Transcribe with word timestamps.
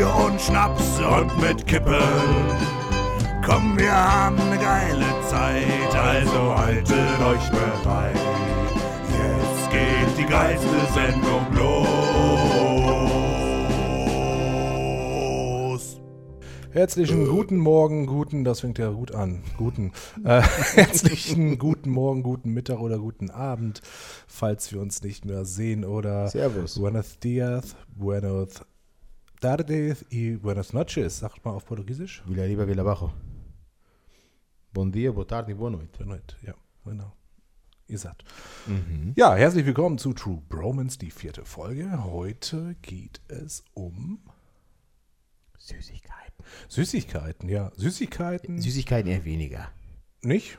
Bier 0.00 0.14
und 0.14 0.40
Schnaps 0.40 0.98
und 0.98 1.38
mit 1.42 1.66
Kippen. 1.66 1.92
Komm, 3.44 3.76
wir 3.78 3.92
haben 3.92 4.38
eine 4.38 4.56
geile 4.56 5.04
Zeit, 5.28 5.94
also 5.94 6.56
haltet 6.56 7.20
euch 7.20 7.50
bereit. 7.50 8.16
Jetzt 9.12 9.70
geht 9.70 10.16
die 10.18 10.24
geilste 10.24 10.68
Sendung 10.94 11.44
los. 11.54 11.90
Herzlichen 16.72 17.28
guten 17.28 17.58
Morgen, 17.58 18.06
guten, 18.06 18.42
das 18.44 18.60
fängt 18.60 18.78
ja 18.78 18.88
gut 18.88 19.12
an, 19.14 19.42
guten, 19.58 19.92
äh, 20.24 20.40
herzlichen 20.76 21.58
guten 21.58 21.90
Morgen, 21.90 22.22
guten 22.22 22.54
Mittag 22.54 22.80
oder 22.80 22.98
guten 22.98 23.28
Abend, 23.28 23.82
falls 24.26 24.72
wir 24.72 24.80
uns 24.80 25.02
nicht 25.02 25.26
mehr 25.26 25.44
sehen 25.44 25.84
oder 25.84 26.28
Servus. 26.28 26.78
Buenos 26.78 27.18
dias, 27.18 27.76
buenos 27.94 28.62
tardes 29.40 30.04
y 30.10 30.36
buenas 30.36 30.72
noches, 30.72 31.18
sagt 31.18 31.44
man 31.44 31.54
auf 31.54 31.64
Portugiesisch. 31.64 32.22
Vila 32.26 32.44
Riba, 32.44 32.66
Vila 32.66 32.82
Abajo. 32.82 33.12
Bon 34.72 34.90
dia, 34.92 35.10
boa 35.12 35.26
tarde, 35.26 35.54
boa 35.54 35.70
noite. 35.70 35.98
Buenas 35.98 36.20
noches, 36.20 36.36
Ja, 36.42 36.54
genau. 36.84 37.12
Ihr 37.88 37.98
sagt. 37.98 38.22
Mhm. 38.66 39.14
Ja, 39.16 39.34
herzlich 39.34 39.66
willkommen 39.66 39.98
zu 39.98 40.12
True 40.12 40.42
Bromance, 40.48 40.96
die 40.98 41.10
vierte 41.10 41.44
Folge. 41.44 42.04
Heute 42.04 42.76
geht 42.82 43.20
es 43.26 43.64
um 43.74 44.20
Süßigkeiten. 45.58 46.44
Süßigkeiten, 46.68 47.48
ja. 47.48 47.72
Süßigkeiten 47.76 48.60
Süßigkeiten 48.60 49.10
eher 49.10 49.24
weniger. 49.24 49.72
nicht? 50.22 50.58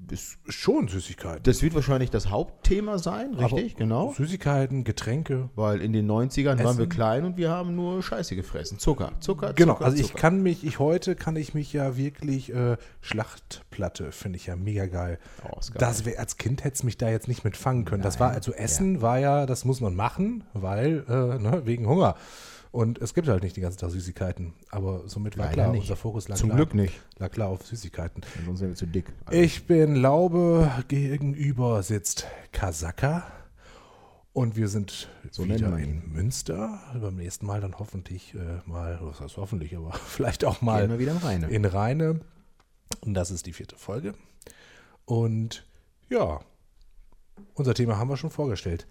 Das, 0.00 0.38
Schon 0.48 0.86
Süßigkeiten. 0.86 1.42
das 1.42 1.60
wird 1.60 1.74
wahrscheinlich 1.74 2.10
das 2.10 2.30
Hauptthema 2.30 2.98
sein, 2.98 3.34
richtig? 3.34 3.72
Aber 3.72 3.78
genau. 3.78 4.12
Süßigkeiten, 4.12 4.84
Getränke. 4.84 5.50
Weil 5.56 5.80
in 5.82 5.92
den 5.92 6.08
90ern 6.08 6.62
waren 6.62 6.78
wir 6.78 6.84
Essen. 6.84 6.88
klein 6.88 7.24
und 7.24 7.36
wir 7.36 7.50
haben 7.50 7.74
nur 7.74 8.00
Scheiße 8.02 8.36
gefressen. 8.36 8.78
Zucker, 8.78 9.12
Zucker, 9.18 9.52
Genau, 9.54 9.74
Zucker, 9.74 9.84
also 9.86 9.96
ich 9.98 10.06
Zucker. 10.08 10.18
kann 10.20 10.40
mich, 10.42 10.64
ich 10.64 10.78
heute 10.78 11.16
kann 11.16 11.34
ich 11.34 11.52
mich 11.52 11.72
ja 11.72 11.96
wirklich 11.96 12.54
äh, 12.54 12.76
Schlachtplatte 13.00 14.12
finde 14.12 14.36
ich 14.36 14.46
ja 14.46 14.54
mega 14.56 14.86
geil. 14.86 15.18
Oh, 15.44 15.58
ist 15.58 15.72
geil. 15.72 15.80
Das 15.80 16.04
wär, 16.04 16.18
als 16.20 16.36
Kind 16.36 16.62
hätte 16.64 16.74
es 16.76 16.82
mich 16.84 16.96
da 16.96 17.10
jetzt 17.10 17.26
nicht 17.28 17.42
mit 17.44 17.56
fangen 17.56 17.84
können. 17.84 18.02
das 18.02 18.20
war 18.20 18.30
also 18.30 18.52
Essen 18.52 19.02
war 19.02 19.18
ja, 19.18 19.46
das 19.46 19.64
muss 19.64 19.80
man 19.80 19.94
machen, 19.96 20.44
weil 20.54 21.04
äh, 21.08 21.38
ne, 21.42 21.62
wegen 21.64 21.88
Hunger. 21.88 22.14
Und 22.70 22.98
es 22.98 23.14
gibt 23.14 23.28
halt 23.28 23.42
nicht 23.42 23.56
die 23.56 23.60
ganze 23.60 23.78
Tag 23.78 23.90
Süßigkeiten. 23.90 24.52
Aber 24.70 25.08
somit 25.08 25.36
war 25.38 25.46
Leider 25.46 25.54
klar, 25.54 25.72
nicht. 25.72 25.82
unser 25.82 25.96
Fokus 25.96 26.28
lag 26.28 26.36
Zum 26.36 26.50
klar, 26.50 26.56
Glück 26.58 26.74
nicht. 26.74 26.94
lag 27.18 27.30
klar 27.30 27.48
auf 27.48 27.66
Süßigkeiten. 27.66 28.22
Sonst 28.44 28.58
sind 28.58 28.68
wir 28.68 28.76
zu 28.76 28.86
dick. 28.86 29.12
Also, 29.24 29.40
Ich 29.40 29.66
bin 29.66 29.96
Laube, 29.96 30.70
gegenüber 30.88 31.82
sitzt 31.82 32.26
Kasaka. 32.52 33.24
Und 34.34 34.54
wir 34.54 34.68
sind 34.68 35.08
So 35.30 35.44
wieder 35.46 35.76
in. 35.78 36.12
Münster. 36.12 36.80
Beim 37.00 37.16
nächsten 37.16 37.46
Mal 37.46 37.60
dann 37.60 37.76
hoffentlich 37.78 38.34
äh, 38.34 38.60
mal, 38.66 38.98
was 39.00 39.20
heißt 39.20 39.36
hoffentlich, 39.38 39.76
aber 39.76 39.92
vielleicht 40.06 40.44
auch 40.44 40.60
mal 40.60 40.82
Gehen 40.82 40.90
wir 40.90 40.98
wieder 40.98 41.12
in 41.12 41.18
Rheine. 41.18 41.46
in 41.48 41.64
Rheine. 41.64 42.20
Und 43.00 43.14
das 43.14 43.30
ist 43.30 43.46
die 43.46 43.52
vierte 43.52 43.76
Folge. 43.76 44.14
Und 45.06 45.64
ja, 46.10 46.40
unser 47.54 47.74
Thema 47.74 47.96
haben 47.98 48.08
wir 48.10 48.16
schon 48.16 48.30
vorgestellt. 48.30 48.86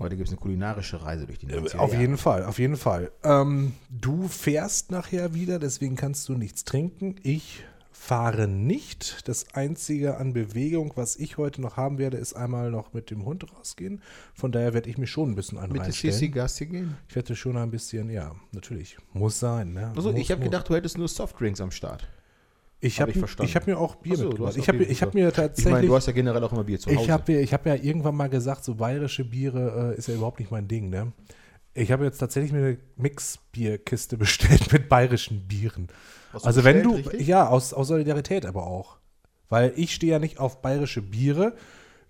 Heute 0.00 0.16
gibt 0.16 0.28
es 0.28 0.32
eine 0.32 0.40
kulinarische 0.40 1.02
Reise 1.02 1.26
durch 1.26 1.38
die 1.38 1.46
90er 1.46 1.74
Äh, 1.74 1.78
Auf 1.78 1.94
jeden 1.94 2.16
Fall, 2.16 2.44
auf 2.44 2.58
jeden 2.58 2.76
Fall. 2.78 3.12
Ähm, 3.22 3.74
du 3.90 4.28
fährst 4.28 4.90
nachher 4.90 5.34
wieder, 5.34 5.58
deswegen 5.58 5.94
kannst 5.94 6.28
du 6.28 6.34
nichts 6.34 6.64
trinken. 6.64 7.16
Ich 7.22 7.64
fahre 7.92 8.48
nicht. 8.48 9.28
Das 9.28 9.54
Einzige 9.54 10.16
an 10.16 10.32
Bewegung, 10.32 10.92
was 10.96 11.16
ich 11.16 11.36
heute 11.36 11.60
noch 11.60 11.76
haben 11.76 11.98
werde, 11.98 12.16
ist 12.16 12.32
einmal 12.32 12.70
noch 12.70 12.94
mit 12.94 13.10
dem 13.10 13.26
Hund 13.26 13.44
rausgehen. 13.54 14.00
Von 14.32 14.52
daher 14.52 14.72
werde 14.72 14.88
ich 14.88 14.96
mich 14.96 15.10
schon 15.10 15.32
ein 15.32 15.34
bisschen 15.34 15.58
ein 15.58 15.70
Mit 15.70 15.84
der 15.84 15.92
Sissi. 15.92 16.28
Gassi 16.30 16.64
gehen? 16.64 16.96
Ich 17.08 17.14
werde 17.14 17.36
schon 17.36 17.58
ein 17.58 17.70
bisschen, 17.70 18.08
ja, 18.08 18.34
natürlich. 18.52 18.96
Muss 19.12 19.38
sein. 19.38 19.74
Ne? 19.74 19.92
Also 19.94 20.12
muss, 20.12 20.20
ich 20.20 20.30
habe 20.30 20.42
gedacht, 20.42 20.66
du 20.70 20.74
hättest 20.74 20.96
nur 20.96 21.08
Softdrinks 21.08 21.60
am 21.60 21.70
Start. 21.70 22.08
Ich 22.80 23.00
hab 23.00 23.08
habe 23.08 23.12
ich 23.12 23.18
verstanden. 23.18 23.50
ich 23.50 23.56
hab 23.56 23.66
mir 23.66 23.78
auch 23.78 23.96
Bier 23.96 24.16
so, 24.16 24.28
mitgebracht. 24.28 24.56
Ich 24.56 24.68
habe 24.68 24.84
ich 24.84 25.02
hab 25.02 25.14
mir 25.14 25.28
Ich 25.28 25.34
tatsächlich... 25.34 25.72
meine, 25.72 25.86
du 25.86 25.94
hast 25.94 26.06
ja 26.06 26.12
generell 26.12 26.42
auch 26.42 26.52
immer 26.52 26.64
Bier 26.64 26.80
zu 26.80 26.90
Hause. 26.90 27.00
Ich 27.02 27.10
habe 27.10 27.32
ich 27.32 27.52
hab 27.52 27.66
ja 27.66 27.74
irgendwann 27.74 28.16
mal 28.16 28.28
gesagt, 28.28 28.64
so 28.64 28.74
bayerische 28.74 29.24
Biere 29.24 29.92
äh, 29.94 29.98
ist 29.98 30.08
ja 30.08 30.14
überhaupt 30.14 30.40
nicht 30.40 30.50
mein 30.50 30.66
Ding, 30.66 30.88
ne? 30.88 31.12
Ich 31.74 31.92
habe 31.92 32.04
jetzt 32.04 32.18
tatsächlich 32.18 32.52
mir 32.52 32.58
eine 32.58 32.78
Mixbierkiste 32.96 34.16
bestellt 34.18 34.72
mit 34.72 34.88
bayerischen 34.88 35.46
Bieren. 35.46 35.88
Du 36.32 36.38
Also 36.38 36.64
wenn 36.64 36.82
du, 36.82 36.94
richtig? 36.94 37.26
ja, 37.26 37.48
aus, 37.48 37.72
aus 37.72 37.88
Solidarität 37.88 38.46
aber 38.46 38.66
auch. 38.66 38.98
Weil 39.48 39.72
ich 39.76 39.94
stehe 39.94 40.12
ja 40.12 40.18
nicht 40.18 40.38
auf 40.38 40.62
bayerische 40.62 41.02
Biere, 41.02 41.54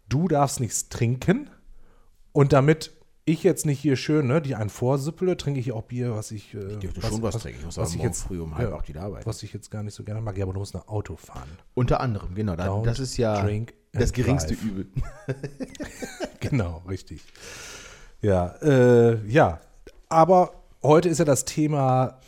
du 0.09 0.29
darfst 0.29 0.61
nichts 0.61 0.89
trinken 0.89 1.51
und 2.33 2.53
damit 2.53 2.93
ich 3.33 3.43
jetzt 3.43 3.67
nicht 3.67 3.81
hier 3.81 3.97
schön, 3.97 4.27
ne, 4.27 4.41
die 4.41 4.55
einen 4.55 4.71
vorsüppele, 4.71 5.37
trinke 5.37 5.61
ich 5.61 5.73
auch 5.73 5.83
Bier, 5.83 6.15
was 6.15 6.31
ich, 6.31 6.55
äh, 6.55 6.73
Ich 6.73 6.79
dürfte 6.79 7.03
schon 7.03 7.23
was 7.23 7.39
trinken. 7.39 7.61
Ich 7.61 7.67
muss 7.67 7.77
was 7.77 7.95
ich 7.95 8.03
jetzt, 8.03 8.23
früh 8.23 8.41
um 8.41 8.57
halb 8.57 8.71
ja, 8.71 8.77
acht 8.77 8.89
wieder 8.89 9.03
arbeiten. 9.03 9.27
was 9.27 9.43
ich 9.43 9.53
jetzt 9.53 9.71
gar 9.71 9.83
nicht 9.83 9.95
so 9.95 10.05
gerne 10.05 10.21
mag. 10.21 10.37
Ja, 10.37 10.45
aber 10.45 10.53
du 10.53 10.61
musst 10.61 10.75
nach 10.75 10.89
Auto 10.89 11.17
fahren. 11.17 11.49
Unter 11.75 12.01
anderem, 12.01 12.35
genau. 12.35 12.55
Don't 12.55 12.85
das 12.85 12.99
ist 12.99 13.17
ja 13.17 13.47
das 13.93 14.13
geringste 14.13 14.55
drive. 14.55 14.65
Übel. 14.65 14.87
Genau, 16.41 16.83
richtig. 16.89 17.23
Ja, 18.23 18.49
äh, 18.63 19.27
ja. 19.27 19.61
Aber 20.09 20.53
heute 20.83 21.09
ist 21.09 21.19
ja 21.19 21.25
das 21.25 21.45
Thema 21.45 22.19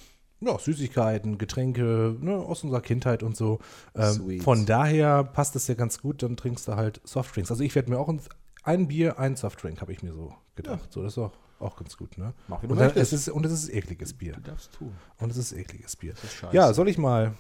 ja, 0.40 0.58
Süßigkeiten, 0.58 1.38
Getränke 1.38 2.16
ne, 2.20 2.34
aus 2.34 2.64
unserer 2.64 2.80
Kindheit 2.80 3.22
und 3.22 3.36
so. 3.36 3.60
Ähm, 3.94 4.40
von 4.40 4.66
daher 4.66 5.24
passt 5.24 5.54
es 5.56 5.69
ja 5.69 5.74
ganz 5.74 6.00
gut, 6.00 6.22
dann 6.22 6.36
trinkst 6.36 6.66
du 6.69 6.76
halt 6.76 7.00
Softdrinks. 7.04 7.50
Also 7.50 7.62
ich 7.62 7.74
werde 7.74 7.90
mir 7.90 7.98
auch 7.98 8.08
ein, 8.08 8.20
ein 8.62 8.89
Bier, 8.89 9.19
ein 9.19 9.37
Softdrink, 9.37 9.81
habe 9.81 9.93
ich 9.93 10.03
mir 10.03 10.12
so 10.12 10.34
gedacht. 10.55 10.93
So, 10.93 11.03
das 11.03 11.12
ist 11.15 11.19
auch, 11.19 11.33
auch 11.59 11.77
ganz 11.77 11.97
gut, 11.97 12.19
ne? 12.19 12.33
Mach, 12.49 12.62
wie 12.62 12.69
du 12.69 12.73
Und, 12.75 12.81
dann, 12.81 12.93
es 12.95 13.12
ist, 13.12 13.28
und 13.28 13.45
es 13.47 13.53
ist 13.53 13.69
ekliges 13.71 14.12
Bier. 14.12 14.34
Du 14.34 14.41
darfst 14.41 14.73
tun. 14.73 14.93
Und 15.19 15.31
es 15.31 15.37
ist 15.37 15.53
ekliges 15.53 15.97
Bier. 15.97 16.12
ist 16.12 16.33
scheiße. 16.33 16.55
Ja, 16.55 16.73
soll 16.73 16.89
ich 16.89 16.99
mal 16.99 17.34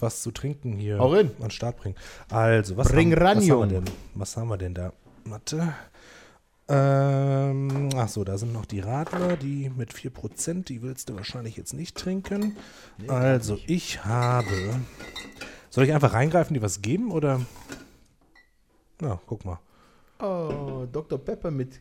was 0.00 0.22
zu 0.22 0.30
trinken 0.30 0.74
hier 0.74 1.00
an 1.00 1.30
den 1.40 1.50
Start 1.50 1.76
bringen? 1.76 1.96
Also, 2.30 2.76
was, 2.76 2.88
Bring 2.88 3.12
haben, 3.12 3.20
was, 3.20 3.48
ran, 3.48 3.50
haben 3.50 3.70
wir 3.70 3.80
denn? 3.80 3.84
was 4.14 4.36
haben 4.36 4.48
wir 4.48 4.58
denn 4.58 4.74
da? 4.74 4.92
Warte. 5.24 5.74
Ähm, 6.70 7.88
ach 7.96 8.08
so, 8.08 8.24
da 8.24 8.36
sind 8.36 8.52
noch 8.52 8.66
die 8.66 8.80
Radler, 8.80 9.36
die 9.36 9.70
mit 9.70 9.92
4%, 9.92 10.64
die 10.64 10.82
willst 10.82 11.08
du 11.08 11.16
wahrscheinlich 11.16 11.56
jetzt 11.56 11.72
nicht 11.72 11.96
trinken. 11.96 12.56
also, 13.08 13.58
ich 13.66 14.04
habe. 14.04 14.78
Soll 15.70 15.84
ich 15.84 15.92
einfach 15.94 16.12
reingreifen, 16.12 16.54
die 16.54 16.62
was 16.62 16.82
geben 16.82 17.10
oder? 17.10 17.40
Na, 19.00 19.20
guck 19.26 19.44
mal. 19.44 19.60
Oh, 20.20 20.86
Dr. 20.90 21.18
Pepper 21.18 21.50
mit, 21.50 21.80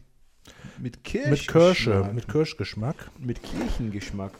mit 0.80 1.04
Kirsch. 1.04 1.30
Mit 1.30 1.48
Kirsche, 1.48 2.12
mit 2.14 2.28
Kirschgeschmack. 2.28 3.12
mit 3.20 3.42
Kirchengeschmack. 3.42 4.32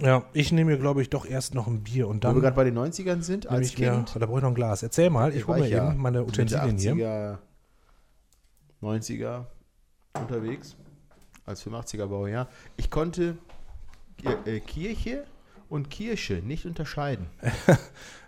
Ja, 0.00 0.24
ich 0.32 0.52
nehme 0.52 0.72
mir, 0.72 0.78
glaube 0.78 1.00
ich, 1.02 1.08
doch 1.10 1.24
erst 1.26 1.54
noch 1.54 1.66
ein 1.66 1.82
Bier 1.82 2.08
und 2.08 2.16
Wo 2.16 2.20
dann. 2.28 2.34
wir 2.36 2.42
gerade 2.42 2.56
bei 2.56 2.64
den 2.64 2.76
90ern 2.78 3.22
sind, 3.22 3.46
als 3.46 3.68
ich 3.68 3.78
mir, 3.78 3.92
Kind. 3.92 4.14
da 4.16 4.26
brauche 4.26 4.38
ich 4.38 4.42
noch 4.42 4.50
ein 4.50 4.54
Glas. 4.54 4.82
Erzähl 4.82 5.10
mal, 5.10 5.34
ich 5.34 5.46
hole 5.46 5.60
mir 5.60 5.68
ja 5.68 5.90
eben 5.90 6.00
meine 6.00 6.22
Utensilien 6.24 6.76
hier. 6.76 7.38
80er, 8.82 8.86
90er 8.86 9.44
unterwegs. 10.20 10.76
Als 11.46 11.64
85er 11.66 12.06
Baujahr. 12.06 12.48
Ich 12.76 12.90
konnte 12.90 13.38
äh, 14.22 14.56
äh, 14.56 14.60
Kirche 14.60 15.24
und 15.70 15.88
Kirsche 15.90 16.34
nicht 16.44 16.66
unterscheiden. 16.66 17.26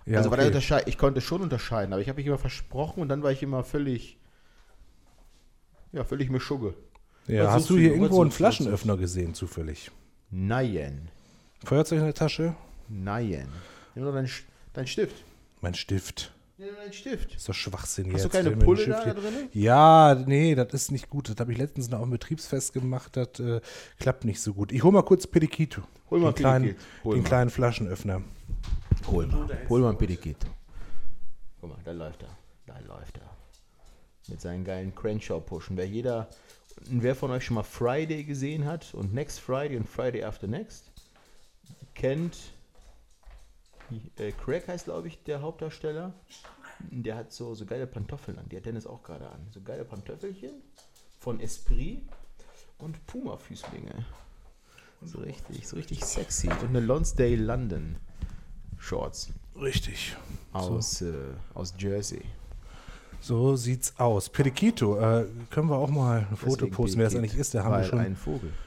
Ja, 0.07 0.17
also, 0.19 0.31
okay. 0.33 0.41
er 0.41 0.47
unterschei- 0.51 0.83
ich 0.89 0.97
konnte 0.99 1.21
schon 1.21 1.41
unterscheiden, 1.43 1.93
aber 1.93 2.01
ich 2.03 2.09
habe 2.09 2.17
mich 2.17 2.27
immer 2.27 2.39
versprochen 2.39 3.01
und 3.03 3.09
dann 3.11 3.23
war 3.23 3.31
ich 3.31 3.43
immer 3.45 3.63
völlig, 3.63 4.19
ja, 5.93 6.05
völlig 6.05 6.31
Mischugge. 6.31 6.75
ja, 7.27 7.45
was 7.47 7.53
hast 7.55 7.71
du 7.71 7.75
du? 7.75 7.81
hier 7.81 7.93
irgendwo 7.95 8.21
einen 8.21 8.31
du? 8.31 8.37
Flaschenöffner 8.37 8.97
gesehen, 8.97 9.35
zufällig? 9.35 9.91
Nein, 10.31 11.09
Feuerzeug 11.65 11.99
in 11.99 12.05
der 12.05 12.15
Tasche? 12.15 12.55
nein. 12.89 13.49
Nimm 13.95 14.05
doch 14.05 14.13
deinen 14.13 14.29
deinen 14.73 14.87
Stift. 14.87 15.25
Mein 15.61 15.75
Stift. 15.75 16.33
Nimm 16.57 16.69
doch 16.69 16.77
deinen 16.77 16.93
Stift. 16.93 17.35
ist 17.35 17.49
doch 17.49 17.55
Schwachsinn 17.55 18.13
Hast 18.13 18.23
du 18.25 18.29
jetzt. 18.29 18.33
keine 18.33 18.51
Will 18.51 18.57
mir 18.57 18.65
Pulle 18.65 18.87
da 18.87 19.01
Stift 19.03 19.17
drin? 19.19 19.35
Ja, 19.53 20.15
nee, 20.27 20.55
das 20.55 20.73
ist 20.73 20.93
nicht 20.93 21.11
gut. 21.11 21.29
Das 21.29 21.37
habe 21.39 21.53
ich 21.53 21.59
letztens 21.59 21.91
noch 21.91 21.99
auf 21.99 22.05
dem 22.05 22.13
Betriebsfest 22.13 22.73
gemacht. 22.73 23.17
Das 23.17 23.41
äh, 23.41 23.61
klappt 23.99 24.25
nicht 24.25 24.41
so 24.41 24.55
gut. 24.55 24.71
Ich 24.73 24.83
hole 24.85 24.93
mal 24.93 25.03
kurz 25.03 25.27
Pedikito. 25.27 25.83
Hol 26.11 26.21
mal 26.21 26.31
den 26.33 26.37
kleinen. 26.37 26.77
Hol 27.05 27.15
den 27.17 27.23
mal. 27.23 27.29
kleinen 27.29 27.51
Flaschenöffner. 27.51 28.23
Hol 29.09 29.27
mal. 29.27 29.49
Hol 29.69 29.81
mal 29.81 29.91
ein 29.91 29.99
Pedikit. 29.99 30.37
Guck 31.61 31.71
mal, 31.71 31.79
da 31.85 31.93
läuft 31.93 32.23
er. 32.23 32.29
Da 32.67 32.79
läuft 32.87 33.17
er. 33.19 33.31
Mit 34.31 34.41
seinen 34.41 34.65
geilen 34.65 34.95
Crenshaw-Pushen. 34.95 35.77
Wer 35.77 35.87
jeder, 35.87 36.29
wer 36.89 37.15
von 37.15 37.31
euch 37.31 37.45
schon 37.45 37.57
mal 37.57 37.63
Friday 37.63 38.25
gesehen 38.25 38.65
hat 38.65 38.95
und 38.95 39.13
Next 39.13 39.41
Friday 39.41 39.77
und 39.77 39.89
Friday 39.89 40.25
After 40.25 40.47
Next, 40.47 40.91
kennt 41.95 42.37
äh, 44.17 44.33
Craig 44.33 44.67
heißt, 44.69 44.85
glaube 44.85 45.09
ich, 45.09 45.23
der 45.25 45.43
Hauptdarsteller. 45.43 46.13
Der 46.91 47.17
hat 47.17 47.33
so, 47.33 47.55
so 47.55 47.67
geile 47.67 47.87
Pantoffeln 47.87 48.39
an. 48.39 48.49
Die 48.49 48.57
hat 48.57 48.67
Dennis 48.67 48.87
auch 48.87 49.03
gerade 49.03 49.29
an. 49.29 49.47
So 49.51 49.61
geile 49.61 49.85
Pantoffelchen 49.85 50.63
von 51.19 51.41
Esprit 51.41 52.03
und 52.79 53.07
Puma-Füßlinge. 53.07 54.07
So 55.03 55.19
richtig, 55.19 55.67
so 55.67 55.77
richtig 55.77 56.05
sexy. 56.05 56.49
Und 56.49 56.69
eine 56.69 56.81
Lonsdale 56.81 57.37
London 57.37 57.97
Shorts 58.79 59.31
Richtig. 59.57 60.17
aus, 60.53 61.03
äh, 61.03 61.13
aus 61.55 61.75
Jersey. 61.79 62.23
So 63.21 63.57
sieht's 63.57 63.95
aus. 63.99 64.29
Periquito, 64.29 64.99
äh, 64.99 65.27
können 65.51 65.69
wir 65.69 65.77
auch 65.77 65.91
mal 65.91 66.27
ein 66.31 66.37
Foto 66.37 66.55
Deswegen 66.57 66.73
posten, 66.75 66.99
wer 66.99 67.05
das 67.05 67.13
Periquito, 67.15 67.19
eigentlich 67.19 67.41
ist. 67.41 67.55
Da 67.55 67.65
haben 67.65 67.73
wir 67.73 67.85
schon, 67.85 68.17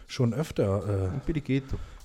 schon 0.07 0.33
öfter 0.33 1.11
äh, 1.25 1.31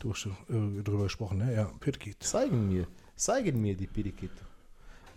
durch, 0.01 0.27
äh, 0.27 0.83
drüber 0.83 1.05
gesprochen. 1.05 1.39
Ne? 1.39 1.55
Ja, 1.55 1.71
Periquito. 1.81 2.17
Zeigen 2.21 2.69
mir. 2.69 2.87
Zeigen 3.17 3.61
mir 3.61 3.77
die 3.77 3.87
Periquito. 3.87 4.45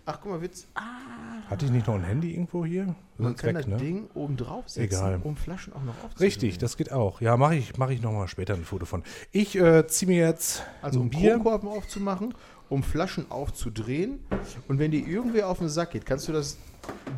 Ach, 0.04 0.18
guck 0.20 0.32
mal, 0.32 0.42
Witz. 0.42 0.66
Ah, 0.74 1.48
Hatte 1.48 1.64
ich 1.64 1.70
nicht 1.70 1.86
noch 1.86 1.94
ein 1.94 2.02
Handy 2.02 2.32
irgendwo 2.32 2.64
hier? 2.64 2.92
Man 3.18 3.34
ist 3.34 3.40
kann 3.40 3.50
weg, 3.50 3.56
das 3.58 3.66
ne? 3.68 3.76
Ding 3.76 4.08
oben 4.14 4.36
drauf 4.36 4.68
setzen, 4.68 4.82
Egal. 4.96 5.20
um 5.22 5.36
Flaschen 5.36 5.72
auch 5.74 5.82
noch 5.84 5.94
aufzudrehen. 6.02 6.18
Richtig, 6.26 6.58
das 6.58 6.76
geht 6.76 6.90
auch. 6.90 7.20
Ja, 7.20 7.36
mache 7.36 7.54
ich, 7.54 7.76
mach 7.78 7.88
ich 7.90 8.02
nochmal 8.02 8.26
später 8.26 8.54
ein 8.54 8.64
Foto 8.64 8.84
von. 8.84 9.04
Ich 9.30 9.54
äh, 9.56 9.86
ziehe 9.86 10.10
mir 10.10 10.18
jetzt 10.26 10.64
Also 10.82 10.98
ein 10.98 11.02
um 11.02 11.10
Bier. 11.10 11.34
Kronkorken 11.34 11.68
aufzumachen, 11.68 12.34
um 12.72 12.82
Flaschen 12.82 13.30
aufzudrehen. 13.30 14.20
Und 14.68 14.78
wenn 14.78 14.90
dir 14.90 15.06
irgendwer 15.06 15.48
auf 15.48 15.58
den 15.58 15.68
Sack 15.68 15.90
geht, 15.92 16.06
kannst 16.06 16.26
du 16.28 16.32
das 16.32 16.56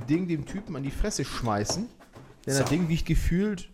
Ding 0.08 0.26
dem 0.28 0.44
Typen 0.46 0.74
an 0.76 0.82
die 0.82 0.90
Fresse 0.90 1.24
schmeißen. 1.24 1.84
Denn 2.46 2.54
das 2.54 2.58
So. 2.58 2.64
Ding 2.64 2.88
wiegt 2.88 3.06
gefühlt 3.06 3.68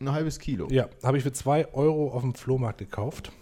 ein 0.00 0.12
halbes 0.12 0.38
Kilo. 0.38 0.68
Ja, 0.70 0.88
habe 1.02 1.16
ich 1.18 1.24
für 1.24 1.32
2 1.32 1.74
Euro 1.74 2.12
auf 2.12 2.22
dem 2.22 2.34
Flohmarkt 2.34 2.78
gekauft. 2.78 3.32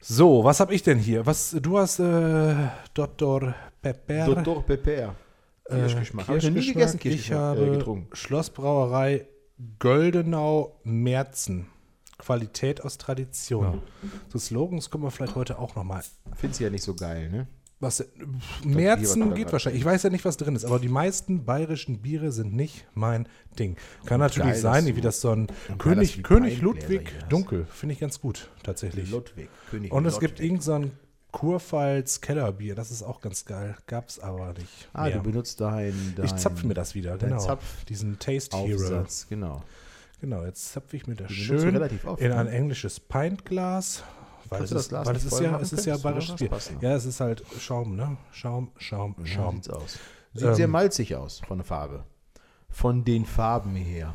So, 0.00 0.44
was 0.44 0.60
habe 0.60 0.74
ich 0.74 0.82
denn 0.82 0.98
hier? 0.98 1.24
Was, 1.26 1.56
du 1.60 1.78
hast 1.78 1.98
äh, 2.00 2.54
Dr. 2.94 3.54
Pepper. 3.82 4.34
Dr. 4.34 4.62
Pepper. 4.64 5.14
äh, 5.66 5.74
Kirschgeschmack. 5.76 6.28
Hab 6.28 6.36
ich 6.36 6.44
noch 6.44 6.50
nie 6.50 6.54
Kirschgeschmack. 6.56 6.74
gegessen, 6.74 6.96
Ich 6.96 7.02
Kirschgeschmack, 7.02 7.38
habe 7.38 7.66
äh, 7.66 7.70
getrunken. 7.78 8.08
Schlossbrauerei 8.16 9.26
Goldenau 9.78 10.78
Merzen. 10.84 11.66
Qualität 12.18 12.84
aus 12.84 12.98
Tradition. 12.98 13.82
So 14.28 14.38
Slogans 14.38 14.90
kommen 14.90 15.04
wir 15.04 15.10
vielleicht 15.10 15.34
heute 15.34 15.58
auch 15.58 15.74
nochmal. 15.76 16.02
Findest 16.36 16.60
du 16.60 16.64
ja 16.64 16.70
nicht 16.70 16.82
so 16.84 16.94
geil, 16.94 17.30
ne? 17.30 17.46
Was, 17.80 17.98
du 17.98 18.04
da 18.74 18.96
geht 18.96 19.52
wahrscheinlich. 19.52 19.80
Ich 19.82 19.86
weiß 19.86 20.02
ja 20.02 20.10
nicht, 20.10 20.24
was 20.24 20.36
drin 20.36 20.56
ist, 20.56 20.64
aber 20.64 20.80
die 20.80 20.88
meisten 20.88 21.44
bayerischen 21.44 22.02
Biere 22.02 22.32
sind 22.32 22.52
nicht 22.52 22.88
mein 22.94 23.28
Ding. 23.56 23.76
Kann 24.04 24.18
natürlich 24.18 24.54
geil, 24.54 24.60
sein, 24.60 24.86
wie 24.96 25.00
das 25.00 25.20
so 25.20 25.30
ein 25.30 25.46
König, 25.78 26.24
König 26.24 26.60
Ludwig. 26.60 27.14
Dunkel. 27.28 27.66
Finde 27.70 27.92
ich 27.92 28.00
ganz 28.00 28.20
gut, 28.20 28.50
tatsächlich. 28.64 29.08
Ludwig. 29.12 29.48
König 29.70 29.92
Und 29.92 30.06
es 30.06 30.14
Ludwig. 30.14 30.28
gibt 30.30 30.40
irgend 30.40 30.64
so 30.64 30.72
ein 30.72 30.90
Kurpfalz 31.30 32.20
Kellerbier. 32.20 32.74
Das 32.74 32.90
ist 32.90 33.04
auch 33.04 33.20
ganz 33.20 33.44
geil. 33.44 33.76
Gab's 33.86 34.18
aber 34.18 34.54
nicht. 34.54 34.88
Ah, 34.92 35.04
mehr. 35.04 35.18
du 35.18 35.22
benutzt 35.22 35.60
dein, 35.60 36.14
dein 36.16 36.24
ich 36.26 36.34
zapfe 36.34 36.66
mir 36.66 36.74
das 36.74 36.96
wieder, 36.96 37.16
genau. 37.16 37.38
Zapf- 37.38 37.84
Diesen 37.88 38.18
Taste 38.18 38.56
Hero. 38.56 38.80
Aufsatz, 38.82 39.26
genau. 39.28 39.62
Genau, 40.20 40.44
jetzt 40.44 40.72
zapfe 40.72 40.96
ich 40.96 41.06
mir 41.06 41.14
das 41.14 41.30
schön 41.30 41.76
oft, 42.06 42.20
in 42.20 42.28
ne? 42.28 42.36
ein 42.36 42.46
englisches 42.48 42.98
Pintglas. 43.00 44.02
Weil 44.48 44.62
es 44.62 44.72
ist, 44.72 44.88
Glas 44.88 45.06
weil 45.06 45.14
es 45.16 45.24
ist 45.24 45.40
ja, 45.40 45.58
es 45.60 45.72
ist 45.72 45.84
ja 45.86 45.96
das 45.98 46.34
Bier. 46.36 46.50
Ja, 46.80 46.94
es 46.96 47.04
ist 47.04 47.20
halt 47.20 47.42
Schaum, 47.60 47.96
ne? 47.96 48.16
Schaum, 48.32 48.70
Schaum, 48.78 49.14
So 49.18 49.26
Schaum. 49.26 49.54
sieht's 49.56 49.68
aus. 49.70 49.98
Sieht 50.32 50.48
Ähm, 50.48 50.54
sehr 50.54 50.68
malzig 50.68 51.14
aus 51.16 51.40
von 51.46 51.58
der 51.58 51.64
Farbe. 51.66 52.04
Von 52.70 53.04
den 53.04 53.26
Farben 53.26 53.74
her. 53.76 54.14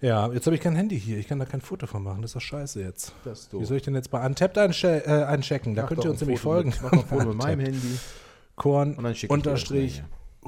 Ja, 0.00 0.30
jetzt 0.32 0.46
habe 0.46 0.54
ich 0.56 0.62
kein 0.62 0.74
Handy 0.76 0.98
hier. 0.98 1.18
Ich 1.18 1.26
kann 1.28 1.38
da 1.38 1.44
kein 1.46 1.60
Foto 1.60 1.86
von 1.86 2.02
machen. 2.02 2.22
Das 2.22 2.30
ist 2.30 2.36
doch 2.36 2.40
scheiße 2.40 2.80
jetzt. 2.82 3.14
Das 3.24 3.40
ist 3.40 3.52
Wie 3.52 3.58
doof. 3.58 3.66
soll 3.66 3.76
ich 3.78 3.82
denn 3.82 3.94
jetzt 3.94 4.10
bei 4.10 4.24
Untapped 4.24 4.58
einche 4.58 5.04
äh, 5.06 5.24
einchecken? 5.24 5.74
Da 5.74 5.82
Mach 5.82 5.88
könnt 5.88 6.04
ihr 6.04 6.10
uns 6.10 6.20
nämlich 6.20 6.40
folgen. 6.40 6.70
Mit, 6.70 6.82
mach 6.82 6.92
ein 6.92 7.04
Foto 7.06 7.26
mit 7.28 7.36
meinem. 7.36 7.60
Handy. 7.60 7.98
Korn, 8.56 8.94
Und 8.96 9.30
Unterstrich, 9.30 10.02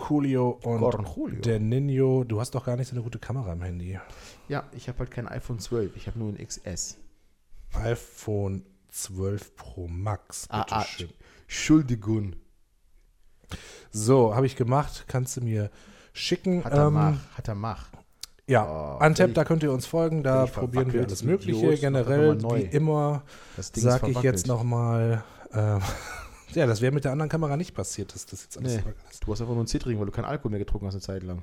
Julio 0.09 0.59
und 0.63 0.81
Korn 0.81 1.07
Julio. 1.17 1.41
der 1.43 1.61
Nino. 1.61 2.25
Du 2.25 2.41
hast 2.41 2.55
doch 2.55 2.65
gar 2.65 2.77
nicht 2.77 2.89
so 2.89 2.95
eine 2.97 3.03
gute 3.03 3.19
Kamera 3.19 3.53
im 3.53 3.63
Handy. 3.63 3.99
Ja, 4.49 4.65
ich 4.73 4.89
habe 4.89 4.99
halt 5.01 5.11
kein 5.11 5.29
iPhone 5.29 5.59
12. 5.59 5.97
Ich 5.97 6.07
habe 6.07 6.19
nur 6.19 6.31
ein 6.33 6.39
XS. 6.47 6.97
iPhone 7.75 8.65
12 8.91 9.55
Pro 9.57 9.87
Max. 9.89 10.47
Ah, 10.51 10.65
ah. 10.71 10.87
Entschuldigung. 11.43 12.35
So, 13.91 14.35
habe 14.35 14.47
ich 14.47 14.57
gemacht. 14.57 15.05
Kannst 15.09 15.37
du 15.37 15.41
mir 15.43 15.71
schicken. 16.13 16.65
Hat 16.65 16.73
er 16.73 16.87
Ähm, 16.89 16.95
mach. 16.95 17.37
Hat 17.37 17.49
er 17.49 17.55
mach. 17.55 17.89
ja, 18.47 18.97
Oh, 18.97 18.99
völlig- 19.15 19.35
da 19.35 19.45
könnt 19.45 19.63
ihr 19.63 19.73
uns 19.73 19.87
folgen. 19.87 20.23
Da 20.23 20.47
probieren 20.47 20.93
wir 20.93 21.01
alles 21.01 21.13
das 21.13 21.23
Mögliche. 21.23 21.67
Idiot. 21.67 21.81
Generell, 21.81 22.41
wie 22.43 22.63
immer, 22.63 23.23
sage 23.59 24.11
ich 24.11 24.23
jetzt 24.23 24.47
nochmal. 24.47 25.25
Äh, 25.53 25.79
ja, 26.55 26.67
das 26.67 26.81
wäre 26.81 26.93
mit 26.93 27.05
der 27.05 27.13
anderen 27.13 27.29
Kamera 27.31 27.57
nicht 27.57 27.75
passiert, 27.75 28.15
dass 28.15 28.27
das 28.27 28.43
jetzt 28.45 28.59
alles 28.59 28.77
Nee, 28.77 28.83
du 29.21 29.33
hast 29.33 29.41
einfach 29.41 29.53
nur 29.53 29.59
einen 29.63 29.67
Zittrigen, 29.67 29.99
weil 29.99 30.07
du 30.07 30.13
keinen 30.13 30.27
Alkohol 30.27 30.51
mehr 30.51 30.59
getrunken 30.61 30.87
hast 30.87 30.95
eine 30.95 31.03
Zeit 31.03 31.23
lang. 31.23 31.43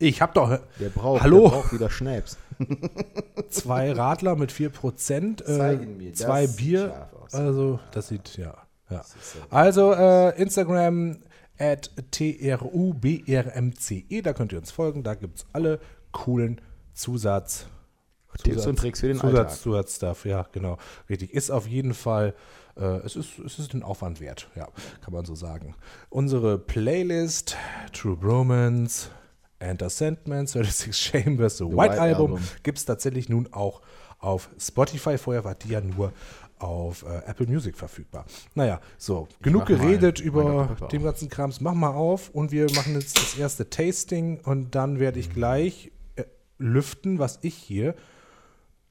Ich 0.00 0.22
habe 0.22 0.32
doch 0.32 0.60
Der 0.78 0.88
braucht, 0.90 1.22
Hallo? 1.22 1.42
Der 1.42 1.48
braucht 1.48 1.72
wieder 1.72 1.90
Schnaps. 1.90 2.38
zwei 3.50 3.92
Radler 3.92 4.36
mit 4.36 4.52
4%, 4.52 5.42
äh, 5.42 5.44
Zeigen 5.44 5.96
mir, 5.96 6.10
das 6.10 6.20
zwei 6.20 6.46
Bier. 6.46 7.08
Also, 7.32 7.80
das 7.90 8.08
sieht, 8.08 8.36
ja. 8.36 8.54
ja. 8.90 9.02
Also, 9.50 9.92
äh, 9.92 10.40
Instagram 10.40 11.18
at 11.58 11.90
trubrmce, 12.12 14.04
da 14.22 14.32
könnt 14.32 14.52
ihr 14.52 14.58
uns 14.58 14.70
folgen. 14.70 15.02
Da 15.02 15.14
gibt 15.14 15.38
es 15.38 15.46
alle 15.52 15.80
coolen 16.12 16.60
Zusatz. 16.94 17.66
Tipps 18.44 18.66
und 18.66 18.78
Tricks 18.78 19.00
für 19.00 19.08
den 19.08 19.16
Zusatz, 19.16 19.36
Alltag. 19.36 19.56
Zusatzstuff, 19.56 20.24
ja, 20.24 20.46
genau. 20.52 20.78
Richtig. 21.08 21.34
Ist 21.34 21.50
auf 21.50 21.66
jeden 21.66 21.92
Fall, 21.92 22.34
äh, 22.76 22.98
es, 22.98 23.16
ist, 23.16 23.38
es 23.40 23.58
ist 23.58 23.72
den 23.72 23.82
Aufwand 23.82 24.20
wert, 24.20 24.48
ja, 24.54 24.68
kann 25.02 25.12
man 25.12 25.24
so 25.24 25.34
sagen. 25.34 25.74
Unsere 26.08 26.56
Playlist, 26.56 27.56
True 27.92 28.16
Bromance, 28.16 29.08
Enter 29.58 29.90
Sandman, 29.90 30.46
36 30.46 30.96
Chambers, 30.96 31.58
The, 31.58 31.64
White, 31.64 31.76
White 31.76 32.00
Album, 32.00 32.32
Album. 32.34 32.48
gibt 32.62 32.78
es 32.78 32.84
tatsächlich 32.84 33.28
nun 33.28 33.48
auch 33.52 33.82
auf 34.18 34.50
Spotify. 34.58 35.18
Vorher 35.18 35.44
war 35.44 35.54
die 35.54 35.68
ja 35.68 35.80
nur 35.80 36.12
auf 36.58 37.04
äh, 37.04 37.22
Apple 37.26 37.46
Music 37.46 37.76
verfügbar. 37.76 38.24
Naja, 38.54 38.80
so, 38.96 39.28
genug 39.42 39.62
mach 39.62 39.70
mal 39.70 39.78
geredet 39.78 40.20
über 40.20 40.76
den 40.90 41.02
ganzen 41.02 41.28
Krams. 41.28 41.60
Mach 41.60 41.74
mal 41.74 41.90
auf 41.90 42.30
und 42.30 42.52
wir 42.52 42.66
machen 42.74 42.94
jetzt 42.94 43.16
das 43.16 43.38
erste 43.38 43.70
Tasting 43.70 44.40
und 44.40 44.74
dann 44.74 44.98
werde 44.98 45.20
ich 45.20 45.32
gleich 45.32 45.92
äh, 46.16 46.24
lüften, 46.58 47.18
was 47.18 47.38
ich 47.42 47.54
hier 47.54 47.94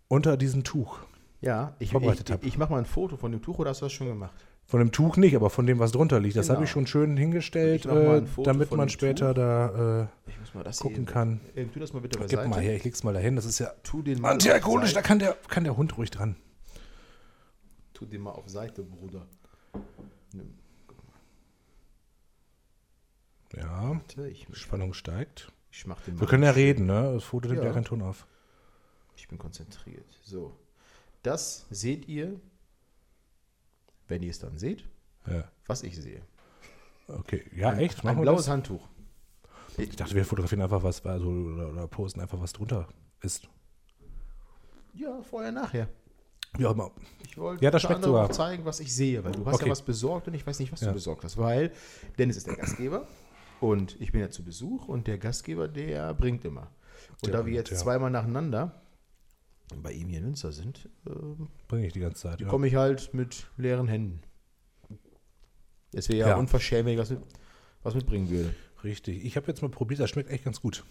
unter 0.08 0.38
diesem 0.38 0.64
Tuch. 0.64 1.00
Ja, 1.42 1.76
ich, 1.80 1.94
ich, 1.94 2.32
hab. 2.32 2.44
ich 2.44 2.58
mache 2.58 2.72
mal 2.72 2.80
ein 2.80 2.86
Foto 2.86 3.16
von 3.18 3.32
dem 3.32 3.42
Tuch 3.42 3.60
oder 3.60 3.70
hast 3.70 3.82
du 3.82 3.86
das 3.86 3.94
schon 3.94 4.08
gemacht? 4.08 4.34
Von 4.70 4.80
dem 4.80 4.92
Tuch 4.92 5.16
nicht, 5.16 5.34
aber 5.34 5.50
von 5.50 5.66
dem, 5.66 5.80
was 5.80 5.94
drunter 5.94 6.20
liegt. 6.20 6.36
Das 6.36 6.48
Genau. 6.48 6.56
habe 6.58 6.66
ich 6.66 6.72
schon 6.72 6.88
schön 6.88 7.16
hingestellt, 7.16 7.86
äh, 7.86 8.22
damit 8.44 8.70
man 8.72 8.90
später 8.90 9.34
da 9.34 10.04
äh, 10.04 10.68
gucken 10.82 11.06
kann. 11.06 11.40
Ähm, 11.56 11.72
tu 11.72 11.80
das 11.80 11.94
mal 11.94 12.02
bitte 12.02 12.20
Gib 12.28 12.46
mal 12.48 12.60
her, 12.60 12.76
ich 12.76 12.84
leg's 12.84 13.02
mal 13.04 13.14
dahin. 13.14 13.38
Das 13.38 13.46
ist 13.46 13.60
ja 13.60 13.72
antialkoholisch, 14.24 14.92
da 14.94 15.02
kann 15.02 15.20
der, 15.20 15.38
kann 15.48 15.64
der 15.64 15.78
Hund 15.78 15.98
ruhig 15.98 16.12
dran. 16.12 16.36
Tu 17.94 18.06
den 18.06 18.22
mal 18.22 18.32
auf 18.32 18.50
Seite, 18.50 18.84
Bruder. 18.84 19.26
Nimm, 20.34 20.54
Ja, 23.56 23.92
warte, 23.92 24.34
Spannung 24.52 24.94
steigt. 24.94 25.52
ich 25.72 25.88
mach 25.88 26.02
den. 26.02 26.20
Wir 26.20 26.28
können 26.28 26.44
ja 26.44 26.52
reden, 26.52 26.86
ne? 26.86 27.14
Das 27.14 27.24
Foto 27.24 27.48
nimmt 27.48 27.62
ja 27.62 27.68
Ja. 27.68 27.74
keinen 27.74 27.86
Ton 27.86 28.02
auf. 28.02 28.28
Ich 29.16 29.30
bin 29.30 29.38
konzentriert. 29.38 30.06
So. 30.24 30.54
Das 31.24 31.66
seht 31.70 32.08
ihr, 32.10 32.40
wenn 34.08 34.22
ihr 34.24 34.30
es 34.32 34.40
dann 34.40 34.58
seht, 34.58 34.86
Ja. 35.28 35.44
was 35.68 35.84
ich 35.84 35.96
sehe. 35.98 36.22
Okay, 37.08 37.44
ja, 37.56 37.74
echt? 37.78 38.00
Ein 38.00 38.06
Machen 38.06 38.18
wir 38.18 38.22
blaues 38.24 38.42
das? 38.46 38.50
Handtuch. 38.50 38.88
Ich 39.78 39.96
dachte, 39.96 40.16
wir 40.16 40.26
fotografieren 40.26 40.62
einfach 40.62 40.84
was, 40.84 41.06
also, 41.06 41.28
oder, 41.30 41.70
oder 41.70 41.88
posten 41.88 42.20
einfach 42.22 42.40
was 42.42 42.52
drunter 42.54 42.88
ist. 43.22 43.48
Ja, 44.94 45.22
vorher, 45.22 45.52
nachher. 45.52 45.88
Auch 46.64 46.72
immer. 46.72 46.92
Ich 47.24 47.38
wollte 47.38 47.64
Ja, 47.64 47.70
das 47.70 47.84
schmeckt 47.84 48.04
sogar. 48.04 48.32
zeigen, 48.32 48.66
was 48.66 48.80
ich 48.80 48.94
sehe, 48.94 49.24
weil 49.24 49.32
du 49.34 49.46
hast 49.46 49.56
Okay. 49.56 49.66
ja 49.66 49.72
was 49.72 49.84
besorgt 49.84 50.28
und 50.28 50.34
ich 50.34 50.48
weiß 50.48 50.60
nicht, 50.60 50.72
was 50.72 50.82
Ja. 50.82 50.88
du 50.88 50.94
besorgt 50.94 51.24
hast, 51.24 51.38
weil 51.38 51.72
Dennis 52.18 52.38
ist 52.38 52.48
der 52.48 52.56
Gastgeber 52.56 53.06
und 53.60 54.00
ich 54.02 54.12
bin 54.12 54.22
ja 54.22 54.30
zu 54.32 54.44
Besuch 54.44 54.88
und 54.88 55.06
der 55.08 55.18
Gastgeber, 55.20 55.68
der 55.68 56.14
bringt 56.16 56.46
immer. 56.46 56.72
Und 57.22 57.28
Der 57.28 57.34
da 57.42 57.46
wir 57.46 57.54
jetzt 57.54 57.70
ja. 57.70 57.78
zweimal 57.78 58.10
nacheinander 58.10 58.74
bei 59.76 59.92
ihm 59.92 60.08
hier 60.08 60.20
in 60.20 60.26
Münster 60.26 60.52
sind, 60.52 60.90
ähm, 61.08 61.50
Bringe 61.68 61.88
ich 61.88 61.94
die 61.94 62.00
ganze 62.00 62.22
Zeit. 62.22 62.40
Ja. 62.42 62.48
komme 62.48 62.68
ich 62.68 62.76
halt 62.76 63.14
mit 63.14 63.48
leeren 63.58 63.88
Händen. 63.88 64.22
Es 65.94 66.10
wäre 66.10 66.20
ja, 66.20 66.28
Ja. 66.30 66.36
unverschämt, 66.38 66.86
wenn 66.86 66.94
ich 66.94 67.00
was, 67.00 67.10
mit, 67.10 67.20
was 67.84 67.94
mitbringen 67.96 68.30
würde. 68.30 68.54
Richtig. 68.84 69.26
Ich 69.26 69.36
habe 69.36 69.48
jetzt 69.48 69.62
mal 69.62 69.70
probiert, 69.70 70.00
das 70.00 70.10
schmeckt 70.10 70.30
echt 70.30 70.44
ganz 70.46 70.62
gut. 70.62 70.84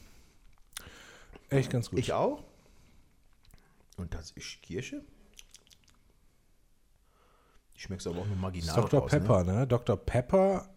Echt 1.49 1.71
ganz 1.71 1.91
gut. 1.91 1.99
Ich 1.99 2.13
auch. 2.13 2.43
Und 3.97 4.13
das 4.15 4.33
ist 4.33 4.61
Kirsche. 4.63 5.03
Ich 7.75 7.83
schmecke 7.83 8.01
es 8.01 8.07
aber 8.07 8.21
auch 8.21 8.27
nur 8.27 8.37
marginal. 8.37 8.75
Dr. 8.75 9.01
raus, 9.01 9.11
Pepper, 9.11 9.45
ne? 9.45 9.67
Dr. 9.67 9.97
Pepper 9.97 10.69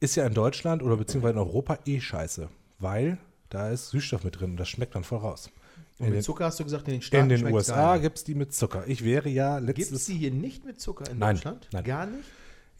ist 0.00 0.16
ja 0.16 0.26
in 0.26 0.34
Deutschland 0.34 0.82
oder 0.82 0.96
beziehungsweise 0.96 1.32
in 1.34 1.38
Europa 1.38 1.78
eh 1.86 2.00
scheiße, 2.00 2.48
weil 2.78 3.18
da 3.48 3.70
ist 3.70 3.90
Süßstoff 3.90 4.24
mit 4.24 4.38
drin 4.38 4.52
und 4.52 4.56
das 4.58 4.68
schmeckt 4.68 4.94
dann 4.94 5.04
voll 5.04 5.18
raus. 5.18 5.50
Und 5.98 6.06
In 6.06 6.10
mit 6.12 6.18
den, 6.18 6.22
Zucker 6.22 6.44
hast 6.44 6.60
du 6.60 6.64
gesagt, 6.64 6.86
in 6.88 6.94
den 6.94 7.02
Staaten 7.02 7.30
in 7.30 7.44
den 7.44 7.52
USA 7.52 7.96
gibt 7.98 8.18
es 8.18 8.24
die 8.24 8.34
mit 8.34 8.54
Zucker. 8.54 8.84
Ich 8.86 9.04
wäre 9.04 9.28
ja 9.28 9.58
Gibt 9.58 9.78
es 9.78 9.90
letztes 9.90 10.06
die 10.06 10.14
hier 10.14 10.30
nicht 10.30 10.64
mit 10.64 10.80
Zucker 10.80 11.10
in 11.10 11.18
Nein, 11.18 11.34
Deutschland? 11.36 11.68
nein. 11.72 11.84
Gar 11.84 12.06
nicht? 12.06 12.24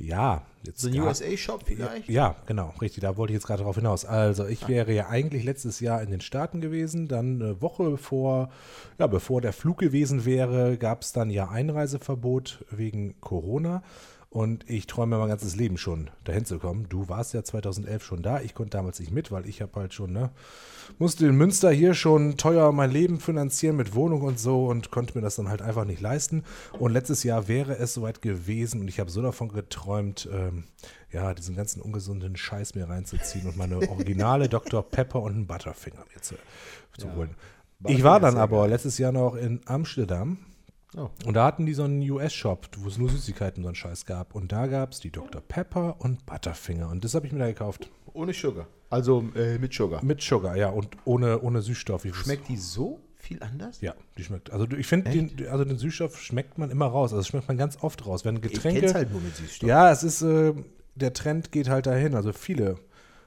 Ja, 0.00 0.42
jetzt 0.62 0.80
So 0.80 0.88
ein 0.88 1.00
USA-Shop 1.00 1.64
vielleicht? 1.66 2.08
Ja, 2.08 2.36
genau, 2.46 2.72
richtig. 2.80 3.00
Da 3.02 3.16
wollte 3.16 3.32
ich 3.32 3.38
jetzt 3.38 3.48
gerade 3.48 3.62
darauf 3.62 3.74
hinaus. 3.74 4.04
Also, 4.04 4.46
ich 4.46 4.64
Ah. 4.64 4.68
wäre 4.68 4.92
ja 4.92 5.08
eigentlich 5.08 5.42
letztes 5.42 5.80
Jahr 5.80 6.00
in 6.02 6.12
den 6.12 6.20
Staaten 6.20 6.60
gewesen. 6.60 7.08
Dann 7.08 7.42
eine 7.42 7.60
Woche 7.60 7.96
vor, 7.98 8.50
ja, 9.00 9.08
bevor 9.08 9.40
der 9.40 9.52
Flug 9.52 9.78
gewesen 9.78 10.24
wäre, 10.24 10.76
gab 10.76 11.02
es 11.02 11.12
dann 11.12 11.30
ja 11.30 11.48
Einreiseverbot 11.48 12.64
wegen 12.70 13.20
Corona. 13.20 13.82
Und 14.30 14.68
ich 14.68 14.86
träume 14.86 15.16
mein 15.16 15.28
ganzes 15.28 15.56
Leben 15.56 15.78
schon, 15.78 16.10
dahin 16.24 16.44
zu 16.44 16.58
kommen. 16.58 16.86
Du 16.90 17.08
warst 17.08 17.32
ja 17.32 17.42
2011 17.42 18.04
schon 18.04 18.22
da. 18.22 18.42
Ich 18.42 18.54
konnte 18.54 18.76
damals 18.76 19.00
nicht 19.00 19.10
mit, 19.10 19.32
weil 19.32 19.48
ich 19.48 19.62
habe 19.62 19.80
halt 19.80 19.94
schon, 19.94 20.12
ne, 20.12 20.30
musste 20.98 21.26
in 21.26 21.34
Münster 21.34 21.70
hier 21.70 21.94
schon 21.94 22.36
teuer 22.36 22.70
mein 22.72 22.90
Leben 22.90 23.20
finanzieren 23.20 23.76
mit 23.76 23.94
Wohnung 23.94 24.20
und 24.20 24.38
so 24.38 24.66
und 24.66 24.90
konnte 24.90 25.16
mir 25.16 25.22
das 25.22 25.36
dann 25.36 25.48
halt 25.48 25.62
einfach 25.62 25.86
nicht 25.86 26.02
leisten. 26.02 26.44
Und 26.78 26.92
letztes 26.92 27.22
Jahr 27.24 27.48
wäre 27.48 27.78
es 27.78 27.94
soweit 27.94 28.20
gewesen 28.20 28.82
und 28.82 28.88
ich 28.88 29.00
habe 29.00 29.10
so 29.10 29.22
davon 29.22 29.48
geträumt, 29.48 30.28
ähm, 30.30 30.64
ja, 31.10 31.32
diesen 31.32 31.56
ganzen 31.56 31.80
ungesunden 31.80 32.36
Scheiß 32.36 32.74
mir 32.74 32.86
reinzuziehen 32.86 33.46
und 33.46 33.56
meine 33.56 33.76
originale 33.88 34.48
Dr. 34.50 34.82
Pepper 34.82 35.22
und 35.22 35.32
einen 35.36 35.46
Butterfinger 35.46 36.04
mir 36.14 36.20
zu, 36.20 36.34
zu 36.98 37.06
Ja. 37.06 37.14
holen. 37.14 37.30
Ich 37.86 38.02
war 38.02 38.20
dann 38.20 38.36
aber 38.36 38.68
letztes 38.68 38.98
Jahr 38.98 39.12
noch 39.12 39.36
in 39.36 39.60
Amsterdam 39.64 40.36
Oh. 40.96 41.10
und 41.26 41.34
da 41.34 41.44
hatten 41.44 41.66
die 41.66 41.74
so 41.74 41.82
einen 41.84 42.00
US-Shop, 42.10 42.66
wo 42.78 42.88
es 42.88 42.96
nur 42.96 43.10
Süßigkeiten 43.10 43.58
und 43.58 43.64
so 43.64 43.68
einen 43.68 43.74
Scheiß 43.74 44.06
gab. 44.06 44.34
Und 44.34 44.52
da 44.52 44.66
gab 44.66 44.92
es 44.92 45.00
die 45.00 45.10
Dr. 45.10 45.42
Pepper 45.42 45.96
und 45.98 46.24
Butterfinger. 46.24 46.88
Und 46.88 47.04
das 47.04 47.14
habe 47.14 47.26
ich 47.26 47.32
mir 47.32 47.40
da 47.40 47.46
gekauft. 47.46 47.90
Ohne 48.14 48.32
Sugar. 48.32 48.66
Also 48.88 49.22
äh, 49.34 49.58
mit 49.58 49.74
Sugar. 49.74 50.02
Mit 50.02 50.22
Sugar, 50.22 50.56
ja, 50.56 50.70
und 50.70 50.88
ohne, 51.04 51.40
ohne 51.42 51.60
Süßstoff. 51.60 52.06
Schmeckt 52.14 52.48
die 52.48 52.56
so 52.56 53.00
viel 53.16 53.42
anders? 53.42 53.82
Ja, 53.82 53.94
die 54.16 54.24
schmeckt. 54.24 54.50
Also 54.50 54.66
ich 54.70 54.86
finde, 54.86 55.10
den, 55.10 55.46
also 55.48 55.64
den 55.64 55.76
Süßstoff 55.76 56.18
schmeckt 56.18 56.56
man 56.56 56.70
immer 56.70 56.86
raus. 56.86 57.12
Also 57.12 57.24
schmeckt 57.24 57.48
man 57.48 57.58
ganz 57.58 57.76
oft 57.82 58.06
raus. 58.06 58.24
Wenn 58.24 58.36
Ich 58.36 58.42
Getränke. 58.42 58.80
kenn's 58.80 58.94
halt 58.94 59.12
nur 59.12 59.20
mit 59.20 59.36
Süßstoff. 59.36 59.68
Ja, 59.68 59.90
es 59.92 60.02
ist, 60.02 60.22
äh, 60.22 60.54
der 60.94 61.12
Trend 61.12 61.52
geht 61.52 61.68
halt 61.68 61.84
dahin. 61.84 62.14
Also 62.14 62.32
viele, 62.32 62.76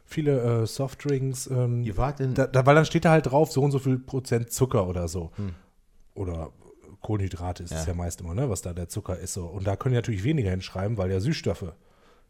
viele 0.03 0.63
äh, 0.63 0.65
Softdrinks. 0.65 1.45
Ähm, 1.45 1.83
Ihr 1.83 1.95
wart 1.95 2.19
in. 2.21 2.33
da, 2.33 2.47
da, 2.47 2.65
weil 2.65 2.73
dann 2.73 2.85
steht 2.85 3.05
da 3.05 3.11
halt 3.11 3.27
drauf, 3.27 3.51
so 3.51 3.61
und 3.61 3.69
so 3.69 3.77
viel 3.77 3.99
Prozent 3.99 4.51
Zucker 4.51 4.87
oder 4.87 5.07
so. 5.07 5.29
Hm. 5.35 5.53
Oder 6.15 6.51
Kohlenhydrate 7.01 7.63
ist 7.63 7.71
es 7.71 7.85
Ja. 7.85 7.91
ja 7.91 7.93
meist 7.95 8.21
immer, 8.21 8.33
ne, 8.33 8.49
was 8.49 8.61
da 8.61 8.73
der 8.73 8.87
Zucker 8.89 9.17
ist. 9.17 9.33
So. 9.33 9.45
Und 9.45 9.65
da 9.67 9.75
können 9.75 9.93
die 9.93 9.97
natürlich 9.97 10.23
weniger 10.23 10.51
hinschreiben, 10.51 10.97
weil 10.97 11.11
ja 11.11 11.19
Süßstoffe 11.19 11.73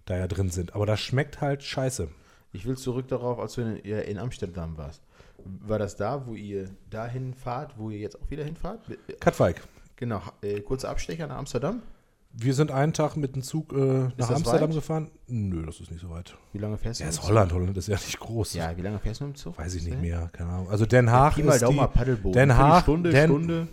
da 0.06 0.18
ja 0.18 0.28
drin 0.28 0.50
sind. 0.50 0.74
Aber 0.76 0.86
das 0.86 1.00
schmeckt 1.02 1.42
halt 1.42 1.64
scheiße. 1.64 2.08
Ich 2.54 2.66
will 2.66 2.78
zurück 2.78 3.08
darauf, 3.08 3.40
als 3.40 3.54
du 3.54 3.62
in, 3.62 3.84
ihr 3.84 4.06
in 4.06 4.18
Amsterdam 4.18 4.78
warst. 4.78 5.02
War 5.44 5.80
das 5.80 5.96
da, 5.96 6.26
wo 6.28 6.36
ihr 6.36 6.70
dahin 6.90 7.34
fahrt, 7.34 7.74
wo 7.78 7.90
ihr 7.90 8.00
jetzt 8.00 8.22
auch 8.22 8.30
wieder 8.30 8.44
hinfahrt? 8.44 8.80
Katwijk. 9.20 9.62
Genau, 9.96 10.22
äh, 10.42 10.60
kurzer 10.62 10.90
Abstecher 10.90 11.28
nach 11.28 11.38
Amsterdam. 11.38 11.82
Wir 12.34 12.54
sind 12.54 12.72
einen 12.72 12.94
Tag 12.94 13.18
mit 13.18 13.36
dem 13.36 13.42
Zug 13.42 13.74
äh, 13.74 14.10
nach 14.18 14.30
Amsterdam 14.30 14.70
weit? 14.70 14.76
gefahren. 14.76 15.12
Nö, 15.28 15.66
das 15.66 15.80
ist 15.82 15.92
nicht 15.92 16.00
so 16.02 16.10
weit. 16.10 16.36
Wie 16.54 16.60
lange 16.60 16.78
fährst 16.78 17.00
du? 17.02 17.04
Ja, 17.04 17.10
ist 17.10 17.22
Holland. 17.24 17.52
Holland 17.52 17.76
ist 17.78 17.88
ja 17.88 17.96
nicht 17.96 18.20
groß. 18.20 18.54
Ja, 18.54 18.76
wie 18.78 18.82
lange 18.82 19.00
fährst 19.00 19.20
du 19.20 19.26
mit 19.26 19.36
dem 19.36 19.38
Zug? 19.38 19.58
Weiß 19.58 19.76
ich 19.76 19.84
nicht 19.84 19.96
Ja. 19.96 20.00
mehr, 20.00 20.30
keine 20.32 20.50
Ahnung. 20.50 20.70
Also 20.70 20.86
Den 20.86 21.12
Haag 21.12 21.38
mal 21.40 21.56
ist 21.56 21.68
die. 21.68 22.32
Den 22.32 22.56
Haag, 22.56 22.84
Stunde, 22.84 23.10
Den- 23.12 23.28
Stunde. 23.30 23.68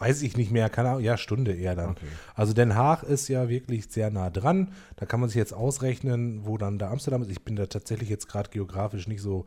Weiß 0.00 0.22
ich 0.22 0.36
nicht 0.36 0.50
mehr, 0.50 0.68
keine 0.70 0.90
Ahnung, 0.90 1.02
ja, 1.02 1.16
Stunde 1.16 1.52
eher 1.52 1.74
dann. 1.76 1.90
Okay. 1.90 2.06
Also 2.34 2.52
Den 2.52 2.74
Haag 2.74 3.02
ist 3.02 3.28
ja 3.28 3.48
wirklich 3.48 3.86
sehr 3.88 4.10
nah 4.10 4.30
dran. 4.30 4.72
Da 4.96 5.06
kann 5.06 5.20
man 5.20 5.28
sich 5.28 5.36
jetzt 5.36 5.52
ausrechnen, 5.52 6.46
wo 6.46 6.58
dann 6.58 6.78
da 6.78 6.90
Amsterdam 6.90 7.22
ist. 7.22 7.30
Ich 7.30 7.42
bin 7.42 7.56
da 7.56 7.66
tatsächlich 7.66 8.08
jetzt 8.08 8.28
gerade 8.28 8.50
geografisch 8.50 9.06
nicht 9.06 9.20
so, 9.20 9.46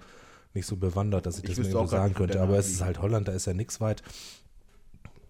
nicht 0.54 0.66
so 0.66 0.78
bewandert, 0.78 1.26
dass 1.26 1.40
ich, 1.40 1.44
Ich 1.46 1.56
das 1.56 1.68
mir 1.68 1.88
sagen 1.88 2.14
könnte. 2.14 2.42
Aber 2.42 2.58
es 2.58 2.70
ist 2.70 2.82
halt 2.82 3.02
Holland, 3.02 3.28
da 3.28 3.32
ist 3.32 3.48
ja 3.48 3.54
nichts 3.54 3.82
weit. 3.82 4.04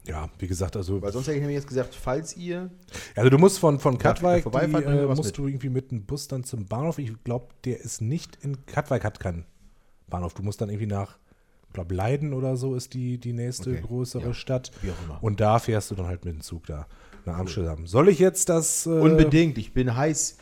Ja, 0.05 0.29
wie 0.37 0.47
gesagt, 0.47 0.75
also, 0.75 1.01
Weil 1.01 1.13
sonst 1.13 1.27
hätte 1.27 1.37
ich 1.37 1.41
nämlich 1.41 1.55
jetzt 1.55 1.67
gesagt, 1.67 1.95
falls 1.95 2.35
ihr. 2.35 2.69
also 3.15 3.29
du 3.29 3.37
musst 3.37 3.59
von, 3.59 3.79
von 3.79 3.97
Katwijk, 3.97 4.43
die, 4.51 4.57
äh, 4.57 5.05
musst 5.05 5.23
mit. 5.27 5.37
du 5.37 5.47
irgendwie 5.47 5.69
mit 5.69 5.91
dem 5.91 6.05
Bus 6.05 6.27
dann 6.27 6.43
zum 6.43 6.65
Bahnhof. 6.65 6.99
Ich 6.99 7.23
glaube, 7.23 7.47
der 7.63 7.79
ist 7.79 8.01
nicht 8.01 8.37
in 8.43 8.65
Katwijk, 8.65 9.05
hat 9.05 9.21
keinen 9.21 9.45
Bahnhof. 10.07 10.33
Du 10.33 10.43
musst 10.43 10.59
dann 10.59 10.69
irgendwie 10.69 10.87
nach, 10.87 11.17
glaube, 11.73 11.93
Leiden 11.95 12.33
oder 12.33 12.55
so 12.57 12.75
ist 12.75 12.93
die, 12.93 13.17
die 13.17 13.33
nächste 13.33 13.71
Okay, 13.71 13.81
größere 13.81 14.27
ja. 14.27 14.33
Stadt. 14.33 14.71
Wie 14.81 14.91
auch 14.91 15.03
immer. 15.05 15.23
Und 15.23 15.39
da 15.39 15.59
fährst 15.59 15.91
du 15.91 15.95
dann 15.95 16.07
halt 16.07 16.25
mit 16.25 16.35
dem 16.35 16.41
Zug 16.41 16.65
da 16.65 16.87
nach 17.25 17.37
Amsterdam. 17.37 17.87
Soll 17.87 18.09
ich 18.09 18.19
jetzt 18.19 18.49
das. 18.49 18.85
Äh, 18.85 18.89
Unbedingt, 18.89 19.57
ich 19.57 19.73
bin 19.73 19.95
heiß 19.95 20.37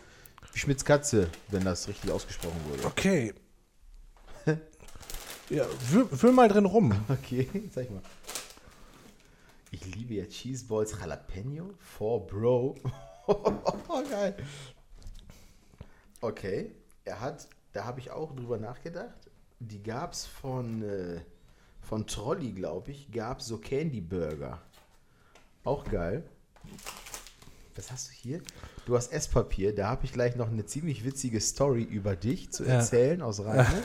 wie 0.54 0.60
Schmitz 0.60 0.84
Katze, 0.84 1.30
wenn 1.50 1.64
das 1.64 1.88
richtig 1.88 2.12
ausgesprochen 2.12 2.60
wurde. 2.70 2.86
Okay. 2.86 3.34
ja, 5.50 5.64
füll, 5.66 6.06
füll 6.08 6.32
mal 6.32 6.50
drin 6.50 6.66
rum. 6.66 6.94
Okay, 7.10 7.48
zeig 7.74 7.90
mal. 7.92 8.02
Ich 9.72 9.86
liebe 9.96 10.16
ja 10.16 10.26
Cheeseballs 10.26 11.00
Jalapeno 11.00 11.72
for 11.80 12.28
Bro. 12.28 12.76
Geil. 14.10 14.36
Okay, 16.20 16.72
er 17.06 17.22
hat, 17.22 17.48
da 17.72 17.86
habe 17.86 18.02
ich 18.02 18.12
auch 18.12 18.36
drüber 18.36 18.58
nachgedacht. 18.58 19.31
Die 19.64 19.84
gab 19.84 20.14
es 20.14 20.26
von, 20.26 20.82
äh, 20.82 21.20
von 21.82 22.08
Trolli, 22.08 22.52
glaube 22.52 22.90
ich, 22.92 23.12
gab 23.12 23.40
es 23.42 23.46
so 23.46 23.58
Candy 23.60 24.02
Burger. 24.02 24.60
Auch 25.64 25.84
geil. 25.86 26.24
Was 27.76 27.92
hast 27.92 28.10
du 28.10 28.14
hier? 28.14 28.42
Du 28.86 28.96
hast 28.98 29.12
Esspapier, 29.14 29.74
da 29.76 29.88
habe 29.90 30.04
ich 30.06 30.12
gleich 30.14 30.36
noch 30.36 30.50
eine 30.50 30.66
ziemlich 30.66 31.06
witzige 31.06 31.40
Story 31.40 31.84
über 31.84 32.16
dich 32.16 32.52
zu 32.52 32.64
Ja. 32.66 32.74
erzählen 32.80 33.22
aus 33.22 33.40
Rheine. 33.46 33.84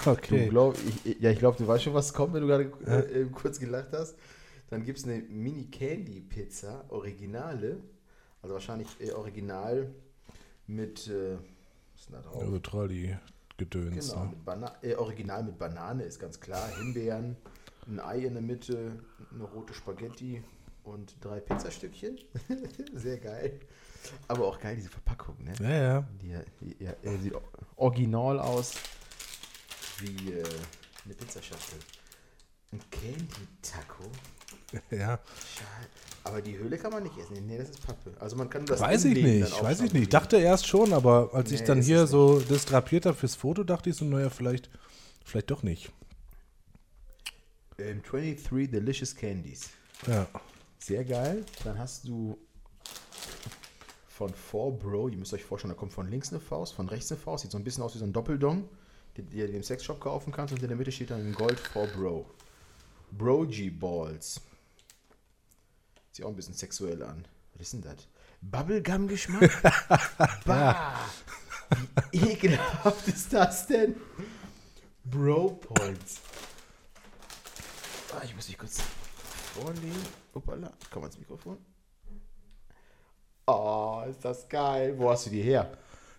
Du 0.04 0.10
Okay. 0.10 0.48
glaub, 0.48 0.74
ich, 1.04 1.20
ja, 1.20 1.30
ich 1.30 1.38
glaube, 1.38 1.58
du 1.58 1.66
weißt 1.68 1.84
schon, 1.84 1.94
was 1.94 2.14
kommt, 2.14 2.32
wenn 2.32 2.40
du 2.40 2.48
gerade 2.48 2.64
äh, 2.86 3.26
kurz 3.26 3.60
gelacht 3.60 3.90
hast. 3.92 4.16
Dann 4.70 4.84
gibt 4.84 4.98
es 4.98 5.04
eine 5.04 5.18
Mini-Candy-Pizza, 5.18 6.86
Originale. 6.88 7.76
Also 8.40 8.54
wahrscheinlich 8.54 8.88
äh, 9.00 9.12
original 9.12 9.90
mit, 10.66 11.06
äh, 11.08 11.36
was 11.92 12.00
ist 12.00 12.08
denn 12.08 12.14
da 12.14 12.22
drauf? 12.22 12.40
Also 12.42 12.58
Trolli-Gedöns. 13.68 14.10
Genau, 14.10 14.24
Ne? 14.24 14.30
mit 14.30 14.44
Bana 14.44 14.72
äh, 14.82 14.94
original 14.94 15.42
mit 15.44 15.58
Banane 15.58 16.04
ist 16.04 16.18
ganz 16.18 16.40
klar. 16.40 16.68
Himbeeren, 16.78 17.36
ein 17.86 18.00
Ei 18.00 18.18
in 18.20 18.34
der 18.34 18.42
Mitte, 18.42 18.98
eine 19.32 19.44
rote 19.44 19.74
Spaghetti 19.74 20.42
und 20.84 21.16
drei 21.20 21.40
Pizzastückchen. 21.40 22.18
Sehr 22.94 23.18
geil. 23.18 23.60
Aber 24.28 24.46
auch 24.46 24.58
geil, 24.58 24.76
diese 24.76 24.88
Verpackung, 24.88 25.36
ne? 25.42 25.52
Ja, 25.60 25.70
ja. 25.70 26.04
Die, 26.22 26.38
die, 26.60 26.84
ja, 26.84 26.92
äh, 27.02 27.18
sieht 27.18 27.34
original 27.76 28.38
aus 28.40 28.74
wie 29.98 30.32
äh, 30.32 30.44
eine 31.04 31.14
Pizzaschachtel. 31.14 31.78
Ein 32.72 32.80
Candy 32.90 33.48
Taco. 33.62 34.04
ja. 34.90 35.18
Aber 36.22 36.42
die 36.42 36.56
Höhle 36.58 36.76
kann 36.76 36.92
man 36.92 37.02
nicht 37.02 37.16
essen. 37.16 37.46
Nee, 37.46 37.58
das 37.58 37.70
ist 37.70 37.86
Pappe. 37.86 38.12
Also 38.20 38.36
man 38.36 38.50
kann 38.50 38.66
das 38.66 38.80
Weiß 38.80 39.04
ich 39.06 39.14
nicht, 39.14 39.52
dann 39.52 39.64
weiß 39.64 39.80
ich 39.80 39.92
nicht. 39.92 40.02
Ich 40.02 40.08
dachte 40.08 40.36
erst 40.36 40.66
schon, 40.66 40.92
aber 40.92 41.30
als 41.32 41.50
ich 41.50 41.60
Nee, 41.60 41.66
dann 41.66 41.78
ist 41.78 41.86
hier 41.86 42.06
so 42.06 42.40
das 42.40 42.66
drapiert 42.66 43.06
habe 43.06 43.16
fürs 43.16 43.34
Foto, 43.34 43.64
dachte 43.64 43.90
ich 43.90 43.96
so, 43.96 44.04
naja, 44.04 44.28
vielleicht, 44.28 44.68
vielleicht 45.24 45.50
doch 45.50 45.62
nicht. 45.62 45.90
Ähm, 47.78 48.02
23 48.02 48.70
Delicious 48.70 49.16
Candies. 49.16 49.70
Ja. 50.06 50.26
Sehr 50.78 51.04
geil. 51.04 51.44
Dann 51.64 51.78
hast 51.78 52.06
du 52.06 52.36
von 54.08 54.32
4 54.34 54.72
Bro, 54.72 55.08
ihr 55.08 55.16
müsst 55.16 55.32
euch 55.32 55.44
vorstellen, 55.44 55.72
da 55.72 55.78
kommt 55.78 55.94
von 55.94 56.10
links 56.10 56.30
eine 56.30 56.40
Faust, 56.40 56.74
von 56.74 56.88
rechts 56.88 57.10
eine 57.10 57.20
Faust. 57.20 57.42
Sieht 57.42 57.52
so 57.52 57.58
ein 57.58 57.64
bisschen 57.64 57.82
aus 57.82 57.94
wie 57.94 57.98
so 57.98 58.04
ein 58.04 58.12
Doppeldong, 58.12 58.68
den 59.16 59.30
du 59.30 59.46
im 59.46 59.62
Sexshop 59.62 59.98
kaufen 60.00 60.32
kannst. 60.32 60.52
Und 60.52 60.62
in 60.62 60.68
der 60.68 60.76
Mitte 60.76 60.92
steht 60.92 61.10
dann 61.10 61.26
in 61.26 61.32
Gold 61.32 61.58
4 61.58 61.86
Bro. 61.96 62.26
Brogy 63.12 63.70
Balls. 63.70 64.42
Sich 66.20 66.26
auch 66.26 66.32
ein 66.32 66.36
bisschen 66.36 66.52
sexuell 66.52 67.02
an. 67.02 67.24
Was 67.54 67.62
ist 67.62 67.72
denn 67.72 67.80
das? 67.80 68.06
Bubblegum-Geschmack? 68.42 69.50
bah! 70.44 70.92
Wie 72.10 72.32
ekelhaft 72.32 73.08
ist 73.08 73.32
das 73.32 73.66
denn? 73.66 73.94
Bro 75.02 75.60
Points. 75.62 76.16
Ah, 78.14 78.20
ich 78.22 78.36
muss 78.36 78.48
mich 78.48 78.58
kurz 78.58 78.82
vorlegen. 79.54 79.96
Uppala, 80.34 80.70
komm 80.90 81.04
ans 81.04 81.18
Mikrofon. 81.18 81.56
Oh, 83.46 84.02
ist 84.06 84.22
das 84.22 84.46
geil. 84.46 84.92
Wo 84.98 85.08
hast 85.10 85.24
du 85.24 85.30
die 85.30 85.40
her? 85.40 85.72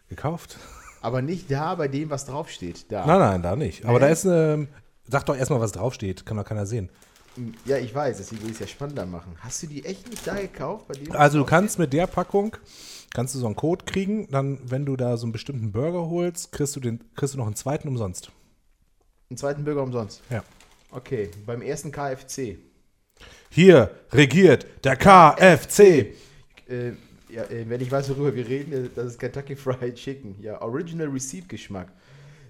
Gekauft? 0.09 0.57
Aber 1.01 1.21
nicht 1.21 1.51
da 1.51 1.75
bei 1.75 1.87
dem, 1.87 2.09
was 2.09 2.25
draufsteht. 2.25 2.91
Da. 2.91 3.05
Nein, 3.05 3.19
nein, 3.19 3.43
da 3.43 3.55
nicht. 3.55 3.85
Aber 3.85 3.99
Nee? 3.99 4.05
da 4.05 4.07
ist 4.07 4.25
eine. 4.25 4.67
Sag 5.07 5.27
doch 5.27 5.35
erstmal, 5.37 5.59
was 5.61 5.73
draufsteht. 5.73 6.25
Kann 6.25 6.37
doch 6.37 6.45
keiner 6.45 6.65
sehen. 6.65 6.89
Ja, 7.65 7.77
ich 7.77 7.93
weiß, 7.95 8.17
deswegen 8.17 8.41
will 8.41 8.49
ich 8.49 8.55
es 8.55 8.59
ja 8.59 8.67
spannender 8.67 9.05
machen. 9.05 9.35
Hast 9.39 9.63
du 9.63 9.67
die 9.67 9.85
echt 9.85 10.09
nicht 10.09 10.25
da 10.27 10.35
gekauft? 10.35 10.85
Also 11.11 11.39
du 11.39 11.45
kannst 11.45 11.79
mit 11.79 11.93
der 11.93 12.07
Packung, 12.07 12.57
kannst 13.13 13.35
du 13.35 13.39
so 13.39 13.45
einen 13.45 13.55
Code 13.55 13.85
kriegen, 13.85 14.27
dann, 14.29 14.59
wenn 14.69 14.85
du 14.85 14.97
da 14.97 15.15
so 15.15 15.25
einen 15.25 15.31
bestimmten 15.31 15.71
Burger 15.71 16.09
holst, 16.09 16.51
kriegst 16.51 16.75
du, 16.75 16.79
den, 16.81 17.01
kriegst 17.15 17.33
du 17.33 17.37
noch 17.37 17.45
einen 17.45 17.55
zweiten 17.55 17.87
umsonst. 17.87 18.31
einen 19.29 19.37
zweiten 19.37 19.63
Burger 19.63 19.83
umsonst. 19.83 20.21
Ja. 20.29 20.43
Okay, 20.91 21.31
beim 21.45 21.61
ersten 21.61 21.91
KFC. 21.91 22.57
Hier 23.49 23.91
regiert 24.11 24.65
der 24.83 24.97
KFC. 24.97 25.79
Äh, 26.67 26.93
ja, 27.29 27.43
äh, 27.43 27.69
wenn 27.69 27.79
ich 27.79 27.91
weiß, 27.91 28.09
worüber 28.09 28.35
wir 28.35 28.47
reden, 28.47 28.73
äh, 28.73 28.89
das 28.93 29.13
ist 29.13 29.19
Kentucky 29.19 29.55
Fried 29.55 29.95
Chicken. 29.95 30.35
Ja, 30.41 30.61
Original 30.61 31.07
Receipt 31.07 31.47
Geschmack. 31.47 31.93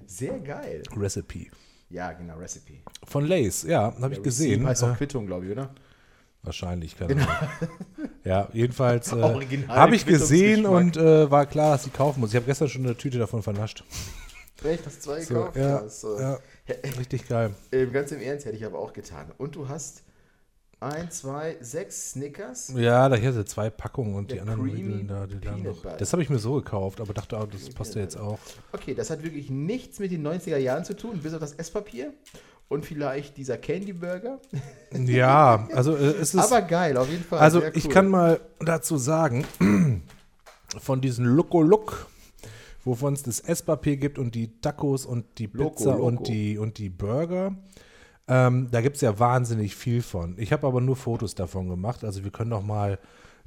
Sehr 0.08 0.40
geil. 0.40 0.82
Recipe. 0.98 1.52
Ja, 1.92 2.12
genau, 2.14 2.38
Recipe. 2.38 2.80
Von 3.06 3.26
Lays, 3.28 3.64
ja, 3.64 3.94
habe 4.02 4.14
ich 4.14 4.24
gesehen. 4.24 4.66
Heißt 4.66 4.84
auch 4.84 4.94
Äh, 4.94 4.96
Quittung, 4.96 5.26
glaube 5.28 5.46
ich, 5.46 5.52
oder? 5.52 5.70
wahrscheinlich, 6.44 6.98
keine 6.98 7.14
Ahnung. 7.28 7.50
Ja, 8.24 8.48
jedenfalls 8.54 9.12
äh, 9.14 9.22
habe 9.68 9.96
ich 9.96 10.06
gesehen 10.08 10.66
und 10.66 10.98
äh, 10.98 11.30
war 11.30 11.46
klar, 11.46 11.74
dass 11.74 11.86
ich 11.86 11.94
kaufen 11.94 12.20
muss. 12.22 12.30
Ich 12.32 12.36
habe 12.36 12.46
gestern 12.48 12.68
schon 12.70 12.84
eine 12.86 12.98
Tüte 12.98 13.20
davon 13.20 13.44
vernascht. 13.44 13.84
Echt, 14.64 14.86
hast 14.86 15.04
zwei 15.04 15.22
So, 15.22 15.34
gekauft? 15.36 15.56
ja, 15.58 15.80
äh, 15.80 16.22
ja, 16.22 16.40
richtig 16.98 17.28
geil. 17.28 17.52
Ähm, 17.72 17.92
ganz 17.92 18.12
im 18.12 18.22
Ernst 18.22 18.46
hätte 18.46 18.56
ich 18.56 18.66
aber 18.66 18.80
auch 18.80 18.94
getan. 18.94 19.32
Und 19.38 19.56
du 19.56 19.68
hast 19.70 20.04
1, 20.82 21.20
2, 21.20 21.58
6 21.62 22.12
Snickers. 22.12 22.74
Ja, 22.76 23.08
da 23.08 23.16
hier 23.16 23.34
sind 23.34 23.48
zwei 23.48 23.70
Packungen 23.70 24.16
und 24.16 24.32
die 24.32 24.36
Der 24.36 24.44
anderen 24.44 24.64
Creamy 24.64 24.94
Riegel 24.94 25.04
da, 25.06 25.28
die 25.28 25.36
Peanut 25.36 25.84
noch. 25.84 25.98
Das 25.98 26.12
habe 26.12 26.24
ich 26.24 26.30
mir 26.30 26.40
so 26.40 26.56
gekauft, 26.56 27.00
aber 27.00 27.14
dachte, 27.14 27.38
ah, 27.38 27.48
das 27.50 27.70
passt 27.70 27.94
ja 27.94 28.02
jetzt 28.02 28.18
auch. 28.18 28.40
Okay, 28.72 28.96
das 28.96 29.12
hat 29.12 29.22
wirklich 29.22 29.52
nichts 29.52 30.00
mit 30.00 30.12
den 30.12 30.26
90er 30.26 30.58
Jahren 30.58 30.84
zu 30.84 30.96
tun, 30.96 31.20
bis 31.22 31.34
auf 31.36 31.40
das 31.40 31.54
Esspapier 31.54 32.14
und 32.68 32.84
vielleicht 32.84 33.38
dieser 33.38 33.58
Candy 33.58 33.94
Burger. 33.94 34.40
Ja, 35.06 35.70
also 35.74 35.96
äh, 35.96 36.16
es 36.20 36.34
ist. 36.34 36.52
Aber 36.52 36.62
geil, 36.64 36.98
auf 36.98 37.10
jeden 37.10 37.24
Fall. 37.24 37.40
Also 37.40 37.62
sehr 37.62 37.76
ich 37.76 37.86
cool. 37.86 37.92
kann 37.94 38.08
mal 38.10 38.42
dazu 38.60 38.98
sagen, 38.98 39.46
von 40.80 41.00
diesen 41.00 41.26
Loco 41.26 41.62
Look, 41.62 42.08
wovon 42.84 43.14
es 43.14 43.24
das 43.24 43.40
Esspapier 43.40 43.98
gibt 43.98 44.18
und 44.18 44.36
die 44.36 44.60
Tacos 44.60 45.06
und 45.06 45.26
die 45.38 45.46
Loco 45.54 45.70
Pizza 45.76 45.92
Loco. 45.92 46.06
und 46.08 46.28
die 46.28 46.58
und 46.58 46.78
die 46.78 46.90
Burger, 46.90 47.56
ähm, 48.32 48.70
da 48.72 48.80
gibt 48.80 48.96
es 48.96 49.02
ja 49.02 49.20
wahnsinnig 49.20 49.76
viel 49.76 50.02
von. 50.02 50.36
Ich 50.38 50.54
habe 50.54 50.66
aber 50.66 50.80
nur 50.80 50.96
Fotos 50.96 51.36
davon 51.36 51.68
gemacht, 51.68 52.06
also 52.06 52.24
wir 52.24 52.32
können 52.32 52.52
doch 52.52 52.64
mal 52.64 52.98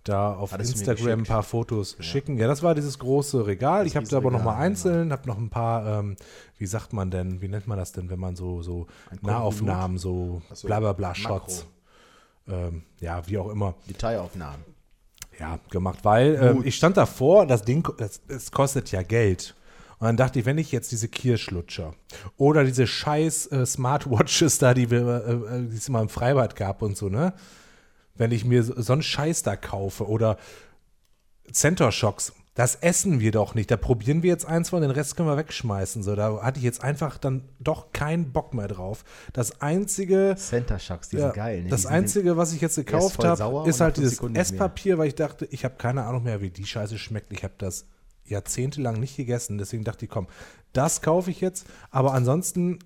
da 0.02 0.34
auf 0.34 0.52
Hattest 0.52 0.72
Instagram 0.72 1.20
ein 1.20 1.24
paar 1.24 1.42
Fotos 1.42 1.96
schicken. 2.00 2.36
Ja, 2.36 2.46
das 2.46 2.62
war 2.62 2.74
dieses 2.74 2.98
große 2.98 3.46
Regal. 3.46 3.86
ich 3.86 3.96
habe 3.96 4.06
da 4.06 4.18
aber 4.18 4.30
noch 4.30 4.44
mal 4.44 4.62
Riesenregal, 4.62 4.66
einzeln, 4.66 5.12
habe 5.12 5.26
noch 5.26 5.38
ein 5.38 5.48
paar, 5.48 6.00
ähm, 6.00 6.16
wie 6.58 6.66
sagt 6.66 6.92
man 6.92 7.10
denn, 7.10 7.40
wie 7.40 7.48
nennt 7.48 7.66
man 7.66 7.78
das 7.78 7.92
denn, 7.92 8.10
wenn 8.10 8.20
man 8.20 8.36
so, 8.36 8.60
so 8.60 8.86
Nahaufnahmen, 9.22 9.96
so 9.96 10.42
so, 10.52 10.66
bla 10.66 10.80
bla 10.80 10.92
bla 10.92 11.08
Makro. 11.08 11.22
Shots, 11.22 11.66
ähm, 12.46 12.82
ja, 13.00 13.26
wie 13.26 13.38
auch 13.38 13.48
immer 13.48 13.76
Detailaufnahmen. 13.88 14.66
ja, 15.40 15.58
gemacht, 15.70 16.00
weil 16.02 16.56
Gut. 16.56 16.66
ich 16.66 16.76
stand 16.76 16.98
davor, 16.98 17.46
das 17.46 17.62
Ding, 17.62 17.88
das, 17.96 18.20
es 18.28 18.50
kostet 18.50 18.92
ja 18.92 19.00
Geld. 19.00 19.54
Und 20.04 20.08
dann 20.08 20.16
dachte 20.18 20.38
ich, 20.38 20.44
wenn 20.44 20.58
ich 20.58 20.70
jetzt 20.70 20.92
diese 20.92 21.08
Kirschlutscher 21.08 21.94
oder 22.37 22.62
diese 22.62 22.87
scheiß 22.87 23.50
äh, 23.52 23.64
Smartwatches 23.64 24.58
da, 24.58 24.75
die 24.75 24.90
wir, 24.90 25.00
äh, 25.00 25.32
äh, 25.32 25.66
die 25.66 25.78
es 25.78 25.88
immer 25.88 26.02
im 26.02 26.11
Freibad 26.11 26.56
gab 26.56 26.82
und 26.82 26.94
so, 26.94 27.08
ne? 27.08 27.32
Wenn 28.14 28.30
ich 28.30 28.44
mir 28.44 28.62
so, 28.62 28.78
so 28.78 28.92
einen 28.92 29.00
Scheiß 29.00 29.44
da 29.44 29.56
kaufe 29.56 30.06
oder 30.06 30.37
Center 31.50 31.90
Shocks, 31.90 32.34
das 32.52 32.75
essen 32.75 33.18
wir 33.20 33.32
doch 33.32 33.54
nicht. 33.54 33.70
Da 33.70 33.78
probieren 33.78 34.23
wir 34.23 34.28
jetzt 34.28 34.44
eins 34.44 34.68
von, 34.68 34.82
den 34.82 34.90
Rest 34.90 35.16
können 35.16 35.30
wir 35.30 35.38
wegschmeißen. 35.38 36.02
So, 36.02 36.14
da 36.14 36.42
hatte 36.42 36.58
ich 36.58 36.64
jetzt 36.64 36.84
einfach 36.84 37.16
dann 37.16 37.49
doch 37.58 37.94
keinen 37.94 38.30
Bock 38.30 38.52
mehr 38.52 38.68
drauf. 38.68 39.06
Das 39.32 39.62
einzige, 39.62 40.34
Center 40.37 40.78
Shocks, 40.78 41.08
die 41.08 41.16
ja, 41.16 41.28
sind 41.28 41.34
geil. 41.34 41.62
Ne? 41.62 41.70
Das 41.70 41.87
Einzige, 41.87 42.37
was 42.37 42.52
ich 42.52 42.61
jetzt 42.61 42.76
gekauft 42.76 43.25
habe, 43.25 43.66
ist 43.66 43.80
halt 43.80 43.96
dieses. 43.96 44.20
Esspapier, 44.20 44.99
weil 44.99 45.08
ich 45.08 45.14
dachte, 45.14 45.46
ich 45.46 45.64
habe 45.64 45.76
keine 45.78 46.04
Ahnung 46.04 46.25
mehr, 46.25 46.42
wie 46.42 46.50
die 46.50 46.66
Scheiße 46.66 46.99
schmeckt. 46.99 47.32
Ich 47.32 47.42
habe 47.42 47.54
das 47.56 47.87
jahrzehntelang 48.26 48.99
nicht 48.99 49.16
gegessen, 49.16 49.59
deswegen 49.59 49.85
dachte 49.85 50.04
ich, 50.04 50.11
komm, 50.11 50.28
das 50.73 51.02
kaufe 51.02 51.31
ich 51.31 51.40
jetzt, 51.40 51.66
aber 51.90 52.14
ansonsten 52.14 52.78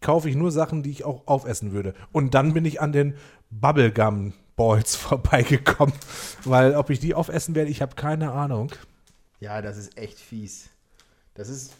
kaufe 0.00 0.28
ich 0.28 0.36
nur 0.36 0.52
Sachen, 0.52 0.82
die 0.82 0.90
ich 0.90 1.04
auch 1.04 1.26
aufessen 1.26 1.72
würde. 1.72 1.94
Und 2.12 2.34
dann 2.34 2.54
bin 2.54 2.64
ich 2.64 2.80
an 2.80 2.92
den 2.92 3.14
Bubblegum 3.50 4.34
Balls 4.56 4.96
vorbeigekommen, 4.96 5.94
weil 6.44 6.74
ob 6.74 6.90
ich 6.90 6.98
die 7.00 7.14
aufessen 7.14 7.54
werde, 7.54 7.70
ich 7.70 7.82
habe 7.82 7.94
keine 7.94 8.32
Ahnung. 8.32 8.72
Ja, 9.40 9.62
das 9.62 9.76
ist 9.76 9.96
echt 9.96 10.18
fies. 10.18 10.68
Das 11.34 11.48
ist 11.48 11.74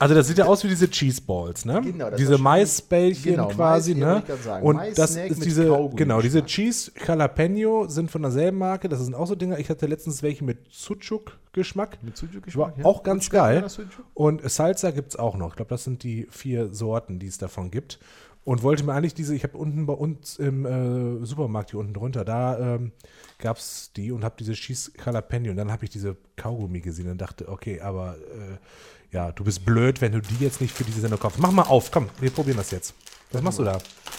Also 0.00 0.14
das 0.14 0.28
sieht 0.28 0.38
ja 0.38 0.46
aus 0.46 0.64
wie 0.64 0.68
diese 0.68 0.88
Cheese 0.88 1.20
Balls, 1.20 1.66
ne? 1.66 1.82
Genau, 1.84 2.08
das 2.08 2.16
diese 2.16 2.38
Maisbällchen 2.38 3.32
genau, 3.32 3.48
quasi, 3.48 3.94
Mais, 3.94 4.26
ne? 4.26 4.60
Und 4.62 4.76
Mais-Snack 4.76 4.96
das 4.96 5.16
ist 5.16 5.44
diese, 5.44 5.66
Kaugummi 5.66 5.96
genau, 5.96 6.22
diese 6.22 6.42
Geschmack. 6.42 6.48
Cheese 6.48 6.92
Jalapeno 7.06 7.86
sind 7.86 8.10
von 8.10 8.22
derselben 8.22 8.56
Marke. 8.56 8.88
Das 8.88 9.00
sind 9.00 9.14
auch 9.14 9.26
so 9.26 9.34
Dinger. 9.34 9.58
Ich 9.58 9.68
hatte 9.68 9.84
letztens 9.86 10.22
welche 10.22 10.42
mit 10.42 10.72
Sucuk-Geschmack. 10.72 12.02
mit 12.02 12.14
War 12.14 12.28
Sujuk-Geschmack. 12.28 12.78
ja? 12.78 12.84
auch 12.86 13.02
ganz 13.02 13.28
geil. 13.28 13.66
Und 14.14 14.50
Salsa 14.50 14.90
gibt 14.90 15.10
es 15.10 15.16
auch 15.16 15.36
noch. 15.36 15.50
Ich 15.50 15.56
glaube, 15.56 15.68
das 15.68 15.84
sind 15.84 16.02
die 16.02 16.26
vier 16.30 16.72
Sorten, 16.72 17.18
die 17.18 17.26
es 17.26 17.36
davon 17.36 17.70
gibt. 17.70 17.98
Und 18.42 18.62
wollte 18.62 18.84
mir 18.84 18.94
eigentlich 18.94 19.12
diese, 19.12 19.34
ich 19.34 19.42
habe 19.42 19.58
unten 19.58 19.84
bei 19.84 19.92
uns 19.92 20.38
im 20.38 20.64
äh, 20.64 21.26
Supermarkt 21.26 21.72
hier 21.72 21.78
unten 21.78 21.92
drunter, 21.92 22.24
da 22.24 22.76
ähm, 22.76 22.92
gab 23.38 23.58
es 23.58 23.92
die 23.94 24.12
und 24.12 24.24
habe 24.24 24.36
diese 24.38 24.54
Cheese 24.54 24.92
Jalapeno. 25.04 25.50
Und 25.50 25.58
dann 25.58 25.70
habe 25.70 25.84
ich 25.84 25.90
diese 25.90 26.16
Kaugummi 26.36 26.80
gesehen 26.80 27.10
und 27.10 27.20
dachte, 27.20 27.50
okay, 27.50 27.82
aber 27.82 28.16
äh, 28.16 28.56
ja, 29.12 29.32
du 29.32 29.44
bist 29.44 29.64
blöd, 29.64 30.00
wenn 30.00 30.12
du 30.12 30.20
die 30.20 30.36
jetzt 30.44 30.60
nicht 30.60 30.74
für 30.74 30.84
diese 30.84 31.00
Sendung 31.00 31.18
kaufst. 31.20 31.38
Mach 31.38 31.50
mal 31.50 31.62
auf, 31.62 31.90
komm, 31.90 32.08
wir 32.20 32.30
probieren 32.30 32.56
das 32.58 32.70
jetzt. 32.70 32.94
Was 33.32 33.42
machst 33.42 33.58
du 33.58 33.64
da? 33.64 33.78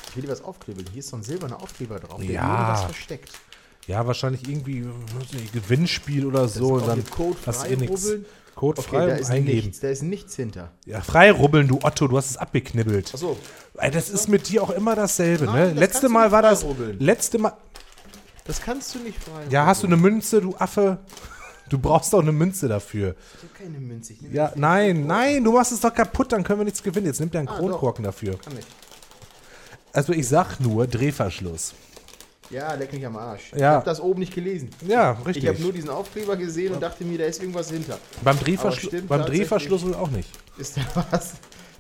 Ich 0.10 0.16
will 0.16 0.24
dir 0.24 0.30
was 0.32 0.44
aufklebeln. 0.44 0.88
Hier 0.92 1.00
ist 1.00 1.10
so 1.10 1.18
ein 1.18 1.24
silberner 1.24 1.62
Aufkleber 1.62 2.00
drauf. 2.00 2.20
der 2.22 2.30
Ja. 2.32 2.70
was 2.74 2.84
versteckt. 2.84 3.32
Ja, 3.88 4.06
wahrscheinlich 4.06 4.48
irgendwie 4.48 4.86
weiß 4.86 5.34
nicht, 5.34 5.54
Gewinnspiel 5.54 6.26
oder 6.26 6.48
so. 6.48 6.78
ist 6.78 6.84
Und 6.84 6.88
dann 6.88 7.06
Code 7.10 7.38
hast 7.46 7.64
du 7.64 7.68
frei 7.68 7.84
eh 7.84 7.88
rubbeln. 7.88 8.26
Code 8.56 8.80
Okay, 8.82 8.90
frei 8.90 9.06
da 9.08 9.14
und 9.14 9.20
ist 9.20 9.30
eingeben. 9.32 9.58
nichts. 9.68 9.80
Da 9.80 9.90
ist 9.90 10.04
nichts 10.04 10.36
hinter. 10.36 10.72
Ja, 10.86 11.02
frei 11.02 11.32
rubbeln, 11.32 11.68
du 11.68 11.80
Otto, 11.82 12.08
du 12.08 12.18
hast 12.18 12.30
es 12.30 12.38
abgeknibbelt. 12.38 13.14
Achso. 13.14 13.38
Ey, 13.78 13.90
das 13.92 14.10
ist 14.10 14.28
mit 14.28 14.48
dir 14.50 14.62
auch 14.64 14.70
immer 14.70 14.96
dasselbe, 14.96 15.46
Nein, 15.46 15.56
ne? 15.56 15.70
das 15.72 15.80
Letzte 15.80 16.10
Mal 16.10 16.32
war 16.32 16.42
das. 16.42 16.66
Letzte 17.00 17.40
Mal. 17.40 17.54
Das 18.46 18.62
kannst 18.62 18.94
du 18.96 19.00
nicht 19.00 19.18
frei. 19.24 19.46
Ja, 19.50 19.66
hast 19.66 19.84
du 19.84 19.88
eine 19.88 19.98
Münze, 19.98 20.42
du 20.42 20.56
Affe? 20.58 21.00
Du 21.70 21.78
brauchst 21.80 22.12
doch 22.12 22.20
eine 22.22 22.32
Münze 22.34 22.68
dafür. 22.68 23.16
Ich 23.38 23.44
habe 23.44 23.64
keine 23.72 23.80
Münze. 23.80 24.14
Ich 24.14 24.22
Ja, 24.34 24.52
nein, 24.56 25.06
nein, 25.08 25.44
du 25.44 25.54
machst 25.54 25.72
es 25.72 25.80
doch 25.80 25.94
kaputt, 25.94 26.32
dann 26.32 26.44
können 26.44 26.60
wir 26.60 26.66
nichts 26.66 26.84
gewinnen. 26.84 27.06
Jetzt 27.08 27.20
nimmt 27.20 27.34
er 27.34 27.40
einen 27.40 27.48
Ah, 27.50 27.58
Kronkorken 27.58 28.04
dafür. 28.04 28.38
Kann 28.40 28.58
ich. 28.58 28.66
Also 29.94 30.14
ich 30.14 30.28
sag 30.28 30.60
nur 30.60 30.88
Drehverschluss. 30.88 31.74
Ja, 32.50 32.74
leck 32.74 32.92
mich 32.92 33.06
am 33.06 33.16
Arsch. 33.16 33.54
Ich 33.54 33.60
Ja. 33.62 33.74
habe 33.76 33.86
das 33.86 34.02
oben 34.02 34.20
nicht 34.20 34.34
gelesen. 34.36 34.70
Ja, 34.86 35.18
Ich 35.22 35.26
richtig. 35.28 35.48
habe 35.48 35.62
nur 35.62 35.72
diesen 35.72 35.90
Aufkleber 35.90 36.36
gesehen 36.36 36.74
und 36.74 36.82
dachte 36.82 37.06
mir, 37.06 37.18
da 37.18 37.26
ist 37.26 37.42
irgendwas 37.42 37.72
hinter. 37.72 37.98
beim 38.22 38.38
stimmt 38.38 39.08
beim. 39.08 39.22
Drehverschluss 39.22 39.84
auch 39.94 40.10
nicht. 40.12 40.30
Ist 40.58 40.76
da 40.78 41.06
was? 41.12 41.34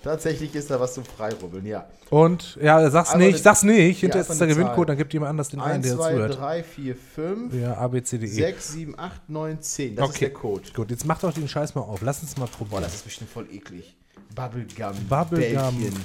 Tatsächlich 0.04 0.56
ist 0.56 0.72
da 0.72 0.80
was 0.80 0.96
zum 0.96 1.06
Freirubbeln, 1.06 1.66
ja. 1.66 1.86
Und 2.10 2.58
ja, 2.62 2.90
sag's 2.90 3.12
Aber 3.12 3.20
nicht, 3.20 3.44
sag's 3.44 3.62
nicht. 3.62 4.00
Hinter 4.00 4.18
Ja, 4.18 4.22
ist 4.24 4.40
der 4.42 4.48
Gewinncode, 4.48 4.90
dann 4.90 4.98
gibt 4.98 5.14
jemand 5.14 5.30
anders 5.30 5.50
den 5.50 5.60
einen, 5.60 5.76
1, 5.76 5.88
der 5.88 5.96
2, 5.98 6.12
zuhört. 6.14 6.40
3, 6.40 6.64
4, 6.64 6.96
5, 6.96 7.54
Ja, 7.54 7.78
A, 7.78 7.88
B, 7.88 8.02
C, 8.02 8.18
D, 8.18 8.26
E. 8.26 8.30
6, 8.30 8.68
7, 8.74 9.00
8, 9.00 9.30
9, 9.30 9.62
10. 9.62 9.96
Das 9.96 10.10
ist 10.10 10.16
Okay. 10.16 10.26
der 10.26 10.34
Code. 10.34 10.64
Gut, 10.76 10.90
jetzt 10.90 11.06
mach 11.06 11.20
doch 11.20 11.32
den 11.34 11.48
Scheiß 11.48 11.76
mal 11.76 11.82
auf. 11.82 12.02
Lass 12.02 12.22
uns 12.24 12.36
mal 12.38 12.46
Boah, 12.48 12.52
probieren. 12.58 12.82
das 12.84 12.96
ist 12.96 13.04
bestimmt 13.06 13.30
voll 13.30 13.48
eklig. 13.52 13.96
Bubblegum. 14.36 14.94
Bubblegum. 15.08 15.78
Bällchen. 15.80 16.02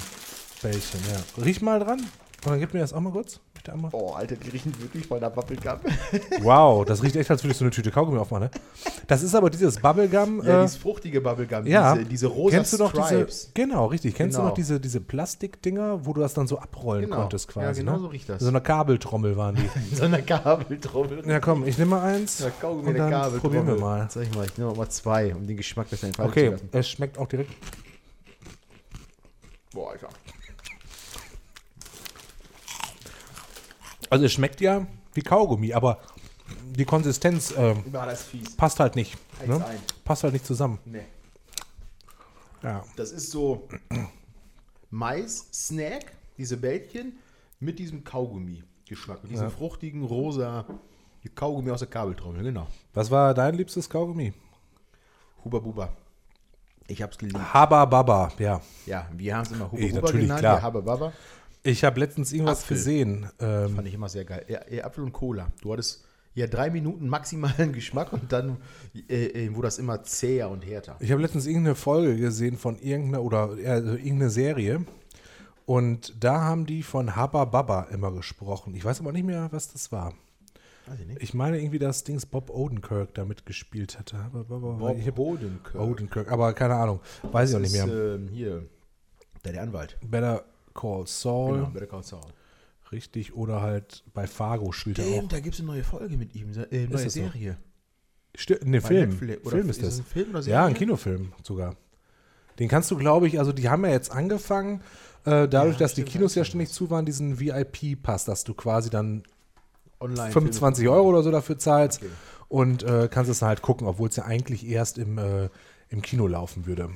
Bällchen, 0.61 0.99
ja. 1.11 1.43
Riech 1.43 1.61
mal 1.61 1.79
dran. 1.79 2.01
Und 2.45 2.51
dann 2.51 2.59
gib 2.59 2.73
mir 2.73 2.81
das 2.81 2.93
auch 2.93 2.99
mal 3.01 3.11
kurz. 3.11 3.39
Bitte 3.55 3.73
einmal. 3.73 3.89
Oh, 3.93 4.11
Alter, 4.13 4.35
die 4.35 4.49
riechen 4.51 4.71
wirklich 4.79 5.07
voll 5.07 5.19
nach 5.19 5.31
Bubblegum. 5.31 5.79
Wow, 6.41 6.85
das 6.85 7.01
riecht 7.01 7.15
echt, 7.15 7.29
als 7.31 7.43
würdest 7.43 7.59
du 7.59 7.65
eine 7.65 7.71
Tüte 7.71 7.89
Kaugummi 7.89 8.19
aufmachen, 8.19 8.43
ne? 8.45 8.51
Das 9.07 9.23
ist 9.23 9.33
aber 9.33 9.49
dieses 9.49 9.79
Bubblegum. 9.81 10.43
ja, 10.45 10.59
äh, 10.59 10.61
dieses 10.61 10.77
fruchtige 10.77 11.19
Bubblegum. 11.19 11.65
ja. 11.65 11.95
Diese, 11.95 12.05
diese 12.07 12.27
rosa 12.27 12.55
Kennst 12.57 12.73
du 12.73 12.77
noch 12.77 12.91
Stripes. 12.91 13.39
diese, 13.41 13.53
genau, 13.55 13.87
richtig. 13.87 14.13
Kennst 14.13 14.35
du 14.37 14.41
Genau. 14.41 14.49
noch 14.49 14.55
diese, 14.55 14.79
diese 14.79 15.01
Plastikdinger, 15.01 16.05
wo 16.05 16.13
du 16.13 16.21
das 16.21 16.35
dann 16.35 16.45
so 16.47 16.59
abrollen 16.59 17.05
Genau. 17.05 17.15
konntest 17.17 17.47
quasi? 17.47 17.65
Ja, 17.65 17.71
genau 17.73 17.93
ne? 17.93 17.99
so 17.99 18.07
riecht 18.07 18.29
das. 18.29 18.41
So 18.43 18.49
eine 18.49 18.61
Kabeltrommel 18.61 19.35
waren 19.35 19.55
die. 19.55 19.95
so 19.95 20.03
eine 20.05 20.21
Kabeltrommel. 20.21 21.27
ja, 21.27 21.39
komm, 21.39 21.65
ich 21.65 21.77
nehme 21.79 21.91
mal 21.91 22.03
eins. 22.03 22.37
Ja, 22.39 22.51
Kaugummi, 22.51 22.89
und 22.89 22.97
dann 22.99 23.09
Kabeltrommel. 23.09 23.39
probieren 23.41 23.67
wir 23.67 23.83
mal. 23.83 24.07
Sag 24.11 24.23
ich 24.23 24.35
mal, 24.35 24.45
ich 24.45 24.55
nehme 24.57 24.71
mal 24.75 24.89
zwei, 24.89 25.33
um 25.33 25.47
den 25.47 25.57
Geschmack 25.57 25.89
besser 25.89 26.05
entfalten 26.07 26.33
zu 26.33 26.39
Okay, 26.39 26.49
lassen. 26.51 26.69
es 26.71 26.87
schmeckt 26.87 27.17
auch 27.17 27.27
direkt. 27.27 27.51
Boah, 29.73 29.91
Alter. 29.91 30.09
Also 34.09 34.25
es 34.25 34.31
schmeckt 34.33 34.61
ja 34.61 34.85
wie 35.13 35.21
Kaugummi, 35.21 35.73
aber 35.73 35.99
die 36.75 36.85
Konsistenz 36.85 37.53
ähm, 37.57 37.83
passt 38.55 38.79
halt 38.79 38.95
nicht. 38.95 39.17
Ne? 39.45 39.63
Passt 40.05 40.23
halt 40.23 40.33
nicht 40.33 40.45
zusammen. 40.45 40.79
Nee. 40.85 41.01
Ja. 42.63 42.83
Das 42.95 43.11
ist 43.11 43.31
so 43.31 43.67
Mais-Snack, 44.89 46.11
diese 46.37 46.57
Bällchen, 46.57 47.17
mit 47.59 47.79
diesem 47.79 48.03
Kaugummi-Geschmack. 48.03 49.23
Mit 49.23 49.31
diesem 49.31 49.45
Ja. 49.45 49.49
fruchtigen, 49.49 50.03
rosa 50.03 50.65
Kaugummi 51.35 51.71
aus 51.71 51.79
der 51.79 51.89
Kabeltrommel, 51.89 52.41
genau. 52.41 52.67
Was 52.93 53.11
war 53.11 53.33
dein 53.33 53.55
liebstes 53.55 53.89
Kaugummi? 53.89 54.33
Huba 55.43 55.59
Buba. 55.59 55.89
Ich 56.87 57.01
hab's 57.01 57.17
geliebt. 57.17 57.37
Habba 57.53 57.83
Baba, 57.83 58.31
ja. 58.39 58.61
Ja, 58.85 59.09
wir 59.11 59.35
haben 59.35 59.43
es 59.43 59.51
immer 59.51 59.69
Huba 59.69 59.87
Buba 59.99 60.11
genannt, 60.11 60.39
klar. 60.39 60.55
ja, 60.57 60.61
Habba 60.61 60.79
Baba. 60.79 61.11
Ich 61.67 61.83
habe 61.83 61.99
letztens 61.99 62.31
irgendwas 62.31 62.61
Apfel. 62.61 62.77
gesehen. 62.77 63.29
Ähm, 63.39 63.75
Fand 63.75 63.87
ich 63.87 63.93
immer 63.93 64.09
sehr 64.09 64.23
geil. 64.25 64.45
Ja, 64.47 64.61
ja, 64.69 64.85
Apfel 64.85 65.03
und 65.03 65.11
Cola. 65.11 65.51
Du 65.61 65.73
hattest 65.73 66.05
ja 66.33 66.47
drei 66.47 66.69
Minuten 66.69 67.09
maximalen 67.09 67.73
Geschmack 67.73 68.13
und 68.13 68.31
dann 68.31 68.57
äh, 69.09 69.25
äh, 69.45 69.55
wurde 69.55 69.67
das 69.67 69.77
immer 69.77 70.03
zäher 70.03 70.49
und 70.49 70.65
härter. 70.65 70.95
ich 70.99 71.11
habe 71.11 71.21
letztens 71.21 71.45
irgendeine 71.45 71.75
Folge 71.75 72.15
gesehen 72.15 72.57
von 72.57 72.77
irgendeiner 72.79 73.21
oder 73.23 73.57
äh, 73.57 73.67
also 73.67 73.91
irgendeine 73.95 74.29
Serie. 74.29 74.85
Und 75.65 76.23
da 76.23 76.39
haben 76.41 76.65
die 76.65 76.83
von 76.83 77.17
Habba 77.17 77.43
Baba 77.43 77.83
immer 77.91 78.11
gesprochen. 78.13 78.73
Ich 78.73 78.85
weiß 78.85 79.01
aber 79.01 79.11
nicht 79.11 79.25
mehr, 79.25 79.49
was 79.51 79.73
das 79.73 79.91
war. 79.91 80.13
Weiß 80.85 81.01
ich 81.01 81.05
nicht. 81.07 81.21
Ich 81.21 81.33
meine 81.33 81.59
irgendwie, 81.59 81.79
dass 81.79 82.05
Dings 82.05 82.25
Bob 82.25 82.49
Odenkirk 82.49 83.13
da 83.15 83.25
mitgespielt 83.25 83.99
hatte. 83.99 84.23
Habba 84.23 84.43
Baba, 84.43 84.71
Bob 84.77 84.97
ich 84.97 85.05
hab, 85.05 85.15
Bodenkirk. 85.15 85.75
Odenkirk, 85.81 86.31
aber 86.31 86.53
keine 86.53 86.75
Ahnung. 86.75 87.01
Weiß 87.23 87.49
ich 87.49 87.55
auch 87.57 87.59
nicht 87.59 87.75
Das 87.75 87.85
mehr. 87.87 88.13
ist, 88.13 88.15
ähm, 88.21 88.27
hier, 88.29 88.63
der, 89.43 89.51
der 89.51 89.63
Anwalt. 89.63 89.97
Better 90.01 90.45
Call 90.77 91.05
Saul, 91.07 91.55
Genau, 91.57 91.69
Better 91.71 91.87
Call 91.87 92.03
Saul. 92.03 92.21
richtig. 92.91 93.35
Oder 93.35 93.61
halt 93.61 94.03
bei 94.13 94.27
Fargo 94.27 94.71
spielt 94.71 94.99
er 94.99 95.05
auch. 95.05 95.09
Stimmt, 95.17 95.33
da 95.33 95.39
gibt 95.41 95.55
es 95.55 95.59
eine 95.61 95.67
neue 95.71 95.83
Folge 95.83 96.15
mit 96.17 96.35
ihm, 96.35 96.51
äh, 96.51 96.85
neue 96.85 96.87
das 96.87 97.03
so? 97.03 97.09
Serie. 97.09 97.57
Sti 98.35 98.55
ne, 98.63 98.79
Bei 98.81 98.87
Film. 98.87 99.09
Netflix. 99.09 99.41
Oder 99.45 99.55
Film 99.57 99.69
ist 99.69 99.77
ist 99.77 99.85
das. 99.85 99.97
ein 99.99 100.05
Film 100.05 100.29
oder 100.29 100.39
Ja, 100.41 100.61
ein 100.65 100.67
Serie? 100.73 100.77
Kinofilm 100.77 101.33
sogar. 101.43 101.75
Den 102.59 102.69
kannst 102.69 102.89
du, 102.91 102.97
glaube 102.97 103.27
ich, 103.27 103.39
also 103.39 103.51
die 103.51 103.67
haben 103.69 103.83
ja 103.85 103.91
jetzt 103.91 104.11
angefangen, 104.11 104.81
äh, 105.25 105.47
dadurch, 105.47 105.73
Ja, 105.75 105.79
dass 105.79 105.93
die 105.95 106.01
stimmt, 106.01 106.09
Kinos 106.13 106.35
ja 106.35 106.43
stimmt. 106.43 106.67
ständig 106.67 106.69
zu 106.71 106.89
waren, 106.89 107.05
diesen 107.05 107.39
VIP-Pass, 107.39 108.25
dass 108.25 108.43
du 108.43 108.53
quasi 108.53 108.89
dann 108.89 109.23
online 109.99 110.31
25 110.31 110.87
Euro 110.87 111.09
oder 111.09 111.23
so 111.23 111.31
dafür 111.31 111.57
zahlst 111.57 111.99
Okay. 112.01 112.11
und 112.49 112.83
äh, 112.83 113.07
kannst 113.11 113.29
es 113.31 113.39
dann 113.39 113.49
halt 113.49 113.61
gucken, 113.61 113.87
obwohl 113.87 114.09
es 114.09 114.15
ja 114.15 114.25
eigentlich 114.25 114.65
erst 114.67 114.97
im, 114.99 115.17
äh, 115.17 115.49
im 115.89 116.01
Kino 116.01 116.27
laufen 116.27 116.65
würde. 116.67 116.89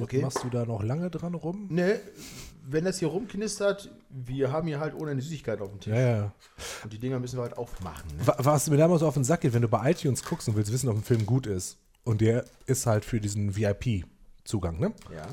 Okay. 0.00 0.22
Machst 0.22 0.42
du 0.42 0.48
da 0.50 0.64
noch 0.64 0.82
lange 0.82 1.10
dran 1.10 1.34
rum? 1.34 1.66
Ne, 1.70 2.00
wenn 2.66 2.84
das 2.84 2.98
hier 2.98 3.08
rumknistert, 3.08 3.90
wir 4.08 4.50
haben 4.52 4.66
hier 4.66 4.80
halt 4.80 4.94
ohne 4.94 5.10
eine 5.10 5.20
Süßigkeit 5.22 5.60
auf 5.60 5.70
dem 5.70 5.80
Tisch. 5.80 5.92
Ja, 5.92 6.00
ja. 6.16 6.32
Und 6.82 6.92
die 6.92 6.98
Dinger 6.98 7.18
müssen 7.18 7.38
wir 7.38 7.42
halt 7.42 7.58
aufmachen. 7.58 8.08
Ne? 8.16 8.26
Wa- 8.26 8.36
Was 8.38 8.70
mir 8.70 8.76
damals 8.78 9.02
auf 9.02 9.14
den 9.14 9.24
Sack 9.24 9.42
geht, 9.42 9.52
wenn 9.52 9.62
du 9.62 9.68
bei 9.68 9.90
iTunes 9.90 10.24
guckst 10.24 10.48
und 10.48 10.56
willst 10.56 10.72
wissen, 10.72 10.88
ob 10.88 10.96
ein 10.96 11.02
Film 11.02 11.26
gut 11.26 11.46
ist, 11.46 11.76
und 12.04 12.20
der 12.20 12.44
ist 12.66 12.86
halt 12.86 13.04
für 13.04 13.20
diesen 13.20 13.56
VIP-Zugang, 13.56 14.78
ne? 14.78 14.92
Ja. 15.14 15.26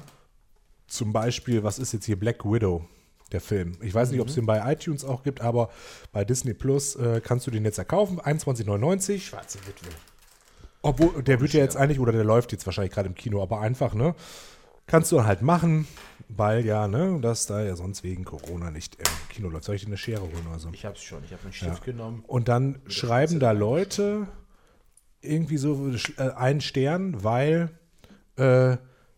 Zum 0.88 1.14
Beispiel, 1.14 1.64
was 1.64 1.80
ist 1.80 1.94
jetzt 1.94 2.06
hier 2.06 2.20
Black 2.20 2.44
Widow, 2.46 2.86
der 3.32 3.40
Film? 3.42 3.78
Ich 3.82 3.94
weiß 3.94 4.12
nicht, 4.12 4.20
ob 4.20 4.28
es 4.28 4.36
den 4.36 4.46
bei 4.46 4.72
iTunes 4.74 5.06
auch 5.06 5.24
gibt, 5.24 5.40
aber 5.42 5.70
bei 6.12 6.26
Disney 6.26 6.54
Plus 6.54 6.96
äh, 6.96 7.22
kannst 7.24 7.48
du 7.48 7.52
den 7.52 7.64
jetzt 7.64 7.78
erkaufen, 7.78 8.20
21,99. 8.20 9.20
Schwarze 9.20 9.58
Witwe. 9.68 9.88
Obwohl, 10.82 11.24
der 11.24 11.39
wird 11.39 11.54
ja 11.54 11.62
jetzt 11.62 11.78
eigentlich, 11.78 12.00
oder 12.00 12.12
der 12.12 12.24
läuft 12.24 12.52
jetzt 12.52 12.65
wahrscheinlich 12.65 12.94
gerade 12.94 13.08
im 13.08 13.15
Kino, 13.15 13.41
aber 13.41 13.62
einfach, 13.62 13.94
ne? 13.94 14.15
Kannst 14.88 15.12
du 15.12 15.24
halt 15.24 15.41
machen, 15.41 15.88
weil 16.28 16.65
ja, 16.65 16.88
ne, 16.88 17.20
dass 17.22 17.46
da 17.46 17.62
ja 17.62 17.76
sonst 17.76 18.04
wegen 18.04 18.26
Corona 18.26 18.72
nicht 18.72 18.96
im 18.96 19.30
Kino 19.30 19.50
läuft. 19.50 19.65
Soll 19.65 19.76
ich 19.76 19.82
dir 19.82 19.88
eine 19.88 19.98
Schere 19.98 20.22
holen 20.22 20.48
oder 20.50 20.60
so? 20.60 20.70
Ich 20.74 20.86
hab's 20.86 21.04
schon, 21.04 21.24
ich 21.24 21.32
habe 21.32 21.44
einen 21.44 21.54
Stift 21.54 21.86
genommen. 21.86 22.24
Und 22.28 22.48
dann 22.48 22.82
schreiben 22.88 23.39
da 23.39 23.52
Leute 23.52 24.28
irgendwie 25.22 25.58
so 25.58 25.91
äh, 26.17 26.30
einen 26.32 26.62
Stern, 26.62 27.24
weil 27.24 27.70
äh, 28.36 28.78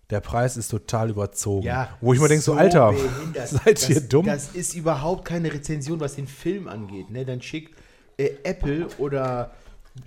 der 0.09 0.19
Preis 0.19 0.57
ist 0.57 0.67
total 0.67 1.09
überzogen. 1.09 1.67
Wo 2.01 2.13
ich 2.13 2.19
mir 2.19 2.27
denke, 2.27 2.43
so, 2.43 2.53
Alter, 2.53 2.91
behindert. 2.91 3.47
seid 3.49 3.81
das, 3.81 3.89
ihr 3.89 4.01
dumm? 4.01 4.25
Das 4.25 4.49
ist 4.49 4.75
überhaupt 4.75 5.25
keine 5.25 5.51
Rezension, 5.51 5.99
was 5.99 6.15
den 6.15 6.27
Film 6.27 6.67
angeht. 6.67 7.09
Ne? 7.09 7.25
Dann 7.25 7.41
schickt 7.41 7.75
äh, 8.17 8.31
Apple 8.43 8.87
oder, 8.99 9.51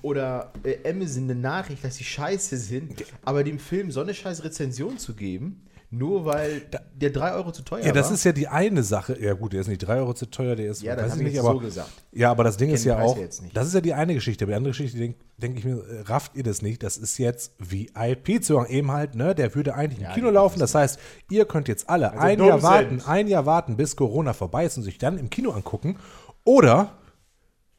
oder 0.03 0.53
äh, 0.64 0.88
Amazon 0.90 1.25
eine 1.25 1.35
Nachricht, 1.35 1.85
dass 1.85 1.96
sie 1.96 2.05
scheiße 2.05 2.57
sind, 2.57 3.05
aber 3.25 3.44
dem 3.44 3.59
Film 3.59 3.90
so 3.90 4.01
eine 4.01 4.14
scheiß 4.14 4.42
Rezension 4.44 4.99
zu 4.99 5.14
geben, 5.14 5.62
nur 5.88 6.25
weil 6.25 6.62
der 6.96 7.11
3 7.11 7.35
Euro 7.35 7.53
zu 7.53 7.62
teuer 7.62 7.85
ja, 7.85 7.92
das 7.92 8.07
war. 8.09 8.14
ist 8.14 8.25
ja 8.25 8.33
die 8.33 8.49
eine 8.49 8.83
Sache. 8.83 9.16
Ja, 9.22 9.35
gut, 9.35 9.53
der 9.53 9.61
ist 9.61 9.68
nicht 9.68 9.79
3 9.79 9.99
Euro 9.99 10.14
zu 10.14 10.27
teuer, 10.27 10.57
der 10.57 10.72
ist, 10.72 10.83
Ja, 10.83 10.96
das 10.96 11.05
weiß 11.05 11.11
hab 11.12 11.20
ich 11.20 11.27
ich 11.29 11.33
nicht, 11.35 11.40
aber. 11.40 11.53
so 11.53 11.59
gesagt. 11.61 11.90
Ja, 12.11 12.31
aber 12.33 12.42
das 12.42 12.57
Ding 12.57 12.70
ist 12.70 12.85
ja 12.85 12.99
auch, 12.99 13.16
das 13.55 13.68
ist 13.68 13.75
ja 13.75 13.81
die 13.81 13.94
eine 13.94 14.14
Geschichte, 14.14 14.44
aber 14.44 14.51
die 14.53 14.57
andere 14.57 14.72
Geschichte, 14.72 14.99
denke 14.99 15.18
denk 15.38 15.59
ich 15.59 15.64
mir, 15.64 15.81
rafft 16.09 16.35
ihr 16.35 16.42
das 16.42 16.61
nicht? 16.61 16.83
Das 16.83 16.96
ist 16.96 17.18
jetzt 17.18 17.53
VIP-Zugang 17.61 18.66
eben 18.66 18.90
halt, 18.90 19.14
ne? 19.14 19.35
Der 19.37 19.55
würde 19.55 19.75
eigentlich 19.75 19.99
im 20.01 20.05
Ja, 20.07 20.14
Kino 20.14 20.29
die 20.29 20.35
laufen. 20.35 20.59
Das 20.59 20.75
heißt, 20.75 20.99
ihr 21.31 21.44
könnt 21.44 21.68
jetzt 21.68 21.88
alle 21.88 22.18
ein 22.18 22.38
dumm 22.38 22.49
Jahr 22.49 22.62
warten, 22.62 23.01
ein 23.07 23.29
Jahr 23.29 23.46
warten, 23.46 23.77
bis 23.77 23.94
Corona 23.94 24.33
vorbei 24.33 24.64
ist 24.66 24.77
und 24.77 24.83
sich 24.83 24.99
dann 24.99 25.18
im 25.18 25.31
Kino 25.31 25.53
angucken. 25.53 25.96
Oder 26.44 26.96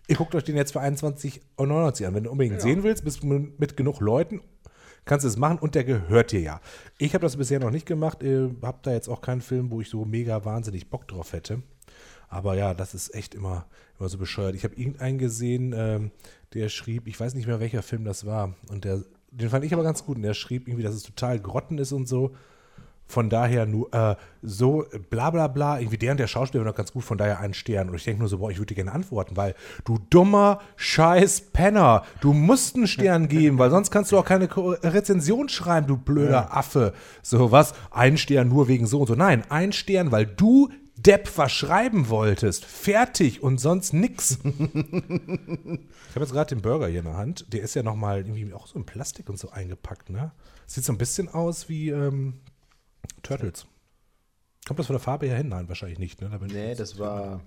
ihr 0.08 0.15
guckt 0.15 0.34
euch 0.36 0.43
den 0.43 0.56
jetzt 0.56 0.74
für 0.74 0.82
21,99 0.82 2.06
an. 2.06 2.15
Wenn 2.15 2.24
du 2.24 2.32
unbedingt 2.32 2.62
sehen 2.62 2.84
willst, 2.84 3.04
bist 3.04 3.24
du 3.24 3.28
mit, 3.28 3.60
mit 3.60 3.78
genug 3.78 4.00
Leuten, 4.00 4.41
kannst 5.06 5.24
du 5.24 5.28
es 5.28 5.38
machen 5.38 5.60
und 5.60 5.76
der 5.76 5.84
gehört 5.84 6.32
dir 6.32 6.41
ja. 6.41 6.62
Ich 6.98 7.13
habe 7.13 7.24
das 7.24 7.38
bisher 7.38 7.60
noch 7.60 7.72
nicht 7.72 7.86
gemacht, 7.86 8.24
äh, 8.24 8.50
habe 8.62 8.80
da 8.82 8.91
jetzt 8.91 9.10
auch 9.10 9.22
keinen 9.22 9.41
Film, 9.41 9.72
wo 9.72 9.82
ich 9.82 9.89
so 9.89 10.06
mega 10.06 10.46
wahnsinnig 10.46 10.89
Bock 10.89 11.08
drauf 11.08 11.34
hätte. 11.34 11.62
Aber 12.30 12.56
ja, 12.56 12.74
das 12.74 12.93
ist 12.93 13.13
echt 13.15 13.36
immer, 13.36 13.65
immer 14.00 14.10
so 14.10 14.17
bescheuert. 14.17 14.56
Ich 14.56 14.63
habe 14.63 14.76
irgendeinen 14.76 15.17
gesehen, 15.17 15.74
ähm, 15.76 16.12
der 16.54 16.70
schrieb, 16.70 17.08
ich 17.08 17.20
weiß 17.20 17.34
nicht 17.36 17.48
mehr, 17.48 17.60
welcher 17.60 17.84
Film 17.84 18.04
das 18.04 18.26
war. 18.26 18.56
Und 18.70 18.84
der, 18.84 19.04
den 19.32 19.50
fand 19.50 19.63
ich 19.63 19.74
aber 19.74 19.84
ganz 19.84 20.06
gut. 20.06 20.17
Und 20.17 20.24
der 20.24 20.34
schrieb 20.34 20.67
irgendwie, 20.67 20.84
dass 20.84 20.96
es 20.96 21.04
total 21.04 21.39
grotten 21.39 21.78
ist 21.78 21.93
und 21.93 22.08
so. 22.08 22.36
Von 23.08 23.30
daher 23.30 23.65
nur 23.65 23.93
äh, 23.93 24.15
so 24.41 24.86
bla 25.10 25.30
bla 25.30 25.48
bla, 25.48 25.80
irgendwie 25.80 25.98
der 25.98 26.12
und 26.12 26.20
der 26.20 26.28
Schauspieler 26.28 26.63
war 26.63 26.72
noch 26.72 26.78
ganz 26.78 26.91
gut, 26.91 27.04
von 27.04 27.17
daher 27.17 27.39
einen 27.39 27.54
Stern. 27.54 27.89
Und 27.89 27.96
ich 27.96 28.04
denke 28.04 28.20
nur 28.20 28.30
so, 28.30 28.39
boah, 28.39 28.52
ich 28.52 28.58
würde 28.58 28.67
dir 28.67 28.76
gerne 28.76 28.91
antworten, 28.91 29.38
weil 29.38 29.56
du 29.86 30.00
dummer 30.10 30.60
Scheiß 30.76 31.41
Penner, 31.54 32.04
du 32.22 32.34
musst 32.34 32.76
einen 32.76 32.88
Stern 32.88 33.28
geben, 33.30 33.58
weil 33.60 33.70
sonst 33.70 33.91
kannst 33.91 34.12
du 34.12 34.17
auch 34.17 34.26
keine 34.26 34.50
Rezension 34.54 35.50
schreiben, 35.50 35.88
du 35.88 35.98
blöder 35.98 36.56
Affe. 36.56 36.93
So 37.22 37.52
was, 37.52 37.74
ein 37.91 38.17
Stern 38.17 38.50
nur 38.50 38.67
wegen 38.67 38.88
so 38.88 39.02
und 39.02 39.08
so. 39.08 39.15
Nein, 39.15 39.43
ein 39.50 39.72
Stern, 39.72 40.12
weil 40.12 40.26
du 40.26 40.70
Depp 40.98 41.30
was 41.38 41.52
schreiben 41.52 42.10
wolltest. 42.10 42.65
Fertig 42.65 43.43
und 43.43 43.60
sonst 43.60 43.93
nix. 43.93 44.39
Ich 46.10 46.15
habe 46.15 46.26
jetzt 46.26 46.34
gerade 46.34 46.56
den 46.56 46.63
Burger 46.63 46.88
hier 46.88 47.00
in 47.00 47.06
der 47.06 47.17
Hand. 47.17 47.54
Der 47.54 47.62
ist 47.62 47.76
ja 47.76 47.84
nochmal 47.84 48.20
irgendwie 48.20 48.52
auch 48.52 48.65
so 48.65 48.80
in 48.80 48.86
Plastik 48.86 49.30
und 49.30 49.38
so 49.38 49.52
eingepackt, 49.52 50.10
ne? 50.10 50.32
Sieht 50.65 50.84
so 50.84 50.91
ein 50.91 50.98
bisschen 50.98 51.30
aus 51.30 51.70
wie 51.70 51.89
ähm, 51.89 52.39
Turtles. 53.28 53.66
Kommt 54.68 54.80
das 54.80 54.88
von 54.88 54.96
der 54.96 55.00
Farbe 55.02 55.28
her 55.28 55.38
hin? 55.38 55.50
Nein, 55.50 55.68
wahrscheinlich 55.70 56.00
nicht, 56.00 56.22
ne? 56.22 56.30
Da 56.30 56.46
ich 56.46 56.54
Nee, 56.54 56.76
das 56.76 57.00
war 57.00 57.42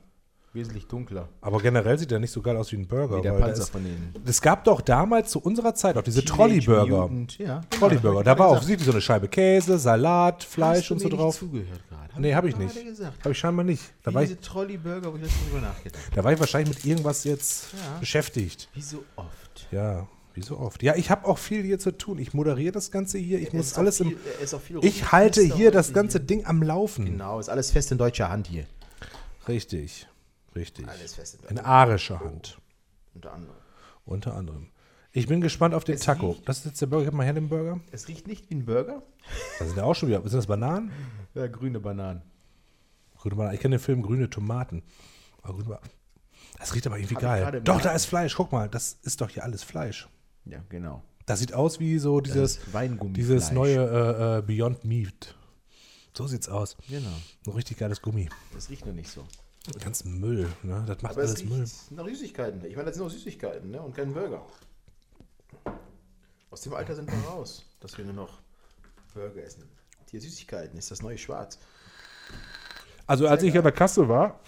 wesentlich 0.52 0.86
dunkler. 0.86 1.28
Aber 1.42 1.60
generell 1.60 1.96
sieht 1.98 2.10
der 2.10 2.18
nicht 2.18 2.32
so 2.32 2.42
geil 2.42 2.56
aus 2.56 2.72
wie 2.72 2.76
ein 2.76 2.88
Burger. 2.88 3.18
Wie 3.18 3.22
der 3.22 3.32
Panzer 3.34 3.62
ist- 3.62 3.70
von 3.70 3.84
denen. 3.84 4.14
Es 4.26 4.40
gab 4.42 4.64
doch 4.64 4.80
damals 4.80 5.30
zu 5.30 5.38
unserer 5.40 5.74
Zeit 5.74 5.96
auch 5.96 6.02
diese 6.02 6.24
Trolley-Burger. 6.24 7.08
Ja, 7.38 7.60
Trolley-Burger. 7.70 8.24
Da 8.24 8.38
war 8.38 8.48
auch 8.48 8.62
sieht 8.62 8.80
so 8.80 8.90
eine 8.90 9.00
Scheibe 9.00 9.28
Käse, 9.28 9.78
Salat, 9.78 10.42
Fleisch 10.42 10.90
und 10.90 10.98
so 10.98 11.08
drauf. 11.08 11.38
zugehört 11.38 11.82
gerade. 11.88 12.20
Nee, 12.20 12.34
habe 12.34 12.48
ich 12.48 12.56
nicht. 12.56 12.74
Habe 13.20 13.30
ich 13.30 13.38
scheinbar 13.38 13.64
nicht. 13.64 13.82
Da 14.02 14.12
war, 14.12 14.22
ich, 14.22 14.30
diese 14.30 14.40
Trolley-Burger, 14.40 15.12
wo 15.12 15.16
ich 15.16 15.22
letztens 15.22 15.44
drüber 15.50 15.60
nachgedacht 15.60 16.02
da 16.14 16.24
war 16.24 16.32
ich 16.32 16.40
wahrscheinlich 16.40 16.76
mit 16.76 16.84
irgendwas 16.84 17.22
jetzt 17.24 17.72
Ja. 17.74 17.98
beschäftigt. 18.00 18.68
Wie 18.74 18.82
so 18.82 19.04
oft. 19.16 19.68
Ja, 19.70 20.08
wie 20.34 20.42
so 20.42 20.58
oft. 20.58 20.82
Ja, 20.82 20.94
ich 20.96 21.10
habe 21.10 21.26
auch 21.26 21.38
viel 21.38 21.62
hier 21.62 21.78
zu 21.78 21.96
tun. 21.96 22.18
Ich 22.18 22.34
moderiere 22.34 22.72
das 22.72 22.90
Ganze 22.90 23.18
hier. 23.18 23.38
Ich 23.40 23.48
Es 23.48 23.52
muss 23.52 23.74
alles 23.78 23.98
viel, 23.98 24.12
im. 24.12 24.78
Ich 24.82 25.12
halte 25.12 25.42
hier 25.42 25.70
das 25.70 25.92
ganze 25.92 26.18
hier. 26.18 26.26
Ding 26.26 26.46
am 26.46 26.62
Laufen. 26.62 27.04
Genau, 27.04 27.38
ist 27.40 27.48
alles 27.48 27.70
fest 27.70 27.90
in 27.92 27.98
deutscher 27.98 28.28
Hand 28.30 28.46
hier. 28.46 28.66
Richtig. 29.48 30.06
Richtig. 30.54 30.86
Alles 30.88 31.14
fest 31.14 31.34
in 31.42 31.48
In 31.50 31.56
deutscher 31.56 31.68
arischer 31.68 32.20
Hand. 32.20 32.58
Unter 33.14 33.32
anderem. 33.32 33.54
Unter 34.04 34.34
anderem. 34.34 34.68
Ich 35.12 35.26
bin 35.26 35.40
gespannt 35.40 35.74
auf 35.74 35.82
den 35.84 35.96
Es 35.96 36.02
Taco. 36.02 36.30
riecht- 36.30 36.48
Das 36.48 36.58
ist 36.58 36.64
jetzt 36.66 36.80
der 36.80 36.86
Burger. 36.86 37.06
Gib 37.06 37.14
mal 37.14 37.24
her 37.24 37.32
den 37.32 37.48
Burger. 37.48 37.80
Es 37.90 38.06
riecht 38.08 38.26
nicht 38.28 38.48
wie 38.50 38.54
ein 38.54 38.64
Burger. 38.64 39.02
Das 39.58 39.68
sind 39.68 39.76
ja 39.76 39.84
auch 39.84 39.94
schon 39.94 40.08
wieder. 40.08 40.20
Sind 40.22 40.34
das 40.34 40.46
Bananen? 40.46 40.92
Ja, 41.34 41.46
grüne 41.48 41.80
Bananen. 41.80 42.22
Grüne 43.18 43.34
Bananen. 43.34 43.54
Ich 43.54 43.60
kenne 43.60 43.76
den 43.76 43.82
Film 43.82 44.02
Grüne 44.02 44.30
Tomaten. 44.30 44.82
Aber 45.42 45.54
grüne 45.54 45.68
Ba- 45.70 45.80
Das 46.58 46.74
riecht 46.74 46.86
aber 46.86 46.98
irgendwie 46.98 47.16
Hab 47.16 47.22
ich 47.22 47.28
geil. 47.44 47.60
Doch, 47.62 47.80
da 47.80 47.90
ist 47.92 48.04
Fleisch. 48.06 48.34
Guck 48.36 48.52
mal, 48.52 48.68
das 48.68 48.98
ist 49.02 49.20
doch 49.20 49.30
hier 49.30 49.42
alles 49.44 49.62
Fleisch. 49.64 50.08
Ja, 50.44 50.62
genau. 50.68 51.02
Das 51.26 51.38
sieht 51.38 51.52
aus 51.54 51.78
wie 51.78 51.98
so 51.98 52.20
dieses, 52.20 52.60
dieses 53.14 53.52
neue 53.52 53.76
äh, 53.76 54.38
äh, 54.38 54.42
Beyond 54.42 54.84
Meat. 54.84 55.36
So 56.16 56.26
sieht's 56.26 56.48
aus. 56.48 56.76
Genau. 56.88 57.08
So 57.44 57.52
richtig 57.52 57.78
geiles 57.78 58.02
Gummi. 58.02 58.28
Das 58.52 58.68
riecht 58.68 58.84
noch 58.84 58.92
nicht 58.92 59.10
so. 59.10 59.24
Ganz 59.78 60.04
Müll, 60.04 60.48
ne? 60.62 60.82
Das 60.86 61.00
macht 61.02 61.12
Aber 61.12 61.22
es 61.22 61.36
alles 61.36 61.44
Müll. 61.44 61.64
nach 61.90 62.06
Süßigkeiten. 62.06 62.64
Ich 62.64 62.74
meine, 62.74 62.86
das 62.86 62.96
sind 62.96 63.06
auch 63.06 63.10
Süßigkeiten, 63.10 63.70
ne? 63.70 63.80
Und 63.80 63.94
kein 63.94 64.12
Burger. 64.12 64.44
Aus 66.50 66.62
dem 66.62 66.74
Alter 66.74 66.96
sind 66.96 67.10
wir 67.10 67.18
raus, 67.28 67.64
dass 67.78 67.96
wir 67.96 68.04
nur 68.04 68.14
noch 68.14 68.40
Burger 69.14 69.44
essen. 69.44 69.64
Hier 70.10 70.20
Süßigkeiten 70.20 70.76
ist 70.78 70.90
das 70.90 71.02
neue 71.02 71.18
Schwarz. 71.18 71.58
Also 73.06 73.28
als 73.28 73.42
ich 73.44 73.56
an 73.56 73.62
der 73.62 73.72
Kasse 73.72 74.08
war, 74.08 74.40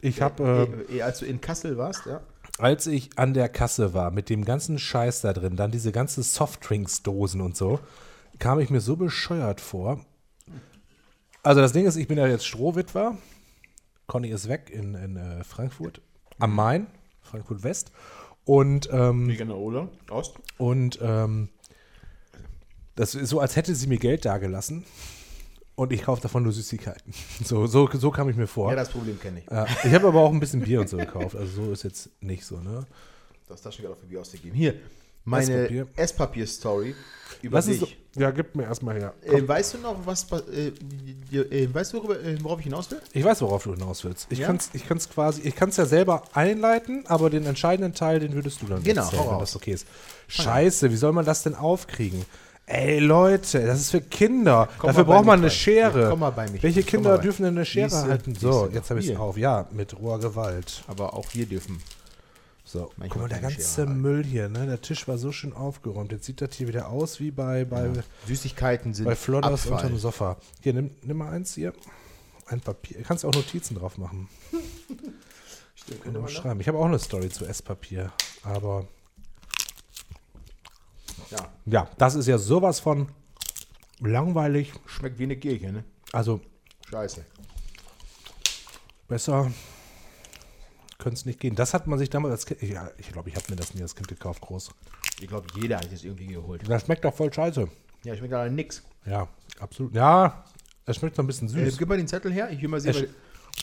ich 0.00 0.22
habe, 0.22 0.42
äh, 0.88 0.92
Eh, 0.94 0.96
eh, 0.98 1.02
als 1.02 1.18
du 1.18 1.26
in 1.26 1.40
Kassel 1.40 1.76
warst, 1.76 2.06
ja. 2.06 2.22
Als 2.60 2.86
ich 2.86 3.18
an 3.18 3.34
der 3.34 3.48
Kasse 3.48 3.94
war 3.94 4.10
mit 4.10 4.28
dem 4.28 4.44
ganzen 4.44 4.78
Scheiß 4.78 5.22
da 5.22 5.32
drin, 5.32 5.56
dann 5.56 5.70
diese 5.70 5.92
ganzen 5.92 6.22
Softdrinks-Dosen 6.22 7.40
und 7.40 7.56
so, 7.56 7.80
kam 8.38 8.60
ich 8.60 8.70
mir 8.70 8.80
so 8.80 8.96
bescheuert 8.96 9.60
vor. 9.60 10.04
Also 11.42 11.60
das 11.60 11.72
Ding 11.72 11.86
ist, 11.86 11.96
ich 11.96 12.08
bin 12.08 12.18
ja 12.18 12.26
jetzt 12.26 12.46
Strohwitwer. 12.46 13.16
Conny 14.06 14.28
ist 14.28 14.48
weg 14.48 14.70
in, 14.70 14.94
in 14.94 15.16
äh, 15.16 15.44
Frankfurt 15.44 16.00
am 16.38 16.54
Main, 16.54 16.86
Frankfurt 17.22 17.62
West. 17.62 17.92
Und 18.44 18.88
ähm, 18.92 19.28
Veganer 19.28 19.88
Ost. 20.10 20.34
Und 20.58 20.98
ähm, 21.02 21.48
das 22.96 23.14
ist 23.14 23.30
so, 23.30 23.40
als 23.40 23.56
hätte 23.56 23.74
sie 23.74 23.86
mir 23.86 23.98
Geld 23.98 24.24
dagelassen 24.24 24.84
und 25.80 25.92
ich 25.92 26.02
kaufe 26.02 26.20
davon 26.20 26.42
nur 26.42 26.52
Süßigkeiten. 26.52 27.12
So, 27.44 27.66
so, 27.66 27.88
so 27.92 28.10
kam 28.10 28.28
ich 28.28 28.36
mir 28.36 28.46
vor. 28.46 28.68
Ja, 28.70 28.76
das 28.76 28.90
Problem 28.90 29.18
kenne 29.18 29.40
ich. 29.40 29.50
Äh, 29.50 29.64
ich 29.88 29.94
habe 29.94 30.08
aber 30.08 30.20
auch 30.20 30.30
ein 30.32 30.38
bisschen 30.40 30.60
Bier 30.60 30.80
und 30.82 30.88
so 30.90 30.98
gekauft. 30.98 31.34
Also 31.36 31.64
so 31.64 31.72
ist 31.72 31.84
jetzt 31.84 32.10
nicht 32.20 32.44
so, 32.44 32.58
ne? 32.58 32.86
Du 33.48 33.54
hast 33.54 33.62
Taschengeld 33.62 33.94
auf 33.94 33.98
Bier 34.00 34.20
ausgegeben. 34.20 34.54
Hier, 34.54 34.74
meine 35.24 35.50
Esspapier. 35.54 35.86
Esspapier-Story 35.96 36.94
über 37.42 37.56
Was 37.58 37.66
ist, 37.68 37.80
dich. 37.80 37.96
ja, 38.16 38.30
gib 38.30 38.54
mir 38.54 38.64
erstmal 38.64 38.96
her. 38.98 39.14
Äh, 39.22 39.46
weißt 39.48 39.74
du 39.74 39.78
noch, 39.78 39.96
was 40.04 40.26
äh, 40.32 40.68
äh, 41.34 41.74
weißt 41.74 41.94
du, 41.94 42.12
äh, 42.12 42.36
worauf 42.42 42.58
ich 42.58 42.64
hinaus 42.64 42.90
will? 42.90 43.00
Ich 43.14 43.24
weiß, 43.24 43.40
worauf 43.40 43.62
du 43.64 43.72
hinaus 43.74 44.04
willst. 44.04 44.26
Ich 44.30 44.40
Ja? 44.40 44.46
kann 44.48 44.56
es 44.56 44.68
ich 44.74 44.86
kann's 44.86 45.08
quasi, 45.08 45.40
ich 45.42 45.56
kann 45.56 45.70
es 45.70 45.76
ja 45.78 45.86
selber 45.86 46.24
einleiten, 46.34 47.04
aber 47.06 47.30
den 47.30 47.46
entscheidenden 47.46 47.94
Teil, 47.94 48.20
den 48.20 48.34
würdest 48.34 48.60
du 48.60 48.66
dann 48.66 48.82
Genau, 48.82 49.04
erzählen, 49.04 49.30
wenn 49.30 49.38
das 49.38 49.56
okay 49.56 49.72
ist. 49.72 49.86
Scheiße, 50.28 50.90
wie 50.90 50.96
soll 50.96 51.12
man 51.12 51.24
das 51.24 51.42
denn 51.42 51.54
aufkriegen? 51.54 52.24
Ey, 52.72 53.00
Leute, 53.00 53.66
das 53.66 53.80
ist 53.80 53.90
für 53.90 54.00
Kinder. 54.00 54.68
Komm 54.78 54.88
Dafür 54.88 55.02
braucht 55.02 55.24
man 55.24 55.40
eine 55.40 55.48
rein. 55.48 55.50
Schere. 55.50 56.02
Ja, 56.02 56.10
komm 56.10 56.20
mal 56.20 56.30
bei 56.30 56.48
mich. 56.48 56.62
Welche 56.62 56.84
Kinder 56.84 57.18
dürfen 57.18 57.42
denn 57.42 57.56
eine 57.56 57.64
Schere 57.64 57.90
Siehste, 57.90 58.08
halten? 58.08 58.34
So, 58.36 58.68
jetzt 58.72 58.90
habe 58.90 59.00
ich 59.00 59.08
es 59.08 59.16
auf. 59.16 59.36
Ja, 59.36 59.66
mit 59.72 59.98
roher 59.98 60.20
Gewalt. 60.20 60.84
Aber 60.86 61.14
auch 61.14 61.26
wir 61.32 61.46
dürfen. 61.46 61.82
So, 62.62 62.92
Manchmal 62.96 63.08
guck 63.08 63.22
mal, 63.22 63.28
der 63.28 63.40
ganze. 63.40 63.86
Müll 63.86 64.24
hier, 64.24 64.48
ne? 64.48 64.66
Der 64.66 64.80
Tisch 64.80 65.08
war 65.08 65.18
so 65.18 65.32
schön 65.32 65.52
aufgeräumt. 65.52 66.12
Jetzt 66.12 66.26
sieht 66.26 66.40
das 66.40 66.54
hier 66.54 66.68
wieder 66.68 66.90
aus 66.90 67.18
wie 67.18 67.32
bei, 67.32 67.64
bei, 67.64 67.90
Süßigkeiten 68.28 68.94
sind 68.94 69.06
bei 69.06 69.16
Flodders 69.16 69.66
Abfall. 69.66 69.86
unterm 69.86 69.98
Sofa. 69.98 70.36
Hier, 70.60 70.72
nimm, 70.72 70.92
nimm 71.02 71.16
mal 71.16 71.32
eins 71.32 71.56
hier. 71.56 71.72
Ein 72.46 72.60
Papier. 72.60 72.98
Du 72.98 73.02
kannst 73.02 73.24
auch 73.24 73.34
Notizen 73.34 73.74
drauf 73.74 73.98
machen. 73.98 74.28
Stimmt, 75.74 76.04
Kann 76.04 76.12
man 76.12 76.28
schreiben. 76.28 76.60
Ich 76.60 76.68
habe 76.68 76.78
auch 76.78 76.84
eine 76.84 77.00
Story 77.00 77.30
zu 77.30 77.44
Esspapier, 77.46 78.12
aber 78.44 78.86
Ja, 81.30 81.48
ja, 81.66 81.90
das 81.98 82.14
ist 82.14 82.26
ja 82.26 82.38
sowas 82.38 82.80
von 82.80 83.08
langweilig. 84.00 84.72
schmeckt 84.86 85.18
wie 85.18 85.24
eine 85.24 85.36
Kirche, 85.36 85.72
ne? 85.72 85.84
Also 86.12 86.40
Scheiße. 86.90 87.24
besser 89.08 89.50
könnte 90.98 91.14
es 91.16 91.24
nicht 91.24 91.40
gehen. 91.40 91.54
Das 91.54 91.72
hat 91.72 91.86
man 91.86 91.98
sich 91.98 92.10
damals 92.10 92.32
als 92.32 92.46
Kind, 92.46 92.62
ja, 92.62 92.90
ich 92.98 93.10
glaube, 93.12 93.28
ich 93.30 93.36
habe 93.36 93.46
mir 93.48 93.56
das 93.56 93.74
nie 93.74 93.82
als 93.82 93.94
Kind 93.94 94.08
gekauft, 94.08 94.40
groß. 94.42 94.70
Ich 95.20 95.28
glaube, 95.28 95.46
jeder 95.54 95.78
hat 95.78 95.90
das 95.92 96.04
irgendwie 96.04 96.26
geholt. 96.26 96.68
Das 96.68 96.84
schmeckt 96.84 97.04
doch 97.04 97.14
voll 97.14 97.32
scheiße. 97.32 97.68
Ja, 98.04 98.16
schmeckt 98.16 98.34
aber 98.34 98.48
nix. 98.50 98.82
Ja, 99.06 99.28
absolut. 99.60 99.94
Ja, 99.94 100.44
es 100.86 100.96
schmeckt 100.96 101.16
so 101.16 101.22
ein 101.22 101.26
bisschen 101.26 101.48
Äh, 101.48 101.64
süß. 101.66 101.78
gib 101.78 101.88
mal 101.88 101.96
den 101.96 102.08
Zettel 102.08 102.32
her, 102.32 102.50
ich 102.50 102.60
will 102.60 102.68
mal 102.68 102.80
sehen, 102.80 103.06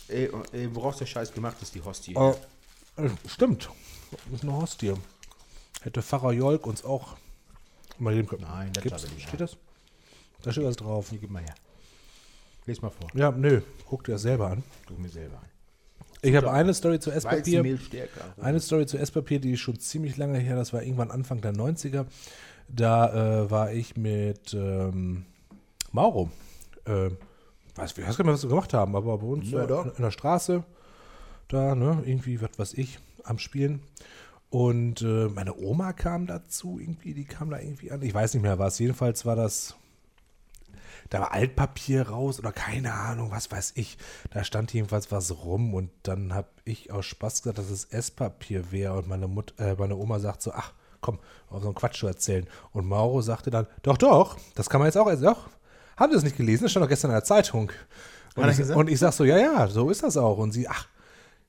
Es- 0.08 0.10
äh, 0.10 0.25
äh, 0.25 0.69
woraus 0.73 0.97
der 0.97 1.06
Scheiß 1.06 1.32
gemacht 1.32 1.58
ist, 1.62 1.73
die 1.75 1.82
Hostie. 1.84 2.15
Äh, 2.15 2.32
äh, 3.06 3.10
stimmt. 3.27 3.69
Das 4.12 4.34
ist 4.34 4.43
eine 4.43 4.56
Hostie. 4.56 4.93
Hätte 5.82 6.01
Pfarrer 6.01 6.32
Jolk 6.32 6.65
uns 6.65 6.84
auch 6.84 7.17
mal 7.99 8.13
geben 8.13 8.27
können. 8.27 8.43
Nein, 8.43 8.71
das 8.73 8.83
Gibt's, 8.83 9.12
nicht 9.12 9.27
steht 9.27 9.41
das? 9.41 9.57
Da 10.41 10.51
steht 10.51 10.63
was 10.63 10.75
drauf. 10.75 11.10
Hier, 11.10 11.19
gib 11.19 11.29
mal 11.29 11.41
her. 11.41 11.55
Lies 12.65 12.81
mal 12.81 12.89
vor. 12.89 13.10
Ja, 13.13 13.31
nö. 13.31 13.62
Guck 13.86 14.03
dir 14.03 14.13
das 14.13 14.23
selber 14.23 14.49
an. 14.49 14.63
Guck 14.88 14.99
mir 14.99 15.10
selber 15.10 15.38
an. 15.38 15.45
Ich 16.21 16.36
habe 16.36 16.51
eine 16.51 16.73
Story 16.73 16.99
zu 16.99 17.12
Esspapier. 17.12 17.77
Eine 18.41 18.60
Story 18.60 18.86
zu 18.86 18.97
Esspapier, 18.97 19.39
die 19.39 19.53
ist 19.53 19.60
schon 19.60 19.79
ziemlich 19.79 20.17
lange 20.17 20.39
her. 20.39 20.55
Das 20.55 20.73
war 20.73 20.81
irgendwann 20.81 21.12
Anfang 21.12 21.41
der 21.41 21.53
90er. 21.53 22.05
Da 22.67 23.43
äh, 23.43 23.51
war 23.51 23.71
ich 23.71 23.95
mit 23.95 24.53
ähm, 24.53 25.25
Mauro. 25.91 26.29
Äh, 26.86 27.12
weiß, 27.75 27.97
ich 27.97 28.05
weiß 28.07 28.17
gar 28.17 28.25
nicht 28.25 28.33
was 28.33 28.43
wir 28.43 28.49
gemacht 28.49 28.73
haben, 28.73 28.95
aber 28.95 29.17
bei 29.17 29.27
uns 29.27 29.49
Ja, 29.51 29.65
doch. 29.65 29.86
in 29.86 30.03
der 30.03 30.12
Straße, 30.12 30.63
da, 31.47 31.75
ne, 31.75 32.01
irgendwie, 32.05 32.41
was 32.41 32.57
weiß 32.57 32.73
ich, 32.73 32.99
am 33.23 33.39
Spielen. 33.39 33.81
Und 34.49 35.01
äh, 35.01 35.27
meine 35.27 35.57
Oma 35.57 35.93
kam 35.93 36.25
dazu, 36.25 36.79
irgendwie, 36.79 37.13
die 37.13 37.25
kam 37.25 37.49
da 37.49 37.60
irgendwie 37.60 37.91
an. 37.91 38.01
Ich 38.01 38.13
weiß 38.13 38.33
nicht 38.33 38.43
mehr 38.43 38.60
was. 38.60 38.79
Jedenfalls 38.79 39.25
war 39.25 39.36
das 39.36 39.75
da 41.10 41.21
war 41.21 41.31
Altpapier 41.31 42.10
raus 42.10 42.39
oder 42.39 42.51
keine 42.51 42.93
Ahnung, 42.93 43.31
was 43.31 43.51
weiß 43.51 43.73
ich. 43.75 43.97
Da 44.31 44.43
stand 44.43 44.73
jedenfalls 44.73 45.12
was 45.12 45.43
rum 45.43 45.73
und 45.73 45.89
dann 46.03 46.33
habe 46.33 46.47
ich 46.65 46.91
aus 46.91 47.05
Spaß 47.05 47.43
gesagt, 47.43 47.57
dass 47.57 47.69
es 47.69 47.86
Esspapier 47.86 48.71
wäre 48.71 48.93
und 48.97 49.07
meine, 49.07 49.27
Mut, 49.27 49.53
äh, 49.57 49.75
meine 49.75 49.95
Oma 49.95 50.19
sagt 50.19 50.41
so, 50.41 50.51
ach, 50.51 50.73
komm, 51.01 51.19
auf 51.49 51.62
so 51.62 51.67
einen 51.67 51.75
Quatsch 51.75 51.99
zu 51.99 52.07
erzählen. 52.07 52.47
Und 52.71 52.88
Mauro 52.88 53.21
sagte 53.21 53.49
dann, 53.49 53.67
doch, 53.83 53.97
doch, 53.97 54.38
das 54.55 54.69
kann 54.69 54.79
man 54.79 54.88
jetzt 54.88 54.97
auch, 54.97 55.10
doch, 55.21 55.49
haben 55.95 56.12
Sie 56.12 56.15
das 56.15 56.23
nicht 56.23 56.38
gelesen? 56.38 56.63
Das 56.63 56.71
stand 56.71 56.83
doch 56.83 56.89
gestern 56.89 57.12
in 57.12 57.15
der 57.15 57.23
Zeitung. 57.23 57.71
Und 58.36 58.49
ich, 58.49 58.69
und 58.69 58.89
ich 58.89 58.99
sag 58.99 59.13
so, 59.13 59.23
ja, 59.23 59.38
ja, 59.38 59.67
so 59.67 59.89
ist 59.89 60.03
das 60.03 60.15
auch. 60.15 60.38
Und 60.38 60.51
sie, 60.51 60.67
ach, 60.67 60.88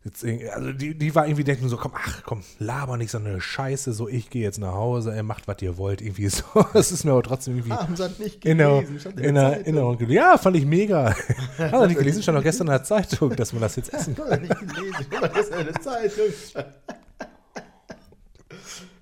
Jetzt, 0.05 0.25
also 0.25 0.73
die, 0.73 0.97
die 0.97 1.15
war 1.15 1.27
irgendwie 1.27 1.43
denken 1.43 1.69
so, 1.69 1.77
komm, 1.77 1.93
ach 1.95 2.23
komm, 2.25 2.43
laber 2.61 2.97
nicht 2.97 3.11
so 3.11 3.19
eine 3.19 3.41
Scheiße, 3.41 3.93
so 3.93 4.09
ich 4.09 4.31
gehe 4.31 4.43
jetzt 4.43 4.59
nach 4.59 4.73
Hause, 4.73 5.15
ihr 5.15 5.25
macht, 5.25 5.49
was 5.49 5.61
ihr 5.61 5.77
wollt, 5.77 6.01
irgendwie 6.01 6.29
so. 6.29 6.45
Das 6.73 6.93
ist 6.93 7.05
mir 7.05 7.11
aber 7.11 7.25
trotzdem 7.25 7.57
irgendwie 7.57 7.73
Haben 7.73 7.97
sie 7.97 8.09
nicht 8.21 8.45
in 8.45 8.59
der, 8.59 8.69
gelesen? 8.81 9.01
Stand 9.01 9.21
in 9.21 9.35
der 9.35 9.45
Zeitung. 9.45 9.65
Erinnerung. 9.65 10.11
Ja, 10.11 10.39
fand 10.39 10.57
ich 10.57 10.65
mega. 10.65 11.15
Hast 11.59 11.73
du 11.73 11.87
nicht 11.87 11.99
gelesen? 11.99 12.23
Stand 12.23 12.39
doch 12.39 12.43
gestern 12.45 12.69
in 12.69 12.73
der 12.73 12.85
Zeitung, 12.85 13.35
dass 13.35 13.53
man 13.53 13.63
das 13.63 13.75
jetzt 13.75 13.93
essen 13.93 14.15
kann. 14.15 14.31
Hat 14.31 14.33
er 14.33 14.41
nicht 14.41 14.75
gelesen. 14.75 15.07
Das 15.11 15.39
ist 15.39 15.53
eine 15.53 15.73
Zeitung. 15.73 16.27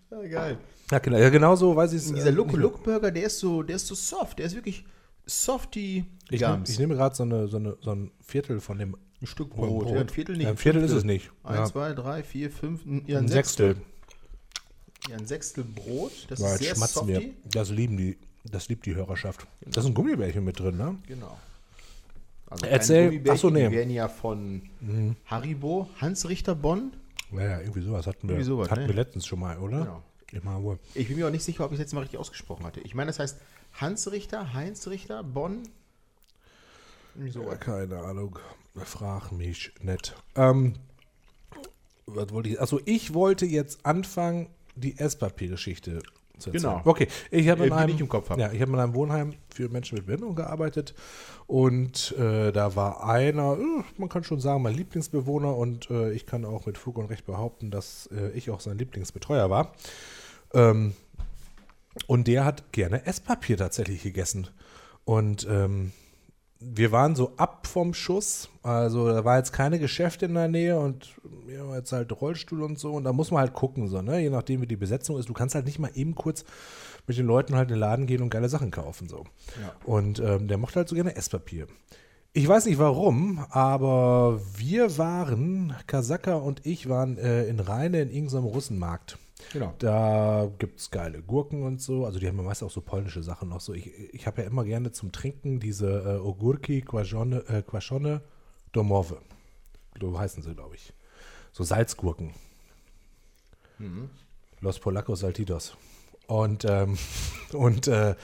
Ja, 0.08 0.28
geil. 0.28 0.58
Ja, 0.90 0.98
genau, 0.98 1.18
ja, 1.18 1.28
genau 1.30 1.56
so 1.56 1.74
weiß 1.74 1.92
ich 1.92 1.98
es. 1.98 2.12
Dieser 2.12 2.30
Look 2.30 2.52
Look 2.52 2.82
Burger, 2.82 3.10
der 3.10 3.24
ist 3.24 3.38
so, 3.38 3.62
der 3.62 3.76
ist 3.76 3.86
so 3.86 3.94
soft. 3.94 4.38
Der 4.38 4.46
ist 4.46 4.54
wirklich 4.54 4.84
softy 5.26 6.06
Ich, 6.30 6.40
nehm, 6.40 6.62
ich 6.66 6.78
nehme 6.78 6.94
gerade 6.94 7.14
so, 7.14 7.24
eine, 7.24 7.48
so, 7.48 7.56
eine, 7.56 7.76
so 7.80 7.90
ein 7.90 8.12
Viertel 8.20 8.60
von 8.60 8.78
dem 8.78 8.96
ein 9.26 9.30
Stück 9.30 9.50
Brot. 9.50 9.68
Brot. 9.84 9.94
Ja, 9.94 10.00
ein 10.00 10.08
Viertel 10.08 10.36
nicht. 10.36 10.44
Ja, 10.44 10.50
ein 10.50 10.56
Viertel 10.56 10.82
ist 10.84 10.92
es 10.92 11.04
nicht. 11.04 11.30
Eins, 11.44 11.56
Ja. 11.58 11.64
zwei, 11.66 11.92
drei, 11.92 12.22
vier, 12.22 12.50
fünf, 12.50 12.84
ein, 12.84 13.04
ja, 13.06 13.18
ein 13.18 13.24
ein 13.24 13.28
Sechstel. 13.28 13.76
Ja, 15.08 15.16
ein 15.16 15.26
Sechstel 15.26 15.64
Brot. 15.64 16.12
Das 16.28 16.38
Ja, 16.40 16.46
ist 16.46 16.52
jetzt 16.52 16.62
sehr 16.64 16.76
schmatzen 16.76 17.06
wir. 17.08 17.14
softy. 17.16 17.34
Das 17.44 17.70
lieben 17.70 17.96
die, 17.96 18.16
das 18.44 18.68
liebt 18.68 18.86
die 18.86 18.94
Hörerschaft. 18.94 19.46
Da 19.60 19.80
ist 19.80 19.86
ein 19.86 19.94
Gummibärchen 19.94 20.44
mit 20.44 20.58
drin, 20.58 20.76
ne? 20.76 20.96
Genau. 21.06 21.36
Also 22.48 22.66
Erzähl- 22.66 22.96
keine 22.96 23.08
Gummibärchen, 23.10 23.36
ach 23.36 23.40
so, 23.40 23.50
nee. 23.50 23.66
Mhm. 23.66 23.70
Die 23.70 23.76
werden 23.76 23.90
ja 23.90 24.08
von 24.08 24.62
Haribo, 25.26 25.88
Hans 26.00 26.28
Richter 26.28 26.54
Bonn. 26.54 26.92
Ja, 27.32 27.60
irgendwie 27.60 27.82
sowas 27.82 28.06
hatten 28.06 28.28
wir, 28.28 28.42
sowas, 28.44 28.70
hatten 28.70 28.82
ne? 28.82 28.88
wir 28.88 28.94
letztens 28.94 29.26
schon 29.26 29.40
mal, 29.40 29.58
oder? 29.58 29.78
Genau. 29.78 30.02
Ich 30.32 30.44
wohl. 30.44 30.78
Ich 30.94 31.08
bin 31.08 31.16
mir 31.16 31.26
auch 31.26 31.30
nicht 31.30 31.44
sicher, 31.44 31.64
ob 31.64 31.70
ich 31.70 31.76
es 31.76 31.80
letztes 31.80 31.94
Mal 31.94 32.00
richtig 32.00 32.18
ausgesprochen 32.18 32.64
hatte. 32.66 32.80
Ich 32.80 32.94
meine, 32.94 33.08
das 33.08 33.18
heißt 33.18 33.38
Hans 33.74 34.10
Richter, 34.10 34.54
Heinz 34.54 34.86
Richter, 34.88 35.22
Bonn. 35.22 35.62
Irgendwie 37.14 37.32
so. 37.32 37.42
Ja, 37.42 37.54
keine 37.54 37.98
Ahnung. 37.98 38.38
Frag 38.84 39.32
mich 39.32 39.72
nicht. 39.80 40.14
Ähm, 40.34 40.74
was 42.06 42.30
wollte 42.32 42.50
ich? 42.50 42.60
Also 42.60 42.80
ich 42.84 43.14
wollte 43.14 43.46
jetzt 43.46 43.84
anfangen, 43.84 44.48
die 44.74 44.98
Esspapiergeschichte 44.98 46.00
zu 46.38 46.50
erzählen. 46.50 46.74
Genau. 46.74 46.82
Okay, 46.84 47.08
ich 47.30 47.48
habe 47.48 47.64
Äh, 47.64 47.66
in 47.68 47.72
einem, 47.72 47.94
ich 47.94 48.00
im 48.00 48.08
Kopf 48.08 48.28
hab. 48.30 48.38
ja, 48.38 48.52
ich 48.52 48.60
habe 48.60 48.72
in 48.72 48.78
einem 48.78 48.94
Wohnheim 48.94 49.34
für 49.48 49.68
Menschen 49.70 49.96
mit 49.96 50.06
Behinderung 50.06 50.36
gearbeitet 50.36 50.94
und 51.46 52.12
äh, 52.18 52.52
da 52.52 52.76
war 52.76 53.04
einer, 53.08 53.56
äh, 53.58 53.82
man 53.96 54.08
kann 54.10 54.22
schon 54.22 54.40
sagen, 54.40 54.62
mein 54.62 54.74
Lieblingsbewohner 54.74 55.56
und 55.56 55.90
äh, 55.90 56.12
ich 56.12 56.26
kann 56.26 56.44
auch 56.44 56.66
mit 56.66 56.76
Fug 56.76 56.98
und 56.98 57.06
Recht 57.06 57.24
behaupten, 57.24 57.70
dass 57.70 58.08
äh, 58.14 58.30
ich 58.32 58.50
auch 58.50 58.60
sein 58.60 58.76
Lieblingsbetreuer 58.76 59.48
war. 59.48 59.72
Ähm, 60.52 60.94
und 62.06 62.28
der 62.28 62.44
hat 62.44 62.70
gerne 62.72 63.06
Esspapier 63.06 63.56
tatsächlich 63.56 64.02
gegessen. 64.02 64.48
Und 65.06 65.46
ähm, 65.48 65.92
wir 66.60 66.92
waren 66.92 67.14
so 67.14 67.32
ab 67.36 67.66
vom 67.66 67.94
Schuss. 67.94 68.48
Also 68.62 69.08
da 69.08 69.24
war 69.24 69.38
jetzt 69.38 69.52
keine 69.52 69.78
Geschäfte 69.78 70.26
in 70.26 70.34
der 70.34 70.48
Nähe 70.48 70.78
und 70.78 71.14
ja, 71.48 71.76
jetzt 71.76 71.92
halt 71.92 72.18
Rollstuhl 72.20 72.62
und 72.62 72.78
so. 72.78 72.92
Und 72.92 73.04
da 73.04 73.12
muss 73.12 73.30
man 73.30 73.40
halt 73.40 73.52
gucken, 73.52 73.88
so, 73.88 74.02
ne? 74.02 74.20
Je 74.20 74.30
nachdem, 74.30 74.62
wie 74.62 74.66
die 74.66 74.76
Besetzung 74.76 75.18
ist. 75.18 75.28
Du 75.28 75.34
kannst 75.34 75.54
halt 75.54 75.66
nicht 75.66 75.78
mal 75.78 75.90
eben 75.94 76.14
kurz 76.14 76.44
mit 77.06 77.16
den 77.16 77.26
Leuten 77.26 77.54
halt 77.54 77.68
in 77.68 77.76
den 77.76 77.80
Laden 77.80 78.06
gehen 78.06 78.22
und 78.22 78.30
geile 78.30 78.48
Sachen 78.48 78.70
kaufen. 78.70 79.08
So. 79.08 79.24
Ja. 79.60 79.72
Und 79.84 80.18
ähm, 80.18 80.48
der 80.48 80.58
mochte 80.58 80.76
halt 80.76 80.88
so 80.88 80.94
gerne 80.94 81.14
Esspapier. 81.16 81.66
Ich 82.32 82.46
weiß 82.46 82.66
nicht 82.66 82.78
warum, 82.78 83.44
aber 83.48 84.40
wir 84.56 84.98
waren, 84.98 85.74
Kasaka 85.86 86.34
und 86.34 86.66
ich 86.66 86.86
waren 86.88 87.16
äh, 87.16 87.44
in 87.44 87.60
Rheine 87.60 88.02
in 88.02 88.10
irgendeinem 88.10 88.44
Russenmarkt. 88.44 89.16
Genau. 89.52 89.74
Da 89.78 90.50
gibt 90.58 90.80
es 90.80 90.90
geile 90.90 91.22
Gurken 91.22 91.62
und 91.62 91.80
so. 91.80 92.06
Also 92.06 92.18
die 92.18 92.26
haben 92.26 92.36
ja 92.38 92.42
meist 92.42 92.62
auch 92.62 92.70
so 92.70 92.80
polnische 92.80 93.22
Sachen 93.22 93.48
noch 93.48 93.60
so. 93.60 93.74
Ich, 93.74 93.86
ich 94.14 94.26
habe 94.26 94.42
ja 94.42 94.48
immer 94.48 94.64
gerne 94.64 94.92
zum 94.92 95.12
Trinken 95.12 95.60
diese 95.60 95.88
äh, 95.88 96.18
Ogurki 96.18 96.80
Quasione, 96.82 97.44
äh, 97.48 97.62
Domowe. 98.72 99.18
So 100.00 100.18
heißen 100.18 100.42
sie, 100.42 100.54
glaube 100.54 100.74
ich. 100.74 100.92
So 101.52 101.64
Salzgurken. 101.64 102.32
Los 104.60 104.78
Polacos 104.78 105.20
Saltitos. 105.20 105.76
Und, 106.26 106.64
ähm, 106.64 106.98
und 107.52 107.88
äh, 107.88 108.14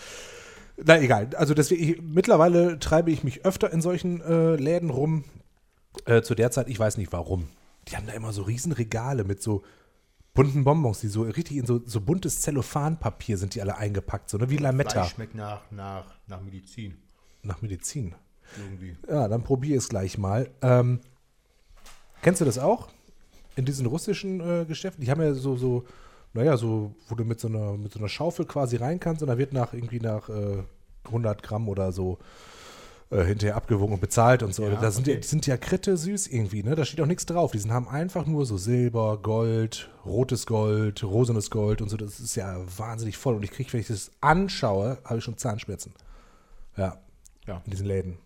na 0.77 1.01
egal. 1.01 1.29
Also 1.37 1.55
deswegen, 1.55 1.83
ich, 1.83 2.03
mittlerweile 2.03 2.79
treibe 2.79 3.11
ich 3.11 3.23
mich 3.23 3.45
öfter 3.45 3.73
in 3.73 3.83
solchen 3.83 4.21
äh, 4.23 4.57
Läden 4.57 4.91
rum. 4.91 5.25
Äh, 6.07 6.23
zu 6.23 6.35
der 6.35 6.51
Zeit, 6.51 6.69
ich 6.69 6.79
weiß 6.79 6.97
nicht 6.97 7.13
warum. 7.13 7.49
Die 7.89 7.97
haben 7.97 8.07
da 8.07 8.13
immer 8.15 8.33
so 8.33 8.43
riesen 8.43 8.73
Regale 8.73 9.25
mit 9.25 9.43
so 9.43 9.63
bunten 10.35 10.65
Bonbons, 10.65 11.01
die 11.01 11.09
so 11.09 11.23
richtig 11.23 11.57
in 11.59 11.67
so, 11.67 11.81
so 11.85 12.01
buntes 12.01 12.41
Zellophanpapier 12.41 13.37
sind 13.37 13.55
die 13.55 13.61
alle 13.61 13.77
eingepackt, 13.77 14.31
so 14.31 14.39
ne, 14.39 14.51
wie 14.51 14.57
Lametta 14.57 14.91
Fleisch 14.91 15.15
schmeckt 15.15 15.35
nach, 15.35 15.71
nach, 15.71 16.05
nach 16.27 16.41
Medizin. 16.41 16.97
nach 17.43 17.61
Medizin. 17.63 18.15
Irgendwie. 18.59 18.97
Ja, 19.09 19.29
dann 19.29 19.43
probiere 19.45 19.79
es 19.79 19.89
gleich 19.89 20.19
mal. 20.19 20.51
Ähm, 20.61 21.01
kennst 22.23 22.41
du 22.41 22.45
das 22.45 22.59
auch? 22.59 22.89
In 23.57 23.65
diesen 23.65 23.87
russischen 23.87 24.41
äh, 24.41 24.65
Geschäften? 24.65 25.05
Die 25.05 25.11
haben 25.11 25.23
ja 25.23 25.33
so, 25.35 25.57
so, 25.57 25.85
naja, 26.33 26.57
so, 26.57 26.95
wo 27.09 27.15
du 27.15 27.25
mit 27.25 27.41
so 27.41 27.49
einer, 27.49 27.77
mit 27.77 27.93
so 27.93 27.99
einer 27.99 28.09
Schaufel 28.09 28.47
quasi 28.47 28.77
rein 28.77 29.01
kannst 29.01 29.23
und 29.23 29.29
da 29.29 29.39
wird 29.39 29.53
nach 29.53 29.73
irgendwie 29.73 30.01
nach 30.01 30.29
äh, 30.29 30.63
100 31.05 31.43
Gramm 31.43 31.69
oder 31.69 31.93
so 31.93 32.19
äh, 33.13 33.25
hinterher 33.25 33.57
abgewogen 33.57 33.95
und 33.95 34.01
bezahlt 34.01 34.43
und 34.43 34.55
so. 34.55 34.65
Ja, 34.65 34.77
da 34.77 34.91
sind 34.91 35.07
die, 35.07 35.13
okay. 35.13 35.21
die 35.21 35.27
sind 35.27 35.47
ja 35.47 35.57
kritte 35.57 35.97
süß 35.97 36.29
irgendwie, 36.29 36.63
ne? 36.63 36.75
Da 36.75 36.85
steht 36.85 37.01
auch 37.01 37.07
nichts 37.07 37.27
drauf. 37.27 37.53
Die 37.53 37.59
sind, 37.59 37.71
haben 37.73 37.87
einfach 37.89 38.27
nur 38.27 38.47
so 38.47 38.57
Silber, 38.57 39.19
Gold, 39.23 39.91
rotes 40.05 40.47
Gold, 40.47 41.03
rosanes 41.05 41.51
Gold 41.51 41.83
und 41.83 41.89
so. 41.91 41.97
Das 41.97 42.19
ist 42.21 42.35
ja 42.37 42.57
wahnsinnig 42.79 43.17
voll. 43.17 43.35
Und 43.37 43.43
ich 43.43 43.51
kriege, 43.51 43.73
wenn 43.73 43.81
ich 43.81 43.87
das 43.89 44.11
anschaue, 44.21 44.99
habe 45.05 45.19
ich 45.19 45.25
schon 45.25 45.37
Zahnschmerzen. 45.37 45.93
Ja, 46.77 46.99
Ja, 47.47 47.61
in 47.65 47.71
diesen 47.71 47.87
Läden. 47.87 48.19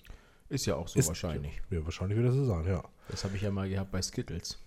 ist 0.48 0.66
ja 0.66 0.76
auch 0.76 0.88
so 0.88 0.98
Ist- 0.98 1.08
wahrscheinlich. 1.08 1.60
Ja, 1.70 1.84
wahrscheinlich 1.84 2.16
wird 2.16 2.28
das 2.28 2.34
so 2.36 2.44
sein, 2.44 2.64
ja. 2.66 2.82
Das 3.08 3.24
habe 3.24 3.36
ich 3.36 3.42
ja 3.42 3.50
mal 3.50 3.68
gehabt 3.68 3.90
bei 3.92 4.00
Skittles. 4.02 4.58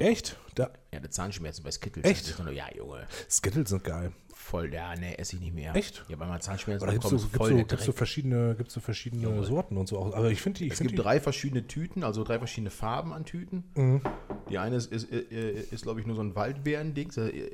Echt? 0.00 0.36
Da, 0.54 0.70
Ja, 0.92 1.00
der 1.00 1.10
Zahnschmerzen 1.10 1.62
bei 1.62 1.70
Skittles. 1.70 2.04
Echt? 2.04 2.38
Nur, 2.38 2.52
ja, 2.52 2.66
Junge, 2.76 3.06
Skittles 3.28 3.70
sind 3.70 3.84
geil. 3.84 4.12
voll, 4.34 4.72
ja, 4.72 4.94
nee, 4.96 5.14
esse 5.14 5.36
ich 5.36 5.42
nicht 5.42 5.54
mehr. 5.54 5.74
Echt? 5.76 6.04
Ja, 6.08 6.18
weil 6.18 6.28
man 6.28 6.40
Zahnschmerzen 6.40 6.82
Oder 6.88 6.92
so, 6.94 6.98
bekommt, 7.00 7.20
gibt's 7.22 7.36
voll 7.36 7.48
so, 7.50 7.54
der 7.56 7.64
gibt's 7.66 7.84
so 7.84 7.92
verschiedene, 7.92 8.54
gibt's 8.56 8.74
so 8.74 8.80
verschiedene 8.80 9.44
Sorten 9.44 9.76
und 9.76 9.88
so 9.88 9.98
auch. 9.98 10.14
Aber 10.14 10.30
ich 10.30 10.40
finde 10.40 10.58
die, 10.58 10.66
ich 10.66 10.72
Es 10.72 10.78
finde 10.78 10.92
gibt 10.92 10.98
die, 10.98 11.02
drei 11.04 11.20
verschiedene 11.20 11.66
Tüten, 11.66 12.02
also 12.02 12.24
drei 12.24 12.38
verschiedene 12.38 12.70
Farben 12.70 13.12
an 13.12 13.24
Tüten. 13.24 13.64
Mhm. 13.74 14.00
Die 14.48 14.58
eine 14.58 14.76
ist, 14.76 14.90
ist, 14.90 15.04
ist, 15.04 15.72
ist 15.72 15.82
glaube 15.82 16.00
ich, 16.00 16.06
nur 16.06 16.16
so 16.16 16.22
ein 16.22 16.34
Waldbeeren-Ding. 16.34 17.10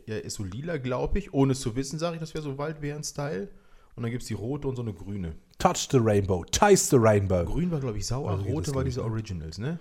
Ist 0.07 0.35
so 0.37 0.45
lila, 0.45 0.79
glaube 0.79 1.19
ich. 1.19 1.35
Ohne 1.35 1.53
es 1.53 1.61
zu 1.61 1.77
wissen, 1.77 1.99
sage 1.99 2.15
ich, 2.17 2.21
das 2.21 2.33
wäre 2.33 2.43
so 2.45 2.57
Waldbeeren-Style. 2.57 3.49
Und 3.97 4.03
dann 4.03 4.11
gibt 4.11 4.23
es 4.23 4.29
die 4.29 4.35
rote 4.35 4.69
und 4.69 4.77
so 4.77 4.83
eine 4.83 4.93
grüne. 4.93 5.35
Touch 5.59 5.89
the 5.91 5.97
Rainbow, 5.99 6.45
Tice 6.45 6.91
the 6.91 6.97
Rainbow. 6.99 7.45
Grün 7.47 7.71
war, 7.71 7.81
glaube 7.81 7.97
ich, 7.97 8.07
sauer, 8.07 8.31
Also 8.31 8.45
rote 8.45 8.75
war 8.75 8.83
ich, 8.83 8.89
diese 8.89 9.03
Originals, 9.03 9.57
ne? 9.57 9.79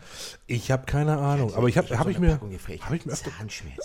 Ich 0.47 0.71
habe 0.71 0.85
keine 0.85 1.17
Ahnung, 1.17 1.53
aber 1.53 1.67
ich 1.67 1.77
habe 1.77 1.89
hab 1.89 1.97
hab 1.99 2.03
so 2.05 2.09
ich 2.11 2.19
mir, 2.19 2.29
Packung 2.31 2.49
gefressen. 2.51 2.85
habe 2.85 2.95
ich 2.95 3.05
mir 3.05 3.11
öfter, 3.11 3.31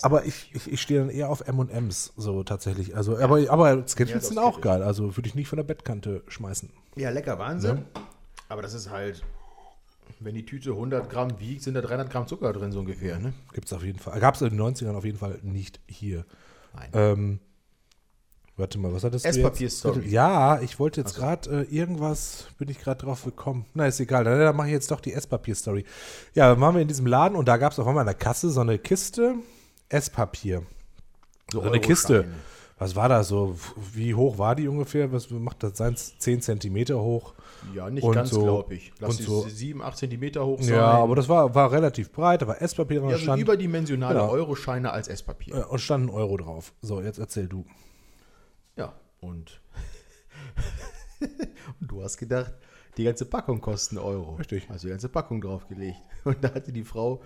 aber 0.02 0.24
ich, 0.24 0.54
ich, 0.54 0.72
ich 0.72 0.80
stehe 0.80 1.00
dann 1.00 1.10
eher 1.10 1.30
auf 1.30 1.40
M&M's 1.48 2.12
so 2.16 2.44
tatsächlich. 2.44 2.96
Also, 2.96 3.18
aber, 3.18 3.50
aber 3.50 3.86
Sketchers 3.88 4.22
Ja, 4.22 4.28
sind 4.28 4.38
auch 4.38 4.60
geil. 4.60 4.84
Also 4.84 5.16
würde 5.16 5.28
ich 5.28 5.34
nicht 5.34 5.48
von 5.48 5.56
der 5.56 5.64
Bettkante 5.64 6.22
schmeißen. 6.28 6.70
Ja, 6.94 7.10
lecker 7.10 7.40
Wahnsinn. 7.40 7.84
Aber 8.48 8.62
das 8.62 8.72
ist 8.72 8.88
halt, 8.88 9.24
wenn 10.20 10.36
die 10.36 10.44
Tüte 10.44 10.70
100 10.70 11.10
Gramm 11.10 11.40
wiegt, 11.40 11.62
sind 11.62 11.74
da 11.74 11.80
300 11.80 12.08
Gramm 12.08 12.28
Zucker 12.28 12.52
drin, 12.52 12.70
so 12.70 12.78
ungefähr, 12.78 13.18
ne? 13.18 13.32
Gibt 13.52 13.66
es 13.66 13.72
auf 13.72 13.82
jeden 13.82 13.98
Fall. 13.98 14.20
Gab 14.20 14.36
es 14.36 14.42
in 14.42 14.50
den 14.50 14.60
90ern 14.60 14.94
auf 14.94 15.04
jeden 15.04 15.18
Fall 15.18 15.40
nicht 15.42 15.80
hier. 15.88 16.24
Nein. 16.72 16.90
Ähm, 16.92 17.40
warte 18.60 18.78
mal, 18.78 18.92
was 18.92 19.02
hattest 19.04 19.24
du 19.24 19.28
jetzt? 19.28 19.38
Esspapier-Story. 19.38 20.08
Ja, 20.08 20.60
ich 20.60 20.78
wollte 20.78 21.00
jetzt 21.00 21.16
gerade 21.16 21.66
äh, 21.68 21.74
irgendwas, 21.74 22.46
bin 22.58 22.68
ich 22.68 22.78
gerade 22.78 23.04
drauf 23.04 23.24
gekommen. 23.24 23.64
Na, 23.74 23.86
ist 23.86 23.98
egal, 24.00 24.24
dann, 24.24 24.38
dann 24.38 24.54
mache 24.56 24.68
ich 24.68 24.72
jetzt 24.72 24.90
doch 24.90 25.00
die 25.00 25.12
Esspapier-Story. 25.12 25.84
Ja, 26.34 26.48
dann 26.50 26.60
waren 26.60 26.74
wir 26.74 26.82
in 26.82 26.88
diesem 26.88 27.06
Laden 27.06 27.36
und 27.36 27.48
da 27.48 27.56
gab 27.56 27.72
es 27.72 27.78
auf 27.78 27.86
einmal 27.86 28.02
an 28.02 28.06
der 28.06 28.14
Kasse 28.14 28.50
so 28.50 28.60
eine 28.60 28.78
Kiste 28.78 29.34
Esspapier. 29.88 30.62
So 31.52 31.60
eine 31.62 31.80
Kiste. 31.80 32.26
Was 32.78 32.96
war 32.96 33.08
das 33.10 33.28
so? 33.28 33.56
Wie 33.92 34.14
hoch 34.14 34.38
war 34.38 34.54
die 34.54 34.66
ungefähr? 34.66 35.12
Was 35.12 35.28
macht 35.30 35.62
das 35.62 35.76
sein? 35.76 35.96
10 35.96 36.40
Zentimeter 36.40 36.98
hoch? 37.00 37.34
Ja, 37.74 37.90
nicht 37.90 38.02
Und 38.04 38.14
ganz, 38.14 38.30
so- 38.30 38.42
glaube 38.42 38.74
ich. 38.74 38.90
Lass 39.00 39.18
und 39.18 39.26
so- 39.26 39.46
7, 39.46 39.82
8 39.82 39.98
Zentimeter 39.98 40.46
hoch 40.46 40.62
sein. 40.62 40.76
Ja, 40.76 40.86
aber 40.92 41.14
das 41.14 41.28
war, 41.28 41.54
war 41.54 41.70
relativ 41.72 42.10
breit, 42.10 42.40
da 42.40 42.46
war 42.46 42.62
Esspapier 42.62 43.00
dran 43.00 43.10
ja, 43.10 43.16
so 43.18 43.22
stand, 43.24 43.42
überdimensionale 43.42 44.14
Genau. 44.20 44.30
Euroscheine 44.30 44.92
als 44.92 45.08
Esspapier. 45.08 45.54
äh, 45.56 45.64
und 45.64 45.78
stand 45.78 46.06
ein 46.06 46.10
Euro 46.10 46.38
drauf. 46.38 46.72
So, 46.80 47.02
jetzt 47.02 47.18
erzähl 47.18 47.48
du. 47.48 47.66
Und, 49.20 49.60
und 51.80 51.90
du 51.92 52.02
hast 52.02 52.16
gedacht, 52.16 52.54
die 52.96 53.04
ganze 53.04 53.24
Packung 53.24 53.60
kostet 53.60 53.98
einen 53.98 54.06
Euro. 54.06 54.34
Richtig. 54.34 54.68
Hast 54.68 54.84
die 54.84 54.88
ganze 54.88 55.08
Packung 55.08 55.40
draufgelegt. 55.40 55.98
Und 56.24 56.42
da 56.42 56.52
hatte 56.52 56.72
die 56.72 56.84
Frau, 56.84 57.22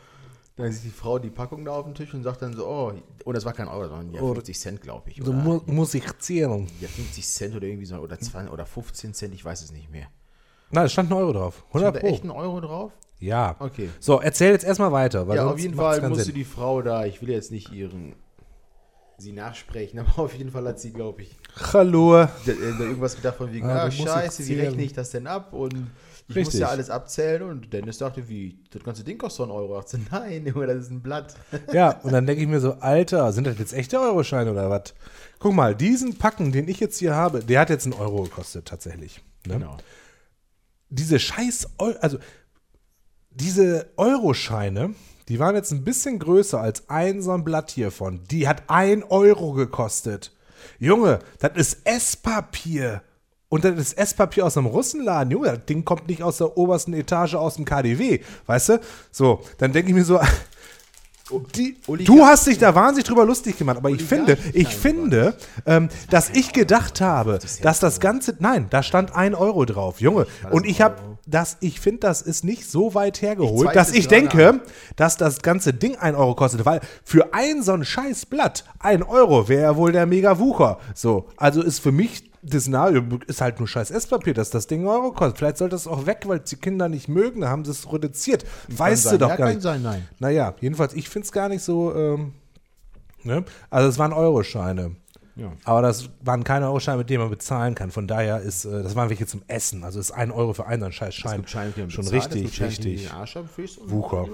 da 0.56 0.70
sieht 0.70 0.84
die 0.84 0.90
Frau 0.90 1.18
die 1.18 1.30
Packung 1.30 1.64
da 1.64 1.72
auf 1.72 1.84
dem 1.84 1.94
Tisch 1.94 2.14
und 2.14 2.22
sagt 2.22 2.42
dann 2.42 2.54
so, 2.54 2.64
oh, 2.68 2.92
und 3.24 3.34
das 3.34 3.44
war 3.44 3.52
kein 3.52 3.66
Euro, 3.66 3.88
sondern 3.88 4.12
ja, 4.12 4.20
Oder- 4.20 4.36
50 4.36 4.58
Cent, 4.60 4.80
glaube 4.82 5.10
ich. 5.10 5.16
So 5.16 5.32
Oder, 5.32 5.32
mu 5.32 5.60
muss 5.66 5.94
ich 5.94 6.04
zählen. 6.18 6.68
ja, 6.80 6.86
50 6.86 7.26
Cent 7.26 7.56
oder 7.56 7.66
irgendwie 7.66 7.86
so, 7.86 7.96
oder 7.96 8.16
20 8.20 8.52
oder 8.52 8.64
15 8.64 9.14
Cent, 9.14 9.34
ich 9.34 9.44
weiß 9.44 9.62
es 9.62 9.72
nicht 9.72 9.90
mehr. 9.90 10.06
Nein, 10.70 10.86
es 10.86 10.92
stand 10.92 11.10
ein 11.10 11.14
Euro 11.14 11.32
drauf. 11.32 11.64
100 11.68 11.96
Stand 11.96 12.12
echt 12.12 12.22
ein 12.24 12.30
Euro 12.30 12.60
drauf? 12.60 12.92
Ja. 13.18 13.56
Okay. 13.58 13.90
So, 13.98 14.20
erzähl 14.20 14.52
jetzt 14.52 14.64
erstmal 14.64 14.92
weiter. 14.92 15.26
Weil 15.26 15.38
ja, 15.38 15.46
auf 15.50 15.58
jeden 15.58 15.74
Fall 15.74 16.08
musste 16.08 16.24
Sinn. 16.26 16.34
die 16.34 16.44
Frau 16.44 16.82
da, 16.82 17.04
ich 17.04 17.20
will 17.20 17.30
jetzt 17.30 17.50
nicht 17.50 17.72
ihren 17.72 18.14
sie 19.24 19.32
nachsprechen, 19.32 19.98
aber 20.00 20.18
auf 20.18 20.34
jeden 20.34 20.50
Fall 20.50 20.66
hat 20.66 20.78
sie, 20.78 20.92
glaube 20.92 21.22
ich, 21.22 21.36
Hallo. 21.72 22.12
da, 22.12 22.24
äh, 22.24 22.54
da 22.78 22.84
irgendwas 22.84 23.16
gedacht 23.16 23.36
von 23.36 23.52
wegen, 23.52 23.66
Ah, 23.66 23.84
ah, 23.84 23.90
scheiße, 23.90 24.46
wie 24.46 24.54
rechne 24.60 24.82
ich 24.82 24.92
das 24.92 25.10
denn 25.10 25.26
ab? 25.26 25.52
Und 25.52 25.74
ich 26.26 26.36
muss 26.36 26.46
Richtig. 26.46 26.60
ja 26.60 26.68
alles 26.68 26.88
abzählen 26.88 27.42
und 27.42 27.72
Dennis 27.72 27.98
dachte, 27.98 28.28
wie, 28.28 28.58
das 28.70 28.82
ganze 28.82 29.04
Ding 29.04 29.18
kostet 29.18 29.40
doch 29.40 29.44
einen 29.44 29.58
Euro. 29.58 29.78
Ich 29.78 29.84
dachte, 29.84 30.00
nein, 30.10 30.46
Junge, 30.46 30.66
das 30.66 30.84
ist 30.84 30.90
ein 30.90 31.02
Blatt. 31.02 31.34
Ja, 31.72 32.00
und 32.02 32.12
dann 32.12 32.26
denke 32.26 32.42
ich 32.42 32.48
mir 32.48 32.60
so, 32.60 32.74
Alter, 32.74 33.32
sind 33.32 33.46
das 33.46 33.58
jetzt 33.58 33.74
echte 33.74 34.00
Euroscheine 34.00 34.50
oder 34.52 34.70
was? 34.70 34.94
Guck 35.38 35.52
mal, 35.54 35.74
diesen 35.74 36.16
Packen, 36.16 36.52
den 36.52 36.68
ich 36.68 36.80
jetzt 36.80 36.98
hier 36.98 37.14
habe, 37.14 37.40
der 37.40 37.60
hat 37.60 37.70
jetzt 37.70 37.84
einen 37.84 37.94
Euro 37.94 38.22
gekostet 38.22 38.66
tatsächlich. 38.66 39.20
Ne? 39.46 39.54
Genau. 39.54 39.76
Diese 40.88 41.18
scheiß, 41.18 41.68
Eu 41.78 41.92
also 42.00 42.18
diese 43.30 43.90
Euroscheine, 43.96 44.94
die 45.28 45.38
waren 45.38 45.54
jetzt 45.54 45.72
ein 45.72 45.84
bisschen 45.84 46.18
größer 46.18 46.60
als 46.60 46.88
ein 46.88 47.22
so 47.22 47.32
ein 47.32 47.44
Blatt 47.44 47.70
hiervon. 47.70 48.20
Die 48.30 48.46
hat 48.46 48.64
ein 48.68 49.02
Euro 49.02 49.52
gekostet. 49.52 50.32
Junge, 50.78 51.20
das 51.38 51.52
ist 51.56 51.78
Esspapier. 51.84 53.02
Und 53.48 53.64
das 53.64 53.78
ist 53.78 53.98
Esspapier 53.98 54.46
aus 54.46 54.56
einem 54.56 54.66
Russenladen. 54.66 55.30
Junge, 55.30 55.48
das 55.48 55.64
Ding 55.66 55.84
kommt 55.84 56.08
nicht 56.08 56.22
aus 56.22 56.38
der 56.38 56.56
obersten 56.56 56.92
Etage 56.92 57.34
aus 57.34 57.56
dem 57.56 57.64
KDW. 57.64 58.20
Weißt 58.46 58.70
du? 58.70 58.80
So, 59.12 59.42
dann 59.58 59.72
denke 59.72 59.90
ich 59.90 59.94
mir 59.94 60.04
so, 60.04 60.20
die, 61.40 61.76
du 62.04 62.24
hast 62.24 62.46
dich 62.46 62.58
da 62.58 62.74
wahnsinnig 62.74 63.06
drüber 63.06 63.24
lustig 63.24 63.58
gemacht, 63.58 63.78
aber 63.78 63.90
ich 63.90 64.02
finde, 64.02 64.38
ich 64.52 64.68
finde, 64.68 65.34
ähm, 65.66 65.88
dass 66.10 66.30
ich 66.30 66.52
gedacht 66.52 67.00
habe, 67.00 67.38
dass 67.62 67.80
das 67.80 68.00
Ganze, 68.00 68.36
nein, 68.38 68.66
da 68.70 68.82
stand 68.82 69.14
ein 69.14 69.34
Euro 69.34 69.64
drauf, 69.64 70.00
Junge. 70.00 70.26
Und 70.50 70.66
ich 70.66 70.80
habe, 70.80 70.96
das, 71.26 71.56
ich 71.60 71.80
finde, 71.80 72.00
das 72.00 72.22
ist 72.22 72.44
nicht 72.44 72.70
so 72.70 72.94
weit 72.94 73.22
hergeholt, 73.22 73.74
dass 73.74 73.92
ich 73.92 74.08
denke, 74.08 74.60
dass 74.96 75.16
das 75.16 75.42
ganze 75.42 75.72
Ding 75.72 75.96
ein 75.96 76.14
Euro 76.14 76.34
kostet, 76.34 76.64
weil 76.66 76.80
für 77.04 77.32
ein 77.32 77.62
so 77.62 77.72
ein 77.72 77.84
scheiß 77.84 78.26
Blatt 78.26 78.64
ein 78.78 79.02
Euro 79.02 79.48
wäre 79.48 79.62
ja 79.62 79.76
wohl 79.76 79.92
der 79.92 80.06
mega 80.06 80.38
Wucher. 80.38 80.78
So, 80.94 81.26
also 81.36 81.62
ist 81.62 81.80
für 81.80 81.92
mich 81.92 82.33
das 82.46 82.62
Szenario 82.64 83.02
ist 83.26 83.40
halt 83.40 83.58
nur 83.58 83.66
scheiß 83.68 83.90
Esspapier, 83.90 84.34
dass 84.34 84.50
das 84.50 84.66
Ding 84.66 84.86
Euro 84.86 85.12
kostet. 85.12 85.38
Vielleicht 85.38 85.56
sollte 85.58 85.74
das 85.76 85.86
auch 85.86 86.06
weg, 86.06 86.22
weil 86.26 86.38
es 86.40 86.50
die 86.50 86.56
Kinder 86.56 86.88
nicht 86.88 87.08
mögen, 87.08 87.40
da 87.40 87.48
haben 87.48 87.64
sie 87.64 87.70
es 87.70 87.90
reduziert. 87.92 88.44
Weißt 88.68 89.12
du 89.12 89.18
doch 89.18 89.28
Ja, 89.30 89.36
gar 89.36 89.46
kann 89.48 89.56
nicht. 89.56 89.62
sein, 89.62 89.82
nein. 89.82 90.06
Naja, 90.18 90.54
jedenfalls, 90.60 90.94
ich 90.94 91.08
finde 91.08 91.26
es 91.26 91.32
gar 91.32 91.48
nicht 91.48 91.62
so. 91.62 91.94
Ähm, 91.94 92.32
ne? 93.22 93.44
Also, 93.70 93.88
es 93.88 93.98
waren 93.98 94.12
Euroscheine. 94.12 94.96
Ja. 95.36 95.52
Aber 95.64 95.82
das 95.82 96.10
waren 96.20 96.44
keine 96.44 96.66
Euroscheine, 96.66 96.98
mit 96.98 97.10
denen 97.10 97.22
man 97.22 97.30
bezahlen 97.30 97.74
kann. 97.74 97.90
Von 97.90 98.06
daher 98.06 98.38
ist, 98.40 98.66
äh, 98.66 98.84
das 98.84 98.94
waren 98.94 99.08
welche 99.08 99.26
zum 99.26 99.42
Essen. 99.48 99.82
Also 99.82 99.98
ist 99.98 100.12
ein 100.12 100.30
Euro 100.30 100.52
für 100.52 100.66
einen 100.66 100.84
ein 100.84 100.92
scheiß 100.92 101.12
Schein. 101.12 101.38
gibt 101.38 101.50
Scheine, 101.50 101.72
die 101.72 101.90
Schon 101.90 102.04
bezahlt, 102.04 102.26
es 102.26 102.34
richtig, 102.36 102.54
Scheine, 102.54 102.68
richtig. 102.70 103.10
Wucher. 103.86 104.28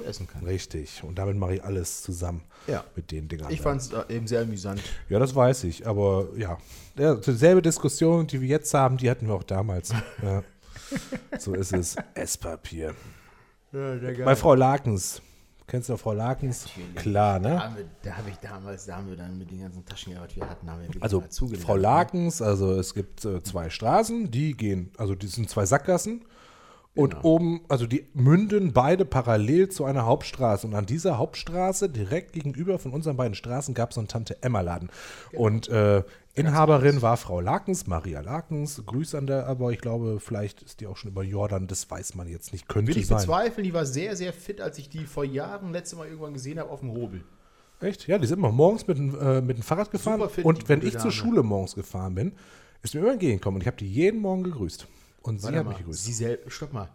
Richtig. 0.44 1.02
Und 1.02 1.18
damit 1.18 1.36
mache 1.38 1.54
ich 1.54 1.64
alles 1.64 2.02
zusammen 2.02 2.42
Ja. 2.66 2.84
mit 2.96 3.10
den 3.12 3.28
Dingern. 3.28 3.50
Ich 3.50 3.62
fand 3.62 3.80
es 3.80 3.90
eben 4.10 4.26
sehr 4.26 4.42
amüsant. 4.42 4.82
Ja, 5.08 5.18
das 5.18 5.34
weiß 5.34 5.64
ich. 5.64 5.86
Aber 5.86 6.26
ja, 6.36 6.58
ja 6.96 7.14
dieselbe 7.14 7.62
Diskussion, 7.62 8.26
die 8.26 8.40
wir 8.40 8.48
jetzt 8.48 8.72
haben, 8.74 8.96
die 8.96 9.10
hatten 9.10 9.26
wir 9.26 9.34
auch 9.34 9.42
damals. 9.42 9.92
ja. 10.22 10.42
So 11.38 11.54
ist 11.54 11.72
es. 11.72 11.96
Esspapier. 12.14 12.94
Bei 13.72 14.34
Frau 14.36 14.54
Lakens. 14.54 15.22
Kennst 15.68 15.88
du 15.88 15.96
Frau 15.96 16.12
Lakens? 16.12 16.66
Klar, 16.96 17.38
Da 17.38 17.48
ne? 17.48 17.62
haben 17.62 17.76
wir- 17.76 17.84
da 18.02 18.16
habe 18.16 18.30
ich 18.30 18.36
damals, 18.38 18.86
da 18.86 18.96
haben 18.96 19.08
wir 19.08 19.16
dann 19.16 19.38
mit 19.38 19.52
den 19.52 19.60
ganzen 19.60 19.84
Taschengeld, 19.84 20.20
was 20.30 20.34
wir 20.36 20.50
hatten, 20.50 20.68
haben 20.68 20.82
wir 20.82 21.00
Also 21.00 21.22
Frau 21.62 21.76
ne? 21.76 21.82
Lakens, 21.82 22.42
also 22.42 22.72
es 22.74 22.92
gibt 22.92 23.24
äh, 23.24 23.40
zwei 23.44 23.70
Straßen, 23.70 24.32
die 24.32 24.56
gehen, 24.56 24.90
also 24.98 25.14
die 25.14 25.28
sind 25.28 25.48
zwei 25.48 25.64
Sackgassen. 25.66 26.24
Und 26.96 27.10
Genau. 27.10 27.24
oben, 27.24 27.60
also 27.68 27.86
die 27.86 28.06
münden 28.14 28.72
beide 28.72 29.04
parallel 29.04 29.68
zu 29.68 29.84
einer 29.84 30.06
Hauptstraße. 30.06 30.66
Und 30.66 30.74
an 30.74 30.86
dieser 30.86 31.18
Hauptstraße, 31.18 31.88
direkt 31.88 32.32
gegenüber 32.32 32.80
von 32.80 32.92
unseren 32.92 33.16
beiden 33.16 33.34
Straßen, 33.36 33.74
gab 33.74 33.90
es 33.90 33.94
so 33.94 34.00
einen 34.00 34.08
Tante-Emma-Laden. 34.08 34.90
Genau. 35.30 35.42
Und 35.44 35.68
äh, 35.68 36.02
Inhaberin 36.34 37.00
war 37.00 37.16
Frau 37.16 37.40
Lakens, 37.40 37.86
Maria 37.86 38.20
Lakens. 38.20 38.82
Grüß 38.86 39.14
an 39.14 39.26
der, 39.28 39.46
aber 39.46 39.70
ich 39.72 39.80
glaube, 39.80 40.18
vielleicht 40.20 40.62
ist 40.62 40.80
die 40.80 40.86
auch 40.88 40.96
schon 40.96 41.10
über 41.10 41.22
Jordan, 41.22 41.66
das 41.68 41.88
weiß 41.88 42.16
man 42.16 42.28
jetzt 42.28 42.52
nicht. 42.52 42.68
Könnte 42.68 42.92
Will 42.92 42.98
ich 42.98 43.06
sein. 43.06 43.18
bezweifeln, 43.18 43.64
die 43.64 43.74
war 43.74 43.86
sehr, 43.86 44.16
sehr 44.16 44.32
fit, 44.32 44.60
als 44.60 44.78
ich 44.78 44.88
die 44.88 45.06
vor 45.06 45.24
Jahren 45.24 45.72
letzte 45.72 45.96
Mal 45.96 46.06
irgendwann 46.08 46.34
gesehen 46.34 46.58
habe 46.58 46.70
auf 46.70 46.80
dem 46.80 46.90
Hobel. 46.90 47.22
Echt? 47.80 48.06
Ja, 48.08 48.18
die 48.18 48.26
sind 48.26 48.38
immer 48.38 48.52
morgens 48.52 48.86
mit, 48.86 48.98
dem, 48.98 49.18
äh, 49.18 49.40
mit 49.40 49.56
dem 49.58 49.62
Fahrrad 49.62 49.90
gefahren. 49.90 50.28
Fit, 50.28 50.44
und 50.44 50.68
wenn 50.68 50.82
ich 50.82 50.92
zur 50.92 51.00
Dame. 51.02 51.12
Schule 51.12 51.42
morgens 51.42 51.74
gefahren 51.74 52.14
bin, 52.14 52.32
ist 52.82 52.94
mir 52.94 53.00
immer 53.00 53.12
entgegengekommen. 53.12 53.56
Und 53.56 53.62
ich 53.62 53.66
habe 53.68 53.76
die 53.76 53.88
jeden 53.88 54.20
Morgen 54.20 54.42
gegrüßt. 54.42 54.86
Und 55.22 55.40
sie 55.40 55.48
hat 55.48 55.64
mal, 55.64 55.70
mich 55.70 55.78
gegrüßt. 55.78 56.04
Sie 56.04 56.12
selbst, 56.12 56.52
stopp 56.52 56.72
mal. 56.72 56.88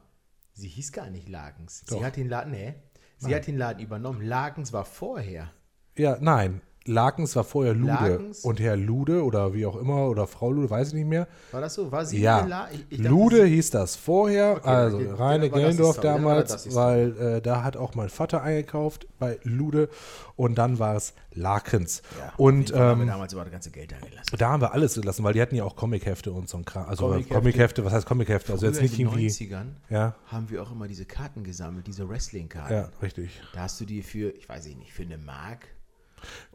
Sie 0.53 0.67
hieß 0.67 0.91
gar 0.91 1.09
nicht 1.09 1.27
Lagens. 1.29 1.83
Doch. 1.85 1.99
Sie 1.99 2.05
hat 2.05 2.15
den 2.15 2.29
Laden, 2.29 2.51
nee, 2.51 2.75
sie 3.17 3.35
hat 3.35 3.47
den 3.47 3.57
Laden 3.57 3.83
übernommen. 3.83 4.21
Lagens 4.21 4.73
war 4.73 4.85
vorher. 4.85 5.51
Ja, 5.97 6.17
nein. 6.19 6.61
Lakens 6.87 7.35
war 7.35 7.43
vorher 7.43 7.73
Lude. 7.73 7.91
Lakens? 7.93 8.41
Und 8.45 8.59
Herr 8.59 8.77
Lude 8.77 9.23
oder 9.23 9.53
wie 9.53 9.65
auch 9.65 9.75
immer, 9.75 10.07
oder 10.07 10.27
Frau 10.27 10.51
Lude, 10.51 10.69
weiß 10.69 10.89
ich 10.89 10.93
nicht 10.93 11.07
mehr. 11.07 11.27
War 11.51 11.61
das 11.61 11.73
so? 11.73 11.91
War 11.91 12.05
sie 12.05 12.19
Ja, 12.19 12.41
in 12.41 12.49
La 12.49 12.69
ich, 12.71 12.85
ich 12.89 12.97
dachte, 12.99 13.09
Lude 13.09 13.43
sie- 13.45 13.55
hieß 13.55 13.69
das 13.71 13.95
vorher, 13.95 14.57
Okay, 14.57 14.67
also 14.69 14.97
okay, 14.97 15.09
Reine 15.11 15.49
Gellendorf 15.49 15.99
damals, 15.99 16.75
weil 16.75 17.17
äh, 17.17 17.41
da 17.41 17.63
hat 17.63 17.75
auch 17.75 17.95
mein 17.95 18.09
Vater 18.09 18.43
eingekauft 18.43 19.07
bei 19.17 19.39
Lude 19.43 19.89
und 20.35 20.55
dann 20.59 20.77
war 20.77 20.95
es 20.95 21.13
Lakens. 21.33 22.03
Ja, 22.19 22.33
und 22.37 22.69
Fall 22.69 22.79
haben 22.79 22.97
wir 22.99 23.03
ähm, 23.03 23.09
damals 23.09 23.33
über 23.33 23.43
das 23.43 23.51
ganze 23.51 23.71
Geld 23.71 23.91
da 23.91 23.97
gelassen. 23.97 24.35
da 24.37 24.49
haben 24.51 24.61
wir 24.61 24.71
alles 24.73 24.93
gelassen, 24.95 25.23
weil 25.23 25.33
die 25.33 25.41
hatten 25.41 25.55
ja 25.55 25.63
auch 25.63 25.75
Comichefte 25.75 26.31
und 26.31 26.47
so 26.47 26.57
ein 26.57 26.65
Kram. 26.65 26.87
Also 26.87 27.07
Comichefte. 27.07 27.33
Comichefte, 27.33 27.85
was 27.85 27.93
heißt 27.93 28.05
Comichefte? 28.05 28.53
Also 28.53 28.65
jetzt 28.67 28.81
nicht 28.81 28.99
in 28.99 29.07
den 29.09 29.17
irgendwie. 29.19 29.27
90ern 29.29 29.65
Ja, 29.89 30.15
haben 30.27 30.49
wir 30.51 30.61
auch 30.61 30.71
immer 30.71 30.87
diese 30.87 31.05
Karten 31.05 31.43
gesammelt, 31.43 31.87
diese 31.87 32.07
Wrestling-Karten. 32.07 32.73
ja, 32.73 32.89
richtig. 33.01 33.31
Da 33.53 33.61
hast 33.61 33.81
du 33.81 33.85
die 33.85 34.03
für, 34.03 34.29
ich 34.35 34.47
weiß 34.47 34.67
nicht, 34.67 34.93
für 34.93 35.01
eine 35.03 35.17
Mark. 35.17 35.67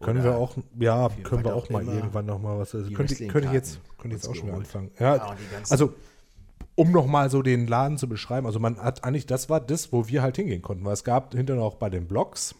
Können 0.00 0.24
wir 0.24 0.36
auch, 0.36 0.56
ja, 0.78 1.08
können 1.22 1.44
wir 1.44 1.54
auch 1.54 1.64
auch 1.64 1.70
mal 1.70 1.86
irgendwann 1.86 2.26
noch 2.26 2.40
mal 2.40 2.58
was. 2.58 2.74
Also 2.74 2.90
könnte, 2.92 3.14
könnte 3.26 3.48
ich 3.48 3.54
jetzt, 3.54 3.80
könnte 3.98 4.16
jetzt 4.16 4.28
auch 4.28 4.34
schon 4.34 4.46
geholt. 4.46 4.66
anfangen. 4.66 4.90
Ja, 4.98 5.16
Ja, 5.16 5.36
also 5.68 5.94
um 6.74 6.92
noch 6.92 7.06
mal 7.06 7.30
so 7.30 7.42
den 7.42 7.66
Laden 7.66 7.98
zu 7.98 8.08
beschreiben. 8.08 8.46
Also 8.46 8.58
man 8.58 8.78
hat 8.78 9.04
eigentlich, 9.04 9.26
das 9.26 9.50
war 9.50 9.60
das, 9.60 9.92
wo 9.92 10.08
wir 10.08 10.22
halt 10.22 10.36
hingehen 10.36 10.62
konnten, 10.62 10.84
weil 10.84 10.94
es 10.94 11.04
gab 11.04 11.34
hinterher 11.34 11.62
noch 11.62 11.74
bei 11.74 11.90
den 11.90 12.06
Blogs 12.06 12.54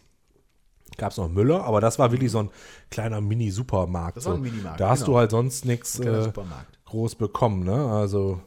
gab 0.96 1.12
es 1.12 1.18
noch 1.18 1.28
Müller, 1.28 1.64
aber 1.64 1.80
das 1.80 1.98
war 1.98 2.12
wirklich 2.12 2.30
so 2.30 2.40
ein 2.40 2.50
kleiner 2.90 3.20
Mini-Supermarkt. 3.20 4.18
Das 4.18 4.26
war 4.26 4.34
ein 4.34 4.38
so. 4.38 4.42
Minimarkt, 4.42 4.80
Da 4.80 4.90
hast 4.90 5.00
genau. 5.00 5.12
du 5.12 5.18
halt 5.18 5.30
sonst 5.30 5.64
nichts 5.64 5.98
äh, 5.98 6.32
groß 6.86 7.14
bekommen, 7.14 7.64
ne? 7.64 7.86
Also 7.86 8.40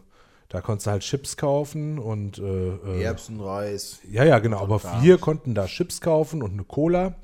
da 0.49 0.61
konntest 0.61 0.85
du 0.87 0.91
halt 0.91 1.01
Chips 1.01 1.35
kaufen 1.35 1.97
und 1.97 2.37
äh, 2.37 2.43
äh, 2.43 3.03
Erbsen, 3.03 3.41
Reis. 3.41 3.99
ja, 4.09 4.23
ja, 4.23 4.39
genau. 4.39 4.59
Aber 4.59 4.81
wir 5.01 5.17
konnten 5.17 5.55
da 5.55 5.65
Chips 5.65 5.99
kaufen 5.99 6.43
und 6.43 6.51
eine 6.51 6.63
Cola. 6.63 7.15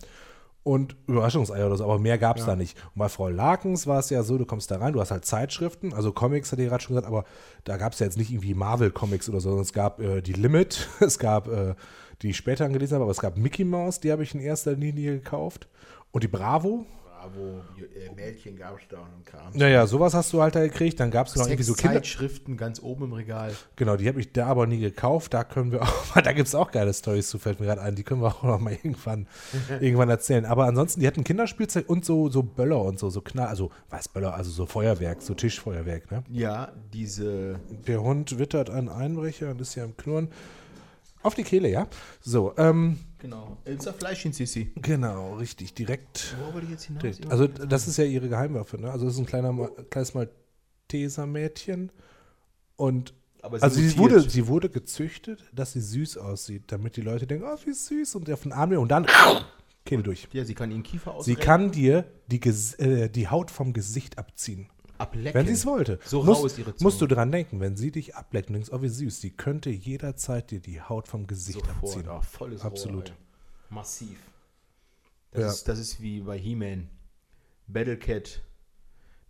Und 0.63 0.95
Überraschungseier 1.07 1.65
oder 1.67 1.77
so, 1.77 1.83
aber 1.85 1.99
mehr 1.99 2.17
gab 2.17 2.37
es 2.37 2.45
da 2.45 2.55
nicht. 2.55 2.77
Und 2.93 2.99
bei 2.99 3.09
Frau 3.09 3.29
Lakens 3.29 3.87
war 3.87 3.99
es 3.99 4.09
ja 4.09 4.23
so, 4.23 4.37
du 4.37 4.45
kommst 4.45 4.69
da 4.71 4.77
rein, 4.77 4.93
du 4.93 4.99
hast 4.99 5.11
halt 5.11 5.25
Zeitschriften, 5.25 5.93
also 5.93 6.11
Comics, 6.11 6.51
hatte 6.51 6.61
ich 6.61 6.69
gerade 6.69 6.83
schon 6.83 6.95
gesagt, 6.95 7.07
aber 7.07 7.23
da 7.63 7.77
gab 7.77 7.93
es 7.93 7.99
ja 7.99 8.05
jetzt 8.05 8.17
nicht 8.17 8.31
irgendwie 8.31 8.53
Marvel-Comics 8.53 9.29
oder 9.29 9.39
so, 9.39 9.49
sondern 9.49 9.63
es 9.63 9.73
gab 9.73 9.99
äh, 10.01 10.21
die 10.21 10.33
Limit, 10.33 10.89
es 10.99 11.17
gab, 11.17 11.47
äh, 11.47 11.75
die 12.21 12.31
ich 12.31 12.37
später 12.37 12.65
angelesen 12.65 12.95
habe, 12.95 13.03
aber 13.03 13.11
es 13.11 13.21
gab 13.21 13.37
Mickey 13.37 13.63
Mouse, 13.63 13.99
die 13.99 14.11
habe 14.11 14.23
ich 14.23 14.33
in 14.35 14.41
erster 14.41 14.73
Linie 14.73 15.13
gekauft. 15.13 15.67
Und 16.11 16.23
die 16.23 16.27
Bravo, 16.27 16.85
Bravo, 17.19 17.61
äh, 17.77 18.15
Mädchen 18.15 18.55
gab 18.55 18.79
es 18.79 18.87
da 18.89 18.99
und 18.99 19.25
Kram. 19.25 19.51
naja, 19.53 19.85
sowas 19.87 20.13
hast 20.13 20.31
du 20.31 20.41
halt 20.41 20.55
da 20.55 20.61
gekriegt. 20.61 20.99
Dann 20.99 21.11
gab 21.11 21.27
es 21.27 21.35
noch 21.35 21.47
irgendwie 21.47 21.63
so 21.63 21.73
Kinder. 21.73 21.95
Zeitschriften 21.95 22.55
ganz 22.55 22.81
oben 22.81 23.05
im 23.05 23.13
Regal. 23.13 23.53
Genau, 23.75 23.97
die 23.97 24.07
habe 24.07 24.21
ich 24.21 24.31
da 24.31 24.47
aber 24.47 24.67
nie 24.67 24.79
gekauft. 24.79 25.33
Da 25.33 25.43
können 25.43 25.71
wir 25.73 25.81
auch, 25.83 26.13
da 26.13 26.31
gibt 26.31 26.47
es 26.47 26.55
auch 26.55 26.71
geile 26.71 26.93
Stories 26.93 27.29
zu, 27.29 27.37
fällt 27.37 27.59
mir 27.59 27.65
gerade 27.65 27.81
ein. 27.81 27.95
Die 27.95 28.03
können 28.03 28.21
wir 28.21 28.27
auch 28.37 28.43
noch 28.43 28.59
mal 28.59 28.71
irgendwann, 28.71 29.27
irgendwann 29.81 30.09
erzählen. 30.09 30.45
Aber 30.45 30.65
ansonsten, 30.65 31.01
die 31.01 31.07
hatten 31.07 31.23
Kinderspielzeug 31.25 31.89
und 31.89 32.05
so, 32.05 32.29
so 32.29 32.41
Böller 32.41 32.81
und 32.81 32.99
so, 32.99 33.09
so 33.09 33.21
Knall, 33.21 33.47
also 33.47 33.69
was 33.89 34.07
Böller, 34.07 34.33
also 34.35 34.49
so 34.49 34.65
Feuerwerk, 34.65 35.21
so 35.21 35.33
Tischfeuerwerk, 35.33 36.09
ne? 36.11 36.23
Ja, 36.29 36.71
diese 36.93 37.59
Der 37.85 38.01
Hund 38.01 38.39
wittert 38.39 38.69
einen 38.69 38.87
Einbrecher 38.87 39.51
und 39.51 39.59
ist 39.59 39.75
ja 39.75 39.83
am 39.83 39.97
Knurren. 39.97 40.29
Auf 41.21 41.35
die 41.35 41.43
Kehle, 41.43 41.67
ja? 41.69 41.87
So, 42.21 42.53
ähm, 42.57 42.97
Genau. 43.19 43.57
Ilza 43.65 43.93
Fleischchen 43.93 44.33
Sissi. 44.33 44.71
genau, 44.81 45.35
richtig, 45.35 45.73
direkt. 45.73 46.35
Wo 46.39 46.53
wollte 46.53 46.65
ich 46.65 46.71
jetzt 46.71 46.85
hinaus? 46.85 47.01
direkt. 47.01 47.29
Also 47.29 47.47
das 47.47 47.87
ist 47.87 47.97
ja 47.97 48.05
ihre 48.05 48.29
Geheimwaffe, 48.29 48.79
ne? 48.79 48.91
Also 48.91 49.05
das 49.05 49.15
ist 49.15 49.19
ein 49.19 49.25
kleiner, 49.25 49.69
kleines 49.89 50.13
Malteser-Mädchen 50.13 51.91
und 52.77 53.13
Aber 53.41 53.61
Also 53.61 53.79
sie 53.81 53.97
wurde, 53.97 54.21
sie 54.21 54.47
wurde 54.47 54.69
gezüchtet, 54.69 55.43
dass 55.53 55.73
sie 55.73 55.81
süß 55.81 56.17
aussieht, 56.17 56.63
damit 56.67 56.95
die 56.95 57.01
Leute 57.01 57.27
denken, 57.27 57.45
oh, 57.45 57.57
wie 57.65 57.73
süß 57.73 58.15
und 58.15 58.27
der 58.27 58.37
von 58.37 58.53
Arm 58.53 58.71
und 58.71 58.89
dann 58.89 59.05
Kehle 59.85 60.03
durch. 60.03 60.27
Ja, 60.31 60.45
sie 60.45 60.55
kann 60.55 60.71
ihren 60.71 60.83
Kiefer 60.83 61.11
Sie 61.11 61.33
ausrenken, 61.33 61.43
kann 61.43 61.71
dir 61.71 62.05
die, 62.27 62.39
äh, 62.77 63.09
die 63.09 63.27
Haut 63.27 63.51
vom 63.51 63.73
Gesicht 63.73 64.17
abziehen, 64.17 64.69
ablecken. 64.99 65.33
wenn 65.39 65.47
sie 65.47 65.53
es 65.53 65.65
wollte. 65.65 65.99
So 66.05 66.23
Muss, 66.23 66.39
rau 66.39 66.45
ist 66.45 66.57
ihre 66.57 66.75
Zunge. 66.75 66.83
Musst 66.87 67.01
du 67.01 67.07
dran 67.07 67.31
denken, 67.31 67.59
wenn 67.59 67.75
sie 67.77 67.91
dich 67.91 68.15
ableckt 68.15 68.49
denkst, 68.49 68.69
oh, 68.71 68.81
wie 68.81 68.89
süß, 68.89 69.19
sie 69.21 69.31
könnte 69.31 69.69
jederzeit 69.69 70.51
dir 70.51 70.59
die 70.59 70.81
Haut 70.81 71.07
vom 71.07 71.27
Gesicht 71.27 71.59
Sofort, 71.59 71.77
abziehen. 71.83 72.05
ja, 72.05 72.21
volles 72.21 72.61
Absolut. 72.61 73.09
Rohr. 73.09 73.17
Massiv. 73.69 74.17
Das, 75.31 75.41
Ja. 75.41 75.49
ist, 75.49 75.67
das 75.67 75.79
ist 75.79 76.01
wie 76.01 76.21
bei 76.21 76.37
He-Man. 76.37 76.89
Battlecat, 77.67 78.41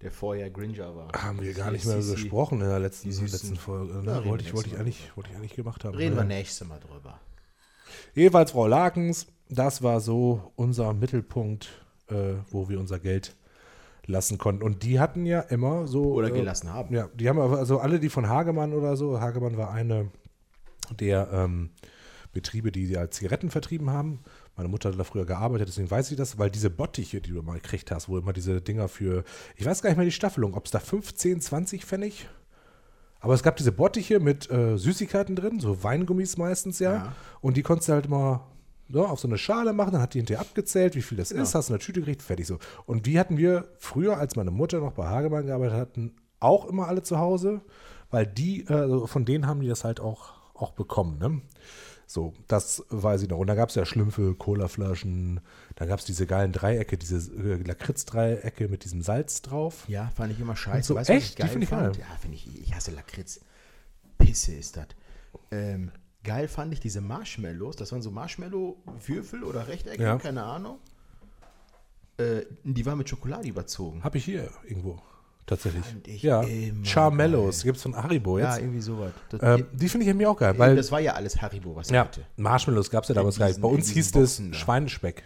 der 0.01 0.11
vorher 0.11 0.49
Gringer 0.49 0.95
war. 0.95 1.11
Haben 1.13 1.41
wir 1.41 1.53
gar 1.53 1.71
nicht 1.71 1.85
mehr 1.85 2.01
Sissi. 2.01 2.15
besprochen 2.23 2.61
in 2.61 2.67
der 2.69 2.79
letzten, 2.79 3.09
süßen- 3.09 3.31
letzten 3.31 3.55
Folge. 3.57 3.93
Ne? 3.95 3.99
reden 4.19 4.29
wollte, 4.29 4.43
wir 4.45 4.49
ich, 4.49 4.53
wollte, 4.55 4.69
ich 4.69 4.77
eigentlich, 4.79 5.11
wollte 5.17 5.29
ich 5.31 5.35
eigentlich 5.35 5.55
gemacht 5.55 5.83
haben. 5.83 5.95
Reden 5.95 6.15
wir 6.15 6.21
Ja. 6.21 6.27
nächstes 6.27 6.65
Mal 6.67 6.79
drüber. 6.79 7.19
Jedenfalls 8.15 8.51
Frau 8.51 8.67
Lakens, 8.67 9.27
das 9.49 9.81
war 9.81 9.99
so 9.99 10.53
unser 10.55 10.93
Mittelpunkt, 10.93 11.69
äh, 12.07 12.35
wo 12.49 12.69
wir 12.69 12.79
unser 12.79 12.99
Geld 12.99 13.35
lassen 14.09 14.37
konnten. 14.37 14.63
Und 14.63 14.83
die 14.83 14.99
hatten 14.99 15.25
ja 15.25 15.39
immer 15.41 15.87
so. 15.87 16.13
Oder 16.13 16.29
äh, 16.29 16.31
gelassen 16.31 16.73
haben. 16.73 16.93
Ja, 16.93 17.07
die 17.13 17.29
haben 17.29 17.39
aber, 17.39 17.57
also 17.57 17.79
alle, 17.79 17.99
die 17.99 18.09
von 18.09 18.27
Hagemann 18.27 18.73
oder 18.73 18.97
so, 18.97 19.19
Hagemann 19.21 19.57
war 19.57 19.71
eine 19.71 20.09
der 20.99 21.29
ähm, 21.31 21.69
Betriebe, 22.33 22.71
die 22.71 22.97
als 22.97 23.15
Zigaretten 23.17 23.49
vertrieben 23.49 23.89
haben. 23.89 24.19
Meine 24.55 24.69
Mutter 24.69 24.89
hat 24.89 24.99
da 24.99 25.03
früher 25.03 25.25
gearbeitet, 25.25 25.69
deswegen 25.69 25.89
weiß 25.89 26.11
ich 26.11 26.17
das, 26.17 26.37
weil 26.37 26.49
diese 26.49 26.69
Bottiche, 26.69 27.21
die 27.21 27.31
du 27.31 27.41
mal 27.41 27.53
gekriegt 27.53 27.91
hast, 27.91 28.09
wo 28.09 28.17
immer 28.17 28.33
diese 28.33 28.61
Dinger 28.61 28.87
für, 28.89 29.23
ich 29.55 29.65
weiß 29.65 29.81
gar 29.81 29.89
nicht 29.89 29.97
mehr 29.97 30.05
die 30.05 30.11
Staffelung, 30.11 30.53
ob 30.53 30.65
es 30.65 30.71
da 30.71 30.79
15, 30.79 31.39
20 31.39 31.85
Pfennig, 31.85 32.27
aber 33.21 33.33
es 33.33 33.43
gab 33.43 33.55
diese 33.55 33.71
Bottiche 33.71 34.19
mit 34.19 34.49
äh, 34.51 34.77
Süßigkeiten 34.77 35.35
drin, 35.35 35.59
so 35.59 35.81
Weingummis 35.83 36.37
meistens 36.37 36.79
ja, 36.79 36.93
Ja. 36.93 37.15
und 37.41 37.55
die 37.55 37.61
konntest 37.63 37.87
du 37.89 37.93
halt 37.93 38.07
immer 38.07 38.47
so, 38.91 39.05
auf 39.05 39.19
so 39.19 39.27
eine 39.27 39.37
Schale 39.37 39.73
machen, 39.73 39.91
dann 39.91 40.01
hat 40.01 40.13
die 40.13 40.19
hinterher 40.19 40.41
abgezählt, 40.41 40.95
wie 40.95 41.01
viel 41.01 41.17
das 41.17 41.31
ist, 41.31 41.55
hast 41.55 41.69
du 41.69 41.73
eine 41.73 41.79
Tüte 41.79 41.99
gekriegt, 42.01 42.21
fertig 42.21 42.47
so. 42.47 42.59
Und 42.85 43.05
die 43.05 43.19
hatten 43.19 43.37
wir 43.37 43.69
früher, 43.77 44.17
als 44.17 44.35
meine 44.35 44.51
Mutter 44.51 44.79
noch 44.79 44.93
bei 44.93 45.05
Hagemann 45.07 45.45
gearbeitet 45.45 45.77
hatten, 45.77 46.15
auch 46.39 46.65
immer 46.65 46.87
alle 46.87 47.03
zu 47.03 47.19
Hause, 47.19 47.61
weil 48.11 48.25
die, 48.25 48.65
äh, 48.65 49.07
von 49.07 49.25
denen 49.25 49.45
haben 49.45 49.61
die 49.61 49.67
das 49.67 49.83
halt 49.83 49.99
auch, 49.99 50.33
auch 50.53 50.71
bekommen, 50.71 51.19
ne? 51.19 51.41
So, 52.07 52.33
das 52.47 52.83
weiß 52.89 53.21
ich 53.21 53.29
noch. 53.29 53.37
Und 53.37 53.45
da 53.45 53.53
gab 53.53 53.69
es 53.69 53.75
ja 53.75 53.85
Schlümpfe, 53.85 54.33
Colaflaschen, 54.33 55.41
dann 55.75 55.87
gab 55.87 55.99
es 55.99 56.05
diese 56.05 56.25
geilen 56.25 56.51
Dreiecke, 56.51 56.97
diese 56.97 57.17
äh, 57.33 57.61
Lakritz-Dreiecke 57.61 58.67
mit 58.67 58.83
diesem 58.83 59.03
Salz 59.03 59.43
drauf. 59.43 59.83
Ja, 59.87 60.09
fand 60.15 60.33
ich 60.33 60.39
immer 60.39 60.55
scheiße. 60.55 60.87
so, 60.87 60.95
weißt 60.95 61.11
echt? 61.11 61.37
Die 61.37 61.47
find 61.47 61.65
ich 61.65 61.69
fand? 61.69 61.97
geil. 61.97 62.05
Ja, 62.09 62.17
finde 62.17 62.37
ich. 62.37 62.61
Ich 62.61 62.73
hasse 62.73 62.89
Lakritz. 62.89 63.41
Pisse 64.17 64.55
ist 64.55 64.75
das. 64.75 64.87
Ähm, 65.51 65.91
geil 66.23 66.47
fand 66.47 66.73
ich 66.73 66.79
diese 66.79 67.01
Marshmallows. 67.01 67.75
Das 67.75 67.91
waren 67.91 68.01
so 68.01 68.11
Marshmallow-Würfel 68.11 69.43
oder 69.43 69.67
Rechtecke, 69.67 70.01
Ja. 70.03 70.17
keine 70.17 70.43
Ahnung. 70.43 70.79
Äh, 72.17 72.41
die 72.63 72.85
waren 72.85 72.97
mit 72.97 73.07
Schokolade 73.09 73.47
überzogen. 73.47 74.03
Habe 74.03 74.17
ich 74.17 74.25
hier 74.25 74.49
irgendwo. 74.67 74.99
Tatsächlich. 75.45 75.83
Fand 75.85 76.07
ich 76.07 76.21
ja. 76.21 76.43
immer 76.43 76.85
Charmellos, 76.85 77.63
gibt 77.63 77.77
es 77.77 77.83
von 77.83 77.95
Haribo 77.95 78.37
Ja, 78.37 78.51
jetzt. 78.51 78.61
irgendwie 78.61 78.81
sowas. 78.81 79.11
Das, 79.29 79.39
ähm, 79.41 79.65
die 79.71 79.89
finde 79.89 80.03
ich 80.03 80.09
irgendwie 80.09 80.27
auch 80.27 80.37
geil, 80.37 80.53
weil 80.59 80.75
das 80.75 80.91
war 80.91 80.99
ja 80.99 81.13
alles 81.13 81.41
Haribo, 81.41 81.75
was 81.75 81.89
Ja, 81.89 82.01
ich 82.03 82.07
hatte. 82.09 82.25
Marshmallows 82.37 82.91
gab 82.91 83.03
es 83.03 83.09
ja 83.09 83.15
damals 83.15 83.37
In 83.37 83.39
gar 83.39 83.47
nicht. 83.47 83.61
Bei 83.61 83.67
diesen- 83.69 83.75
uns 83.79 83.89
hieß 83.89 84.11
diesen 84.11 84.51
es. 84.51 84.57
Schweinespeck. 84.57 85.23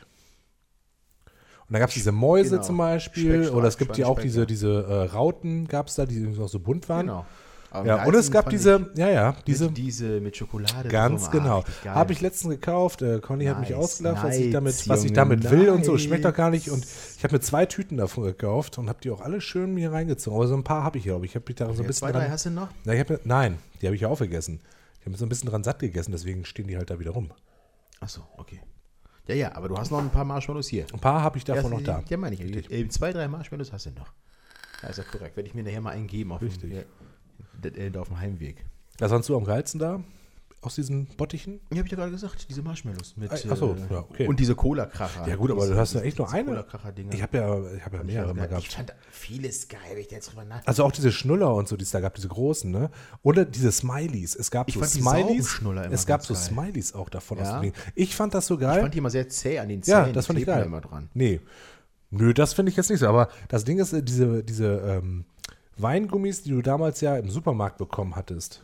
Und 1.68 1.74
da 1.74 1.80
gab 1.80 1.90
es 1.90 1.96
diese 1.96 2.12
Mäuse 2.14 2.52
Genau. 2.52 2.62
zum 2.62 2.78
Beispiel. 2.78 3.50
Oder 3.50 3.68
es 3.68 3.78
gibt 3.78 3.98
ja 3.98 4.06
auch 4.06 4.20
diese, 4.20 4.42
ja. 4.42 4.46
diese 4.46 4.84
äh, 4.84 5.04
Rauten, 5.12 5.68
gab 5.68 5.88
es 5.88 5.96
da, 5.96 6.06
die 6.06 6.20
noch 6.20 6.48
so 6.48 6.60
bunt 6.60 6.88
waren. 6.88 7.08
Genau. 7.08 7.26
Aber 7.74 7.88
Ja, 7.88 8.04
und 8.06 8.14
es 8.14 8.30
gab 8.32 8.50
diese, 8.52 8.92
ja, 8.96 9.10
ja, 9.10 9.36
ich 9.40 9.44
diese, 9.46 9.66
mit, 9.66 9.78
diese 9.78 10.20
mit 10.22 10.38
Schokolade. 10.38 10.90
ganz 10.90 11.32
genau. 11.32 11.60
richtig. 11.62 11.90
Habe 11.90 12.14
ich 12.14 12.22
letztens 12.22 12.52
gekauft. 12.52 13.02
Äh, 13.02 13.20
Conny 13.20 13.46
hat 13.46 13.60
mich 13.60 13.70
Nice, 13.72 13.80
ausgelacht, 13.80 14.24
was 14.24 14.36
ich 14.38 14.46
nice, 14.46 14.54
damit, 14.54 14.90
was 14.90 15.04
ich 15.04 15.14
damit 15.14 15.50
will 15.50 15.70
und 15.70 15.84
so. 15.84 15.98
Schmeckt 15.98 16.24
doch 16.24 16.36
gar 16.36 16.52
nicht. 16.52 16.68
nice. 16.68 16.76
Und 16.76 16.86
ich 17.18 17.24
habe 17.24 17.34
mir 17.36 17.42
zwei 17.42 17.66
Tüten 17.66 17.98
davon 17.98 18.26
gekauft 18.26 18.78
und 18.78 18.90
habe 18.90 19.00
die 19.02 19.10
auch 19.10 19.22
alle 19.22 19.42
schön 19.42 19.74
mir 19.74 19.92
reingezogen. 19.92 20.38
Aber 20.38 20.48
so 20.48 20.56
ein 20.56 20.64
paar 20.64 20.84
habe 20.84 21.00
ich 21.00 21.04
hier. 21.06 21.16
Aber 21.16 21.26
ich 21.26 21.34
habe 21.36 21.46
mich 21.48 21.56
da 21.56 21.66
so 21.66 21.72
ein 21.72 21.78
Ja, 21.78 21.84
bisschen 21.88 22.08
zwei, 22.08 22.12
drei 22.12 22.20
dran, 22.20 22.32
hast 22.32 22.46
du 22.46 22.52
noch? 22.52 22.70
na, 22.86 22.94
ich 22.94 23.00
hab, 23.00 23.26
Nein, 23.26 23.58
die 23.82 23.88
habe 23.88 23.96
ich 23.96 24.02
ja 24.04 24.08
aufgegessen. 24.08 24.60
Ich 25.00 25.02
habe 25.02 25.12
mir 25.12 25.18
so 25.18 25.26
ein 25.26 25.30
bisschen 25.30 25.50
dran 25.50 25.64
satt 25.64 25.80
gegessen, 25.80 26.12
deswegen 26.12 26.46
stehen 26.46 26.68
die 26.68 26.78
halt 26.78 26.90
da 26.92 27.00
wieder 27.00 27.12
rum. 27.12 27.32
Achso, 28.00 28.22
okay. 28.38 28.62
Ja, 29.28 29.36
ja, 29.36 29.56
aber 29.56 29.68
du 29.70 29.78
hast 29.78 29.90
noch 29.90 30.00
ein 30.00 30.10
paar 30.10 30.26
Marshmallows 30.26 30.68
hier. 30.68 30.86
Ein 30.94 31.00
paar 31.00 31.22
habe 31.22 31.38
ich 31.38 31.44
davon 31.44 31.72
ja, 31.72 31.78
noch 31.78 31.84
da. 31.84 32.04
Ja, 32.08 32.18
meine 32.18 32.36
ich. 32.36 32.72
Äh, 32.72 32.88
zwei, 32.90 33.12
drei 33.14 33.28
Marshmallows 33.28 33.72
hast 33.74 33.86
du 33.88 33.92
noch. 33.92 34.12
Ja, 34.82 34.90
ist 34.90 34.98
ja 34.98 35.04
korrekt. 35.04 35.36
Werde 35.38 35.48
ich 35.48 35.56
mir 35.56 35.64
nachher 35.64 35.82
mal 35.82 35.92
einen 35.92 36.08
geben 36.08 36.34
auf, 36.34 36.42
Richtig. 36.42 36.74
ja, 36.74 36.82
äh, 37.64 37.98
auf 37.98 38.08
dem 38.10 38.20
Heimweg. 38.20 38.66
Was 39.00 39.12
fandst 39.12 39.30
du 39.30 39.36
am 39.38 39.44
geilsten 39.46 39.80
da? 39.80 40.02
Aus 40.62 40.76
diesen 40.76 41.08
Bottichen? 41.18 41.60
Ja, 41.72 41.80
habe 41.80 41.88
ich 41.88 41.92
ja 41.92 41.98
gerade 41.98 42.12
gesagt, 42.12 42.48
diese 42.50 42.62
Marshmallows. 42.62 43.18
Mit, 43.18 43.30
Ach 43.34 43.58
so, 43.58 43.74
äh, 43.76 43.94
ja, 43.94 44.00
okay. 44.00 44.28
Und 44.28 44.40
diese 44.40 44.56
Cola-Kracher. 44.56 45.28
Ja 45.28 45.36
gut, 45.36 45.52
aber 45.52 45.60
Diese- 45.64 45.74
du 45.74 45.80
hast 45.80 45.94
ja 45.94 46.00
echt 46.02 46.18
nur 46.20 46.32
eine. 46.32 46.66
Ich 47.12 47.22
habe 47.22 47.38
ja, 47.38 47.74
ich 47.76 47.84
habe 47.86 47.98
ja 47.98 48.02
Ich 48.02 48.08
mehrere 48.08 48.34
mal 48.34 48.48
nicht, 48.48 48.60
Ich 48.60 48.70
gehabt. 48.70 48.92
fand 48.92 48.94
vieles 49.12 49.68
geil, 49.68 49.80
wenn 49.92 49.98
ich 50.00 50.08
da 50.08 50.16
jetzt 50.16 50.30
drüber 50.32 50.46
nachdenke. 50.46 50.68
Also 50.70 50.86
auch 50.86 50.94
diese 50.94 51.12
Schnuller 51.12 51.54
und 51.54 51.68
so, 51.68 51.76
die 51.76 51.84
es 51.84 51.90
da 51.92 52.00
gab, 52.00 52.16
diese 52.16 52.30
großen, 52.30 52.72
ne? 52.72 52.92
Oder 53.24 53.44
diese 53.44 53.74
Smileys. 53.74 54.36
Es 54.36 54.52
gab 54.52 54.70
Ich 54.70 54.76
so 54.76 54.80
fand 54.80 54.94
die 54.96 55.02
Smileys. 55.02 55.26
Saugenschnuller 55.28 55.84
immer 55.86 55.94
es 55.96 56.06
gab 56.06 56.26
so 56.26 56.34
geil. 56.34 56.44
Smileys 56.44 56.94
auch 56.94 57.10
davon 57.10 57.40
aus 57.40 57.48
Ja. 57.48 57.60
dem 57.60 57.64
Ding. 57.64 57.74
Ich 57.96 58.16
fand 58.16 58.34
das 58.34 58.48
so 58.48 58.54
Ich 58.54 58.62
geil. 58.62 58.80
fand 58.84 58.94
die 58.94 59.00
immer 59.00 59.10
sehr 59.10 59.28
zäh 59.28 59.60
an 59.60 59.68
den 59.68 59.84
Zähnen. 59.84 60.06
ja, 60.08 60.12
das 60.14 60.28
fand 60.28 60.40
ich 60.40 60.46
geil. 60.46 60.64
immer 60.66 60.80
dran. 60.80 61.10
Nee. 61.14 61.42
Nö, 62.10 62.34
das 62.34 62.54
finde 62.54 62.70
ich 62.70 62.78
jetzt 62.78 62.90
nicht 62.90 63.00
so. 63.00 63.08
Aber 63.10 63.28
das 63.50 63.66
Ding 63.66 63.80
ist, 63.80 63.92
äh, 63.92 64.02
diese, 64.02 64.44
diese 64.46 64.78
ähm, 64.78 65.26
Weingummis, 65.78 66.44
die 66.44 66.52
du 66.52 66.62
damals 66.62 67.02
ja 67.02 67.18
im 67.18 67.30
Supermarkt 67.30 67.78
bekommen 67.78 68.16
hattest, 68.16 68.64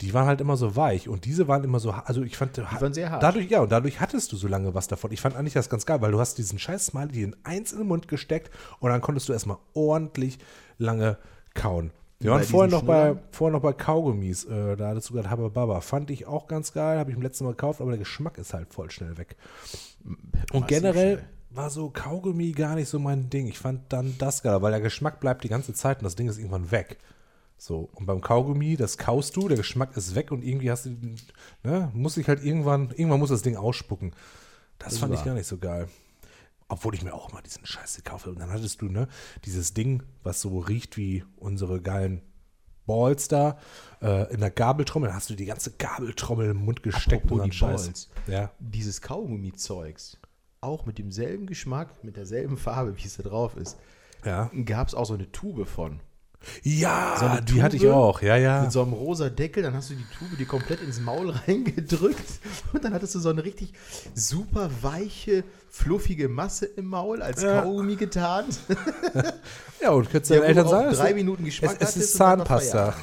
die 0.00 0.12
waren 0.12 0.26
halt 0.26 0.40
immer 0.40 0.56
so 0.56 0.74
weich. 0.74 1.08
Und 1.08 1.24
diese 1.24 1.46
waren 1.48 1.62
immer 1.62 1.78
so, 1.78 1.92
also 1.92 2.22
ich 2.22 2.36
fand, 2.36 2.56
die 2.56 2.62
waren 2.62 2.92
sehr 2.92 3.10
hart. 3.10 3.22
Dadurch, 3.22 3.48
ja, 3.48 3.60
und 3.60 3.70
dadurch 3.70 4.00
hattest 4.00 4.32
du 4.32 4.36
so 4.36 4.48
lange 4.48 4.74
was 4.74 4.88
davon. 4.88 5.12
Ich 5.12 5.20
fand 5.20 5.36
eigentlich 5.36 5.52
das 5.52 5.70
ganz 5.70 5.86
geil, 5.86 6.00
weil 6.00 6.12
du 6.12 6.18
hast 6.18 6.38
diesen 6.38 6.58
scheiß 6.58 6.86
Smiley 6.86 7.12
dir 7.12 7.24
in 7.26 7.36
eins 7.44 7.72
in 7.72 7.78
den 7.78 7.86
Mund 7.86 8.08
gesteckt 8.08 8.50
und 8.80 8.90
dann 8.90 9.00
konntest 9.00 9.28
du 9.28 9.32
erstmal 9.32 9.58
ordentlich 9.74 10.38
lange 10.78 11.18
kauen. 11.54 11.92
Wir 12.18 12.30
waren 12.30 12.42
vorher 12.44 12.70
noch, 12.70 12.84
bei, 12.84 13.16
vorher 13.32 13.52
noch 13.52 13.62
bei 13.62 13.72
Kaugummis. 13.72 14.44
Äh, 14.44 14.76
da 14.76 14.88
hattest 14.88 15.10
du 15.10 15.14
gerade 15.14 15.28
Habababa. 15.28 15.80
Fand 15.80 16.08
ich 16.10 16.26
auch 16.26 16.46
ganz 16.46 16.72
geil. 16.72 16.98
Habe 16.98 17.10
ich 17.10 17.16
im 17.16 17.22
letzten 17.22 17.44
Mal 17.44 17.50
gekauft, 17.50 17.80
aber 17.80 17.90
der 17.90 17.98
Geschmack 17.98 18.38
ist 18.38 18.54
halt 18.54 18.72
voll 18.72 18.90
schnell 18.92 19.18
weg. 19.18 19.36
Und 20.52 20.62
Massiv 20.62 20.68
generell. 20.68 21.24
War 21.54 21.70
so 21.70 21.90
Kaugummi 21.90 22.52
gar 22.52 22.74
nicht 22.74 22.88
so 22.88 22.98
mein 22.98 23.30
Ding. 23.30 23.46
Ich 23.46 23.58
fand 23.58 23.92
dann 23.92 24.16
das 24.18 24.42
geil, 24.42 24.62
weil 24.62 24.72
der 24.72 24.80
Geschmack 24.80 25.20
bleibt 25.20 25.44
die 25.44 25.48
ganze 25.48 25.74
Zeit 25.74 25.98
und 25.98 26.04
das 26.04 26.16
Ding 26.16 26.28
ist 26.28 26.38
irgendwann 26.38 26.70
weg. 26.70 26.98
So, 27.58 27.88
und 27.94 28.06
beim 28.06 28.20
Kaugummi, 28.20 28.76
das 28.76 28.98
kaust 28.98 29.36
du, 29.36 29.46
der 29.46 29.56
Geschmack 29.56 29.96
ist 29.96 30.14
weg 30.14 30.32
und 30.32 30.42
irgendwie 30.42 30.70
hast 30.70 30.86
du, 30.86 30.96
ne, 31.62 31.90
muss 31.94 32.16
ich 32.16 32.26
halt 32.26 32.42
irgendwann, 32.42 32.90
irgendwann 32.90 33.20
muss 33.20 33.30
das 33.30 33.42
Ding 33.42 33.56
ausspucken. 33.56 34.14
Das, 34.78 34.98
fand 34.98 35.14
ich 35.14 35.22
gar 35.22 35.34
nicht 35.34 35.46
so 35.46 35.58
geil. 35.58 35.88
Obwohl 36.66 36.94
ich 36.94 37.04
mir 37.04 37.14
auch 37.14 37.32
mal 37.32 37.42
diesen 37.42 37.64
Scheiß 37.64 37.96
gekauft 37.96 38.24
habe. 38.24 38.34
Und 38.34 38.40
dann 38.40 38.50
hattest 38.50 38.82
du, 38.82 38.86
ne, 38.86 39.06
dieses 39.44 39.74
Ding, 39.74 40.02
was 40.24 40.40
so 40.40 40.58
riecht 40.58 40.96
wie 40.96 41.24
unsere 41.36 41.80
geilen 41.80 42.22
Balls 42.86 43.28
da, 43.28 43.58
äh, 44.00 44.32
in 44.32 44.40
der 44.40 44.50
Gabeltrommel. 44.50 45.14
Hast 45.14 45.30
du 45.30 45.34
die 45.34 45.44
ganze 45.44 45.70
Gabeltrommel 45.72 46.50
im 46.50 46.64
Mund 46.64 46.82
gesteckt 46.82 47.26
Apropos 47.26 47.32
und 47.32 47.38
dann 47.38 47.50
die 47.50 47.56
Scheiß. 47.56 47.84
Balls. 47.84 48.08
Ja. 48.26 48.50
Dieses 48.58 49.00
Kaugummi-Zeugs, 49.02 50.18
auch 50.62 50.86
mit 50.86 50.98
demselben 50.98 51.46
Geschmack, 51.46 51.88
mit 52.04 52.16
derselben 52.16 52.56
Farbe, 52.56 52.96
wie 52.96 53.04
es 53.04 53.16
da 53.16 53.24
drauf 53.24 53.56
ist, 53.56 53.76
Ja. 54.24 54.50
gab 54.64 54.88
es 54.88 54.94
auch 54.94 55.04
so 55.06 55.14
eine 55.14 55.30
Tube 55.32 55.66
von. 55.66 56.00
Ja, 56.64 57.16
So 57.20 57.26
eine 57.26 57.42
die 57.42 57.62
hatte 57.62 57.76
ich 57.76 57.82
Tube 57.82 57.92
auch. 57.94 58.20
Ja, 58.22 58.36
ja. 58.36 58.62
Mit 58.62 58.72
so 58.72 58.82
einem 58.82 58.92
rosa 58.94 59.28
Deckel, 59.28 59.62
dann 59.62 59.74
hast 59.74 59.90
du 59.90 59.94
die 59.94 60.04
Tube 60.18 60.36
dir 60.38 60.46
komplett 60.46 60.80
ins 60.80 61.00
Maul 61.00 61.30
reingedrückt 61.46 62.40
und 62.72 62.84
dann 62.84 62.94
hattest 62.94 63.14
du 63.14 63.18
so 63.20 63.28
eine 63.30 63.44
richtig 63.44 63.72
super 64.14 64.70
weiche, 64.82 65.44
fluffige 65.68 66.28
Masse 66.28 66.66
im 66.66 66.86
Maul 66.86 67.22
als 67.22 67.42
Ja. 67.42 67.62
Kaugummi 67.62 67.96
getarnt. 67.96 68.58
Ja, 69.80 69.90
und 69.90 70.08
könntest 70.10 70.30
deinen 70.30 70.44
Eltern 70.44 70.68
sagen, 70.68 70.90
es- 70.92 70.98
drei 70.98 71.12
Minuten 71.12 71.44
Geschmack 71.44 71.76
es, 71.80 71.90
es 71.90 71.96
ist 71.96 72.14
Zahnpasta. 72.14 72.94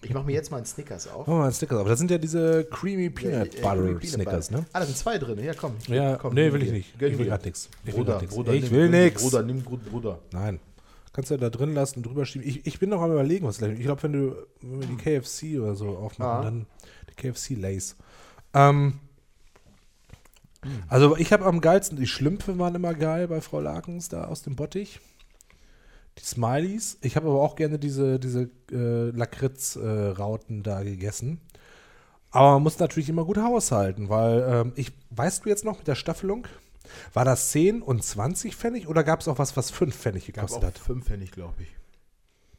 Ich 0.00 0.14
mache 0.14 0.24
mir 0.24 0.32
jetzt 0.32 0.50
mal 0.50 0.56
einen 0.58 0.66
Snickers 0.66 1.08
auf. 1.08 1.26
Machen 1.26 1.34
wir 1.34 1.38
mal 1.38 1.44
einen 1.44 1.52
Snickers. 1.52 1.78
Aber 1.78 1.88
das 1.90 1.98
sind 1.98 2.10
ja 2.10 2.16
diese 2.18 2.64
Creamy 2.64 3.10
Peanut 3.10 3.54
Äh, 3.54 3.58
äh, 3.58 3.60
Butter 3.60 3.74
Peanut 3.82 4.04
Snickers, 4.06 4.48
Butter. 4.48 4.60
ne? 4.62 4.66
Ah, 4.72 4.80
da 4.80 4.86
sind 4.86 4.96
zwei 4.96 5.18
drin. 5.18 5.38
Ja, 5.44 5.52
komm. 5.54 5.74
Ja, 5.88 6.16
komm, 6.16 6.34
nee, 6.34 6.50
will 6.52 6.62
ich 6.62 6.70
nicht. 6.72 6.98
Gönn 6.98 7.12
Ich 7.12 7.18
will 7.18 7.26
grad 7.26 7.44
nix. 7.44 7.68
Ich 7.84 7.88
will 7.88 8.04
Bruder, 8.04 8.20
nix. 8.20 8.34
Bruder, 8.34 8.52
Ich 8.54 8.62
nimm, 8.64 8.70
will 8.72 8.88
nimm, 8.88 9.02
nix. 9.02 9.22
Bruder, 9.22 9.42
nimm 9.42 9.64
gut, 9.64 9.84
Bruder. 9.90 10.18
Nein. 10.32 10.58
Kannst 11.12 11.30
du 11.30 11.34
ja 11.34 11.40
da 11.40 11.50
drin 11.50 11.74
lassen 11.74 11.98
und 11.98 12.06
drüber 12.06 12.24
schieben. 12.24 12.48
Ich, 12.48 12.66
ich 12.66 12.78
bin 12.78 12.88
noch 12.90 13.02
am 13.02 13.12
überlegen, 13.12 13.46
was 13.46 13.58
gleich. 13.58 13.74
Ich 13.74 13.84
glaube, 13.84 14.02
wenn 14.04 14.12
du 14.14 14.36
wenn 14.62 14.80
wir 14.80 14.86
die 14.88 14.96
KFC 14.96 15.60
oder 15.60 15.74
so 15.76 15.88
aufmachen, 15.98 16.38
Ah. 16.38 16.42
dann 16.42 16.66
die 17.10 17.14
KFC 17.14 17.50
Lays. 17.54 17.96
Ähm, 18.54 18.94
also 20.88 21.16
ich 21.18 21.32
habe 21.32 21.44
am 21.44 21.60
geilsten, 21.60 21.98
die 21.98 22.06
Schlümpfe 22.06 22.58
waren 22.58 22.74
immer 22.74 22.94
geil 22.94 23.28
bei 23.28 23.40
Frau 23.42 23.60
Lakens 23.60 24.08
da 24.08 24.24
aus 24.24 24.42
dem 24.42 24.56
Bottich. 24.56 25.00
Die 26.18 26.24
Smileys. 26.24 26.98
Ich 27.02 27.16
habe 27.16 27.28
aber 27.28 27.40
auch 27.42 27.56
gerne 27.56 27.78
diese, 27.78 28.18
diese 28.20 28.50
äh, 28.70 29.10
Lakritz-Rauten 29.10 30.62
da 30.62 30.82
gegessen. 30.82 31.40
Aber 32.30 32.52
man 32.54 32.62
muss 32.64 32.78
natürlich 32.78 33.08
immer 33.08 33.24
gut 33.24 33.38
haushalten, 33.38 34.08
weil 34.08 34.44
ähm, 34.48 34.72
ich, 34.76 34.92
weißt 35.10 35.44
du 35.44 35.48
jetzt 35.48 35.64
noch 35.64 35.78
mit 35.78 35.86
der 35.86 35.94
Staffelung, 35.94 36.46
war 37.12 37.24
das 37.24 37.50
10 37.50 37.80
und 37.82 38.02
20 38.02 38.56
Pfennig 38.56 38.88
oder 38.88 39.04
gab 39.04 39.20
es 39.20 39.28
auch 39.28 39.38
was, 39.38 39.56
was 39.56 39.70
5 39.70 39.94
Pfennig 39.96 40.26
Gab 40.34 40.48
gekostet 40.48 40.64
auch 40.64 40.68
hat? 40.68 40.78
fünf 40.78 41.06
Pfennig, 41.06 41.32
glaube 41.32 41.62
ich. 41.62 41.68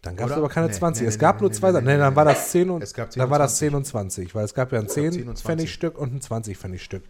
Dann 0.01 0.15
gab 0.15 0.29
es 0.29 0.37
aber 0.37 0.49
keine 0.49 0.67
Nee, 0.67 0.73
20. 0.73 1.01
nee, 1.01 1.07
es 1.07 1.15
nee, 1.15 1.19
gab 1.19 1.41
nur 1.41 1.51
zwei 1.51 1.71
nee, 1.71 1.73
Sachen. 1.73 1.85
nee, 1.85 1.97
dann 1.97 2.15
war 2.15 2.25
das 2.25 2.51
10 2.51 2.69
und 2.69 2.81
Es 2.81 2.93
gab 2.93 3.11
10 3.11 3.19
dann 3.19 3.29
war 3.29 3.39
das 3.39 3.57
20. 3.57 3.57
10 3.57 3.75
und 3.75 3.85
20, 3.85 4.35
weil 4.35 4.45
es 4.45 4.53
gab 4.53 4.71
ja 4.71 4.79
ein 4.79 4.87
10 4.87 5.11
10 5.11 5.29
und 5.29 5.39
Pfennig 5.39 5.69
20. 5.69 5.73
Stück 5.73 5.97
und 5.97 6.13
ein 6.13 6.21
20 6.21 6.57
Pfennig 6.57 6.83
Stück. 6.83 7.03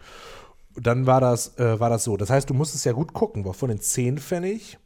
Dann 0.76 1.06
war 1.06 1.20
das, 1.20 1.58
äh, 1.58 1.78
war 1.80 1.90
das 1.90 2.04
so. 2.04 2.16
Das 2.16 2.30
heißt, 2.30 2.48
du 2.50 2.54
musstest 2.54 2.84
ja 2.84 2.92
gut 2.92 3.12
gucken, 3.12 3.44
weil 3.44 3.54
von 3.54 3.68
den 3.68 3.80
10 3.80 4.18
Pfennig 4.18 4.78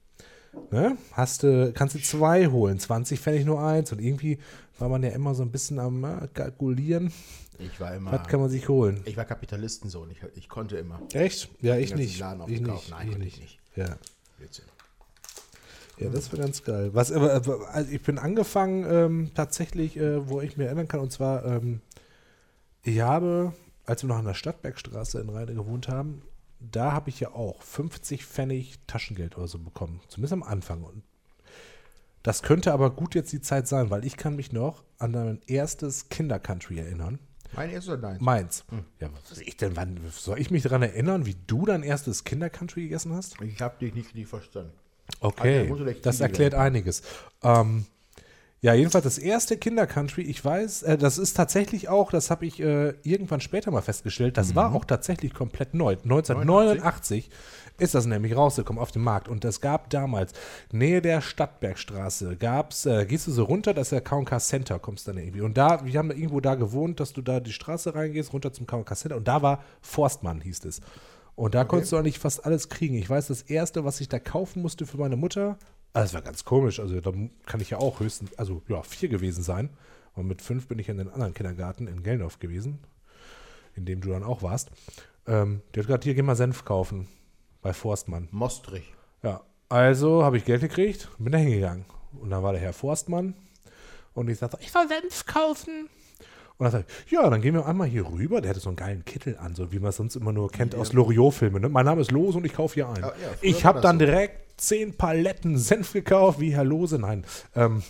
ne, 0.71 0.97
hast 1.13 1.43
du, 1.43 1.73
kannst 1.73 1.95
du 1.95 2.01
zwei 2.01 2.47
holen, 2.49 2.79
20 2.79 3.21
Pfennig 3.21 3.45
nur 3.45 3.63
eins 3.63 3.93
und 3.93 4.01
irgendwie 4.01 4.39
war 4.79 4.89
man 4.89 5.03
ja 5.03 5.11
immer 5.11 5.35
so 5.35 5.43
ein 5.43 5.51
bisschen 5.51 5.79
am 5.79 6.03
äh, 6.05 6.29
kalkulieren, 6.33 7.13
Ich 7.59 7.79
war 7.81 7.95
immer. 7.95 8.13
was 8.13 8.27
kann 8.29 8.41
man 8.41 8.49
sich 8.49 8.69
holen. 8.69 9.03
Ich 9.05 9.17
war 9.17 9.25
Kapitalistensohn. 9.25 10.11
Ich, 10.11 10.19
ich 10.35 10.49
konnte 10.49 10.77
immer. 10.79 11.01
Echt? 11.13 11.51
Ja, 11.61 11.77
ich 11.77 11.95
nicht. 11.95 12.19
Laden 12.19 12.43
Ich 12.49 12.61
nicht. 12.61 12.91
Nein, 12.91 13.09
ich 13.11 13.19
nicht. 13.19 13.35
ich 13.37 13.41
nicht. 13.41 13.59
Ja. 13.77 13.97
Blödsinn. 14.39 14.65
Ja, 15.99 16.09
das 16.09 16.33
wäre 16.33 16.41
ganz 16.43 16.65
geil. 16.65 16.91
Was, 16.95 17.13
aber, 17.13 17.31
also 17.35 17.91
ich 17.91 18.01
bin 18.03 18.19
angefangen 18.19 18.87
ähm, 18.89 19.31
tatsächlich, 19.35 19.99
äh, 19.99 20.27
wo 20.29 20.41
ich 20.41 20.57
mir 20.57 20.65
erinnern 20.65 20.89
kann, 20.89 21.01
und 21.01 21.13
zwar, 21.13 21.45
ähm, 21.45 21.83
ich 22.83 23.01
habe, 23.01 23.53
als 23.85 24.03
wir 24.03 24.09
noch 24.09 24.17
an 24.17 24.25
der 24.25 24.33
Stadtbergstraße 24.33 25.21
in 25.21 25.29
Rheine 25.29 25.53
gewohnt 25.53 25.89
haben, 25.89 26.23
da 26.61 26.93
habe 26.93 27.11
ich 27.11 27.21
ja 27.21 27.31
auch 27.31 27.63
50 27.63 28.25
Pfennig 28.25 28.79
Taschengeld 28.87 29.37
oder 29.37 29.49
so 29.49 29.59
bekommen. 29.59 30.01
Zumindest 30.09 30.33
am 30.33 30.43
Anfang. 30.43 30.83
Und 30.85 31.03
das 32.23 32.43
könnte 32.43 32.73
aber 32.73 32.91
gut 32.91 33.15
jetzt 33.15 33.33
die 33.33 33.41
Zeit 33.41 33.67
sein, 33.67 33.91
weil 33.91 34.05
ich 34.05 34.17
kann 34.17 34.37
mich 34.37 34.53
noch 34.53 34.85
an 34.99 35.13
mein 35.13 35.41
erstes 35.47 36.09
Kindercountry 36.09 36.79
erinnern. 36.79 37.19
Mein 37.53 37.71
erstes 37.71 37.95
oder 37.95 38.03
deins? 38.03 38.21
Meins. 38.21 38.65
Ja, 39.01 39.09
was 39.13 39.33
weiß 39.33 39.41
ich 39.41 39.57
denn, 39.57 39.75
wann 39.77 39.99
soll 40.11 40.39
ich 40.39 40.51
mich 40.51 40.63
daran 40.63 40.83
erinnern, 40.83 41.27
wie 41.27 41.37
du 41.47 41.67
dein 41.67 41.83
erstes 41.83 42.25
Kindercountry 42.25 42.83
gegessen 42.83 43.13
hast? 43.15 43.41
Ich 43.41 43.61
habe 43.61 43.79
dich 43.81 43.95
nicht 43.95 44.07
richtig 44.09 44.29
verstanden. 44.29 44.73
Okay, 45.21 45.69
Also, 45.69 45.85
das 45.85 46.21
erklärt 46.21 46.55
einiges. 46.55 47.03
Ähm, 47.43 47.87
ja, 48.63 48.75
jedenfalls 48.75 49.05
das 49.05 49.19
erste 49.19 49.57
Kindercountry, 49.57 50.23
ich 50.23 50.45
weiß, 50.45 50.83
äh, 50.83 50.99
das 50.99 51.17
ist 51.19 51.35
tatsächlich 51.35 51.89
auch, 51.89 52.11
das 52.11 52.31
habe 52.31 52.45
ich 52.47 52.61
äh, 52.61 52.95
irgendwann 53.03 53.41
später 53.41 53.71
mal 53.71 53.81
festgestellt, 53.81 54.37
das 54.37 54.51
Mhm. 54.51 54.55
war 54.57 54.75
auch 54.75 54.85
tatsächlich 54.85 55.33
komplett 55.33 55.73
neu. 55.75 55.97
1989 56.03 57.31
ist 57.79 57.95
das 57.95 58.05
nämlich 58.05 58.37
rausgekommen 58.37 58.83
auf 58.83 58.93
dem 58.93 59.03
Markt 59.03 59.29
und 59.29 59.43
es 59.47 59.63
gab 59.63 59.89
damals, 59.89 60.33
Nähe 60.71 61.01
der 61.01 61.23
Stadtbergstraße, 61.23 62.37
gab 62.37 62.73
es, 62.73 62.85
äh, 62.85 63.07
gehst 63.07 63.27
du 63.27 63.33
so 63.33 63.45
runter, 63.45 63.73
das 63.73 63.87
ist 63.87 63.93
der 63.93 64.03
K&K 64.03 64.39
Center, 64.39 64.79
kommst 64.79 65.09
dann 65.09 65.17
irgendwie. 65.17 65.41
Und 65.41 65.57
da, 65.57 65.85
wir 65.87 65.99
haben 65.99 66.11
irgendwo 66.11 66.41
da 66.41 66.55
gewohnt, 66.55 67.01
dass 67.01 67.15
du 67.15 67.23
da 67.23 67.41
die 67.41 67.53
Straße 67.53 67.95
reingehst, 67.95 68.35
runter 68.35 68.53
zum 68.53 68.67
K&K 68.67 68.95
Center 68.95 69.17
und 69.17 69.27
da 69.27 69.41
war 69.41 69.65
Forstmann, 69.81 70.43
hieß 70.43 70.65
es. 70.67 70.81
Und 71.35 71.55
da 71.55 71.65
konntest 71.65 71.93
du 71.93 71.97
eigentlich 71.97 72.19
fast 72.19 72.45
alles 72.45 72.69
kriegen. 72.69 72.97
Ich 72.97 73.09
weiß, 73.09 73.29
das 73.29 73.41
erste, 73.41 73.83
was 73.87 74.03
ich 74.03 74.11
da 74.11 74.19
kaufen 74.19 74.61
musste 74.61 74.85
für 74.85 74.99
meine 74.99 75.17
Mutter, 75.17 75.57
das 75.93 76.15
war 76.15 76.23
ganz 76.23 76.45
komisch. 76.45 76.81
Also 76.81 77.01
da 77.01 77.13
kann 77.47 77.61
ich 77.61 77.71
ja 77.71 77.79
auch 77.79 78.01
höchstens, 78.01 78.37
also 78.39 78.63
ja, 78.69 78.83
vier 78.83 79.09
gewesen 79.09 79.43
sein. 79.43 79.71
Und 80.15 80.27
mit 80.27 80.43
fünf 80.43 80.67
bin 80.67 80.79
ich 80.79 80.89
in 80.89 80.99
den 80.99 81.09
anderen 81.09 81.35
Kindergarten 81.35 81.87
in 81.87 82.03
Gellendorf 82.03 82.39
gewesen, 82.39 82.79
in 83.75 83.85
dem 83.87 84.01
du 84.01 84.11
dann 84.11 84.23
auch 84.23 84.43
warst. 84.43 84.71
Ähm, 85.27 85.63
die 85.75 85.81
hat 85.81 85.87
gesagt, 85.87 86.05
hier, 86.05 86.15
geh 86.15 86.23
mal 86.23 86.37
Senf 86.37 86.65
kaufen 86.65 87.09
bei 87.63 87.73
Forstmann. 87.73 88.29
Mostrich. 88.31 88.93
Ja, 89.23 89.43
also 89.69 90.25
habe 90.25 90.37
ich 90.37 90.45
Geld 90.45 90.63
gekriegt 90.63 91.09
und 91.19 91.25
bin 91.25 91.33
da 91.33 91.39
hingegangen. 91.39 91.85
Und 92.21 92.31
dann 92.31 92.43
war 92.43 92.53
der 92.53 92.61
Herr 92.61 92.73
Forstmann 92.73 93.35
und 94.15 94.29
ich 94.29 94.39
sagte, 94.39 94.59
ich 94.61 94.73
soll 94.73 94.89
Senf 94.89 95.27
kaufen. 95.27 95.89
Und 96.59 96.65
dann 96.65 96.73
sagte 96.73 96.93
ich, 97.07 97.13
ja, 97.13 97.29
dann 97.31 97.41
gehen 97.41 97.55
wir 97.55 97.67
einmal 97.67 97.87
hier 97.87 98.07
rüber. 98.07 98.41
Der 98.41 98.51
hatte 98.51 98.61
so 98.61 98.69
einen 98.69 98.77
geilen 98.77 99.05
Kittel 99.05 99.39
an, 99.39 99.55
so 99.55 99.73
wie 99.73 99.79
man 99.79 99.91
es 99.91 99.97
sonst 99.97 100.17
immer 100.17 100.33
nur 100.33 100.51
kennt 100.51 100.75
aus 100.75 100.93
Loriot-Filmen. 100.93 101.63
Ne? 101.63 101.69
Mein 101.69 101.87
Name 101.87 102.01
ist 102.01 102.11
Lose 102.11 102.37
und 102.37 102.45
ich 102.45 102.53
kaufe 102.53 102.75
hier 102.75 102.89
ein. 102.89 103.01
Ja, 103.01 103.09
ja, 103.09 103.13
früher 103.39 103.51
ich 103.51 103.65
habe 103.65 103.81
dann 103.81 103.99
so. 103.99 104.05
direkt 104.05 104.50
zehn 104.61 104.97
Paletten 104.97 105.59
Senf 105.59 105.93
gekauft, 105.93 106.41
wie 106.41 106.55
Herr 106.55 106.65
Lose. 106.65 106.99
Nein, 106.99 107.25
ähm, 107.55 107.83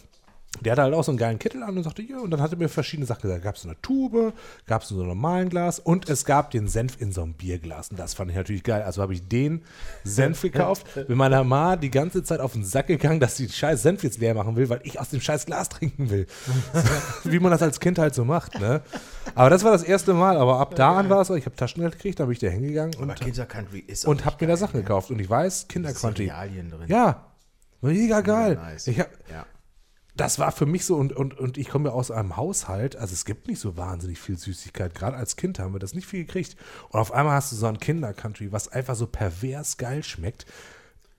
der 0.63 0.73
hatte 0.73 0.83
halt 0.83 0.95
auch 0.95 1.05
so 1.05 1.13
einen 1.13 1.19
geilen 1.19 1.39
Kittel 1.39 1.63
an 1.63 1.77
und 1.77 1.85
sagte, 1.85 2.03
ja, 2.03 2.19
und 2.19 2.31
dann 2.33 2.43
hat 2.43 2.53
er 2.53 2.59
mir 2.59 2.69
verschiedene 2.69 3.07
Sachen 3.07 3.23
gesagt. 3.23 3.45
Gab 3.45 3.55
es 3.55 3.65
eine 3.65 3.81
Tube, 3.81 4.35
gab 4.67 4.83
es 4.83 4.89
so 4.89 4.97
einen 4.97 5.07
normalen 5.07 5.49
Glas 5.49 5.79
und 5.79 6.11
es 6.11 6.25
gab 6.25 6.51
den 6.51 6.67
Senf 6.67 7.01
in 7.01 7.13
so 7.13 7.23
einem 7.23 7.35
Bierglas. 7.35 7.91
Und 7.91 8.01
das 8.01 8.15
fand 8.15 8.31
ich 8.31 8.37
natürlich 8.37 8.65
geil. 8.65 8.83
Also 8.83 9.01
habe 9.01 9.15
ich 9.15 9.27
den 9.27 9.63
Senf 10.03 10.43
gekauft, 10.43 10.87
bin 11.07 11.17
meiner 11.17 11.45
Ma 11.45 11.77
die 11.77 11.91
ganze 11.91 12.25
Zeit 12.25 12.41
auf 12.41 12.53
den 12.55 12.65
Sack 12.65 12.89
gegangen, 12.89 13.21
dass 13.21 13.37
sie 13.37 13.47
den 13.47 13.53
scheiß 13.53 13.81
Senf 13.81 14.03
jetzt 14.03 14.19
leer 14.19 14.35
machen 14.35 14.57
will, 14.57 14.69
weil 14.69 14.81
ich 14.83 14.99
aus 15.01 15.11
dem 15.11 15.21
scheiß 15.21 15.47
Glas 15.47 15.69
trinken 15.69 16.11
will. 16.11 16.27
Wie 17.25 17.39
man 17.39 17.53
das 17.53 17.63
als 17.63 17.79
Kind 17.79 17.99
halt 17.99 18.15
so 18.15 18.25
macht, 18.25 18.61
ne? 18.61 18.83
Aber 19.37 19.51
das 19.51 19.63
war 19.63 19.71
das 19.71 19.85
erste 19.85 20.15
Mal. 20.15 20.37
Aber 20.37 20.59
ab 20.59 20.75
da 20.75 20.99
an 20.99 21.09
war 21.09 21.21
es 21.23 21.29
so, 21.29 21.37
ich 21.37 21.47
habe 21.47 21.55
Taschengeld 21.55 21.93
gekriegt, 21.93 22.19
da 22.19 22.25
bin 22.25 22.33
ich 22.33 22.41
da 22.41 22.49
hingegangen 22.49 22.95
Aber 22.97 23.05
und, 23.05 24.05
und 24.05 24.25
habe 24.25 24.37
mir 24.41 24.49
da 24.49 24.57
Sachen 24.57 24.81
gekauft. 24.81 25.11
Und 25.11 25.21
ich 25.21 25.31
weiß. 25.31 25.69
Cerealien 26.29 26.71
drin. 26.71 26.89
Ja, 26.89 27.27
mega 27.81 28.21
geil. 28.21 28.57
nice. 28.57 28.89
Ich 28.89 28.99
hab, 28.99 29.09
Ja. 29.31 29.47
Das 30.21 30.39
war 30.39 30.53
für 30.53 30.67
mich 30.67 30.85
so, 30.85 30.97
und, 30.97 31.15
und, 31.15 31.39
und 31.39 31.57
ich 31.57 31.71
komme 31.71 31.89
ja 31.89 31.95
aus 31.95 32.11
einem 32.11 32.37
Haushalt, 32.37 32.95
also 32.95 33.15
es 33.15 33.25
gibt 33.25 33.49
nicht 33.49 33.59
so 33.59 33.79
wahnsinnig 33.79 34.19
viel 34.19 34.37
Süßigkeit. 34.37 34.95
Gerade 34.95 35.17
als 35.17 35.37
Kind 35.37 35.59
haben 35.59 35.73
wir 35.73 35.79
das 35.79 35.95
nicht 35.95 36.07
viel 36.07 36.27
gekriegt. 36.27 36.57
Und 36.91 37.01
auf 37.01 37.13
einmal 37.13 37.37
hast 37.37 37.53
du 37.53 37.57
so 37.57 37.67
ein 37.67 37.79
Kinder-Country, 37.79 38.53
was 38.53 38.69
einfach 38.69 38.97
so 38.97 39.07
pervers 39.07 39.79
geil 39.79 40.03
schmeckt. 40.03 40.45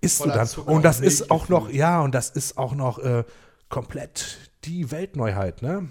Isst 0.01 0.19
du 0.19 0.25
Voller 0.25 0.35
dann. 0.35 0.47
Zucker 0.47 0.71
und 0.71 0.85
das 0.85 0.99
und 0.99 1.05
ist 1.05 1.31
auch 1.31 1.49
noch, 1.49 1.71
ja, 1.71 2.01
und 2.01 2.13
das 2.13 2.29
ist 2.29 2.59
auch 2.59 2.75
noch 2.75 2.99
äh, 2.99 3.23
komplett 3.69 4.51
die 4.65 4.91
Weltneuheit, 4.91 5.63
ne? 5.63 5.89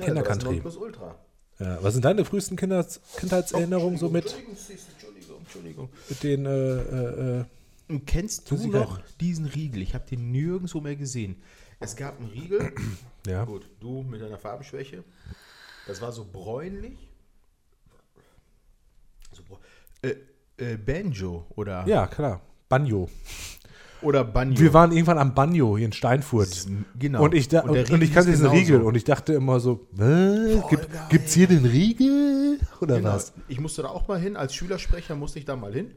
Kinder-Country. 0.00 0.60
Plus 0.60 0.76
Ultra. 0.76 1.14
Ja, 1.60 1.80
was 1.82 1.92
sind 1.92 2.04
deine 2.04 2.24
frühesten 2.24 2.56
Kinder 2.56 2.84
Kindheitserinnerungen 3.16 3.96
so 3.96 4.08
mit, 4.08 4.24
Entschuldigung, 4.24 5.38
Entschuldigung. 5.38 5.88
mit 6.08 6.22
den, 6.24 6.46
äh, 6.46 6.50
äh, 6.50 7.40
äh, 7.40 7.44
Und 7.88 8.06
Kennst 8.08 8.50
du 8.50 8.56
noch 8.66 9.00
diesen 9.20 9.46
Riegel? 9.46 9.82
Ich 9.82 9.94
habe 9.94 10.04
den 10.04 10.32
nirgendwo 10.32 10.80
mehr 10.80 10.96
gesehen. 10.96 11.36
Es 11.84 11.96
gab 11.96 12.18
einen 12.18 12.30
Riegel. 12.30 12.72
ja. 13.26 13.44
Gut, 13.44 13.68
du 13.78 14.02
mit 14.02 14.22
deiner 14.22 14.38
Farbenschwäche. 14.38 15.04
Das 15.86 16.00
war 16.00 16.12
so 16.12 16.24
bräunlich. 16.24 16.96
So 19.32 19.42
bräu- 19.42 19.58
äh, 20.02 20.72
äh, 20.72 20.76
Banjo 20.78 21.46
oder, 21.56 21.86
ja, 21.86 22.06
klar. 22.06 22.40
Banjo. 22.70 23.08
oder 24.00 24.24
Banjo. 24.24 24.58
Wir 24.58 24.72
waren 24.72 24.92
irgendwann 24.92 25.18
am 25.18 25.34
Banjo 25.34 25.76
hier 25.76 25.86
in 25.86 25.92
Steinfurt. 25.92 26.66
Genau. 26.98 27.22
Und 27.22 27.34
ich, 27.34 27.48
da, 27.48 27.60
Und 27.60 27.70
und, 27.76 27.90
und, 27.90 28.02
ich 28.02 28.14
kannte 28.14 28.30
diesen. 28.30 28.46
Riegel 28.48 28.80
und 28.80 28.96
ich 28.96 29.04
dachte 29.04 29.34
immer 29.34 29.60
so? 29.60 29.86
Gibt, 30.70 30.88
gibt's 31.10 31.34
hier 31.34 31.48
den 31.48 31.66
Riegel? 31.66 32.58
Oder 32.80 32.96
genau. 32.96 33.12
was? 33.12 33.34
Ich 33.48 33.60
musste 33.60 33.82
da 33.82 33.88
auch 33.88 34.08
mal 34.08 34.18
hin. 34.18 34.36
Als 34.36 34.54
Schülersprecher 34.54 35.16
musste 35.16 35.38
ich 35.38 35.44
da 35.44 35.54
mal 35.54 35.72
hin. 35.72 35.90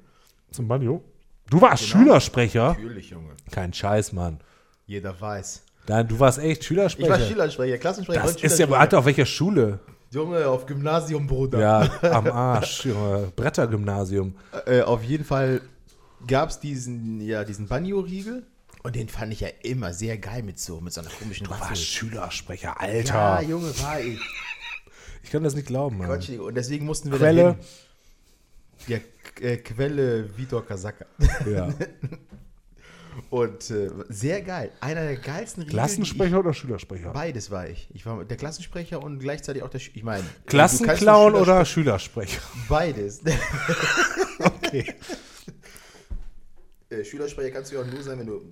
Zum 0.52 0.68
Banjo? 0.68 1.02
Du 1.50 1.62
warst 1.62 1.90
Genau. 1.90 2.04
Schülersprecher? 2.04 2.70
Natürlich, 2.70 3.10
Junge. 3.12 3.32
Kein 3.52 3.72
Scheiß, 3.72 4.12
Mann. 4.12 4.40
Jeder 4.86 5.20
weiß. 5.20 5.64
Nein, 5.88 6.08
du 6.08 6.20
warst 6.20 6.40
echt 6.40 6.62
Ich 6.62 6.68
Schülersprecher. 6.68 7.10
war 7.10 7.20
Schülersprecher, 7.20 7.78
Klassensprecher. 7.78 8.22
das 8.24 8.36
ist 8.42 8.60
ja. 8.60 8.68
Alter, 8.70 9.00
auf 9.00 9.06
welcher 9.06 9.26
Schule? 9.26 9.80
Junge, 10.12 10.48
auf 10.48 10.66
Gymnasium, 10.66 11.28
Bruder. 11.28 11.60
Ja, 11.60 11.90
am 12.14 12.28
Arsch, 12.28 12.86
Junge. 12.86 13.32
Brettergymnasium. 13.36 14.36
Äh, 14.66 14.82
auf 14.82 15.04
jeden 15.04 15.24
Fall 15.26 15.62
gab 16.28 16.50
es 16.50 16.60
diesen, 16.60 17.22
ja, 17.22 17.44
diesen 17.44 17.68
Banjo-Riegel. 17.68 18.46
Und 18.84 18.96
den 18.96 19.10
fand 19.10 19.34
ich 19.34 19.42
ja 19.42 19.50
immer 19.64 19.92
sehr 19.94 20.18
geil 20.18 20.44
mit 20.44 20.60
so, 20.60 20.80
mit 20.80 20.94
so 20.94 21.02
einer 21.02 21.10
komischen 21.10 21.46
Du 21.46 21.52
Waffel. 21.52 21.70
warst 21.70 21.84
Schülersprecher, 21.84 22.70
Ja, 22.70 22.78
Alter. 22.78 23.42
Junge, 23.44 23.68
war 23.82 24.00
ich. 24.00 24.20
Ich 25.24 25.32
kann 25.32 25.44
das 25.44 25.56
nicht 25.56 25.68
glauben, 25.68 25.98
Mann. 25.98 26.08
Quatsch, 26.08 26.30
und 26.30 26.56
deswegen 26.56 26.86
mussten 26.86 27.12
wir 27.12 27.18
Quelle? 27.18 27.58
Ja, 28.88 28.98
äh, 29.42 29.58
Quelle 29.58 30.30
Vitor 30.38 30.66
Kasaka. 30.66 31.06
Ja. 31.46 31.68
Und 33.30 33.70
äh, 33.72 33.90
sehr 34.10 34.42
geil. 34.42 34.72
Einer 34.80 35.02
der 35.02 35.16
geilsten 35.18 35.64
Riegel. 35.64 35.74
Klassensprecher 35.76 36.40
oder 36.40 36.54
Schülersprecher? 36.54 37.08
Ich, 37.08 37.14
beides 37.14 37.52
war 37.52 37.68
ich. 37.70 37.90
Ich 37.94 38.06
war 38.06 38.24
der 38.24 38.38
Klassensprecher 38.38 39.02
und 39.04 39.20
gleichzeitig 39.20 39.64
auch 39.64 39.70
der. 39.70 39.80
Sch 39.80 39.92
ich 39.96 40.04
meine. 40.04 40.24
Klassenclown 40.46 41.36
oder 41.36 41.66
Schülersprecher-? 41.66 42.42
Beides. 42.70 43.22
Okay. 44.40 44.94
Äh, 46.90 47.04
Schülersprecher 47.04 47.52
kannst 47.52 47.72
du 47.72 47.76
ja 47.76 47.82
auch 47.82 47.86
nur 47.88 48.02
sein, 48.02 48.18
wenn 48.20 48.28
du 48.28 48.52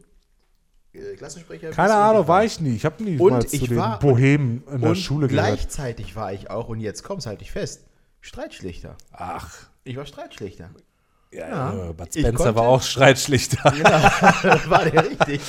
äh, 0.93 1.16
Klassensprecher 1.16 1.68
bist. 1.68 1.76
Keine 1.78 1.93
Ahnung, 1.93 2.24
ich 2.24 2.28
war 2.28 2.43
ich 2.43 2.59
nie. 2.59 2.76
Ich 2.76 2.84
habe 2.86 3.01
nie 3.03 3.18
Und 3.18 3.32
mal 3.32 3.45
ich 3.45 3.59
zu 3.61 3.68
den 3.68 3.78
war- 3.78 3.99
Bohemen 3.99 4.63
in 4.70 4.82
der 4.82 4.95
Schule 4.95 5.28
gehört. 5.30 5.45
gleichzeitig 5.47 6.16
war 6.18 6.34
ich 6.34 6.49
auch, 6.49 6.68
und 6.68 6.80
jetzt 6.82 7.03
kommt's 7.03 7.26
halt 7.28 7.41
ich 7.41 7.51
fest, 7.51 7.86
Streitschlichter. 8.22 8.97
Ach, 9.11 9.55
Ich 9.86 9.95
war 9.95 10.05
Streitschlichter. 10.05 10.70
Ja, 11.36 11.47
Ja. 11.49 11.75
ja. 11.75 11.91
Bud 11.91 12.07
Spencer 12.11 12.31
konnte- 12.33 12.55
war 12.55 12.67
auch 12.67 12.81
Streitschlichter. 12.81 13.73
Ja, 13.77 14.59
war 14.69 14.86
der 14.86 15.09
richtig. 15.09 15.41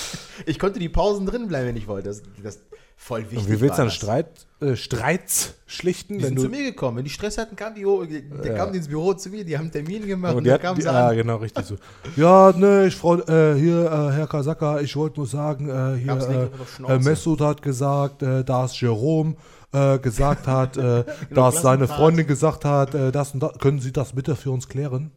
Ich 0.47 0.59
konnte 0.59 0.79
die 0.79 0.89
Pausen 0.89 1.27
drin 1.27 1.49
bleiben, 1.49 1.69
wenn 1.69 1.77
ich 1.77 1.87
wollte. 1.87 2.09
Das, 2.09 2.23
das 2.43 2.59
voll 2.97 3.23
wichtig. 3.31 3.39
Und 3.39 3.49
wie 3.51 3.61
willst 3.61 3.79
du 3.79 3.83
dann. 3.83 3.91
Streit, 3.91 4.27
äh, 4.61 4.75
Streits 4.77 5.55
schlichten, 5.67 6.19
Die 6.19 6.25
wenn 6.25 6.29
sind 6.31 6.41
zu 6.41 6.49
mir 6.49 6.63
gekommen. 6.65 6.97
Wenn 6.99 7.05
die 7.05 7.11
Stress 7.11 7.37
hatten, 7.39 7.57
kamen 7.57 7.75
die, 7.75 7.85
die, 8.09 8.23
die 8.23 8.49
kamen 8.55 8.75
ins 8.75 8.89
Büro 8.89 9.13
zu 9.15 9.29
mir, 9.29 9.45
die 9.45 9.57
haben 9.57 9.65
einen 9.65 9.73
Termin 9.73 10.07
gemacht 10.07 10.33
Und 10.33 10.39
und, 10.39 10.45
die 10.45 10.51
dann 10.51 10.61
kamen 10.61 10.77
die, 10.77 10.83
sie 10.83 10.89
ah, 10.89 11.09
an. 11.09 11.17
genau, 11.17 11.37
richtig 11.37 11.65
so. 11.67 11.77
Ja, 12.17 12.53
ne, 12.57 12.87
ich 12.87 12.95
Frau, 12.97 13.17
äh, 13.17 13.55
hier, 13.59 13.85
äh, 13.85 14.13
Herr 14.15 14.27
Kasaka, 14.27 14.81
ich 14.81 14.97
wollte 14.97 15.21
nur 15.21 15.27
sagen, 15.27 15.69
äh, 15.69 15.99
hier, 15.99 16.51
äh, 16.89 16.99
Mesut 16.99 17.41
hat 17.41 17.61
gesagt, 17.63 18.23
äh, 18.23 18.45
dass 18.45 18.81
Jerome 18.81 19.37
äh, 19.73 19.99
gesagt 19.99 20.47
hat, 20.47 20.77
äh, 20.79 21.05
dass 21.35 21.61
seine. 21.61 21.87
Freundin 21.89 22.27
gesagt 22.27 22.65
hat, 22.65 22.95
das 22.95 23.33
und 23.35 23.41
das, 23.43 23.59
können 23.59 23.81
Sie 23.81 23.93
das 23.93 24.13
bitte 24.15 24.37
für 24.37 24.51
uns 24.53 24.69
klären? 24.69 25.11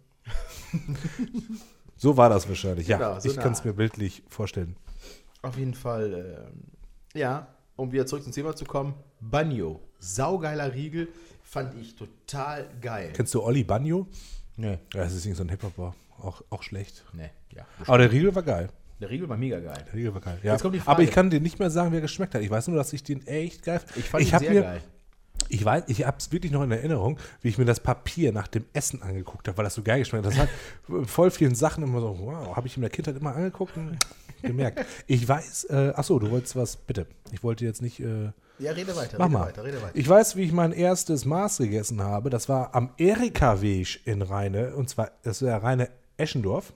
so 1.97 2.17
war 2.17 2.29
das 2.29 2.47
wahrscheinlich, 2.47 2.87
ja. 2.87 2.97
Genau, 2.97 3.19
so 3.19 3.29
ich 3.29 3.37
kann 3.37 3.53
es 3.53 3.63
mir 3.63 3.73
bildlich 3.73 4.23
vorstellen. 4.27 4.75
Auf 5.41 5.57
jeden 5.57 5.73
Fall, 5.73 6.49
ähm, 6.53 6.63
ja, 7.13 7.47
um 7.75 7.91
wieder 7.91 8.05
zurück 8.05 8.23
zum 8.23 8.33
Thema 8.33 8.55
zu 8.55 8.65
kommen. 8.65 8.93
Banjo, 9.21 9.79
saugeiler 9.99 10.73
Riegel, 10.73 11.07
fand 11.43 11.75
ich 11.75 11.95
total 11.95 12.67
geil. 12.81 13.11
Kennst 13.13 13.33
du 13.33 13.41
Olli 13.41 13.63
Banjo? 13.63 14.07
Nee. 14.57 14.77
Ja, 14.93 15.03
das 15.03 15.13
ist 15.13 15.25
nicht 15.25 15.37
so 15.37 15.43
ein 15.43 15.49
Hip-Hopper. 15.49 15.95
Auch, 16.21 16.43
auch 16.49 16.63
schlecht. 16.63 17.05
Nee, 17.13 17.29
ja. 17.55 17.65
Aber 17.87 17.99
der 17.99 18.11
Riegel 18.11 18.35
war 18.35 18.43
geil. 18.43 18.69
Der 18.99 19.09
Riegel 19.09 19.29
war 19.29 19.37
mega 19.37 19.59
geil. 19.59 19.85
Der 19.87 19.93
Riegel 19.93 20.13
war 20.13 20.21
geil. 20.21 20.39
Ja. 20.43 20.57
Aber 20.85 21.01
ich 21.01 21.11
kann 21.11 21.29
dir 21.29 21.39
nicht 21.39 21.57
mehr 21.57 21.69
sagen, 21.69 21.93
wer 21.93 22.01
geschmeckt 22.01 22.35
hat. 22.35 22.41
Ich 22.41 22.49
weiß 22.49 22.67
nur, 22.67 22.75
dass 22.75 22.91
ich 22.91 23.01
den 23.03 23.25
echt 23.25 23.63
geil 23.63 23.79
Ich 23.95 24.09
fand 24.09 24.25
ihn 24.25 24.33
hab 24.33 24.41
sehr 24.41 24.51
mir, 24.51 24.61
geil. 24.61 24.81
Ich 25.49 25.65
weiß, 25.65 25.83
ich 25.87 26.05
habe 26.05 26.17
es 26.19 26.31
wirklich 26.31 26.51
noch 26.51 26.63
in 26.63 26.71
Erinnerung, 26.71 27.17
wie 27.41 27.49
ich 27.49 27.57
mir 27.57 27.65
das 27.65 27.79
Papier 27.79 28.31
nach 28.31 28.47
dem 28.47 28.65
Essen 28.73 29.01
angeguckt 29.01 29.47
habe, 29.47 29.57
weil 29.57 29.63
das 29.65 29.73
so 29.75 29.81
geil 29.83 29.99
geschmeckt 29.99 30.25
hat. 30.25 30.31
Das 30.33 30.39
hat 30.39 30.49
voll 31.07 31.31
vielen 31.31 31.55
Sachen 31.55 31.83
immer 31.83 31.99
so, 32.01 32.17
wow, 32.19 32.55
habe 32.55 32.67
ich 32.67 32.75
in 32.77 32.81
der 32.81 32.89
Kindheit 32.91 33.17
immer 33.17 33.35
angeguckt 33.35 33.75
und 33.77 33.97
gemerkt. 34.41 34.85
Ich 35.07 35.27
weiß, 35.27 35.65
äh, 35.65 35.93
achso, 35.95 36.17
du 36.19 36.29
wolltest 36.31 36.55
was, 36.55 36.77
bitte. 36.77 37.07
Ich 37.31 37.43
wollte 37.43 37.65
jetzt 37.65 37.81
nicht, 37.81 37.99
äh, 37.99 38.31
Ja, 38.59 38.71
rede 38.71 38.95
weiter, 38.95 39.17
mach 39.17 39.25
rede 39.25 39.33
mal. 39.37 39.45
weiter, 39.47 39.63
rede 39.65 39.81
weiter. 39.81 39.95
Ich 39.95 40.07
weiß, 40.07 40.35
wie 40.35 40.43
ich 40.43 40.51
mein 40.53 40.71
erstes 40.71 41.25
Maß 41.25 41.57
gegessen 41.57 42.01
habe. 42.01 42.29
Das 42.29 42.47
war 42.47 42.73
am 42.75 42.91
Erika-Weg 42.97 44.01
in 44.05 44.21
Rheine, 44.21 44.75
und 44.75 44.89
zwar, 44.89 45.11
das 45.23 45.41
war 45.41 45.61
Rheine 45.63 45.89
Eschendorf. 46.17 46.73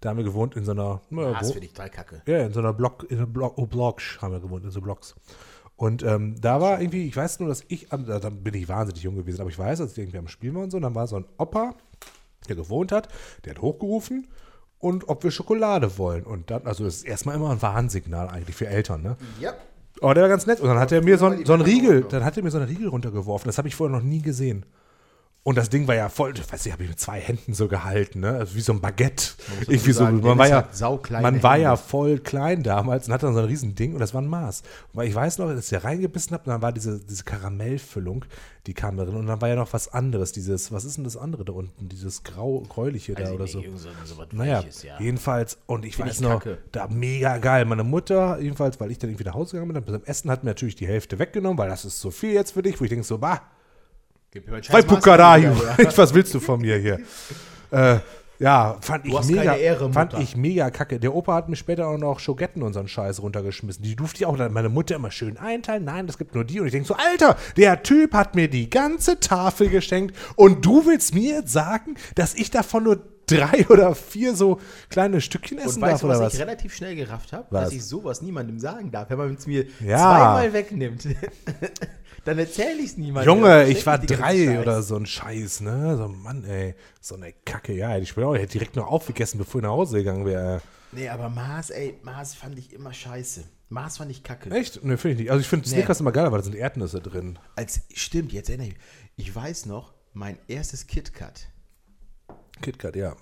Da 0.00 0.10
haben 0.10 0.16
wir 0.18 0.24
gewohnt 0.24 0.56
in 0.56 0.64
so 0.64 0.72
einer, 0.72 1.00
na, 1.10 1.32
das 1.32 1.48
wo- 1.48 1.52
finde 1.52 1.66
ich 1.66 1.72
total 1.72 1.90
kacke. 1.90 2.22
ja, 2.26 2.44
in 2.46 2.52
so 2.52 2.60
einer 2.60 2.72
Block, 2.72 3.06
in 3.08 3.18
einer 3.18 3.26
Block, 3.26 3.54
oh, 3.56 3.66
Blocks 3.66 4.18
haben 4.20 4.32
wir 4.32 4.40
gewohnt, 4.40 4.64
in 4.64 4.70
so 4.70 4.80
Blocks. 4.80 5.14
Und 5.84 6.02
ähm, 6.02 6.40
da 6.40 6.62
war 6.62 6.80
irgendwie, 6.80 7.06
ich 7.06 7.14
weiß 7.14 7.40
nur, 7.40 7.50
dass 7.50 7.62
ich, 7.68 7.88
da, 7.90 8.30
bin 8.30 8.54
ich 8.54 8.70
wahnsinnig 8.70 9.02
jung 9.02 9.16
gewesen, 9.16 9.42
aber 9.42 9.50
ich 9.50 9.58
weiß, 9.58 9.82
als 9.82 9.94
wir 9.94 10.04
irgendwie 10.04 10.16
am 10.16 10.28
Spielen 10.28 10.54
waren 10.54 10.64
und 10.64 10.70
so, 10.70 10.80
dann 10.80 10.94
war 10.94 11.06
so 11.06 11.16
ein 11.16 11.26
Opa, 11.36 11.74
der 12.48 12.56
gewohnt 12.56 12.90
hat, 12.90 13.10
der 13.44 13.54
hat 13.54 13.60
hochgerufen 13.60 14.26
und 14.78 15.10
ob 15.10 15.24
wir 15.24 15.30
Schokolade 15.30 15.98
wollen. 15.98 16.24
Und 16.24 16.50
dann, 16.50 16.66
also 16.66 16.84
das 16.84 16.94
ist 16.96 17.04
erstmal 17.04 17.36
immer 17.36 17.50
ein 17.50 17.60
Warnsignal 17.60 18.30
eigentlich 18.30 18.56
für 18.56 18.66
Eltern, 18.66 19.02
ne? 19.02 19.18
Ja. 19.38 19.52
Aber 20.00 20.14
der 20.14 20.22
war 20.22 20.30
ganz 20.30 20.46
nett. 20.46 20.58
Und 20.60 20.68
dann 20.68 20.78
hat 20.78 20.90
er 20.90 21.02
mir 21.02 21.18
so, 21.18 21.26
war 21.26 21.36
so 21.44 21.52
einen 21.52 21.62
Riegel, 21.62 22.04
dann 22.08 22.24
hat 22.24 22.34
er 22.38 22.42
mir 22.42 22.50
so 22.50 22.56
einen 22.56 22.66
Riegel 22.66 22.88
runtergeworfen. 22.88 23.46
Das 23.46 23.58
habe 23.58 23.68
ich 23.68 23.74
vorher 23.74 23.94
noch 23.94 24.02
nie 24.02 24.22
gesehen. 24.22 24.64
Und 25.46 25.58
das 25.58 25.68
Ding 25.68 25.86
war 25.86 25.94
ja 25.94 26.08
voll, 26.08 26.32
weiß 26.50 26.64
ich, 26.64 26.72
habe 26.72 26.84
ich 26.84 26.88
mit 26.88 26.98
zwei 26.98 27.20
Händen 27.20 27.52
so 27.52 27.68
gehalten, 27.68 28.20
ne? 28.20 28.30
Also 28.38 28.54
wie 28.54 28.62
so 28.62 28.72
ein 28.72 28.80
Baguette. 28.80 29.32
Irgendwie 29.68 29.92
so, 29.92 30.04
sagen, 30.04 30.22
man 30.22 30.38
war 30.38 30.48
ja, 30.48 30.66
man 31.20 31.42
war 31.42 31.58
ja 31.58 31.76
voll 31.76 32.18
klein 32.18 32.62
damals 32.62 33.06
und 33.08 33.12
hatte 33.12 33.26
dann 33.26 33.34
so 33.34 33.40
ein 33.40 33.46
riesen 33.46 33.74
Ding 33.74 33.92
und 33.92 34.00
das 34.00 34.14
war 34.14 34.22
ein 34.22 34.26
Maß. 34.26 34.62
Weil 34.94 35.06
ich 35.06 35.14
weiß 35.14 35.36
noch, 35.36 35.48
als 35.48 35.64
ich 35.64 35.78
da 35.78 35.86
reingebissen 35.86 36.32
habe, 36.32 36.44
dann 36.46 36.62
war 36.62 36.72
diese, 36.72 36.98
diese 36.98 37.24
Karamellfüllung, 37.24 38.24
die 38.66 38.72
kam 38.72 38.96
da 38.96 39.04
drin 39.04 39.16
und 39.16 39.26
dann 39.26 39.42
war 39.42 39.50
ja 39.50 39.56
noch 39.56 39.70
was 39.74 39.88
anderes, 39.92 40.32
dieses, 40.32 40.72
was 40.72 40.86
ist 40.86 40.96
denn 40.96 41.04
das 41.04 41.18
andere 41.18 41.44
da 41.44 41.52
unten? 41.52 41.90
Dieses 41.90 42.22
grau, 42.22 42.60
gräuliche 42.62 43.12
da 43.12 43.30
oder 43.30 43.46
so. 43.46 43.62
So, 43.76 43.90
Naja, 44.32 44.60
Weiches, 44.60 44.82
ja. 44.82 44.98
jedenfalls, 44.98 45.58
und 45.66 45.84
ich 45.84 45.96
Find 45.96 46.08
weiß 46.08 46.14
ich 46.16 46.20
noch, 46.22 46.40
kacke. 46.40 46.56
da 46.72 46.88
mega 46.88 47.36
geil. 47.36 47.66
Meine 47.66 47.84
Mutter, 47.84 48.38
jedenfalls, 48.40 48.80
weil 48.80 48.90
ich 48.90 48.98
dann 48.98 49.10
irgendwie 49.10 49.24
nach 49.24 49.34
Hause 49.34 49.52
gegangen 49.52 49.74
bin, 49.74 49.84
dann 49.84 50.00
beim 50.00 50.04
Essen 50.06 50.30
hat 50.30 50.42
mir 50.42 50.50
natürlich 50.52 50.76
die 50.76 50.86
Hälfte 50.86 51.18
weggenommen, 51.18 51.58
weil 51.58 51.68
das 51.68 51.84
ist 51.84 52.00
so 52.00 52.10
viel 52.10 52.32
jetzt 52.32 52.52
für 52.52 52.62
dich, 52.62 52.80
wo 52.80 52.84
ich 52.84 52.88
denke 52.90 53.04
so, 53.04 53.18
bah, 53.18 53.42
Wieder 54.34 54.52
her. 55.76 55.92
was 55.96 56.12
willst 56.12 56.34
du 56.34 56.40
von 56.40 56.60
mir 56.60 56.76
hier? 56.76 56.98
äh, 57.70 57.98
ja, 58.40 58.76
fand 58.80 59.06
ich 59.06 59.24
mega, 59.26 59.54
Ehre, 59.54 59.92
fand 59.92 60.14
ich 60.14 60.36
mega 60.36 60.70
kacke. 60.70 60.98
Der 60.98 61.14
Opa 61.14 61.34
hat 61.34 61.48
mir 61.48 61.54
später 61.54 61.86
auch 61.86 61.98
noch 61.98 62.18
Schogetten 62.18 62.62
und 62.62 62.72
so 62.72 62.80
einen 62.80 62.88
Scheiß 62.88 63.22
runtergeschmissen. 63.22 63.84
Die 63.84 63.94
durfte 63.94 64.18
ich 64.18 64.26
auch 64.26 64.36
dann 64.36 64.52
meine 64.52 64.68
Mutter 64.68 64.96
immer 64.96 65.12
schön 65.12 65.36
einteilen. 65.36 65.84
Nein, 65.84 66.08
das 66.08 66.18
gibt 66.18 66.34
nur 66.34 66.44
die. 66.44 66.58
Und 66.58 66.66
ich 66.66 66.72
denke 66.72 66.88
so, 66.88 66.94
Alter, 66.94 67.36
der 67.56 67.84
Typ 67.84 68.12
hat 68.12 68.34
mir 68.34 68.48
die 68.48 68.68
ganze 68.68 69.20
Tafel 69.20 69.68
geschenkt 69.68 70.16
und 70.34 70.66
du 70.66 70.84
willst 70.84 71.14
mir 71.14 71.36
jetzt 71.36 71.52
sagen, 71.52 71.94
dass 72.16 72.34
ich 72.34 72.50
davon 72.50 72.82
nur 72.82 73.13
drei 73.26 73.66
oder 73.68 73.94
vier 73.94 74.34
so 74.34 74.60
kleine 74.88 75.20
Stückchen 75.20 75.58
essen 75.58 75.76
Und 75.76 75.80
darf 75.82 75.92
weißt 75.94 76.04
oder 76.04 76.14
was, 76.14 76.20
was? 76.20 76.34
ich 76.34 76.40
relativ 76.40 76.74
schnell 76.74 76.94
gerafft 76.96 77.32
habe? 77.32 77.46
Dass 77.50 77.72
ich 77.72 77.84
sowas 77.84 78.22
niemandem 78.22 78.58
sagen 78.58 78.90
darf. 78.90 79.10
Wenn 79.10 79.18
man 79.18 79.34
es 79.34 79.46
mir 79.46 79.64
Ja. 79.84 79.98
zweimal 79.98 80.52
wegnimmt, 80.52 81.06
dann 82.24 82.38
erzähle 82.38 82.78
ich 82.80 82.86
es 82.90 82.96
niemandem. 82.96 83.34
Junge, 83.34 83.64
ich 83.68 83.84
war 83.86 83.98
drei 83.98 84.60
oder 84.60 84.82
so 84.82 84.96
ein 84.96 85.06
Scheiß, 85.06 85.60
ne? 85.60 85.96
So, 85.96 86.08
Mann, 86.08 86.44
ey. 86.44 86.74
So 87.00 87.16
eine 87.16 87.32
Kacke, 87.44 87.72
ja. 87.74 87.90
hätte 87.90 88.02
Ich 88.04 88.14
bin 88.14 88.24
auch, 88.24 88.34
ich 88.34 88.40
hätte 88.42 88.52
direkt 88.52 88.76
noch 88.76 88.86
aufgegessen, 88.86 89.38
bevor 89.38 89.60
ich 89.60 89.64
nach 89.64 89.70
Hause 89.72 89.98
gegangen 89.98 90.24
wäre. 90.26 90.60
Nee, 90.92 91.08
aber 91.08 91.28
Mars, 91.28 91.70
ey, 91.70 91.98
Mars 92.02 92.34
fand 92.34 92.58
ich 92.58 92.72
immer 92.72 92.92
scheiße. 92.92 93.44
Mars 93.68 93.96
fand 93.96 94.10
ich 94.10 94.22
kacke. 94.22 94.50
Echt? 94.50 94.84
Ne, 94.84 94.96
finde 94.96 95.14
ich 95.14 95.20
nicht. 95.22 95.30
Also 95.30 95.40
ich 95.40 95.48
finde 95.48 95.68
Nee. 95.68 95.74
Snickers 95.74 96.00
immer 96.00 96.12
geil, 96.12 96.30
weil 96.30 96.38
da 96.38 96.44
sind 96.44 96.54
Erdnüsse 96.54 97.00
drin. 97.00 97.38
Als, 97.56 97.80
stimmt, 97.92 98.32
jetzt 98.32 98.48
erinnere 98.48 98.68
ich 98.68 98.74
mich. 98.74 98.82
Ich 99.16 99.34
weiß 99.34 99.66
noch, 99.66 99.94
mein 100.12 100.38
erstes 100.46 100.86
KitKat, 100.86 101.48
KitKat, 102.60 102.96
ja. 102.96 103.14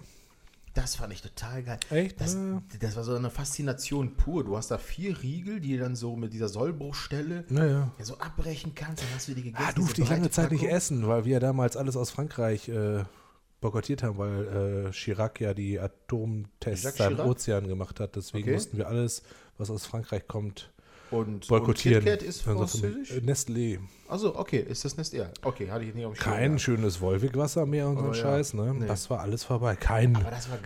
das 0.74 0.96
fand 0.96 1.12
ich 1.12 1.20
total 1.22 1.62
geil. 1.62 1.78
Echt? 1.90 2.20
Das, 2.20 2.34
Ja. 2.34 2.62
das 2.80 2.96
war 2.96 3.04
so 3.04 3.14
eine 3.14 3.30
Faszination 3.30 4.14
pur. 4.16 4.44
Du 4.44 4.56
hast 4.56 4.70
da 4.70 4.78
vier 4.78 5.22
Riegel, 5.22 5.60
die 5.60 5.76
du 5.76 5.82
dann 5.82 5.96
so 5.96 6.16
mit 6.16 6.32
dieser 6.32 6.48
Sollbruchstelle 6.48 7.44
Naja. 7.48 7.92
ja, 7.98 8.04
so 8.04 8.18
abbrechen 8.18 8.74
kannst. 8.74 9.02
Dann 9.02 9.10
hast 9.14 9.28
du 9.28 9.34
die 9.34 9.42
gegessen. 9.42 9.64
Ah, 9.68 9.72
durfte 9.72 10.02
ich 10.02 10.08
lange 10.08 10.30
Zeit 10.30 10.50
nicht 10.50 10.60
Packung. 10.62 10.76
essen, 10.76 11.08
weil 11.08 11.24
wir 11.24 11.40
damals 11.40 11.76
alles 11.76 11.96
aus 11.96 12.10
Frankreich 12.10 12.68
äh, 12.68 13.04
boykottiert 13.60 14.02
haben, 14.02 14.18
weil 14.18 14.86
äh, 14.88 14.90
Chirac 14.92 15.40
ja 15.40 15.52
die 15.54 15.78
Atomtests 15.78 16.94
Chirac? 16.96 17.26
Ozean 17.26 17.68
gemacht 17.68 18.00
hat. 18.00 18.16
Deswegen 18.16 18.44
Okay. 18.44 18.54
mussten 18.54 18.76
wir 18.78 18.88
alles, 18.88 19.22
was 19.58 19.70
aus 19.70 19.86
Frankreich 19.86 20.26
kommt, 20.26 20.72
Und, 21.12 21.46
boykottieren. 21.48 21.98
und 22.02 22.04
KitKat 22.10 22.22
ist 22.28 22.42
von- 22.42 22.56
französisch? 22.58 23.10
äh, 23.12 23.18
Nestlé. 23.20 23.78
Also 24.08 24.36
okay, 24.38 24.58
ist 24.60 24.84
das 24.84 24.96
Nest? 24.96 25.12
Ja, 25.12 25.30
okay, 25.42 25.70
hatte 25.70 25.84
ich 25.84 25.94
nicht 25.94 26.04
auf 26.04 26.14
dem 26.14 26.20
Kein 26.20 26.44
gehabt. 26.50 26.60
schönes 26.62 27.00
Wolwig-Wasser 27.00 27.66
mehr 27.66 27.88
und 27.88 27.98
so 27.98 28.02
ein 28.04 28.08
ja, 28.08 28.14
Scheiß, 28.14 28.54
ne? 28.54 28.74
nee. 28.74 28.86
Das 28.86 29.08
war 29.10 29.20
alles 29.20 29.44
vorbei. 29.44 29.76
Kein 29.76 30.14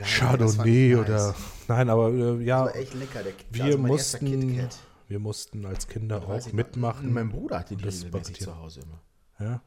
Chardonnay 0.02 0.92
ich 0.92 0.96
oder. 0.98 1.26
nice. 1.28 1.34
Nein, 1.68 1.88
aber 1.90 2.10
äh, 2.12 2.42
ja, 2.42 2.64
Das 2.64 2.74
war 2.74 2.80
echt 2.80 2.94
lecker. 2.94 3.22
Der, 3.22 3.32
wir 3.50 3.64
also 3.64 3.78
mussten, 3.78 4.68
wir 5.08 5.18
mussten 5.18 5.66
als 5.66 5.86
Kinder 5.88 6.26
Weiß 6.26 6.48
auch 6.48 6.52
mitmachen. 6.52 7.12
Mein 7.12 7.28
Bruder 7.28 7.58
hatte 7.60 7.76
die 7.76 7.84
regelmäßig 7.84 8.40
zu 8.40 8.56
Hause 8.56 8.80
immer. 8.80 9.00
Ja. 9.48 9.60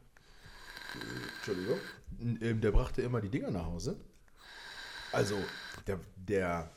Entschuldigung. 1.36 1.78
Ähm, 2.42 2.60
Der 2.60 2.70
brachte 2.72 3.02
immer 3.02 3.20
die 3.20 3.28
Dinger 3.30 3.50
nach 3.50 3.66
Hause. 3.66 3.96
Also, 5.12 5.36
der, 5.86 5.98
der 6.16 6.70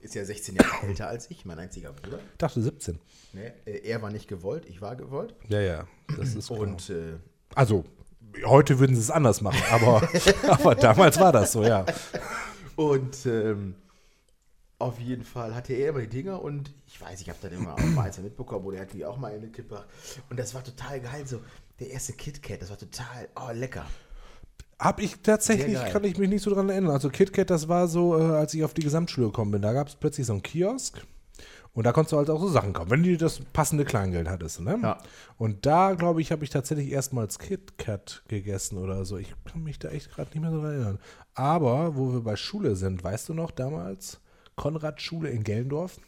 ist 0.00 0.14
ja 0.14 0.24
16 0.24 0.56
Jahre 0.56 0.86
älter 0.86 1.08
als 1.08 1.30
ich, 1.30 1.44
mein 1.44 1.58
einziger 1.58 1.92
Bruder. 1.92 2.18
Ich 2.32 2.38
dachte 2.38 2.62
17. 2.62 2.98
Ne? 3.32 3.52
äh, 3.66 3.78
Er 3.88 4.02
war 4.02 4.10
nicht 4.10 4.28
gewollt, 4.28 4.66
ich 4.68 4.80
war 4.80 4.96
gewollt. 4.96 5.34
Ja, 5.48 5.60
ja. 5.60 5.86
Das 6.16 6.34
ist 6.34 6.46
klar. 6.48 6.60
Und 6.60 6.90
äh, 6.90 7.14
Also, 7.54 7.84
heute 8.44 8.78
würden 8.78 8.94
sie 8.94 9.02
es 9.02 9.10
anders 9.10 9.40
machen, 9.40 9.62
aber, 9.70 10.08
aber 10.48 10.74
damals 10.74 11.18
war 11.18 11.32
das 11.32 11.52
so, 11.52 11.62
ja. 11.62 11.84
Und 12.76 13.26
ähm, 13.26 13.74
auf 14.78 14.98
jeden 15.00 15.24
Fall 15.24 15.54
hatte 15.54 15.72
er 15.72 15.88
immer 15.90 16.00
die 16.00 16.08
Dinger 16.08 16.42
und 16.42 16.74
ich 16.86 17.00
weiß, 17.00 17.20
ich 17.22 17.28
habe 17.30 17.38
dann 17.40 17.52
immer 17.52 17.74
auch 17.74 17.78
mal 17.78 18.02
eins 18.06 18.18
mitbekommen 18.18 18.66
oder 18.66 18.76
er 18.76 18.82
hat 18.82 18.94
mir 18.94 19.08
auch 19.08 19.16
mal 19.16 19.32
eine 19.32 19.40
mitgebracht. 19.40 19.86
Und 20.28 20.38
das 20.38 20.54
war 20.54 20.62
total 20.62 21.00
geil, 21.00 21.26
so 21.26 21.40
der 21.80 21.90
erste 21.90 22.12
KitKat, 22.12 22.60
das 22.62 22.70
war 22.70 22.78
total, 22.78 23.28
oh, 23.36 23.50
lecker. 23.52 23.86
Hab 24.78 25.00
ich 25.00 25.20
tatsächlich, 25.22 25.78
kann 25.86 26.04
ich 26.04 26.18
mich 26.18 26.28
nicht 26.28 26.42
so 26.42 26.50
dran 26.52 26.68
erinnern. 26.68 26.90
Also 26.92 27.08
KitKat, 27.08 27.48
das 27.50 27.68
war 27.68 27.88
so, 27.88 28.18
äh, 28.18 28.22
als 28.36 28.52
ich 28.54 28.62
auf 28.62 28.74
die 28.74 28.82
Gesamtschule 28.82 29.28
gekommen 29.28 29.50
bin. 29.52 29.62
Da 29.62 29.72
gab 29.72 29.88
es 29.88 29.96
plötzlich 29.96 30.26
so 30.26 30.34
einen 30.34 30.42
Kiosk. 30.42 31.00
Und 31.72 31.84
da 31.84 31.92
konntest 31.92 32.12
du 32.12 32.16
halt 32.16 32.30
auch 32.30 32.40
so 32.40 32.48
Sachen 32.48 32.72
kaufen, 32.72 32.90
wenn 32.90 33.02
du 33.02 33.16
das 33.18 33.38
passende 33.52 33.84
Kleingeld 33.84 34.28
hattest. 34.28 34.60
Ne? 34.60 34.78
Ja. 34.82 34.98
Und 35.36 35.66
da, 35.66 35.92
glaube 35.92 36.22
ich, 36.22 36.32
habe 36.32 36.42
ich 36.42 36.48
tatsächlich 36.50 36.90
erstmals 36.90 37.38
KitKat 37.38 38.22
gegessen 38.28 38.78
oder 38.78 39.04
so. 39.04 39.18
Ich 39.18 39.34
kann 39.44 39.62
mich 39.62 39.78
da 39.78 39.88
echt 39.90 40.10
gerade 40.10 40.30
nicht 40.30 40.40
mehr 40.40 40.50
so 40.50 40.60
dran 40.62 40.72
erinnern. 40.72 40.98
Aber, 41.34 41.96
wo 41.96 42.12
wir 42.14 42.20
bei 42.22 42.36
Schule 42.36 42.76
sind, 42.76 43.04
weißt 43.04 43.28
du 43.28 43.34
noch 43.34 43.50
damals, 43.50 44.20
Konradschule 44.56 45.28
in 45.28 45.44
Gellendorf. 45.44 45.98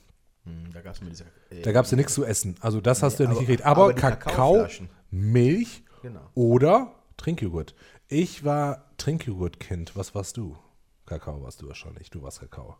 Hm, 0.45 0.73
da 0.73 0.81
gab 0.81 0.95
es. 0.95 1.21
Äh, 1.51 1.61
Da 1.62 1.73
gab 1.73 1.85
es 1.85 1.91
ja 1.91 1.99
nichts 1.99 2.14
zu 2.14 2.25
essen. 2.25 2.55
Also 2.61 2.81
das 2.81 3.03
hast 3.03 3.19
du 3.19 3.25
ja 3.25 3.29
nicht 3.29 3.37
aber- 3.39 3.47
gekriegt. 3.47 3.66
Aber, 3.66 3.83
aber 3.85 3.93
Kakao. 3.95 4.66
Milch 5.11 5.83
Genau. 6.01 6.21
oder 6.35 6.93
Trinkjoghurt. 7.19 7.75
Ich 8.09 8.45
war 8.45 8.85
Trinkjoghurt-Kind. 8.97 9.95
Was 9.97 10.15
warst 10.15 10.37
du? 10.37 10.57
Kakao 11.07 11.43
warst 11.43 11.63
du 11.63 11.69
wahrscheinlich. 11.69 12.11
Du 12.11 12.23
warst 12.23 12.41
Kakao. 12.41 12.77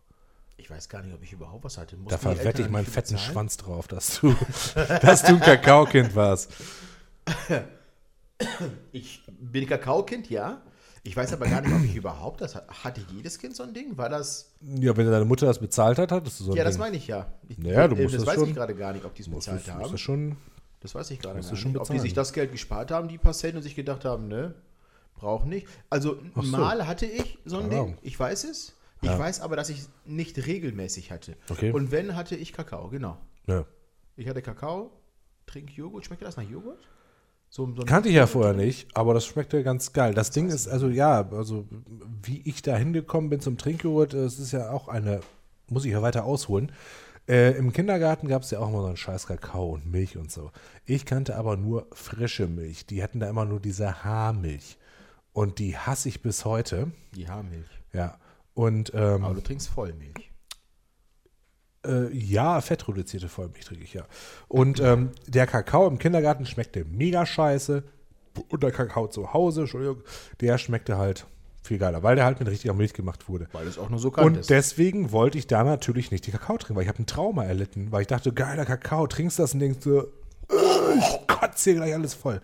Ich 0.57 0.70
weiß 0.70 0.89
gar 0.89 1.03
nicht, 1.03 1.14
ob 1.14 1.22
ich 1.22 1.33
überhaupt 1.33 1.64
was 1.64 1.79
hatte. 1.79 1.97
Da 1.97 2.03
Mussten 2.03 2.18
verwette 2.18 2.62
ich 2.62 2.68
meinen 2.68 2.87
fetten 2.87 3.12
bezahlen? 3.14 3.33
Schwanz 3.33 3.57
drauf, 3.59 3.87
dass 3.89 4.20
du, 4.20 4.35
dass 5.03 5.22
du 5.22 5.35
ein 5.35 5.41
Kakaokind 5.41 6.14
warst. 6.16 6.51
Ich 8.93 9.22
bin 9.39 9.66
Kakaokind, 9.66 10.31
ja. 10.31 10.62
Ich 11.05 11.16
weiß 11.16 11.33
aber 11.33 11.47
gar 11.47 11.61
nicht, 11.61 11.72
ob 11.72 11.85
ich 11.85 11.95
überhaupt 11.97 12.41
das 12.41 12.55
hatte. 12.55 12.66
Hatte 12.85 13.03
jedes 13.14 13.39
Kind 13.39 13.55
so 13.55 13.62
ein 13.62 13.72
Ding? 13.72 13.97
War 13.97 14.09
das. 14.09 14.53
Ja, 14.62 14.97
wenn 14.97 15.09
deine 15.11 15.24
Mutter 15.24 15.47
das 15.47 15.59
bezahlt 15.61 15.99
hat, 15.99 16.11
hattest 16.11 16.41
du 16.41 16.45
so 16.45 16.51
ein 16.53 16.57
ja, 16.57 16.64
das 16.64 16.74
Ding. 16.74 16.81
meine 16.81 16.97
ich 16.97 17.07
ja. 17.07 17.33
Ich, 17.49 17.59
Naja, 17.59 17.87
du 17.87 17.95
äh, 17.97 18.03
musst 18.03 18.14
das 18.14 18.22
das 18.22 18.29
weiß 18.33 18.41
schon- 18.41 18.49
ich 18.49 18.55
gerade 18.55 18.74
gar 18.74 18.93
nicht, 18.93 19.05
ob 19.05 19.14
die 19.14 19.22
es 19.22 19.29
Musst 19.29 19.47
bezahlt 19.47 19.66
musst 19.66 19.85
haben. 19.85 19.91
du 19.93 19.99
schon 19.99 20.37
Das 20.81 20.95
weiß 20.95 21.11
ich 21.12 21.20
gerade 21.20 21.37
musst 21.37 21.51
gar 21.51 21.55
nicht. 21.57 21.66
Ob 21.66 21.72
die 21.72 21.79
bezahlen. 21.79 22.01
sich 22.01 22.14
das 22.14 22.33
Geld 22.33 22.51
gespart 22.51 22.91
haben, 22.91 23.07
die 23.09 23.18
paar 23.18 23.33
Cent, 23.35 23.55
und 23.55 23.62
sich 23.62 23.76
gedacht 23.76 24.05
haben, 24.05 24.26
ne, 24.29 24.55
braucht 25.18 25.46
nicht. 25.46 25.66
Also 25.90 26.16
so. 26.34 26.42
mal 26.42 26.86
hatte 26.86 27.06
ich 27.06 27.38
so 27.44 27.58
ein 27.58 27.70
Ding. 27.70 27.98
Ich 28.02 28.18
weiß 28.18 28.44
es. 28.44 28.74
Ich 29.00 29.08
Ja. 29.08 29.18
weiß 29.18 29.40
aber, 29.40 29.56
dass 29.56 29.68
ich 29.68 29.80
es 29.80 29.90
nicht 30.04 30.46
regelmäßig 30.46 31.10
hatte. 31.10 31.36
Okay. 31.48 31.70
Und 31.72 31.90
wenn, 31.92 32.16
hatte 32.16 32.34
ich 32.36 32.52
Kakao, 32.52 32.88
genau. 32.88 33.16
Ja. 33.46 33.64
Ich 34.16 34.28
hatte 34.28 34.42
Kakao, 34.42 34.90
trink 35.46 35.70
Joghurt. 35.76 36.04
Schmeckt 36.06 36.22
das 36.22 36.36
nach 36.36 36.48
Joghurt? 36.48 36.88
So, 37.50 37.72
so 37.74 37.82
Kannte 37.84 38.08
ich 38.10 38.14
ja 38.16 38.26
vorher 38.26 38.52
nicht, 38.52 38.88
aber 38.94 39.14
das 39.14 39.24
schmeckte 39.24 39.62
ganz 39.62 39.92
geil. 39.92 40.12
Das 40.12 40.30
Ding 40.30 40.48
ist, 40.48 40.68
also 40.68 40.88
ja, 40.88 41.28
also 41.30 41.66
wie 42.22 42.42
ich 42.44 42.60
da 42.60 42.76
hingekommen 42.76 43.30
bin 43.30 43.40
zum 43.40 43.56
Trinkjoghurt, 43.56 44.12
es 44.12 44.38
ist 44.38 44.52
ja 44.52 44.70
auch 44.70 44.88
eine, 44.88 45.20
muss 45.68 45.84
ich 45.86 45.92
ja 45.92 46.02
weiter 46.02 46.24
ausholen. 46.24 46.72
Äh, 47.26 47.56
Im 47.56 47.72
Kindergarten 47.72 48.26
gab 48.28 48.42
es 48.42 48.50
ja 48.50 48.58
auch 48.58 48.68
immer 48.68 48.80
so 48.80 48.86
einen 48.88 48.96
scheiß 48.96 49.26
Kakao 49.26 49.74
und 49.74 49.86
Milch 49.86 50.16
und 50.16 50.30
so. 50.30 50.50
Ich 50.86 51.04
kannte 51.06 51.36
aber 51.36 51.56
nur 51.56 51.86
frische 51.92 52.48
Milch. 52.48 52.86
Die 52.86 53.02
hatten 53.02 53.20
da 53.20 53.28
immer 53.28 53.44
nur 53.44 53.60
diese 53.60 54.02
Haarmilch. 54.04 54.78
Und 55.33 55.59
die 55.59 55.76
hasse 55.76 56.09
ich 56.09 56.22
bis 56.22 56.45
heute. 56.45 56.91
Die 57.14 57.29
Haarmilch. 57.29 57.68
Ja. 57.93 58.18
Und 58.55 58.93
ähm, 58.95 59.24
Aber 59.24 59.35
du 59.35 59.41
trinkst 59.41 59.68
Vollmilch. 59.68 60.33
Äh, 61.87 62.12
ja, 62.12 62.61
fettreduzierte 62.61 63.29
Vollmilch 63.29 63.64
trinke 63.64 63.85
ich 63.85 63.95
ja. 63.95 64.05
Und 64.49 64.81
ähm, 64.81 65.11
der 65.26 65.47
Kakao 65.47 65.87
im 65.87 65.99
Kindergarten 65.99 66.45
schmeckte 66.45 66.85
mega 66.85 67.24
scheiße. 67.24 67.85
Und 68.49 68.62
der 68.62 68.72
Kakao 68.72 69.09
zu 69.09 69.33
Hause, 69.33 69.62
Entschuldigung, 69.62 70.03
der 70.41 70.59
schmeckte 70.59 70.97
halt 70.99 71.26
viel 71.62 71.79
geiler, 71.79 72.03
weil 72.03 72.16
der 72.16 72.24
halt 72.24 72.39
mit 72.41 72.49
richtiger 72.49 72.74
Milch 72.74 72.95
gemacht 72.95 73.29
wurde. 73.29 73.49
Weil 73.53 73.66
es 73.66 73.79
auch 73.79 73.91
nur 73.91 73.99
so 73.99 74.09
Und 74.09 74.14
kanntest. 74.14 74.51
deswegen 74.51 75.12
wollte 75.12 75.39
ich 75.39 75.47
da 75.47 75.62
natürlich 75.64 76.11
nicht 76.11 76.26
die 76.26 76.31
Kakao 76.31 76.57
trinken, 76.57 76.76
weil 76.76 76.83
ich 76.83 76.89
habe 76.89 77.03
ein 77.03 77.07
Trauma 77.07 77.45
erlitten, 77.45 77.93
weil 77.93 78.03
ich 78.03 78.07
dachte, 78.07 78.33
geiler 78.33 78.64
Kakao, 78.64 79.07
trinkst 79.07 79.39
das 79.39 79.55
und 79.55 79.61
denkst 79.61 79.79
so, 79.83 80.01
äh, 80.03 80.05
ich 80.99 81.26
kotze 81.26 81.70
hier 81.70 81.74
gleich 81.74 81.95
alles 81.95 82.14
voll. 82.14 82.41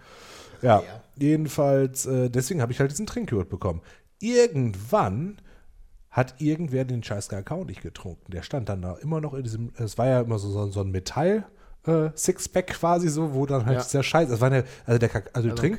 Ja, 0.64 0.80
Ja. 0.80 1.02
jedenfalls, 1.16 2.06
äh, 2.06 2.30
deswegen 2.30 2.60
habe 2.62 2.72
ich 2.72 2.80
halt 2.80 2.90
diesen 2.90 3.06
Trinkjoghurt 3.06 3.48
bekommen. 3.48 3.82
Irgendwann 4.20 5.36
hat 6.10 6.40
irgendwer 6.40 6.84
den 6.84 7.02
scheiß 7.02 7.28
Kakao 7.28 7.64
nicht 7.64 7.82
getrunken. 7.82 8.30
Der 8.32 8.42
stand 8.42 8.68
dann 8.68 8.82
da 8.82 8.94
immer 8.94 9.20
noch 9.20 9.34
in 9.34 9.42
diesem, 9.42 9.72
es 9.76 9.98
war 9.98 10.06
ja 10.06 10.20
immer 10.20 10.38
so, 10.38 10.50
so, 10.50 10.66
so 10.70 10.80
ein 10.80 10.90
Metall 10.90 11.44
äh, 11.86 12.10
Sixpack 12.16 12.66
quasi 12.68 13.08
so, 13.08 13.34
wo 13.34 13.46
dann 13.46 13.66
halt 13.66 13.78
Ja. 13.78 13.82
dieser 13.84 14.02
Scheiß, 14.02 14.30
es 14.30 14.40
war 14.40 14.50
eine, 14.50 14.64
also 14.86 14.98
der 14.98 15.10
also, 15.14 15.50
Also 15.50 15.50
Trink. 15.50 15.78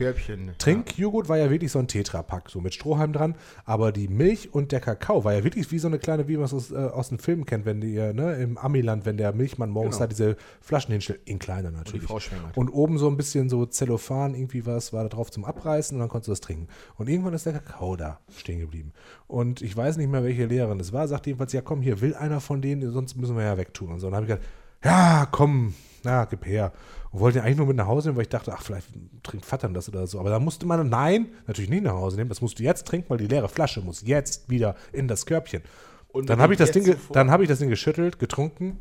Trinkjoghurt 0.59 1.29
war 1.29 1.37
ja 1.37 1.49
wirklich 1.49 1.71
so 1.71 1.79
ein 1.79 1.87
Tetrapack, 1.87 2.49
so 2.49 2.61
mit 2.61 2.73
Strohhalm 2.73 3.13
dran, 3.13 3.35
aber 3.65 3.91
die 3.91 4.07
Milch 4.07 4.53
und 4.53 4.71
der 4.71 4.79
Kakao 4.79 5.23
war 5.23 5.33
ja 5.33 5.43
wirklich 5.43 5.71
wie 5.71 5.79
so 5.79 5.87
eine 5.87 5.99
kleine, 5.99 6.27
wie 6.27 6.35
man 6.35 6.45
es 6.45 6.53
aus, 6.53 6.71
äh, 6.71 6.75
aus 6.75 7.09
den 7.09 7.17
Filmen 7.19 7.45
kennt, 7.45 7.65
wenn 7.65 7.81
die, 7.81 7.95
äh, 7.97 8.13
ne, 8.13 8.35
im 8.35 8.57
Amiland, 8.57 9.05
wenn 9.05 9.17
der 9.17 9.33
Milchmann 9.33 9.69
morgens 9.69 9.95
Genau. 9.95 10.05
da 10.05 10.07
diese 10.07 10.37
Flaschen 10.61 10.91
hinstellt, 10.91 11.21
in 11.25 11.39
kleiner 11.39 11.71
natürlich. 11.71 12.03
Frau 12.07 12.19
schwängert. 12.19 12.55
Und 12.55 12.69
oben 12.69 12.97
so 12.97 13.07
ein 13.07 13.17
bisschen 13.17 13.49
so 13.49 13.65
Zellophan, 13.65 14.35
irgendwie 14.35 14.65
was, 14.65 14.93
war 14.93 15.03
da 15.03 15.09
drauf 15.09 15.31
zum 15.31 15.43
Abreißen 15.45 15.95
und 15.95 15.99
dann 15.99 16.09
konntest 16.09 16.27
du 16.27 16.31
das 16.31 16.41
trinken. 16.41 16.67
Und 16.97 17.09
irgendwann 17.09 17.33
ist 17.33 17.45
der 17.45 17.53
Kakao 17.53 17.95
da 17.95 18.19
stehen 18.37 18.59
geblieben. 18.59 18.93
Und 19.27 19.61
ich 19.61 19.75
weiß 19.75 19.97
nicht 19.97 20.09
mehr, 20.09 20.23
welche 20.23 20.45
Lehrerin 20.45 20.79
es 20.79 20.93
war, 20.93 21.07
sagte 21.07 21.29
jedenfalls, 21.29 21.53
ja 21.53 21.61
komm, 21.61 21.81
hier 21.81 22.01
will 22.01 22.13
einer 22.15 22.39
von 22.41 22.61
denen, 22.61 22.91
sonst 22.91 23.15
müssen 23.15 23.35
wir 23.35 23.43
ja 23.43 23.57
wegtun. 23.57 23.91
Und 23.91 23.99
so. 23.99 24.07
Und 24.07 24.13
dann 24.13 24.23
habe 24.23 24.33
ich 24.33 24.39
gesagt, 24.39 24.53
ja, 24.83 25.27
komm, 25.31 25.73
na, 26.05 26.25
gib 26.25 26.45
her. 26.45 26.71
Und 27.11 27.19
wollte 27.19 27.39
ihn 27.39 27.43
eigentlich 27.43 27.57
nur 27.57 27.67
mit 27.67 27.77
nach 27.77 27.87
Hause 27.87 28.09
nehmen, 28.09 28.17
weil 28.17 28.23
ich 28.23 28.29
dachte, 28.29 28.53
ach, 28.53 28.61
vielleicht 28.61 28.87
trinkt 29.23 29.45
Vattern 29.45 29.73
das 29.73 29.89
oder 29.89 30.07
so. 30.07 30.19
Aber 30.19 30.29
da 30.29 30.39
musste 30.39 30.65
man, 30.65 30.87
nein, 30.89 31.27
natürlich 31.47 31.69
nicht 31.69 31.83
nach 31.83 31.93
Hause 31.93 32.17
nehmen. 32.17 32.29
Das 32.29 32.41
musst 32.41 32.59
du 32.59 32.63
jetzt 32.63 32.87
trinken, 32.87 33.09
weil 33.09 33.17
die 33.17 33.27
leere 33.27 33.49
Flasche 33.49 33.81
muss 33.81 34.01
jetzt 34.05 34.49
wieder 34.49 34.75
in 34.93 35.07
das 35.07 35.25
Körbchen. 35.25 35.61
Und 36.09 36.29
dann 36.29 36.39
habe 36.39 36.53
ich, 36.53 36.59
das 36.59 36.71
Ding 36.71 36.95
dann 37.11 37.29
habe 37.29 37.43
ich 37.43 37.49
das 37.49 37.59
Ding 37.59 37.69
geschüttelt, 37.69 38.19
getrunken, 38.19 38.79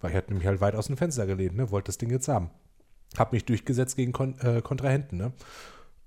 weil 0.00 0.10
ich 0.10 0.16
hatte 0.16 0.28
nämlich 0.28 0.46
halt 0.46 0.60
weit 0.60 0.76
aus 0.76 0.86
dem 0.86 0.96
Fenster 0.96 1.26
gelehnt, 1.26 1.56
ne, 1.56 1.70
wollte 1.70 1.86
das 1.86 1.98
Ding 1.98 2.10
jetzt 2.10 2.28
haben. 2.28 2.50
Hab 3.18 3.32
mich 3.32 3.44
durchgesetzt 3.44 3.96
gegen 3.96 4.12
Kon 4.12 4.38
äh, 4.38 4.62
Kontrahenten, 4.62 5.18
ne? 5.18 5.32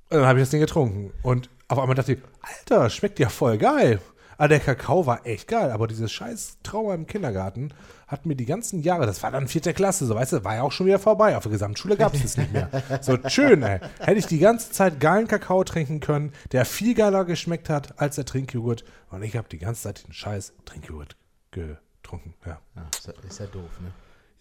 Und 0.10 0.20
dann 0.20 0.26
habe 0.26 0.40
ich 0.40 0.44
das 0.44 0.52
Ding 0.52 0.62
getrunken. 0.62 1.12
Und 1.22 1.50
auf 1.68 1.80
einmal 1.80 1.96
dachte 1.96 2.14
ich, 2.14 2.20
Alter, 2.42 2.90
schmeckt 2.90 3.20
ja 3.20 3.30
voll 3.30 3.58
geil. 3.58 4.00
Aber 4.38 4.48
der 4.48 4.60
Kakao 4.60 5.06
war 5.06 5.26
echt 5.26 5.48
geil, 5.48 5.72
aber 5.72 5.88
dieses 5.88 6.12
scheiß 6.12 6.58
Trauma 6.64 6.96
im 6.96 7.08
Kindergarten 7.08 7.74
hat 8.14 8.26
mir 8.26 8.36
die 8.36 8.46
ganzen 8.46 8.82
Jahre, 8.82 9.06
das 9.06 9.22
war 9.24 9.32
dann 9.32 9.48
vierte 9.48 9.74
Klasse, 9.74 10.06
so 10.06 10.16
weißt 10.16 10.32
du, 10.34 10.44
war 10.46 10.56
ja 10.56 10.62
auch 10.62 10.72
schon 10.72 10.86
wieder 10.86 11.00
vorbei. 11.00 11.36
Auf 11.36 11.44
der 11.44 11.52
Gesamtschule 11.52 11.98
gab 11.98 12.14
es 12.14 12.22
das 12.22 12.38
nicht 12.38 12.54
mehr. 12.54 12.70
So 13.02 13.18
schön, 13.28 13.62
ey. 13.64 13.80
Hätte 14.00 14.20
ich 14.20 14.28
die 14.28 14.40
ganze 14.40 14.72
Zeit 14.72 15.00
geilen 15.00 15.28
Kakao 15.28 15.64
trinken 15.64 16.00
können, 16.00 16.32
der 16.54 16.64
viel 16.66 16.94
geiler 16.94 17.26
geschmeckt 17.26 17.70
hat 17.70 18.00
als 18.00 18.16
der 18.16 18.26
Trinkjoghurt. 18.26 18.86
Und 19.10 19.24
ich 19.24 19.36
habe 19.36 19.50
die 19.50 19.58
ganze 19.58 19.82
Zeit 19.84 20.08
den 20.08 20.14
scheiß 20.14 20.54
Trinkjoghurt 20.66 21.16
getrunken. 21.52 22.34
Ja, 22.46 22.60
Ja, 22.76 22.88
ist 22.96 23.08
ja- 23.08 23.14
ist 23.28 23.40
ja 23.40 23.46
doof, 23.48 23.70
ne? 23.82 23.92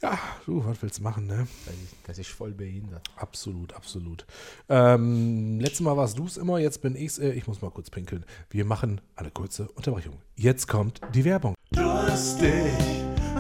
ja 0.03 0.19
du, 0.47 0.65
was 0.67 0.83
willst 0.83 0.99
du 0.99 1.03
machen, 1.03 1.27
ne? 1.27 1.47
Das 1.67 1.75
ist, 1.75 1.95
das 2.07 2.19
ist 2.19 2.31
voll 2.31 2.53
behindert. 2.53 3.09
Absolut, 3.17 3.73
absolut. 3.75 4.27
Ähm, 4.69 5.61
letztes 5.61 5.81
Mal 5.81 5.97
warst 5.97 6.19
du 6.19 6.27
es 6.27 6.37
immer, 6.37 6.59
jetzt 6.59 6.83
bin 6.83 6.95
ich's. 6.97 7.19
Äh, 7.19 7.31
ich 7.33 7.47
muss 7.47 7.63
mal 7.63 7.71
kurz 7.71 7.89
pinkeln. 7.91 8.25
Wir 8.51 8.65
machen 8.65 9.01
eine 9.17 9.31
kurze 9.31 9.69
Unterbrechung. 9.69 10.15
Jetzt 10.37 10.69
kommt 10.69 11.01
die 11.15 11.25
Werbung. 11.25 11.55
Durstig 11.71 12.73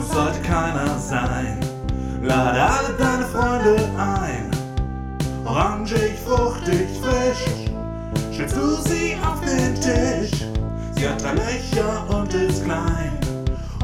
sollte 0.05 0.41
keiner 0.41 0.99
sein. 0.99 1.59
Lade 2.23 2.63
alle 2.63 2.95
deine 2.99 3.25
Freunde 3.25 3.77
ein. 3.99 4.51
Orangig, 5.45 6.19
fruchtig, 6.25 6.89
frisch. 7.03 7.45
Stellst 8.33 8.57
du 8.57 8.77
sie 8.89 9.17
auf 9.25 9.41
den 9.41 9.75
Tisch. 9.75 10.47
Sie 10.95 11.09
hat 11.09 11.23
drei 11.23 11.35
Löcher 11.35 12.07
und 12.11 12.33
ist 12.33 12.65
klein. 12.65 13.19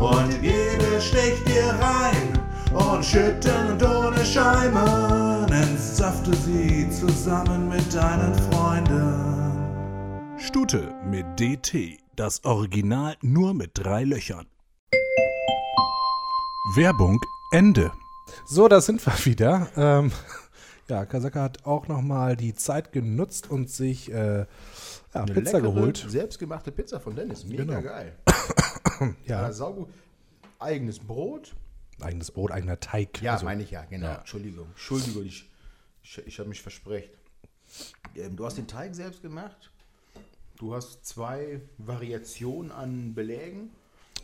Und 0.00 0.34
in 0.34 0.44
jede 0.44 1.00
sticht 1.00 1.46
dir 1.48 1.74
rein. 1.80 2.38
Und 2.72 3.04
schütten 3.04 3.72
und 3.72 3.82
ohne 3.82 4.24
Scheimen. 4.24 5.50
Entsafte 5.50 6.34
sie 6.34 6.88
zusammen 6.90 7.68
mit 7.68 7.92
deinen 7.94 8.34
Freunden. 8.50 9.38
Stute 10.36 10.94
mit 11.04 11.26
DT. 11.40 11.98
Das 12.14 12.44
Original 12.44 13.16
nur 13.22 13.54
mit 13.54 13.72
drei 13.74 14.04
Löchern. 14.04 14.46
Werbung 16.74 17.20
Ende. 17.50 17.92
So, 18.46 18.68
da 18.68 18.80
sind 18.80 19.04
wir 19.06 19.24
wieder. 19.24 19.68
Ähm, 19.76 20.12
ja, 20.88 21.06
Kasaka 21.06 21.42
hat 21.42 21.64
auch 21.66 21.88
nochmal 21.88 22.36
die 22.36 22.54
Zeit 22.54 22.92
genutzt 22.92 23.50
und 23.50 23.70
sich 23.70 24.10
äh, 24.12 24.40
ja, 24.40 24.46
Eine 25.12 25.32
Pizza 25.32 25.58
leckere, 25.58 25.72
geholt. 25.74 26.06
Selbstgemachte 26.08 26.70
Pizza 26.72 27.00
von 27.00 27.14
Dennis. 27.16 27.44
Mega 27.44 27.64
Genau. 27.64 27.82
geil. 27.82 28.16
Ja, 29.26 29.42
Ja, 29.42 29.52
saugut. 29.52 29.88
Eigenes 30.58 30.98
Brot. 30.98 31.54
eigenes 32.00 32.30
Brot, 32.32 32.50
eigener 32.50 32.80
Teig. 32.80 33.22
Ja, 33.22 33.34
Also, 33.34 33.44
meine 33.44 33.62
ich 33.62 33.70
ja, 33.70 33.84
genau. 33.84 34.06
ja. 34.08 34.14
Entschuldigung. 34.16 34.66
Entschuldigung, 34.70 35.24
ich, 35.24 35.48
ich, 36.02 36.18
ich 36.26 36.38
habe 36.40 36.48
mich 36.48 36.60
versprechen. 36.60 37.10
Ähm, 38.16 38.34
du 38.36 38.44
hast 38.44 38.56
den 38.58 38.66
Teig 38.66 38.94
selbst 38.94 39.22
gemacht. 39.22 39.70
Du 40.58 40.74
hast 40.74 41.06
zwei 41.06 41.60
Variationen 41.78 42.72
an 42.72 43.14
Belägen 43.14 43.70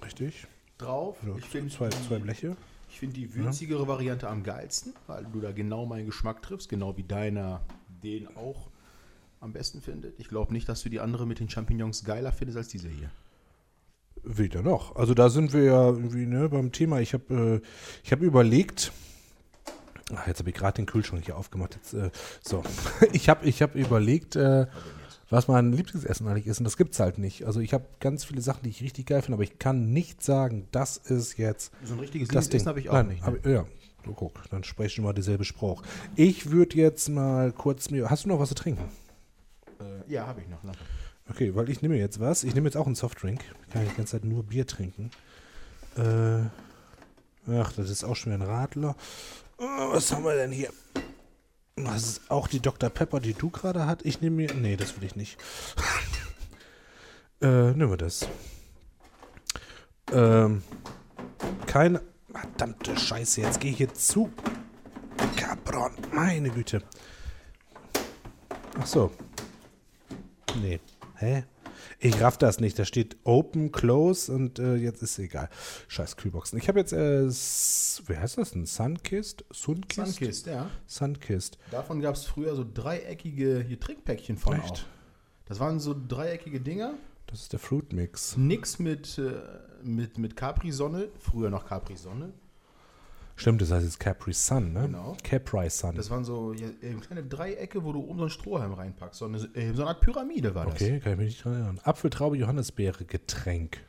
Richtig. 0.04 0.46
Drauf. 0.78 1.16
Ja, 1.26 1.34
ich 1.36 1.44
finde 1.44 1.72
zwei, 1.72 1.88
zwei 1.88 2.18
Bleche. 2.18 2.56
ich 2.88 2.98
find 2.98 3.16
die 3.16 3.34
würzigere 3.34 3.86
Variante 3.88 4.28
am 4.28 4.42
geilsten, 4.42 4.94
weil 5.06 5.26
du 5.32 5.40
da 5.40 5.52
genau 5.52 5.86
meinen 5.86 6.06
Geschmack 6.06 6.42
triffst, 6.42 6.68
genau 6.68 6.96
wie 6.96 7.02
deiner 7.02 7.60
den 8.02 8.28
auch 8.36 8.68
am 9.40 9.52
besten 9.52 9.80
findet. 9.80 10.18
Ich 10.18 10.28
glaube 10.28 10.52
nicht, 10.52 10.68
dass 10.68 10.82
du 10.82 10.88
die 10.88 11.00
andere 11.00 11.26
mit 11.26 11.38
den 11.38 11.48
Champignons 11.48 12.04
geiler 12.04 12.32
findest 12.32 12.56
als 12.56 12.68
diese 12.68 12.88
hier. 12.88 13.10
Weder 14.22 14.62
noch. 14.62 14.96
Also 14.96 15.12
da 15.12 15.28
sind 15.28 15.52
wir 15.52 15.64
ja 15.64 15.86
irgendwie 15.88 16.26
ne, 16.26 16.48
beim 16.48 16.72
Thema. 16.72 17.00
Ich 17.00 17.12
habe 17.12 17.60
äh, 17.62 17.68
ich 18.02 18.10
hab 18.10 18.22
überlegt, 18.22 18.90
ach, 20.14 20.26
jetzt 20.26 20.38
habe 20.38 20.48
ich 20.48 20.56
gerade 20.56 20.76
den 20.76 20.86
Kühlschrank 20.86 21.26
hier 21.26 21.36
aufgemacht. 21.36 21.74
Jetzt, 21.74 21.92
äh, 21.92 22.10
so, 22.42 22.62
ich 23.12 23.28
habe 23.28 23.44
ich 23.46 23.60
hab 23.60 23.74
überlegt, 23.74 24.36
äh, 24.36 24.66
was 25.30 25.48
mein 25.48 25.72
Lieblingsessen 25.72 26.26
eigentlich 26.28 26.46
ist. 26.46 26.58
Und 26.58 26.64
das 26.64 26.76
gibt 26.76 26.92
es 26.94 27.00
halt 27.00 27.18
nicht. 27.18 27.44
Also 27.44 27.60
ich 27.60 27.72
habe 27.74 27.84
ganz 28.00 28.24
viele 28.24 28.40
Sachen, 28.40 28.62
die 28.64 28.70
ich 28.70 28.82
richtig 28.82 29.06
geil 29.06 29.22
finde, 29.22 29.34
aber 29.34 29.42
ich 29.44 29.58
kann 29.58 29.92
nicht 29.92 30.22
sagen, 30.22 30.68
das 30.72 30.96
ist 30.96 31.38
jetzt 31.38 31.72
So 31.84 31.94
ein 31.94 32.00
richtiges 32.00 32.28
das 32.28 32.48
Ding. 32.48 32.60
Lieblingsessen 32.60 32.68
habe 32.68 32.80
ich 32.80 32.88
auch 32.90 32.94
Nein, 32.94 33.08
nicht. 33.08 33.26
Ne? 33.26 33.38
ich- 33.42 33.46
ja, 33.50 33.66
so 34.04 34.12
guck, 34.12 34.42
dann 34.50 34.64
spreche 34.64 34.88
ich 35.00 35.00
mal 35.04 35.12
derselbe 35.14 35.44
Spruch. 35.44 35.82
Ich 36.14 36.50
würde 36.50 36.76
jetzt 36.76 37.08
mal 37.08 37.52
kurz 37.52 37.90
mir. 37.90 38.10
Hast 38.10 38.24
du 38.24 38.28
noch 38.28 38.38
was 38.38 38.50
zu 38.50 38.54
trinken? 38.54 38.84
Äh, 39.80 40.12
ja, 40.12 40.26
habe 40.26 40.40
ich 40.42 40.48
noch. 40.48 40.62
Nachher. 40.62 40.78
Okay, 41.30 41.54
weil 41.54 41.70
ich 41.70 41.80
nehme 41.80 41.96
jetzt 41.96 42.20
was. 42.20 42.44
Ich 42.44 42.54
nehme 42.54 42.68
jetzt 42.68 42.76
auch 42.76 42.86
einen 42.86 42.94
Softdrink. 42.94 43.40
Ich 43.66 43.72
kann 43.72 43.82
die 43.82 43.94
ganze 43.96 44.12
Zeit 44.12 44.24
nur 44.26 44.42
Bier 44.44 44.66
trinken. 44.66 45.10
Äh, 45.96 46.40
ach, 47.50 47.72
das 47.72 47.88
ist 47.88 48.04
auch 48.04 48.14
schon 48.14 48.32
wieder 48.34 48.44
ein 48.44 48.48
Radler. 48.50 48.94
Oh, 49.56 49.92
was 49.92 50.12
haben 50.12 50.24
wir 50.24 50.34
denn 50.34 50.50
hier? 50.52 50.68
Das 51.76 52.02
ist 52.04 52.30
auch 52.30 52.46
die 52.46 52.60
Dr. 52.60 52.88
Pepper, 52.88 53.20
die 53.20 53.34
du 53.34 53.50
gerade 53.50 53.86
hast. 53.86 54.04
Ich 54.04 54.20
nehme 54.20 54.36
mir. 54.36 54.54
Nee, 54.54 54.76
das 54.76 54.96
will 54.96 55.04
ich 55.04 55.16
nicht. 55.16 55.38
äh, 57.40 57.72
nehmen 57.72 57.90
wir 57.90 57.96
das. 57.96 58.28
Ähm, 60.12 60.62
keine. 61.66 62.02
Verdammte 62.30 62.96
Scheiße, 62.96 63.42
jetzt 63.42 63.60
gehe 63.60 63.70
ich 63.70 63.76
hier 63.76 63.94
zu. 63.94 64.30
Cabron, 65.36 65.92
meine 66.12 66.50
Güte. 66.50 66.82
Ach 68.80 68.86
so. 68.86 69.12
Nee. 70.60 70.80
Hä? 71.16 71.44
Ich 72.04 72.20
raff 72.20 72.36
das 72.36 72.60
nicht. 72.60 72.78
Da 72.78 72.84
steht 72.84 73.16
Open, 73.24 73.72
Close 73.72 74.30
und 74.30 74.58
äh, 74.58 74.74
jetzt 74.74 75.02
ist 75.02 75.18
egal. 75.18 75.48
Scheiß 75.88 76.18
Kühlboxen. 76.18 76.58
Ich 76.58 76.68
habe 76.68 76.78
jetzt, 76.78 76.92
äh, 76.92 77.26
wie 77.26 78.18
heißt 78.18 78.36
das 78.36 78.50
denn? 78.50 78.66
Sunkist? 78.66 79.46
Sunkist? 79.50 80.18
Sunkist, 80.18 80.46
ja. 80.46 80.68
Sunkist. 80.86 81.56
Davon 81.70 82.02
gab 82.02 82.14
es 82.14 82.24
früher 82.24 82.54
so 82.56 82.64
dreieckige 82.70 83.64
hier 83.66 83.80
Trinkpäckchen 83.80 84.36
von 84.36 84.58
Echt? 84.58 84.70
auch. 84.70 84.80
Das 85.46 85.60
waren 85.60 85.80
so 85.80 85.94
dreieckige 85.96 86.60
Dinger. 86.60 86.92
Das 87.26 87.40
ist 87.40 87.54
der 87.54 87.58
Fruit 87.58 87.90
Mix. 87.94 88.36
Nix 88.36 88.78
mit, 88.78 89.16
äh, 89.16 89.40
mit, 89.82 90.18
mit 90.18 90.36
Capri-Sonne. 90.36 91.08
Früher 91.18 91.48
noch 91.48 91.64
Capri-Sonne. 91.64 92.34
Stimmt, 93.36 93.60
das 93.62 93.72
heißt 93.72 93.84
jetzt 93.84 93.98
Capri 93.98 94.32
Sun, 94.32 94.72
ne? 94.72 94.82
Genau. 94.82 95.16
Capri 95.24 95.68
Sun. 95.68 95.96
Das 95.96 96.08
waren 96.10 96.24
so 96.24 96.52
ja, 96.52 96.68
kleine 97.00 97.24
Dreiecke, 97.24 97.82
wo 97.82 97.92
du 97.92 98.00
oben 98.00 98.18
so 98.18 98.24
einen 98.24 98.30
Strohhalm 98.30 98.72
reinpackst. 98.72 99.18
So 99.18 99.24
eine, 99.24 99.38
so 99.38 99.48
eine 99.54 99.86
Art 99.86 100.00
Pyramide 100.00 100.54
war 100.54 100.66
das. 100.66 100.74
Okay, 100.74 101.00
kann 101.00 101.12
ich 101.12 101.18
mich 101.18 101.26
nicht 101.28 101.44
dran 101.44 101.54
erinnern. 101.54 101.80
Apfeltraube, 101.82 102.36
Johannisbeere, 102.36 103.04
Getränk. 103.04 103.80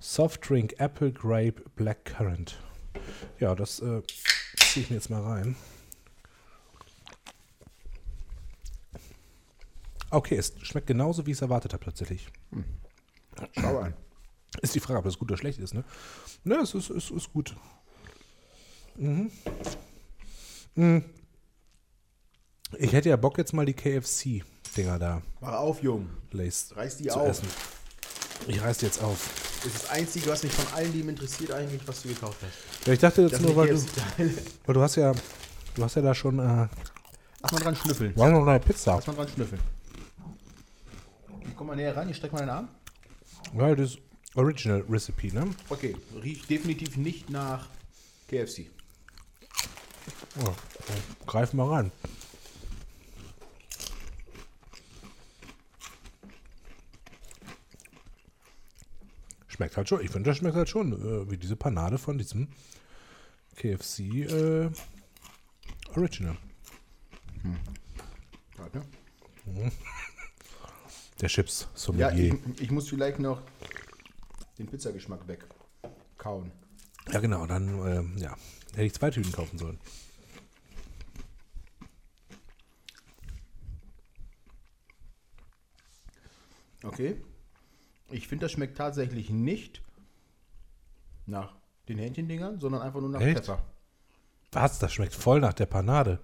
Softdrink, 0.00 0.74
Apple, 0.78 1.12
Grape, 1.12 1.62
Blackcurrant. 1.76 2.58
Ja, 3.40 3.54
das 3.54 3.80
äh, 3.80 4.02
ziehe 4.56 4.84
ich 4.84 4.90
mir 4.90 4.96
jetzt 4.96 5.08
mal 5.08 5.22
rein. 5.22 5.56
Okay, 10.10 10.36
es 10.36 10.54
schmeckt 10.62 10.86
genauso, 10.86 11.26
wie 11.26 11.30
ich 11.30 11.38
es 11.38 11.42
erwartet 11.42 11.72
habe 11.72 11.84
tatsächlich. 11.84 12.28
Schau 13.58 13.78
an. 13.78 13.94
Ist 14.60 14.74
die 14.74 14.80
Frage, 14.80 14.98
ob 14.98 15.04
das 15.04 15.18
gut 15.18 15.30
oder 15.30 15.38
schlecht 15.38 15.58
ist, 15.58 15.74
ne? 15.74 15.84
Ne, 16.44 16.56
es 16.56 16.74
ist, 16.74 16.90
ist, 16.90 17.10
ist 17.10 17.32
gut. 17.32 17.56
Mhm. 18.96 19.30
Mhm. 20.74 21.04
Ich 22.78 22.92
hätte 22.92 23.08
ja 23.08 23.16
Bock, 23.16 23.38
jetzt 23.38 23.52
mal 23.52 23.64
die 23.66 23.74
KFC-Dinger 23.74 24.98
da, 24.98 25.22
Mach 25.40 25.52
auf, 25.54 25.82
Jung. 25.82 26.08
Lace, 26.32 26.72
Reiß 26.74 26.96
die 26.98 27.10
auf. 27.10 27.28
essen. 27.28 27.48
Ich 28.48 28.60
reiß 28.60 28.78
die 28.78 28.86
jetzt 28.86 29.00
auf. 29.02 29.30
Das 29.62 29.72
ist 29.74 29.84
das 29.84 29.90
Einzige, 29.90 30.26
was 30.30 30.42
mich 30.42 30.52
von 30.52 30.66
allen 30.74 30.92
Leben 30.92 31.08
interessiert 31.10 31.52
eigentlich, 31.52 31.80
was 31.86 32.02
du 32.02 32.08
gekauft 32.08 32.38
hast. 32.42 32.86
Ja, 32.86 32.92
ich 32.92 32.98
dachte 32.98 33.22
jetzt 33.22 33.32
Das 33.34 33.40
nur, 33.40 33.54
weil 33.56 33.68
du, 33.68 33.80
weil 34.66 34.74
du 34.74 34.80
hast 34.82 34.96
ja, 34.96 35.12
du 35.74 35.84
hast 35.84 35.94
ja 35.96 36.02
da 36.02 36.14
schon, 36.14 36.38
äh, 36.40 36.66
Lass 37.40 37.52
mal 37.52 37.60
dran 37.60 37.76
schnüffeln. 37.76 38.16
war 38.16 38.30
noch 38.30 38.46
eine 38.46 38.58
Pizza. 38.60 38.96
Lass 38.96 39.06
mal 39.06 39.14
dran 39.14 39.28
schnüffeln. 39.28 39.60
Ich 41.48 41.56
komm 41.56 41.68
mal 41.68 41.76
näher 41.76 41.96
ran, 41.96 42.08
ich 42.10 42.16
strecke 42.16 42.34
mal 42.34 42.40
deinen 42.40 42.50
Arm. 42.50 42.68
Ja, 43.56 43.74
das 43.74 43.92
ist 43.92 43.98
Original 44.34 44.84
Recipe, 44.90 45.32
ne? 45.32 45.46
Okay, 45.68 45.96
riecht 46.20 46.50
definitiv 46.50 46.96
nicht 46.96 47.30
nach 47.30 47.68
KFC. 48.28 48.66
Oh, 50.40 50.46
oh, 50.48 51.26
greif 51.26 51.52
mal 51.52 51.68
ran. 51.68 51.92
Schmeckt 59.46 59.76
halt 59.76 59.88
schon. 59.88 60.00
Ich 60.00 60.10
finde, 60.10 60.30
das 60.30 60.38
schmeckt 60.38 60.56
halt 60.56 60.68
schon 60.68 60.92
äh, 60.92 61.30
wie 61.30 61.36
diese 61.36 61.54
Panade 61.56 61.98
von 61.98 62.18
diesem 62.18 62.48
KFC 63.56 64.00
äh, 64.00 64.70
Original. 65.94 66.36
Warte. 68.56 68.82
Der 71.20 71.28
Chips 71.28 71.62
Ja, 71.62 71.68
Sommelier. 71.78 72.34
ich, 72.56 72.62
ich 72.62 72.70
muss 72.70 72.88
vielleicht 72.88 73.18
noch 73.20 73.42
den 74.58 74.66
Pizzageschmack 74.66 75.20
wegkauen. 75.28 76.50
Ja, 77.12 77.20
genau. 77.20 77.46
Dann 77.46 77.68
ähm, 77.86 78.16
ja, 78.18 78.34
hätte 78.72 78.84
ich 78.84 78.94
zwei 78.94 79.10
Tüten 79.10 79.30
kaufen 79.30 79.58
sollen. 79.58 79.78
Okay. 86.86 87.16
Ich 88.10 88.28
finde, 88.28 88.44
das 88.44 88.52
schmeckt 88.52 88.76
tatsächlich 88.76 89.30
nicht 89.30 89.82
nach 91.26 91.54
den 91.88 91.98
Hähnchendingern, 91.98 92.60
sondern 92.60 92.82
einfach 92.82 93.00
nur 93.00 93.10
nach 93.10 93.20
Echt? 93.20 93.38
Pfeffer. 93.38 93.62
Was? 94.52 94.78
Das 94.78 94.92
schmeckt 94.92 95.14
voll 95.14 95.40
nach 95.40 95.52
der 95.54 95.66
Panade. 95.66 96.20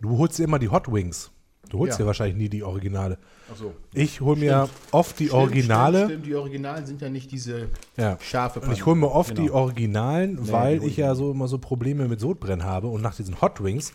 Du 0.00 0.18
holst 0.18 0.38
dir 0.38 0.44
immer 0.44 0.58
die 0.58 0.68
Hot 0.68 0.90
Wings. 0.92 1.30
Du 1.70 1.78
holst 1.80 1.98
Ja. 1.98 2.04
dir 2.04 2.06
wahrscheinlich 2.06 2.36
nie 2.36 2.48
die 2.48 2.62
Originale. 2.62 3.18
Achso. 3.50 3.74
Ich 3.92 4.20
hole 4.20 4.38
mir 4.38 4.68
oft 4.90 5.18
die 5.18 5.30
Originale. 5.30 5.98
Stimmt, 5.98 6.10
stimmt, 6.12 6.26
die 6.26 6.34
Originalen 6.34 6.86
sind 6.86 7.02
ja 7.02 7.10
nicht 7.10 7.30
diese 7.30 7.68
Ja. 7.96 8.18
scharfe 8.20 8.60
Und 8.60 8.72
ich 8.72 8.86
hole 8.86 8.96
mir 8.96 9.10
oft 9.10 9.36
die 9.36 9.46
Genau. 9.46 9.54
Originalen, 9.54 10.36
Nee, 10.42 10.52
weil 10.52 10.78
die 10.80 10.86
ich 10.86 10.96
ja 10.96 11.14
so 11.14 11.30
immer 11.32 11.46
so 11.46 11.58
Probleme 11.58 12.08
mit 12.08 12.20
Sodbrennen 12.20 12.64
habe. 12.64 12.86
Und 12.88 13.02
nach 13.02 13.14
diesen 13.14 13.40
Hot 13.42 13.62
Wings, 13.62 13.92